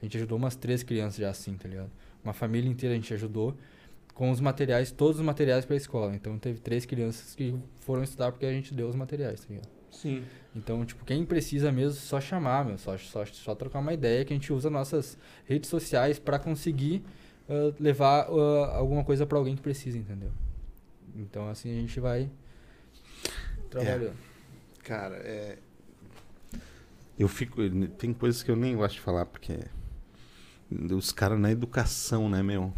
A 0.00 0.04
gente 0.04 0.18
ajudou 0.18 0.36
umas 0.36 0.54
três 0.54 0.82
crianças 0.82 1.16
já 1.16 1.30
assim, 1.30 1.54
tá 1.54 1.66
ligado? 1.66 1.90
Uma 2.22 2.34
família 2.34 2.70
inteira 2.70 2.94
a 2.94 2.98
gente 2.98 3.14
ajudou 3.14 3.56
com 4.12 4.30
os 4.30 4.40
materiais, 4.40 4.92
todos 4.92 5.20
os 5.20 5.24
materiais 5.24 5.64
pra 5.64 5.74
escola. 5.74 6.14
Então 6.14 6.38
teve 6.38 6.60
três 6.60 6.84
crianças 6.84 7.34
que 7.34 7.58
foram 7.80 8.02
estudar 8.02 8.30
porque 8.30 8.44
a 8.44 8.52
gente 8.52 8.74
deu 8.74 8.90
os 8.90 8.94
materiais, 8.94 9.40
tá 9.40 9.46
ligado? 9.48 9.68
Sim. 9.90 10.22
Então, 10.54 10.84
tipo, 10.84 11.02
quem 11.06 11.24
precisa 11.24 11.72
mesmo, 11.72 11.98
só 11.98 12.20
chamar, 12.20 12.66
meu, 12.66 12.76
só, 12.76 12.98
só, 12.98 13.24
só 13.24 13.54
trocar 13.54 13.78
uma 13.78 13.94
ideia 13.94 14.22
que 14.22 14.34
a 14.34 14.36
gente 14.36 14.52
usa 14.52 14.68
nossas 14.68 15.16
redes 15.46 15.70
sociais 15.70 16.18
pra 16.18 16.38
conseguir 16.38 17.02
ah, 17.48 17.72
levar 17.80 18.26
ah, 18.28 18.76
alguma 18.76 19.02
coisa 19.02 19.24
pra 19.24 19.38
alguém 19.38 19.56
que 19.56 19.62
precisa, 19.62 19.96
entendeu? 19.96 20.30
Então, 21.16 21.48
assim 21.48 21.70
a 21.70 21.80
gente 21.80 21.98
vai 21.98 22.28
trabalhando. 23.72 24.16
Cara, 24.82 25.16
é. 25.16 25.58
Eu 27.18 27.28
fico. 27.28 27.56
Tem 27.98 28.12
coisas 28.12 28.42
que 28.42 28.50
eu 28.50 28.56
nem 28.56 28.76
gosto 28.76 28.94
de 28.94 29.00
falar, 29.00 29.26
porque. 29.26 29.58
Os 30.90 31.12
caras 31.12 31.38
na 31.38 31.50
educação, 31.50 32.28
né, 32.30 32.42
meu? 32.42 32.72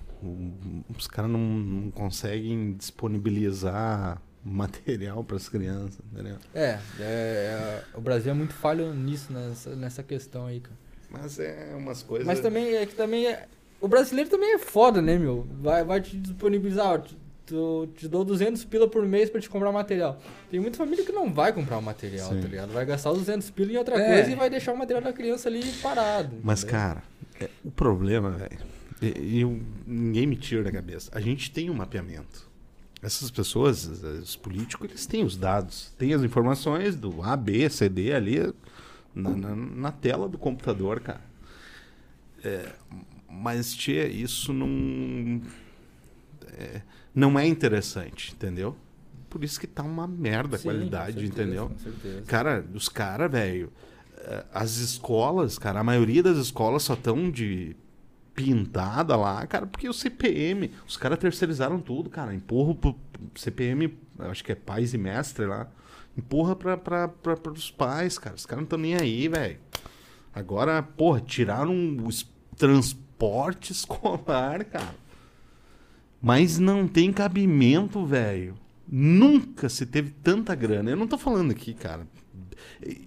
Os 0.97 1.07
caras 1.07 1.31
não, 1.31 1.39
não 1.41 1.91
conseguem 1.91 2.73
disponibilizar 2.73 4.21
material 4.45 5.25
para 5.25 5.37
as 5.37 5.49
crianças, 5.49 6.01
entendeu? 6.12 6.37
É, 6.53 6.79
é, 6.99 7.01
é, 7.01 7.85
o 7.95 8.01
Brasil 8.01 8.33
é 8.33 8.35
muito 8.35 8.53
falho 8.53 8.93
nisso, 8.93 9.33
nessa, 9.33 9.75
nessa 9.77 10.03
questão 10.03 10.47
aí, 10.47 10.61
cara. 10.61 10.77
Mas 11.09 11.39
é 11.39 11.75
umas 11.77 12.03
coisas. 12.03 12.27
Mas 12.27 12.41
também 12.41 12.75
é 12.75 12.85
que 12.85 12.95
também 12.95 13.27
é. 13.27 13.47
O 13.81 13.89
brasileiro 13.89 14.29
também 14.29 14.55
é 14.55 14.59
foda, 14.59 15.01
né, 15.01 15.16
meu? 15.16 15.47
Vai, 15.61 15.85
vai 15.85 16.01
te 16.01 16.16
disponibilizar, 16.16 16.87
ó, 16.87 16.99
te, 16.99 17.16
tu- 17.47 17.89
te 17.97 18.09
dou 18.09 18.25
200 18.25 18.65
pila 18.65 18.89
por 18.89 19.05
mês 19.07 19.29
pra 19.31 19.41
te 19.41 19.49
comprar 19.49 19.71
material. 19.73 20.21
Tem 20.51 20.59
muita 20.61 20.77
família 20.79 21.05
que 21.05 21.12
não 21.12 21.33
vai 21.33 21.53
comprar 21.53 21.79
o 21.79 21.83
material, 21.83 22.31
Sim. 22.31 22.41
tá 22.41 22.49
ligado? 22.49 22.73
Vai 22.73 22.85
gastar 22.87 23.11
os 23.12 23.19
200 23.19 23.51
pila 23.51 23.73
em 23.73 23.77
outra 23.77 23.97
É. 24.01 24.07
coisa 24.15 24.31
e 24.31 24.35
vai 24.35 24.49
deixar 24.51 24.73
o 24.73 24.77
material 24.79 25.03
da 25.05 25.12
criança 25.12 25.49
ali 25.49 25.62
parado. 25.83 26.37
Mas, 26.43 26.62
entendeu? 26.62 26.81
cara, 26.81 27.03
é- 27.41 27.49
o 27.65 27.71
problema, 27.71 28.31
velho, 28.31 28.59
e- 29.03 29.41
eu- 29.41 29.61
ninguém 29.87 30.27
me 30.27 30.37
tira 30.37 30.62
da 30.62 30.73
cabeça. 30.73 31.11
A 31.15 31.21
gente 31.21 31.51
tem 31.51 31.69
um 31.71 31.75
mapeamento. 31.75 32.49
Essas 33.03 33.31
pessoas, 33.31 33.85
os- 33.85 34.03
os 34.03 34.37
políticos, 34.37 34.89
eles 34.89 35.05
têm 35.05 35.25
os 35.25 35.37
dados, 35.37 35.93
têm 35.99 36.15
as 36.15 36.23
informações 36.23 36.97
do 36.97 37.23
A, 37.23 37.37
B, 37.37 37.69
C, 37.69 37.87
D 37.89 38.15
ali 38.15 38.53
na, 39.15 39.31
na- 39.31 39.55
na 39.57 39.93
tela 39.93 40.27
do 40.29 40.39
computador, 40.39 41.01
cara. 41.01 41.21
É, 42.43 42.66
mas, 43.29 43.75
tia, 43.75 44.07
isso 44.09 44.53
não. 44.55 45.41
é, 46.59 46.81
não 47.15 47.39
é 47.39 47.47
interessante, 47.47 48.32
entendeu? 48.32 48.77
Por 49.31 49.43
isso 49.45 49.59
que 49.59 49.66
tá 49.66 49.82
uma 49.82 50.07
merda 50.07 50.57
a 50.57 50.59
Sim, 50.59 50.69
qualidade, 50.69 51.20
certeza, 51.20 51.32
entendeu? 51.43 51.69
Com 51.69 51.78
certeza. 51.78 52.23
Cara, 52.23 52.65
os 52.73 52.89
caras, 52.89 53.31
velho, 53.31 53.73
eh, 54.19 54.45
as 54.53 54.77
escolas, 54.77 55.59
cara, 55.59 55.81
a 55.81 55.85
maioria 55.85 56.23
das 56.23 56.36
escolas 56.39 56.82
só 56.82 56.95
estão 56.95 57.31
de 57.31 57.77
pintada 58.35 59.16
lá, 59.16 59.47
cara, 59.47 59.66
porque 59.66 59.89
o 59.89 59.93
CPM, 59.93 60.70
os 60.86 60.97
caras 60.97 61.19
terceirizaram 61.19 61.81
tudo, 61.81 62.11
cara, 62.11 62.35
empurra 62.35 62.74
pro 62.74 62.97
CPM, 63.36 63.97
acho 64.19 64.43
que 64.45 64.53
é 64.53 64.57
pais 64.57 64.93
e 64.93 64.99
mestre 64.99 65.47
lá, 65.47 65.69
empurra 66.16 66.57
pra, 66.57 66.77
pra, 66.77 67.09
pra, 67.09 67.36
pros 67.36 67.70
pais, 67.70 68.19
cara, 68.19 68.35
os 68.35 68.45
caras 68.45 68.62
não 68.62 68.65
estão 68.65 68.78
nem 68.78 68.97
aí, 68.97 69.28
velho. 69.28 69.59
Agora, 70.32 70.82
porra, 70.82 71.20
tiraram 71.20 71.73
o 71.73 72.09
transporte 72.57 73.70
escolar, 73.73 74.65
cara. 74.65 75.03
Mas 76.24 76.59
não 76.59 76.88
tem 76.88 77.12
cabimento, 77.12 78.05
velho. 78.06 78.55
Nunca 78.88 79.68
se 79.68 79.84
teve 79.84 80.10
tanta 80.22 80.55
grana. 80.55 80.90
Eu 80.90 80.96
não 80.96 81.06
tô 81.06 81.18
falando 81.18 81.51
aqui, 81.51 81.74
cara. 81.74 82.06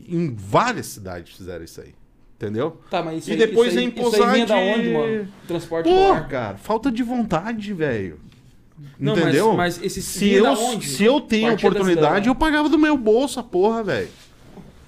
Em 0.07 0.33
várias 0.35 0.85
cidades 0.85 1.35
fizeram 1.35 1.65
isso 1.65 1.81
aí. 1.81 1.93
Entendeu? 2.35 2.79
Tá, 2.91 3.01
mas 3.01 3.19
isso 3.19 3.29
E 3.29 3.33
aí, 3.33 3.37
depois 3.39 3.69
isso 3.69 3.79
aí, 3.79 3.85
em 3.85 3.87
isso 3.89 3.99
aí 4.15 4.41
Posade- 4.45 4.53
onde? 4.53 5.27
Transporte 5.47 5.89
Porra, 5.89 6.21
cara, 6.25 6.57
falta 6.57 6.91
de 6.91 7.01
vontade, 7.01 7.73
velho. 7.73 8.19
Não, 8.99 9.15
mas- 9.15 9.23
Entendeu? 9.23 9.53
mas 9.53 9.83
esse 9.83 10.03
se 10.03 10.29
eu, 10.33 10.55
se 10.79 11.03
eu 11.03 11.19
tenho 11.19 11.53
oportunidade, 11.53 12.27
eu 12.27 12.35
pagava 12.35 12.69
do 12.69 12.77
meu 12.77 12.95
bolso 12.95 13.39
a 13.39 13.43
porra, 13.43 13.83
velho. 13.83 14.09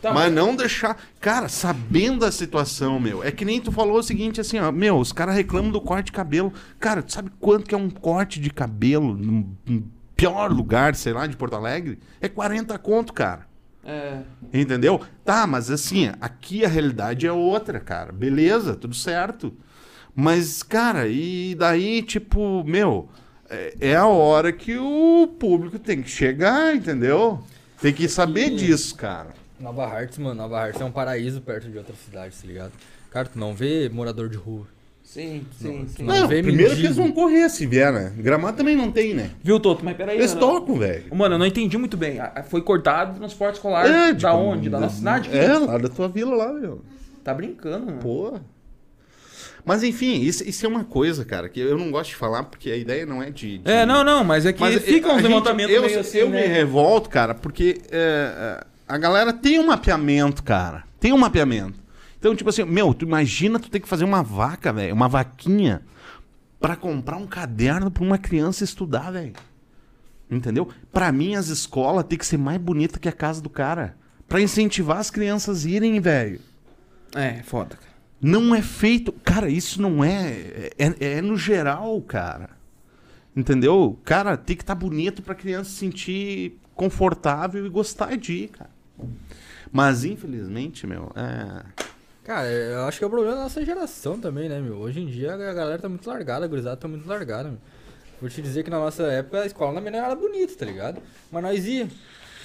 Tá, 0.01 0.13
mas 0.13 0.31
não 0.31 0.55
deixar. 0.55 0.97
Cara, 1.19 1.49
sabendo 1.49 2.23
a 2.25 2.31
situação, 2.31 2.99
meu. 2.99 3.23
É 3.23 3.31
que 3.31 3.43
nem 3.43 3.59
tu 3.59 3.71
falou 3.71 3.97
o 3.97 4.03
seguinte, 4.03 4.39
assim, 4.39 4.57
ó. 4.57 4.71
Meu, 4.71 4.97
os 4.97 5.11
caras 5.11 5.35
reclamam 5.35 5.71
do 5.71 5.81
corte 5.81 6.07
de 6.07 6.11
cabelo. 6.13 6.53
Cara, 6.79 7.03
tu 7.03 7.11
sabe 7.11 7.29
quanto 7.39 7.65
que 7.65 7.75
é 7.75 7.77
um 7.77 7.89
corte 7.89 8.39
de 8.39 8.49
cabelo 8.49 9.13
no, 9.15 9.57
pior 10.15 10.51
lugar, 10.51 10.95
sei 10.95 11.13
lá, 11.13 11.27
de 11.27 11.35
Porto 11.35 11.55
Alegre? 11.55 11.99
É 12.21 12.29
40 12.29 12.77
conto, 12.79 13.13
cara. 13.13 13.47
É. 13.83 14.19
Entendeu? 14.53 15.01
Tá, 15.25 15.45
mas 15.45 15.69
assim, 15.69 16.11
aqui 16.21 16.63
a 16.63 16.69
realidade 16.69 17.25
é 17.27 17.31
outra, 17.31 17.79
cara. 17.79 18.11
Beleza, 18.11 18.75
tudo 18.75 18.95
certo. 18.95 19.53
Mas, 20.15 20.63
cara, 20.63 21.07
e 21.07 21.55
daí, 21.55 22.01
tipo, 22.01 22.63
meu, 22.65 23.09
é, 23.49 23.75
é 23.79 23.95
a 23.95 24.05
hora 24.05 24.51
que 24.51 24.77
o 24.77 25.27
público 25.39 25.79
tem 25.79 26.01
que 26.01 26.09
chegar, 26.09 26.75
entendeu? 26.75 27.41
Tem 27.81 27.93
que 27.93 28.07
saber 28.07 28.49
disso, 28.51 28.95
cara. 28.95 29.33
Nova 29.59 29.85
Hartz, 29.85 30.17
mano, 30.17 30.35
Nova 30.35 30.59
Hartz 30.59 30.79
é 30.79 30.85
um 30.85 30.91
paraíso 30.91 31.41
perto 31.41 31.69
de 31.69 31.77
outras 31.77 31.97
cidades, 31.99 32.41
tá 32.41 32.47
ligado? 32.47 32.71
Cara, 33.11 33.27
tu 33.27 33.37
não 33.39 33.53
vê 33.53 33.89
morador 33.89 34.29
de 34.29 34.37
rua. 34.37 34.65
Sim, 35.03 35.43
sim, 35.57 35.87
sim. 35.87 36.03
Não, 36.03 36.27
vê 36.27 36.43
primeiro 36.43 36.69
mendigo. 36.69 36.81
que 36.81 36.85
eles 36.85 36.95
vão 36.97 37.11
correr 37.11 37.49
se 37.49 37.65
vier, 37.65 37.91
né? 37.91 38.13
Gramado 38.17 38.55
também 38.57 38.75
não 38.75 38.91
tem, 38.91 39.15
né? 39.15 39.31
Viu, 39.43 39.59
Toto? 39.59 39.83
Mas 39.83 39.97
peraí. 39.97 40.17
Eles 40.19 40.35
tocam, 40.35 40.75
velho. 40.77 41.05
Mano, 41.15 41.33
eu 41.35 41.39
não 41.39 41.47
entendi 41.47 41.77
muito 41.79 41.97
bem. 41.97 42.19
Foi 42.47 42.61
cortado 42.61 43.13
no 43.13 43.17
transporte 43.17 43.55
escolar. 43.55 43.87
É, 43.87 44.13
da 44.13 44.15
tipo, 44.15 44.31
onde? 44.33 44.69
Da 44.69 44.79
nossa 44.79 44.97
cidade? 44.97 45.35
É, 45.35 45.57
lá 45.57 45.79
da 45.79 45.89
tua 45.89 46.07
vila 46.07 46.35
lá, 46.35 46.53
meu. 46.53 46.83
Tá 47.23 47.33
brincando, 47.33 47.87
mano. 47.87 47.97
Pô. 47.99 48.39
Mas 49.65 49.83
enfim, 49.83 50.21
isso, 50.21 50.47
isso 50.47 50.65
é 50.65 50.69
uma 50.69 50.83
coisa, 50.83 51.25
cara, 51.25 51.49
que 51.49 51.59
eu 51.59 51.77
não 51.77 51.91
gosto 51.91 52.11
de 52.11 52.15
falar 52.15 52.43
porque 52.43 52.69
a 52.71 52.77
ideia 52.77 53.05
não 53.05 53.21
é 53.21 53.29
de. 53.31 53.57
de- 53.57 53.69
É, 53.71 53.85
não, 53.87 54.03
não, 54.03 54.23
mas 54.23 54.45
é 54.45 54.53
que 54.53 54.61
Mas 54.61 54.79
fica 54.83 55.07
a 55.09 55.13
uns 55.13 55.21
gente- 55.21 55.27
levantamentos 55.27 55.75
eu, 55.75 55.81
meio 55.83 55.99
assim, 55.99 56.17
eu 56.19 56.29
né? 56.29 56.41
me 56.41 56.47
revolto, 56.47 57.09
cara, 57.09 57.33
porque 57.35 57.81
é, 57.91 58.61
é, 58.61 58.63
a 58.89 58.97
galera 58.97 59.31
tem 59.31 59.59
um 59.59 59.67
mapeamento, 59.67 60.43
cara. 60.43 60.83
Tem 60.99 61.13
um 61.13 61.17
mapeamento. 61.17 61.79
Então, 62.17 62.35
tipo 62.35 62.49
assim, 62.49 62.63
meu, 62.63 62.91
tu 62.91 63.05
imagina 63.05 63.59
tu 63.59 63.69
ter 63.69 63.79
que 63.79 63.87
fazer 63.87 64.03
uma 64.03 64.23
vaca, 64.23 64.73
velho, 64.73 64.95
uma 64.95 65.07
vaquinha 65.07 65.83
pra 66.59 66.75
comprar 66.75 67.17
um 67.17 67.27
caderno 67.27 67.91
pra 67.91 68.03
uma 68.03 68.17
criança 68.17 68.63
estudar, 68.63 69.11
velho. 69.11 69.33
Entendeu? 70.29 70.67
Pra 70.91 71.11
mim, 71.11 71.35
as 71.35 71.49
escolas 71.49 72.03
tem 72.03 72.17
que 72.17 72.25
ser 72.25 72.37
mais 72.37 72.59
bonita 72.59 72.99
que 72.99 73.07
a 73.07 73.11
casa 73.11 73.41
do 73.41 73.49
cara. 73.49 73.95
Pra 74.27 74.41
incentivar 74.41 74.97
as 74.97 75.11
crianças 75.11 75.65
a 75.65 75.69
irem, 75.69 75.99
velho. 75.99 76.41
É, 77.15 77.43
foda, 77.43 77.75
cara. 77.75 77.93
Não 78.19 78.55
é 78.55 78.61
feito. 78.61 79.11
Cara, 79.11 79.49
isso 79.49 79.79
não 79.79 80.03
é. 80.03 80.71
É, 80.77 81.17
é 81.17 81.21
no 81.21 81.37
geral, 81.37 82.01
cara. 82.01 82.49
Entendeu? 83.35 83.99
Cara, 84.03 84.35
tem 84.35 84.55
que 84.55 84.63
estar 84.63 84.75
bonito 84.75 85.21
pra 85.21 85.35
criança 85.35 85.69
se 85.69 85.77
sentir 85.77 86.59
confortável 86.73 87.65
e 87.65 87.69
gostar 87.69 88.17
de 88.17 88.33
ir, 88.33 88.47
cara. 88.49 88.78
Mas, 89.71 90.03
infelizmente, 90.03 90.85
meu, 90.87 91.11
é. 91.15 91.63
Cara, 92.23 92.47
eu 92.47 92.83
acho 92.85 92.97
que 92.99 93.03
é 93.03 93.07
o 93.07 93.09
problema 93.09 93.35
da 93.35 93.43
nossa 93.43 93.63
geração 93.65 94.19
também, 94.19 94.47
né, 94.49 94.59
meu? 94.59 94.77
Hoje 94.77 94.99
em 95.01 95.07
dia 95.07 95.33
a 95.33 95.53
galera 95.53 95.79
tá 95.79 95.89
muito 95.89 96.07
largada, 96.07 96.45
a 96.45 96.47
gurizada 96.47 96.77
tá 96.77 96.87
muito 96.87 97.07
largada, 97.07 97.49
meu. 97.49 97.57
Vou 98.21 98.29
te 98.29 98.41
dizer 98.41 98.63
que 98.63 98.69
na 98.69 98.77
nossa 98.79 99.03
época 99.03 99.41
a 99.41 99.45
escola 99.45 99.73
também 99.73 99.91
não 99.91 99.99
era 99.99 100.13
bonita, 100.13 100.53
tá 100.55 100.65
ligado? 100.65 101.01
Mas 101.31 101.41
nós 101.43 101.65
ia. 101.65 101.87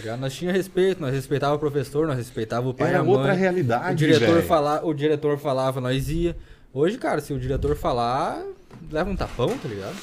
Tá? 0.03 0.17
Nós 0.17 0.35
tinha 0.35 0.53
respeito, 0.53 1.01
nós 1.01 1.13
respeitava 1.13 1.55
o 1.55 1.59
professor, 1.59 2.07
nós 2.07 2.17
respeitava 2.17 2.69
o 2.69 2.75
pai 2.75 2.89
e 2.89 2.91
Era 2.91 3.01
a 3.01 3.05
mãe. 3.05 3.13
outra 3.13 3.33
realidade, 3.33 3.93
o 3.93 3.97
diretor, 3.97 4.35
velho. 4.37 4.47
fala, 4.47 4.85
o 4.85 4.95
diretor 4.95 5.39
falava, 5.39 5.81
nós 5.81 6.09
ia. 6.09 6.37
Hoje, 6.73 6.97
cara, 6.99 7.21
se 7.21 7.33
o 7.33 7.39
diretor 7.39 7.77
falar, 7.77 8.43
leva 8.91 9.11
um 9.11 9.17
tapão, 9.17 9.49
tá 9.59 9.69
ligado? 9.69 9.97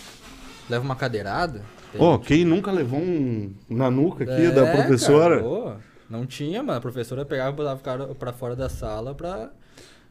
Leva 0.69 0.83
uma 0.83 0.95
cadeirada. 0.95 1.61
tem- 1.91 2.01
Ô, 2.01 2.17
quem 2.19 2.45
nunca 2.45 2.71
levou 2.71 2.99
um 2.99 3.53
na 3.69 3.89
nuca 3.91 4.23
aqui 4.23 4.45
É, 4.45 4.51
da 4.51 4.65
professora? 4.71 5.37
cara, 5.41 5.77
não 6.11 6.25
tinha, 6.25 6.61
mano. 6.61 6.77
A 6.77 6.81
professora 6.81 7.25
pegava 7.25 7.51
e 7.51 7.55
botava 7.55 7.79
o 7.79 7.83
cara 7.83 8.07
pra 8.15 8.33
fora 8.33 8.55
da 8.55 8.69
sala 8.69 9.15
pra. 9.15 9.51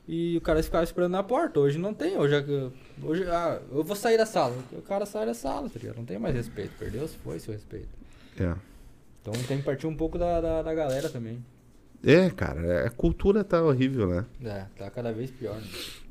E 0.09 0.36
o 0.36 0.40
cara 0.40 0.62
ficava 0.62 0.82
esperando 0.82 1.12
na 1.12 1.22
porta. 1.22 1.60
Hoje 1.60 1.78
não 1.78 1.94
tem. 1.94 2.16
Hoje, 2.16 2.35
é- 2.35 3.06
hoje 3.06 3.24
ah, 3.28 3.60
eu 3.70 3.85
vou 3.85 3.94
sair 3.94 4.16
da 4.16 4.27
sala. 4.27 4.56
O 4.72 4.82
cara 4.82 5.06
sai 5.06 5.27
da 5.27 5.35
sala, 5.35 5.68
tá 5.68 5.78
ligado? 5.78 5.98
Não 5.98 6.05
tem 6.05 6.18
mais 6.18 6.35
respeito. 6.35 6.72
Perdeu, 6.78 7.06
foi 7.06 7.39
seu 7.39 7.52
respeito. 7.52 7.89
É. 8.39 8.55
Então 9.20 9.35
tem 9.47 9.59
que 9.59 9.62
partir 9.62 9.86
um 9.86 9.94
pouco 9.94 10.18
da, 10.18 10.40
da, 10.40 10.62
da 10.62 10.74
galera 10.74 11.09
também. 11.10 11.44
É, 12.02 12.31
cara, 12.31 12.86
a 12.86 12.90
cultura 12.90 13.44
tá 13.44 13.62
horrível, 13.62 14.09
né? 14.09 14.24
É, 14.43 14.64
tá 14.78 14.90
cada 14.90 15.12
vez 15.12 15.31
pior. 15.31 15.56
Né? 15.56 15.68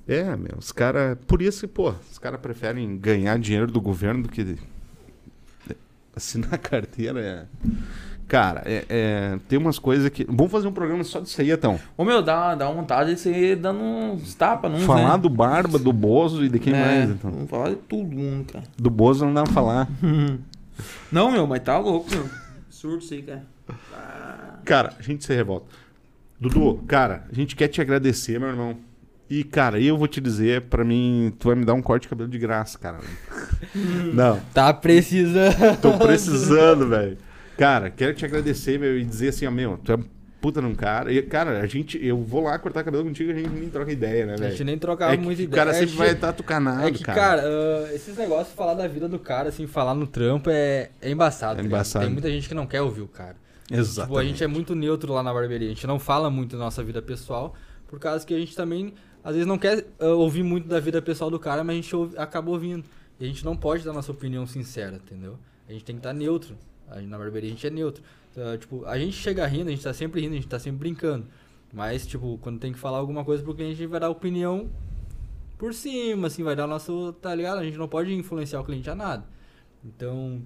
É, 0.08 0.36
meu, 0.36 0.56
os 0.58 0.72
caras. 0.72 1.18
Por 1.28 1.42
isso 1.42 1.62
que, 1.62 1.74
pô, 1.74 1.90
os 2.12 2.20
caras 2.20 2.40
preferem 2.40 2.98
ganhar 2.98 3.38
dinheiro 3.40 3.72
do 3.72 3.82
governo 3.82 4.24
do 4.24 4.30
que 4.30 4.56
assinar 6.16 6.58
carteira. 6.60 7.20
É... 7.20 7.46
Cara, 8.30 8.62
é, 8.64 8.86
é, 8.88 9.40
tem 9.48 9.58
umas 9.58 9.80
coisas 9.80 10.08
que. 10.10 10.24
Vamos 10.24 10.52
fazer 10.52 10.68
um 10.68 10.72
programa 10.72 11.04
só 11.04 11.20
disso 11.20 11.42
aí, 11.42 11.50
então. 11.50 11.80
Ô, 11.98 12.06
meu, 12.06 12.22
dá, 12.22 12.54
dá 12.54 12.70
uma 12.70 12.82
vontade 12.82 13.16
de 13.16 13.20
você 13.20 13.56
dando 13.56 13.82
uns 13.82 14.36
tapas, 14.36 14.72
não 14.72 14.82
falar 14.82 15.14
né? 15.14 15.18
do 15.18 15.30
Barba, 15.32 15.80
do 15.80 15.92
Bozo 15.92 16.46
e 16.46 16.48
de 16.48 16.60
quem 16.60 16.72
É, 16.72 16.80
mais, 16.80 17.10
então. 17.10 17.32
Vamos 17.32 17.50
falar 17.50 17.70
de 17.70 17.78
todo 17.78 18.06
mundo, 18.06 18.54
cara. 18.54 18.66
Do 18.78 18.92
Bozo 18.92 19.26
não 19.26 19.34
dá 19.34 19.44
pra 19.44 19.52
falar. 19.52 19.90
Não, 21.12 21.30
meu, 21.30 21.46
mas 21.46 21.62
tá 21.62 21.78
louco, 21.78 22.10
meu. 22.10 22.30
Surdo 22.70 23.00
isso 23.00 23.14
aí, 23.14 23.22
cara. 23.22 23.44
Cara, 24.64 24.94
a 24.98 25.02
gente 25.02 25.26
se 25.26 25.36
revolta. 25.36 25.66
Dudu, 26.40 26.82
cara, 26.88 27.26
a 27.30 27.36
gente 27.36 27.54
quer 27.54 27.68
te 27.68 27.82
agradecer, 27.82 28.40
meu 28.40 28.48
irmão. 28.48 28.78
E, 29.30 29.44
cara, 29.44 29.78
eu 29.80 29.98
vou 29.98 30.08
te 30.08 30.22
dizer, 30.22 30.62
pra 30.62 30.86
mim, 30.86 31.34
tu 31.38 31.50
vai 31.50 31.56
me 31.56 31.66
dar 31.66 31.74
um 31.74 31.82
corte 31.82 32.04
de 32.04 32.10
cabelo 32.10 32.30
de 32.30 32.38
graça, 32.40 32.80
cara. 32.80 33.00
não. 34.14 34.40
Tá 34.54 34.74
precisando. 34.74 35.82
Tô 35.82 35.98
precisando, 35.98 36.88
velho. 36.88 37.18
Cara, 37.60 37.90
quero 37.90 38.14
te 38.14 38.24
agradecer, 38.26 38.80
meu, 38.80 38.98
e 38.98 39.04
dizer 39.04 39.30
assim, 39.30 39.46
ó, 39.46 39.52
meu, 39.52 39.78
tu 39.78 39.92
é 39.92 39.98
puta 40.40 40.62
num 40.62 40.74
cara. 40.74 41.12
E, 41.12 41.22
cara, 41.22 41.60
a 41.60 41.68
gente, 41.68 42.04
eu 42.04 42.18
vou 42.24 42.42
lá 42.44 42.58
cortar 42.58 42.84
cabelo 42.86 43.04
contigo 43.04 43.32
a 43.32 43.34
gente 43.34 43.50
nem 43.50 43.70
troca 43.70 43.92
ideia, 43.92 44.26
né, 44.26 44.34
A 44.34 44.38
velho? 44.38 44.52
gente 44.52 44.64
nem 44.64 44.78
trocava 44.78 45.14
É 45.14 45.18
muita 45.18 45.42
o 45.42 45.44
ideia. 45.44 45.56
cara 45.66 45.72
É 45.72 45.74
sempre 45.74 45.92
que- 45.92 45.98
vai 45.98 46.12
estar 46.12 46.32
tucanado, 46.32 46.88
É 46.88 46.92
que, 46.92 47.04
cara. 47.04 47.20
cara, 47.20 47.44
ah, 47.46 47.94
esses 47.94 48.16
negócios, 48.18 48.56
falar 48.56 48.76
da 48.76 48.88
vida 48.88 49.10
do 49.10 49.20
cara, 49.20 49.50
assim, 49.50 49.68
falar 49.68 49.94
no 49.94 50.08
trampo 50.08 50.50
é, 50.50 50.90
é 51.02 51.12
embaçado. 51.12 51.60
É 51.60 51.64
tá 51.64 51.68
embaçado. 51.68 52.06
Tem 52.06 52.14
muita 52.14 52.30
gente 52.30 52.48
que 52.48 52.56
não 52.56 52.66
quer 52.66 52.82
ouvir 52.82 53.02
o 53.02 53.08
cara. 53.08 53.36
Exatamente. 53.70 54.08
Tipo, 54.08 54.18
a 54.18 54.24
gente 54.24 54.44
é 54.44 54.48
muito 54.48 54.74
neutro 54.74 55.12
lá 55.14 55.22
na 55.22 55.34
barbearia. 55.34 55.68
A 55.68 55.74
gente 55.74 55.86
não 55.86 56.00
fala 56.00 56.30
muito 56.30 56.54
da 56.58 56.64
nossa 56.64 56.82
vida 56.82 57.02
pessoal, 57.02 57.54
por 57.88 58.00
causa 58.00 58.26
que 58.26 58.34
a 58.34 58.40
gente 58.40 58.56
também, 58.56 58.94
às 59.22 59.34
vezes, 59.34 59.46
não 59.46 59.58
quer 59.58 59.86
ah, 60.00 60.06
ouvir 60.14 60.44
muito 60.44 60.68
da 60.70 60.80
vida 60.80 61.02
pessoal 61.02 61.30
do 61.30 61.38
cara, 61.38 61.64
mas 61.66 61.74
a 61.74 61.82
gente 61.82 61.94
ouve- 61.96 62.18
acaba 62.18 62.50
ouvindo. 62.50 62.86
E 63.20 63.26
a 63.26 63.28
gente 63.28 63.44
não 63.44 63.58
pode 63.58 63.84
dar 63.84 63.92
nossa 63.92 64.12
opinião 64.14 64.48
sincera, 64.48 64.96
entendeu? 64.96 65.38
A 65.68 65.74
gente 65.74 65.84
tem 65.84 65.96
que 65.98 66.00
estar 66.00 66.14
neutro. 66.14 66.56
Na 67.08 67.18
barbearia 67.18 67.50
a 67.50 67.54
gente 67.54 67.66
é 67.66 67.70
neutro. 67.70 68.04
Então, 68.32 68.58
tipo, 68.58 68.86
a 68.86 68.98
gente 68.98 69.14
chega 69.14 69.46
rindo, 69.46 69.68
a 69.70 69.72
gente 69.72 69.84
tá 69.84 69.94
sempre 69.94 70.22
rindo, 70.22 70.34
a 70.34 70.36
gente 70.36 70.48
tá 70.48 70.60
sempre 70.60 70.80
brincando. 70.80 71.26
Mas, 71.74 72.06
tipo, 72.08 72.38
quando 72.42 72.60
tem 72.60 72.72
que 72.74 72.80
falar 72.80 72.98
alguma 72.98 73.24
coisa 73.24 73.44
pro 73.44 73.54
cliente, 73.54 73.74
a 73.74 73.78
gente 73.78 73.90
vai 73.90 74.00
dar 74.00 74.10
opinião 74.10 74.70
por 75.58 75.74
cima, 75.74 76.28
assim, 76.28 76.44
vai 76.44 76.56
dar 76.56 76.66
o 76.66 76.68
nosso, 76.68 77.14
tá 77.22 77.34
ligado? 77.36 77.60
A 77.60 77.64
gente 77.64 77.78
não 77.78 77.88
pode 77.88 78.14
influenciar 78.14 78.62
o 78.62 78.64
cliente 78.64 78.90
a 78.90 78.96
nada. 78.96 79.24
Então, 79.84 80.42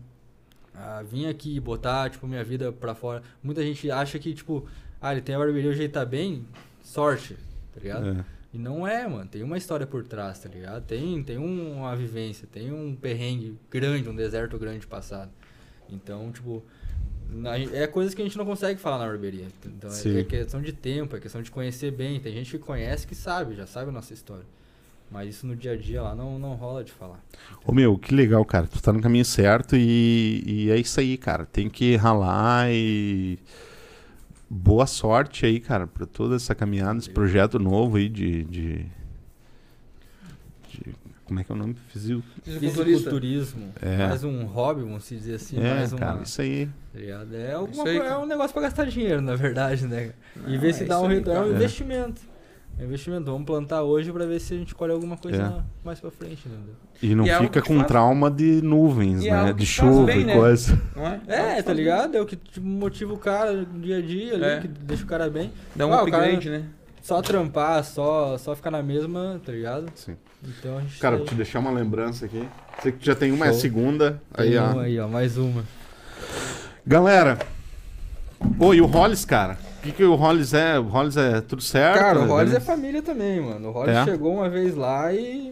ah, 0.74 1.04
vir 1.04 1.28
aqui 1.28 1.56
e 1.56 1.60
botar, 1.60 2.10
tipo, 2.10 2.28
minha 2.28 2.44
vida 2.44 2.72
pra 2.72 2.94
fora. 2.96 3.22
Muita 3.42 3.62
gente 3.64 3.90
acha 3.92 4.18
que, 4.20 4.34
tipo, 4.34 4.66
ah, 5.02 5.12
ele 5.12 5.22
tem 5.22 5.36
a 5.36 5.38
barbearia, 5.40 5.70
o 5.72 5.74
jeito 5.74 5.92
tá 5.94 6.06
bem, 6.06 6.46
sorte, 6.82 7.36
tá 7.74 7.80
ligado? 7.82 8.08
É. 8.20 8.26
E 8.54 8.58
não 8.58 8.88
é, 8.88 9.08
mano. 9.08 9.28
Tem 9.28 9.42
uma 9.44 9.58
história 9.58 9.86
por 9.88 10.04
trás, 10.04 10.40
tá 10.40 10.50
ligado? 10.50 10.84
Tem, 10.86 11.24
tem 11.24 11.38
um- 11.40 11.78
uma 11.80 11.96
vivência, 11.96 12.48
tem 12.52 12.72
um 12.72 12.96
perrengue 12.96 13.58
grande, 13.70 14.08
um 14.10 14.16
deserto 14.16 14.58
grande 14.60 14.86
passado. 14.86 15.32
Então, 15.94 16.32
tipo, 16.32 16.64
na- 17.30 17.58
é 17.58 17.88
coisas 17.88 18.14
que 18.14 18.22
a 18.22 18.26
gente 18.26 18.38
não 18.38 18.46
consegue 18.46 18.80
falar 18.80 18.98
na 19.00 19.06
barbearia. 19.06 19.48
Então, 19.66 19.90
é- 19.90 19.94
Sim. 19.94 20.18
é 20.20 20.24
questão 20.24 20.62
de 20.62 20.74
tempo, 20.74 21.16
é 21.16 21.20
questão 21.20 21.42
de 21.42 21.50
conhecer 21.52 21.92
bem. 21.92 22.20
Tem 22.20 22.34
gente 22.34 22.52
que 22.52 22.60
conhece 22.60 23.06
que 23.08 23.16
sabe, 23.16 23.56
já 23.56 23.66
sabe 23.66 23.90
a 23.90 23.92
nossa 23.92 24.14
história. 24.14 24.46
Mas 25.12 25.36
isso 25.36 25.46
no 25.46 25.56
dia 25.56 25.74
a 25.74 25.78
dia 25.78 26.02
lá 26.02 26.16
não, 26.16 26.40
não 26.40 26.56
rola 26.56 26.84
de 26.84 26.92
falar. 26.92 27.24
Ô 27.66 27.72
meu, 27.72 27.98
que 28.00 28.16
legal, 28.16 28.44
cara. 28.44 28.66
Tu 28.66 28.82
tá 28.82 28.92
no 28.92 29.00
caminho 29.02 29.24
certo 29.26 29.76
e, 29.76 30.44
e 30.46 30.72
é 30.72 30.78
isso 30.78 31.00
aí, 31.00 31.18
cara. 31.18 31.46
Tem 31.46 31.70
que 31.70 31.96
ralar 31.96 32.72
e. 32.72 33.38
Boa 34.50 34.86
sorte 34.88 35.46
aí, 35.46 35.60
cara, 35.60 35.88
pra 35.88 36.06
toda 36.06 36.36
essa 36.36 36.54
caminhada, 36.56 37.00
esse 37.00 37.10
projeto 37.10 37.58
novo 37.60 37.98
aí 37.98 38.08
de. 38.10 38.44
de... 38.44 38.86
Como 41.34 41.40
é 41.40 41.44
que 41.44 41.52
é 41.52 41.56
o 41.56 41.58
nome? 41.58 41.76
Fisi- 41.88 42.24
Fisiculturismo, 42.44 43.74
É. 43.82 44.08
mais 44.08 44.24
um 44.24 44.46
hobby, 44.46 44.84
vamos 44.84 45.04
se 45.04 45.16
dizer 45.16 45.36
assim, 45.36 45.58
É, 45.60 45.74
mais 45.74 45.92
uma, 45.92 45.98
cara, 46.00 46.22
isso 46.22 46.40
aí. 46.42 46.68
tá? 46.68 47.02
É, 47.36 47.54
alguma 47.54 47.72
Isso 47.72 47.88
aí, 47.88 47.98
é 48.08 48.18
um 48.18 48.26
negócio 48.28 48.54
pra 48.54 48.62
gastar 48.62 48.86
dinheiro, 48.86 49.20
na 49.20 49.36
verdade, 49.36 49.88
né? 49.88 50.12
E 50.48 50.56
Ah, 50.56 50.60
ver 50.60 50.74
se 50.76 50.84
é 50.84 50.86
dá 50.86 50.96
isso 50.98 51.04
um 51.06 51.08
retorno. 51.08 51.40
É 51.40 51.44
um 51.44 51.56
investimento. 51.56 52.22
É 52.78 52.84
um 52.84 52.86
investimento. 52.86 53.26
Vamos 53.32 53.46
plantar 53.48 53.82
hoje 53.82 54.12
pra 54.12 54.28
ver 54.28 54.40
se 54.40 54.54
a 54.54 54.58
gente 54.58 54.76
colhe 54.76 54.94
alguma 54.94 55.18
coisa 55.18 55.42
É. 55.60 55.64
mais 55.84 56.00
pra 56.00 56.12
frente, 56.12 56.48
entendeu? 56.48 56.76
E 57.02 57.16
não 57.16 57.26
E 57.26 57.30
é 57.32 57.40
fica 57.40 57.64
com 57.64 57.78
faz- 57.78 57.88
trauma 57.88 58.30
de 58.30 58.62
nuvens, 58.62 59.24
E 59.24 59.30
é 59.30 59.32
né? 59.46 59.54
De 59.54 59.66
chuva 59.66 60.06
bem, 60.06 60.22
e 60.22 60.26
né? 60.26 60.36
coisa. 60.36 60.80
Não 60.96 61.08
é? 61.08 61.20
É, 61.58 61.62
tá 61.64 61.74
ligado? 61.74 62.16
É 62.16 62.22
o 62.22 62.28
que 62.28 62.36
tipo, 62.36 62.66
motiva 62.66 63.12
o 63.12 63.18
cara 63.18 63.54
no 63.54 63.80
dia 63.82 63.98
a 63.98 64.02
dia 64.02 64.36
ali, 64.36 64.44
É. 64.46 64.60
que 64.60 64.68
deixa 64.68 65.04
o 65.04 65.08
cara 65.08 65.28
bem. 65.32 65.52
Dá 65.76 65.88
um 65.88 65.94
Ah, 65.94 66.04
o 66.04 66.12
cara- 66.12 66.26
upgrade, 66.26 66.50
né? 66.52 66.66
Só 67.04 67.22
trampar, 67.22 67.84
só, 67.84 68.38
só 68.38 68.56
ficar 68.56 68.72
na 68.72 68.82
mesma, 68.82 69.42
tá 69.46 69.52
ligado? 69.52 69.92
Sim. 69.94 70.16
Então 70.42 70.78
a 70.78 70.82
gente 70.82 70.98
Cara, 71.00 71.16
tá 71.18 71.20
vou 71.20 71.28
te 71.28 71.36
deixar 71.36 71.60
uma 71.60 71.70
lembrança 71.70 72.26
aqui. 72.26 72.48
Sei 72.82 72.94
que 72.94 73.06
já 73.06 73.14
tem 73.14 73.30
uma, 73.34 73.46
é 73.46 73.50
a 73.50 73.54
segunda. 73.54 74.22
Tem 74.34 74.46
Aí, 74.48 74.58
ó. 74.58 74.72
uma 74.72 74.82
aí, 74.84 74.98
ó, 74.98 75.08
mais 75.10 75.36
uma. 75.38 75.66
Galera, 76.88 77.40
oi, 78.58 78.80
o 78.80 78.86
Hollis, 78.86 79.26
cara. 79.26 79.58
que, 79.82 79.92
que 79.92 80.04
o 80.06 80.16
Hollis 80.16 80.54
é? 80.54 80.80
O 80.80 80.84
Hollis 80.84 81.18
é 81.18 81.42
tudo 81.42 81.62
certo? 81.62 82.00
Cara, 82.00 82.20
o 82.22 82.28
Hollis 82.28 82.52
né? 82.52 82.58
é 82.58 82.62
família 82.62 83.02
também, 83.02 83.42
mano. 83.42 83.68
O 83.68 83.72
Hollis 83.74 83.96
É? 83.98 84.06
chegou 84.06 84.34
uma 84.34 84.50
vez 84.50 84.74
lá 84.74 85.14
e 85.14 85.52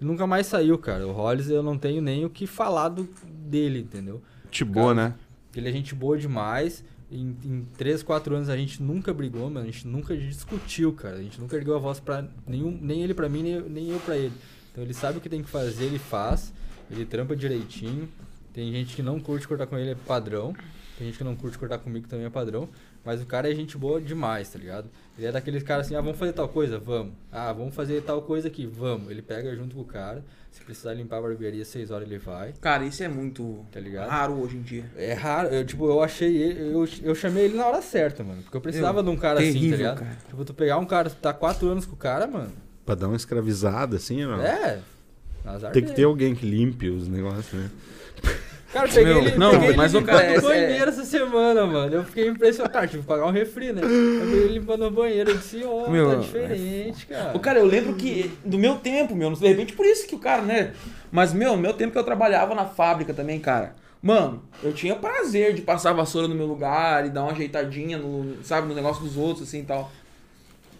nunca 0.00 0.28
mais 0.28 0.46
saiu, 0.46 0.78
cara. 0.78 1.04
O 1.08 1.10
Hollis 1.12 1.50
eu 1.50 1.60
não 1.62 1.76
tenho 1.76 2.00
nem 2.00 2.24
o 2.24 2.30
que 2.30 2.46
falar 2.46 2.88
do, 2.88 3.08
dele, 3.26 3.80
entendeu? 3.80 4.22
Gente 4.44 4.64
boa, 4.64 4.94
né? 4.94 5.14
Ele 5.56 5.68
é 5.68 5.72
gente 5.72 5.92
boa 5.92 6.16
demais. 6.16 6.84
Em, 7.14 7.36
em 7.44 7.64
3, 7.78 8.02
4 8.02 8.34
anos 8.34 8.48
a 8.48 8.56
gente 8.56 8.82
nunca 8.82 9.14
brigou, 9.14 9.48
mano. 9.48 9.60
A 9.60 9.70
gente 9.70 9.86
nunca 9.86 10.16
discutiu, 10.16 10.92
cara. 10.92 11.16
A 11.16 11.22
gente 11.22 11.40
nunca 11.40 11.56
ergueu 11.56 11.76
a 11.76 11.78
voz 11.78 12.00
pra 12.00 12.26
nenhum, 12.44 12.76
nem 12.82 13.02
ele 13.02 13.14
pra 13.14 13.28
mim, 13.28 13.42
nem, 13.42 13.60
nem 13.62 13.90
eu 13.90 14.00
pra 14.00 14.16
ele. 14.16 14.32
Então 14.72 14.82
ele 14.82 14.92
sabe 14.92 15.18
o 15.18 15.20
que 15.20 15.28
tem 15.28 15.40
que 15.40 15.48
fazer, 15.48 15.84
ele 15.84 15.98
faz. 16.00 16.52
Ele 16.90 17.06
trampa 17.06 17.36
direitinho. 17.36 18.08
Tem 18.52 18.72
gente 18.72 18.96
que 18.96 19.02
não 19.02 19.20
curte 19.20 19.46
cortar 19.46 19.66
com 19.68 19.78
ele, 19.78 19.90
é 19.90 19.94
padrão. 19.94 20.54
Tem 20.98 21.06
gente 21.06 21.18
que 21.18 21.24
não 21.24 21.36
curte 21.36 21.56
cortar 21.56 21.78
comigo, 21.78 22.08
também 22.08 22.26
é 22.26 22.30
padrão. 22.30 22.68
Mas 23.04 23.20
o 23.20 23.26
cara 23.26 23.50
é 23.50 23.54
gente 23.54 23.76
boa 23.76 24.00
demais, 24.00 24.48
tá 24.48 24.58
ligado? 24.58 24.88
Ele 25.18 25.26
é 25.26 25.32
daqueles 25.32 25.62
caras 25.62 25.86
assim, 25.86 25.94
ah, 25.94 26.00
vamos 26.00 26.18
fazer 26.18 26.32
tal 26.32 26.48
coisa? 26.48 26.78
Vamos. 26.78 27.12
Ah, 27.30 27.52
vamos 27.52 27.74
fazer 27.74 28.00
tal 28.02 28.22
coisa 28.22 28.48
aqui? 28.48 28.66
Vamos. 28.66 29.10
Ele 29.10 29.20
pega 29.22 29.54
junto 29.54 29.74
com 29.76 29.82
o 29.82 29.84
cara. 29.84 30.24
Se 30.50 30.62
precisar 30.62 30.94
limpar 30.94 31.18
a 31.18 31.22
barbearia 31.22 31.64
6 31.64 31.90
horas, 31.90 32.08
ele 32.08 32.18
vai. 32.18 32.54
Cara, 32.60 32.84
isso 32.84 33.02
é 33.02 33.08
muito 33.08 33.64
Tá 33.70 33.78
ligado? 33.80 34.08
raro 34.08 34.34
hoje 34.40 34.56
em 34.56 34.62
dia. 34.62 34.84
É 34.96 35.12
raro, 35.12 35.48
eu, 35.48 35.64
tipo, 35.66 35.84
eu 35.86 36.00
achei 36.02 36.34
ele, 36.36 36.72
eu, 36.74 36.88
eu 37.02 37.14
chamei 37.14 37.44
ele 37.44 37.56
na 37.56 37.66
hora 37.66 37.82
certa, 37.82 38.22
mano. 38.24 38.40
Porque 38.42 38.56
eu 38.56 38.60
precisava 38.60 39.02
de 39.02 39.10
um 39.10 39.16
cara 39.16 39.40
assim, 39.40 39.48
tá 39.48 39.52
terrível, 39.54 39.76
ligado? 39.78 39.98
cara. 39.98 40.16
Tipo, 40.28 40.44
tu 40.44 40.54
pegar 40.54 40.78
um 40.78 40.86
cara, 40.86 41.10
tu 41.10 41.16
tá 41.16 41.32
quatro 41.34 41.68
anos 41.68 41.84
com 41.86 41.94
o 41.94 41.98
cara, 41.98 42.26
mano. 42.26 42.52
Pra 42.86 42.94
dar 42.94 43.08
uma 43.08 43.16
escravizada, 43.16 43.96
assim, 43.96 44.24
não? 44.24 44.40
É. 44.40 44.80
Azar 45.44 45.72
Tem 45.72 45.84
que 45.84 45.92
ter 45.92 46.04
alguém 46.04 46.34
que 46.34 46.46
limpe 46.46 46.88
os 46.88 47.06
negócios, 47.08 47.52
né? 47.52 47.70
Cara, 48.74 48.88
peguei 48.88 49.04
Meu, 49.04 49.18
ele, 49.18 49.36
não, 49.38 49.52
peguei 49.52 49.76
mas 49.76 49.94
ele 49.94 50.02
o 50.02 50.06
cara 50.06 50.18
limpando 50.26 50.34
é- 50.34 50.38
o 50.38 50.42
banheiro 50.42 50.90
essa 50.90 51.04
semana, 51.04 51.64
mano. 51.64 51.94
Eu 51.94 52.04
fiquei 52.04 52.26
impressionado. 52.26 52.72
Cara, 52.72 52.88
tive 52.88 53.02
que 53.02 53.08
pagar 53.08 53.24
um 53.24 53.30
refri, 53.30 53.72
né? 53.72 53.80
Eu 53.80 53.86
peguei 54.26 54.42
ele 54.42 54.54
limpando 54.58 54.84
o 54.84 54.90
banheiro. 54.90 55.30
Eu 55.30 55.36
disse, 55.36 55.62
ó, 55.64 55.88
Meu, 55.88 56.10
tá 56.10 56.16
diferente, 56.16 57.06
cara. 57.06 57.36
O 57.36 57.38
cara, 57.38 57.60
eu 57.60 57.66
lembro 57.66 57.94
que 57.94 58.32
do 58.44 58.58
meu 58.58 58.74
tempo, 58.74 59.14
meu, 59.14 59.30
de 59.32 59.46
repente 59.46 59.74
por 59.74 59.86
isso 59.86 60.08
que 60.08 60.16
o 60.16 60.18
cara, 60.18 60.42
né? 60.42 60.72
Mas, 61.12 61.32
meu, 61.32 61.56
meu 61.56 61.72
tempo 61.72 61.92
que 61.92 61.98
eu 61.98 62.02
trabalhava 62.02 62.52
na 62.52 62.64
fábrica 62.64 63.14
também, 63.14 63.38
cara. 63.38 63.76
Mano, 64.02 64.42
eu 64.60 64.72
tinha 64.72 64.96
prazer 64.96 65.54
de 65.54 65.62
passar 65.62 65.90
a 65.90 65.94
vassoura 65.94 66.26
no 66.26 66.34
meu 66.34 66.44
lugar 66.44 67.06
e 67.06 67.10
dar 67.10 67.22
uma 67.22 67.30
ajeitadinha 67.30 67.96
no, 67.96 68.42
sabe, 68.42 68.66
no 68.66 68.74
negócio 68.74 69.04
dos 69.04 69.16
outros, 69.16 69.46
assim 69.46 69.60
e 69.60 69.64
tal. 69.64 69.90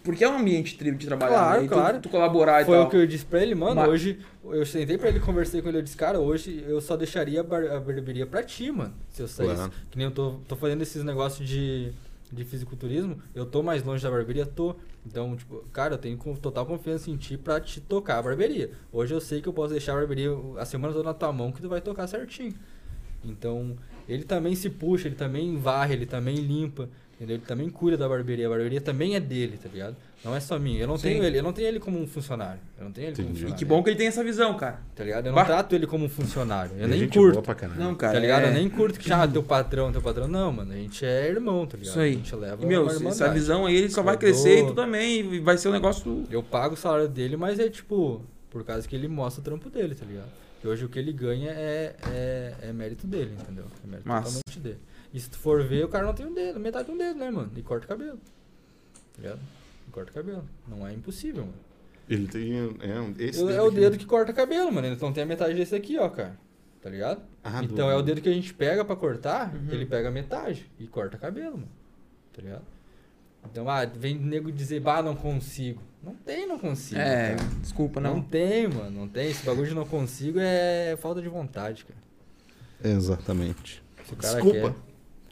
Porque 0.05 0.23
é 0.23 0.29
um 0.29 0.37
ambiente 0.37 0.77
de 0.77 1.05
trabalhar, 1.07 1.33
Claro, 1.35 1.59
né? 1.59 1.65
E 1.65 1.67
tu- 1.69 1.73
claro. 1.73 1.99
Tu, 1.99 2.09
colaborar 2.09 2.61
e 2.61 2.65
Foi 2.65 2.77
tal. 2.77 2.85
o 2.85 2.89
que 2.89 2.95
eu 2.95 3.07
disse 3.07 3.25
pra 3.25 3.41
ele, 3.41 3.55
mano. 3.55 3.75
Mas- 3.75 3.89
Hoje, 3.89 4.19
eu 4.45 4.65
sentei 4.65 4.97
pra 4.97 5.09
ele, 5.09 5.19
conversei 5.19 5.61
com 5.61 5.67
ele. 5.69 5.79
Eu 5.79 5.81
disse, 5.81 5.97
cara, 5.97 6.19
hoje 6.19 6.63
eu 6.67 6.79
só 6.79 6.95
deixaria 6.95 7.41
a, 7.41 7.43
bar- 7.43 7.65
a 7.71 7.79
barbearia 7.79 8.25
pra 8.27 8.43
ti, 8.43 8.71
mano. 8.71 8.93
Se 9.09 9.21
eu 9.23 9.27
saísse. 9.27 9.55
Claro. 9.55 9.71
Que 9.89 9.97
nem 9.97 10.05
eu 10.05 10.11
tô, 10.11 10.35
tô 10.47 10.55
fazendo 10.55 10.81
esses 10.83 11.03
negócios 11.03 11.47
de, 11.47 11.91
de 12.31 12.45
fisiculturismo. 12.45 13.17
Eu 13.33 13.45
tô 13.45 13.63
mais 13.63 13.83
longe 13.83 14.03
da 14.03 14.11
barbearia, 14.11 14.45
tô. 14.45 14.75
Então, 15.05 15.35
tipo, 15.35 15.57
cara, 15.73 15.95
eu 15.95 15.97
tenho 15.97 16.17
com- 16.17 16.35
total 16.35 16.65
confiança 16.65 17.09
em 17.09 17.17
ti 17.17 17.35
pra 17.37 17.59
te 17.59 17.81
tocar 17.81 18.19
a 18.19 18.21
barbearia. 18.21 18.71
Hoje 18.93 19.13
eu 19.13 19.19
sei 19.21 19.41
que 19.41 19.49
eu 19.49 19.53
posso 19.53 19.71
deixar 19.71 19.93
a 19.93 19.95
barbearia 19.95 20.29
a 20.57 20.65
semana 20.65 20.93
toda 20.93 21.05
na 21.05 21.13
tua 21.13 21.33
mão 21.33 21.51
que 21.51 21.61
tu 21.61 21.67
vai 21.69 21.81
tocar 21.81 22.07
certinho. 22.07 22.53
Então, 23.23 23.75
ele 24.07 24.23
também 24.23 24.55
se 24.55 24.69
puxa, 24.69 25.07
ele 25.07 25.15
também 25.15 25.57
varre, 25.57 25.93
ele 25.95 26.05
também 26.05 26.35
limpa. 26.37 26.87
Entendeu? 27.15 27.37
Ele 27.37 27.45
também 27.45 27.69
cuida 27.69 27.95
da 27.97 28.09
barbearia. 28.09 28.45
A 28.45 28.49
barbearia 28.49 28.81
também 28.81 29.15
é 29.15 29.19
dele, 29.21 29.57
tá 29.61 29.69
ligado? 29.71 29.95
Não 30.23 30.35
é 30.35 30.39
só 30.39 30.59
minha. 30.59 30.81
Eu 30.81 30.87
não 30.87 30.97
Sim. 30.97 31.03
tenho 31.09 31.23
ele, 31.23 31.37
eu 31.39 31.43
não 31.43 31.53
tenho 31.53 31.67
ele 31.67 31.79
como 31.79 31.97
um 32.01 32.05
funcionário. 32.05 32.59
Eu 32.77 32.83
não 32.85 32.91
tenho 32.91 33.07
ele 33.07 33.15
como 33.15 33.27
um 33.27 33.31
Entendi. 33.31 33.39
E 33.39 33.41
funcionário. 33.43 33.57
que 33.59 33.65
bom 33.65 33.83
que 33.83 33.89
ele 33.91 33.97
tem 33.97 34.07
essa 34.07 34.23
visão, 34.23 34.57
cara. 34.57 34.81
Tá 34.95 35.03
ligado? 35.03 35.27
Eu 35.27 35.33
Bah. 35.33 35.41
não 35.41 35.45
trato 35.47 35.73
ele 35.75 35.87
como 35.87 36.05
um 36.05 36.09
funcionário. 36.09 36.71
Eu 36.77 36.83
É 36.83 36.87
nem 36.87 36.99
gente 36.99 37.17
curto. 37.17 37.33
boa 37.33 37.43
pra 37.43 37.55
caralho. 37.55 37.79
Não, 37.79 37.95
cara. 37.95 38.13
tá 38.13 38.19
ligado? 38.19 38.43
é- 38.43 38.49
Eu 38.49 38.53
nem 38.53 38.69
curto 38.69 38.99
que 38.99 39.13
ah, 39.13 39.25
teu 39.27 39.41
patrão, 39.43 39.91
teu 39.93 40.01
patrão. 40.01 40.27
Não, 40.27 40.51
mano. 40.51 40.73
A 40.73 40.75
gente 40.75 41.05
é 41.05 41.29
irmão, 41.29 41.65
tá 41.65 41.77
ligado? 41.77 41.91
Isso 41.91 41.99
aí. 41.99 42.11
A 42.11 42.15
gente 42.15 42.35
leva 42.35 42.63
E, 42.63 42.65
meu, 42.65 42.83
uma 42.87 43.09
essa 43.09 43.29
visão 43.29 43.65
aí, 43.65 43.75
ele 43.77 43.89
só 43.89 44.01
vai 44.01 44.17
crescer 44.17 44.63
e 44.63 44.67
tu 44.67 44.73
também. 44.73 45.33
E 45.35 45.39
vai 45.39 45.57
ser 45.57 45.69
um 45.69 45.73
negócio. 45.73 46.25
Eu 46.29 46.43
pago 46.43 46.73
o 46.73 46.77
salário 46.77 47.07
dele, 47.07 47.37
mas 47.37 47.59
é 47.59 47.69
tipo, 47.69 48.21
por 48.49 48.63
causa 48.65 48.85
que 48.87 48.95
ele 48.95 49.07
mostra 49.07 49.39
o 49.41 49.43
trampo 49.43 49.69
dele, 49.69 49.95
tá 49.95 50.05
ligado? 50.05 50.27
E 50.63 50.67
hoje 50.67 50.83
o 50.83 50.89
que 50.89 50.97
ele 50.97 51.13
ganha 51.13 51.51
é, 51.51 51.95
é, 52.11 52.53
é 52.63 52.73
mérito 52.73 53.05
dele, 53.05 53.31
entendeu? 53.39 53.65
É 53.83 53.87
mérito 53.87 54.07
Massa. 54.09 54.39
totalmente 54.41 54.59
dele. 54.59 54.79
E 55.13 55.19
se 55.19 55.29
tu 55.29 55.37
for 55.37 55.63
ver, 55.63 55.85
o 55.85 55.87
cara 55.89 56.05
não 56.05 56.13
tem 56.13 56.25
um 56.25 56.33
dedo, 56.33 56.59
metade 56.59 56.85
de 56.87 56.91
um 56.91 56.97
dedo, 56.97 57.17
né, 57.19 57.29
mano? 57.31 57.51
E 57.55 57.61
corta 57.61 57.85
o 57.85 57.87
cabelo. 57.89 58.17
Tá 59.15 59.21
ligado? 59.21 59.39
E 59.87 59.91
corta 59.91 60.11
o 60.11 60.13
cabelo. 60.13 60.43
Não 60.67 60.85
é 60.87 60.93
impossível, 60.93 61.43
mano. 61.43 61.57
Ele 62.09 62.27
tem. 62.27 62.53
É, 62.81 62.99
um- 62.99 63.13
esse 63.17 63.39
Eu- 63.41 63.49
é 63.49 63.61
o 63.61 63.71
dedo 63.71 63.97
que 63.97 64.05
corta 64.05 64.31
cabelo, 64.33 64.71
mano. 64.71 64.87
Então 64.87 65.11
tem 65.13 65.23
a 65.23 65.25
metade 65.25 65.53
desse 65.55 65.73
aqui, 65.75 65.97
ó, 65.97 66.09
cara. 66.09 66.37
Tá 66.81 66.89
ligado? 66.89 67.21
Ah, 67.43 67.61
do- 67.61 67.73
então 67.73 67.89
é 67.89 67.95
o 67.95 68.01
dedo 68.03 68.21
que 68.21 68.29
a 68.29 68.33
gente 68.33 68.53
pega 68.53 68.85
pra 68.85 68.95
cortar, 68.95 69.55
Uhum. 69.55 69.71
ele 69.71 69.85
pega 69.87 70.09
a 70.09 70.11
metade 70.11 70.69
e 70.79 70.85
corta 70.85 71.17
cabelo, 71.17 71.53
mano. 71.57 71.69
Tá 72.31 72.41
ligado? 72.43 72.63
Então, 73.49 73.67
ah, 73.69 73.85
vem 73.85 74.15
nego 74.15 74.51
dizer, 74.51 74.79
bah, 74.81 75.01
não 75.01 75.15
consigo. 75.15 75.81
Não 76.03 76.13
tem, 76.13 76.47
não 76.47 76.59
consigo. 76.59 76.99
É, 76.99 77.35
cara. 77.35 77.49
desculpa, 77.61 77.99
Não 77.99 78.15
não. 78.17 78.21
tem, 78.21 78.67
mano, 78.67 78.91
não 78.91 79.07
tem. 79.07 79.29
Esse 79.31 79.43
bagulho 79.45 79.67
de 79.67 79.73
não 79.73 79.85
consigo 79.85 80.37
é 80.39 80.95
falta 80.99 81.21
de 81.21 81.27
vontade, 81.29 81.85
cara. 81.85 81.99
Exatamente. 82.83 83.81
Se 84.05 84.13
o 84.13 84.15
cara 84.17 84.35
Desculpa. 84.35 84.59
quer- 84.71 84.75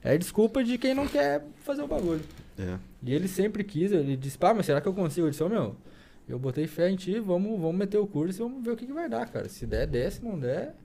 É 0.03 0.17
desculpa 0.17 0.63
de 0.63 0.77
quem 0.77 0.93
não 0.93 1.07
quer 1.07 1.45
fazer 1.63 1.81
o 1.81 1.87
bagulho. 1.87 2.21
É. 2.59 2.77
E 3.01 3.13
ele 3.13 3.27
sempre 3.27 3.63
quis, 3.63 3.91
ele 3.91 4.17
disse, 4.17 4.37
pá, 4.37 4.53
mas 4.53 4.65
será 4.65 4.81
que 4.81 4.87
eu 4.87 4.93
consigo? 4.93 5.27
Eu 5.27 5.31
disse, 5.31 5.43
ô 5.43 5.49
meu, 5.49 5.75
eu 6.27 6.37
botei 6.37 6.67
fé 6.67 6.89
em 6.89 6.95
ti, 6.95 7.19
vamos, 7.19 7.59
vamos 7.59 7.75
meter 7.75 7.97
o 7.97 8.07
curso 8.07 8.39
e 8.39 8.43
vamos 8.43 8.63
ver 8.63 8.71
o 8.71 8.75
que, 8.75 8.85
que 8.85 8.93
vai 8.93 9.09
dar, 9.09 9.27
cara. 9.29 9.47
Se 9.47 9.65
der, 9.65 9.87
der, 9.87 10.11
se 10.11 10.23
não 10.23 10.37
der, 10.37 10.75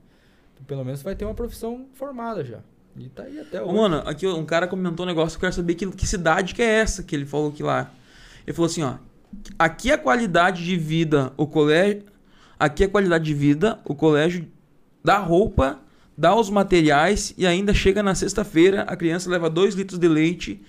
tu 0.55 0.63
pelo 0.63 0.83
menos 0.85 1.01
vai 1.01 1.15
ter 1.15 1.25
uma 1.25 1.33
profissão 1.33 1.85
formada 1.93 2.43
já. 2.43 2.59
E 2.97 3.07
tá 3.09 3.23
aí 3.23 3.39
até 3.39 3.61
Ô, 3.61 3.65
hoje. 3.65 3.75
mano, 3.75 4.03
aqui 4.05 4.27
um 4.27 4.45
cara 4.45 4.67
comentou 4.67 5.05
um 5.05 5.09
negócio, 5.09 5.37
eu 5.37 5.39
quero 5.41 5.53
saber 5.53 5.75
que, 5.75 5.89
que 5.91 6.07
cidade 6.07 6.55
que 6.55 6.61
é 6.61 6.65
essa 6.65 7.03
que 7.03 7.15
ele 7.15 7.25
falou 7.25 7.51
que 7.51 7.61
lá. 7.63 7.91
Ele 8.47 8.53
falou 8.53 8.67
assim, 8.67 8.83
ó. 8.83 8.95
Aqui 9.57 9.91
a 9.91 9.97
qualidade 9.97 10.63
de 10.65 10.75
vida, 10.75 11.31
o 11.37 11.45
colégio. 11.45 12.03
Aqui 12.57 12.83
a 12.83 12.89
qualidade 12.89 13.23
de 13.23 13.33
vida, 13.33 13.79
o 13.85 13.95
colégio 13.95 14.45
dá 15.03 15.17
roupa, 15.17 15.79
dá 16.19 16.35
os 16.35 16.49
materiais 16.49 17.33
e 17.37 17.47
ainda 17.47 17.73
chega 17.73 18.03
na 18.03 18.13
sexta-feira, 18.13 18.81
a 18.83 18.95
criança 18.97 19.29
leva 19.29 19.49
dois 19.49 19.73
litros 19.73 19.97
de 19.97 20.07
leite 20.07 20.61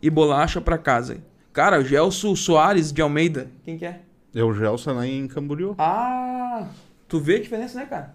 e 0.00 0.08
bolacha 0.08 0.60
pra 0.62 0.78
casa. 0.78 1.18
Cara, 1.52 1.78
o 1.78 1.84
Gelson 1.84 2.34
Soares 2.34 2.90
de 2.90 3.02
Almeida. 3.02 3.48
Quem 3.64 3.76
que 3.76 3.84
é? 3.84 4.00
É 4.34 4.42
o 4.42 4.52
Gelson 4.54 4.94
lá 4.94 5.06
em 5.06 5.28
Camboriú. 5.28 5.74
Ah! 5.78 6.66
Tu 7.06 7.20
vê 7.20 7.36
a 7.36 7.40
diferença, 7.42 7.78
né, 7.78 7.84
cara? 7.86 8.14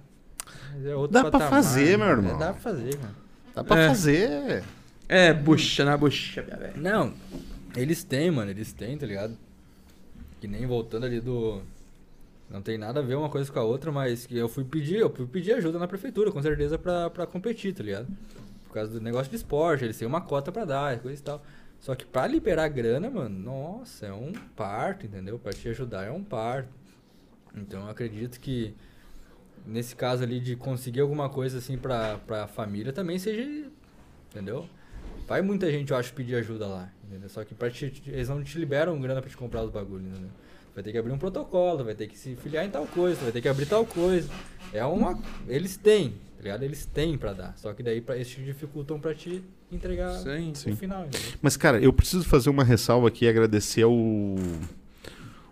É 0.84 0.96
outro 0.96 1.14
Dá 1.14 1.22
pra 1.22 1.32
patamar, 1.32 1.50
fazer, 1.64 1.98
né? 1.98 2.06
meu 2.06 2.08
irmão. 2.08 2.36
É, 2.36 2.40
dá 2.40 2.52
pra 2.54 2.62
fazer, 2.62 2.98
mano. 2.98 3.16
Dá 3.56 3.64
pra 3.64 3.80
É. 3.80 3.88
fazer. 3.88 4.64
É, 5.08 5.32
bucha 5.34 5.86
na 5.86 5.96
bucha, 5.96 6.42
velha. 6.42 6.74
Não, 6.76 7.14
eles 7.76 8.04
têm, 8.04 8.32
mano, 8.32 8.50
eles 8.52 8.74
têm, 8.74 8.98
tá 8.98 9.06
ligado? 9.06 9.38
Que 10.42 10.48
nem 10.48 10.66
voltando 10.66 11.06
ali 11.06 11.20
do. 11.22 11.62
Não 12.50 12.62
tem 12.62 12.78
nada 12.78 13.00
a 13.00 13.04
ver 13.04 13.16
uma 13.16 13.30
coisa 13.30 13.52
com 13.52 13.60
a 13.60 13.64
outra, 13.64 13.92
mas 13.92 14.26
que 14.26 14.36
eu 14.36 14.50
fui 14.50 14.64
pedir, 14.64 14.98
eu 14.98 15.10
fui 15.14 15.28
pedir 15.28 15.54
ajuda 15.54 15.78
na 15.78 15.88
prefeitura, 15.88 16.32
com 16.32 16.42
certeza, 16.42 16.80
pra, 16.80 17.10
pra 17.10 17.28
competir, 17.28 17.74
tá 17.74 17.84
ligado? 17.84 18.08
Por 18.68 18.74
causa 18.74 18.92
do 18.92 19.02
negócio 19.02 19.30
de 19.30 19.36
esporte, 19.36 19.84
eles 19.84 19.98
têm 19.98 20.08
uma 20.08 20.22
cota 20.22 20.52
pra 20.52 20.66
dar, 20.66 21.00
coisa 21.00 21.20
e 21.20 21.24
tal. 21.24 21.44
Só 21.80 21.96
que 21.96 22.06
pra 22.06 22.28
liberar 22.28 22.68
grana, 22.70 23.10
mano, 23.10 23.40
nossa, 23.40 24.08
é 24.08 24.14
um 24.14 24.34
parto, 24.56 25.06
entendeu? 25.06 25.38
Pra 25.38 25.54
te 25.54 25.70
ajudar 25.70 26.06
é 26.06 26.12
um 26.12 26.24
parto. 26.24 26.70
Então 27.56 27.84
eu 27.84 27.90
acredito 27.90 28.40
que 28.40 28.74
nesse 29.66 29.96
caso 29.96 30.24
ali 30.24 30.40
de 30.40 30.56
conseguir 30.56 31.02
alguma 31.02 31.30
coisa 31.30 31.60
assim 31.60 31.78
pra, 31.78 32.18
pra 32.18 32.48
família 32.48 32.92
também 32.92 33.20
seja. 33.20 33.70
Entendeu? 34.30 34.68
Vai 35.28 35.42
muita 35.42 35.72
gente, 35.72 35.92
eu 35.92 35.98
acho, 35.98 36.14
pedir 36.14 36.36
ajuda 36.36 36.68
lá. 36.68 36.92
Entendeu? 37.08 37.30
Só 37.30 37.44
que 37.44 37.54
pra 37.54 37.70
te, 37.70 38.02
eles 38.08 38.28
não 38.28 38.44
te 38.44 38.58
liberam 38.58 39.00
grana 39.00 39.22
pra 39.22 39.30
te 39.30 39.38
comprar 39.38 39.64
os 39.64 39.72
bagulhos, 39.72 40.08
entendeu? 40.08 40.32
Vai 40.80 40.84
ter 40.86 40.94
que 40.94 40.98
abrir 40.98 41.12
um 41.12 41.18
protocolo, 41.18 41.84
vai 41.84 41.94
ter 41.94 42.08
que 42.08 42.18
se 42.18 42.38
filiar 42.38 42.66
em 42.66 42.70
tal 42.70 42.88
coisa, 42.88 43.20
vai 43.22 43.34
ter 43.34 43.42
que 43.42 43.50
abrir 43.50 43.66
tal 43.66 43.86
coisa. 43.86 44.30
É 44.72 44.86
uma. 44.86 45.20
Eles 45.46 45.76
têm, 45.76 46.12
tá 46.38 46.42
ligado? 46.44 46.64
Eles 46.64 46.86
têm 46.86 47.18
pra 47.18 47.34
dar. 47.34 47.54
Só 47.58 47.74
que 47.74 47.84
daí 47.84 48.00
pra, 48.00 48.16
eles 48.16 48.30
te 48.30 48.42
dificultam 48.42 48.98
pra 48.98 49.14
te 49.14 49.44
entregar 49.70 50.14
Sim. 50.20 50.54
Sim. 50.56 50.70
no 50.70 50.78
final, 50.78 51.06
entendeu? 51.06 51.32
Mas, 51.42 51.58
cara, 51.58 51.82
eu 51.82 51.92
preciso 51.92 52.24
fazer 52.24 52.50
uma 52.50 52.64
ressalva 52.64 53.10
aqui 53.10 53.26
e 53.26 53.28
agradecer 53.28 53.82
ao 53.82 53.92
o 53.92 54.38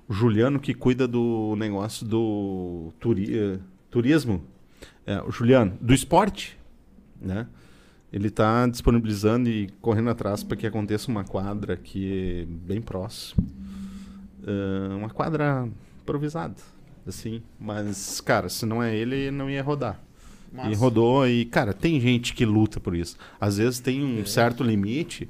Juliano 0.09 0.61
que 0.61 0.73
cuida 0.73 1.05
do 1.05 1.57
negócio 1.57 2.05
do 2.07 2.93
turi- 2.97 3.37
eh, 3.37 3.59
turismo. 3.91 4.41
É, 5.05 5.21
o 5.23 5.29
Juliano, 5.29 5.77
do 5.81 5.93
esporte, 5.93 6.57
né? 7.21 7.47
Ele 8.13 8.29
está 8.29 8.65
disponibilizando 8.65 9.49
e 9.49 9.67
correndo 9.81 10.09
atrás 10.09 10.41
para 10.41 10.55
que 10.55 10.65
aconteça 10.65 11.11
uma 11.11 11.25
quadra 11.25 11.73
aqui 11.73 12.47
bem 12.65 12.81
próximo. 12.81 13.45
Ah, 14.47 14.95
uma 14.95 15.09
quadra 15.09 15.67
improvisada, 16.01 16.55
assim. 17.05 17.41
Mas, 17.59 18.21
cara, 18.21 18.47
se 18.49 18.65
não 18.65 18.81
é 18.81 18.95
ele, 18.95 19.29
não 19.31 19.49
ia 19.49 19.61
rodar. 19.61 19.99
E 20.53 20.55
Massa. 20.55 20.77
rodou 20.77 21.27
e, 21.27 21.43
cara, 21.45 21.73
tem 21.73 21.99
gente 21.99 22.33
que 22.33 22.45
luta 22.45 22.79
por 22.79 22.95
isso. 22.95 23.17
Às 23.39 23.57
vezes 23.57 23.79
tem 23.79 24.01
um 24.03 24.25
certo 24.25 24.63
limite, 24.63 25.27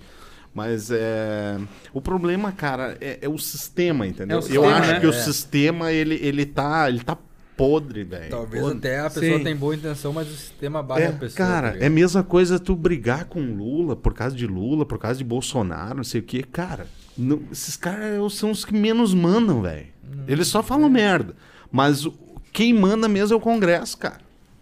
mas 0.54 0.92
é... 0.92 1.58
o 1.92 2.00
problema, 2.00 2.52
cara, 2.52 2.96
é, 3.02 3.18
é 3.24 3.28
o 3.30 3.38
sistema, 3.40 4.06
entendeu? 4.06 4.36
É 4.38 4.40
o 4.40 4.40
Eu 4.40 4.44
sistema, 4.44 4.76
acho 4.78 4.92
né? 4.92 5.00
que 5.00 5.08
o 5.08 5.10
É. 5.10 5.14
sistema, 5.14 5.92
ele, 5.92 6.16
ele, 6.22 6.46
tá, 6.46 6.88
ele 6.88 7.00
tá 7.00 7.18
podre, 7.58 8.04
velho. 8.04 8.30
Talvez 8.30 8.62
Podre. 8.62 8.78
até 8.78 9.00
a 9.00 9.10
pessoa 9.10 9.38
Sim. 9.40 9.44
tem 9.44 9.56
boa 9.56 9.74
intenção, 9.76 10.14
mas 10.14 10.28
o 10.28 10.36
sistema 10.36 10.84
barra 10.84 11.02
É, 11.02 11.08
a 11.08 11.14
pessoa. 11.14 11.38
cara, 11.48 11.72
tá 11.72 11.78
é 11.80 11.88
a 11.88 11.90
mesma 11.90 12.24
coisa 12.24 12.60
tu 12.60 12.76
brigar 12.76 13.26
com 13.26 13.40
Lula 13.42 13.96
por 13.96 14.14
causa 14.14 14.36
de 14.36 14.46
Lula, 14.46 14.86
por 14.86 15.00
causa 15.00 15.18
de 15.18 15.24
Bolsonaro, 15.24 15.98
não 15.98 16.04
sei 16.04 16.22
o 16.22 16.24
quê. 16.24 16.44
Cara, 16.44 16.86
não- 17.18 17.42
esses 17.52 17.76
caras 17.76 18.34
são 18.34 18.52
os 18.52 18.64
que 18.66 18.74
menos 18.74 19.14
mandam, 19.14 19.62
velho. 19.62 19.88
Eles 20.28 20.48
só 20.48 20.62
falam 20.64 20.90
merda. 20.90 21.36
Mas 21.72 22.08
quem 22.54 22.74
manda 22.74 23.08
mesmo 23.08 23.34
é 23.34 23.38
o 23.38 23.42
Congresso, 23.42 23.98
cara. 23.98 24.20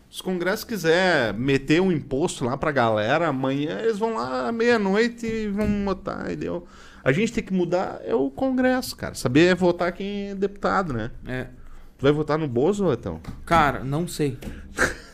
Se 0.10 0.22
o 0.22 0.24
Congresso 0.24 0.66
quiser 0.66 1.34
meter 1.34 1.82
um 1.82 1.92
imposto 1.92 2.46
lá 2.46 2.56
pra 2.58 2.72
galera, 2.72 3.28
amanhã 3.28 3.80
eles 3.82 3.98
vão 3.98 4.14
lá 4.16 4.52
meia-noite 4.52 5.26
e 5.26 5.48
vão 5.50 5.68
botar, 5.86 6.32
e 6.32 6.36
deu. 6.36 6.66
A 7.04 7.12
gente 7.12 7.34
tem 7.34 7.44
que 7.44 7.54
mudar 7.54 8.00
é 8.04 8.16
o 8.16 8.30
Congresso, 8.32 8.96
cara. 8.96 9.14
Saber 9.14 9.54
votar 9.56 9.92
quem 9.92 10.30
é 10.30 10.36
deputado, 10.36 10.94
né? 10.94 11.12
É. 11.28 11.48
Tu 11.98 12.02
vai 12.04 12.12
votar 12.12 12.38
no 12.38 12.48
Bozo 12.48 12.86
ou 12.86 12.94
então? 12.94 13.22
Cara, 13.46 13.84
não 13.84 14.08
sei. 14.08 14.38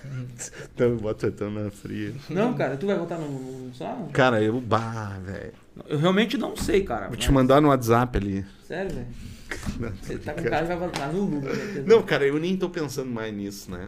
Então, 0.73 0.97
bota 0.97 1.27
então 1.27 1.49
na 1.51 1.69
fria. 1.69 2.13
Não, 2.29 2.53
cara, 2.53 2.75
tu 2.75 2.85
vai 2.85 2.97
votar 2.97 3.17
no, 3.19 3.27
Bolsonaro? 3.29 4.05
Cara, 4.11 4.41
eu. 4.41 4.59
Bah, 4.59 5.17
velho. 5.23 5.53
Eu 5.87 5.97
realmente 5.99 6.37
não 6.37 6.55
sei, 6.57 6.83
cara. 6.83 7.07
Vou 7.07 7.15
te 7.15 7.27
Mas- 7.27 7.33
mandar 7.33 7.61
no 7.61 7.69
WhatsApp 7.69 8.17
ali. 8.17 8.45
Sério, 8.67 8.91
velho. 8.93 9.07
Não, 9.79 9.89
Você 10.01 10.17
tá 10.17 10.33
com 10.33 10.41
brincando. 10.41 10.49
cara 10.49 10.61
que 10.63 10.67
vai 10.67 10.77
votar 10.77 11.13
no 11.13 11.25
Lula. 11.25 11.53
né? 11.53 11.83
Não, 11.85 12.01
cara, 12.03 12.25
eu 12.25 12.39
nem 12.39 12.57
tô 12.57 12.69
pensando 12.69 13.09
mais 13.09 13.33
nisso, 13.33 13.69
né? 13.71 13.87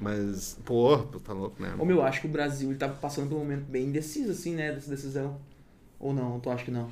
Mas, 0.00 0.58
pô, 0.64 0.98
tu 0.98 1.18
tá 1.18 1.32
louco, 1.32 1.60
né? 1.62 1.74
Ô, 1.78 1.84
meu, 1.84 2.02
acho 2.02 2.20
que 2.20 2.26
o 2.26 2.30
Brasil 2.30 2.68
ele 2.70 2.78
tá 2.78 2.88
passando 2.88 3.28
por 3.28 3.36
um 3.36 3.40
momento 3.40 3.64
bem 3.68 3.86
indeciso, 3.86 4.30
assim, 4.32 4.54
né, 4.54 4.72
dessa 4.72 4.90
decisão. 4.90 5.38
Ou 5.98 6.12
não? 6.12 6.38
Tu 6.40 6.50
acha 6.50 6.64
que 6.64 6.70
não? 6.70 6.88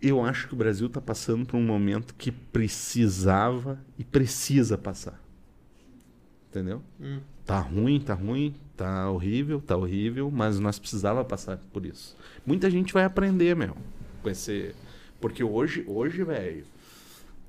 Eu 0.00 0.24
acho 0.24 0.48
que 0.48 0.54
o 0.54 0.56
Brasil 0.56 0.88
tá 0.88 1.00
passando 1.00 1.44
por 1.44 1.56
um 1.56 1.62
momento 1.62 2.14
que 2.14 2.30
precisava 2.30 3.80
e 3.98 4.04
precisa 4.04 4.78
passar. 4.78 5.20
Entendeu? 6.48 6.82
Hum. 7.00 7.20
Tá 7.44 7.58
ruim, 7.60 8.00
tá 8.00 8.14
ruim, 8.14 8.54
tá 8.76 9.10
horrível, 9.10 9.60
tá 9.60 9.76
horrível, 9.76 10.30
mas 10.30 10.60
nós 10.60 10.78
precisava 10.78 11.24
passar 11.24 11.58
por 11.72 11.84
isso. 11.84 12.16
Muita 12.46 12.70
gente 12.70 12.92
vai 12.92 13.04
aprender, 13.04 13.56
meu, 13.56 13.76
com 14.22 14.30
esse... 14.30 14.74
Porque 15.20 15.42
hoje, 15.42 15.84
hoje, 15.88 16.22
velho, 16.22 16.64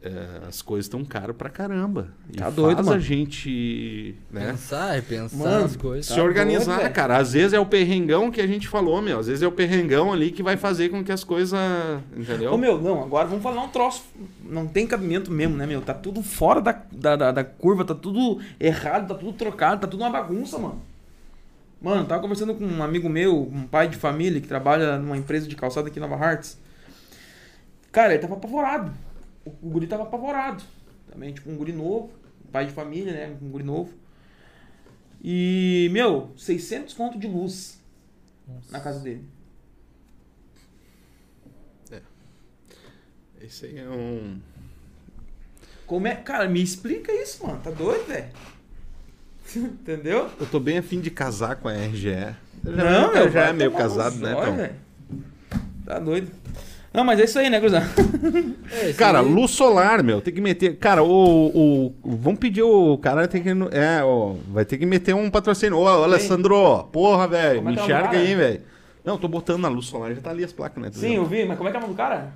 é, 0.01 0.47
as 0.47 0.61
coisas 0.61 0.85
estão 0.85 1.03
caras 1.03 1.35
pra 1.35 1.49
caramba. 1.49 2.07
E 2.31 2.38
Tá 2.38 2.49
doido, 2.49 2.77
faz 2.77 2.88
a 2.88 2.91
mano. 2.91 3.01
gente, 3.01 4.15
né? 4.31 4.51
Pensar, 4.51 4.93
repensar 4.93 5.38
Mano, 5.38 5.65
as 5.65 5.76
coisas. 5.76 6.07
Tá 6.07 6.13
se 6.13 6.21
organizar, 6.21 6.80
doido, 6.80 6.93
cara. 6.93 7.17
Às 7.17 7.34
vezes 7.34 7.51
é 7.51 7.59
o 7.59 7.65
perrengão 7.65 8.31
que 8.31 8.39
a 8.39 8.47
gente 8.47 8.67
falou, 8.67 9.01
meu. 9.01 9.19
Às 9.19 9.27
vezes 9.27 9.41
é 9.43 9.47
o 9.47 9.51
perrengão 9.51 10.13
ali 10.13 10.31
que 10.31 10.41
vai 10.41 10.55
fazer 10.55 10.88
com 10.88 11.03
que 11.03 11.11
as 11.11 11.23
coisas. 11.23 11.59
Entendeu? 12.15 12.53
Ô, 12.53 12.57
meu, 12.57 12.80
não, 12.81 13.03
agora 13.03 13.27
vamos 13.27 13.43
falar 13.43 13.61
um 13.61 13.67
troço. 13.69 14.03
Não 14.43 14.65
tem 14.67 14.88
cabimento 14.88 15.30
mesmo, 15.31 15.57
né, 15.57 15.65
meu? 15.65 15.81
Tá 15.81 15.93
tudo 15.93 16.23
fora 16.23 16.61
da, 16.61 16.81
da, 16.91 17.15
da, 17.17 17.31
da 17.31 17.43
curva, 17.43 17.84
tá 17.84 17.93
tudo 17.93 18.39
errado, 18.59 19.09
tá 19.09 19.15
tudo 19.15 19.34
trocado, 19.34 19.81
tá 19.81 19.88
tudo 19.88 20.01
uma 20.01 20.09
bagunça, 20.09 20.57
mano. 20.57 20.81
Mano, 21.81 22.05
tava 22.05 22.21
conversando 22.21 22.53
com 22.53 22.65
um 22.65 22.84
amigo 22.84 23.07
meu, 23.09 23.41
um 23.53 23.67
pai 23.67 23.88
de 23.88 23.95
família 23.97 24.39
que 24.41 24.47
trabalha 24.47 24.97
numa 24.97 25.17
empresa 25.17 25.47
de 25.47 25.55
calçada 25.55 25.88
aqui 25.88 25.97
em 25.99 26.01
Nova 26.01 26.15
Hartz. 26.15 26.57
Cara, 27.91 28.13
ele 28.13 28.21
tava 28.21 28.35
apavorado. 28.35 28.91
O, 29.45 29.49
o 29.49 29.69
guri 29.69 29.87
tava 29.87 30.03
apavorado. 30.03 30.63
Também, 31.11 31.33
tipo, 31.33 31.49
um 31.49 31.55
guri 31.57 31.73
novo, 31.73 32.11
pai 32.51 32.65
de 32.65 32.71
família, 32.71 33.11
né? 33.13 33.37
Um 33.41 33.49
guri 33.49 33.63
novo. 33.63 33.93
E, 35.23 35.89
meu, 35.91 36.31
600 36.37 36.93
conto 36.93 37.17
de 37.19 37.27
luz 37.27 37.79
na 38.71 38.79
casa 38.79 38.99
dele. 38.99 39.23
Esse 43.41 43.67
aí 43.67 43.79
é 43.79 43.87
um. 43.89 44.39
Como 45.85 46.05
é. 46.07 46.15
Cara, 46.15 46.47
me 46.47 46.61
explica 46.61 47.11
isso, 47.11 47.45
mano. 47.47 47.59
Tá 47.63 47.71
doido, 47.71 48.05
velho? 48.05 48.27
Entendeu? 49.55 50.29
Eu 50.39 50.45
tô 50.47 50.59
bem 50.59 50.77
afim 50.77 50.99
de 50.99 51.09
casar 51.09 51.55
com 51.55 51.67
a 51.69 51.73
RGE. 51.73 52.07
Eu 52.65 52.75
já, 52.75 52.83
Não, 52.83 53.07
eu 53.07 53.13
meu, 53.13 53.31
já 53.31 53.47
é 53.47 53.53
meio 53.53 53.71
tomar 53.71 53.83
no 53.83 53.89
casado, 53.89 54.15
né? 54.17 54.31
zóio, 54.33 54.43
Então. 54.43 54.55
velho. 54.57 54.75
Tá 55.85 55.99
doido. 55.99 56.31
Não, 56.93 57.03
mas 57.03 57.19
é 57.19 57.25
isso 57.25 57.37
aí, 57.37 57.49
né, 57.49 57.59
Cruzão? 57.59 57.81
É, 58.71 58.93
Cara, 58.93 59.19
aí- 59.19 59.25
luz 59.29 59.51
solar, 59.51 60.03
meu, 60.03 60.21
tem 60.21 60.33
que 60.33 60.41
meter. 60.41 60.77
Cara, 60.77 61.03
o. 61.03 61.07
o, 61.07 61.85
o- 62.03 62.15
vamos 62.17 62.39
pedir 62.39 62.61
o 62.63 62.97
cara 62.97 63.27
tem 63.27 63.41
que. 63.41 63.49
É, 63.49 64.03
ó, 64.03 64.35
vai 64.49 64.63
ter 64.65 64.77
que 64.77 64.85
meter 64.85 65.13
um 65.15 65.29
patrocínio. 65.29 65.77
Ô, 65.77 65.87
Alessandro, 65.87 66.83
porra, 66.91 67.27
velho, 67.27 67.59
é 67.59 67.61
me 67.61 67.69
é 67.69 67.73
enxerga 67.81 68.17
aí, 68.17 68.35
velho. 68.35 68.61
Não, 69.03 69.17
tô 69.17 69.27
botando 69.27 69.61
na 69.61 69.67
luz 69.69 69.85
solar, 69.87 70.13
já 70.13 70.21
tá 70.21 70.29
ali 70.29 70.43
as 70.43 70.51
placas, 70.53 70.81
né? 70.83 70.89
Tu 70.89 70.97
Sim, 70.99 71.09
viu? 71.09 71.15
eu 71.17 71.25
vi, 71.25 71.45
mas 71.45 71.57
como 71.57 71.67
é 71.69 71.71
que 71.71 71.77
é 71.77 71.79
o 71.79 71.81
nome 71.81 71.93
do 71.93 71.97
cara? 71.97 72.31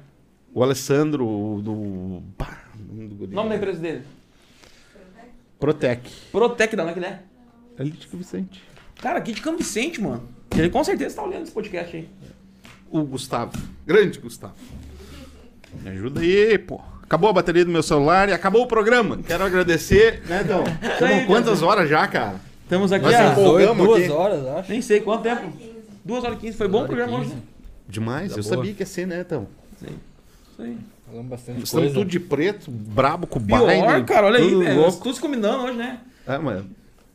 O 0.53 0.63
Alessandro 0.63 1.25
o 1.27 1.61
do. 1.61 1.71
O 1.73 2.23
nome 2.91 3.07
do 3.07 3.15
guri. 3.15 3.33
Nome 3.35 3.49
da 3.49 3.55
empresa 3.55 3.79
dele? 3.79 4.01
Protec. 5.59 6.09
Protec, 6.31 6.75
da 6.75 6.83
onde 6.83 6.91
é 6.91 6.93
que 6.93 6.99
ele 6.99 7.05
é? 7.07 7.19
Ali 7.79 7.91
de 7.91 8.07
Vicente. 8.07 8.63
Cara, 9.01 9.19
aqui 9.19 9.31
de 9.33 9.41
Campo 9.41 9.57
Vicente, 9.57 10.01
mano. 10.01 10.23
Ele 10.55 10.69
com 10.69 10.83
certeza 10.83 11.15
tá 11.15 11.23
olhando 11.23 11.43
esse 11.43 11.51
podcast 11.51 11.95
aí. 11.95 12.07
O 12.93 13.03
Gustavo. 13.03 13.57
Grande 13.87 14.19
Gustavo. 14.19 14.53
Me 15.81 15.89
ajuda 15.89 16.21
aí, 16.21 16.57
pô. 16.59 16.79
Acabou 17.01 17.29
a 17.29 17.33
bateria 17.33 17.65
do 17.65 17.71
meu 17.71 17.81
celular 17.83 18.29
e 18.29 18.33
acabou 18.33 18.61
o 18.63 18.67
programa. 18.67 19.17
Quero 19.25 19.43
agradecer, 19.43 20.21
né, 20.27 20.41
então? 20.43 20.63
Estamos 20.93 21.25
quantas 21.25 21.61
horas 21.63 21.89
já, 21.89 22.07
cara? 22.07 22.35
Estamos 22.63 22.91
aqui 22.91 23.03
Nós 23.05 23.15
há... 23.15 23.33
duas 23.33 24.01
aqui. 24.03 24.11
horas, 24.11 24.45
acho. 24.47 24.71
Nem 24.71 24.81
sei 24.81 25.01
quanto 25.01 25.23
tempo. 25.23 25.51
15. 25.51 25.71
Duas 26.05 26.23
horas 26.23 26.37
e 26.37 26.41
quinze. 26.41 26.57
Foi 26.57 26.67
bom 26.67 26.83
o 26.83 26.85
programa 26.85 27.17
hoje. 27.19 27.29
quinze. 27.31 27.41
Demais, 27.89 28.31
Tá 28.31 28.39
eu 28.39 28.43
boa. 28.43 28.55
sabia 28.55 28.73
que 28.73 28.81
ia 28.83 28.85
ser, 28.85 29.07
né, 29.07 29.21
então? 29.25 29.47
Sim. 29.79 29.87
Isso 30.51 30.61
aí. 30.61 30.77
Falamos 31.07 31.29
bastante 31.29 31.63
Estamos 31.63 31.85
coisa. 31.85 31.93
tudo 31.99 32.09
de 32.09 32.19
preto, 32.19 32.71
brabo 32.71 33.27
com 33.27 33.37
o 33.39 33.43
Pior, 33.43 33.65
baile. 33.65 34.03
cara, 34.05 34.27
olha 34.27 34.39
aí, 34.39 34.55
velho. 34.55 34.91
Tudo 34.93 35.13
se 35.13 35.19
combinando 35.21 35.63
hoje, 35.65 35.77
né? 35.77 35.99
É, 36.27 36.37
mano. 36.37 36.65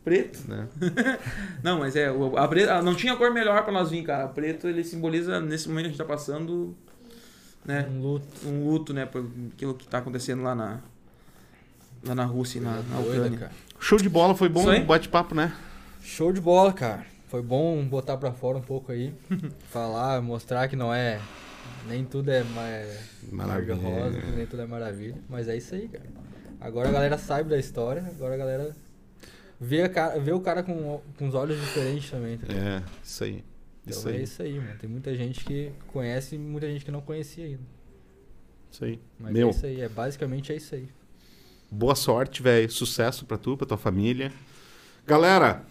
Preto. 0.08 0.38
Né? 0.48 0.68
Não, 1.62 1.78
mas 1.78 1.94
é, 1.96 2.10
o- 2.10 2.36
a 2.36 2.46
preta, 2.48 2.80
não 2.82 2.94
tinha 2.94 3.14
cor 3.16 3.30
melhor 3.32 3.62
pra 3.62 3.72
nós 3.72 3.90
vir, 3.90 4.02
cara. 4.04 4.26
O 4.26 4.30
preto, 4.30 4.66
ele 4.68 4.82
simboliza, 4.84 5.40
nesse 5.40 5.68
momento 5.68 5.84
que 5.84 5.88
a 5.88 5.90
gente 5.92 5.98
tá 5.98 6.04
passando, 6.04 6.74
né, 7.64 7.86
Um 7.90 8.00
luto. 8.00 8.26
um 8.46 8.64
luto, 8.70 8.92
né, 8.94 9.04
por 9.06 9.26
aquilo 9.54 9.74
que 9.74 9.86
tá 9.86 9.98
acontecendo 9.98 10.42
lá 10.42 10.54
na, 10.54 10.80
lá 12.04 12.14
na 12.14 12.24
Rússia 12.24 12.58
e 12.58 12.62
na, 12.62 12.70
na 12.82 12.96
Doida, 13.00 13.10
Ucrânia. 13.16 13.38
cara. 13.38 13.52
Show 13.80 13.98
de 13.98 14.08
bola, 14.08 14.34
foi 14.34 14.48
bom 14.48 14.64
o 14.68 14.84
bate-papo, 14.84 15.34
né? 15.34 15.54
Show 16.02 16.32
de 16.32 16.40
bola, 16.40 16.72
cara. 16.72 17.04
Foi 17.28 17.42
bom 17.42 17.84
botar 17.84 18.16
pra 18.16 18.32
fora 18.32 18.56
um 18.58 18.62
pouco 18.62 18.90
aí. 18.90 19.12
falar, 19.70 20.20
mostrar 20.22 20.66
que 20.68 20.74
não 20.76 20.92
é. 20.92 21.20
Nem 21.86 22.04
tudo 22.04 22.30
é 22.30 22.42
ma- 22.42 23.44
Maravilha. 23.44 23.74
rosa, 23.74 24.18
nem 24.34 24.46
tudo 24.46 24.62
é 24.62 24.66
maravilha. 24.66 25.14
Mas 25.28 25.48
é 25.48 25.56
isso 25.56 25.74
aí, 25.74 25.86
cara. 25.88 26.04
Agora 26.60 26.88
a 26.88 26.92
galera 26.92 27.18
sabe 27.18 27.48
da 27.50 27.58
história, 27.58 28.02
agora 28.16 28.34
a 28.34 28.36
galera 28.36 28.74
vê, 29.60 29.82
a 29.82 29.88
cara, 29.88 30.18
vê 30.20 30.32
o 30.32 30.40
cara 30.40 30.62
com, 30.62 31.00
com 31.18 31.28
os 31.28 31.34
olhos 31.34 31.58
diferentes 31.60 32.10
também, 32.10 32.38
tá 32.38 32.46
ligado? 32.46 32.66
É, 32.66 32.82
isso 33.02 33.24
aí. 33.24 33.44
Então 33.86 33.98
Isso 33.98 34.08
é 34.08 34.12
aí. 34.12 34.22
isso 34.22 34.42
aí, 34.42 34.58
mano. 34.58 34.78
Tem 34.78 34.88
muita 34.90 35.14
gente 35.16 35.44
que 35.44 35.72
conhece 35.86 36.34
e 36.34 36.38
muita 36.38 36.66
gente 36.68 36.84
que 36.84 36.90
não 36.90 37.00
conhecia 37.00 37.44
ainda. 37.46 37.62
Isso 38.70 38.84
aí. 38.84 39.00
Mas 39.18 39.32
Meu, 39.32 39.48
é 39.48 39.50
isso 39.50 39.66
aí, 39.66 39.80
é 39.80 39.88
basicamente 39.88 40.52
é 40.52 40.56
isso 40.56 40.74
aí. 40.74 40.88
boa 41.70 41.94
sorte, 41.94 42.42
velho. 42.42 42.70
Sucesso 42.70 43.24
pra 43.24 43.38
tu, 43.38 43.56
pra 43.56 43.66
tua 43.66 43.78
família. 43.78 44.30
Galera, 45.06 45.64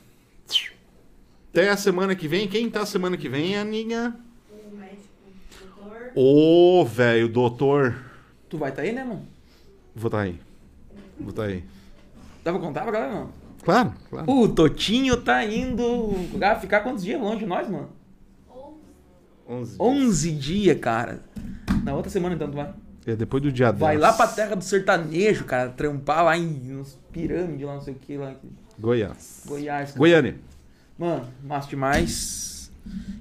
até 1.51 1.69
a 1.69 1.77
semana 1.77 2.15
que 2.15 2.27
vem. 2.27 2.47
Quem 2.47 2.69
tá 2.69 2.85
semana 2.87 3.17
que 3.17 3.29
vem 3.29 3.55
é 3.55 3.59
a 3.59 3.63
Ninha. 3.63 4.15
O 4.49 4.75
médico, 4.75 5.03
o 5.61 5.65
doutor. 5.67 6.11
Ô, 6.15 6.85
velho, 6.85 7.29
doutor. 7.29 8.03
Tu 8.49 8.57
vai 8.57 8.71
tá 8.71 8.81
aí, 8.81 8.91
né, 8.91 9.03
mano? 9.03 9.27
Vou 9.95 10.09
tá 10.09 10.21
aí. 10.21 10.39
Vou 11.19 11.33
tá 11.33 11.43
aí. 11.43 11.63
Dá 12.43 12.51
pra 12.51 12.59
contar 12.61 12.81
pra 12.81 12.91
galera, 12.91 13.13
não? 13.13 13.31
Claro, 13.67 13.93
claro. 14.09 14.31
O 14.31 14.47
Totinho 14.47 15.17
tá 15.21 15.43
indo 15.43 16.15
ah, 16.41 16.55
ficar 16.55 16.79
quantos 16.79 17.03
dias 17.03 17.19
longe 17.19 17.39
de 17.39 17.45
nós, 17.45 17.67
mano? 17.67 17.89
Ou 18.47 18.79
11. 19.45 19.75
11 19.77 20.31
dias, 20.31 20.79
cara. 20.79 21.21
Na 21.83 21.93
outra 21.93 22.09
semana, 22.09 22.33
então, 22.33 22.49
tu 22.49 22.55
vai. 22.55 22.73
É 23.05 23.13
depois 23.13 23.43
do 23.43 23.51
dia 23.51 23.73
10. 23.73 23.81
Vai 23.81 23.97
lá 23.97 24.13
pra 24.13 24.25
terra 24.25 24.55
do 24.55 24.63
sertanejo, 24.63 25.43
cara, 25.43 25.69
trampar 25.69 26.23
lá 26.23 26.37
em 26.37 26.47
nos 26.47 26.97
pirâmides, 27.11 27.67
lá 27.67 27.73
não 27.73 27.81
sei 27.81 27.93
o 27.93 27.97
que, 27.97 28.15
lá 28.15 28.37
Goiás. 28.79 29.43
Goiás. 29.45 29.89
cara. 29.89 29.99
Goiânia. 29.99 30.39
Mano, 30.97 31.27
massa 31.43 31.67
demais. 31.67 32.71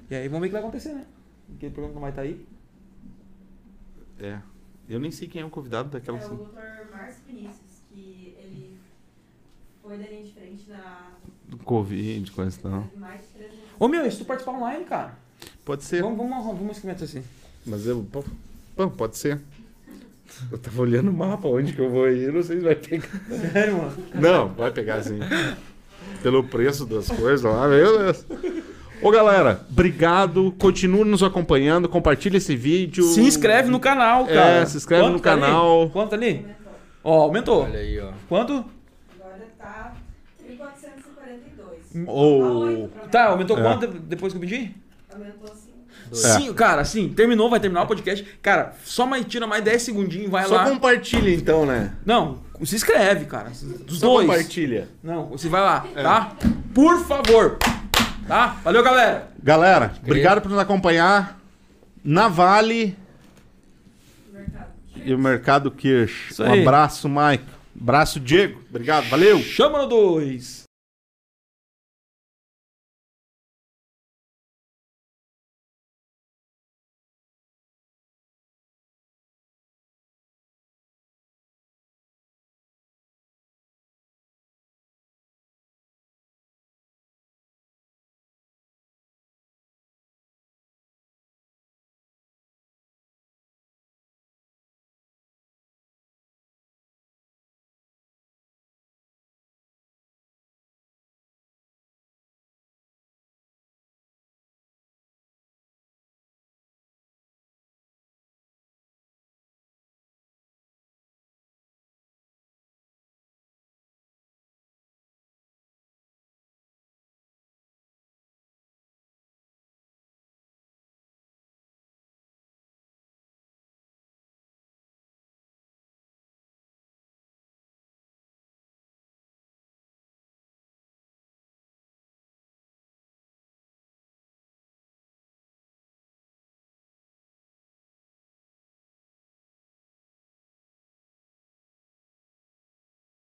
E 0.09 0.15
aí 0.15 0.29
vamos 0.29 0.43
ver 0.43 0.47
o 0.47 0.49
que 0.49 0.53
vai 0.53 0.61
acontecer, 0.61 0.93
né? 0.93 1.05
Aquele 1.57 1.73
programa 1.73 1.93
não 1.93 2.01
vai 2.01 2.11
estar 2.11 2.21
aí. 2.21 2.45
É. 4.17 4.39
Eu 4.87 4.97
nem 4.97 5.11
sei 5.11 5.27
quem 5.27 5.41
é 5.41 5.45
o 5.45 5.49
convidado 5.49 5.89
daquela. 5.89 6.17
é 6.17 6.25
o 6.25 6.29
doutor 6.29 6.53
Márcio 6.89 7.21
Vinícius, 7.27 7.66
foi 9.87 9.97
da 9.97 10.03
frente 10.05 10.65
na 10.69 11.07
Do 11.47 11.57
Covid, 11.57 12.31
coisa 12.31 12.57
e 12.57 12.61
tal. 12.61 12.83
mais 12.97 13.21
de 13.21 13.27
300 13.27 13.57
Ô 13.79 13.87
meu, 13.87 14.05
e 14.05 14.11
se 14.11 14.17
tu 14.17 14.25
participar 14.25 14.57
online, 14.57 14.83
cara? 14.85 15.13
Pode 15.63 15.83
ser. 15.83 16.01
Vamos, 16.01 16.17
vamos, 16.17 16.45
vamos, 16.45 16.77
escrever 16.77 17.03
assim. 17.03 17.23
Mas 17.65 17.85
eu. 17.85 18.05
pô, 18.11 18.23
pô, 18.75 18.89
pode 18.89 19.17
ser. 19.17 19.39
Eu 20.51 20.57
tava 20.57 20.81
olhando 20.81 21.09
o 21.09 21.13
mapa 21.13 21.47
onde 21.47 21.73
que 21.73 21.79
eu 21.79 21.89
vou 21.89 22.09
ir, 22.09 22.31
não 22.33 22.43
sei 22.43 22.57
se 22.57 22.63
vai 22.63 22.75
pegar. 22.75 23.07
Sério, 23.53 23.77
mano? 23.77 23.97
Não, 24.15 24.49
vai 24.49 24.71
pegar 24.71 25.01
sim. 25.03 25.19
Pelo 26.21 26.43
preço 26.43 26.85
das 26.85 27.07
coisas 27.07 27.41
lá, 27.43 27.67
meu 27.67 27.97
Deus. 27.99 28.25
Ô 29.01 29.11
galera, 29.11 29.65
obrigado. 29.69 30.51
Continue 30.59 31.03
nos 31.05 31.21
acompanhando. 31.23 31.87
Compartilha 31.87 32.37
esse 32.37 32.55
vídeo. 32.55 33.03
Se 33.05 33.21
inscreve 33.21 33.69
no 33.69 33.79
canal, 33.79 34.25
É, 34.27 34.33
cara. 34.33 34.65
se 34.65 34.77
inscreve 34.77 35.09
no 35.09 35.19
tá 35.19 35.31
ali? 35.33 35.41
canal. 35.41 35.89
Quanto 35.91 36.13
ali? 36.15 36.45
Ó, 37.03 37.21
aumentou. 37.21 37.63
Olha 37.63 37.79
aí, 37.79 37.99
ó. 37.99 38.11
Quanto? 38.27 38.53
Agora 38.53 39.37
Ou. 42.05 42.89
Tá, 43.11 43.25
aumentou 43.27 43.57
É. 43.57 43.61
quanto 43.61 43.87
de- 43.87 43.99
depois 43.99 44.31
que 44.33 44.37
eu 44.37 44.41
pedi? 44.41 44.75
Aumentou 45.13 45.51
assim. 45.51 45.67
Sim, 46.11 46.53
cara, 46.53 46.85
sim. 46.85 47.09
Terminou, 47.09 47.49
vai 47.49 47.59
terminar 47.59 47.83
o 47.83 47.87
podcast. 47.87 48.23
Cara, 48.41 48.73
só 48.83 49.05
mais 49.05 49.25
tira 49.25 49.45
mais 49.47 49.63
10 49.63 49.81
segundinhos, 49.81 50.29
vai 50.31 50.45
Só 50.45 50.55
lá. 50.55 50.69
compartilha 50.69 51.29
então, 51.33 51.65
né? 51.65 51.93
Não, 52.05 52.39
se 52.63 52.75
inscreve, 52.75 53.25
cara. 53.25 53.49
Dos 53.85 53.99
Só 53.99 54.07
dois. 54.07 54.27
compartilha. 54.27 54.87
Não, 55.03 55.25
você 55.27 55.49
vai 55.49 55.61
lá, 55.61 55.85
tá? 55.95 56.35
Por 56.73 56.99
favor. 57.05 57.57
Tá? 58.27 58.57
Valeu, 58.63 58.83
galera. 58.83 59.29
Galera, 59.41 59.93
obrigado 60.03 60.41
por 60.41 60.49
nos 60.49 60.59
acompanhar. 60.59 61.39
Na 62.03 62.27
Vale 62.29 62.95
e 65.03 65.13
o 65.13 65.17
Mercado 65.19 65.69
Kirsch. 65.71 66.31
Isso 66.31 66.43
Um 66.43 66.51
aí. 66.51 66.61
abraço, 66.61 67.07
Mike. 67.09 67.43
Abraço, 67.79 68.19
Diego. 68.19 68.61
Obrigado, 68.69 69.07
valeu. 69.09 69.39
Chama 69.39 69.79
no 69.79 69.87
2. 69.87 70.66